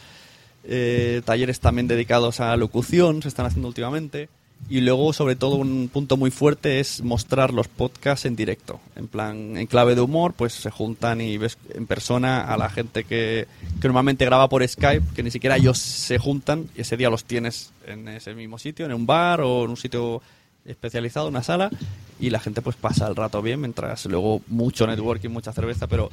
Eh, 0.65 1.21
talleres 1.27 1.61
también 1.61 1.89
dedicados 1.89 2.41
a 2.41 2.57
locución 2.57 3.21
se 3.21 3.29
están 3.29 3.45
haciendo 3.45 3.69
últimamente. 3.69 4.31
Y 4.69 4.81
luego, 4.81 5.13
sobre 5.13 5.37
todo, 5.37 5.57
un 5.57 5.91
punto 5.93 6.17
muy 6.17 6.31
fuerte 6.31 6.81
es 6.81 7.03
mostrar 7.03 7.53
los 7.53 7.69
podcasts 7.69 8.25
en 8.25 8.37
directo. 8.37 8.81
En 8.97 9.07
plan, 9.07 9.57
en 9.57 9.67
clave 9.67 9.95
de 9.95 10.01
humor, 10.01 10.33
pues 10.33 10.55
se 10.55 10.71
juntan 10.71 11.21
y 11.21 11.37
ves 11.37 11.59
en 11.75 11.87
persona 11.87 12.43
a 12.43 12.57
la 12.57 12.71
gente 12.71 13.05
que, 13.05 13.47
que 13.81 13.89
normalmente 13.89 14.25
graba 14.25 14.49
por 14.49 14.67
Skype, 14.67 15.15
que 15.15 15.23
ni 15.23 15.31
siquiera 15.31 15.57
ellos 15.57 15.79
se 15.79 16.19
juntan 16.19 16.69
y 16.77 16.83
ese 16.83 16.97
día 16.97 17.11
los 17.11 17.25
tienes 17.25 17.73
en 17.87 18.09
ese 18.09 18.35
mismo 18.35 18.59
sitio, 18.59 18.87
en 18.87 18.95
un 18.95 19.05
bar 19.05 19.43
o 19.43 19.65
en 19.65 19.71
un 19.71 19.77
sitio 19.77 20.23
especializado, 20.65 21.29
una 21.29 21.43
sala, 21.43 21.71
y 22.21 22.31
la 22.31 22.41
gente 22.41 22.63
pues 22.63 22.77
pasa 22.77 23.09
el 23.09 23.17
rato 23.17 23.43
bien 23.43 23.61
mientras 23.61 24.07
luego 24.07 24.43
mucho 24.47 24.87
networking, 24.87 25.31
mucha 25.31 25.53
cerveza, 25.53 25.87
pero 25.87 26.09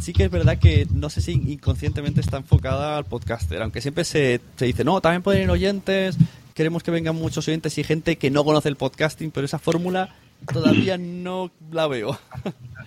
sí 0.00 0.12
que 0.12 0.24
es 0.24 0.30
verdad 0.30 0.58
que 0.58 0.86
no 0.92 1.10
sé 1.10 1.20
si 1.20 1.32
inconscientemente 1.32 2.20
está 2.20 2.38
enfocada 2.38 2.96
al 2.96 3.04
podcaster, 3.04 3.60
aunque 3.62 3.80
siempre 3.80 4.04
se, 4.04 4.40
se 4.56 4.64
dice, 4.64 4.84
no, 4.84 5.00
también 5.00 5.22
pueden 5.22 5.42
ir 5.42 5.50
oyentes, 5.50 6.16
queremos 6.54 6.82
que 6.82 6.90
vengan 6.90 7.16
muchos 7.16 7.46
oyentes 7.48 7.76
y 7.78 7.84
gente 7.84 8.16
que 8.16 8.30
no 8.30 8.44
conoce 8.44 8.68
el 8.68 8.76
podcasting, 8.76 9.30
pero 9.30 9.44
esa 9.44 9.58
fórmula 9.58 10.14
todavía 10.52 10.96
no 10.98 11.50
la 11.70 11.86
veo. 11.86 12.18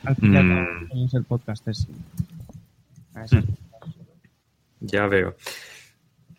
Al 0.03 0.15
Mm. 0.19 0.33
cabo, 0.33 0.87
quieren 0.89 1.09
ser 1.09 1.23
podcasters. 1.23 1.87
Ya 4.79 5.07
veo. 5.07 5.35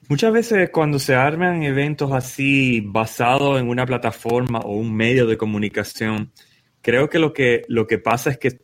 Muchas 0.08 0.32
veces 0.32 0.70
cuando 0.70 0.98
se 0.98 1.14
arman 1.14 1.62
eventos 1.64 2.12
así 2.12 2.80
basados 2.80 3.60
en 3.60 3.68
una 3.68 3.84
plataforma 3.84 4.60
o 4.60 4.74
un 4.76 4.94
medio 4.94 5.26
de 5.26 5.36
comunicación, 5.36 6.32
creo 6.80 7.10
que 7.10 7.18
lo 7.18 7.32
que, 7.34 7.62
lo 7.68 7.86
que 7.86 7.98
pasa 7.98 8.30
es 8.30 8.38
que 8.38 8.60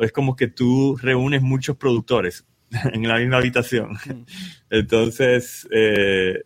es 0.00 0.12
como 0.12 0.34
que 0.36 0.46
tú 0.46 0.96
reúnes 0.96 1.42
muchos 1.42 1.76
productores 1.76 2.46
en 2.92 3.06
la 3.06 3.18
misma 3.18 3.36
habitación. 3.38 3.98
Entonces, 4.70 5.68
eh, 5.72 6.42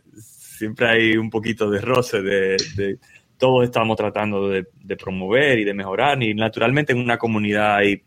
siempre 0.57 0.89
hay 0.89 1.17
un 1.17 1.31
poquito 1.31 1.71
de 1.71 1.81
roce, 1.81 2.23
de, 2.23 2.99
todos 3.37 3.65
estamos 3.65 3.97
tratando 3.97 4.49
de, 4.49 4.65
promover 4.97 5.59
y 5.59 5.65
de 5.65 5.75
mejorar, 5.75 6.23
y 6.23 6.35
naturalmente 6.35 6.93
en 6.93 7.01
una 7.01 7.19
comunidad 7.19 7.77
hay, 7.77 8.03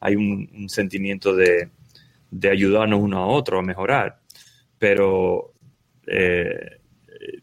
hay 0.00 0.14
un, 0.14 0.68
sentimiento 0.68 1.34
de, 1.34 1.70
de, 2.30 2.50
ayudarnos 2.50 3.00
uno 3.00 3.18
a 3.18 3.26
otro 3.26 3.58
a 3.58 3.62
mejorar. 3.62 4.20
Pero 4.78 5.52
eh, 6.06 6.78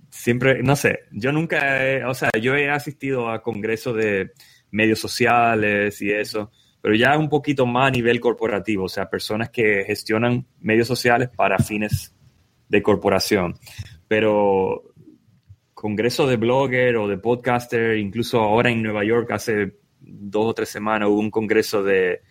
siempre, 0.10 0.62
no 0.64 0.76
sé, 0.76 1.02
yo 1.12 1.32
nunca, 1.32 1.86
he, 1.86 2.04
o 2.06 2.14
sea, 2.14 2.30
yo 2.42 2.56
he 2.56 2.70
asistido 2.70 3.30
a 3.30 3.42
congresos 3.42 3.96
de 3.96 4.32
medios 4.72 5.00
sociales 5.00 6.02
y 6.02 6.12
eso, 6.12 6.52
pero 6.82 6.96
ya 6.96 7.18
un 7.18 7.30
poquito 7.30 7.66
más 7.66 7.88
a 7.88 7.92
nivel 7.92 8.20
corporativo, 8.20 8.86
o 8.86 8.90
sea, 8.90 9.10
personas 9.10 9.50
que 9.50 9.84
gestionan 9.86 10.46
medios 10.60 10.88
sociales 10.88 11.30
para 11.36 11.58
fines 11.60 12.16
de 12.70 12.82
corporación. 12.82 13.56
Pero 14.10 14.92
congreso 15.74 16.28
de 16.28 16.36
blogger 16.36 16.98
o 16.98 17.08
de 17.08 17.18
podcaster, 17.18 17.98
incluso 17.98 18.42
ahora 18.42 18.70
en 18.70 18.84
Nueva 18.84 19.06
York 19.06 19.32
hace 19.32 19.78
dos 20.02 20.48
o 20.48 20.54
tres 20.54 20.68
semanas 20.68 21.08
hubo 21.08 21.20
un 21.20 21.32
congreso 21.32 21.82
de, 21.82 22.22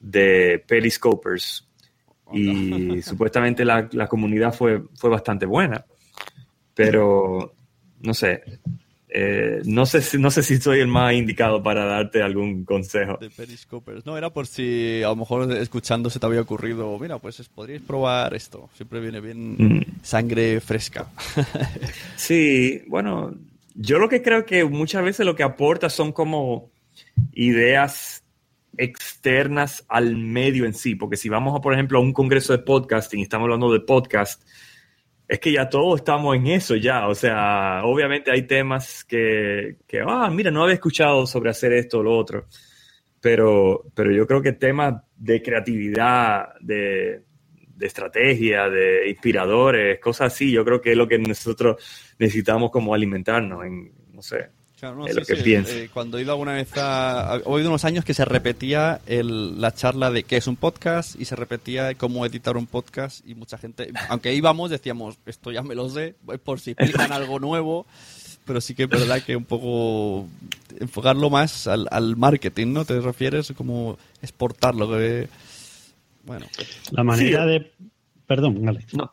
de 0.00 0.64
periscopers 0.66 1.68
y 2.32 3.00
supuestamente 3.02 3.64
la, 3.64 3.88
la, 3.92 4.08
comunidad 4.08 4.52
fue, 4.52 4.82
fue 4.96 5.10
bastante 5.10 5.46
buena. 5.46 5.84
Pero, 6.74 7.54
no 8.00 8.14
sé, 8.14 8.42
eh, 9.10 9.62
no, 9.64 9.86
sé 9.86 10.02
si, 10.02 10.18
no 10.18 10.30
sé 10.30 10.42
si 10.42 10.58
soy 10.58 10.80
el 10.80 10.88
más 10.88 11.14
indicado 11.14 11.62
para 11.62 11.84
darte 11.84 12.22
algún 12.22 12.64
consejo. 12.64 13.16
De 13.18 13.30
Periscopers. 13.30 14.04
No, 14.04 14.18
era 14.18 14.30
por 14.30 14.46
si 14.46 15.02
a 15.02 15.08
lo 15.08 15.16
mejor 15.16 15.50
escuchando 15.52 16.10
se 16.10 16.18
te 16.18 16.26
había 16.26 16.42
ocurrido, 16.42 16.98
mira, 16.98 17.18
pues 17.18 17.48
podríais 17.48 17.82
probar 17.82 18.34
esto. 18.34 18.68
Siempre 18.74 19.00
viene 19.00 19.20
bien 19.20 19.56
mm. 19.58 19.84
sangre 20.02 20.60
fresca. 20.60 21.08
sí, 22.16 22.82
bueno, 22.86 23.34
yo 23.74 23.98
lo 23.98 24.08
que 24.08 24.22
creo 24.22 24.44
que 24.44 24.64
muchas 24.64 25.02
veces 25.02 25.24
lo 25.24 25.34
que 25.34 25.42
aporta 25.42 25.88
son 25.88 26.12
como 26.12 26.70
ideas 27.32 28.24
externas 28.76 29.84
al 29.88 30.16
medio 30.16 30.64
en 30.64 30.74
sí, 30.74 30.94
porque 30.94 31.16
si 31.16 31.28
vamos, 31.28 31.56
a, 31.56 31.60
por 31.60 31.72
ejemplo, 31.72 31.98
a 31.98 32.02
un 32.02 32.12
congreso 32.12 32.52
de 32.52 32.60
podcasting 32.60 33.20
y 33.20 33.22
estamos 33.22 33.46
hablando 33.46 33.72
de 33.72 33.80
podcast, 33.80 34.42
es 35.28 35.40
que 35.40 35.52
ya 35.52 35.68
todos 35.68 36.00
estamos 36.00 36.34
en 36.34 36.46
eso 36.46 36.74
ya. 36.74 37.06
O 37.06 37.14
sea, 37.14 37.82
obviamente 37.84 38.30
hay 38.30 38.42
temas 38.42 39.04
que, 39.04 39.76
ah, 40.06 40.30
mira, 40.32 40.50
no 40.50 40.62
había 40.62 40.74
escuchado 40.74 41.26
sobre 41.26 41.50
hacer 41.50 41.74
esto 41.74 41.98
o 41.98 42.02
lo 42.02 42.16
otro. 42.16 42.46
Pero, 43.20 43.84
pero 43.94 44.10
yo 44.10 44.26
creo 44.26 44.40
que 44.40 44.52
temas 44.52 45.02
de 45.16 45.42
creatividad, 45.42 46.54
de, 46.60 47.22
de 47.76 47.86
estrategia, 47.86 48.70
de 48.70 49.08
inspiradores, 49.10 50.00
cosas 50.00 50.32
así, 50.32 50.50
yo 50.50 50.64
creo 50.64 50.80
que 50.80 50.92
es 50.92 50.96
lo 50.96 51.06
que 51.06 51.18
nosotros 51.18 52.14
necesitamos 52.18 52.70
como 52.70 52.94
alimentarnos 52.94 53.64
en, 53.64 53.92
no 54.12 54.22
sé, 54.22 54.50
Claro, 54.78 54.96
no, 54.96 55.06
sí, 55.06 55.36
sí. 55.42 55.54
Eh, 55.54 55.90
cuando 55.92 56.18
he 56.18 56.22
ido 56.22 56.30
alguna 56.30 56.52
vez 56.52 56.70
a... 56.76 57.40
He 57.44 57.48
oído 57.48 57.68
unos 57.68 57.84
años 57.84 58.04
que 58.04 58.14
se 58.14 58.24
repetía 58.24 59.00
el, 59.06 59.60
la 59.60 59.74
charla 59.74 60.12
de 60.12 60.22
qué 60.22 60.36
es 60.36 60.46
un 60.46 60.54
podcast 60.54 61.20
y 61.20 61.24
se 61.24 61.34
repetía 61.34 61.94
cómo 61.94 62.24
editar 62.24 62.56
un 62.56 62.66
podcast 62.66 63.26
y 63.26 63.34
mucha 63.34 63.58
gente, 63.58 63.90
aunque 64.08 64.34
íbamos, 64.34 64.70
decíamos, 64.70 65.18
esto 65.26 65.50
ya 65.50 65.62
me 65.62 65.74
lo 65.74 65.88
sé, 65.88 66.14
por 66.44 66.60
si 66.60 66.72
explican 66.72 67.10
algo 67.12 67.40
nuevo, 67.40 67.86
pero 68.44 68.60
sí 68.60 68.76
que 68.76 68.84
es 68.84 68.88
verdad 68.88 69.20
que 69.20 69.34
un 69.34 69.44
poco 69.44 70.28
enfocarlo 70.78 71.28
más 71.28 71.66
al, 71.66 71.88
al 71.90 72.16
marketing, 72.16 72.72
¿no? 72.72 72.84
¿Te 72.84 73.00
refieres? 73.00 73.52
Como 73.56 73.98
exportarlo. 74.22 74.88
Que, 74.90 75.28
bueno. 76.24 76.46
La 76.92 77.02
manera 77.02 77.42
sí. 77.42 77.48
de... 77.50 77.72
Perdón, 78.26 78.64
vale. 78.64 78.86
No. 78.92 79.12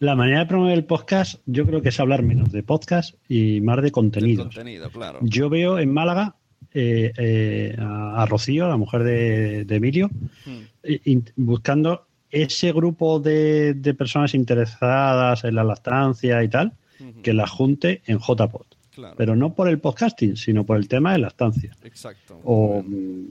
La 0.00 0.16
manera 0.16 0.38
de 0.38 0.46
promover 0.46 0.72
el 0.72 0.86
podcast, 0.86 1.42
yo 1.44 1.66
creo 1.66 1.82
que 1.82 1.90
es 1.90 2.00
hablar 2.00 2.22
menos 2.22 2.50
de 2.50 2.62
podcast 2.62 3.16
y 3.28 3.60
más 3.60 3.82
de 3.82 3.90
contenidos. 3.90 4.46
contenido, 4.46 4.88
claro. 4.88 5.18
Yo 5.20 5.50
veo 5.50 5.78
en 5.78 5.92
Málaga 5.92 6.36
eh, 6.72 7.12
eh, 7.18 7.76
a, 7.78 8.24
Rocío, 8.24 8.66
la 8.66 8.78
mujer 8.78 9.04
de, 9.04 9.66
de 9.66 9.76
Emilio, 9.76 10.08
hmm. 10.46 11.18
buscando 11.36 12.06
ese 12.30 12.72
grupo 12.72 13.20
de, 13.20 13.74
de, 13.74 13.92
personas 13.92 14.34
interesadas 14.34 15.44
en 15.44 15.54
la 15.54 15.64
lactancia 15.64 16.42
y 16.42 16.48
tal, 16.48 16.72
hmm. 16.98 17.20
que 17.20 17.34
la 17.34 17.46
junte 17.46 18.00
en 18.06 18.20
JPod. 18.20 18.68
Claro. 18.94 19.14
Pero 19.18 19.36
no 19.36 19.54
por 19.54 19.68
el 19.68 19.80
podcasting, 19.80 20.38
sino 20.38 20.64
por 20.64 20.78
el 20.78 20.88
tema 20.88 21.12
de 21.12 21.18
lactancia. 21.18 21.76
Exacto. 21.84 22.40
O, 22.44 22.82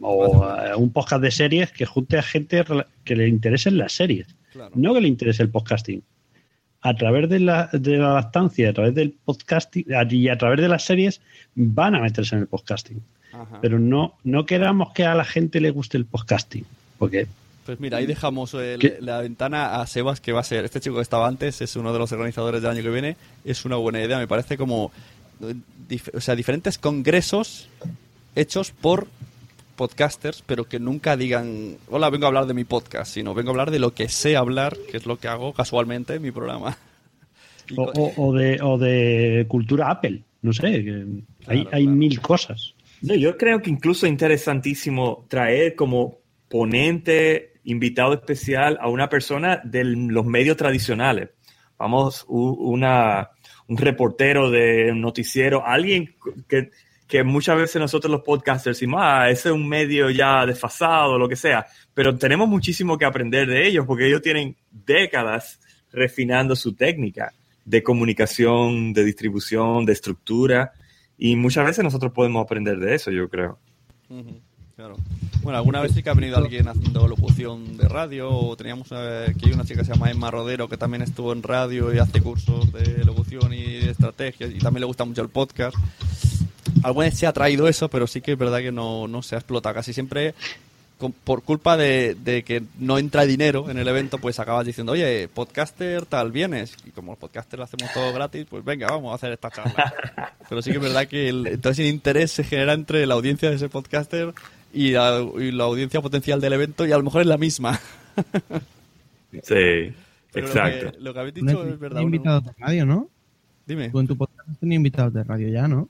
o 0.01 0.77
un 0.77 0.91
podcast 0.91 1.23
de 1.23 1.31
series 1.31 1.71
que 1.71 1.87
junte 1.87 2.19
a 2.19 2.21
gente 2.21 2.63
que 3.03 3.15
le 3.15 3.27
interesen 3.27 3.79
las 3.79 3.93
series. 3.93 4.27
Claro. 4.51 4.71
No 4.75 4.93
que 4.93 5.01
le 5.01 5.07
interese 5.07 5.41
el 5.41 5.49
podcasting 5.49 6.03
a 6.81 6.93
través 6.93 7.29
de 7.29 7.39
la, 7.39 7.69
de 7.73 7.97
la 7.97 8.13
lactancia, 8.13 8.69
a 8.69 8.73
través 8.73 8.95
del 8.95 9.13
podcasting 9.25 9.85
y 10.09 10.29
a 10.29 10.37
través 10.37 10.61
de 10.61 10.67
las 10.67 10.85
series 10.85 11.21
van 11.55 11.95
a 11.95 12.01
meterse 12.01 12.35
en 12.35 12.41
el 12.41 12.47
podcasting. 12.47 13.01
Ajá. 13.33 13.59
Pero 13.61 13.79
no, 13.79 14.17
no 14.23 14.45
queramos 14.45 14.93
que 14.93 15.05
a 15.05 15.15
la 15.15 15.25
gente 15.25 15.59
le 15.59 15.71
guste 15.71 15.97
el 15.97 16.05
podcasting, 16.05 16.65
porque... 16.97 17.27
Pues 17.65 17.79
mira, 17.79 17.97
ahí 17.97 18.07
dejamos 18.07 18.55
el, 18.55 18.97
la 19.01 19.21
ventana 19.21 19.79
a 19.79 19.85
Sebas, 19.85 20.21
que 20.21 20.31
va 20.31 20.39
a 20.39 20.43
ser, 20.43 20.65
este 20.65 20.79
chico 20.79 20.95
que 20.95 21.03
estaba 21.03 21.27
antes, 21.27 21.61
es 21.61 21.75
uno 21.75 21.93
de 21.93 21.99
los 21.99 22.11
organizadores 22.11 22.63
del 22.63 22.71
año 22.71 22.81
que 22.81 22.89
viene, 22.89 23.15
es 23.45 23.63
una 23.63 23.75
buena 23.75 24.03
idea, 24.03 24.17
me 24.17 24.27
parece 24.27 24.57
como, 24.57 24.91
dif 25.87 26.09
o 26.15 26.19
sea, 26.19 26.35
diferentes 26.35 26.79
congresos 26.79 27.69
hechos 28.35 28.71
por 28.71 29.07
podcasters, 29.79 30.43
pero 30.45 30.65
que 30.65 30.77
nunca 30.77 31.15
digan, 31.15 31.77
hola, 31.87 32.09
vengo 32.09 32.25
a 32.25 32.27
hablar 32.27 32.47
de 32.47 32.53
mi 32.53 32.65
podcast, 32.65 33.13
sino 33.13 33.33
vengo 33.33 33.51
a 33.51 33.53
hablar 33.53 33.71
de 33.71 33.79
lo 33.79 33.93
que 33.93 34.09
sé 34.09 34.35
hablar, 34.35 34.75
que 34.91 34.97
es 34.97 35.05
lo 35.05 35.17
que 35.17 35.29
hago 35.29 35.53
casualmente 35.53 36.15
en 36.15 36.21
mi 36.21 36.31
programa. 36.31 36.77
O, 37.77 37.83
o, 37.83 38.29
o 38.29 38.33
de, 38.33 38.59
o 38.63 38.79
de 38.79 39.45
cultura 39.47 39.91
Apple, 39.91 40.23
no 40.41 40.51
sé, 40.53 40.65
hay, 40.65 40.83
claro, 40.83 41.69
hay 41.71 41.83
claro. 41.83 41.97
mil 41.97 42.19
cosas. 42.19 42.73
No, 43.03 43.13
yo 43.13 43.37
creo 43.37 43.61
que 43.61 43.69
incluso 43.69 44.07
es 44.07 44.11
interesantísimo 44.11 45.27
traer 45.29 45.75
como 45.75 46.17
ponente, 46.49 47.53
invitado 47.65 48.15
especial 48.15 48.79
a 48.81 48.89
una 48.89 49.07
persona 49.07 49.61
de 49.63 49.83
los 49.83 50.25
medios 50.25 50.57
tradicionales. 50.57 51.29
Vamos, 51.77 52.25
una, 52.27 53.29
un 53.67 53.77
reportero 53.77 54.49
de 54.49 54.91
un 54.91 55.01
noticiero, 55.01 55.63
alguien 55.63 56.15
que 56.47 56.71
que 57.09 57.23
muchas 57.23 57.57
veces 57.57 57.81
nosotros 57.81 58.11
los 58.11 58.21
podcasters 58.21 58.77
decimos, 58.77 59.01
ah, 59.03 59.31
ese 59.31 59.49
es 59.49 59.55
un 59.55 59.67
medio 59.67 60.11
ya 60.11 60.45
desfasado, 60.45 61.17
lo 61.17 61.27
que 61.27 61.35
sea, 61.35 61.65
pero 61.91 62.15
tenemos 62.15 62.47
muchísimo 62.47 62.99
que 62.99 63.05
aprender 63.05 63.47
de 63.47 63.67
ellos 63.67 63.85
porque 63.87 64.07
ellos 64.07 64.21
tienen 64.21 64.55
décadas 64.69 65.59
refinando 65.91 66.55
su 66.55 66.75
técnica 66.75 67.33
de 67.65 67.81
comunicación, 67.81 68.93
de 68.93 69.03
distribución, 69.03 69.85
de 69.85 69.93
estructura, 69.93 70.71
y 71.17 71.35
muchas 71.35 71.65
veces 71.65 71.83
nosotros 71.83 72.13
podemos 72.13 72.43
aprender 72.43 72.77
de 72.77 72.93
eso, 72.93 73.09
yo 73.09 73.27
creo. 73.27 73.57
Claro. 74.75 74.95
Bueno, 75.41 75.57
alguna 75.57 75.81
vez 75.81 75.93
sí 75.93 76.03
que 76.03 76.11
ha 76.11 76.13
venido 76.13 76.37
alguien 76.37 76.67
haciendo 76.67 77.07
locución 77.07 77.75
de 77.75 77.87
radio, 77.87 78.29
o 78.29 78.55
teníamos 78.55 78.91
una, 78.91 79.23
aquí 79.23 79.47
hay 79.47 79.53
una 79.53 79.65
chica 79.65 79.79
que 79.79 79.85
se 79.85 79.93
llama 79.93 80.11
Emma 80.11 80.29
Rodero, 80.29 80.69
que 80.69 80.77
también 80.77 81.01
estuvo 81.01 81.33
en 81.33 81.41
radio 81.41 81.91
y 81.91 81.97
hace 81.97 82.21
cursos 82.21 82.71
de 82.71 83.03
locución 83.03 83.51
y 83.51 83.63
de 83.63 83.89
estrategia, 83.89 84.45
y 84.45 84.59
también 84.59 84.81
le 84.81 84.85
gusta 84.85 85.05
mucho 85.05 85.23
el 85.23 85.29
podcast 85.29 85.75
alguna 86.83 87.05
vez 87.07 87.17
se 87.17 87.27
ha 87.27 87.33
traído 87.33 87.67
eso, 87.67 87.89
pero 87.89 88.07
sí 88.07 88.21
que 88.21 88.33
es 88.33 88.37
verdad 88.37 88.59
que 88.59 88.71
no, 88.71 89.07
no 89.07 89.21
se 89.21 89.35
ha 89.35 89.39
explotado. 89.39 89.75
Casi 89.75 89.93
siempre, 89.93 90.33
con, 90.97 91.11
por 91.11 91.43
culpa 91.43 91.77
de, 91.77 92.15
de, 92.15 92.43
que 92.43 92.63
no 92.77 92.97
entra 92.97 93.25
dinero 93.25 93.69
en 93.69 93.77
el 93.77 93.87
evento, 93.87 94.17
pues 94.17 94.39
acabas 94.39 94.65
diciendo, 94.65 94.93
oye, 94.93 95.27
podcaster 95.27 96.05
tal, 96.05 96.31
vienes. 96.31 96.75
Y 96.85 96.91
como 96.91 97.13
los 97.13 97.19
podcasters 97.19 97.59
lo 97.59 97.63
hacemos 97.63 97.93
todo 97.93 98.13
gratis, 98.13 98.45
pues 98.49 98.63
venga, 98.63 98.87
vamos 98.87 99.11
a 99.11 99.15
hacer 99.15 99.31
esta 99.31 99.49
charla. 99.49 99.93
pero 100.49 100.61
sí 100.61 100.71
que 100.71 100.77
es 100.77 100.83
verdad 100.83 101.07
que 101.07 101.29
el, 101.29 101.47
entonces 101.47 101.85
el 101.85 101.93
interés 101.93 102.31
se 102.31 102.43
genera 102.43 102.73
entre 102.73 103.05
la 103.05 103.15
audiencia 103.15 103.49
de 103.49 103.55
ese 103.55 103.69
podcaster 103.69 104.33
y 104.73 104.91
la, 104.91 105.25
y 105.37 105.51
la 105.51 105.63
audiencia 105.65 106.01
potencial 106.01 106.41
del 106.41 106.53
evento 106.53 106.85
y 106.85 106.91
a 106.91 106.97
lo 106.97 107.03
mejor 107.03 107.21
es 107.21 107.27
la 107.27 107.37
misma. 107.37 107.79
sí, 109.43 109.93
pero 110.31 110.47
exacto. 110.47 110.85
Lo 110.85 110.91
que, 110.91 110.99
lo 110.99 111.13
que 111.13 111.19
habéis 111.19 111.35
dicho 111.35 111.65
es 111.65 111.79
verdad. 111.79 112.01
invitados 112.01 112.45
de 112.45 112.51
radio, 112.57 112.85
¿no? 112.85 113.09
Dime. 113.65 113.89
Tú 113.89 113.99
en 113.99 114.07
tu 114.07 114.17
podcast 114.17 114.49
has 114.49 114.57
tenido 114.57 114.77
invitados 114.77 115.13
de 115.13 115.23
radio 115.23 115.47
ya, 115.49 115.67
¿no? 115.67 115.87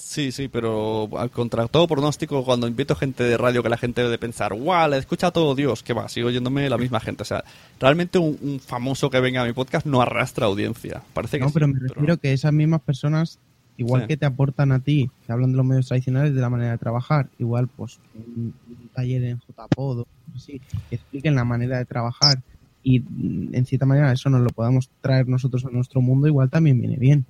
Sí, 0.00 0.32
sí, 0.32 0.48
pero 0.48 1.08
contra 1.32 1.68
todo 1.68 1.86
pronóstico, 1.86 2.42
cuando 2.42 2.66
invito 2.66 2.96
gente 2.96 3.22
de 3.22 3.36
radio 3.36 3.62
que 3.62 3.68
la 3.68 3.76
gente 3.76 4.02
debe 4.02 4.18
pensar, 4.18 4.54
¡guau! 4.54 4.90
Le 4.90 4.96
escucha 4.96 5.28
a 5.28 5.30
todo 5.30 5.54
Dios, 5.54 5.82
que 5.82 5.92
va, 5.92 6.08
sigo 6.08 6.28
oyéndome 6.28 6.68
la 6.70 6.78
misma 6.78 7.00
gente. 7.00 7.22
O 7.22 7.26
sea, 7.26 7.44
realmente 7.78 8.18
un, 8.18 8.36
un, 8.40 8.60
famoso 8.60 9.10
que 9.10 9.20
venga 9.20 9.42
a 9.42 9.44
mi 9.44 9.52
podcast 9.52 9.86
no 9.86 10.00
arrastra 10.00 10.46
audiencia. 10.46 11.02
Parece 11.12 11.36
que 11.36 11.44
No, 11.44 11.48
sí, 11.48 11.54
pero 11.54 11.68
me 11.68 11.78
refiero 11.78 12.00
pero... 12.00 12.16
que 12.16 12.32
esas 12.32 12.52
mismas 12.52 12.80
personas, 12.80 13.38
igual 13.76 14.02
sí. 14.02 14.08
que 14.08 14.16
te 14.16 14.26
aportan 14.26 14.72
a 14.72 14.80
ti, 14.80 15.10
que 15.26 15.32
hablan 15.32 15.52
de 15.52 15.58
los 15.58 15.66
medios 15.66 15.86
tradicionales, 15.86 16.34
de 16.34 16.40
la 16.40 16.48
manera 16.48 16.72
de 16.72 16.78
trabajar, 16.78 17.28
igual, 17.38 17.68
pues, 17.68 18.00
un, 18.14 18.54
un 18.68 18.88
taller 18.94 19.22
en 19.24 19.38
JPod, 19.40 20.06
así, 20.34 20.60
que 20.88 20.96
expliquen 20.96 21.34
la 21.34 21.44
manera 21.44 21.76
de 21.76 21.84
trabajar 21.84 22.42
y, 22.82 23.04
en 23.52 23.66
cierta 23.66 23.86
manera, 23.86 24.12
eso 24.12 24.30
nos 24.30 24.40
lo 24.40 24.48
podamos 24.48 24.90
traer 25.00 25.28
nosotros 25.28 25.64
a 25.66 25.70
nuestro 25.70 26.00
mundo, 26.00 26.26
igual 26.26 26.48
también 26.48 26.80
viene 26.80 26.96
bien. 26.96 27.26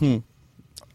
Hmm. 0.00 0.16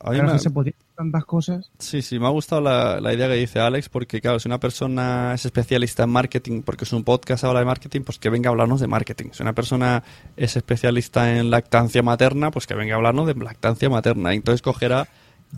Me... 0.10 0.40
se 0.40 0.50
podría 0.50 0.74
tantas 1.02 1.26
cosas. 1.26 1.72
Sí, 1.80 2.02
sí, 2.02 2.20
me 2.20 2.28
ha 2.28 2.30
gustado 2.30 2.62
la, 2.62 3.02
la 3.02 3.14
idea 3.14 3.28
que 3.28 3.36
dice 3.36 3.60
Alex, 3.60 3.90
porque 3.90 4.22
claro, 4.22 4.40
si 4.40 4.48
una 4.48 4.60
persona 4.60 5.34
es 5.34 5.46
especialista 5.46 6.04
en 6.04 6.12
marketing, 6.12 6.62
porque 6.62 6.86
es 6.86 6.94
un 6.94 7.04
podcast 7.04 7.44
habla 7.44 7.60
de 7.60 7.66
marketing, 7.66 8.02
pues 8.02 8.20
que 8.20 8.30
venga 8.30 8.50
a 8.50 8.52
hablarnos 8.52 8.80
de 8.80 8.88
marketing. 8.88 9.30
Si 9.32 9.42
una 9.42 9.54
persona 9.54 10.04
es 10.38 10.56
especialista 10.56 11.38
en 11.38 11.50
lactancia 11.50 12.04
materna, 12.04 12.52
pues 12.52 12.68
que 12.68 12.76
venga 12.76 12.94
a 12.94 12.98
hablarnos 12.98 13.28
de 13.28 13.34
lactancia 13.36 13.90
materna. 13.90 14.34
Entonces 14.34 14.62
cogerá 14.62 15.08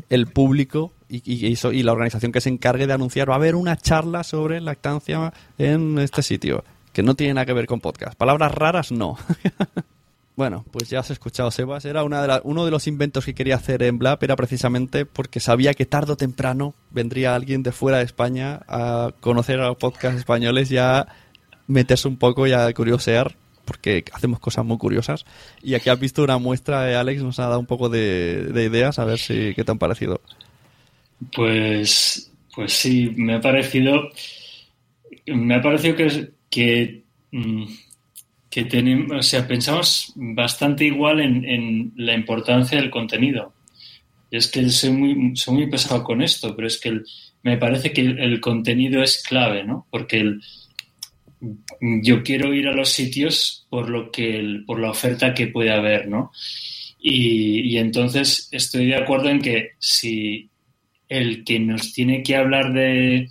el 0.09 0.27
público 0.27 0.93
y, 1.09 1.21
y, 1.25 1.47
y 1.47 1.57
y 1.77 1.83
la 1.83 1.91
organización 1.91 2.31
que 2.31 2.41
se 2.41 2.49
encargue 2.49 2.87
de 2.87 2.93
anunciar, 2.93 3.29
va 3.29 3.33
a 3.33 3.37
haber 3.37 3.55
una 3.55 3.77
charla 3.77 4.23
sobre 4.23 4.61
lactancia 4.61 5.33
en 5.57 5.99
este 5.99 6.23
sitio, 6.23 6.63
que 6.93 7.03
no 7.03 7.15
tiene 7.15 7.35
nada 7.35 7.45
que 7.45 7.53
ver 7.53 7.67
con 7.67 7.79
podcast. 7.79 8.15
Palabras 8.17 8.51
raras, 8.53 8.91
no. 8.91 9.17
Bueno, 10.35 10.65
pues 10.71 10.89
ya 10.89 10.99
has 10.99 11.11
escuchado, 11.11 11.51
Sebas. 11.51 11.85
Era 11.85 12.03
una 12.03 12.25
de 12.25 12.41
uno 12.43 12.65
de 12.65 12.71
los 12.71 12.87
inventos 12.87 13.25
que 13.25 13.35
quería 13.35 13.55
hacer 13.55 13.83
en 13.83 13.99
Blab, 13.99 14.17
era 14.23 14.35
precisamente 14.35 15.05
porque 15.05 15.39
sabía 15.39 15.73
que 15.75 15.85
tarde 15.85 16.13
o 16.13 16.17
temprano 16.17 16.73
vendría 16.89 17.35
alguien 17.35 17.61
de 17.61 17.71
fuera 17.71 17.99
de 17.99 18.05
España 18.05 18.61
a 18.67 19.13
conocer 19.19 19.59
a 19.59 19.67
los 19.67 19.77
podcasts 19.77 20.17
españoles 20.17 20.71
y 20.71 20.77
a 20.77 21.07
meterse 21.67 22.07
un 22.07 22.17
poco 22.17 22.47
y 22.47 22.51
a 22.51 22.73
curiosear, 22.73 23.35
porque 23.63 24.03
hacemos 24.11 24.39
cosas 24.39 24.65
muy 24.65 24.77
curiosas. 24.79 25.25
Y 25.61 25.75
aquí 25.75 25.89
has 25.89 25.99
visto 25.99 26.23
una 26.23 26.39
muestra, 26.39 26.91
eh, 26.91 26.95
Alex, 26.95 27.21
nos 27.21 27.39
ha 27.39 27.43
dado 27.47 27.59
un 27.59 27.67
poco 27.67 27.89
de, 27.89 28.45
de 28.45 28.63
ideas, 28.65 28.97
a 28.97 29.05
ver 29.05 29.19
si 29.19 29.53
qué 29.53 29.63
te 29.63 29.71
han 29.71 29.77
parecido. 29.77 30.19
Pues, 31.35 32.31
pues 32.55 32.73
sí, 32.73 33.13
me 33.15 33.35
ha 33.35 33.41
parecido, 33.41 34.09
me 35.27 35.55
ha 35.55 35.61
parecido 35.61 35.95
que, 35.95 36.31
que, 36.49 37.03
mm, 37.31 37.65
que 38.53 38.65
tenemos, 38.65 39.17
o 39.17 39.23
sea, 39.23 39.47
pensamos 39.47 40.13
bastante 40.15 40.85
igual 40.85 41.21
en, 41.21 41.43
en 41.43 41.91
la 41.95 42.13
importancia 42.13 42.79
del 42.79 42.91
contenido. 42.91 43.51
Es 44.29 44.47
que 44.47 44.69
soy 44.69 44.91
muy, 44.91 45.35
soy 45.35 45.55
muy 45.55 45.67
pesado 45.71 46.03
con 46.03 46.21
esto, 46.21 46.55
pero 46.55 46.67
es 46.67 46.79
que 46.79 47.01
me 47.41 47.57
parece 47.57 47.91
que 47.91 48.01
el, 48.01 48.39
contenido 48.39 49.01
es 49.01 49.23
clave, 49.27 49.63
¿no? 49.63 49.87
Porque 49.89 50.17
el- 50.19 50.41
yo 52.03 52.21
quiero 52.23 52.53
ir 52.53 52.67
a 52.67 52.73
los 52.73 52.89
sitios 52.89 53.65
por 53.69 53.89
lo 53.89 54.11
que 54.11 54.61
por 54.67 54.79
la 54.79 54.91
oferta 54.91 55.33
que 55.33 55.47
puede 55.47 55.71
haber, 55.71 56.07
¿no? 56.07 56.31
Y, 56.99 57.61
y 57.73 57.77
entonces 57.79 58.49
estoy 58.51 58.85
de 58.85 58.95
acuerdo 58.95 59.29
en 59.29 59.41
que 59.41 59.71
si 59.79 60.49
el 61.09 61.43
que 61.43 61.59
nos 61.59 61.91
tiene 61.91 62.21
que 62.23 62.35
hablar 62.35 62.71
de, 62.71 63.29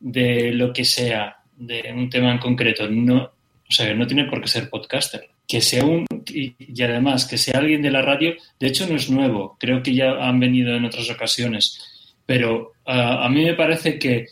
de 0.00 0.52
lo 0.52 0.72
que 0.72 0.84
sea, 0.84 1.36
de 1.56 1.92
un 1.94 2.08
tema 2.10 2.32
en 2.32 2.38
concreto, 2.38 2.88
no, 2.90 3.30
o 3.72 3.74
sea, 3.74 3.94
no 3.94 4.06
tiene 4.06 4.26
por 4.26 4.42
qué 4.42 4.48
ser 4.48 4.68
podcaster. 4.68 5.22
Que 5.48 5.62
sea 5.62 5.82
un, 5.84 6.04
y, 6.28 6.54
y 6.58 6.82
además 6.82 7.24
que 7.26 7.38
sea 7.38 7.58
alguien 7.58 7.80
de 7.80 7.90
la 7.90 8.02
radio, 8.02 8.34
de 8.60 8.66
hecho 8.68 8.86
no 8.86 8.96
es 8.96 9.08
nuevo, 9.10 9.56
creo 9.58 9.82
que 9.82 9.94
ya 9.94 10.10
han 10.12 10.38
venido 10.38 10.74
en 10.76 10.84
otras 10.84 11.08
ocasiones, 11.10 12.14
pero 12.26 12.72
a 12.86 13.28
mí 13.30 13.44
me 13.44 13.54
parece 13.54 13.98
que, 13.98 14.26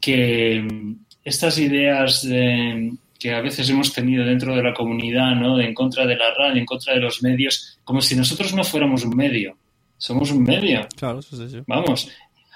que 0.00 0.60
mm, 0.62 0.94
estas 1.24 1.58
ideas 1.58 2.26
de- 2.26 2.92
que 3.18 3.32
a 3.32 3.40
veces 3.40 3.68
hemos 3.70 3.92
tenido 3.92 4.24
dentro 4.24 4.54
de 4.54 4.62
la 4.62 4.74
comunidad, 4.74 5.34
¿no? 5.34 5.56
De 5.56 5.64
en 5.64 5.72
contra 5.74 6.06
de 6.06 6.14
la 6.16 6.34
radio, 6.36 6.60
en 6.60 6.66
contra 6.66 6.92
de 6.94 7.00
los 7.00 7.22
medios, 7.22 7.78
como 7.82 8.00
si 8.02 8.14
nosotros 8.14 8.52
no 8.54 8.62
fuéramos 8.64 9.02
un 9.04 9.16
medio. 9.16 9.56
Somos 9.96 10.30
un 10.30 10.42
medio. 10.42 10.86
Claro, 10.96 11.22
sí, 11.22 11.34
sí, 11.36 11.48
sí. 11.48 11.58
Vamos. 11.66 12.10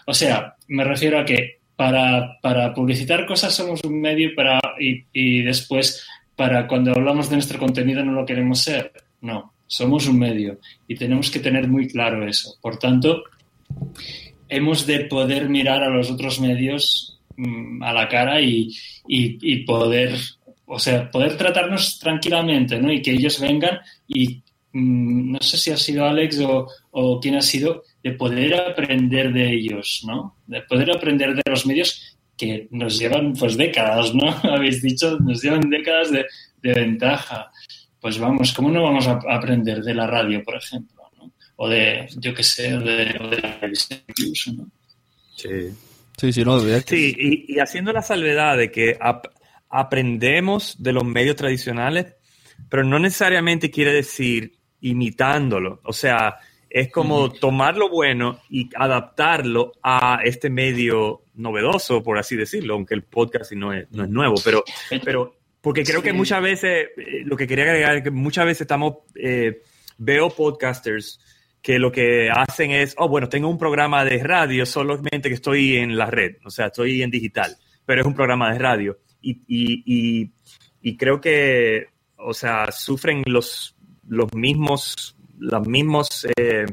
O 0.07 0.13
sea, 0.13 0.55
me 0.67 0.85
refiero 0.85 1.19
a 1.19 1.25
que 1.25 1.61
para, 1.75 2.39
para 2.43 2.75
publicitar 2.75 3.25
cosas 3.25 3.55
somos 3.55 3.83
un 3.85 3.99
medio 4.01 4.35
para, 4.35 4.61
y, 4.79 5.05
y 5.13 5.43
después 5.43 6.05
para 6.39 6.69
cuando 6.69 6.93
hablamos 6.93 7.29
de 7.29 7.35
nuestro 7.35 7.59
contenido 7.59 8.05
no 8.05 8.13
lo 8.13 8.25
queremos 8.25 8.61
ser. 8.61 8.93
No, 9.23 9.55
somos 9.67 10.07
un 10.07 10.21
medio 10.21 10.61
y 10.87 10.95
tenemos 10.95 11.33
que 11.33 11.41
tener 11.41 11.67
muy 11.67 11.89
claro 11.89 12.25
eso. 12.29 12.55
Por 12.63 12.79
tanto, 12.79 13.25
hemos 14.49 14.87
de 14.87 15.01
poder 15.07 15.49
mirar 15.49 15.83
a 15.83 15.89
los 15.89 16.09
otros 16.13 16.39
medios 16.41 17.19
mm, 17.37 17.83
a 17.83 17.93
la 17.93 18.07
cara 18.07 18.41
y, 18.41 18.73
poder, 19.67 20.15
o 20.65 20.79
sea, 20.79 21.11
poder 21.11 21.37
tratarnos 21.37 21.99
tranquilamente, 21.99 22.79
¿no? 22.79 22.93
Y 22.93 23.03
que 23.03 23.11
ellos 23.11 23.41
vengan 23.41 23.81
y 24.07 24.41
mm, 24.73 25.33
no 25.33 25.41
sé 25.41 25.59
si 25.59 25.73
ha 25.73 25.77
sido 25.77 26.05
Alex 26.05 26.39
o, 26.39 26.69
o 26.93 27.19
quién 27.19 27.35
ha 27.35 27.43
sido, 27.43 27.83
de 28.01 28.13
poder 28.13 28.55
aprender 28.55 29.33
de 29.33 29.55
ellos, 29.55 30.05
¿no? 30.07 30.37
De 30.47 30.63
poder 30.63 30.93
aprender 30.93 31.35
de 31.35 31.43
los 31.51 31.67
medios 31.67 32.17
que 32.39 32.69
nos 32.71 32.99
llevan 32.99 33.33
pues 33.35 33.57
décadas, 33.57 34.15
¿no? 34.15 34.31
Habéis 34.51 34.81
dicho, 34.81 35.19
nos 35.21 35.43
llevan 35.43 35.69
décadas 35.69 36.11
de, 36.13 36.25
de 36.63 36.73
ventaja. 36.73 37.51
Pues 38.01 38.19
vamos, 38.19 38.53
¿cómo 38.55 38.71
no 38.71 38.85
vamos 38.85 39.07
a 39.09 39.19
aprender 39.29 39.83
de 39.83 39.93
la 39.95 40.07
radio, 40.07 40.43
por 40.45 40.55
ejemplo? 40.57 41.03
¿no? 41.19 41.33
O 41.57 41.69
de, 41.69 42.09
yo 42.17 42.33
qué 42.33 42.43
sé, 42.45 42.75
o 42.75 42.81
de, 42.81 43.17
o 43.21 43.29
de 43.29 43.41
la 43.41 43.59
televisión 43.59 44.01
incluso, 44.09 44.53
¿no? 44.53 44.69
Sí. 45.37 45.49
Sí, 46.17 46.33
sí, 46.33 46.45
no, 46.45 46.61
de- 46.61 46.81
Sí, 46.83 47.15
y, 47.17 47.55
y 47.55 47.59
haciendo 47.61 47.93
la 47.93 48.03
salvedad 48.03 48.57
de 48.57 48.71
que 48.73 48.97
ap- 49.01 49.27
aprendemos 49.69 50.77
de 50.83 50.93
los 50.93 51.05
medios 51.05 51.37
tradicionales, 51.37 52.07
pero 52.69 52.85
no 52.85 52.99
necesariamente 52.99 53.71
quiere 53.71 53.93
decir 53.93 54.55
imitándolo. 54.81 55.81
O 55.85 55.93
sea, 55.93 56.37
es 56.71 56.91
como 56.93 57.31
tomar 57.31 57.77
lo 57.77 57.89
bueno 57.89 58.41
y 58.51 58.69
adaptarlo 58.77 59.73
a 59.83 60.21
este 60.25 60.51
medio 60.51 61.23
novedoso, 61.39 62.03
por 62.03 62.19
así 62.19 62.37
decirlo, 62.37 62.75
aunque 62.75 62.95
el 62.95 63.03
podcast 63.03 63.53
no 63.53 63.73
es, 63.73 63.91
no 63.91 64.05
es 64.05 64.11
nuevo, 64.11 64.35
pero, 64.45 64.65
pero 65.05 65.37
porque 65.61 65.85
creo 65.85 66.03
que 66.03 66.13
muchas 66.13 66.43
veces, 66.43 66.89
eh, 66.97 67.23
lo 67.25 67.37
que 67.37 67.47
quería 67.47 67.65
agregar 67.65 67.97
es 67.97 68.03
que 68.03 68.11
muchas 68.11 68.45
veces 68.45 68.63
estamos, 68.63 68.99
eh, 69.15 69.63
veo 69.99 70.31
podcasters 70.31 71.21
que 71.61 71.79
lo 71.79 71.91
que 71.91 72.31
hacen 72.31 72.71
es, 72.71 72.95
oh, 72.99 73.09
bueno, 73.09 73.29
tengo 73.29 73.49
un 73.49 73.59
programa 73.59 74.05
de 74.05 74.23
radio, 74.23 74.65
solamente 74.65 75.29
que 75.29 75.35
estoy 75.35 75.77
en 75.77 75.97
la 75.97 76.07
red, 76.07 76.37
o 76.45 76.51
sea, 76.51 76.67
estoy 76.67 77.03
en 77.03 77.11
digital, 77.11 77.57
pero 77.85 78.01
es 78.01 78.07
un 78.07 78.15
programa 78.15 78.53
de 78.53 78.59
radio. 78.59 78.99
Y, 79.21 79.43
y, 79.49 79.83
y, 79.85 80.33
y 80.81 80.97
creo 80.97 81.21
que, 81.21 81.87
o 82.17 82.33
sea, 82.33 82.71
sufren 82.71 83.23
los, 83.27 83.77
los 84.07 84.33
mismos, 84.35 85.17
los 85.39 85.67
mismos, 85.67 86.27
eh, 86.37 86.67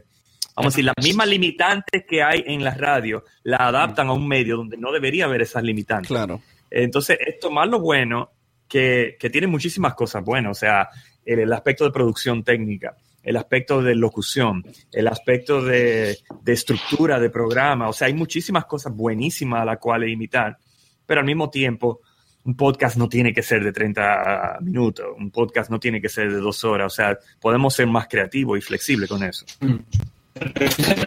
vamos 0.56 0.74
a 0.74 0.75
decir, 0.75 0.85
las 0.85 1.06
mismas 1.06 1.27
limitantes 1.27 2.06
que 2.08 2.24
hay 2.24 2.43
en 2.48 2.64
la 2.64 2.74
radio, 2.74 3.24
la 3.43 3.58
adaptan 3.58 4.08
a 4.08 4.14
un 4.14 4.27
medio 4.27 4.58
donde 4.58 4.77
no 4.77 4.92
debería 4.92 5.25
haber 5.25 5.42
esas 5.42 5.64
limitantes. 5.64 6.08
Claro. 6.08 6.42
Entonces, 6.69 7.17
es 7.25 7.40
tomar 7.40 7.67
lo 7.67 7.80
bueno, 7.80 8.32
que, 8.67 9.16
que 9.19 9.30
tiene 9.30 9.48
muchísimas 9.48 9.93
cosas 9.93 10.24
buenas, 10.24 10.58
o 10.58 10.59
sea, 10.59 10.90
el, 11.25 11.40
el 11.40 11.53
aspecto 11.53 11.84
de 11.84 11.92
producción 11.92 12.43
técnica, 12.43 12.95
el 13.24 13.38
aspecto 13.38 13.82
de 13.82 13.95
locución, 13.95 14.64
el 14.92 15.08
aspecto 15.08 15.61
de, 15.61 16.17
de 16.42 16.53
estructura 16.53 17.19
de 17.19 17.30
programa, 17.30 17.90
o 17.90 17.93
sea, 17.93 18.08
hay 18.08 18.14
muchísimas 18.14 18.66
cosas 18.66 18.95
buenísimas 18.95 19.61
a 19.61 19.66
las 19.66 19.77
cuales 19.77 20.11
imitar, 20.11 20.58
pero 21.06 21.22
al 21.22 21.25
mismo 21.25 21.50
tiempo, 21.50 22.01
un 22.43 22.56
podcast 22.56 22.98
no 22.98 23.09
tiene 23.09 23.34
que 23.34 23.42
ser 23.42 23.64
de 23.64 23.72
30 23.72 24.59
minutos, 24.61 25.06
un 25.17 25.32
podcast 25.32 25.72
no 25.72 25.80
tiene 25.80 26.00
que 26.00 26.09
ser 26.09 26.32
de 26.32 26.38
dos 26.38 26.64
horas, 26.64 26.93
o 26.93 26.95
sea, 26.95 27.17
podemos 27.40 27.74
ser 27.74 27.88
más 27.88 28.08
creativos 28.08 28.58
y 28.58 28.61
flexibles 28.61 29.09
con 29.09 29.24
eso. 29.24 29.45
Fíjate 29.59 30.15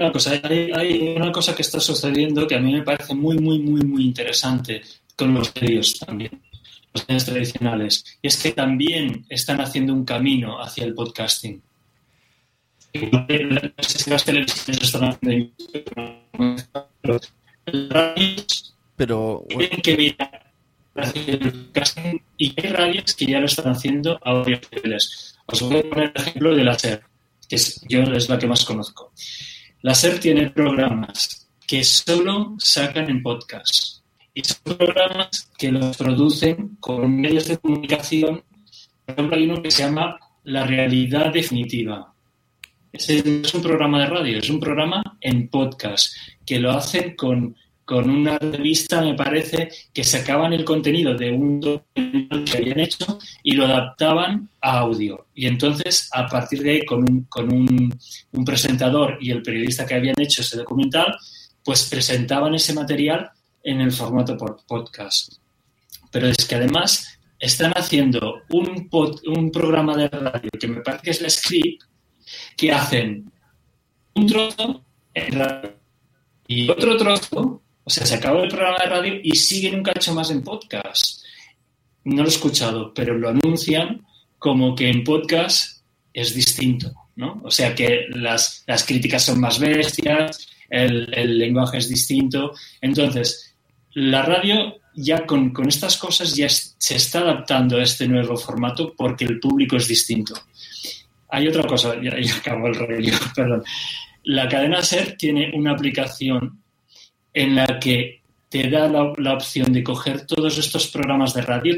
una 0.00 0.12
cosa, 0.12 0.40
hay, 0.42 0.70
hay 0.72 1.14
una 1.16 1.30
cosa 1.30 1.54
que 1.54 1.62
está 1.62 1.80
sucediendo 1.80 2.46
que 2.46 2.54
a 2.54 2.60
mí 2.60 2.72
me 2.72 2.82
parece 2.82 3.14
muy, 3.14 3.38
muy, 3.38 3.58
muy, 3.58 3.82
muy 3.82 4.04
interesante 4.04 4.82
con 5.16 5.34
los 5.34 5.52
medios 5.60 5.98
también, 5.98 6.40
los 6.94 7.06
medios 7.08 7.24
tradicionales, 7.24 8.18
y 8.22 8.28
es 8.28 8.42
que 8.42 8.52
también 8.52 9.26
están 9.28 9.60
haciendo 9.60 9.92
un 9.92 10.04
camino 10.04 10.60
hacia 10.60 10.84
el 10.84 10.94
podcasting. 10.94 11.60
No 13.12 13.26
sé 13.80 13.98
si 13.98 14.10
las 14.10 14.24
televisiones 14.24 14.82
están 14.82 15.04
haciendo 15.04 15.52
pero 18.96 19.44
tienen 19.48 19.82
que 19.82 19.96
mirar 19.96 20.52
hacia 20.96 21.34
el 21.34 21.52
podcasting 21.52 22.22
y 22.38 22.54
hay 22.60 22.70
radios 22.70 23.14
que 23.14 23.26
ya 23.26 23.40
lo 23.40 23.46
están 23.46 23.72
haciendo 23.72 24.18
a 24.22 24.32
varios 24.32 24.60
niveles. 24.72 25.38
Os 25.46 25.62
voy 25.62 25.78
a 25.78 25.82
poner 25.82 26.12
el 26.14 26.22
ejemplo 26.22 26.56
de 26.56 26.64
la 26.64 26.78
SER, 26.78 27.02
que 27.48 27.56
es, 27.56 27.80
yo 27.88 28.02
es 28.02 28.28
la 28.28 28.38
que 28.38 28.46
más 28.46 28.64
conozco. 28.64 29.12
La 29.82 29.94
SER 29.94 30.18
tiene 30.18 30.50
programas 30.50 31.48
que 31.66 31.84
solo 31.84 32.56
sacan 32.58 33.08
en 33.10 33.22
podcast. 33.22 33.98
Y 34.34 34.42
son 34.42 34.76
programas 34.76 35.50
que 35.56 35.72
los 35.72 35.96
producen 35.96 36.76
con 36.80 37.20
medios 37.20 37.48
de 37.48 37.58
comunicación. 37.58 38.42
Por 39.04 39.14
ejemplo, 39.14 39.36
hay 39.36 39.44
uno 39.44 39.62
que 39.62 39.70
se 39.70 39.82
llama 39.82 40.18
La 40.44 40.66
Realidad 40.66 41.32
Definitiva. 41.32 42.12
Ese 42.92 43.22
no 43.22 43.46
es 43.46 43.54
un 43.54 43.62
programa 43.62 44.00
de 44.00 44.06
radio, 44.06 44.38
es 44.38 44.48
un 44.48 44.60
programa 44.60 45.02
en 45.20 45.48
podcast, 45.48 46.14
que 46.46 46.58
lo 46.58 46.70
hacen 46.70 47.14
con, 47.16 47.54
con 47.88 48.10
una 48.10 48.36
revista, 48.36 49.00
me 49.00 49.14
parece, 49.14 49.70
que 49.94 50.04
sacaban 50.04 50.52
el 50.52 50.62
contenido 50.62 51.14
de 51.14 51.32
un 51.32 51.58
documental 51.58 52.44
que 52.44 52.58
habían 52.58 52.80
hecho 52.80 53.18
y 53.42 53.52
lo 53.52 53.64
adaptaban 53.64 54.50
a 54.60 54.80
audio. 54.80 55.28
Y 55.34 55.46
entonces, 55.46 56.10
a 56.12 56.26
partir 56.26 56.62
de 56.62 56.70
ahí, 56.72 56.84
con 56.84 56.98
un, 57.10 57.22
con 57.30 57.50
un, 57.50 57.98
un 58.32 58.44
presentador 58.44 59.16
y 59.22 59.30
el 59.30 59.40
periodista 59.40 59.86
que 59.86 59.94
habían 59.94 60.20
hecho 60.20 60.42
ese 60.42 60.58
documental, 60.58 61.16
pues 61.64 61.88
presentaban 61.88 62.54
ese 62.54 62.74
material 62.74 63.30
en 63.62 63.80
el 63.80 63.90
formato 63.90 64.36
por 64.36 64.58
podcast. 64.66 65.36
Pero 66.12 66.26
es 66.26 66.44
que 66.44 66.56
además 66.56 67.18
están 67.38 67.72
haciendo 67.72 68.42
un, 68.50 68.90
pod- 68.90 69.22
un 69.34 69.50
programa 69.50 69.96
de 69.96 70.08
radio 70.08 70.50
que 70.60 70.68
me 70.68 70.82
parece 70.82 71.04
que 71.04 71.10
es 71.12 71.22
la 71.22 71.30
Script, 71.30 71.84
que 72.54 72.70
hacen 72.70 73.32
un 74.14 74.26
trozo 74.26 74.84
en 75.14 75.32
radio, 75.38 75.72
Y 76.46 76.68
otro 76.68 76.98
trozo, 76.98 77.62
o 77.88 77.90
sea, 77.90 78.04
se 78.04 78.16
acabó 78.16 78.42
el 78.42 78.50
programa 78.50 78.76
de 78.84 78.90
radio 78.90 79.20
y 79.22 79.34
siguen 79.34 79.76
un 79.76 79.82
cacho 79.82 80.12
más 80.12 80.30
en 80.30 80.42
podcast. 80.42 81.24
No 82.04 82.16
lo 82.16 82.28
he 82.28 82.32
escuchado, 82.32 82.92
pero 82.92 83.16
lo 83.16 83.30
anuncian 83.30 84.04
como 84.38 84.74
que 84.74 84.90
en 84.90 85.02
podcast 85.04 85.80
es 86.12 86.34
distinto, 86.34 86.92
¿no? 87.16 87.40
O 87.42 87.50
sea, 87.50 87.74
que 87.74 88.04
las, 88.10 88.62
las 88.66 88.84
críticas 88.84 89.24
son 89.24 89.40
más 89.40 89.58
bestias, 89.58 90.46
el, 90.68 91.38
lenguaje 91.38 91.78
es 91.78 91.88
distinto. 91.88 92.52
Entonces, 92.82 93.56
la 93.94 94.20
radio 94.20 94.76
ya 94.94 95.24
con, 95.24 95.54
con 95.54 95.66
estas 95.66 95.96
cosas 95.96 96.36
ya 96.36 96.50
se 96.50 96.94
está 96.94 97.20
adaptando 97.20 97.78
a 97.78 97.84
este 97.84 98.06
nuevo 98.06 98.36
formato 98.36 98.92
porque 98.94 99.24
el 99.24 99.40
público 99.40 99.76
es 99.76 99.88
distinto. 99.88 100.34
Hay 101.30 101.48
otra 101.48 101.66
cosa, 101.66 101.94
ya, 102.02 102.20
ya 102.20 102.36
acabo 102.36 102.66
el 102.66 102.74
rollo, 102.74 103.14
perdón. 103.34 103.64
La 104.24 104.46
cadena 104.46 104.82
SER 104.82 105.16
tiene 105.16 105.52
una 105.54 105.72
aplicación 105.72 106.62
en 107.32 107.54
la 107.54 107.66
que 107.78 108.18
te 108.48 108.70
da 108.70 108.88
la, 108.88 109.34
opción 109.34 109.72
de 109.72 109.84
coger 109.84 110.26
todos 110.26 110.56
estos 110.56 110.86
programas 110.88 111.34
de 111.34 111.42
radio, 111.42 111.74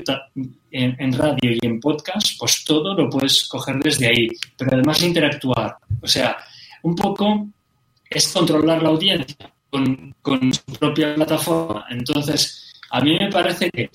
en, 0.70 1.12
radio 1.12 1.52
y 1.60 1.66
en 1.66 1.80
podcast, 1.80 2.38
pues 2.38 2.64
todo 2.64 2.94
lo 2.94 3.10
puedes 3.10 3.48
coger 3.48 3.76
desde 3.80 4.06
ahí, 4.06 4.28
pero 4.56 4.74
además 4.74 5.02
interactuar. 5.02 5.76
O 6.00 6.06
sea, 6.06 6.36
un 6.82 6.94
poco 6.94 7.48
es 8.08 8.28
controlar 8.28 8.82
la 8.82 8.90
audiencia 8.90 9.52
con, 9.68 10.14
su 10.52 10.78
propia 10.78 11.14
plataforma. 11.16 11.86
Entonces, 11.90 12.72
a 12.90 13.00
mí 13.00 13.18
me 13.18 13.30
parece 13.30 13.68
que 13.70 13.90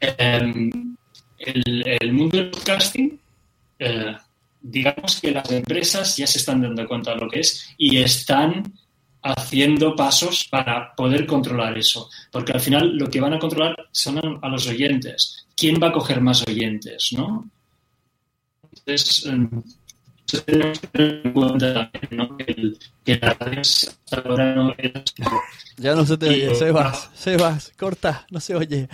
el, 0.00 0.96
el 1.38 2.12
mundo 2.12 2.36
del 2.36 2.50
podcasting, 2.50 3.20
eh, 3.78 4.16
digamos 4.60 5.20
que 5.20 5.30
las 5.30 5.50
empresas 5.52 6.16
ya 6.16 6.26
se 6.26 6.38
están 6.38 6.62
dando 6.62 6.86
cuenta 6.86 7.14
de 7.14 7.20
lo 7.20 7.28
que 7.28 7.40
es 7.40 7.74
y 7.78 7.98
están 7.98 8.72
haciendo 9.22 9.94
pasos 9.96 10.46
para 10.50 10.94
poder 10.94 11.26
controlar 11.26 11.76
eso. 11.76 12.08
Porque 12.30 12.52
al 12.52 12.60
final 12.60 12.96
lo 12.96 13.08
que 13.10 13.20
van 13.20 13.34
a 13.34 13.38
controlar 13.38 13.76
son 13.92 14.18
a, 14.18 14.38
a 14.46 14.48
los 14.48 14.66
oyentes. 14.68 15.46
¿Quién 15.56 15.80
va 15.82 15.88
a 15.88 15.92
coger 15.92 16.20
más 16.20 16.46
oyentes? 16.46 17.10
¿no? 17.16 17.48
Entonces, 18.72 19.26
eh, 19.26 19.48
eso 20.28 20.42
tenemos 20.42 20.78
que 20.78 20.86
tener 20.88 21.20
en 21.24 21.32
cuenta 21.32 21.74
también, 21.74 22.08
¿no? 22.12 22.36
que, 22.36 22.44
el- 22.52 22.78
que 23.04 23.16
la 23.16 23.34
radio 23.34 23.60
hasta 23.60 24.16
ahora 24.20 24.54
no 24.54 24.74
era- 24.78 25.02
Ya 25.78 25.94
no 25.94 26.04
se 26.04 26.18
te 26.18 26.28
oye, 26.28 26.54
Sebas, 26.56 27.08
Sebas, 27.14 27.72
corta, 27.78 28.26
no 28.30 28.40
se 28.40 28.54
oye. 28.56 28.88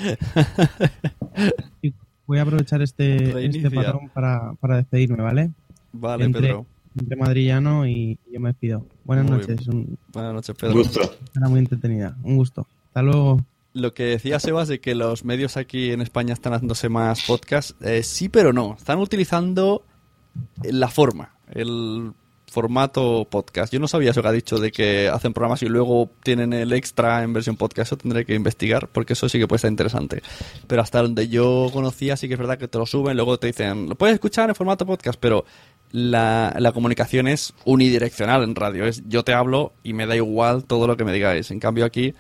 Voy 2.27 2.39
a 2.39 2.43
aprovechar 2.43 2.83
este, 2.83 3.47
este 3.47 3.71
patrón 3.71 4.09
para, 4.11 4.53
para 4.61 4.77
despedirme, 4.77 5.23
¿vale? 5.23 5.51
Vale, 5.93 6.25
entre, 6.25 6.43
Pedro. 6.43 6.67
Entre 6.99 7.17
madrillano 7.17 7.87
y 7.87 8.19
yo 8.31 8.41
me 8.41 8.51
despido. 8.51 8.87
Buenas 9.05 9.27
Muy 9.27 9.39
noches. 9.39 9.67
Un, 9.69 9.99
Buenas 10.13 10.35
noches, 10.35 10.57
Pedro. 10.57 10.83
Era 11.37 11.49
muy 11.49 11.59
entretenida. 11.59 12.17
Un 12.23 12.37
gusto. 12.37 12.67
Hasta 12.89 13.03
luego. 13.03 13.45
Lo 13.73 13.93
que 13.93 14.05
decía 14.05 14.39
Sebas 14.39 14.69
de 14.69 14.81
que 14.81 14.95
los 14.95 15.25
medios 15.25 15.57
aquí 15.57 15.91
en 15.91 16.01
España 16.01 16.33
están 16.33 16.53
haciéndose 16.53 16.89
más 16.89 17.25
podcast, 17.27 17.73
eh, 17.83 18.05
sí, 18.05 18.29
pero 18.29 18.53
no. 18.53 18.77
Están 18.79 19.01
utilizando 19.01 19.85
la 20.63 20.89
forma, 20.89 21.35
el 21.51 22.13
formato 22.55 23.27
podcast. 23.29 23.73
Yo 23.73 23.81
no 23.81 23.89
sabía 23.89 24.13
eso 24.13 24.23
que 24.23 24.29
ha 24.29 24.33
dicho 24.33 24.59
de 24.59 24.71
que 24.71 25.09
hacen 25.09 25.33
programas 25.35 25.63
y 25.65 25.67
luego 25.67 26.09
tienen 26.23 26.53
el 26.53 26.73
extra 26.73 27.25
en 27.25 27.33
versión 27.33 27.57
podcast. 27.57 27.89
Eso 27.89 27.97
tendré 27.97 28.25
que 28.25 28.35
investigar 28.35 28.89
porque 28.93 29.15
eso 29.15 29.29
sí 29.29 29.41
que 29.41 29.49
puede 29.49 29.57
estar 29.57 29.71
interesante. 29.71 30.23
Pero 30.69 30.81
hasta 30.81 31.03
donde 31.03 31.29
yo 31.29 31.69
conocía, 31.73 32.17
sí 32.17 32.29
que 32.29 32.35
es 32.35 32.41
verdad 32.41 32.57
que 32.57 32.69
te 32.69 32.79
lo 32.79 32.87
suben, 32.87 33.17
luego 33.17 33.39
te 33.39 33.49
dicen, 33.49 33.89
lo 33.89 33.97
puedes 33.97 34.15
escuchar 34.15 34.49
en 34.49 34.55
formato 34.55 34.87
podcast, 34.87 35.19
pero 35.21 35.45
la, 35.97 36.53
la 36.59 36.73
comunicación 36.73 37.29
es 37.29 37.55
unidireccional 37.65 38.43
en 38.43 38.57
radio. 38.57 38.85
Es 38.85 39.05
yo 39.07 39.23
te 39.23 39.33
hablo 39.33 39.73
y 39.85 39.93
me 39.93 40.07
da 40.07 40.17
igual 40.17 40.65
todo 40.65 40.89
lo 40.89 40.97
que 40.97 41.05
me 41.05 41.13
digáis. 41.13 41.53
En 41.53 41.61
cambio 41.61 41.85
aquí 41.85 42.15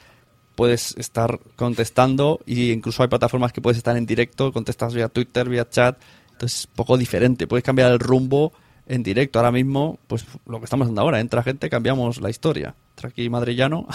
puedes 0.55 0.95
estar 0.97 1.41
contestando 1.57 2.39
y 2.47 2.71
incluso 2.71 3.03
hay 3.03 3.09
plataformas 3.09 3.53
que 3.53 3.61
puedes 3.61 3.77
estar 3.77 3.97
en 3.97 4.07
directo, 4.07 4.53
contestas 4.53 4.95
vía 4.95 5.09
Twitter, 5.09 5.49
vía 5.49 5.69
chat, 5.69 5.99
entonces 6.31 6.61
es 6.61 6.67
poco 6.69 6.97
diferente, 6.97 7.49
puedes 7.49 7.65
cambiar 7.65 7.91
el 7.91 7.99
rumbo 7.99 8.53
en 8.87 9.03
directo. 9.03 9.41
Ahora 9.41 9.51
mismo, 9.51 9.99
pues 10.07 10.25
lo 10.47 10.61
que 10.61 10.67
estamos 10.67 10.85
haciendo 10.85 11.01
ahora, 11.01 11.19
entra 11.19 11.43
gente, 11.43 11.69
cambiamos 11.69 12.21
la 12.21 12.31
historia. 12.31 12.77
Entra 12.91 13.09
aquí 13.09 13.29
Madrillano. 13.29 13.89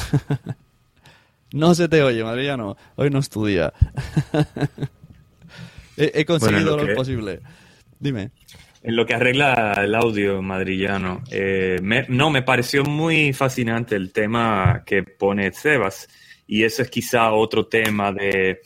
no 1.53 1.73
se 1.73 1.87
te 1.87 2.03
oye, 2.03 2.21
Madrillano, 2.21 2.75
hoy 2.97 3.09
no 3.09 3.19
estudia. 3.19 3.71
he, 5.95 6.11
he 6.15 6.25
conseguido 6.25 6.71
Bueno, 6.71 6.75
lo 6.77 6.83
lo 6.83 6.87
que- 6.89 6.95
posible. 6.95 7.39
Dime. 7.97 8.31
En 8.81 8.95
lo 8.95 9.05
que 9.05 9.13
arregla 9.13 9.73
el 9.83 9.93
audio 9.93 10.41
madrillano, 10.41 11.21
eh, 11.31 11.79
me- 11.81 12.05
no, 12.07 12.29
me 12.29 12.41
pareció 12.43 12.83
muy 12.85 13.33
fascinante 13.33 13.95
el 13.95 14.13
tema 14.13 14.83
que 14.85 15.03
pone 15.03 15.51
Sebas. 15.51 16.07
Y 16.47 16.63
eso 16.63 16.81
es 16.81 16.89
quizá 16.89 17.31
otro 17.31 17.67
tema 17.67 18.11
de 18.11 18.61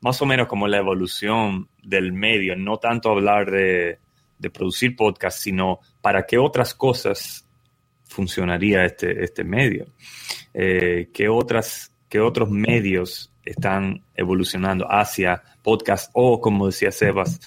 más 0.00 0.20
o 0.20 0.26
menos 0.26 0.48
como 0.48 0.66
la 0.66 0.78
evolución 0.78 1.68
del 1.82 2.12
medio. 2.12 2.56
No 2.56 2.78
tanto 2.78 3.10
hablar 3.10 3.50
de, 3.50 3.98
de 4.38 4.50
producir 4.50 4.96
podcast, 4.96 5.38
sino 5.38 5.78
para 6.00 6.26
qué 6.26 6.38
otras 6.38 6.74
cosas 6.74 7.46
funcionaría 8.04 8.84
este, 8.84 9.22
este 9.24 9.44
medio. 9.44 9.86
Eh, 10.52 11.08
¿qué, 11.14 11.28
otras, 11.28 11.94
¿Qué 12.08 12.20
otros 12.20 12.50
medios 12.50 13.32
están 13.44 14.02
evolucionando 14.14 14.86
hacia 14.90 15.42
podcast 15.62 16.10
o, 16.14 16.40
como 16.40 16.66
decía 16.66 16.90
Sebas, 16.90 17.40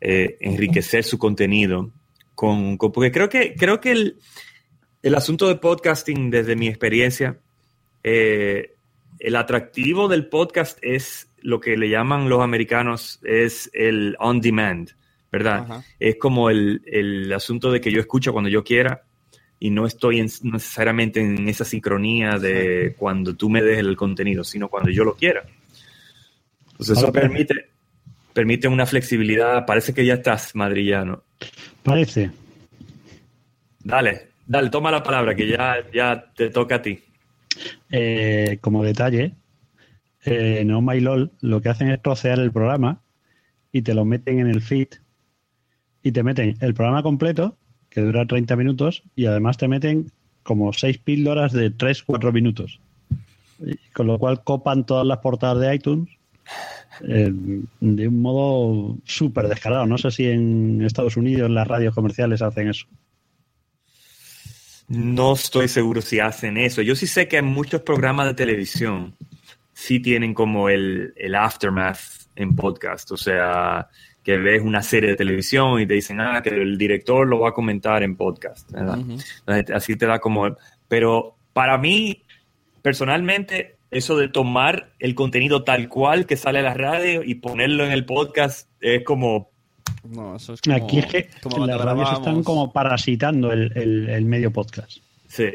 eh, 0.00 0.36
enriquecer 0.40 1.04
su 1.04 1.18
contenido 1.18 1.90
con, 2.34 2.76
con- 2.76 2.92
porque 2.92 3.10
creo 3.12 3.28
que 3.28 3.54
creo 3.54 3.80
que 3.80 3.92
el, 3.92 4.16
el 5.02 5.14
asunto 5.14 5.48
de 5.48 5.56
podcasting 5.56 6.30
desde 6.30 6.54
mi 6.56 6.68
experiencia 6.68 7.38
eh, 8.02 8.74
el 9.18 9.36
atractivo 9.36 10.08
del 10.08 10.26
podcast 10.28 10.78
es 10.82 11.28
lo 11.40 11.60
que 11.60 11.76
le 11.76 11.88
llaman 11.88 12.28
los 12.28 12.42
americanos 12.42 13.20
es 13.24 13.70
el 13.72 14.16
on 14.18 14.40
demand 14.40 14.90
verdad 15.32 15.60
Ajá. 15.60 15.84
es 15.98 16.16
como 16.16 16.50
el, 16.50 16.82
el 16.86 17.32
asunto 17.32 17.70
de 17.72 17.80
que 17.80 17.90
yo 17.90 18.00
escucho 18.00 18.32
cuando 18.32 18.50
yo 18.50 18.62
quiera 18.64 19.02
y 19.58 19.70
no 19.70 19.86
estoy 19.86 20.18
en- 20.20 20.28
necesariamente 20.42 21.20
en 21.20 21.48
esa 21.48 21.64
sincronía 21.64 22.38
de 22.38 22.94
cuando 22.98 23.34
tú 23.34 23.48
me 23.48 23.62
des 23.62 23.78
el 23.78 23.96
contenido 23.96 24.44
sino 24.44 24.68
cuando 24.68 24.90
yo 24.90 25.02
lo 25.04 25.14
quiera. 25.14 25.44
Entonces 26.72 26.98
eso 26.98 27.10
permite 27.10 27.54
permite 28.36 28.68
una 28.68 28.84
flexibilidad. 28.84 29.64
Parece 29.64 29.94
que 29.94 30.04
ya 30.04 30.14
estás 30.14 30.54
madrillano. 30.54 31.22
Parece. 31.82 32.30
Dale, 33.82 34.28
dale, 34.46 34.68
toma 34.68 34.90
la 34.90 35.02
palabra, 35.02 35.34
que 35.34 35.48
ya, 35.48 35.76
ya 35.90 36.32
te 36.36 36.50
toca 36.50 36.74
a 36.74 36.82
ti. 36.82 37.00
Eh, 37.90 38.58
como 38.60 38.84
detalle, 38.84 39.32
eh, 40.26 40.58
en 40.60 40.70
Oh 40.70 40.82
My 40.82 41.00
LOL 41.00 41.32
lo 41.40 41.62
que 41.62 41.70
hacen 41.70 41.90
es 41.90 42.02
trocear 42.02 42.38
el 42.38 42.52
programa 42.52 43.00
y 43.72 43.80
te 43.80 43.94
lo 43.94 44.04
meten 44.04 44.40
en 44.40 44.48
el 44.48 44.60
feed 44.60 44.88
y 46.02 46.12
te 46.12 46.22
meten 46.22 46.58
el 46.60 46.74
programa 46.74 47.02
completo, 47.02 47.56
que 47.88 48.02
dura 48.02 48.26
30 48.26 48.54
minutos, 48.56 49.02
y 49.14 49.24
además 49.24 49.56
te 49.56 49.66
meten 49.66 50.12
como 50.42 50.74
6 50.74 50.98
píldoras 50.98 51.54
de 51.54 51.72
3-4 51.72 52.34
minutos. 52.34 52.80
Y 53.60 53.76
con 53.94 54.08
lo 54.08 54.18
cual 54.18 54.44
copan 54.44 54.84
todas 54.84 55.06
las 55.06 55.18
portadas 55.20 55.58
de 55.58 55.74
iTunes 55.74 56.10
eh, 57.02 57.32
de 57.80 58.08
un 58.08 58.20
modo 58.20 58.96
súper 59.04 59.48
descarado. 59.48 59.86
No 59.86 59.98
sé 59.98 60.10
si 60.10 60.26
en 60.26 60.82
Estados 60.82 61.16
Unidos 61.16 61.50
las 61.50 61.66
radios 61.66 61.94
comerciales 61.94 62.42
hacen 62.42 62.68
eso. 62.68 62.86
No 64.88 65.34
estoy 65.34 65.68
seguro 65.68 66.00
si 66.00 66.20
hacen 66.20 66.56
eso. 66.56 66.82
Yo 66.82 66.94
sí 66.94 67.06
sé 67.06 67.26
que 67.26 67.42
muchos 67.42 67.82
programas 67.82 68.26
de 68.26 68.34
televisión 68.34 69.14
sí 69.72 70.00
tienen 70.00 70.32
como 70.32 70.68
el, 70.68 71.12
el 71.16 71.34
aftermath 71.34 71.98
en 72.36 72.54
podcast. 72.54 73.10
O 73.10 73.16
sea, 73.16 73.88
que 74.26 74.38
ves 74.38 74.60
una 74.60 74.82
serie 74.82 75.10
de 75.10 75.16
televisión 75.16 75.80
y 75.80 75.86
te 75.86 75.94
dicen, 75.94 76.20
ah, 76.20 76.42
que 76.42 76.50
el 76.50 76.76
director 76.76 77.26
lo 77.26 77.38
va 77.38 77.50
a 77.50 77.52
comentar 77.52 78.02
en 78.02 78.16
podcast. 78.16 78.68
Así 79.72 79.94
te 79.94 80.06
da 80.06 80.18
como... 80.18 80.56
Pero 80.88 81.36
para 81.52 81.78
mí, 81.78 82.24
personalmente, 82.82 83.75
eso 83.90 84.16
de 84.16 84.28
tomar 84.28 84.90
el 84.98 85.14
contenido 85.14 85.62
tal 85.64 85.88
cual 85.88 86.26
que 86.26 86.36
sale 86.36 86.58
a 86.58 86.62
la 86.62 86.74
radio 86.74 87.22
y 87.22 87.36
ponerlo 87.36 87.84
en 87.84 87.92
el 87.92 88.04
podcast 88.04 88.68
es 88.80 89.04
como... 89.04 89.50
No, 90.08 90.36
eso 90.36 90.54
es 90.54 90.60
Aquí 90.72 90.98
es 90.98 91.06
que 91.06 91.28
como 91.42 91.66
las 91.66 91.80
radios 91.80 92.12
están 92.12 92.42
como 92.44 92.72
parasitando 92.72 93.52
el, 93.52 93.72
el- 93.76 94.08
el 94.08 94.24
medio 94.24 94.52
podcast. 94.52 94.98
Sí. 95.28 95.48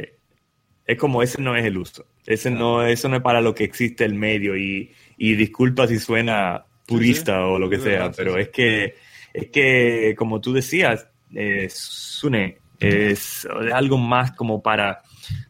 Es 0.85 0.97
como 0.97 1.23
ese 1.23 1.41
no 1.41 1.55
es 1.55 1.63
el 1.65 1.77
uso. 1.77 2.05
Ese 2.25 2.51
no, 2.51 2.83
eso 2.85 3.07
no 3.07 3.15
es 3.17 3.21
para 3.21 3.39
lo 3.39 3.55
que 3.55 3.63
existe 3.63 4.03
el 4.03 4.13
medio. 4.13 4.57
Y, 4.57 4.91
y 5.17 5.35
disculpa 5.35 5.87
si 5.87 5.99
suena 5.99 6.65
purista 6.85 7.45
o 7.45 7.57
lo 7.59 7.69
que 7.69 7.77
sea, 7.79 8.07
verdad, 8.09 8.13
pero 8.17 8.33
sí. 8.35 8.41
es 8.41 8.49
que, 8.49 8.95
es 9.33 9.47
que, 9.49 10.15
como 10.17 10.41
tú 10.41 10.51
decías, 10.51 11.07
eh, 11.33 11.67
Sune, 11.69 12.57
es, 12.79 13.45
es 13.45 13.73
algo 13.73 13.97
más 13.97 14.33
como 14.33 14.61
para, 14.61 15.01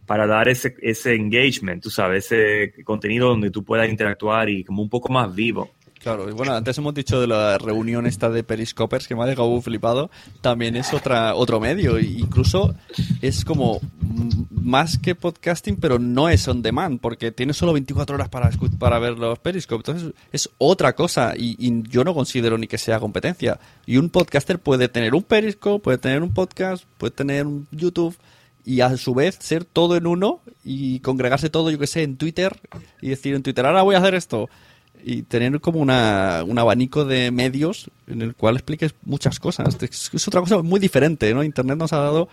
para 0.05 0.27
dar 0.27 0.49
ese, 0.49 0.75
ese 0.81 1.15
engagement, 1.15 1.81
tú 1.81 1.89
sabes, 1.89 2.31
ese 2.31 2.83
contenido 2.83 3.29
donde 3.29 3.51
tú 3.51 3.63
puedas 3.63 3.89
interactuar 3.89 4.49
y 4.49 4.63
como 4.63 4.81
un 4.81 4.89
poco 4.89 5.11
más 5.11 5.33
vivo. 5.33 5.69
Claro, 6.01 6.27
y 6.27 6.33
bueno, 6.33 6.53
antes 6.53 6.75
hemos 6.79 6.95
dicho 6.95 7.21
de 7.21 7.27
la 7.27 7.59
reunión 7.59 8.07
esta 8.07 8.31
de 8.31 8.43
Periscopers 8.43 9.07
que 9.07 9.13
me 9.15 9.21
ha 9.21 9.27
dejado 9.27 9.61
flipado. 9.61 10.09
También 10.41 10.75
es 10.75 10.93
otra 10.93 11.35
otro 11.35 11.59
medio, 11.59 11.97
e 11.97 12.03
incluso 12.03 12.73
es 13.21 13.45
como 13.45 13.79
más 14.49 14.97
que 14.97 15.13
podcasting, 15.13 15.75
pero 15.75 15.99
no 15.99 16.27
es 16.27 16.47
on 16.47 16.63
demand, 16.63 16.99
porque 16.99 17.31
tiene 17.31 17.53
solo 17.53 17.73
24 17.73 18.15
horas 18.15 18.29
para 18.29 18.49
para 18.79 18.97
ver 18.97 19.19
los 19.19 19.37
Periscopes. 19.37 19.87
Entonces 19.87 20.13
es 20.31 20.49
otra 20.57 20.93
cosa 20.93 21.33
y, 21.37 21.55
y 21.59 21.83
yo 21.87 22.03
no 22.03 22.15
considero 22.15 22.57
ni 22.57 22.65
que 22.65 22.79
sea 22.79 22.99
competencia. 22.99 23.59
Y 23.85 23.97
un 23.97 24.09
podcaster 24.09 24.57
puede 24.57 24.89
tener 24.89 25.13
un 25.13 25.21
Periscope, 25.21 25.83
puede 25.83 25.99
tener 25.99 26.23
un 26.23 26.33
podcast, 26.33 26.85
puede 26.97 27.11
tener 27.11 27.45
un 27.45 27.67
YouTube 27.71 28.17
y 28.65 28.81
a 28.81 28.95
su 28.97 29.13
vez 29.13 29.37
ser 29.39 29.65
todo 29.65 29.95
en 29.95 30.07
uno 30.07 30.41
y 30.63 30.99
congregarse 30.99 31.49
todo, 31.49 31.71
yo 31.71 31.79
que 31.79 31.87
sé, 31.87 32.03
en 32.03 32.17
Twitter 32.17 32.57
y 33.01 33.09
decir 33.09 33.35
en 33.35 33.43
Twitter, 33.43 33.65
ahora 33.65 33.81
voy 33.81 33.95
a 33.95 33.99
hacer 33.99 34.15
esto 34.15 34.49
y 35.03 35.23
tener 35.23 35.59
como 35.61 35.79
una, 35.79 36.43
un 36.45 36.59
abanico 36.59 37.05
de 37.05 37.31
medios 37.31 37.89
en 38.07 38.21
el 38.21 38.35
cual 38.35 38.55
expliques 38.55 38.93
muchas 39.03 39.39
cosas. 39.39 39.77
Es, 39.81 40.27
otra 40.27 40.41
cosa 40.41 40.61
muy 40.61 40.79
diferente, 40.79 41.33
¿no? 41.33 41.43
Internet 41.43 41.77
nos 41.77 41.93
ha 41.93 41.97
dado 41.97 42.29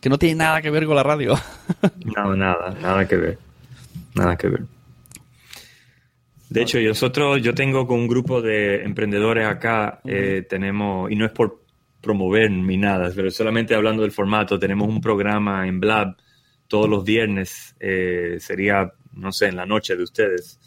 que 0.00 0.08
no 0.08 0.18
tiene 0.18 0.36
nada 0.36 0.62
que 0.62 0.70
ver 0.70 0.86
con 0.86 0.96
la 0.96 1.02
radio. 1.02 1.34
No, 2.16 2.34
nada, 2.34 2.74
nada 2.80 3.06
que 3.06 3.16
ver. 3.16 3.38
Nada 4.14 4.36
que 4.36 4.48
ver. 4.48 4.62
De 6.48 6.62
hecho, 6.62 6.78
nosotros, 6.80 7.42
yo 7.42 7.54
tengo 7.54 7.86
con 7.86 8.00
un 8.00 8.08
grupo 8.08 8.40
de 8.40 8.82
emprendedores 8.84 9.46
acá, 9.46 10.00
eh, 10.04 10.46
tenemos, 10.48 11.10
y 11.10 11.16
no 11.16 11.26
es 11.26 11.32
por 11.32 11.60
promover 12.06 12.48
ni 12.52 12.76
nada, 12.76 13.10
pero 13.14 13.30
solamente 13.32 13.74
hablando 13.74 14.02
del 14.02 14.12
formato, 14.12 14.60
tenemos 14.60 14.88
un 14.88 15.00
programa 15.00 15.66
en 15.66 15.80
Blab 15.80 16.16
todos 16.68 16.88
los 16.88 17.04
viernes, 17.04 17.74
eh, 17.80 18.36
sería, 18.38 18.92
no 19.14 19.32
sé, 19.32 19.46
en 19.46 19.56
la 19.56 19.66
noche 19.66 19.96
de 19.96 20.04
ustedes, 20.04 20.60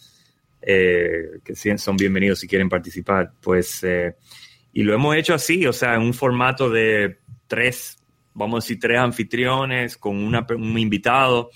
eh, 0.61 1.39
que 1.43 1.55
son 1.55 1.95
bienvenidos 1.95 2.39
si 2.39 2.47
quieren 2.47 2.67
participar, 2.67 3.31
pues, 3.41 3.81
eh, 3.85 4.15
y 4.73 4.83
lo 4.83 4.93
hemos 4.93 5.15
hecho 5.15 5.33
así, 5.33 5.65
o 5.65 5.71
sea, 5.71 5.95
en 5.95 6.01
un 6.01 6.13
formato 6.13 6.69
de 6.69 7.19
tres, 7.47 7.97
vamos 8.33 8.57
a 8.57 8.61
decir, 8.65 8.77
tres 8.77 8.99
anfitriones 8.99 9.95
con 9.95 10.17
una, 10.17 10.45
un 10.49 10.77
invitado. 10.77 11.51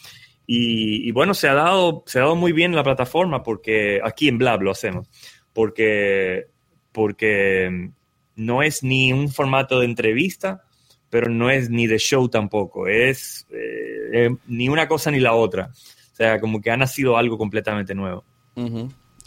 Y, 0.48 1.08
y 1.08 1.12
bueno, 1.12 1.34
se 1.34 1.50
ha, 1.50 1.54
dado, 1.54 2.04
se 2.06 2.20
ha 2.20 2.24
dado 2.24 2.36
muy 2.36 2.54
bien 2.54 2.74
la 2.74 2.84
plataforma 2.84 3.44
porque 3.44 4.00
aquí 4.04 4.30
en 4.30 4.38
Blab 4.38 4.62
lo 4.62 4.72
hacemos, 4.72 5.10
porque, 5.54 6.48
porque 6.92 7.92
no 8.36 8.64
es 8.64 8.84
ni 8.84 9.14
un 9.14 9.30
formato 9.30 9.80
de 9.80 9.86
entrevista, 9.86 10.64
pero 11.10 11.30
no 11.30 11.50
es 11.50 11.70
ni 11.70 11.88
de 11.88 11.98
show 12.00 12.28
tampoco, 12.30 12.88
es 12.88 13.46
eh, 13.52 14.10
eh, 14.14 14.36
ni 14.48 14.70
una 14.70 14.88
cosa 14.88 15.12
ni 15.12 15.20
la 15.20 15.34
otra. 15.34 15.72
O 16.12 16.16
sea, 16.16 16.40
como 16.40 16.62
que 16.62 16.72
ha 16.72 16.78
nacido 16.78 17.18
algo 17.18 17.38
completamente 17.38 17.94
nuevo. 17.96 18.24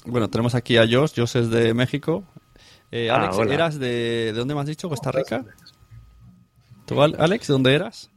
Bueno, 0.05 0.29
tenemos 0.31 0.55
aquí 0.55 0.77
a 0.77 0.87
Josh, 0.89 1.13
Josh 1.17 1.37
es 1.37 1.51
de 1.51 1.75
México. 1.75 2.25
Eh, 2.93 3.11
Ah, 3.11 3.17
Alex, 3.17 3.37
hola. 3.37 3.55
¿eras 3.55 3.79
de, 3.81 3.89
de 3.89 4.33
dónde 4.33 4.55
me 4.55 4.61
has 4.61 4.67
dicho? 4.69 4.89
¿Costa 4.89 5.11
Rica? 5.11 5.45
¿Tú, 6.87 7.03
Al- 7.03 7.17
Alex, 7.19 7.49
de 7.49 7.53
dónde 7.53 7.75
eras? 7.75 8.11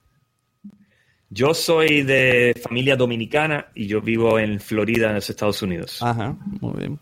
Yo 1.32 1.54
soy 1.54 2.02
de 2.04 2.60
familia 2.64 2.96
dominicana 2.96 3.68
y 3.76 3.88
yo 3.88 4.02
vivo 4.02 4.40
en 4.40 4.60
Florida, 4.60 5.10
en 5.10 5.16
los 5.16 5.30
Estados 5.30 5.62
Unidos. 5.62 6.02
Ajá, 6.02 6.36
muy 6.62 6.74
bien. 6.78 7.00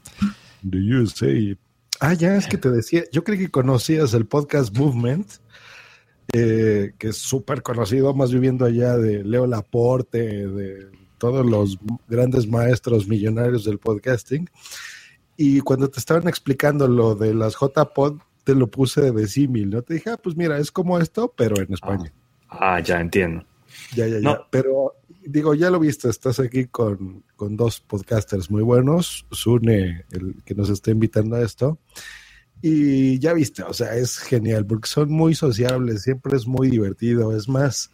Do 0.62 0.78
you 0.80 1.06
say? 1.08 1.58
Ah, 2.00 2.14
ya 2.14 2.36
es 2.36 2.48
que 2.48 2.58
te 2.58 2.70
decía, 2.70 3.04
yo 3.12 3.24
creí 3.24 3.40
que 3.40 3.50
conocías 3.50 4.14
el 4.14 4.26
podcast 4.26 4.76
Movement, 4.78 5.28
eh, 6.34 6.94
que 6.98 7.10
es 7.10 7.18
súper 7.18 7.64
conocido, 7.64 8.14
más 8.14 8.32
viviendo 8.32 8.66
allá 8.66 8.98
de 8.98 9.24
Leo 9.24 9.48
Laporte, 9.48 10.48
de 10.48 10.88
todos 11.18 11.46
los 11.46 11.80
grandes 12.08 12.48
maestros 12.48 13.08
millonarios 13.08 13.66
del 13.66 13.80
podcasting. 13.80 14.50
Y 15.38 15.62
cuando 15.62 15.90
te 15.90 16.00
estaban 16.00 16.28
explicando 16.28 16.88
lo 16.88 17.16
de 17.16 17.34
las 17.34 17.56
JPod, 17.56 18.20
te 18.44 18.56
lo 18.56 18.68
puse 18.68 19.12
de 19.12 19.28
símil, 19.28 19.70
¿no? 19.70 19.82
Te 19.82 19.96
dije, 19.96 20.12
ah, 20.12 20.18
pues 20.18 20.36
mira, 20.36 20.58
es 20.58 20.72
como 20.72 21.00
esto, 21.00 21.34
pero 21.36 21.60
en 21.62 21.74
España. 21.74 22.14
Ah, 22.50 22.80
ya 22.80 23.02
entiendo. 23.02 23.44
Ya, 23.96 24.08
ya, 24.08 24.16
ya. 24.16 24.22
No. 24.22 24.38
Pero 24.50 24.94
digo, 25.28 25.54
ya 25.54 25.70
lo 25.70 25.80
viste, 25.80 26.10
estás 26.10 26.40
aquí 26.40 26.66
con, 26.66 27.24
con 27.36 27.56
dos 27.58 27.82
podcasters 27.82 28.50
muy 28.50 28.64
buenos, 28.64 29.26
Sune, 29.32 30.06
el 30.12 30.44
que 30.44 30.56
nos 30.56 30.70
está 30.70 30.92
invitando 30.92 31.36
a 31.36 31.42
esto. 31.42 31.80
Y 32.62 33.20
ya 33.20 33.34
viste, 33.34 33.64
o 33.64 33.74
sea, 33.74 33.96
es 33.96 34.18
genial 34.18 34.66
porque 34.66 34.90
son 34.90 35.12
muy 35.12 35.36
sociables, 35.36 36.04
siempre 36.04 36.36
es 36.36 36.48
muy 36.48 36.70
divertido, 36.70 37.36
es 37.36 37.48
más, 37.48 37.92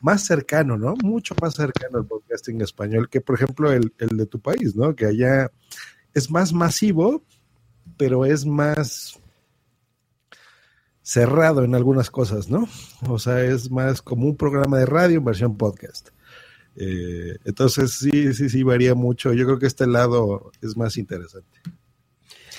más 0.00 0.24
cercano, 0.24 0.76
¿no? 0.76 0.94
Mucho 1.02 1.34
más 1.42 1.54
cercano 1.54 1.98
al 1.98 2.06
podcasting 2.06 2.60
español 2.60 3.08
que, 3.08 3.20
por 3.20 3.34
ejemplo, 3.34 3.72
el, 3.72 3.92
el 3.98 4.16
de 4.16 4.26
tu 4.26 4.40
país, 4.40 4.76
¿no? 4.76 4.94
Que 4.94 5.06
allá 5.06 5.50
es 6.12 6.30
más 6.30 6.52
masivo, 6.52 7.22
pero 7.96 8.24
es 8.24 8.46
más 8.46 9.18
cerrado 11.02 11.64
en 11.64 11.74
algunas 11.74 12.10
cosas, 12.10 12.48
¿no? 12.48 12.68
O 13.08 13.18
sea, 13.18 13.42
es 13.42 13.70
más 13.70 14.00
como 14.00 14.26
un 14.26 14.36
programa 14.36 14.78
de 14.78 14.86
radio 14.86 15.18
en 15.18 15.24
versión 15.24 15.56
podcast. 15.56 16.10
Eh, 16.76 17.36
entonces, 17.44 17.92
sí, 17.92 18.34
sí, 18.34 18.48
sí, 18.48 18.62
varía 18.62 18.94
mucho. 18.94 19.32
Yo 19.32 19.44
creo 19.46 19.58
que 19.58 19.66
este 19.66 19.86
lado 19.86 20.50
es 20.60 20.76
más 20.76 20.96
interesante. 20.96 21.60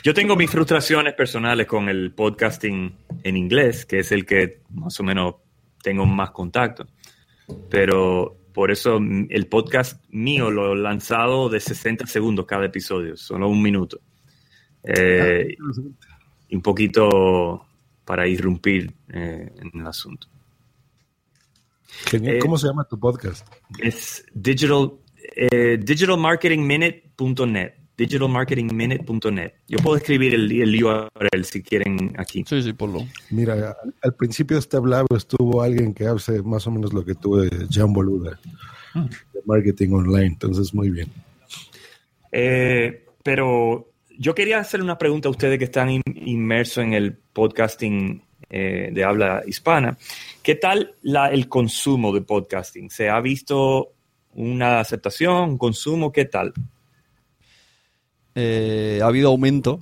Yo 0.03 0.13
tengo 0.13 0.35
mis 0.35 0.51
frustraciones 0.51 1.13
personales 1.15 1.65
con 1.65 1.89
el 1.89 2.13
podcasting 2.13 2.95
en 3.23 3.37
inglés, 3.37 3.85
que 3.85 3.99
es 3.99 4.11
el 4.11 4.25
que 4.25 4.61
más 4.69 4.99
o 4.99 5.03
menos 5.03 5.35
tengo 5.81 6.05
más 6.05 6.31
contacto. 6.31 6.85
Pero 7.69 8.37
por 8.53 8.71
eso 8.71 8.99
el 9.29 9.47
podcast 9.47 10.03
mío 10.09 10.49
lo 10.51 10.73
he 10.73 10.77
lanzado 10.77 11.49
de 11.49 11.59
60 11.59 12.07
segundos 12.07 12.45
cada 12.45 12.65
episodio, 12.65 13.17
solo 13.17 13.49
un 13.49 13.61
minuto. 13.61 13.99
Eh, 14.83 15.55
y 16.47 16.55
un 16.55 16.61
poquito 16.61 17.65
para 18.05 18.27
irrumpir 18.27 18.93
eh, 19.09 19.51
en 19.57 19.81
el 19.81 19.87
asunto. 19.87 20.27
Genial. 22.05 22.35
Eh, 22.35 22.39
¿Cómo 22.39 22.57
se 22.57 22.67
llama 22.67 22.83
tu 22.89 22.99
podcast? 22.99 23.47
Es 23.81 24.25
digital, 24.33 24.91
eh, 25.35 25.77
digitalmarketingminute.net. 25.81 27.73
Digitalmarketingminute.net. 27.97 29.53
Yo 29.69 29.77
puedo 29.79 29.95
escribir 29.97 30.33
el, 30.35 30.51
el 30.51 30.83
URL 30.83 31.45
si 31.45 31.63
quieren 31.63 32.13
aquí. 32.17 32.43
Sí, 32.47 32.61
sí, 32.61 32.73
ponlo. 32.73 33.05
Mira, 33.29 33.77
al 34.01 34.13
principio 34.15 34.57
de 34.57 34.59
este 34.59 34.75
hablado 34.77 35.07
estuvo 35.15 35.61
alguien 35.61 35.93
que 35.93 36.05
hace 36.05 36.41
más 36.41 36.67
o 36.67 36.71
menos 36.71 36.91
lo 36.93 37.05
que 37.05 37.15
tú, 37.15 37.41
eh, 37.41 37.49
Jan 37.71 37.93
Boluda, 37.93 38.37
de 38.93 39.41
marketing 39.45 39.91
online. 39.93 40.25
Entonces, 40.25 40.73
muy 40.73 40.89
bien. 40.89 41.07
Eh, 42.33 43.05
pero 43.23 43.89
yo 44.17 44.35
quería 44.35 44.59
hacer 44.59 44.81
una 44.81 44.97
pregunta 44.97 45.29
a 45.29 45.31
ustedes 45.31 45.57
que 45.57 45.65
están 45.65 45.89
in- 45.89 46.01
inmersos 46.15 46.83
en 46.83 46.93
el 46.93 47.13
podcasting 47.13 48.23
eh, 48.49 48.89
de 48.91 49.03
habla 49.03 49.43
hispana. 49.45 49.97
¿Qué 50.43 50.55
tal 50.55 50.95
el 51.31 51.49
consumo 51.49 52.13
de 52.13 52.21
podcasting? 52.21 52.89
¿Se 52.89 53.09
ha 53.09 53.19
visto 53.19 53.93
una 54.33 54.79
aceptación, 54.79 55.51
un 55.51 55.57
consumo? 55.57 56.11
¿Qué 56.11 56.25
tal? 56.25 56.53
Eh, 58.35 58.99
ha 59.01 59.07
habido 59.07 59.29
aumento. 59.29 59.79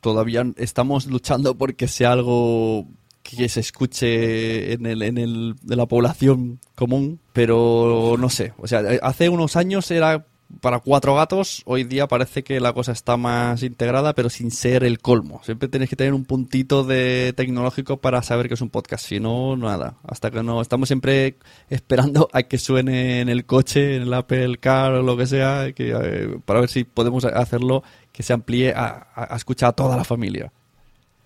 Todavía 0.00 0.44
estamos 0.56 1.06
luchando 1.06 1.56
porque 1.56 1.86
sea 1.86 2.12
algo 2.12 2.88
que 3.22 3.48
se 3.48 3.60
escuche 3.60 4.72
en 4.72 4.86
el, 4.86 5.02
en 5.02 5.54
de 5.62 5.76
la 5.76 5.86
población 5.86 6.58
común, 6.74 7.20
pero 7.32 8.16
no 8.18 8.28
sé. 8.28 8.52
O 8.58 8.66
sea, 8.66 8.82
hace 9.02 9.28
unos 9.28 9.54
años 9.56 9.90
era 9.90 10.26
para 10.60 10.78
cuatro 10.80 11.14
gatos, 11.14 11.62
hoy 11.64 11.84
día 11.84 12.06
parece 12.06 12.44
que 12.44 12.60
la 12.60 12.72
cosa 12.72 12.92
está 12.92 13.16
más 13.16 13.62
integrada, 13.62 14.14
pero 14.14 14.28
sin 14.30 14.50
ser 14.50 14.84
el 14.84 14.98
colmo. 15.00 15.40
Siempre 15.44 15.68
tienes 15.68 15.88
que 15.88 15.96
tener 15.96 16.14
un 16.14 16.24
puntito 16.24 16.84
de 16.84 17.32
tecnológico 17.36 17.96
para 17.96 18.22
saber 18.22 18.48
que 18.48 18.54
es 18.54 18.60
un 18.60 18.70
podcast, 18.70 19.06
si 19.06 19.18
no, 19.18 19.56
nada. 19.56 19.96
Hasta 20.06 20.30
que 20.30 20.42
no, 20.42 20.60
estamos 20.60 20.88
siempre 20.88 21.36
esperando 21.70 22.28
a 22.32 22.42
que 22.44 22.58
suene 22.58 23.20
en 23.20 23.28
el 23.28 23.44
coche, 23.46 23.96
en 23.96 24.02
el 24.02 24.14
Apple 24.14 24.58
Car 24.58 24.92
o 24.92 25.02
lo 25.02 25.16
que 25.16 25.26
sea, 25.26 25.72
que, 25.72 25.90
eh, 25.90 26.38
para 26.44 26.60
ver 26.60 26.68
si 26.68 26.84
podemos 26.84 27.24
hacerlo 27.24 27.82
que 28.12 28.22
se 28.22 28.32
amplíe 28.32 28.72
a, 28.72 29.08
a- 29.14 29.34
a 29.34 29.36
escuchar 29.36 29.70
a 29.70 29.72
toda 29.72 29.96
la 29.96 30.04
familia. 30.04 30.52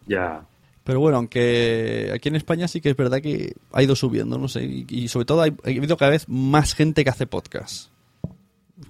Ya. 0.07 0.45
Pero 0.85 1.01
bueno, 1.01 1.17
aunque 1.17 2.13
aquí 2.15 2.29
en 2.29 2.37
España 2.37 2.69
sí 2.69 2.81
que 2.81 2.91
es 2.91 2.97
verdad 2.97 3.21
que 3.21 3.55
ha 3.73 3.83
ido 3.83 3.97
subiendo, 3.97 4.39
no 4.39 4.47
sé, 4.47 4.65
y, 4.65 4.87
y 4.89 5.09
sobre 5.09 5.25
todo 5.27 5.43
ha 5.43 5.47
habido 5.47 5.97
cada 5.97 6.13
vez 6.13 6.29
más 6.29 6.75
gente 6.75 7.03
que 7.03 7.11
hace 7.11 7.27
podcast. 7.27 7.89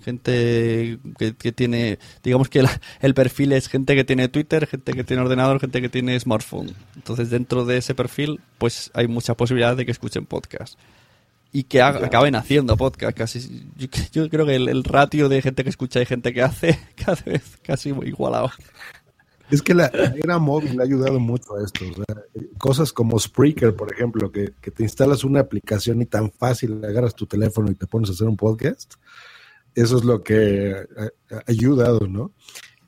Gente 0.03 0.99
que, 1.19 1.35
que 1.35 1.53
tiene, 1.53 1.99
digamos 2.25 2.49
que 2.49 2.63
la- 2.63 2.81
el 3.01 3.15
perfil 3.15 3.53
es 3.53 3.69
gente 3.69 3.95
que 3.95 4.05
tiene 4.05 4.29
Twitter, 4.29 4.67
gente 4.67 4.93
que 4.93 5.05
tiene 5.05 5.23
ordenador, 5.23 5.61
gente 5.61 5.81
que 5.81 5.89
tiene 5.89 6.19
smartphone. 6.19 6.75
Entonces 6.97 7.31
dentro 7.31 7.65
de 7.65 7.79
ese 7.79 7.95
perfil 7.95 8.41
pues 8.59 8.91
hay 8.95 9.07
mucha 9.09 9.35
posibilidad 9.37 9.77
de 9.77 9.85
que 9.87 9.93
escuchen 9.93 10.27
podcast. 10.27 10.79
Y 11.53 11.63
que 11.63 11.81
ha- 11.81 11.89
acaben 11.89 12.35
haciendo 12.35 12.77
podcast. 12.77 13.17
Casi, 13.17 13.65
yo, 13.77 13.87
yo 14.13 14.29
creo 14.29 14.45
que 14.45 14.57
el, 14.57 14.69
el 14.69 14.85
ratio 14.85 15.29
de 15.29 15.41
gente 15.41 15.63
que 15.63 15.71
escucha 15.71 16.03
y 16.03 16.07
gente 16.07 16.35
que 16.35 16.43
hace 16.43 16.79
cada 16.97 17.23
vez 17.25 17.57
casi 17.63 17.91
igualado. 17.91 18.51
Es 19.49 19.63
que 19.63 19.75
la, 19.75 19.89
la 19.95 20.13
era 20.17 20.39
móvil 20.41 20.81
ha 20.81 20.83
ayudado 20.83 21.21
mucho 21.21 21.55
a 21.57 21.63
esto. 21.65 21.85
cosas 22.59 22.93
como 22.93 23.17
Spreaker, 23.19 23.77
por 23.77 23.93
ejemplo, 23.93 24.33
que, 24.33 24.53
que 24.61 24.73
te 24.73 24.83
instalas 24.83 25.23
una 25.23 25.39
aplicación 25.39 26.03
y 26.03 26.07
tan 26.07 26.33
fácil 26.33 26.85
agarras 26.85 27.15
tu 27.15 27.27
teléfono 27.27 27.71
y 27.71 27.77
te 27.77 27.87
pones 27.87 28.11
a 28.11 28.13
hacer 28.15 28.27
un 28.27 28.37
podcast. 28.37 28.95
Eso 29.77 29.99
es 29.99 30.05
lo 30.05 30.25
que 30.25 30.75
ha, 30.75 31.37
ha 31.37 31.43
ayudado, 31.47 32.09
¿no? 32.09 32.33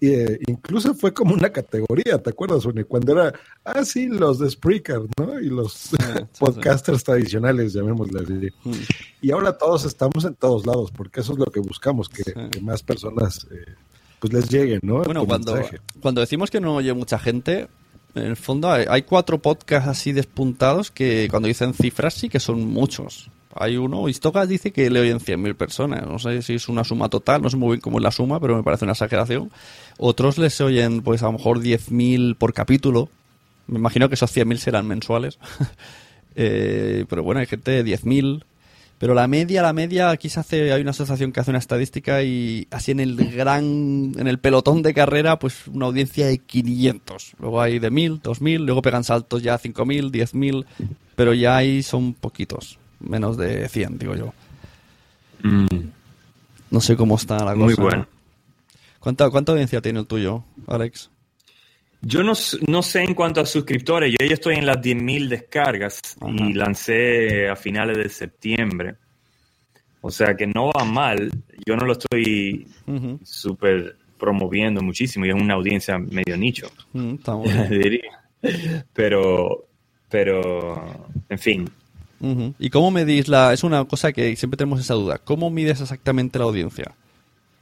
eh, 0.01 0.39
incluso 0.47 0.95
fue 0.95 1.13
como 1.13 1.35
una 1.35 1.51
categoría, 1.51 2.19
¿te 2.19 2.31
acuerdas, 2.31 2.65
Une? 2.65 2.85
Cuando 2.85 3.13
era, 3.13 3.33
ah, 3.65 3.85
sí, 3.85 4.07
los 4.07 4.39
de 4.39 4.51
Spreaker, 4.51 5.01
¿no? 5.19 5.41
Y 5.41 5.49
los 5.49 5.91
podcasters 6.39 7.03
tradicionales, 7.03 7.73
llamémosle 7.73 8.21
así. 8.21 8.49
Mm. 8.65 8.83
Y 9.23 9.31
ahora 9.31 9.57
todos 9.57 9.85
estamos 9.85 10.25
en 10.25 10.35
todos 10.35 10.67
lados, 10.67 10.91
porque 10.93 11.21
eso 11.21 11.33
es 11.33 11.39
lo 11.39 11.47
que 11.47 11.61
buscamos, 11.61 12.09
que, 12.09 12.23
que 12.23 12.61
más 12.61 12.83
personas 12.83 13.47
eh, 13.51 13.75
pues 14.21 14.33
les 14.33 14.49
lleguen, 14.49 14.81
¿no? 14.83 15.03
Bueno, 15.03 15.27
cuando, 15.27 15.55
mensaje. 15.55 15.81
cuando 16.01 16.21
decimos 16.21 16.51
que 16.51 16.61
no 16.61 16.77
oye 16.77 16.93
mucha 16.93 17.19
gente, 17.19 17.69
en 18.15 18.25
el 18.25 18.37
fondo 18.37 18.71
hay, 18.71 18.85
hay 18.89 19.03
cuatro 19.03 19.39
podcasts 19.39 19.89
así 19.89 20.13
despuntados 20.13 20.91
que 20.91 21.29
cuando 21.31 21.49
dicen 21.49 21.75
cifras 21.75 22.15
sí 22.15 22.29
que 22.29 22.41
son 22.41 22.67
muchos. 22.67 23.31
Hay 23.61 23.77
uno, 23.77 24.09
Istocas 24.09 24.49
dice 24.49 24.73
que 24.73 24.89
le 24.91 25.01
oyen 25.01 25.19
100.000 25.19 25.55
personas. 25.57 26.07
No 26.07 26.19
sé 26.19 26.43
si 26.43 26.55
es 26.55 26.69
una 26.69 26.85
suma 26.85 27.09
total, 27.09 27.43
no 27.43 27.51
sé 27.51 27.57
muy 27.57 27.71
bien 27.71 27.81
cómo 27.81 27.99
es 27.99 28.03
la 28.03 28.13
suma, 28.13 28.41
pero 28.41 28.57
me 28.57 28.63
parece 28.63 28.85
una 28.85 28.93
exageración. 28.93 29.51
Otros 29.99 30.39
les 30.39 30.61
oyen, 30.61 31.03
pues 31.03 31.23
a 31.23 31.27
lo 31.27 31.33
mejor 31.33 31.61
10.000 31.61 32.37
por 32.37 32.53
capítulo. 32.53 33.09
Me 33.67 33.79
imagino 33.79 34.09
que 34.09 34.15
esos 34.15 34.35
100.000 34.35 34.57
serán 34.59 34.87
mensuales. 34.87 35.39
Eh, 36.41 37.05
pero 37.09 37.25
bueno, 37.25 37.41
hay 37.41 37.47
gente 37.47 37.73
de 37.73 37.85
10.000. 37.85 38.45
Pero 38.99 39.15
la 39.15 39.29
media, 39.29 39.63
la 39.63 39.73
media, 39.73 40.11
aquí 40.11 40.29
se 40.29 40.41
hace, 40.41 40.73
hay 40.73 40.81
una 40.83 40.91
asociación 40.91 41.33
que 41.33 41.41
hace 41.41 41.51
una 41.51 41.59
estadística 41.59 42.23
y 42.23 42.67
así 42.71 42.91
en 42.91 42.99
el 42.99 43.17
gran, 43.33 44.13
en 44.17 44.27
el 44.27 44.39
pelotón 44.39 44.83
de 44.83 44.93
carrera, 44.93 45.39
pues 45.39 45.69
una 45.69 45.87
audiencia 45.87 46.27
de 46.27 46.39
500. 46.39 47.35
Luego 47.39 47.61
hay 47.61 47.79
de 47.79 47.91
1000, 47.91 48.21
2000, 48.23 48.67
luego 48.67 48.83
pegan 48.83 49.05
saltos 49.05 49.43
ya 49.43 49.55
a 49.55 49.59
5000, 49.59 50.11
10000, 50.11 50.67
pero 51.15 51.33
ya 51.33 51.57
ahí 51.57 51.85
son 51.85 52.13
poquitos, 52.13 52.79
menos 53.01 53.37
de 53.37 53.69
100, 53.69 53.99
digo 53.99 54.15
yo. 54.15 54.33
No 56.71 56.81
sé 56.81 56.97
cómo 56.97 57.17
está 57.17 57.39
la 57.45 57.55
cosa. 57.55 57.57
Muy 57.57 57.75
bueno. 57.75 58.07
¿Cuánta, 59.01 59.31
¿Cuánta 59.31 59.53
audiencia 59.53 59.81
tiene 59.81 60.01
el 60.01 60.07
tuyo, 60.07 60.45
Alex? 60.67 61.11
Yo 62.01 62.23
no, 62.23 62.33
no 62.69 62.83
sé 62.83 63.03
en 63.03 63.15
cuanto 63.15 63.41
a 63.41 63.47
suscriptores, 63.47 64.13
yo 64.13 64.25
ya 64.27 64.35
estoy 64.35 64.57
en 64.57 64.67
las 64.67 64.77
10.000 64.81 65.29
descargas 65.29 66.01
y 66.33 66.53
lancé 66.53 67.49
a 67.49 67.57
finales 67.57 67.97
de 67.97 68.09
septiembre. 68.09 68.95
O 70.01 70.11
sea 70.11 70.37
que 70.37 70.47
no 70.47 70.71
va 70.71 70.85
mal, 70.85 71.31
yo 71.67 71.77
no 71.77 71.85
lo 71.85 71.93
estoy 71.93 72.69
Ujú. 72.87 73.19
súper 73.25 73.97
promoviendo 74.17 74.81
muchísimo 74.81 75.27
y 75.27 75.31
es 75.31 75.35
una 75.35 75.55
audiencia 75.55 75.99
medio 75.99 76.37
nicho, 76.37 76.71
Mm, 76.93 77.15
está 77.15 77.35
diría. 77.69 78.21
Pero, 78.93 79.67
pero, 80.09 81.09
en 81.29 81.39
fin, 81.39 81.71
¿Y 82.21 82.71
cómo 82.71 82.91
medís 82.91 83.29
la...? 83.29 83.53
Es 83.53 83.63
una 83.63 83.85
cosa 83.85 84.13
que 84.13 84.35
siempre 84.37 84.57
tenemos 84.57 84.81
esa 84.81 84.95
duda. 84.95 85.19
¿Cómo 85.19 85.51
mides 85.51 85.81
exactamente 85.81 86.39
la 86.39 86.47
audiencia? 86.47 86.93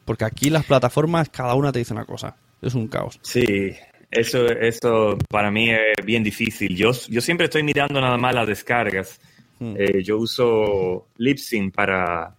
Porque 0.04 0.24
aquí 0.24 0.50
las 0.50 0.64
plataformas, 0.64 1.28
cada 1.28 1.54
una 1.54 1.72
te 1.72 1.80
dice 1.80 1.92
una 1.92 2.04
cosa. 2.04 2.36
Es 2.62 2.74
un 2.74 2.88
caos. 2.88 3.18
Sí, 3.22 3.74
eso, 4.10 4.46
eso 4.46 5.18
para 5.28 5.50
mí 5.50 5.70
es 5.70 6.04
bien 6.04 6.22
difícil. 6.22 6.74
Yo, 6.76 6.92
yo 7.08 7.20
siempre 7.20 7.46
estoy 7.46 7.62
mirando 7.62 8.00
nada 8.00 8.16
más 8.16 8.34
las 8.34 8.46
descargas. 8.46 9.20
Hmm. 9.58 9.74
Eh, 9.78 10.02
yo 10.02 10.18
uso 10.18 11.06
Libsyn 11.16 11.70
para, 11.70 12.34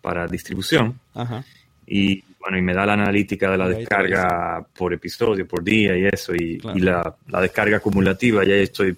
para 0.00 0.26
distribución 0.26 0.98
Ajá. 1.14 1.44
y 1.86 2.24
bueno, 2.40 2.58
y 2.58 2.62
me 2.62 2.74
da 2.74 2.84
la 2.84 2.94
analítica 2.94 3.50
de 3.50 3.56
la 3.56 3.66
ahí 3.66 3.74
descarga 3.76 4.66
por 4.76 4.92
episodio, 4.92 5.46
por 5.46 5.62
día 5.62 5.96
y 5.96 6.06
eso, 6.06 6.34
y, 6.34 6.60
y 6.74 6.80
la, 6.80 7.14
la 7.28 7.40
descarga 7.40 7.76
acumulativa, 7.76 8.44
ya 8.44 8.54
estoy 8.56 8.96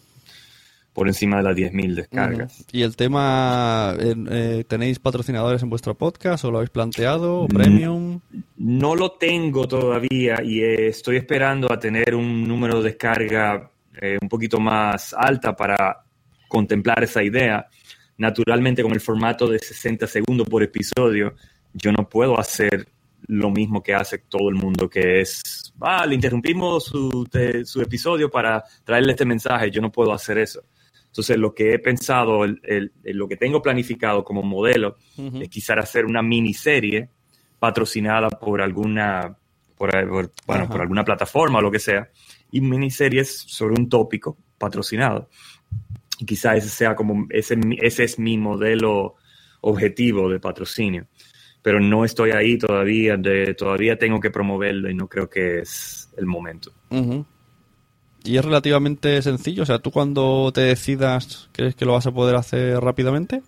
por 0.98 1.06
encima 1.06 1.36
de 1.36 1.42
las 1.44 1.56
10.000 1.56 1.94
descargas. 1.94 2.64
¿Y 2.72 2.82
el 2.82 2.96
tema, 2.96 3.94
eh, 4.00 4.64
tenéis 4.66 4.98
patrocinadores 4.98 5.62
en 5.62 5.70
vuestro 5.70 5.96
podcast 5.96 6.44
o 6.44 6.50
lo 6.50 6.58
habéis 6.58 6.70
planteado? 6.70 7.42
¿O 7.42 7.44
Mm. 7.44 7.48
¿Premium? 7.54 8.20
No 8.56 8.96
lo 8.96 9.12
tengo 9.12 9.68
todavía 9.68 10.42
y 10.42 10.60
eh, 10.60 10.88
estoy 10.88 11.16
esperando 11.16 11.72
a 11.72 11.78
tener 11.78 12.14
un 12.16 12.46
número 12.48 12.82
de 12.82 12.90
descarga 12.90 13.70
eh, 14.00 14.18
un 14.20 14.28
poquito 14.28 14.58
más 14.58 15.14
alta 15.16 15.54
para 15.54 16.04
contemplar 16.48 17.04
esa 17.04 17.22
idea. 17.22 17.66
Naturalmente, 18.16 18.82
con 18.82 18.90
el 18.92 19.00
formato 19.00 19.46
de 19.46 19.60
60 19.60 20.06
segundos 20.08 20.48
por 20.48 20.62
episodio, 20.64 21.34
yo 21.72 21.92
no 21.92 22.08
puedo 22.08 22.38
hacer 22.40 22.88
lo 23.28 23.50
mismo 23.50 23.82
que 23.82 23.94
hace 23.94 24.18
todo 24.18 24.48
el 24.48 24.54
mundo, 24.56 24.88
que 24.88 25.20
es, 25.20 25.72
ah, 25.80 26.06
le 26.06 26.14
interrumpimos 26.16 26.84
su, 26.86 27.26
te- 27.30 27.64
su 27.64 27.80
episodio 27.82 28.30
para 28.30 28.64
traerle 28.84 29.12
este 29.12 29.24
mensaje. 29.24 29.70
Yo 29.70 29.80
no 29.80 29.90
puedo 29.92 30.12
hacer 30.12 30.38
eso. 30.38 30.62
Entonces, 31.08 31.36
lo 31.36 31.54
que 31.54 31.74
he 31.74 31.78
pensado, 31.78 32.44
el- 32.44 32.60
el- 32.62 32.92
lo 33.04 33.26
que 33.26 33.36
tengo 33.36 33.60
planificado 33.60 34.22
como 34.22 34.42
modelo, 34.42 34.96
Ujú. 35.16 35.42
es 35.42 35.48
quizás 35.48 35.78
hacer 35.78 36.04
una 36.04 36.22
miniserie 36.22 37.08
patrocinada 37.58 38.28
por 38.28 38.60
alguna, 38.60 39.36
por, 39.76 39.90
por- 40.08 40.32
bueno, 40.46 40.64
Ajá. 40.64 40.68
por 40.72 40.80
alguna 40.80 41.04
plataforma 41.04 41.58
o 41.58 41.62
lo 41.62 41.70
que 41.70 41.80
sea, 41.80 42.08
y 42.52 42.60
miniseries 42.60 43.36
sobre 43.46 43.74
un 43.80 43.88
tópico 43.88 44.36
patrocinado. 44.58 45.28
Y 46.20 46.24
quizás 46.26 46.58
ese 46.58 46.68
sea 46.68 46.94
como, 46.94 47.26
ese, 47.30 47.58
ese 47.80 48.04
es 48.04 48.18
mi 48.18 48.36
modelo 48.38 49.16
objetivo 49.60 50.28
de 50.28 50.38
patrocinio. 50.40 51.06
Pero 51.62 51.80
no 51.80 52.04
estoy 52.04 52.30
ahí 52.30 52.56
todavía, 52.58 53.16
de, 53.16 53.54
todavía 53.54 53.98
tengo 53.98 54.20
que 54.20 54.30
promoverlo 54.30 54.88
y 54.90 54.94
no 54.94 55.08
creo 55.08 55.28
que 55.28 55.60
es 55.60 56.08
el 56.16 56.26
momento. 56.26 56.72
Ujú. 56.90 57.24
Y 58.24 58.36
es 58.36 58.44
relativamente 58.44 59.22
sencillo. 59.22 59.62
O 59.62 59.66
sea, 59.66 59.78
tú 59.78 59.90
cuando 59.90 60.50
te 60.52 60.62
decidas, 60.62 61.48
¿crees 61.52 61.74
que 61.74 61.84
lo 61.84 61.92
vas 61.92 62.06
a 62.06 62.12
poder 62.12 62.36
hacer 62.36 62.78
rápidamente? 62.80 63.42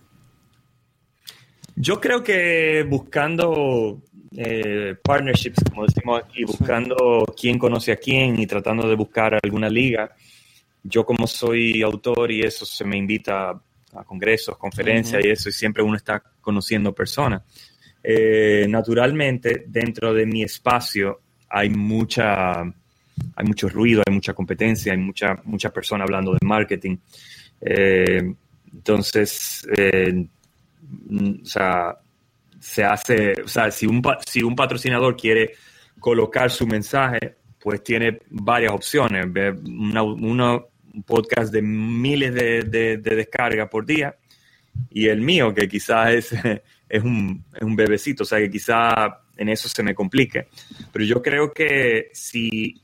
Yo 1.77 2.01
creo 2.01 2.23
que 2.23 2.85
buscando 2.89 4.03
eh, 4.37 4.95
partnerships, 5.03 5.65
como 5.69 5.87
decimos 5.87 6.23
aquí, 6.23 6.45
buscando 6.45 7.25
quién 7.39 7.59
conoce 7.59 7.93
a 7.93 7.97
quién 7.97 8.39
y 8.39 8.47
tratando 8.47 8.89
de 8.89 8.95
buscar 8.95 9.39
alguna 9.43 9.69
liga. 9.69 10.15
Yo 10.83 11.05
como 11.05 11.27
soy 11.27 11.83
autor 11.83 12.31
y 12.31 12.41
eso 12.41 12.65
se 12.65 12.85
me 12.85 12.97
invita 12.97 13.51
a 13.51 14.05
congresos, 14.05 14.57
conferencias 14.57 15.25
y 15.25 15.29
eso, 15.29 15.49
y 15.49 15.53
siempre 15.53 15.83
uno 15.83 15.97
está 15.97 16.23
conociendo 16.41 16.95
personas. 16.95 17.43
Eh, 18.03 18.67
naturalmente, 18.69 19.65
dentro 19.67 20.15
de 20.15 20.27
mi 20.27 20.43
espacio 20.43 21.21
hay 21.49 21.69
mucha, 21.71 22.63
hay 23.37 23.47
mucho 23.47 23.69
ruido, 23.69 24.03
hay 24.07 24.13
mucha 24.13 24.35
competencia, 24.35 24.93
hay 24.93 24.99
mucha, 24.99 25.41
mucha 25.45 25.71
persona 25.71 26.05
hablando 26.05 26.33
de 26.33 26.39
marketing. 26.47 26.97
Eh, 27.61 28.35
entonces, 28.73 29.67
eh, 29.77 30.27
mm, 31.09 31.43
o 31.43 31.47
sea, 31.47 31.97
se 32.59 32.85
hace, 32.85 33.33
o 33.45 33.49
sea, 33.49 33.71
si 33.71 33.87
un, 33.87 34.03
si 34.27 34.43
un 34.43 34.55
patrocinador 34.55 35.17
quiere 35.17 35.53
colocar 35.99 36.51
su 36.51 36.67
mensaje, 36.67 37.37
pues 37.59 37.83
tiene 37.83 38.21
varias 38.31 38.73
opciones. 38.73 39.27
Una- 39.65 40.03
un 40.03 41.05
podcast 41.07 41.53
de 41.53 41.63
miles 41.63 42.35
de, 42.35 42.63
de, 42.63 42.97
de 42.97 43.17
descargas 43.17 43.69
por 43.69 43.87
día 43.87 44.17
y 44.91 45.07
el 45.07 45.21
mío, 45.21 45.55
que 45.55 45.69
quizás 45.69 46.11
es, 46.13 46.33
es, 46.89 47.03
un, 47.03 47.45
es 47.55 47.63
un 47.63 47.77
bebecito, 47.77 48.23
o 48.25 48.27
sea, 48.27 48.39
que 48.39 48.51
quizás 48.51 48.95
en 49.37 49.49
eso 49.49 49.69
se 49.69 49.83
me 49.83 49.95
complique. 49.95 50.49
Pero 50.93 51.05
yo 51.05 51.23
creo 51.23 51.53
que 51.53 52.11
si, 52.13 52.81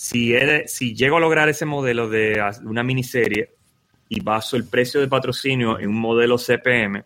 si, 0.00 0.32
eres- 0.32 0.72
si 0.72 0.94
llego 0.94 1.16
a 1.16 1.20
lograr 1.20 1.48
ese 1.48 1.66
modelo 1.66 2.08
de 2.08 2.40
una 2.64 2.84
miniserie 2.84 3.50
y 4.08 4.20
baso 4.20 4.56
el 4.56 4.64
precio 4.64 5.00
de 5.00 5.08
patrocinio 5.08 5.76
en 5.80 5.88
un 5.88 5.96
modelo 6.00 6.36
CPM, 6.38 7.02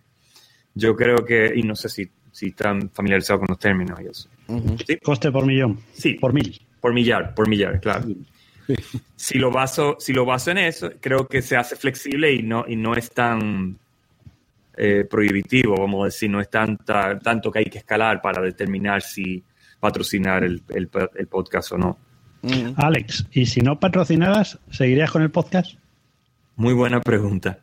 yo 0.74 0.94
creo 0.94 1.24
que, 1.24 1.50
y 1.56 1.62
no 1.62 1.74
sé 1.74 1.88
si, 1.88 2.06
si 2.30 2.48
están 2.48 2.90
familiarizados 2.90 3.40
con 3.40 3.48
los 3.48 3.58
términos 3.58 3.98
y 3.98 4.08
eso. 4.08 4.28
¿Sí? 4.86 4.98
Coste 5.02 5.32
por 5.32 5.46
millón. 5.46 5.80
Sí. 5.94 6.14
Por 6.14 6.34
mil. 6.34 6.60
Por 6.82 6.92
millar, 6.92 7.34
por 7.34 7.48
millar, 7.48 7.80
claro. 7.80 8.04
Si 9.16 9.38
lo 9.38 9.50
baso, 9.50 9.96
si 9.98 10.12
lo 10.12 10.24
baso 10.24 10.50
en 10.50 10.58
eso, 10.58 10.90
creo 11.00 11.26
que 11.26 11.40
se 11.42 11.56
hace 11.56 11.76
flexible 11.76 12.32
y 12.32 12.42
no, 12.42 12.64
y 12.68 12.76
no 12.76 12.94
es 12.94 13.10
tan 13.10 13.76
eh, 14.76 15.04
prohibitivo, 15.10 15.76
vamos 15.78 16.02
a 16.02 16.04
decir, 16.06 16.30
no 16.30 16.40
es 16.40 16.48
tanta, 16.50 17.18
tanto 17.18 17.50
que 17.50 17.58
hay 17.60 17.64
que 17.66 17.78
escalar 17.78 18.20
para 18.22 18.40
determinar 18.42 19.02
si 19.02 19.42
patrocinar 19.80 20.44
el, 20.44 20.62
el- 20.70 20.88
el 21.16 21.26
podcast 21.26 21.72
o 21.72 21.78
no. 21.78 21.98
Alex, 22.76 23.26
¿y 23.32 23.46
si 23.46 23.60
no 23.60 23.78
patrocinaras, 23.78 24.58
seguirías 24.70 25.10
con 25.10 25.22
el 25.22 25.30
podcast? 25.30 25.74
Muy 26.56 26.74
buena 26.74 27.00
pregunta. 27.00 27.60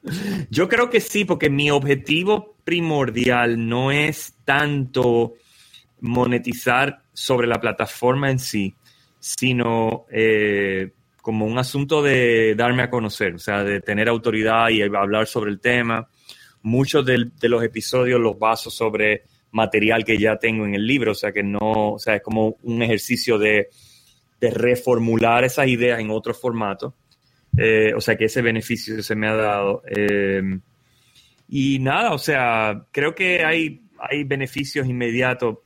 Yo 0.49 0.67
creo 0.67 0.89
que 0.89 0.99
sí, 0.99 1.25
porque 1.25 1.49
mi 1.49 1.69
objetivo 1.69 2.55
primordial 2.63 3.67
no 3.67 3.91
es 3.91 4.33
tanto 4.45 5.33
monetizar 6.01 7.01
sobre 7.13 7.47
la 7.47 7.59
plataforma 7.59 8.31
en 8.31 8.39
sí, 8.39 8.73
sino 9.19 10.05
eh, 10.11 10.91
como 11.21 11.45
un 11.45 11.57
asunto 11.59 12.01
de 12.01 12.55
darme 12.55 12.83
a 12.83 12.89
conocer, 12.89 13.35
o 13.35 13.39
sea, 13.39 13.63
de 13.63 13.81
tener 13.81 14.07
autoridad 14.07 14.69
y 14.69 14.81
hablar 14.81 15.27
sobre 15.27 15.51
el 15.51 15.59
tema. 15.59 16.07
Muchos 16.61 17.05
del- 17.05 17.31
de, 17.39 17.49
los 17.49 17.63
episodios 17.63 18.19
los 18.19 18.39
baso 18.39 18.69
sobre 18.69 19.23
material 19.51 20.03
que 20.05 20.17
ya 20.17 20.37
tengo 20.37 20.65
en 20.65 20.75
el 20.75 20.85
libro, 20.87 21.11
o 21.11 21.15
sea, 21.15 21.31
que 21.31 21.43
no, 21.43 21.59
o 21.93 21.99
sea, 21.99 22.15
es 22.15 22.21
como 22.21 22.57
un 22.63 22.81
ejercicio 22.81 23.37
de, 23.37 23.69
de 24.39 24.51
reformular 24.51 25.43
esas 25.43 25.67
ideas 25.67 25.99
en 25.99 26.09
otro 26.09 26.33
formato. 26.33 26.95
Eh, 27.57 27.93
o 27.95 28.01
sea 28.01 28.15
que 28.15 28.25
ese 28.25 28.41
beneficio 28.41 29.01
se 29.03 29.15
me 29.15 29.27
ha 29.27 29.35
dado. 29.35 29.83
Eh, 29.87 30.41
y 31.49 31.79
nada, 31.79 32.13
o 32.13 32.17
sea, 32.17 32.85
creo 32.91 33.15
que 33.15 33.43
hay, 33.43 33.81
hay 33.99 34.23
beneficios 34.23 34.87
inmediatos 34.87 35.57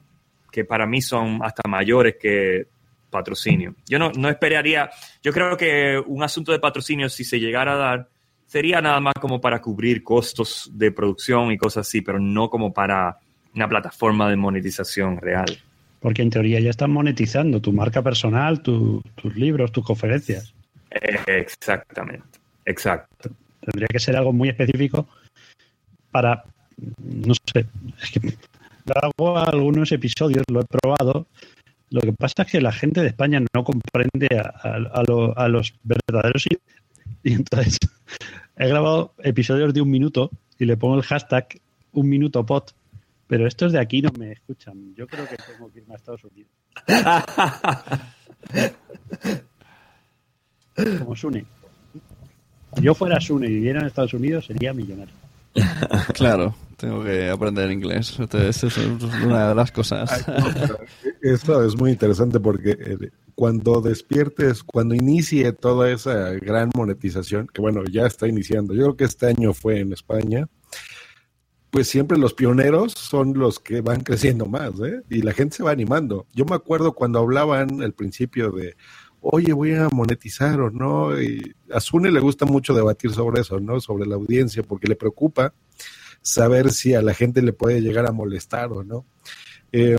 que 0.51 0.63
para 0.63 0.85
mí 0.85 1.01
son 1.01 1.39
hasta 1.43 1.67
mayores 1.67 2.15
que 2.19 2.67
patrocinio. 3.09 3.75
Yo 3.87 3.99
no, 3.99 4.11
no 4.11 4.29
esperaría, 4.29 4.89
yo 5.21 5.31
creo 5.31 5.55
que 5.55 6.01
un 6.05 6.23
asunto 6.23 6.51
de 6.51 6.59
patrocinio, 6.59 7.09
si 7.09 7.23
se 7.23 7.39
llegara 7.39 7.73
a 7.73 7.77
dar, 7.77 8.09
sería 8.45 8.81
nada 8.81 8.99
más 8.99 9.13
como 9.19 9.39
para 9.39 9.61
cubrir 9.61 10.03
costos 10.03 10.69
de 10.73 10.91
producción 10.91 11.51
y 11.51 11.57
cosas 11.57 11.87
así, 11.87 12.01
pero 12.01 12.19
no 12.19 12.49
como 12.49 12.73
para 12.73 13.17
una 13.55 13.67
plataforma 13.67 14.29
de 14.29 14.35
monetización 14.35 15.17
real. 15.17 15.45
Porque 16.03 16.21
en 16.21 16.29
teoría 16.29 16.59
ya 16.59 16.69
están 16.69 16.91
monetizando 16.91 17.61
tu 17.61 17.71
marca 17.71 18.01
personal, 18.03 18.61
tu- 18.61 19.01
tus 19.15 19.33
libros, 19.37 19.71
tus 19.71 19.85
conferencias. 19.85 20.53
Eh, 20.91 21.17
exactamente, 21.27 22.39
exacto. 22.65 23.29
Tendría 23.61 23.87
que 23.87 23.99
ser 23.99 24.17
algo 24.17 24.33
muy 24.33 24.49
específico 24.49 25.07
para, 26.11 26.43
no 26.99 27.33
sé, 27.33 27.65
es 28.01 28.11
que 28.11 28.33
hago 28.93 29.37
algunos 29.37 29.91
episodios, 29.93 30.43
lo 30.51 30.59
he 30.61 30.65
probado. 30.65 31.25
Lo 31.89 32.01
que 32.01 32.11
pasa 32.11 32.43
es 32.43 32.51
que 32.51 32.59
la 32.61 32.73
gente 32.73 32.99
de 33.01 33.07
España 33.07 33.39
no 33.55 33.63
comprende 33.63 34.27
a, 34.37 34.53
a- 34.67 34.75
a 34.99 35.03
lo- 35.07 35.37
a 35.37 35.47
los 35.47 35.73
verdaderos 35.83 36.45
y, 36.47 36.57
y 37.29 37.33
entonces 37.33 37.77
he 38.57 38.67
grabado 38.67 39.13
episodios 39.23 39.73
de 39.73 39.81
un 39.81 39.89
minuto 39.89 40.29
y 40.59 40.65
le 40.65 40.75
pongo 40.75 40.95
el 40.97 41.03
hashtag 41.03 41.47
un 41.93 42.09
minuto 42.09 42.45
pot, 42.45 42.73
pero 43.33 43.47
estos 43.47 43.71
de 43.71 43.79
aquí 43.79 43.99
no 43.99 44.11
me 44.19 44.31
escuchan. 44.31 44.93
Yo 44.93 45.07
creo 45.07 45.27
que 45.27 45.37
tengo 45.37 45.71
que 45.71 45.79
irme 45.79 45.95
a 45.95 45.97
Estados 45.97 46.23
Unidos. 46.23 46.51
Como 50.99 51.15
Sune. 51.15 51.43
Si 52.75 52.83
yo 52.83 52.93
fuera 52.93 53.19
Sune 53.19 53.47
y 53.47 53.55
viviera 53.55 53.79
en 53.79 53.87
Estados 53.87 54.13
Unidos, 54.13 54.45
sería 54.45 54.71
millonario. 54.71 55.15
Claro, 56.13 56.53
tengo 56.77 57.03
que 57.03 57.27
aprender 57.27 57.71
inglés. 57.71 58.19
Entonces, 58.19 58.65
eso 58.65 58.81
es 58.81 59.03
una 59.23 59.49
de 59.49 59.55
las 59.55 59.71
cosas. 59.71 60.23
Eso 61.19 61.65
es 61.65 61.75
muy 61.75 61.89
interesante 61.89 62.39
porque 62.39 62.77
eh, 62.79 63.09
cuando 63.33 63.81
despiertes, 63.81 64.61
cuando 64.61 64.93
inicie 64.93 65.53
toda 65.53 65.89
esa 65.89 66.33
gran 66.33 66.69
monetización, 66.75 67.47
que 67.47 67.61
bueno, 67.61 67.81
ya 67.91 68.05
está 68.05 68.27
iniciando, 68.27 68.75
yo 68.75 68.83
creo 68.83 68.95
que 68.95 69.05
este 69.05 69.25
año 69.25 69.55
fue 69.55 69.79
en 69.79 69.91
España, 69.91 70.47
pues 71.73 71.87
siempre 71.87 72.19
los 72.19 72.35
pioneros 72.35 72.93
son 72.93 73.33
los 73.33 73.59
que 73.59 73.81
van 73.81 74.01
creciendo 74.01 74.45
más, 74.45 74.79
¿eh? 74.79 75.01
Y 75.09 75.23
la 75.23 75.33
gente 75.33 75.55
se 75.55 75.63
va 75.63 75.71
animando. 75.71 76.27
Yo 76.31 76.45
me 76.45 76.53
acuerdo 76.53 76.93
cuando 76.93 77.17
hablaban 77.17 77.81
al 77.81 77.93
principio 77.93 78.51
de, 78.51 78.75
oye, 79.21 79.53
voy 79.53 79.73
a 79.73 79.89
monetizar 79.89 80.61
o 80.61 80.69
no, 80.69 81.19
y 81.19 81.55
a 81.71 81.79
Sune 81.79 82.11
le 82.11 82.19
gusta 82.19 82.45
mucho 82.45 82.75
debatir 82.75 83.11
sobre 83.11 83.41
eso, 83.41 83.59
¿no? 83.59 83.79
Sobre 83.79 84.05
la 84.05 84.13
audiencia, 84.13 84.61
porque 84.61 84.87
le 84.87 84.95
preocupa 84.95 85.55
saber 86.21 86.71
si 86.71 86.93
a 86.93 87.01
la 87.01 87.15
gente 87.15 87.41
le 87.41 87.53
puede 87.53 87.81
llegar 87.81 88.05
a 88.05 88.11
molestar 88.11 88.71
o 88.71 88.83
no. 88.83 89.07
Eh, 89.71 89.97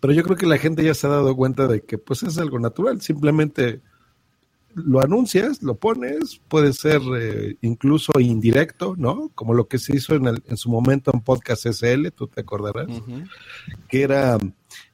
pero 0.00 0.12
yo 0.12 0.24
creo 0.24 0.36
que 0.36 0.46
la 0.46 0.58
gente 0.58 0.82
ya 0.82 0.94
se 0.94 1.06
ha 1.06 1.10
dado 1.10 1.36
cuenta 1.36 1.68
de 1.68 1.82
que 1.84 1.96
pues 1.96 2.24
es 2.24 2.38
algo 2.38 2.58
natural, 2.58 3.00
simplemente 3.02 3.82
lo 4.74 5.00
anuncias, 5.00 5.62
lo 5.62 5.74
pones, 5.76 6.40
puede 6.48 6.72
ser 6.72 7.00
eh, 7.18 7.56
incluso 7.62 8.12
indirecto, 8.18 8.94
¿no? 8.96 9.30
Como 9.34 9.54
lo 9.54 9.68
que 9.68 9.78
se 9.78 9.96
hizo 9.96 10.14
en, 10.14 10.26
el- 10.26 10.42
en 10.46 10.56
su 10.56 10.70
momento 10.70 11.10
en 11.14 11.20
Podcast 11.20 11.66
SL, 11.66 12.08
tú 12.14 12.26
te 12.26 12.40
acordarás, 12.40 12.88
que 13.88 14.02
era 14.02 14.38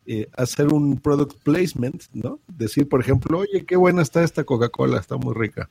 eh, 0.06 0.28
hacer 0.36 0.68
un 0.72 0.98
product 0.98 1.36
placement, 1.42 2.02
¿no? 2.12 2.40
Decir, 2.48 2.88
por 2.88 3.00
ejemplo, 3.00 3.38
oye, 3.38 3.64
qué 3.66 3.76
buena 3.76 4.02
está 4.02 4.22
esta 4.24 4.44
Coca-Cola, 4.44 4.98
está 4.98 5.16
muy 5.16 5.34
rica. 5.34 5.68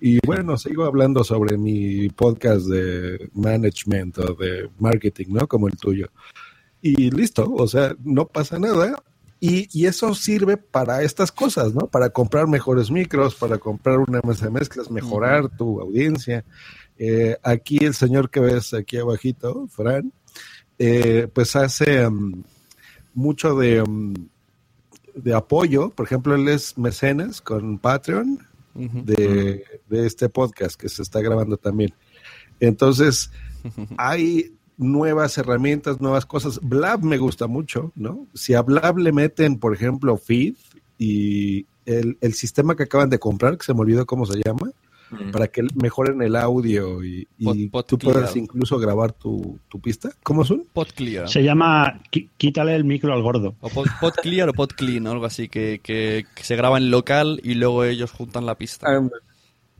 Y 0.00 0.18
bueno, 0.26 0.56
sigo 0.56 0.84
hablando 0.84 1.22
sobre 1.24 1.56
mi 1.58 2.08
podcast 2.08 2.66
de 2.66 3.30
management 3.34 4.18
o 4.18 4.34
de 4.34 4.68
marketing, 4.78 5.26
¿no? 5.28 5.46
Como 5.46 5.68
el 5.68 5.76
tuyo. 5.76 6.08
Y 6.80 7.10
listo, 7.12 7.52
o 7.52 7.68
sea, 7.68 7.94
no 8.02 8.26
pasa 8.26 8.58
nada. 8.58 9.02
Y, 9.44 9.68
y 9.76 9.86
eso 9.86 10.14
sirve 10.14 10.56
para 10.56 11.02
estas 11.02 11.32
cosas, 11.32 11.74
¿no? 11.74 11.88
Para 11.88 12.10
comprar 12.10 12.46
mejores 12.46 12.92
micros, 12.92 13.34
para 13.34 13.58
comprar 13.58 13.98
una 13.98 14.20
mesa 14.22 14.44
de 14.44 14.52
mezclas, 14.52 14.88
mejorar 14.88 15.48
tu 15.48 15.80
audiencia. 15.80 16.44
Eh, 16.96 17.36
aquí 17.42 17.78
el 17.84 17.92
señor 17.92 18.30
que 18.30 18.38
ves 18.38 18.72
aquí 18.72 18.98
abajito, 18.98 19.66
Fran, 19.66 20.12
eh, 20.78 21.26
pues 21.34 21.56
hace 21.56 22.06
um, 22.06 22.44
mucho 23.14 23.56
de, 23.56 23.82
um, 23.82 24.14
de 25.16 25.34
apoyo. 25.34 25.90
Por 25.90 26.06
ejemplo, 26.06 26.36
él 26.36 26.46
es 26.46 26.78
mecenas 26.78 27.40
con 27.40 27.80
Patreon 27.80 28.46
de, 28.76 29.64
de 29.88 30.06
este 30.06 30.28
podcast 30.28 30.80
que 30.80 30.88
se 30.88 31.02
está 31.02 31.20
grabando 31.20 31.56
también. 31.56 31.92
Entonces, 32.60 33.32
hay 33.96 34.54
nuevas 34.76 35.36
herramientas, 35.38 36.00
nuevas 36.00 36.26
cosas. 36.26 36.60
Blab 36.62 37.02
me 37.02 37.18
gusta 37.18 37.46
mucho, 37.46 37.92
¿no? 37.94 38.26
Si 38.34 38.54
a 38.54 38.62
Blab 38.62 38.98
le 38.98 39.12
meten, 39.12 39.58
por 39.58 39.74
ejemplo, 39.74 40.16
feed 40.16 40.54
y 40.98 41.66
el, 41.86 42.18
el 42.20 42.34
sistema 42.34 42.76
que 42.76 42.84
acaban 42.84 43.10
de 43.10 43.18
comprar, 43.18 43.58
que 43.58 43.64
se 43.64 43.74
me 43.74 43.80
olvidó 43.80 44.06
cómo 44.06 44.26
se 44.26 44.40
llama, 44.44 44.70
para 45.30 45.48
que 45.48 45.62
mejoren 45.74 46.22
el 46.22 46.36
audio 46.36 47.04
y, 47.04 47.28
y 47.36 47.68
tú 47.86 47.98
puedas 47.98 48.34
incluso 48.34 48.78
grabar 48.78 49.12
tu, 49.12 49.58
tu 49.68 49.78
pista. 49.78 50.10
¿Cómo 50.22 50.44
son? 50.44 50.64
Podclear. 50.72 51.28
Se 51.28 51.42
llama 51.42 52.00
Quítale 52.38 52.74
el 52.74 52.84
micro 52.84 53.12
al 53.12 53.22
gordo. 53.22 53.54
O 53.60 53.68
pod, 53.68 53.88
Podclear 54.00 54.48
o 54.48 54.52
Podclean, 54.54 55.06
algo 55.06 55.26
así, 55.26 55.48
que, 55.50 55.80
que, 55.82 56.24
que 56.34 56.44
se 56.44 56.56
graba 56.56 56.78
en 56.78 56.90
local 56.90 57.40
y 57.44 57.54
luego 57.54 57.84
ellos 57.84 58.10
juntan 58.10 58.46
la 58.46 58.56
pista. 58.56 58.88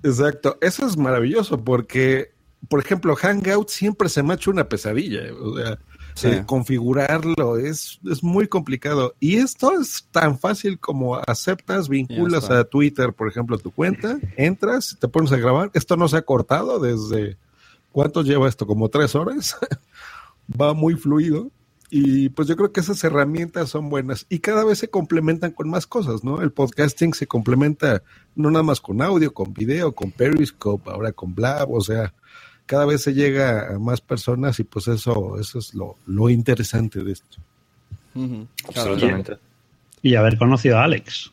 Exacto, 0.02 0.58
eso 0.60 0.84
es 0.86 0.96
maravilloso 0.96 1.64
porque, 1.64 2.31
por 2.68 2.80
ejemplo, 2.80 3.14
Hangout 3.16 3.68
siempre 3.68 4.08
se 4.08 4.22
me 4.22 4.32
ha 4.32 4.36
hecho 4.36 4.50
una 4.50 4.68
pesadilla. 4.68 5.20
O 5.40 5.56
sea, 5.56 5.78
Sí. 6.14 6.28
eh, 6.28 6.42
configurarlo 6.46 7.56
es, 7.56 7.98
es 8.10 8.22
muy 8.22 8.46
complicado. 8.46 9.14
Y 9.18 9.36
esto 9.36 9.80
es 9.80 10.06
tan 10.10 10.38
fácil 10.38 10.78
como 10.78 11.16
aceptas, 11.16 11.88
vinculas 11.88 12.50
a 12.50 12.64
Twitter, 12.64 13.14
por 13.14 13.28
ejemplo, 13.28 13.56
tu 13.56 13.70
cuenta, 13.70 14.18
entras, 14.36 14.96
te 15.00 15.08
pones 15.08 15.32
a 15.32 15.38
grabar. 15.38 15.70
Esto 15.72 15.96
no 15.96 16.08
se 16.08 16.18
ha 16.18 16.22
cortado 16.22 16.78
desde. 16.80 17.38
¿Cuánto 17.92 18.22
lleva 18.22 18.48
esto? 18.48 18.66
¿Como 18.66 18.88
tres 18.90 19.14
horas? 19.14 19.56
Va 20.60 20.74
muy 20.74 20.94
fluido. 20.96 21.50
Y 21.94 22.30
pues 22.30 22.48
yo 22.48 22.56
creo 22.56 22.72
que 22.72 22.80
esas 22.80 23.04
herramientas 23.04 23.68
son 23.68 23.90
buenas 23.90 24.24
y 24.30 24.38
cada 24.38 24.64
vez 24.64 24.78
se 24.78 24.88
complementan 24.88 25.52
con 25.52 25.68
más 25.68 25.86
cosas, 25.86 26.24
¿no? 26.24 26.40
El 26.40 26.50
podcasting 26.50 27.12
se 27.12 27.26
complementa 27.26 28.02
no 28.34 28.50
nada 28.50 28.62
más 28.62 28.80
con 28.80 29.02
audio, 29.02 29.34
con 29.34 29.52
video, 29.52 29.92
con 29.92 30.10
Periscope, 30.10 30.90
ahora 30.90 31.12
con 31.12 31.34
Blab, 31.34 31.70
o 31.70 31.82
sea, 31.82 32.14
cada 32.66 32.86
vez 32.86 33.02
se 33.02 33.14
llega 33.14 33.74
a 33.74 33.78
más 33.78 34.00
personas 34.00 34.58
y 34.60 34.64
pues 34.64 34.88
eso, 34.88 35.38
eso 35.38 35.58
es 35.58 35.74
lo, 35.74 35.96
lo 36.06 36.30
interesante 36.30 37.02
de 37.02 37.12
esto. 37.12 37.38
Absolutamente. 38.68 39.38
Y 40.02 40.14
haber 40.14 40.36
conocido 40.36 40.78
a 40.78 40.84
Alex. 40.84 41.32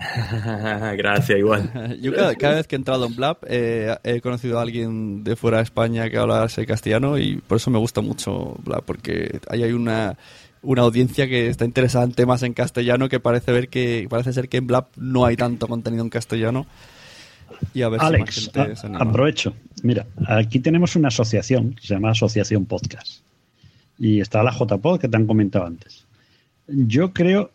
Gracias, 0.96 1.38
igual. 1.38 1.98
Yo 2.00 2.14
cada, 2.14 2.34
cada 2.34 2.54
vez 2.56 2.66
que 2.66 2.76
he 2.76 2.78
entrado 2.78 3.06
en 3.06 3.16
Blab 3.16 3.38
eh, 3.46 3.96
he 4.02 4.20
conocido 4.20 4.58
a 4.58 4.62
alguien 4.62 5.24
de 5.24 5.36
fuera 5.36 5.58
de 5.58 5.64
España 5.64 6.08
que 6.08 6.16
habla 6.16 6.44
ese 6.44 6.66
castellano 6.66 7.18
y 7.18 7.36
por 7.36 7.56
eso 7.56 7.70
me 7.70 7.78
gusta 7.78 8.00
mucho 8.00 8.56
Blab, 8.64 8.84
porque 8.84 9.40
ahí 9.48 9.62
hay 9.62 9.72
una, 9.72 10.16
una 10.62 10.82
audiencia 10.82 11.28
que 11.28 11.48
está 11.48 11.64
interesada 11.64 12.04
en 12.04 12.12
temas 12.12 12.42
en 12.42 12.54
castellano 12.54 13.08
que 13.08 13.20
parece 13.20 13.52
ver 13.52 13.68
que 13.68 14.06
parece 14.08 14.32
ser 14.32 14.48
que 14.48 14.58
en 14.58 14.66
Blab 14.66 14.86
no 14.96 15.26
hay 15.26 15.36
tanto 15.36 15.68
contenido 15.68 16.02
en 16.02 16.10
castellano. 16.10 16.66
Y 17.74 17.82
a 17.82 17.88
ver 17.88 18.00
Alex, 18.02 18.34
si 18.34 18.40
más 18.46 18.54
gente 18.54 18.72
a- 18.72 18.76
se 18.76 18.86
anima. 18.86 19.02
aprovecho. 19.04 19.54
Mira, 19.82 20.06
aquí 20.26 20.60
tenemos 20.60 20.96
una 20.96 21.08
asociación 21.08 21.74
que 21.74 21.86
se 21.86 21.94
llama 21.94 22.10
Asociación 22.10 22.66
Podcast. 22.66 23.22
Y 23.98 24.20
está 24.20 24.42
la 24.42 24.52
JPod 24.52 24.98
que 25.00 25.08
te 25.08 25.16
han 25.16 25.26
comentado 25.26 25.66
antes. 25.66 26.06
Yo 26.66 27.12
creo 27.12 27.50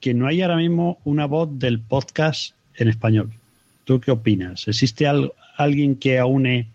que 0.00 0.14
no 0.14 0.26
hay 0.26 0.42
ahora 0.42 0.56
mismo 0.56 0.98
una 1.04 1.26
voz 1.26 1.48
del 1.58 1.80
podcast 1.80 2.54
en 2.76 2.88
español. 2.88 3.30
¿Tú 3.84 4.00
qué 4.00 4.10
opinas? 4.10 4.66
¿Existe 4.68 5.06
al- 5.06 5.32
alguien 5.56 5.96
que 5.96 6.18
aúne 6.18 6.70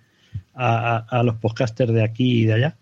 a, 0.54 0.98
a- 0.98 1.20
a 1.20 1.24
los 1.24 1.36
podcasters 1.36 1.92
de 1.94 2.04
aquí 2.04 2.42
y 2.42 2.46
de 2.46 2.54
allá? 2.54 2.76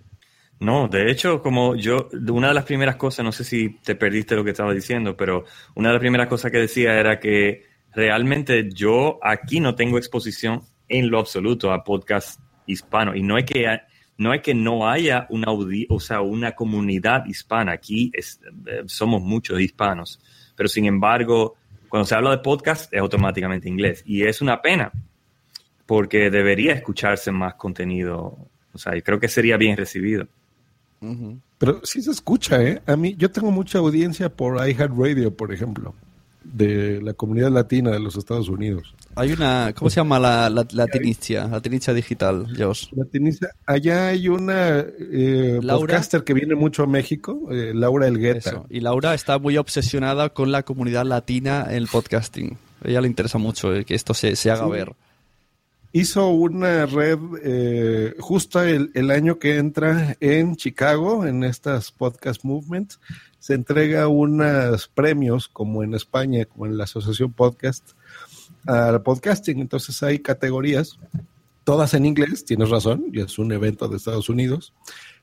No, 0.59 0.90
de 0.90 1.09
hecho, 1.09 1.41
como 1.41 1.75
yo, 1.77 2.09
una 2.30 2.49
de 2.49 2.53
las 2.53 2.66
primeras 2.66 2.98
cosas, 2.98 3.24
no 3.24 3.32
sé 3.32 3.45
si 3.45 3.69
te 3.82 3.95
perdiste 3.95 4.35
lo 4.35 4.43
que 4.43 4.51
estaba 4.51 4.74
diciendo, 4.74 5.16
pero 5.16 5.45
una 5.75 5.88
de 5.90 5.93
las 5.93 6.01
primeras 6.01 6.27
cosas 6.27 6.51
que 6.51 6.58
decía 6.58 6.99
era 6.99 7.17
que 7.19 7.64
realmente 7.93 8.69
yo 8.74 9.19
aquí 9.22 9.59
no 9.59 9.76
tengo 9.76 9.98
exposición 9.98 10.61
en 10.88 11.09
lo 11.09 11.19
absoluto 11.19 11.72
a 11.72 11.84
podcast 11.84 12.40
hispano 12.66 13.16
y 13.16 13.24
no 13.24 13.38
es 13.38 13.45
que 13.45 13.66
no 14.18 14.34
es 14.34 14.42
que 14.42 14.53
no 14.53 14.90
haya 14.90 15.27
una 15.30 15.51
o 15.51 16.00
sea, 16.00 16.22
una 16.22 16.51
comunidad 16.53 17.26
hispana 17.26 17.72
aquí 17.72 18.11
eh, 18.14 18.84
somos 18.85 19.22
muchos 19.22 19.59
hispanos, 19.59 20.19
pero 20.56 20.68
sin 20.68 20.85
embargo, 20.85 21.56
cuando 21.88 22.06
se 22.06 22.16
habla 22.16 22.32
de 22.32 22.40
podcast 22.40 22.93
es 22.93 23.00
automáticamente 23.00 23.69
inglés 23.69 24.03
y 24.06 24.24
es 24.24 24.42
una 24.42 24.61
pena 24.61 24.92
porque 25.85 26.30
debería 26.30 26.74
escucharse 26.74 27.32
más 27.32 27.56
contenido, 27.56 28.38
o 28.74 28.77
sea, 28.77 28.95
y 28.95 29.01
creo 29.01 29.19
que 29.19 29.27
sería 29.27 29.58
bien 29.58 29.76
recibido. 29.76 30.27
Pero 31.58 31.82
sí 31.84 32.01
se 32.01 32.11
escucha, 32.11 32.61
¿eh? 32.61 32.82
A 32.85 32.95
mí, 32.95 33.16
yo 33.18 33.32
tengo 33.32 33.50
mucha 33.51 33.80
audiencia 33.80 34.30
por 34.30 34.58
iHeartRadio, 34.58 35.35
por 35.35 35.51
ejemplo. 35.51 35.95
De 36.43 37.01
la 37.01 37.14
comunidad 37.14 37.51
latina 37.51 37.92
de 37.92 38.00
los 38.00 38.16
Estados 38.16 38.50
Unidos. 38.50 38.95
Hay 39.16 39.34
una, 39.34 39.74
¿cómo 39.76 39.90
se 39.90 39.98
llama 39.98 40.19
la, 40.19 40.50
la, 40.50 40.66
la 40.72 40.88
Tinicia? 40.88 41.48
La 41.48 41.61
Tinicia 41.61 41.93
digital, 41.93 42.48
Tinicia, 43.11 43.50
allá 43.66 44.08
hay 44.08 44.30
una 44.30 44.80
eh, 44.80 45.59
podcaster 45.61 46.24
que 46.24 46.34
viene 46.34 46.56
mucho 46.56 46.84
a 46.84 46.88
México, 46.88 47.48
eh, 47.51 47.74
Laura 47.76 48.08
Elgueta. 48.08 48.50
Eso. 48.51 48.66
Y 48.69 48.80
Laura 48.80 49.14
está 49.14 49.38
muy 49.38 49.58
obsesionada 49.58 50.30
con 50.30 50.51
la 50.51 50.64
comunidad 50.64 51.06
latina 51.06 51.66
en 51.69 51.76
el 51.76 51.88
podcasting. 51.88 52.58
A 52.84 52.88
ella 52.88 53.01
le 53.01 53.08
interesa 53.08 53.38
mucho 53.38 53.76
eh, 53.76 53.84
que 53.84 53.95
esto 53.95 54.14
se, 54.14 54.35
se 54.35 54.51
haga 54.51 54.66
Sí. 54.66 54.72
ver. 54.72 54.93
Hizo 55.92 56.27
una 56.30 56.85
red 56.85 57.18
justo 58.19 58.61
el, 58.61 58.92
el 58.93 59.09
año 59.09 59.40
que 59.40 59.58
entra 59.58 60.16
en 60.19 60.56
Chicago, 60.56 61.26
en 61.26 61.43
estas 61.43 61.92
podcast 61.92 62.43
movements, 62.43 63.00
se 63.40 63.53
entrega 63.53 64.08
unos 64.08 64.88
premios, 64.88 65.48
como 65.48 65.84
en 65.84 65.93
España, 65.93 66.45
como 66.45 66.66
en 66.66 66.77
la 66.77 66.84
Asociación 66.84 67.34
Podcast, 67.34 67.92
al 68.66 69.01
podcasting. 69.01 69.59
Entonces 69.59 70.03
hay 70.03 70.19
categorías, 70.19 71.00
todas 71.64 71.93
en 71.93 72.06
inglés, 72.06 72.45
tienes 72.45 72.69
razón, 72.69 73.06
y 73.14 73.22
es 73.22 73.40
un 73.40 73.51
evento 73.51 73.88
de 73.88 73.98
Estados 73.98 74.30
Unidos. 74.30 74.74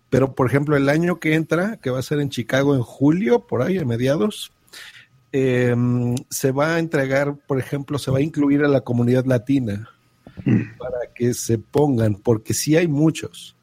Pero, 0.09 0.35
por 0.35 0.47
ejemplo, 0.47 0.77
el 0.77 0.89
año 0.89 1.19
que 1.19 1.35
entra, 1.35 1.79
que 1.79 1.91
va 1.91 1.99
a 1.99 2.03
ser 2.03 2.21
en 2.21 2.31
Chicago 2.31 2.75
en 2.75 2.83
julio, 2.83 3.47
por 3.47 3.63
ahí, 3.63 3.79
a 3.79 3.85
mediados, 3.85 4.53
eh, 5.33 5.75
se 6.31 6.53
va 6.53 6.77
a 6.77 6.79
entregar, 6.79 7.37
por 7.47 7.59
ejemplo, 7.59 7.99
se 7.99 8.11
va 8.11 8.19
a 8.19 8.23
incluir 8.23 8.65
a 8.65 8.69
la 8.69 8.83
comunidad 8.83 9.27
latina 9.27 9.91
para 10.79 11.13
que 11.15 11.35
se 11.35 11.59
pongan, 11.59 12.15
porque 12.15 12.55
sí 12.55 12.77
hay 12.77 12.87
muchos. 12.87 13.56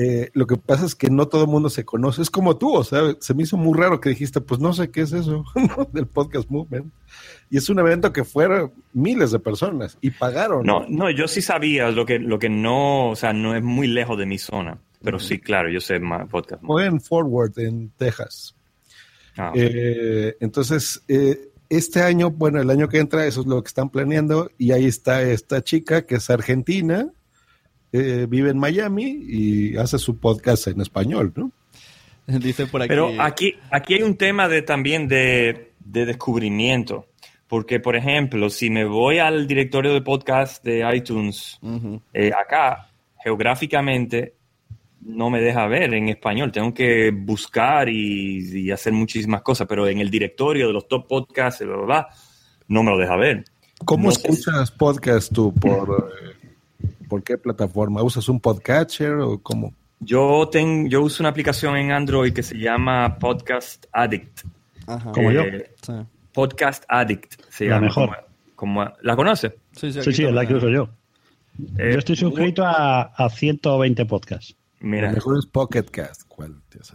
Eh, 0.00 0.30
lo 0.32 0.46
que 0.46 0.56
pasa 0.56 0.86
es 0.86 0.94
que 0.94 1.10
no 1.10 1.26
todo 1.26 1.42
el 1.42 1.48
mundo 1.48 1.68
se 1.70 1.84
conoce. 1.84 2.22
Es 2.22 2.30
como 2.30 2.56
tú, 2.56 2.72
o 2.72 2.84
sea, 2.84 3.16
se 3.18 3.34
me 3.34 3.42
hizo 3.42 3.56
muy 3.56 3.76
raro 3.76 4.00
que 4.00 4.10
dijiste, 4.10 4.40
pues 4.40 4.60
no 4.60 4.72
sé 4.72 4.92
qué 4.92 5.00
es 5.00 5.12
eso 5.12 5.44
del 5.92 6.06
podcast 6.06 6.48
movement. 6.48 6.92
Y 7.50 7.56
es 7.56 7.68
un 7.68 7.80
evento 7.80 8.12
que 8.12 8.22
fueron 8.22 8.72
miles 8.92 9.32
de 9.32 9.40
personas 9.40 9.98
y 10.00 10.10
pagaron. 10.10 10.64
No, 10.64 10.86
no, 10.88 11.10
yo 11.10 11.26
sí 11.26 11.42
sabía 11.42 11.90
lo 11.90 12.06
que, 12.06 12.20
lo 12.20 12.38
que 12.38 12.48
no, 12.48 13.10
o 13.10 13.16
sea, 13.16 13.32
no 13.32 13.56
es 13.56 13.62
muy 13.62 13.88
lejos 13.88 14.16
de 14.16 14.26
mi 14.26 14.38
zona. 14.38 14.78
Pero 15.02 15.18
sí, 15.18 15.40
claro, 15.40 15.68
yo 15.68 15.80
sé 15.80 15.98
más 15.98 16.28
podcast. 16.28 16.62
Fue 16.64 16.86
en 16.86 17.00
Forward, 17.00 17.58
en 17.58 17.90
Texas. 17.96 18.54
Ah. 19.36 19.52
Eh, 19.54 20.36
entonces, 20.38 21.02
eh, 21.08 21.50
este 21.68 22.02
año, 22.02 22.30
bueno, 22.30 22.60
el 22.60 22.70
año 22.70 22.88
que 22.88 22.98
entra, 22.98 23.26
eso 23.26 23.40
es 23.40 23.46
lo 23.46 23.62
que 23.62 23.68
están 23.68 23.90
planeando. 23.90 24.50
Y 24.58 24.70
ahí 24.70 24.86
está 24.86 25.22
esta 25.22 25.62
chica 25.62 26.06
que 26.06 26.16
es 26.16 26.30
argentina, 26.30 27.10
eh, 27.92 28.26
vive 28.28 28.50
en 28.50 28.58
Miami 28.58 29.18
y 29.26 29.76
hace 29.76 29.98
su 29.98 30.18
podcast 30.18 30.66
en 30.68 30.80
español, 30.80 31.32
¿no? 31.36 31.50
Dice 32.26 32.66
por 32.66 32.82
aquí. 32.82 32.88
Pero 32.88 33.10
aquí, 33.20 33.54
aquí 33.70 33.94
hay 33.94 34.02
un 34.02 34.16
tema 34.16 34.48
de, 34.48 34.62
también 34.62 35.08
de, 35.08 35.72
de 35.80 36.06
descubrimiento. 36.06 37.06
Porque, 37.46 37.80
por 37.80 37.96
ejemplo, 37.96 38.50
si 38.50 38.68
me 38.68 38.84
voy 38.84 39.20
al 39.20 39.46
directorio 39.46 39.94
de 39.94 40.02
podcast 40.02 40.62
de 40.62 40.84
iTunes, 40.94 41.58
eh, 42.12 42.30
acá, 42.38 42.90
geográficamente, 43.24 44.34
no 45.00 45.30
me 45.30 45.40
deja 45.40 45.66
ver 45.66 45.94
en 45.94 46.10
español. 46.10 46.52
Tengo 46.52 46.74
que 46.74 47.10
buscar 47.10 47.88
y, 47.88 48.64
y 48.66 48.70
hacer 48.70 48.92
muchísimas 48.92 49.40
cosas. 49.40 49.66
Pero 49.66 49.88
en 49.88 49.98
el 50.00 50.10
directorio 50.10 50.66
de 50.66 50.74
los 50.74 50.86
top 50.88 51.08
podcasts, 51.08 51.64
bla, 51.64 51.76
bla, 51.76 51.86
bla, 51.86 52.08
no 52.68 52.82
me 52.82 52.90
lo 52.90 52.98
deja 52.98 53.16
ver. 53.16 53.44
¿Cómo 53.82 54.08
No 54.08 54.10
sé. 54.10 54.28
escuchas 54.28 54.70
podcast 54.72 55.32
tú? 55.32 55.54
¿Por, 55.54 56.12
eh, 56.22 56.37
¿Por 57.08 57.22
qué 57.22 57.38
plataforma? 57.38 58.02
¿Usas 58.02 58.28
un 58.28 58.40
podcatcher 58.40 59.12
o 59.14 59.38
cómo? 59.42 59.74
Yo, 60.00 60.48
ten- 60.50 60.88
yo 60.88 61.02
uso 61.02 61.22
una 61.22 61.30
aplicación 61.30 61.76
en 61.76 61.90
Android 61.92 62.32
que 62.32 62.42
se 62.42 62.56
llama 62.58 63.18
Podcast 63.18 63.86
Addict. 63.92 64.42
Ajá. 64.86 65.10
Como 65.12 65.30
yo. 65.32 65.42
Sí. 65.82 65.92
Podcast 66.32 66.84
Addict 66.88 67.40
se 67.48 67.64
La 67.66 67.76
llama. 67.76 67.86
mejor. 67.86 68.10
Como- 68.54 68.82
como- 68.84 68.92
¿La 69.02 69.16
conoce? 69.16 69.56
Sí, 69.72 69.92
Sí, 69.92 70.12
sí, 70.12 70.24
es 70.24 70.32
la 70.32 70.46
que 70.46 70.54
uso 70.54 70.68
yo. 70.68 70.88
Eh, 71.78 71.90
yo 71.92 71.98
estoy 71.98 72.14
suscrito 72.16 72.64
a, 72.64 73.02
a 73.02 73.28
120 73.30 74.04
podcasts. 74.06 74.54
Mira, 74.80 75.10
mejor 75.10 75.36
es 75.38 75.46
Pocket 75.46 75.82
Cast. 75.90 76.22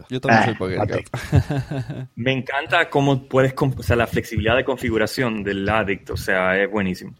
Yo 0.08 0.18
también 0.20 0.42
Ah, 0.42 0.44
soy 0.46 0.54
Pocket. 0.54 0.76
Cat. 0.86 2.08
me 2.16 2.32
encanta 2.32 2.88
cómo 2.88 3.28
puedes, 3.28 3.52
o 3.58 3.82
sea, 3.82 3.94
la 3.96 4.06
flexibilidad 4.06 4.56
de 4.56 4.64
configuración 4.64 5.42
del 5.44 5.68
Addict, 5.68 6.08
o 6.10 6.16
sea, 6.16 6.56
es 6.62 6.70
buenísimo. 6.70 7.14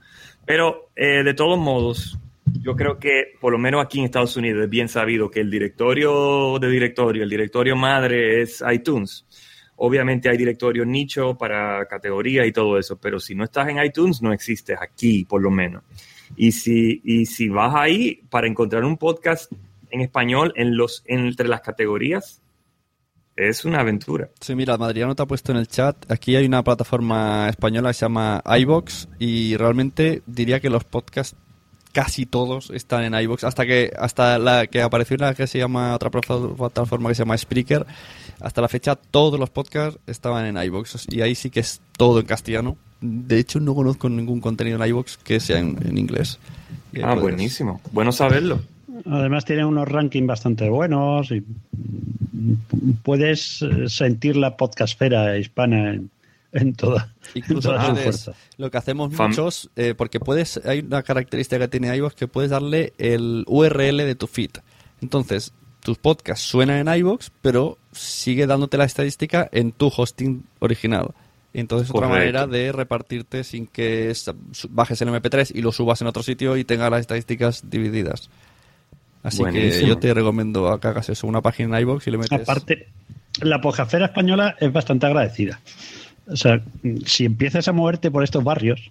Pero 0.47 0.89
eh, 0.97 1.23
de 1.23 1.35
todos 1.35 1.59
modos, 1.59 2.19
yo 2.61 2.75
creo 2.77 2.99
que 2.99 3.33
por 3.41 3.53
lo 3.53 3.59
menos 3.59 3.85
aquí 3.85 3.99
en 3.99 4.07
Estados 4.07 4.37
Unidos 4.37 4.65
es 4.65 4.71
bien 4.71 4.89
sabido 4.89 5.31
que 5.31 5.41
el 5.41 5.51
directorio 5.51 6.59
de 6.59 6.69
directorio, 6.69 7.23
el 7.23 7.31
directorio 7.31 7.77
madre 7.77 8.43
es 8.43 8.63
iTunes. 8.71 9.27
Obviamente 9.77 10.29
hay 10.29 10.37
directorio 10.37 10.85
nicho 10.85 11.37
para 11.37 11.85
categoría 11.87 12.47
y 12.47 12.53
todo 12.53 12.79
eso, 12.79 12.99
pero 12.99 13.19
si 13.19 13.35
no 13.35 13.45
estás 13.45 13.69
en 13.69 13.83
iTunes 13.83 14.23
no 14.23 14.33
existes 14.33 14.79
aquí, 14.81 15.25
por 15.25 15.43
lo 15.43 15.51
menos. 15.51 15.83
Y 16.37 16.53
si, 16.53 17.01
y 17.05 17.27
si 17.27 17.49
vas 17.49 17.75
ahí 17.75 18.23
para 18.31 18.47
encontrar 18.47 18.85
un 18.85 18.97
podcast 18.97 19.53
en 19.91 20.01
español 20.01 20.53
en 20.57 20.77
los, 20.77 21.03
entre 21.07 21.49
las 21.49 21.61
categorías, 21.61 22.41
es 23.37 23.65
una 23.65 23.81
aventura. 23.81 24.31
Sí, 24.41 24.55
mira, 24.55 24.79
Madriano 24.79 25.15
te 25.17 25.23
ha 25.23 25.27
puesto 25.27 25.51
en 25.51 25.59
el 25.59 25.67
chat. 25.67 26.11
Aquí 26.11 26.37
hay 26.37 26.47
una 26.47 26.63
plataforma 26.63 27.49
española 27.49 27.91
que 27.91 27.95
se 27.95 28.05
llama 28.05 28.43
iBox 28.45 29.09
y 29.19 29.57
realmente 29.57 30.23
diría 30.27 30.61
que 30.61 30.71
los 30.71 30.85
podcasts 30.85 31.37
casi 31.95 32.27
todos 32.27 32.69
están 32.71 33.05
en 33.05 33.15
iBox 33.23 33.45
hasta 33.45 33.65
que 33.65 33.91
hasta 33.99 34.39
la 34.39 34.67
que 34.67 34.83
apareció 34.83 35.17
una 35.17 35.33
que 35.33 35.47
se 35.47 35.59
llama 35.59 35.95
otra 35.95 36.11
plataforma 36.11 37.09
que 37.09 37.15
se 37.15 37.23
llama 37.23 37.39
Spreaker. 37.39 37.87
Hasta 38.41 38.61
la 38.61 38.69
fecha 38.69 38.97
todos 38.97 39.39
los 39.41 39.49
podcasts 39.49 39.99
estaban 40.07 40.45
en 40.45 40.63
iBox 40.63 41.07
y 41.09 41.23
ahí 41.23 41.35
sí 41.35 41.49
que 41.51 41.61
es 41.61 41.81
todo 41.97 42.21
en 42.21 42.27
castellano. 42.27 42.77
De 43.01 43.39
hecho 43.39 43.61
no 43.61 43.75
conozco 43.75 44.09
ningún 44.09 44.41
contenido 44.41 44.77
en 44.83 44.89
iBox 44.91 45.17
que 45.19 45.39
sea 45.41 45.59
en, 45.61 45.79
en 45.87 45.97
inglés. 45.97 46.39
Ah, 47.03 47.15
puedes- 47.15 47.21
buenísimo. 47.23 47.81
Bueno 47.93 48.13
saberlo. 48.13 48.61
Además 49.07 49.45
tiene 49.45 49.65
unos 49.65 49.89
rankings 49.89 50.27
bastante 50.27 50.69
buenos 50.69 51.31
y 51.31 51.43
puedes 53.03 53.65
sentir 53.89 54.37
la 54.37 54.57
podcastfera 54.57 55.37
hispana 55.39 55.91
en, 55.95 56.11
en 56.55 56.75
toda, 56.75 57.13
en 57.35 57.43
Incluso 57.43 57.69
toda 57.71 57.85
su 57.87 57.91
puedes- 57.93 58.05
fuerza. 58.25 58.33
lo 58.57 58.71
que 58.71 58.79
hacemos 58.79 59.13
Fam- 59.13 59.29
muchos, 59.29 59.71
eh, 59.77 59.95
porque 59.97 60.21
puedes, 60.21 60.59
hay 60.65 60.81
una 60.81 61.03
característica 61.03 61.59
que 61.59 61.69
tiene 61.69 61.95
iVoox 61.97 62.15
que 62.15 62.29
puedes 62.29 62.51
darle 62.51 62.93
el 62.99 63.45
URL 63.47 64.05
de 64.05 64.15
tu 64.15 64.27
feed. 64.27 64.51
Entonces, 65.03 65.53
tus 65.81 65.99
podcasts 65.99 66.47
suenan 66.47 66.89
en 66.89 66.97
iVoox, 66.99 67.31
pero 67.43 67.77
sigue 67.93 68.47
dándote 68.47 68.79
la 68.79 68.85
estadística 68.85 69.49
en 69.53 69.73
tu 69.73 69.93
hosting 69.95 70.45
original. 70.61 71.09
Y 71.53 71.61
entonces 71.61 71.91
otra 71.91 72.09
Correcto. 72.09 72.19
manera 72.19 72.47
de 72.47 72.73
repartirte 72.73 73.45
sin 73.45 73.67
que 73.69 74.13
bajes 74.71 75.01
el 75.03 75.09
MP3 75.09 75.53
y 75.55 75.61
lo 75.63 75.71
subas 75.73 76.01
en 76.01 76.09
otro 76.09 76.23
sitio 76.23 76.57
y 76.57 76.65
tenga 76.65 76.91
las 76.91 77.01
estadísticas 77.03 77.69
divididas. 77.71 78.29
Así 79.23 79.43
que 79.45 79.87
yo 79.87 79.97
te 79.99 80.13
recomiendo 80.13 80.69
a 80.69 80.81
que 80.81 80.89
hagas 80.89 81.09
eso, 81.09 81.27
una 81.27 81.41
página 81.41 81.79
en 81.79 81.83
iVoox 81.83 82.07
y 82.07 82.11
le 82.11 82.19
metes... 82.19 82.41
Aparte, 82.43 82.89
la 83.41 83.61
podcastera 83.61 84.07
española 84.07 84.57
es 84.61 84.73
bastante 84.73 85.07
agradecida. 85.07 85.61
O 86.27 86.37
sea, 86.37 86.63
si 87.05 87.25
empiezas 87.27 87.69
a 87.69 87.73
moverte 87.73 88.11
por 88.11 88.25
estos 88.25 88.43
barrios, 88.45 88.91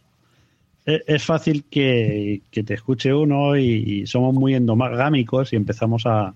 e- 0.86 1.03
es 1.08 1.24
fácil 1.24 1.64
que, 1.70 2.42
que 2.52 2.64
te 2.64 2.74
escuche 2.76 3.14
uno 3.14 3.58
y, 3.58 4.06
somos 4.08 4.34
muy 4.34 4.53
endogámicos 4.56 5.53
y 5.53 5.56
empezamos 5.56 6.03
a... 6.06 6.34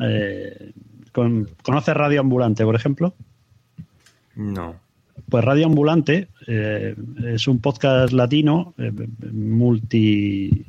eh, 0.00 0.72
con- 1.12 1.48
¿Conoces 1.62 1.94
Radio 1.96 2.20
Ambulante, 2.20 2.64
por 2.64 2.74
ejemplo? 2.74 3.14
No. 4.36 4.76
Pues 5.28 5.44
Radio 5.44 5.66
Ambulante 5.66 6.28
eh, 6.46 6.94
es 7.26 7.48
un 7.48 7.58
podcast 7.60 8.12
latino 8.12 8.74
eh, 8.78 8.92
multi, 9.32 10.64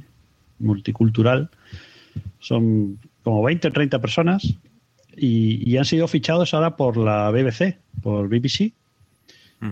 multicultural. 0.60 1.50
Son 2.40 2.98
como 3.24 3.44
20 3.44 3.68
o 3.68 3.72
30 3.72 4.00
personas 4.00 4.56
y, 5.16 5.70
y 5.70 5.78
han 5.78 5.86
sido 5.86 6.08
fichados 6.08 6.54
ahora 6.54 6.76
por 6.78 6.98
la 6.98 7.30
BBC, 7.32 7.78
por 8.02 8.28
BBC. 8.28 8.74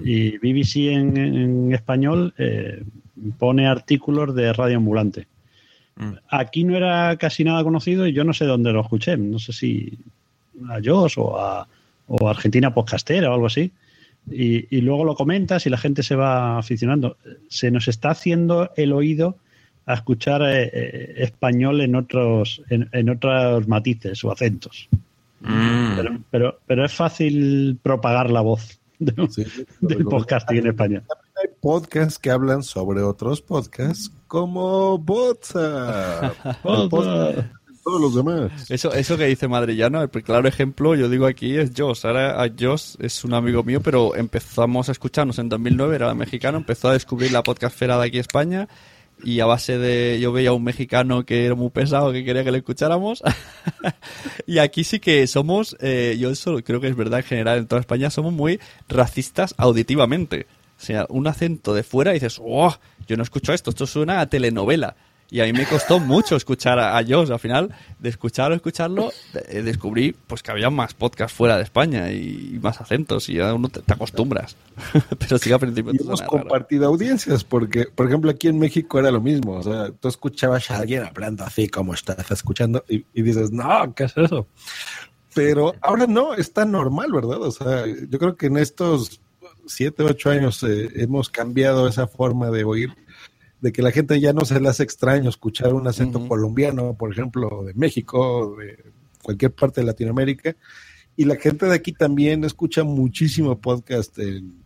Y 0.03 0.37
BBC 0.37 0.91
en, 0.91 1.15
en 1.15 1.73
español 1.73 2.33
eh, 2.37 2.83
pone 3.37 3.67
artículos 3.67 4.35
de 4.35 4.51
Radio 4.51 4.77
Ambulante. 4.77 5.27
Aquí 6.29 6.63
no 6.63 6.75
era 6.75 7.15
casi 7.17 7.43
nada 7.43 7.63
conocido 7.63 8.05
y 8.05 8.13
yo 8.13 8.23
no 8.23 8.33
sé 8.33 8.45
dónde 8.45 8.71
lo 8.71 8.81
escuché. 8.81 9.17
No 9.17 9.39
sé 9.39 9.53
si 9.53 9.97
a 10.69 10.79
Josh 10.83 11.15
o 11.17 11.39
a, 11.39 11.67
o 12.07 12.29
Argentina 12.29 12.73
Podcastera 12.73 13.31
o 13.31 13.33
algo 13.33 13.47
así. 13.47 13.71
Y, 14.29 14.75
y 14.75 14.81
luego 14.81 15.05
lo 15.05 15.15
comentas 15.15 15.65
y 15.65 15.69
la 15.69 15.77
gente 15.77 16.03
se 16.03 16.15
va 16.15 16.57
aficionando. 16.59 17.17
Se 17.47 17.71
nos 17.71 17.87
está 17.87 18.11
haciendo 18.11 18.71
el 18.75 18.91
oído 18.91 19.37
a 19.87 19.93
escuchar 19.93 20.41
eh, 20.43 20.69
eh, 20.71 21.13
español 21.17 21.81
en 21.81 21.95
otros, 21.95 22.61
en, 22.69 22.89
en 22.91 23.09
otros 23.09 23.67
matices 23.67 24.23
o 24.23 24.31
acentos. 24.31 24.89
Mm. 25.39 25.95
Pero, 25.95 26.19
pero, 26.29 26.59
pero 26.67 26.85
es 26.85 26.93
fácil 26.93 27.77
propagar 27.81 28.29
la 28.29 28.41
voz 28.41 28.76
de- 28.99 29.65
del 29.81 30.03
podcasting 30.05 30.57
en 30.57 30.67
español. 30.67 31.03
Hay 31.41 31.49
podcasts 31.61 32.17
que 32.19 32.31
hablan 32.31 32.63
sobre 32.63 33.01
otros 33.01 33.41
podcasts 33.41 34.11
como 34.27 34.95
WhatsApp. 34.95 36.33
El 36.65 36.89
podcast, 36.89 37.39
todos 37.83 38.01
los 38.01 38.15
demás. 38.15 38.69
Eso, 38.69 38.93
eso 38.93 39.17
que 39.17 39.25
dice 39.25 39.47
Madrillano, 39.47 40.01
el 40.01 40.09
claro 40.09 40.47
ejemplo, 40.47 40.95
yo 40.95 41.07
digo 41.09 41.25
aquí, 41.25 41.55
es 41.57 41.71
Joss. 41.77 42.05
Ahora 42.05 42.43
a 42.43 42.49
Joss 42.59 42.97
es 42.99 43.23
un 43.23 43.33
amigo 43.33 43.63
mío, 43.63 43.81
pero 43.81 44.15
empezamos 44.15 44.89
a 44.89 44.91
escucharnos 44.91 45.39
en 45.39 45.47
2009, 45.49 45.95
era 45.95 46.13
mexicano, 46.13 46.57
empezó 46.57 46.89
a 46.89 46.93
descubrir 46.93 47.31
la 47.31 47.43
podcastfera 47.43 47.97
de 47.99 48.07
aquí 48.07 48.17
España 48.19 48.67
y 49.23 49.39
a 49.39 49.45
base 49.45 49.77
de 49.77 50.19
yo 50.21 50.31
veía 50.31 50.49
a 50.49 50.53
un 50.53 50.63
mexicano 50.63 51.25
que 51.25 51.45
era 51.45 51.55
muy 51.55 51.69
pesado 51.69 52.11
que 52.11 52.23
quería 52.23 52.43
que 52.43 52.51
le 52.51 52.59
escucháramos 52.59 53.23
y 54.45 54.59
aquí 54.59 54.83
sí 54.83 54.99
que 54.99 55.25
somos 55.27 55.75
eh, 55.79 56.17
yo 56.19 56.29
eso 56.29 56.57
creo 56.63 56.79
que 56.79 56.87
es 56.87 56.95
verdad 56.95 57.19
en 57.19 57.25
general 57.25 57.57
en 57.59 57.67
toda 57.67 57.81
España 57.81 58.09
somos 58.09 58.33
muy 58.33 58.59
racistas 58.87 59.55
auditivamente. 59.57 60.47
O 60.77 60.81
sea 60.81 61.07
un 61.09 61.25
acento 61.25 61.73
de 61.73 61.83
fuera 61.83 62.11
y 62.11 62.15
dices 62.15 62.39
oh 62.43 62.75
yo 63.07 63.17
no 63.17 63.23
escucho 63.23 63.53
esto 63.53 63.71
esto 63.71 63.87
suena 63.87 64.21
a 64.21 64.27
telenovela 64.27 64.95
y 65.29 65.41
a 65.41 65.45
mí 65.45 65.53
me 65.53 65.65
costó 65.65 65.99
mucho 65.99 66.35
escuchar 66.35 66.79
a, 66.79 66.97
a 66.97 67.03
Josh. 67.03 67.31
Al 67.31 67.39
final, 67.39 67.75
de 67.99 68.09
escucharlo, 68.09 68.55
escucharlo, 68.55 69.11
eh, 69.49 69.61
descubrí 69.61 70.15
pues 70.27 70.41
que 70.41 70.51
había 70.51 70.69
más 70.69 70.93
podcasts 70.93 71.35
fuera 71.35 71.57
de 71.57 71.63
España 71.63 72.11
y, 72.11 72.51
y 72.55 72.59
más 72.59 72.79
acentos 72.79 73.27
y 73.29 73.35
ya 73.35 73.53
uno 73.53 73.69
te, 73.69 73.81
te 73.81 73.93
acostumbras. 73.93 74.55
Pero 75.19 75.37
sí 75.37 75.49
que 75.49 75.53
al 75.53 75.59
principio 75.59 75.93
Y 75.93 75.97
hemos 76.01 76.19
raro. 76.21 76.31
compartido 76.31 76.87
audiencias, 76.87 77.43
porque, 77.43 77.85
por 77.93 78.07
ejemplo, 78.07 78.31
aquí 78.31 78.47
en 78.47 78.57
México 78.59 78.99
era 78.99 79.11
lo 79.11 79.21
mismo. 79.21 79.53
O 79.53 79.63
sea, 79.63 79.89
tú 79.91 80.07
escuchabas 80.07 80.71
a 80.71 80.77
alguien 80.77 81.03
hablando 81.03 81.43
así 81.43 81.67
como 81.67 81.93
estás 81.93 82.31
escuchando 82.31 82.83
y, 82.87 83.05
y 83.13 83.21
dices, 83.21 83.51
no, 83.51 83.93
¿qué 83.95 84.05
es 84.05 84.17
eso? 84.17 84.47
Pero 85.33 85.75
ahora 85.81 86.07
no, 86.07 86.33
está 86.33 86.65
normal, 86.65 87.11
¿verdad? 87.11 87.41
O 87.41 87.51
sea, 87.51 87.85
yo 87.85 88.17
creo 88.17 88.35
que 88.35 88.47
en 88.47 88.57
estos 88.57 89.21
siete, 89.67 90.03
ocho 90.03 90.29
años 90.29 90.63
eh, 90.63 90.89
hemos 90.95 91.29
cambiado 91.29 91.87
esa 91.87 92.07
forma 92.07 92.49
de 92.49 92.63
oír, 92.63 92.93
de 93.61 93.71
que 93.71 93.81
la 93.81 93.91
gente 93.91 94.19
ya 94.19 94.33
no 94.33 94.45
se 94.45 94.59
le 94.59 94.69
hace 94.69 94.83
extraño 94.83 95.29
escuchar 95.29 95.73
un 95.73 95.87
acento 95.87 96.27
colombiano, 96.27 96.95
por 96.95 97.11
ejemplo, 97.11 97.63
de 97.63 97.73
México, 97.73 98.55
de 98.59 98.77
cualquier 99.23 99.51
parte 99.51 99.81
de 99.81 99.87
Latinoamérica. 99.87 100.55
Y 101.15 101.25
la 101.25 101.35
gente 101.35 101.65
de 101.65 101.73
aquí 101.73 101.93
también 101.93 102.43
escucha 102.43 102.83
muchísimo 102.83 103.59
podcast 103.59 104.17
en, 104.19 104.63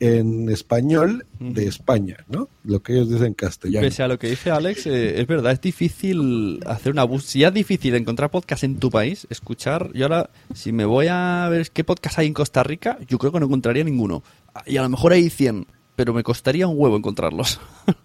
en 0.00 0.50
español 0.50 1.24
de 1.38 1.66
España, 1.66 2.16
¿no? 2.28 2.48
Lo 2.64 2.82
que 2.82 2.94
ellos 2.94 3.10
dicen 3.10 3.34
castellano. 3.34 3.86
Pese 3.86 4.02
a 4.02 4.08
lo 4.08 4.18
que 4.18 4.28
dice 4.28 4.50
Alex, 4.50 4.86
eh, 4.86 5.20
es 5.20 5.26
verdad, 5.26 5.52
es 5.52 5.60
difícil 5.60 6.60
hacer 6.66 6.92
una 6.92 7.04
búsqueda. 7.04 7.30
Si 7.30 7.38
ya 7.40 7.48
es 7.48 7.54
difícil 7.54 7.94
encontrar 7.94 8.30
podcast 8.30 8.64
en 8.64 8.78
tu 8.78 8.90
país, 8.90 9.26
escuchar. 9.30 9.92
Yo 9.94 10.06
ahora, 10.06 10.30
si 10.52 10.72
me 10.72 10.84
voy 10.84 11.06
a 11.08 11.48
ver 11.48 11.70
qué 11.70 11.84
podcast 11.84 12.18
hay 12.18 12.26
en 12.26 12.34
Costa 12.34 12.64
Rica, 12.64 12.98
yo 13.08 13.18
creo 13.18 13.30
que 13.30 13.38
no 13.38 13.46
encontraría 13.46 13.84
ninguno. 13.84 14.24
Y 14.66 14.76
a 14.76 14.82
lo 14.82 14.88
mejor 14.88 15.12
hay 15.12 15.30
100, 15.30 15.66
pero 15.94 16.12
me 16.12 16.24
costaría 16.24 16.66
un 16.66 16.76
huevo 16.76 16.96
encontrarlos. 16.96 17.60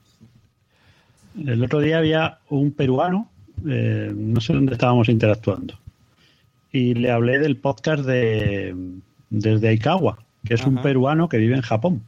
El 1.45 1.63
otro 1.63 1.79
día 1.79 1.97
había 1.99 2.39
un 2.49 2.71
peruano, 2.71 3.29
eh, 3.67 4.11
no 4.15 4.41
sé 4.41 4.53
dónde 4.53 4.73
estábamos 4.73 5.09
interactuando, 5.09 5.75
y 6.71 6.93
le 6.93 7.11
hablé 7.11 7.39
del 7.39 7.57
podcast 7.57 8.03
de 8.05 8.75
desde 9.29 9.67
Aikawa, 9.69 10.17
que 10.45 10.55
es 10.55 10.65
un 10.65 10.81
peruano 10.81 11.29
que 11.29 11.37
vive 11.37 11.55
en 11.55 11.61
Japón. 11.61 12.01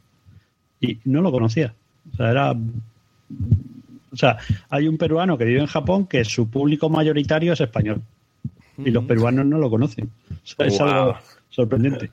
Y 0.80 0.98
no 1.04 1.20
lo 1.20 1.30
conocía. 1.30 1.74
O 2.12 2.16
sea, 2.16 2.30
era. 2.30 2.52
O 2.52 4.16
sea, 4.16 4.38
hay 4.68 4.88
un 4.88 4.98
peruano 4.98 5.38
que 5.38 5.44
vive 5.44 5.60
en 5.60 5.66
Japón 5.66 6.06
que 6.06 6.24
su 6.24 6.48
público 6.48 6.88
mayoritario 6.90 7.52
es 7.52 7.60
español. 7.60 8.02
Y 8.78 8.90
los 8.90 9.04
peruanos 9.04 9.46
no 9.46 9.58
lo 9.58 9.70
conocen. 9.70 10.10
O 10.30 10.46
sea, 10.46 10.66
es 10.66 10.78
Wow. 10.78 10.88
algo 10.88 11.16
sorprendente. 11.50 12.10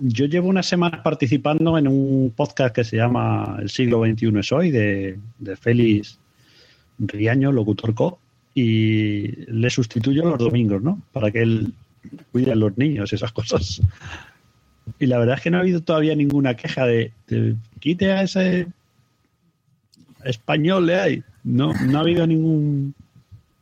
Yo 0.00 0.26
llevo 0.26 0.48
unas 0.48 0.66
semanas 0.66 1.00
participando 1.02 1.76
en 1.76 1.88
un 1.88 2.32
podcast 2.34 2.74
que 2.74 2.84
se 2.84 2.96
llama 2.96 3.56
El 3.60 3.68
siglo 3.68 4.04
XXI 4.04 4.38
es 4.38 4.52
hoy, 4.52 4.70
de, 4.70 5.18
de 5.38 5.56
Félix 5.56 6.18
Riaño, 6.98 7.52
locutor 7.52 7.94
co, 7.94 8.18
y 8.54 9.28
le 9.52 9.70
sustituyo 9.70 10.24
los 10.24 10.38
domingos, 10.38 10.82
¿no? 10.82 11.00
Para 11.12 11.30
que 11.30 11.42
él 11.42 11.72
cuide 12.32 12.52
a 12.52 12.56
los 12.56 12.76
niños 12.76 13.12
y 13.12 13.16
esas 13.16 13.32
cosas. 13.32 13.80
Y 14.98 15.06
la 15.06 15.18
verdad 15.18 15.36
es 15.36 15.42
que 15.42 15.50
no 15.50 15.58
ha 15.58 15.60
habido 15.60 15.82
todavía 15.82 16.14
ninguna 16.14 16.54
queja 16.56 16.86
de, 16.86 17.12
de 17.28 17.54
quite 17.78 18.10
a 18.10 18.22
ese 18.22 18.66
español 20.24 20.86
le 20.86 20.96
hay. 20.98 21.22
No, 21.44 21.72
no 21.74 21.98
ha 21.98 22.00
habido 22.00 22.26
ningún 22.26 22.94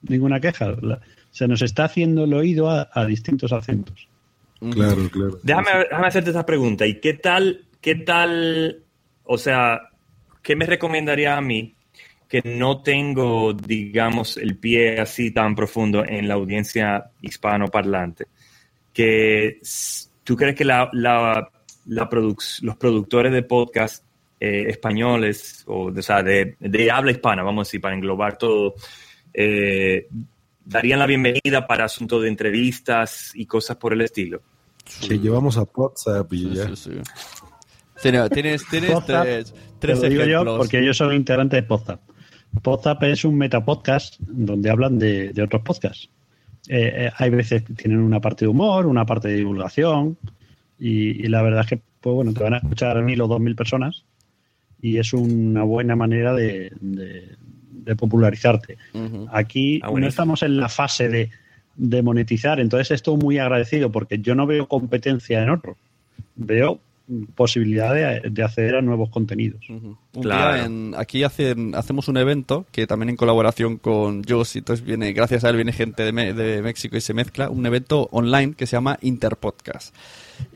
ninguna 0.02 0.40
queja. 0.40 0.76
La- 0.80 1.00
se 1.30 1.46
nos 1.46 1.60
está 1.60 1.84
haciendo 1.84 2.24
el 2.24 2.32
oído 2.32 2.70
a, 2.70 2.88
a 2.92 3.04
distintos 3.04 3.52
acentos. 3.52 4.08
Claro, 4.70 5.10
claro. 5.10 5.38
Déjame, 5.42 5.70
déjame 5.90 6.06
hacerte 6.06 6.30
esta 6.30 6.46
pregunta. 6.46 6.86
¿Y 6.86 6.98
qué 7.00 7.12
tal, 7.12 7.66
qué 7.82 7.94
tal, 7.96 8.78
o 9.24 9.36
sea, 9.36 9.90
qué 10.42 10.56
me 10.56 10.64
recomendaría 10.64 11.36
a 11.36 11.42
mí 11.42 11.74
que 12.28 12.42
no 12.44 12.82
tengo, 12.82 13.52
digamos, 13.52 14.36
el 14.36 14.56
pie 14.56 15.00
así 15.00 15.30
tan 15.30 15.54
profundo 15.54 16.04
en 16.04 16.26
la 16.28 16.34
audiencia 16.34 17.10
hispanoparlante? 17.22 18.26
Que 18.92 19.58
tú 20.24 20.36
crees 20.36 20.54
que 20.56 20.64
la, 20.64 20.88
la- 20.92 21.48
la 21.86 22.10
produc- 22.10 22.60
los 22.62 22.76
productores 22.76 23.32
de 23.32 23.42
podcast 23.42 24.02
eh, 24.40 24.64
españoles, 24.68 25.62
o, 25.66 25.90
de- 25.90 26.00
o 26.00 26.02
sea, 26.02 26.22
de, 26.22 26.56
de 26.58 26.90
habla 26.90 27.12
hispana, 27.12 27.42
vamos 27.42 27.66
a 27.66 27.68
decir, 27.68 27.80
para 27.80 27.94
englobar 27.94 28.36
todo, 28.36 28.74
eh, 29.32 30.08
darían 30.64 30.98
la 30.98 31.06
bienvenida 31.06 31.66
para 31.66 31.84
asuntos 31.84 32.22
de 32.22 32.28
entrevistas 32.28 33.30
y 33.34 33.46
cosas 33.46 33.76
por 33.76 33.92
el 33.92 34.00
estilo. 34.00 34.40
Que 35.06 35.18
llevamos 35.18 35.56
a 35.58 35.62
WhatsApp 35.62 36.32
y 36.32 36.54
ya. 36.54 36.66
Tienes, 38.02 38.30
tienes, 38.30 38.66
tienes 38.68 38.90
WhatsApp, 38.94 39.22
tres, 39.24 39.52
te 39.54 39.60
tres 39.78 40.02
lo 40.02 40.08
digo 40.08 40.24
yo 40.24 40.30
ejemplos. 40.32 40.58
porque 40.58 40.78
ellos 40.80 40.96
son 40.96 41.12
integrantes 41.14 41.62
de 41.62 41.62
Podzap. 41.66 42.00
Podzap 42.62 43.02
es 43.04 43.24
un 43.24 43.36
metapodcast 43.36 44.16
donde 44.20 44.70
hablan 44.70 44.98
de, 44.98 45.32
de 45.32 45.42
otros 45.42 45.62
podcasts. 45.62 46.08
Eh, 46.68 47.06
eh, 47.06 47.10
hay 47.16 47.30
veces 47.30 47.62
que 47.62 47.74
tienen 47.74 48.00
una 48.00 48.20
parte 48.20 48.44
de 48.44 48.48
humor, 48.48 48.86
una 48.86 49.06
parte 49.06 49.28
de 49.28 49.36
divulgación 49.36 50.16
y, 50.78 51.24
y 51.24 51.28
la 51.28 51.42
verdad 51.42 51.60
es 51.60 51.66
que 51.68 51.80
pues 52.00 52.14
bueno, 52.14 52.32
te 52.32 52.42
van 52.42 52.54
a 52.54 52.58
escuchar 52.58 53.00
mil 53.02 53.20
o 53.20 53.28
dos 53.28 53.40
mil 53.40 53.54
personas 53.56 54.04
y 54.82 54.98
es 54.98 55.12
una 55.12 55.62
buena 55.62 55.96
manera 55.96 56.32
de, 56.34 56.72
de- 56.80 57.36
de 57.70 57.96
popularizarte. 57.96 58.78
Aquí 59.30 59.80
Ah, 59.82 59.86
no 59.90 60.08
estamos 60.08 60.42
en 60.42 60.56
la 60.56 60.68
fase 60.68 61.08
de, 61.08 61.30
de 61.76 62.02
monetizar, 62.02 62.58
entonces 62.58 62.90
estoy 62.90 63.16
muy 63.16 63.38
agradecido 63.38 63.92
porque 63.92 64.18
yo 64.18 64.34
no 64.34 64.44
veo 64.46 64.66
competencia 64.66 65.40
en 65.42 65.50
otro. 65.50 65.76
Veo 66.34 66.80
posibilidad 67.34 67.94
de, 67.94 68.28
de 68.30 68.42
acceder 68.42 68.74
a 68.76 68.82
nuevos 68.82 69.10
contenidos. 69.10 69.60
Un 69.68 69.96
Claro. 70.22 70.54
día 70.54 70.64
en- 70.66 70.94
aquí 70.96 71.22
hacen, 71.22 71.74
hacemos 71.74 72.08
un 72.08 72.16
evento 72.16 72.66
que 72.72 72.86
también 72.86 73.10
en 73.10 73.16
colaboración 73.16 73.76
con 73.78 74.24
Joss, 74.24 74.56
y 74.56 74.58
entonces 74.58 74.84
viene, 74.84 75.12
gracias 75.12 75.44
a 75.44 75.50
él 75.50 75.56
viene 75.56 75.72
gente 75.72 76.02
de, 76.02 76.12
Me- 76.12 76.32
de 76.32 76.62
México 76.62 76.96
y 76.96 77.00
se 77.00 77.14
mezcla, 77.14 77.48
un 77.50 77.64
evento 77.66 78.08
online 78.10 78.54
que 78.54 78.66
se 78.66 78.76
llama 78.76 78.98
Interpodcast. 79.02 79.94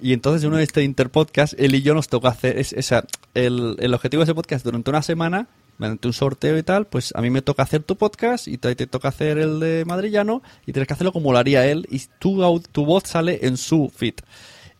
Y 0.02 0.12
entonces 0.12 0.42
en 0.42 0.48
uno 0.48 0.56
de 0.58 0.64
este 0.64 0.82
Interpodcast, 0.82 1.54
él 1.58 1.74
y 1.74 1.82
yo 1.82 1.94
nos 1.94 2.08
toca 2.08 2.28
hacer, 2.28 2.58
es, 2.58 2.72
esa 2.72 3.04
el, 3.34 3.76
el 3.78 3.94
objetivo 3.94 4.20
de 4.20 4.24
ese 4.24 4.34
podcast 4.34 4.64
durante 4.64 4.90
una 4.90 5.02
semana, 5.02 5.46
mediante 5.78 6.08
un 6.08 6.12
sorteo 6.12 6.58
y 6.58 6.62
tal, 6.62 6.86
pues 6.86 7.14
a 7.16 7.22
mí 7.22 7.30
me 7.30 7.40
toca 7.40 7.62
hacer 7.62 7.82
tu 7.82 7.96
podcast 7.96 8.48
y 8.48 8.58
te, 8.58 8.74
te 8.74 8.86
toca 8.86 9.08
hacer 9.08 9.38
el 9.38 9.60
de 9.60 9.84
Madrillano 9.86 10.42
y 10.66 10.72
tienes 10.72 10.86
que 10.86 10.92
hacerlo 10.92 11.12
como 11.12 11.32
lo 11.32 11.38
haría 11.38 11.66
él 11.66 11.86
y 11.90 12.02
tu, 12.18 12.60
tu 12.72 12.84
voz 12.84 13.04
sale 13.06 13.38
en 13.46 13.56
su 13.56 13.90
feed. 13.94 14.14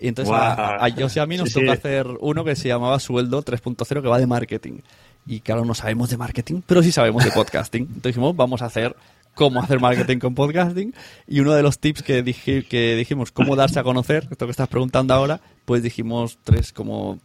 Y 0.01 0.09
entonces 0.09 0.35
a, 0.35 0.55
a, 0.55 0.87
a 0.87 0.91
Joss 0.91 1.17
y 1.17 1.21
a 1.21 1.27
mí 1.27 1.37
nos 1.37 1.51
Sí, 1.51 1.61
sí. 1.61 1.69
hacer 1.69 2.07
uno 2.21 2.45
que 2.45 2.57
se 2.57 2.69
llamaba 2.69 2.99
Sueldo 2.99 3.45
3.0 3.45 4.03
que 4.03 4.09
va 4.09 4.19
de 4.19 4.27
marketing. 4.27 4.79
Y 5.27 5.41
claro, 5.41 5.65
no 5.65 5.75
sabemos 5.75 6.09
de 6.11 6.17
marketing, 6.17 6.63
pero 6.67 6.83
sí 6.83 6.91
sabemos 6.93 7.25
de 7.25 7.31
podcasting. 7.31 7.83
Entonces 7.83 8.15
dijimos, 8.15 8.35
vamos 8.35 8.63
a 8.63 8.67
hacer 8.67 8.97
cómo 9.35 9.61
hacer 9.63 9.79
marketing 9.81 10.19
con 10.19 10.35
podcasting. 10.35 10.95
Y 11.29 11.41
uno 11.41 11.53
de 11.55 11.63
los 11.63 11.79
tips 11.79 12.03
que, 12.03 12.23
dije, 12.23 12.65
que 12.65 12.97
dijimos, 12.97 13.31
cómo 13.31 13.55
darse 13.57 13.79
a 13.79 13.83
conocer, 13.83 14.27
esto 14.31 14.47
que 14.47 14.51
estás 14.51 14.69
preguntando 14.69 15.15
ahora, 15.15 15.41
pues 15.67 15.83
dijimos 15.83 16.39
tres 16.43 16.73
como... 16.73 17.19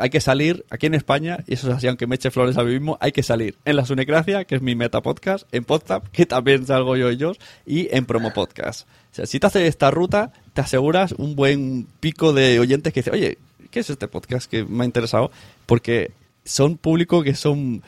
Hay 0.00 0.10
que 0.10 0.20
salir 0.20 0.64
aquí 0.70 0.86
en 0.86 0.94
España, 0.94 1.44
y 1.46 1.54
eso 1.54 1.68
es 1.70 1.76
así, 1.76 1.86
aunque 1.86 2.06
me 2.06 2.16
eche 2.16 2.30
flores 2.30 2.56
a 2.58 2.64
mí 2.64 2.72
mismo, 2.72 2.96
hay 3.00 3.12
que 3.12 3.22
salir 3.22 3.56
en 3.64 3.76
La 3.76 3.84
Sunecracia, 3.84 4.44
que 4.44 4.56
es 4.56 4.62
mi 4.62 4.74
meta 4.74 5.00
podcast, 5.00 5.46
en 5.52 5.64
Podzap, 5.64 6.08
que 6.08 6.26
también 6.26 6.66
salgo 6.66 6.96
yo 6.96 7.10
y 7.10 7.16
yo, 7.18 7.32
y 7.66 7.88
en 7.94 8.04
Promo 8.06 8.32
Podcast. 8.32 8.88
O 9.12 9.14
sea, 9.14 9.26
si 9.26 9.38
te 9.38 9.46
haces 9.46 9.68
esta 9.68 9.90
ruta, 9.90 10.32
te 10.58 10.62
aseguras 10.62 11.14
un 11.18 11.36
buen 11.36 11.86
pico 12.00 12.32
de 12.32 12.58
oyentes 12.58 12.92
que 12.92 12.98
dicen, 12.98 13.14
oye, 13.14 13.38
¿qué 13.70 13.78
es 13.78 13.90
este 13.90 14.08
podcast 14.08 14.50
que 14.50 14.64
me 14.64 14.82
ha 14.82 14.86
interesado? 14.86 15.30
Porque 15.66 16.10
son 16.44 16.76
público 16.76 17.22
que 17.22 17.36
son 17.36 17.84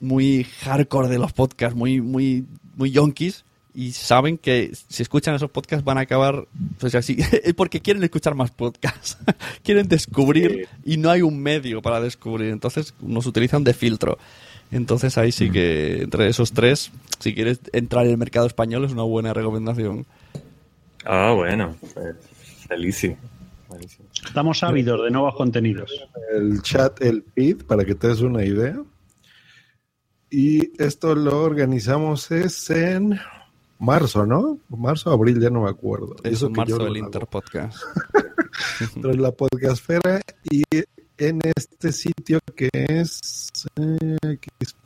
muy 0.00 0.42
hardcore 0.42 1.06
de 1.06 1.18
los 1.18 1.32
podcasts, 1.32 1.76
muy, 1.76 2.00
muy, 2.00 2.44
muy 2.74 2.90
yonkis, 2.90 3.44
y 3.72 3.92
saben 3.92 4.36
que 4.36 4.72
si 4.88 5.04
escuchan 5.04 5.36
esos 5.36 5.52
podcasts 5.52 5.84
van 5.84 5.96
a 5.96 6.00
acabar, 6.00 6.48
pues 6.80 6.96
así, 6.96 7.18
porque 7.56 7.78
quieren 7.78 8.02
escuchar 8.02 8.34
más 8.34 8.50
podcasts, 8.50 9.16
quieren 9.62 9.86
descubrir 9.86 10.66
y 10.84 10.96
no 10.96 11.10
hay 11.10 11.22
un 11.22 11.40
medio 11.40 11.82
para 11.82 12.00
descubrir, 12.00 12.50
entonces 12.50 12.94
nos 13.00 13.26
utilizan 13.26 13.62
de 13.62 13.74
filtro. 13.74 14.18
Entonces 14.72 15.16
ahí 15.18 15.30
sí 15.30 15.50
que 15.50 16.02
entre 16.02 16.28
esos 16.28 16.50
tres, 16.50 16.90
si 17.20 17.32
quieres 17.32 17.60
entrar 17.72 18.06
en 18.06 18.10
el 18.10 18.18
mercado 18.18 18.48
español 18.48 18.84
es 18.84 18.90
una 18.90 19.04
buena 19.04 19.32
recomendación. 19.32 20.04
Ah, 21.10 21.32
bueno, 21.34 21.74
pues. 21.94 22.16
Buenísimo. 22.68 23.16
Estamos 24.26 24.62
ávidos 24.62 25.04
de 25.04 25.10
nuevos 25.10 25.34
contenidos. 25.36 25.90
El 26.34 26.60
chat, 26.60 27.00
el 27.00 27.24
feed, 27.34 27.64
para 27.64 27.84
que 27.86 27.94
te 27.94 28.08
des 28.08 28.20
una 28.20 28.44
idea. 28.44 28.78
Y 30.30 30.70
esto 30.82 31.14
lo 31.14 31.42
organizamos 31.42 32.30
es 32.30 32.68
en 32.68 33.18
marzo, 33.78 34.26
¿no? 34.26 34.58
Marzo, 34.68 35.10
abril, 35.10 35.40
ya 35.40 35.48
no 35.48 35.62
me 35.62 35.70
acuerdo. 35.70 36.14
Es 36.22 36.34
Eso 36.34 36.48
en 36.48 36.52
que 36.52 36.64
yo 36.66 36.76
marzo 36.76 36.84
del. 36.84 36.96
Interpodcast. 36.98 37.78
De 38.96 39.16
la 39.16 39.32
podcastfera 39.32 40.20
y 40.50 40.62
en 41.16 41.40
este 41.56 41.90
sitio 41.92 42.38
que 42.54 42.68
es... 42.72 43.50
eh, 43.76 44.16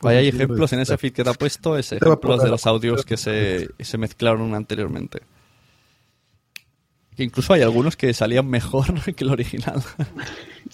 Vaya, 0.00 0.18
hay 0.20 0.26
positivo 0.26 0.44
ejemplos 0.44 0.72
en 0.72 0.80
ese 0.80 0.98
feed 0.98 1.12
que 1.12 1.24
te 1.24 1.30
ha 1.30 1.34
puesto, 1.34 1.76
es 1.76 1.92
ejemplos 1.92 2.42
de 2.42 2.48
los 2.48 2.66
audios 2.66 3.04
que 3.04 3.16
se, 3.16 3.70
se 3.78 3.98
mezclaron 3.98 4.54
anteriormente. 4.54 5.22
Que 7.16 7.24
incluso 7.24 7.52
hay 7.52 7.62
algunos 7.62 7.96
que 7.96 8.12
salían 8.14 8.46
mejor 8.48 8.86
que 9.14 9.24
el 9.24 9.30
original. 9.30 9.82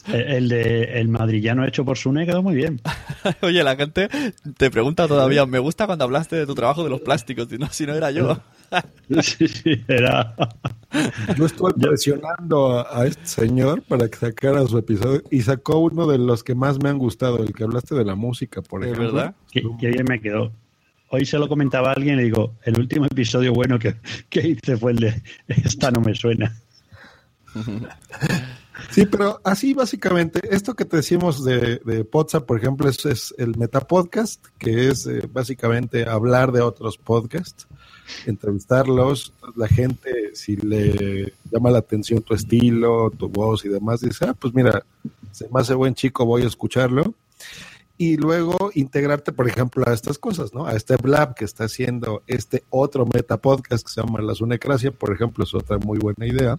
El, 0.06 0.20
el 0.20 0.48
de 0.48 0.84
el 1.00 1.08
madrillano 1.08 1.64
hecho 1.64 1.84
por 1.84 1.98
Sune 1.98 2.26
quedó 2.26 2.42
muy 2.42 2.54
bien. 2.54 2.80
Oye, 3.42 3.64
la 3.64 3.74
gente 3.76 4.08
te 4.56 4.70
pregunta 4.70 5.08
todavía, 5.08 5.44
me 5.46 5.58
gusta 5.58 5.86
cuando 5.86 6.04
hablaste 6.04 6.36
de 6.36 6.46
tu 6.46 6.54
trabajo 6.54 6.84
de 6.84 6.90
los 6.90 7.00
plásticos, 7.00 7.48
si 7.48 7.58
no, 7.58 7.68
si 7.70 7.86
no 7.86 7.94
era 7.94 8.10
yo. 8.10 8.40
Sí, 9.22 9.48
sí, 9.48 9.82
era. 9.88 10.34
Yo 11.38 11.46
estuve 11.46 11.72
presionando 11.72 12.78
a, 12.78 13.00
a 13.00 13.06
este 13.06 13.24
señor 13.26 13.80
para 13.80 14.08
que 14.10 14.18
sacara 14.18 14.66
su 14.66 14.76
episodio 14.76 15.22
y 15.30 15.40
sacó 15.40 15.78
uno 15.78 16.06
de 16.06 16.18
los 16.18 16.44
que 16.44 16.54
más 16.54 16.78
me 16.78 16.90
han 16.90 16.98
gustado, 16.98 17.38
el 17.38 17.54
que 17.54 17.64
hablaste 17.64 17.94
de 17.94 18.04
la 18.04 18.14
música, 18.14 18.60
por 18.60 18.82
¿De 18.82 18.88
ejemplo. 18.90 19.14
verdad? 19.14 19.34
Qué, 19.50 19.62
qué 19.80 19.88
bien 19.88 20.04
me 20.06 20.20
quedó. 20.20 20.52
Hoy 21.10 21.24
se 21.24 21.38
lo 21.38 21.48
comentaba 21.48 21.92
alguien 21.92 22.14
y 22.14 22.16
le 22.18 22.24
digo, 22.24 22.54
el 22.64 22.78
último 22.78 23.06
episodio 23.06 23.52
bueno 23.52 23.78
que, 23.78 23.96
que 24.28 24.46
hice 24.46 24.76
fue 24.76 24.92
el 24.92 24.98
de 24.98 25.22
Esta 25.48 25.90
no 25.90 26.00
me 26.00 26.14
suena. 26.14 26.54
Sí, 28.90 29.06
pero 29.06 29.40
así 29.44 29.74
básicamente, 29.74 30.40
esto 30.54 30.74
que 30.74 30.84
te 30.84 30.98
decimos 30.98 31.44
de, 31.44 31.80
de 31.84 32.04
Podzap, 32.04 32.46
por 32.46 32.58
ejemplo, 32.58 32.88
es, 32.88 33.04
es 33.06 33.34
el 33.36 33.56
Metapodcast, 33.56 34.46
que 34.58 34.88
es 34.88 35.06
eh, 35.06 35.28
básicamente 35.30 36.08
hablar 36.08 36.52
de 36.52 36.60
otros 36.60 36.96
podcasts, 36.96 37.66
entrevistarlos, 38.26 39.32
la 39.56 39.66
gente, 39.66 40.30
si 40.34 40.56
le 40.56 41.34
llama 41.50 41.70
la 41.70 41.78
atención 41.78 42.22
tu 42.22 42.34
estilo, 42.34 43.10
tu 43.10 43.28
voz 43.28 43.64
y 43.64 43.68
demás, 43.68 44.00
dice, 44.00 44.26
ah, 44.26 44.34
pues 44.34 44.54
mira, 44.54 44.84
se 45.32 45.48
me 45.48 45.60
hace 45.60 45.74
buen 45.74 45.94
chico, 45.94 46.24
voy 46.24 46.42
a 46.42 46.46
escucharlo. 46.46 47.14
Y 48.00 48.16
luego 48.16 48.70
integrarte, 48.74 49.32
por 49.32 49.48
ejemplo, 49.48 49.84
a 49.86 49.92
estas 49.92 50.18
cosas, 50.18 50.54
¿no? 50.54 50.66
A 50.66 50.74
este 50.74 50.96
Blab 50.96 51.34
que 51.34 51.44
está 51.44 51.64
haciendo 51.64 52.22
este 52.28 52.62
otro 52.70 53.04
Metapodcast 53.04 53.84
que 53.84 53.92
se 53.92 54.00
llama 54.00 54.22
La 54.22 54.36
Sunecracia, 54.36 54.92
por 54.92 55.12
ejemplo, 55.12 55.42
es 55.42 55.52
otra 55.52 55.78
muy 55.78 55.98
buena 55.98 56.26
idea. 56.26 56.56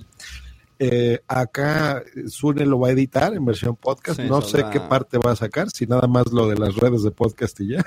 Eh, 0.82 1.20
acá 1.28 2.04
Sune 2.28 2.66
lo 2.66 2.80
va 2.80 2.88
a 2.88 2.92
editar 2.92 3.34
en 3.34 3.46
versión 3.46 3.76
podcast. 3.76 4.20
Sí, 4.20 4.28
no 4.28 4.42
sé 4.42 4.66
qué 4.72 4.80
parte 4.80 5.18
va 5.18 5.32
a 5.32 5.36
sacar, 5.36 5.70
si 5.70 5.86
nada 5.86 6.08
más 6.08 6.32
lo 6.32 6.48
de 6.48 6.58
las 6.58 6.76
redes 6.76 7.04
de 7.04 7.12
podcast 7.12 7.60
y 7.62 7.70
ya. 7.70 7.86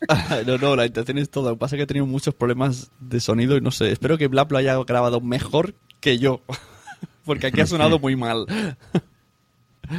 no, 0.46 0.58
no, 0.58 0.76
la 0.76 0.86
intención 0.86 1.18
es 1.18 1.30
todo. 1.30 1.50
Lo 1.50 1.54
que 1.54 1.60
pasa 1.60 1.76
es 1.76 1.78
que 1.78 1.82
he 1.84 1.86
tenido 1.86 2.06
muchos 2.06 2.34
problemas 2.34 2.90
de 3.00 3.20
sonido 3.20 3.56
y 3.56 3.60
no 3.60 3.70
sé. 3.70 3.90
Espero 3.92 4.18
que 4.18 4.28
Blab 4.28 4.52
lo 4.52 4.58
haya 4.58 4.76
grabado 4.84 5.20
mejor 5.20 5.74
que 6.00 6.18
yo. 6.18 6.40
Porque 7.24 7.48
aquí 7.48 7.60
ha 7.60 7.66
sonado 7.66 7.98
muy 7.98 8.16
mal. 8.16 8.46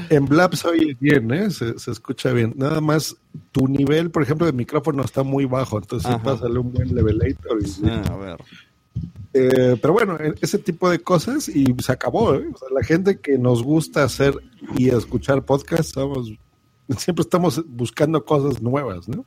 En 0.09 0.25
Blab 0.25 0.55
se 0.55 0.67
oye 0.67 0.97
bien, 0.99 1.31
¿eh? 1.31 1.49
se, 1.51 1.77
se 1.79 1.91
escucha 1.91 2.31
bien. 2.31 2.53
Nada 2.55 2.81
más 2.81 3.15
tu 3.51 3.67
nivel, 3.67 4.11
por 4.11 4.23
ejemplo, 4.23 4.45
de 4.45 4.53
micrófono 4.53 5.03
está 5.03 5.23
muy 5.23 5.45
bajo, 5.45 5.77
entonces 5.77 6.09
Ajá. 6.09 6.21
pásale 6.23 6.59
un 6.59 6.71
buen 6.71 6.93
levelator. 6.93 7.59
y- 7.63 7.87
Ah, 7.89 8.03
a 8.11 8.17
ver. 8.17 8.37
Eh, 9.33 9.77
pero 9.81 9.93
bueno, 9.93 10.17
eh, 10.19 10.33
ese 10.41 10.57
tipo 10.57 10.89
de 10.89 10.99
cosas 10.99 11.47
y 11.49 11.75
se 11.79 11.91
acabó. 11.91 12.33
¿eh? 12.35 12.49
O 12.53 12.57
sea, 12.57 12.67
la 12.73 12.83
gente 12.83 13.19
que 13.19 13.37
nos 13.37 13.63
gusta 13.63 14.03
hacer 14.03 14.33
y 14.75 14.89
escuchar 14.89 15.43
podcasts, 15.45 15.91
somos, 15.93 16.31
siempre 16.97 17.21
estamos 17.21 17.63
buscando 17.67 18.23
cosas 18.25 18.61
nuevas, 18.61 19.07
¿no? 19.07 19.25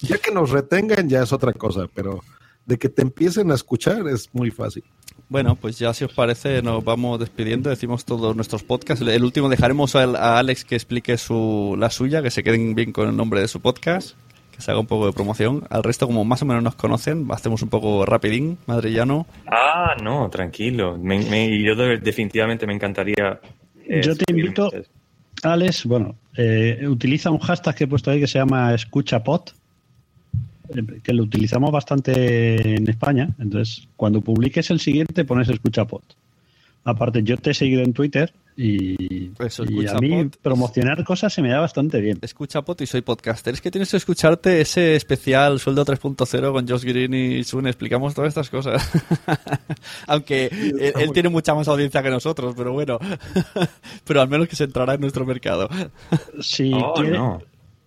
Ya 0.00 0.18
que 0.18 0.30
nos 0.30 0.50
retengan 0.50 1.08
ya 1.08 1.22
es 1.22 1.32
otra 1.32 1.52
cosa, 1.52 1.86
pero 1.94 2.20
de 2.66 2.78
que 2.78 2.88
te 2.88 3.02
empiecen 3.02 3.50
a 3.50 3.54
escuchar 3.54 4.06
es 4.08 4.28
muy 4.32 4.50
fácil. 4.50 4.84
Bueno, 5.28 5.56
pues 5.56 5.78
ya 5.78 5.92
si 5.94 6.04
os 6.04 6.12
parece 6.12 6.62
nos 6.62 6.84
vamos 6.84 7.18
despidiendo, 7.18 7.70
decimos 7.70 8.04
todos 8.04 8.36
nuestros 8.36 8.62
podcasts. 8.62 9.04
El 9.06 9.24
último 9.24 9.48
dejaremos 9.48 9.96
a, 9.96 10.02
a 10.04 10.38
Alex 10.38 10.64
que 10.64 10.74
explique 10.76 11.16
su, 11.18 11.76
la 11.78 11.90
suya, 11.90 12.22
que 12.22 12.30
se 12.30 12.42
queden 12.44 12.74
bien 12.74 12.92
con 12.92 13.08
el 13.08 13.16
nombre 13.16 13.40
de 13.40 13.48
su 13.48 13.60
podcast, 13.60 14.16
que 14.54 14.60
se 14.60 14.70
haga 14.70 14.80
un 14.80 14.86
poco 14.86 15.06
de 15.06 15.12
promoción. 15.12 15.64
Al 15.70 15.82
resto, 15.82 16.06
como 16.06 16.24
más 16.24 16.42
o 16.42 16.46
menos 16.46 16.62
nos 16.62 16.74
conocen, 16.76 17.26
hacemos 17.30 17.62
un 17.62 17.68
poco 17.70 18.04
rapidín, 18.06 18.58
madrillano. 18.66 19.26
Ah, 19.46 19.96
no, 20.02 20.28
tranquilo. 20.30 20.96
Me, 20.98 21.18
me- 21.18 21.60
yo 21.62 21.74
de- 21.74 21.98
definitivamente 21.98 22.66
me 22.66 22.74
encantaría. 22.74 23.40
eh, 23.88 24.02
Yo 24.04 24.14
te 24.14 24.24
invito, 24.28 24.70
Alex, 25.42 25.84
bueno, 25.86 26.14
eh, 26.36 26.84
utiliza 26.86 27.30
un 27.30 27.38
hashtag 27.38 27.74
que 27.74 27.84
he 27.84 27.86
puesto 27.88 28.10
ahí 28.10 28.20
que 28.20 28.26
se 28.26 28.38
llama 28.38 28.72
escuchapod, 28.74 29.40
que 31.02 31.12
lo 31.12 31.22
utilizamos 31.22 31.70
bastante 31.72 32.76
en 32.76 32.88
España. 32.88 33.28
Entonces, 33.38 33.86
cuando 33.96 34.20
publiques 34.20 34.70
el 34.70 34.80
siguiente, 34.80 35.24
pones 35.24 35.48
escuchapod. 35.48 36.02
Aparte, 36.86 37.22
yo 37.22 37.36
te 37.38 37.52
he 37.52 37.54
seguido 37.54 37.82
en 37.82 37.94
Twitter 37.94 38.30
y, 38.58 39.30
Eso, 39.38 39.64
y 39.64 39.86
a 39.88 39.94
mí 39.94 40.28
promocionar 40.42 41.02
cosas 41.02 41.32
se 41.32 41.40
me 41.40 41.48
da 41.48 41.58
bastante 41.60 41.98
bien. 42.00 42.18
Escucha 42.20 42.60
Pot 42.60 42.82
y 42.82 42.86
soy 42.86 43.00
podcaster. 43.00 43.54
Es 43.54 43.62
que 43.62 43.70
tienes 43.70 43.90
que 43.90 43.96
escucharte 43.96 44.60
ese 44.60 44.94
especial 44.94 45.58
Sueldo 45.58 45.82
3.0 45.86 46.52
con 46.52 46.68
Josh 46.68 46.84
Green 46.84 47.14
y 47.14 47.42
Sun. 47.42 47.66
Explicamos 47.66 48.14
todas 48.14 48.28
estas 48.28 48.50
cosas. 48.50 48.86
Aunque 50.06 50.46
él, 50.52 50.92
él 50.94 51.12
tiene 51.12 51.30
mucha 51.30 51.54
más 51.54 51.68
audiencia 51.68 52.02
que 52.02 52.10
nosotros, 52.10 52.54
pero 52.54 52.74
bueno. 52.74 52.98
pero 54.04 54.20
al 54.20 54.28
menos 54.28 54.46
que 54.46 54.56
se 54.56 54.64
entrará 54.64 54.94
en 54.94 55.00
nuestro 55.00 55.24
mercado. 55.24 55.68
Si, 56.40 56.70
Oh, 56.74 56.92
quiere- 56.94 57.16
no. 57.16 57.40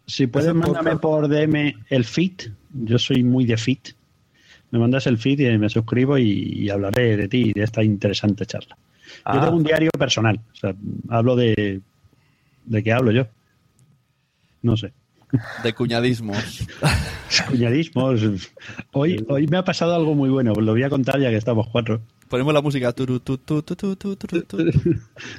Si 0.08 0.28
puedes, 0.28 0.54
mándame 0.54 0.96
por 0.98 1.28
DM 1.28 1.74
el 1.90 2.06
feed. 2.06 2.50
Yo 2.74 2.98
soy 2.98 3.24
muy 3.24 3.46
de 3.46 3.58
feed. 3.58 3.80
Me 4.72 4.80
mandas 4.80 5.06
el 5.08 5.18
feed 5.18 5.40
y 5.40 5.58
me 5.58 5.70
suscribo 5.70 6.18
y, 6.18 6.30
y 6.64 6.70
hablaré 6.70 7.16
de 7.18 7.28
ti 7.28 7.50
y 7.50 7.54
de 7.54 7.64
esta 7.64 7.84
interesante 7.84 8.46
charla. 8.46 8.76
Yo 8.78 9.22
Ah. 9.24 9.42
tengo 9.42 9.56
un 9.58 9.64
diario 9.64 9.90
personal. 9.98 10.40
O 10.52 10.56
sea, 10.56 10.74
hablo 11.10 11.36
de. 11.36 11.82
¿De 12.66 12.84
qué 12.84 12.92
hablo 12.92 13.12
yo? 13.12 13.28
No 14.62 14.76
sé. 14.76 14.92
De 15.64 15.74
cuñadismos. 15.74 16.68
Cuñadismos. 17.50 18.52
Hoy, 18.94 19.26
hoy 19.30 19.48
me 19.48 19.58
ha 19.58 19.64
pasado 19.64 19.94
algo 19.96 20.16
muy 20.16 20.30
bueno. 20.30 20.54
Lo 20.54 20.72
voy 20.74 20.84
a 20.84 20.90
contar 20.90 21.20
ya 21.20 21.30
que 21.30 21.36
estamos 21.38 21.68
cuatro. 21.70 22.02
Ponemos 22.30 22.54
la 22.54 22.62
música. 22.62 22.94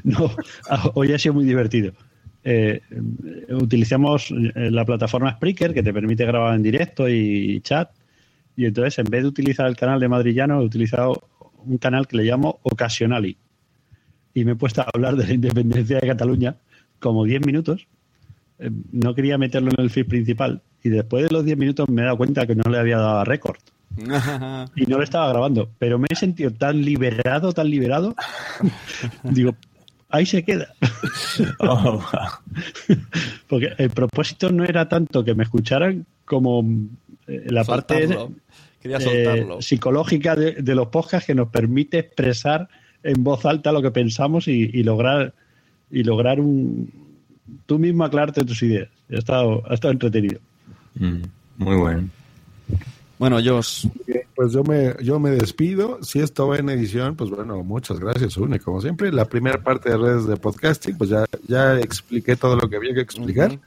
No, 0.05 0.31
hoy 0.95 1.13
ha 1.13 1.19
sido 1.19 1.35
muy 1.35 1.45
divertido. 1.45 1.93
Eh, 2.51 2.81
utilizamos 3.51 4.31
eh, 4.31 4.71
la 4.71 4.87
plataforma 4.87 5.33
Spreaker 5.33 5.75
que 5.75 5.83
te 5.83 5.93
permite 5.93 6.25
grabar 6.25 6.55
en 6.55 6.63
directo 6.63 7.07
y 7.07 7.61
chat. 7.61 7.91
Y 8.57 8.65
entonces, 8.65 8.99
en 9.01 9.05
vez 9.05 9.21
de 9.23 9.29
utilizar 9.29 9.67
el 9.67 9.77
canal 9.77 10.01
de 10.01 10.09
Madrillano, 10.09 10.63
he 10.63 10.65
utilizado 10.65 11.29
un 11.67 11.77
canal 11.77 12.09
que 12.09 12.17
le 12.17 12.25
llamo 12.25 12.59
Occasionally. 12.63 13.37
Y 14.33 14.47
me 14.47 14.53
he 14.53 14.57
puesto 14.57 14.81
a 14.81 14.87
hablar 14.95 15.17
de 15.17 15.27
la 15.27 15.35
independencia 15.35 15.99
de 16.01 16.07
Cataluña 16.07 16.57
como 17.01 17.25
10 17.25 17.45
minutos. 17.45 17.87
Eh, 18.59 18.71
no 18.93 19.15
quería 19.15 19.37
meterlo 19.37 19.71
en 19.77 19.85
el 19.85 19.91
feed 19.91 20.07
principal. 20.07 20.63
Y 20.83 20.89
después 20.89 21.25
de 21.25 21.31
los 21.31 21.45
10 21.45 21.59
minutos 21.59 21.87
me 21.91 22.01
he 22.01 22.05
dado 22.07 22.17
cuenta 22.17 22.47
que 22.47 22.55
no 22.55 22.71
le 22.71 22.79
había 22.79 22.97
dado 22.97 23.19
a 23.19 23.25
récord. 23.25 23.59
Y 24.75 24.87
no 24.87 24.97
lo 24.97 25.03
estaba 25.03 25.29
grabando. 25.29 25.69
Pero 25.79 25.99
me 25.99 26.07
he 26.09 26.15
sentido 26.15 26.51
tan 26.51 26.81
liberado, 26.83 27.53
tan 27.53 27.69
liberado. 27.69 28.15
Digo, 29.23 29.55
ahí 30.09 30.27
se 30.27 30.43
queda. 30.43 30.75
Oh, 31.61 32.05
Porque 33.47 33.73
el 33.79 33.91
propósito 33.91 34.51
no 34.51 34.65
era 34.65 34.89
tanto 34.89 35.25
que 35.25 35.35
me 35.35 35.45
escucharan 35.45 36.05
como 36.25 36.65
eh, 37.29 37.45
la 37.47 37.65
parte 37.65 38.09
Soltarlo. 38.09 39.59
Eh, 39.59 39.63
psicológica 39.63 40.35
de, 40.35 40.55
de 40.55 40.75
los 40.75 40.89
podcasts 40.89 41.27
que 41.27 41.35
nos 41.35 41.49
permite 41.49 41.99
expresar 41.99 42.69
en 43.03 43.23
voz 43.23 43.45
alta 43.45 43.71
lo 43.71 43.83
que 43.83 43.91
pensamos 43.91 44.49
y, 44.49 44.71
y 44.73 44.83
lograr 44.83 45.35
y 45.91 46.03
lograr 46.03 46.41
un 46.41 46.91
tú 47.67 47.79
mismo 47.79 48.05
aclararte 48.05 48.45
tus 48.45 48.63
ideas. 48.63 48.89
Ha 49.11 49.17
estado, 49.17 49.63
ha 49.69 49.75
estado 49.75 49.93
entretenido. 49.93 50.41
mm, 50.95 51.23
muy 51.59 51.77
bueno. 51.77 52.09
Bueno, 53.19 53.39
Josh, 53.45 53.87
Pues 54.35 54.53
yo 54.53 54.63
me, 54.63 54.95
yo 55.03 55.19
me 55.19 55.31
despido. 55.31 55.99
Si 56.03 56.21
esto 56.21 56.47
va 56.47 56.59
en 56.59 56.69
edición, 56.69 57.17
pues 57.17 57.31
bueno, 57.31 57.63
muchas 57.65 57.99
gracias, 57.99 58.37
Une, 58.37 58.61
como 58.61 58.81
siempre. 58.81 59.13
La 59.13 59.25
primera 59.25 59.63
parte 59.63 59.91
de 59.91 59.97
redes 59.97 60.27
de 60.27 60.37
podcasting, 60.37 60.97
pues 60.97 61.11
ya, 61.11 61.25
ya 61.47 61.79
expliqué 61.81 62.37
todo 62.37 62.57
lo 62.57 62.69
que 62.69 62.77
había 62.77 62.95
que 62.95 63.01
explicar. 63.01 63.59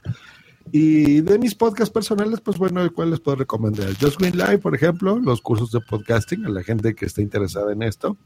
Y 0.70 1.20
de 1.20 1.38
mis 1.38 1.54
podcasts 1.54 1.92
personales, 1.92 2.40
pues 2.40 2.56
bueno, 2.56 2.80
¿cuál 2.94 3.10
les 3.10 3.20
puedo 3.20 3.36
recomendar? 3.36 3.88
Just 4.00 4.18
Green 4.18 4.38
Live, 4.38 4.58
por 4.58 4.74
ejemplo, 4.74 5.18
los 5.18 5.42
cursos 5.42 5.70
de 5.72 5.80
podcasting 5.80 6.46
a 6.46 6.48
la 6.48 6.62
gente 6.62 6.94
que 6.94 7.04
esté 7.04 7.20
interesada 7.20 7.72
en 7.72 7.82
esto. 7.82 8.16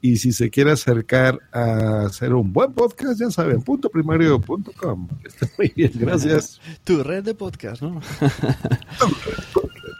Y 0.00 0.18
si 0.18 0.32
se 0.32 0.50
quiere 0.50 0.70
acercar 0.70 1.40
a 1.50 2.02
hacer 2.02 2.32
un 2.34 2.52
buen 2.52 2.72
podcast, 2.74 3.18
ya 3.18 3.30
saben, 3.30 3.62
punto 3.62 3.88
primario.com. 3.88 5.08
Está 5.24 5.48
muy 5.58 5.72
bien, 5.74 5.90
gracias. 5.94 6.60
tu 6.84 7.02
red 7.02 7.24
de 7.24 7.34
podcast, 7.34 7.82
¿no? 7.82 8.00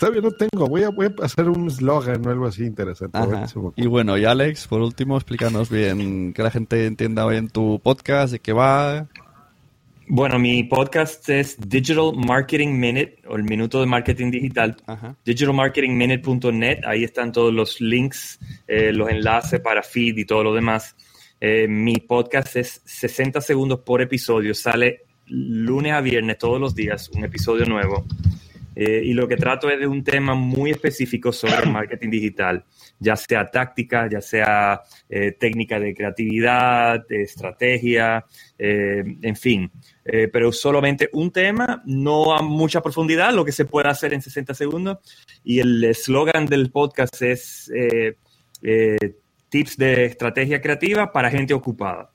Todavía 0.01 0.23
no 0.23 0.31
tengo, 0.31 0.67
voy 0.67 0.83
a, 0.83 0.89
voy 0.89 1.09
a 1.09 1.27
hacer 1.27 1.47
un 1.51 1.67
eslogan 1.69 2.27
o 2.27 2.31
algo 2.31 2.47
así 2.47 2.65
interesante. 2.65 3.19
Y 3.77 3.87
bueno, 3.87 4.17
y 4.17 4.25
Alex, 4.25 4.67
por 4.67 4.81
último, 4.81 5.17
explícanos 5.19 5.69
bien, 5.69 6.33
que 6.33 6.43
la 6.43 6.51
gente 6.51 6.87
entienda 6.87 7.27
bien 7.27 7.51
tu 7.51 7.79
podcast, 7.81 8.33
de 8.33 8.39
qué 8.39 8.55
va. 8.55 9.09
Bueno, 10.09 10.39
mi 10.39 10.65
podcast 10.65 11.29
es 11.29 11.59
Digital 11.69 12.13
Marketing 12.17 12.79
Minute, 12.79 13.19
o 13.29 13.37
el 13.37 13.45
minuto 13.45 13.79
de 13.79 13.85
marketing 13.85 14.31
digital. 14.31 14.75
Digitalmarketingminute.net, 15.27 16.79
ahí 16.87 17.05
están 17.05 17.31
todos 17.31 17.53
los 17.53 17.79
links, 17.83 18.41
eh, 18.67 18.95
los 18.95 19.11
enlaces 19.11 19.61
para 19.61 19.83
feed 19.83 20.17
y 20.17 20.25
todo 20.25 20.45
lo 20.45 20.55
demás. 20.55 20.97
Eh, 21.43 21.69
mi 21.69 21.97
podcast 21.97 22.57
es 22.57 22.81
60 22.87 23.43
segundos 23.43 23.81
por 23.81 24.01
episodio, 24.01 24.55
sale 24.55 25.03
lunes 25.27 25.93
a 25.93 26.01
viernes 26.01 26.39
todos 26.39 26.59
los 26.59 26.75
días, 26.75 27.11
un 27.11 27.23
episodio 27.23 27.67
nuevo. 27.67 28.07
Eh, 28.83 29.03
y 29.05 29.13
lo 29.13 29.29
que 29.29 29.37
trato 29.37 29.69
es 29.69 29.79
de 29.79 29.87
un 29.87 30.03
tema 30.03 30.33
muy 30.35 30.71
específico 30.71 31.33
sobre 31.35 31.67
marketing 31.67 32.09
digital, 32.09 32.65
ya 32.99 33.15
sea 33.15 33.51
táctica, 33.51 34.09
ya 34.11 34.23
sea 34.23 34.81
eh, 35.07 35.33
técnica 35.33 35.79
de 35.79 35.95
creatividad, 35.95 37.07
de 37.07 37.23
estrategia, 37.25 38.25
eh, 38.59 39.05
en 39.21 39.37
fin. 39.37 39.71
Eh, 40.03 40.29
pero 40.33 40.51
solamente 40.51 41.11
un 41.13 41.31
tema, 41.31 41.83
no 41.85 42.33
a 42.35 42.41
mucha 42.43 42.81
profundidad, 42.81 43.35
lo 43.35 43.45
que 43.45 43.53
se 43.53 43.67
puede 43.67 43.89
hacer 43.89 44.15
en 44.15 44.23
60 44.23 44.55
segundos. 44.55 44.97
Y 45.45 45.61
el 45.61 45.85
eslogan 45.85 46.47
del 46.47 46.71
podcast 46.71 47.21
es 47.21 47.71
eh, 47.75 48.15
eh, 48.63 48.97
tips 49.51 49.77
de 49.77 50.07
estrategia 50.07 50.63
creativa 50.63 51.13
para 51.13 51.29
gente 51.31 51.53
ocupada. 51.53 52.13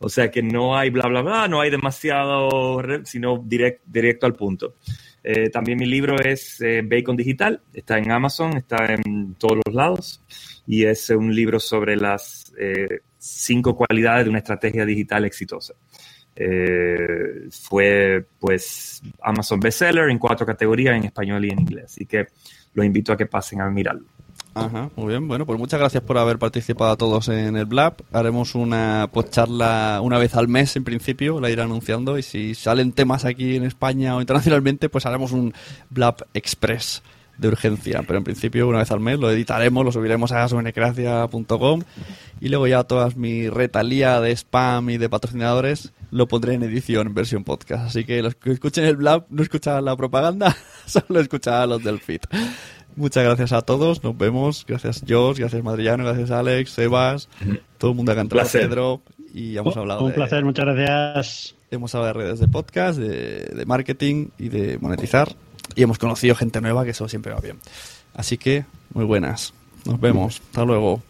O 0.00 0.08
sea 0.08 0.30
que 0.30 0.42
no 0.42 0.76
hay 0.76 0.90
bla, 0.90 1.06
bla, 1.08 1.22
bla, 1.22 1.48
no 1.48 1.60
hay 1.60 1.70
demasiado, 1.70 2.80
sino 3.04 3.36
direct- 3.42 3.80
directo 3.86 4.26
al 4.26 4.34
punto. 4.34 4.74
Eh, 5.22 5.50
también 5.50 5.78
mi 5.78 5.86
libro 5.86 6.18
es 6.20 6.60
eh, 6.60 6.82
Bacon 6.84 7.16
Digital, 7.16 7.60
está 7.72 7.98
en 7.98 8.10
Amazon, 8.10 8.56
está 8.56 8.86
en 8.86 9.34
todos 9.34 9.58
los 9.66 9.74
lados 9.74 10.22
y 10.66 10.84
es 10.84 11.10
un 11.10 11.34
libro 11.34 11.58
sobre 11.58 11.96
las 11.96 12.52
eh, 12.58 13.00
cinco 13.18 13.76
cualidades 13.76 14.24
de 14.24 14.30
una 14.30 14.38
estrategia 14.38 14.84
digital 14.84 15.24
exitosa. 15.24 15.74
Eh, 16.40 17.48
fue 17.50 18.24
pues 18.38 19.02
Amazon 19.22 19.58
bestseller 19.58 20.08
en 20.08 20.18
cuatro 20.18 20.46
categorías, 20.46 20.96
en 20.96 21.04
español 21.04 21.44
y 21.44 21.50
en 21.50 21.60
inglés. 21.60 21.86
Así 21.86 22.06
que 22.06 22.26
los 22.74 22.86
invito 22.86 23.12
a 23.12 23.16
que 23.16 23.26
pasen 23.26 23.60
a 23.60 23.68
mirarlo. 23.68 24.06
Ajá, 24.66 24.90
muy 24.96 25.08
bien. 25.08 25.28
Bueno, 25.28 25.46
pues 25.46 25.58
muchas 25.58 25.80
gracias 25.80 26.02
por 26.02 26.18
haber 26.18 26.38
participado 26.38 26.90
a 26.90 26.96
todos 26.96 27.28
en 27.28 27.56
el 27.56 27.66
Blab. 27.66 27.94
Haremos 28.12 28.54
una 28.54 29.08
charla 29.30 30.00
una 30.02 30.18
vez 30.18 30.34
al 30.34 30.48
mes 30.48 30.76
en 30.76 30.84
principio, 30.84 31.40
la 31.40 31.50
iré 31.50 31.62
anunciando 31.62 32.18
y 32.18 32.22
si 32.22 32.54
salen 32.54 32.92
temas 32.92 33.24
aquí 33.24 33.56
en 33.56 33.64
España 33.64 34.16
o 34.16 34.20
internacionalmente, 34.20 34.88
pues 34.88 35.06
haremos 35.06 35.32
un 35.32 35.52
Blab 35.90 36.26
Express 36.34 37.02
de 37.38 37.48
urgencia. 37.48 38.02
Pero 38.06 38.18
en 38.18 38.24
principio 38.24 38.68
una 38.68 38.78
vez 38.78 38.90
al 38.90 39.00
mes 39.00 39.18
lo 39.18 39.30
editaremos, 39.30 39.84
lo 39.84 39.92
subiremos 39.92 40.32
a 40.32 40.46
sonecracia.com 40.48 41.82
y 42.40 42.48
luego 42.48 42.66
ya 42.66 42.84
todas 42.84 43.16
mi 43.16 43.48
retalía 43.48 44.20
de 44.20 44.32
spam 44.32 44.90
y 44.90 44.98
de 44.98 45.08
patrocinadores 45.08 45.92
lo 46.10 46.26
pondré 46.26 46.54
en 46.54 46.62
edición 46.62 47.08
en 47.08 47.14
versión 47.14 47.44
podcast. 47.44 47.86
Así 47.86 48.04
que 48.04 48.22
los 48.22 48.34
que 48.34 48.52
escuchen 48.52 48.84
el 48.84 48.96
Blab 48.96 49.26
no 49.30 49.42
escucharán 49.42 49.84
la 49.84 49.96
propaganda, 49.96 50.56
solo 50.86 51.20
escucharán 51.20 51.70
los 51.70 51.82
del 51.82 52.00
feed. 52.00 52.20
Muchas 52.98 53.22
gracias 53.22 53.52
a 53.52 53.62
todos, 53.62 54.02
nos 54.02 54.18
vemos. 54.18 54.64
Gracias 54.66 55.04
Josh, 55.08 55.38
gracias 55.38 55.62
Madrillano, 55.62 56.04
gracias 56.04 56.32
Alex, 56.32 56.72
Sebas, 56.72 57.28
todo 57.78 57.92
el 57.92 57.96
mundo 57.96 58.12
que 58.12 58.18
ha 58.18 58.22
entrado, 58.22 58.42
Placer. 58.42 58.68
Pedro, 58.68 59.02
y 59.32 59.56
hemos 59.56 59.76
hablado 59.76 60.02
Un 60.02 60.08
de, 60.08 60.14
placer, 60.14 60.44
muchas 60.44 60.66
gracias. 60.66 61.54
hemos 61.70 61.94
hablado 61.94 62.14
de 62.18 62.24
redes 62.24 62.40
de 62.40 62.48
podcast, 62.48 62.98
de, 62.98 63.44
de 63.54 63.66
marketing 63.66 64.30
y 64.36 64.48
de 64.48 64.78
monetizar. 64.78 65.36
Y 65.76 65.82
hemos 65.82 65.98
conocido 65.98 66.34
gente 66.34 66.60
nueva, 66.60 66.84
que 66.84 66.90
eso 66.90 67.08
siempre 67.08 67.32
va 67.32 67.40
bien. 67.40 67.60
Así 68.14 68.36
que, 68.36 68.64
muy 68.94 69.04
buenas. 69.04 69.54
Nos 69.84 70.00
vemos. 70.00 70.40
Hasta 70.50 70.64
luego. 70.64 71.00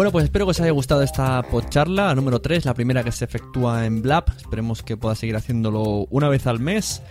Bueno, 0.00 0.12
pues 0.12 0.24
espero 0.24 0.46
que 0.46 0.52
os 0.52 0.60
haya 0.62 0.70
gustado 0.70 1.02
esta 1.02 1.42
podcharla 1.42 2.14
número 2.14 2.40
3, 2.40 2.64
la 2.64 2.72
primera 2.72 3.04
que 3.04 3.12
se 3.12 3.26
efectúa 3.26 3.84
en 3.84 4.00
Blab. 4.00 4.24
Esperemos 4.34 4.82
que 4.82 4.96
pueda 4.96 5.14
seguir 5.14 5.36
haciéndolo 5.36 6.06
una 6.08 6.30
vez 6.30 6.46
al 6.46 6.58
mes. 6.58 7.02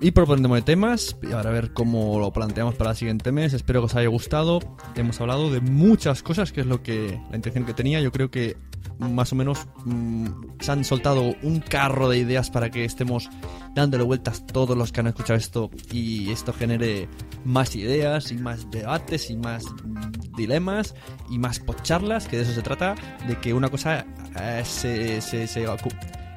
Y 0.00 0.12
proponiéndome 0.12 0.62
temas, 0.62 1.16
y 1.20 1.32
ahora 1.32 1.50
a 1.50 1.52
ver 1.52 1.72
cómo 1.72 2.20
lo 2.20 2.32
planteamos 2.32 2.76
para 2.76 2.90
el 2.90 2.96
siguiente 2.96 3.32
mes. 3.32 3.54
Espero 3.54 3.80
que 3.80 3.86
os 3.86 3.96
haya 3.96 4.06
gustado. 4.06 4.60
Hemos 4.94 5.20
hablado 5.20 5.50
de 5.50 5.60
muchas 5.60 6.22
cosas, 6.22 6.52
que 6.52 6.60
es 6.60 6.68
lo 6.68 6.80
que 6.80 7.20
la 7.28 7.34
intención 7.34 7.64
que 7.64 7.74
tenía. 7.74 8.00
Yo 8.00 8.12
creo 8.12 8.30
que 8.30 8.56
más 8.98 9.32
o 9.32 9.36
menos 9.36 9.66
mm, 9.84 10.26
se 10.60 10.72
han 10.72 10.84
soltado 10.84 11.34
un 11.42 11.60
carro 11.60 12.08
de 12.08 12.18
ideas 12.18 12.50
para 12.50 12.70
que 12.70 12.84
estemos 12.84 13.28
dándole 13.74 14.04
vueltas 14.04 14.46
todos 14.46 14.76
los 14.76 14.92
que 14.92 15.00
han 15.00 15.06
escuchado 15.08 15.38
esto 15.38 15.70
y 15.92 16.30
esto 16.30 16.52
genere 16.52 17.08
más 17.44 17.76
ideas 17.76 18.32
y 18.32 18.36
más 18.36 18.70
debates 18.70 19.30
y 19.30 19.36
más 19.36 19.64
mm, 19.84 20.34
dilemas 20.36 20.94
y 21.30 21.38
más 21.38 21.58
podcharlas, 21.60 22.26
que 22.28 22.36
de 22.36 22.42
eso 22.42 22.52
se 22.52 22.62
trata, 22.62 22.94
de 23.28 23.36
que 23.38 23.52
una 23.54 23.68
cosa 23.68 24.06
eh, 24.40 24.62
se, 24.64 25.20
se, 25.20 25.46
se 25.46 25.66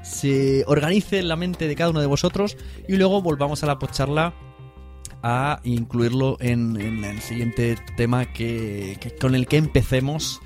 se 0.02 0.64
organice 0.66 1.20
en 1.20 1.28
la 1.28 1.36
mente 1.36 1.68
de 1.68 1.76
cada 1.76 1.90
uno 1.92 2.00
de 2.00 2.08
vosotros 2.08 2.58
y 2.88 2.96
luego 2.96 3.22
volvamos 3.22 3.64
a 3.64 3.68
la 3.68 3.78
podcharla 3.80 4.34
a 5.22 5.60
incluirlo 5.66 6.38
en, 6.40 6.80
en 6.80 7.04
el 7.04 7.20
siguiente 7.22 7.78
tema 7.98 8.26
que, 8.26 8.98
que- 9.02 9.16
con 9.16 9.36
el 9.36 9.48
que 9.48 9.58
empecemos 9.58 10.40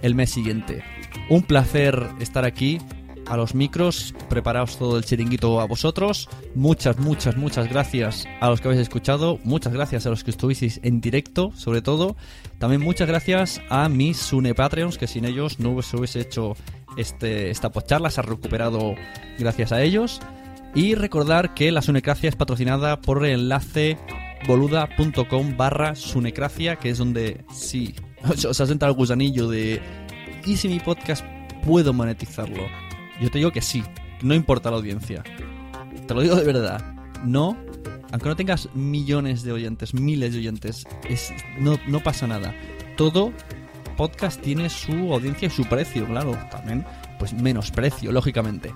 el 0.00 0.14
mes 0.14 0.30
siguiente. 0.30 0.82
Un 1.28 1.42
placer 1.42 2.08
estar 2.20 2.44
aquí 2.44 2.78
a 3.26 3.36
los 3.36 3.54
micros, 3.54 4.14
preparaos 4.28 4.78
todo 4.78 4.96
el 4.96 5.04
chiringuito 5.04 5.60
a 5.60 5.66
vosotros. 5.66 6.28
Muchas, 6.54 6.98
muchas, 6.98 7.36
muchas 7.36 7.68
gracias 7.68 8.26
a 8.40 8.48
los 8.50 8.60
que 8.60 8.68
habéis 8.68 8.82
escuchado. 8.82 9.38
Muchas 9.44 9.72
gracias 9.72 10.06
a 10.06 10.10
los 10.10 10.24
que 10.24 10.30
estuvisteis 10.30 10.80
en 10.82 11.00
directo, 11.00 11.52
sobre 11.54 11.82
todo. 11.82 12.16
También 12.58 12.82
muchas 12.82 13.08
gracias 13.08 13.60
a 13.68 13.88
mis 13.88 14.16
Sune 14.18 14.54
Patreons, 14.54 14.98
que 14.98 15.06
sin 15.06 15.24
ellos 15.24 15.60
no 15.60 15.80
se 15.82 15.96
hubiese 15.96 16.20
hecho 16.20 16.56
este, 16.96 17.50
esta 17.50 17.70
podcharla. 17.70 18.10
Se 18.10 18.20
ha 18.20 18.24
recuperado 18.24 18.94
gracias 19.38 19.72
a 19.72 19.82
ellos. 19.82 20.20
Y 20.74 20.94
recordar 20.94 21.54
que 21.54 21.70
la 21.70 21.82
Sunecracia 21.82 22.30
es 22.30 22.36
patrocinada 22.36 23.00
por 23.00 23.24
el 23.26 23.40
enlace 23.40 23.98
boluda.com 24.46 25.56
barra 25.56 25.94
sunecracia, 25.94 26.76
que 26.76 26.88
es 26.88 26.98
donde 26.98 27.44
sí 27.52 27.94
os 28.48 28.60
ha 28.60 28.66
sentado 28.66 28.90
el 28.92 28.96
gusanillo 28.96 29.48
de 29.48 29.80
¿y 30.44 30.56
si 30.56 30.68
mi 30.68 30.80
podcast 30.80 31.24
puedo 31.64 31.92
monetizarlo? 31.92 32.66
Yo 33.20 33.30
te 33.30 33.38
digo 33.38 33.52
que 33.52 33.62
sí, 33.62 33.82
no 34.22 34.34
importa 34.34 34.70
la 34.70 34.76
audiencia. 34.76 35.22
Te 36.06 36.14
lo 36.14 36.22
digo 36.22 36.36
de 36.36 36.44
verdad. 36.44 36.94
No, 37.24 37.56
aunque 38.10 38.28
no 38.28 38.36
tengas 38.36 38.68
millones 38.74 39.42
de 39.42 39.52
oyentes, 39.52 39.94
miles 39.94 40.32
de 40.32 40.40
oyentes, 40.40 40.84
es, 41.08 41.32
no, 41.58 41.78
no 41.86 42.00
pasa 42.00 42.26
nada. 42.26 42.54
Todo 42.96 43.32
podcast 43.96 44.40
tiene 44.40 44.68
su 44.68 45.12
audiencia 45.12 45.46
y 45.46 45.50
su 45.50 45.64
precio, 45.64 46.06
claro. 46.06 46.36
También, 46.50 46.84
pues 47.18 47.32
menos 47.32 47.70
precio, 47.70 48.12
lógicamente. 48.12 48.72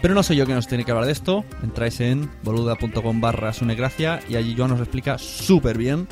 Pero 0.00 0.14
no 0.14 0.22
soy 0.22 0.36
yo 0.36 0.46
que 0.46 0.54
nos 0.54 0.66
tiene 0.66 0.84
que 0.84 0.90
hablar 0.90 1.06
de 1.06 1.12
esto. 1.12 1.44
Entráis 1.62 2.00
en 2.00 2.30
boluda.com 2.42 3.20
barra 3.20 3.52
sunegracia 3.52 4.20
y 4.28 4.36
allí 4.36 4.54
Joan 4.56 4.70
nos 4.70 4.80
explica 4.80 5.18
súper 5.18 5.78
bien, 5.78 6.08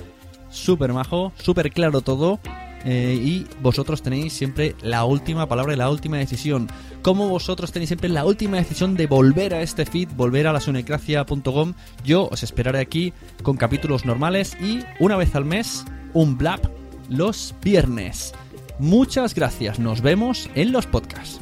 súper 0.51 0.93
majo, 0.93 1.33
súper 1.43 1.71
claro 1.71 2.01
todo. 2.01 2.39
eh, 2.85 3.19
y 3.23 3.47
vosotros 3.63 4.01
tenéis 4.03 4.33
siempre 4.33 4.75
la 4.83 5.05
última 5.05 5.47
palabra 5.47 5.75
y 5.75 5.77
la 5.77 5.91
última 5.91 6.17
decisión. 6.17 6.67
Como 7.03 7.29
vosotros 7.29 7.73
tenéis 7.73 7.91
siempre 7.91 8.09
la 8.09 8.25
última 8.25 8.57
decisión 8.57 8.95
de 8.95 9.07
volver 9.07 9.53
a 9.55 9.63
este 9.63 9.85
feed, 9.85 10.09
volver 10.17 10.47
a 10.47 10.53
la 10.53 10.61
sunecracia.com, 10.61 11.75
yo 12.05 12.29
os 12.31 12.43
esperaré 12.43 12.79
aquí 12.81 13.13
con 13.43 13.57
capítulos 13.57 14.05
normales 14.05 14.57
y 14.61 14.81
una 14.99 15.17
vez 15.17 15.35
al 15.35 15.45
mes, 15.45 15.85
un 16.15 16.39
blab 16.39 16.61
los 17.09 17.55
viernes. 17.63 18.33
Muchas 18.79 19.35
gracias, 19.35 19.79
nos 19.79 20.01
vemos 20.01 20.49
en 20.55 20.73
los 20.73 20.87
podcasts. 20.87 21.41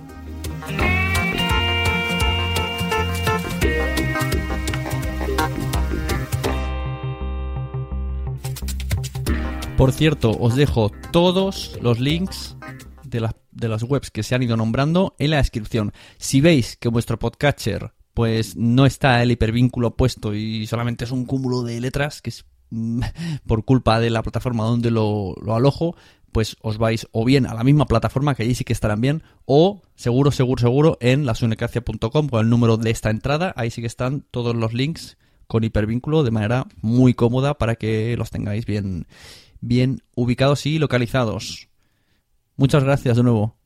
Por 9.78 9.92
cierto, 9.92 10.32
os 10.32 10.56
dejo 10.56 10.90
todos 11.12 11.78
los 11.80 12.00
links 12.00 12.56
de, 13.04 13.20
las 13.20 13.82
webs 13.84 14.10
que 14.10 14.24
se 14.24 14.34
han 14.34 14.42
ido 14.42 14.56
nombrando 14.56 15.14
en 15.20 15.30
la 15.30 15.36
descripción. 15.36 15.92
Si 16.16 16.40
veis 16.40 16.76
que 16.76 16.88
vuestro 16.88 17.16
podcatcher 17.20 17.92
pues 18.12 18.56
no 18.56 18.86
está 18.86 19.22
el 19.22 19.30
hipervínculo 19.30 19.94
puesto 19.94 20.34
y 20.34 20.66
solamente 20.66 21.04
es 21.04 21.12
un 21.12 21.26
cúmulo 21.26 21.62
de 21.62 21.80
letras, 21.80 22.20
que 22.20 22.30
es 22.30 22.44
mm, 22.70 23.02
por 23.46 23.64
culpa 23.64 24.00
de 24.00 24.10
la 24.10 24.24
plataforma 24.24 24.64
donde 24.64 24.90
lo, 24.90 25.36
lo 25.40 25.54
alojo, 25.54 25.94
pues 26.32 26.56
os 26.60 26.76
vais 26.76 27.06
o 27.12 27.24
bien 27.24 27.46
a 27.46 27.54
la 27.54 27.62
misma 27.62 27.86
plataforma, 27.86 28.34
que 28.34 28.42
allí 28.42 28.56
sí 28.56 28.64
que 28.64 28.72
estarán 28.72 29.00
bien, 29.00 29.22
o 29.44 29.82
seguro, 29.94 30.32
seguro, 30.32 30.60
seguro 30.60 30.98
en 31.00 31.24
lasunecracia.com 31.24 32.28
con 32.28 32.40
el 32.40 32.50
número 32.50 32.78
de 32.78 32.90
esta 32.90 33.10
entrada, 33.10 33.54
ahí 33.56 33.70
sí 33.70 33.80
que 33.80 33.86
están 33.86 34.24
todos 34.32 34.56
los 34.56 34.74
links 34.74 35.18
con 35.46 35.62
hipervínculo 35.62 36.24
de 36.24 36.32
manera 36.32 36.66
muy 36.82 37.14
cómoda 37.14 37.58
para 37.58 37.76
que 37.76 38.16
los 38.16 38.30
tengáis 38.30 38.66
bien, 38.66 39.06
bien 39.60 40.02
ubicados 40.14 40.66
y 40.66 40.78
localizados. 40.78 41.68
Muchas 42.56 42.84
gracias 42.84 43.16
de 43.16 43.22
nuevo. 43.22 43.58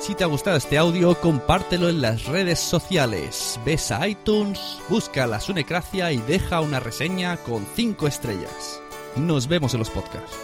Si 0.00 0.16
te 0.16 0.24
ha 0.24 0.26
gustado 0.26 0.56
este 0.56 0.78
audio, 0.78 1.14
compártelo 1.20 1.88
en 1.88 2.02
las 2.02 2.26
redes 2.26 2.58
sociales. 2.58 3.60
Ves 3.64 3.92
a 3.92 4.08
iTunes, 4.08 4.78
busca 4.88 5.28
la 5.28 5.38
Sunecracia 5.38 6.10
y 6.10 6.18
deja 6.18 6.60
una 6.60 6.80
reseña 6.80 7.36
con 7.36 7.64
5 7.76 8.08
estrellas. 8.08 8.80
Nos 9.14 9.46
vemos 9.46 9.74
en 9.74 9.78
los 9.78 9.90
podcasts. 9.90 10.36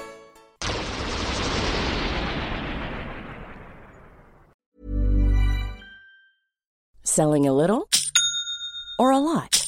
Selling 7.02 7.48
a 7.48 7.52
little 7.52 7.88
or 9.00 9.12
a 9.12 9.18
lot? 9.18 9.67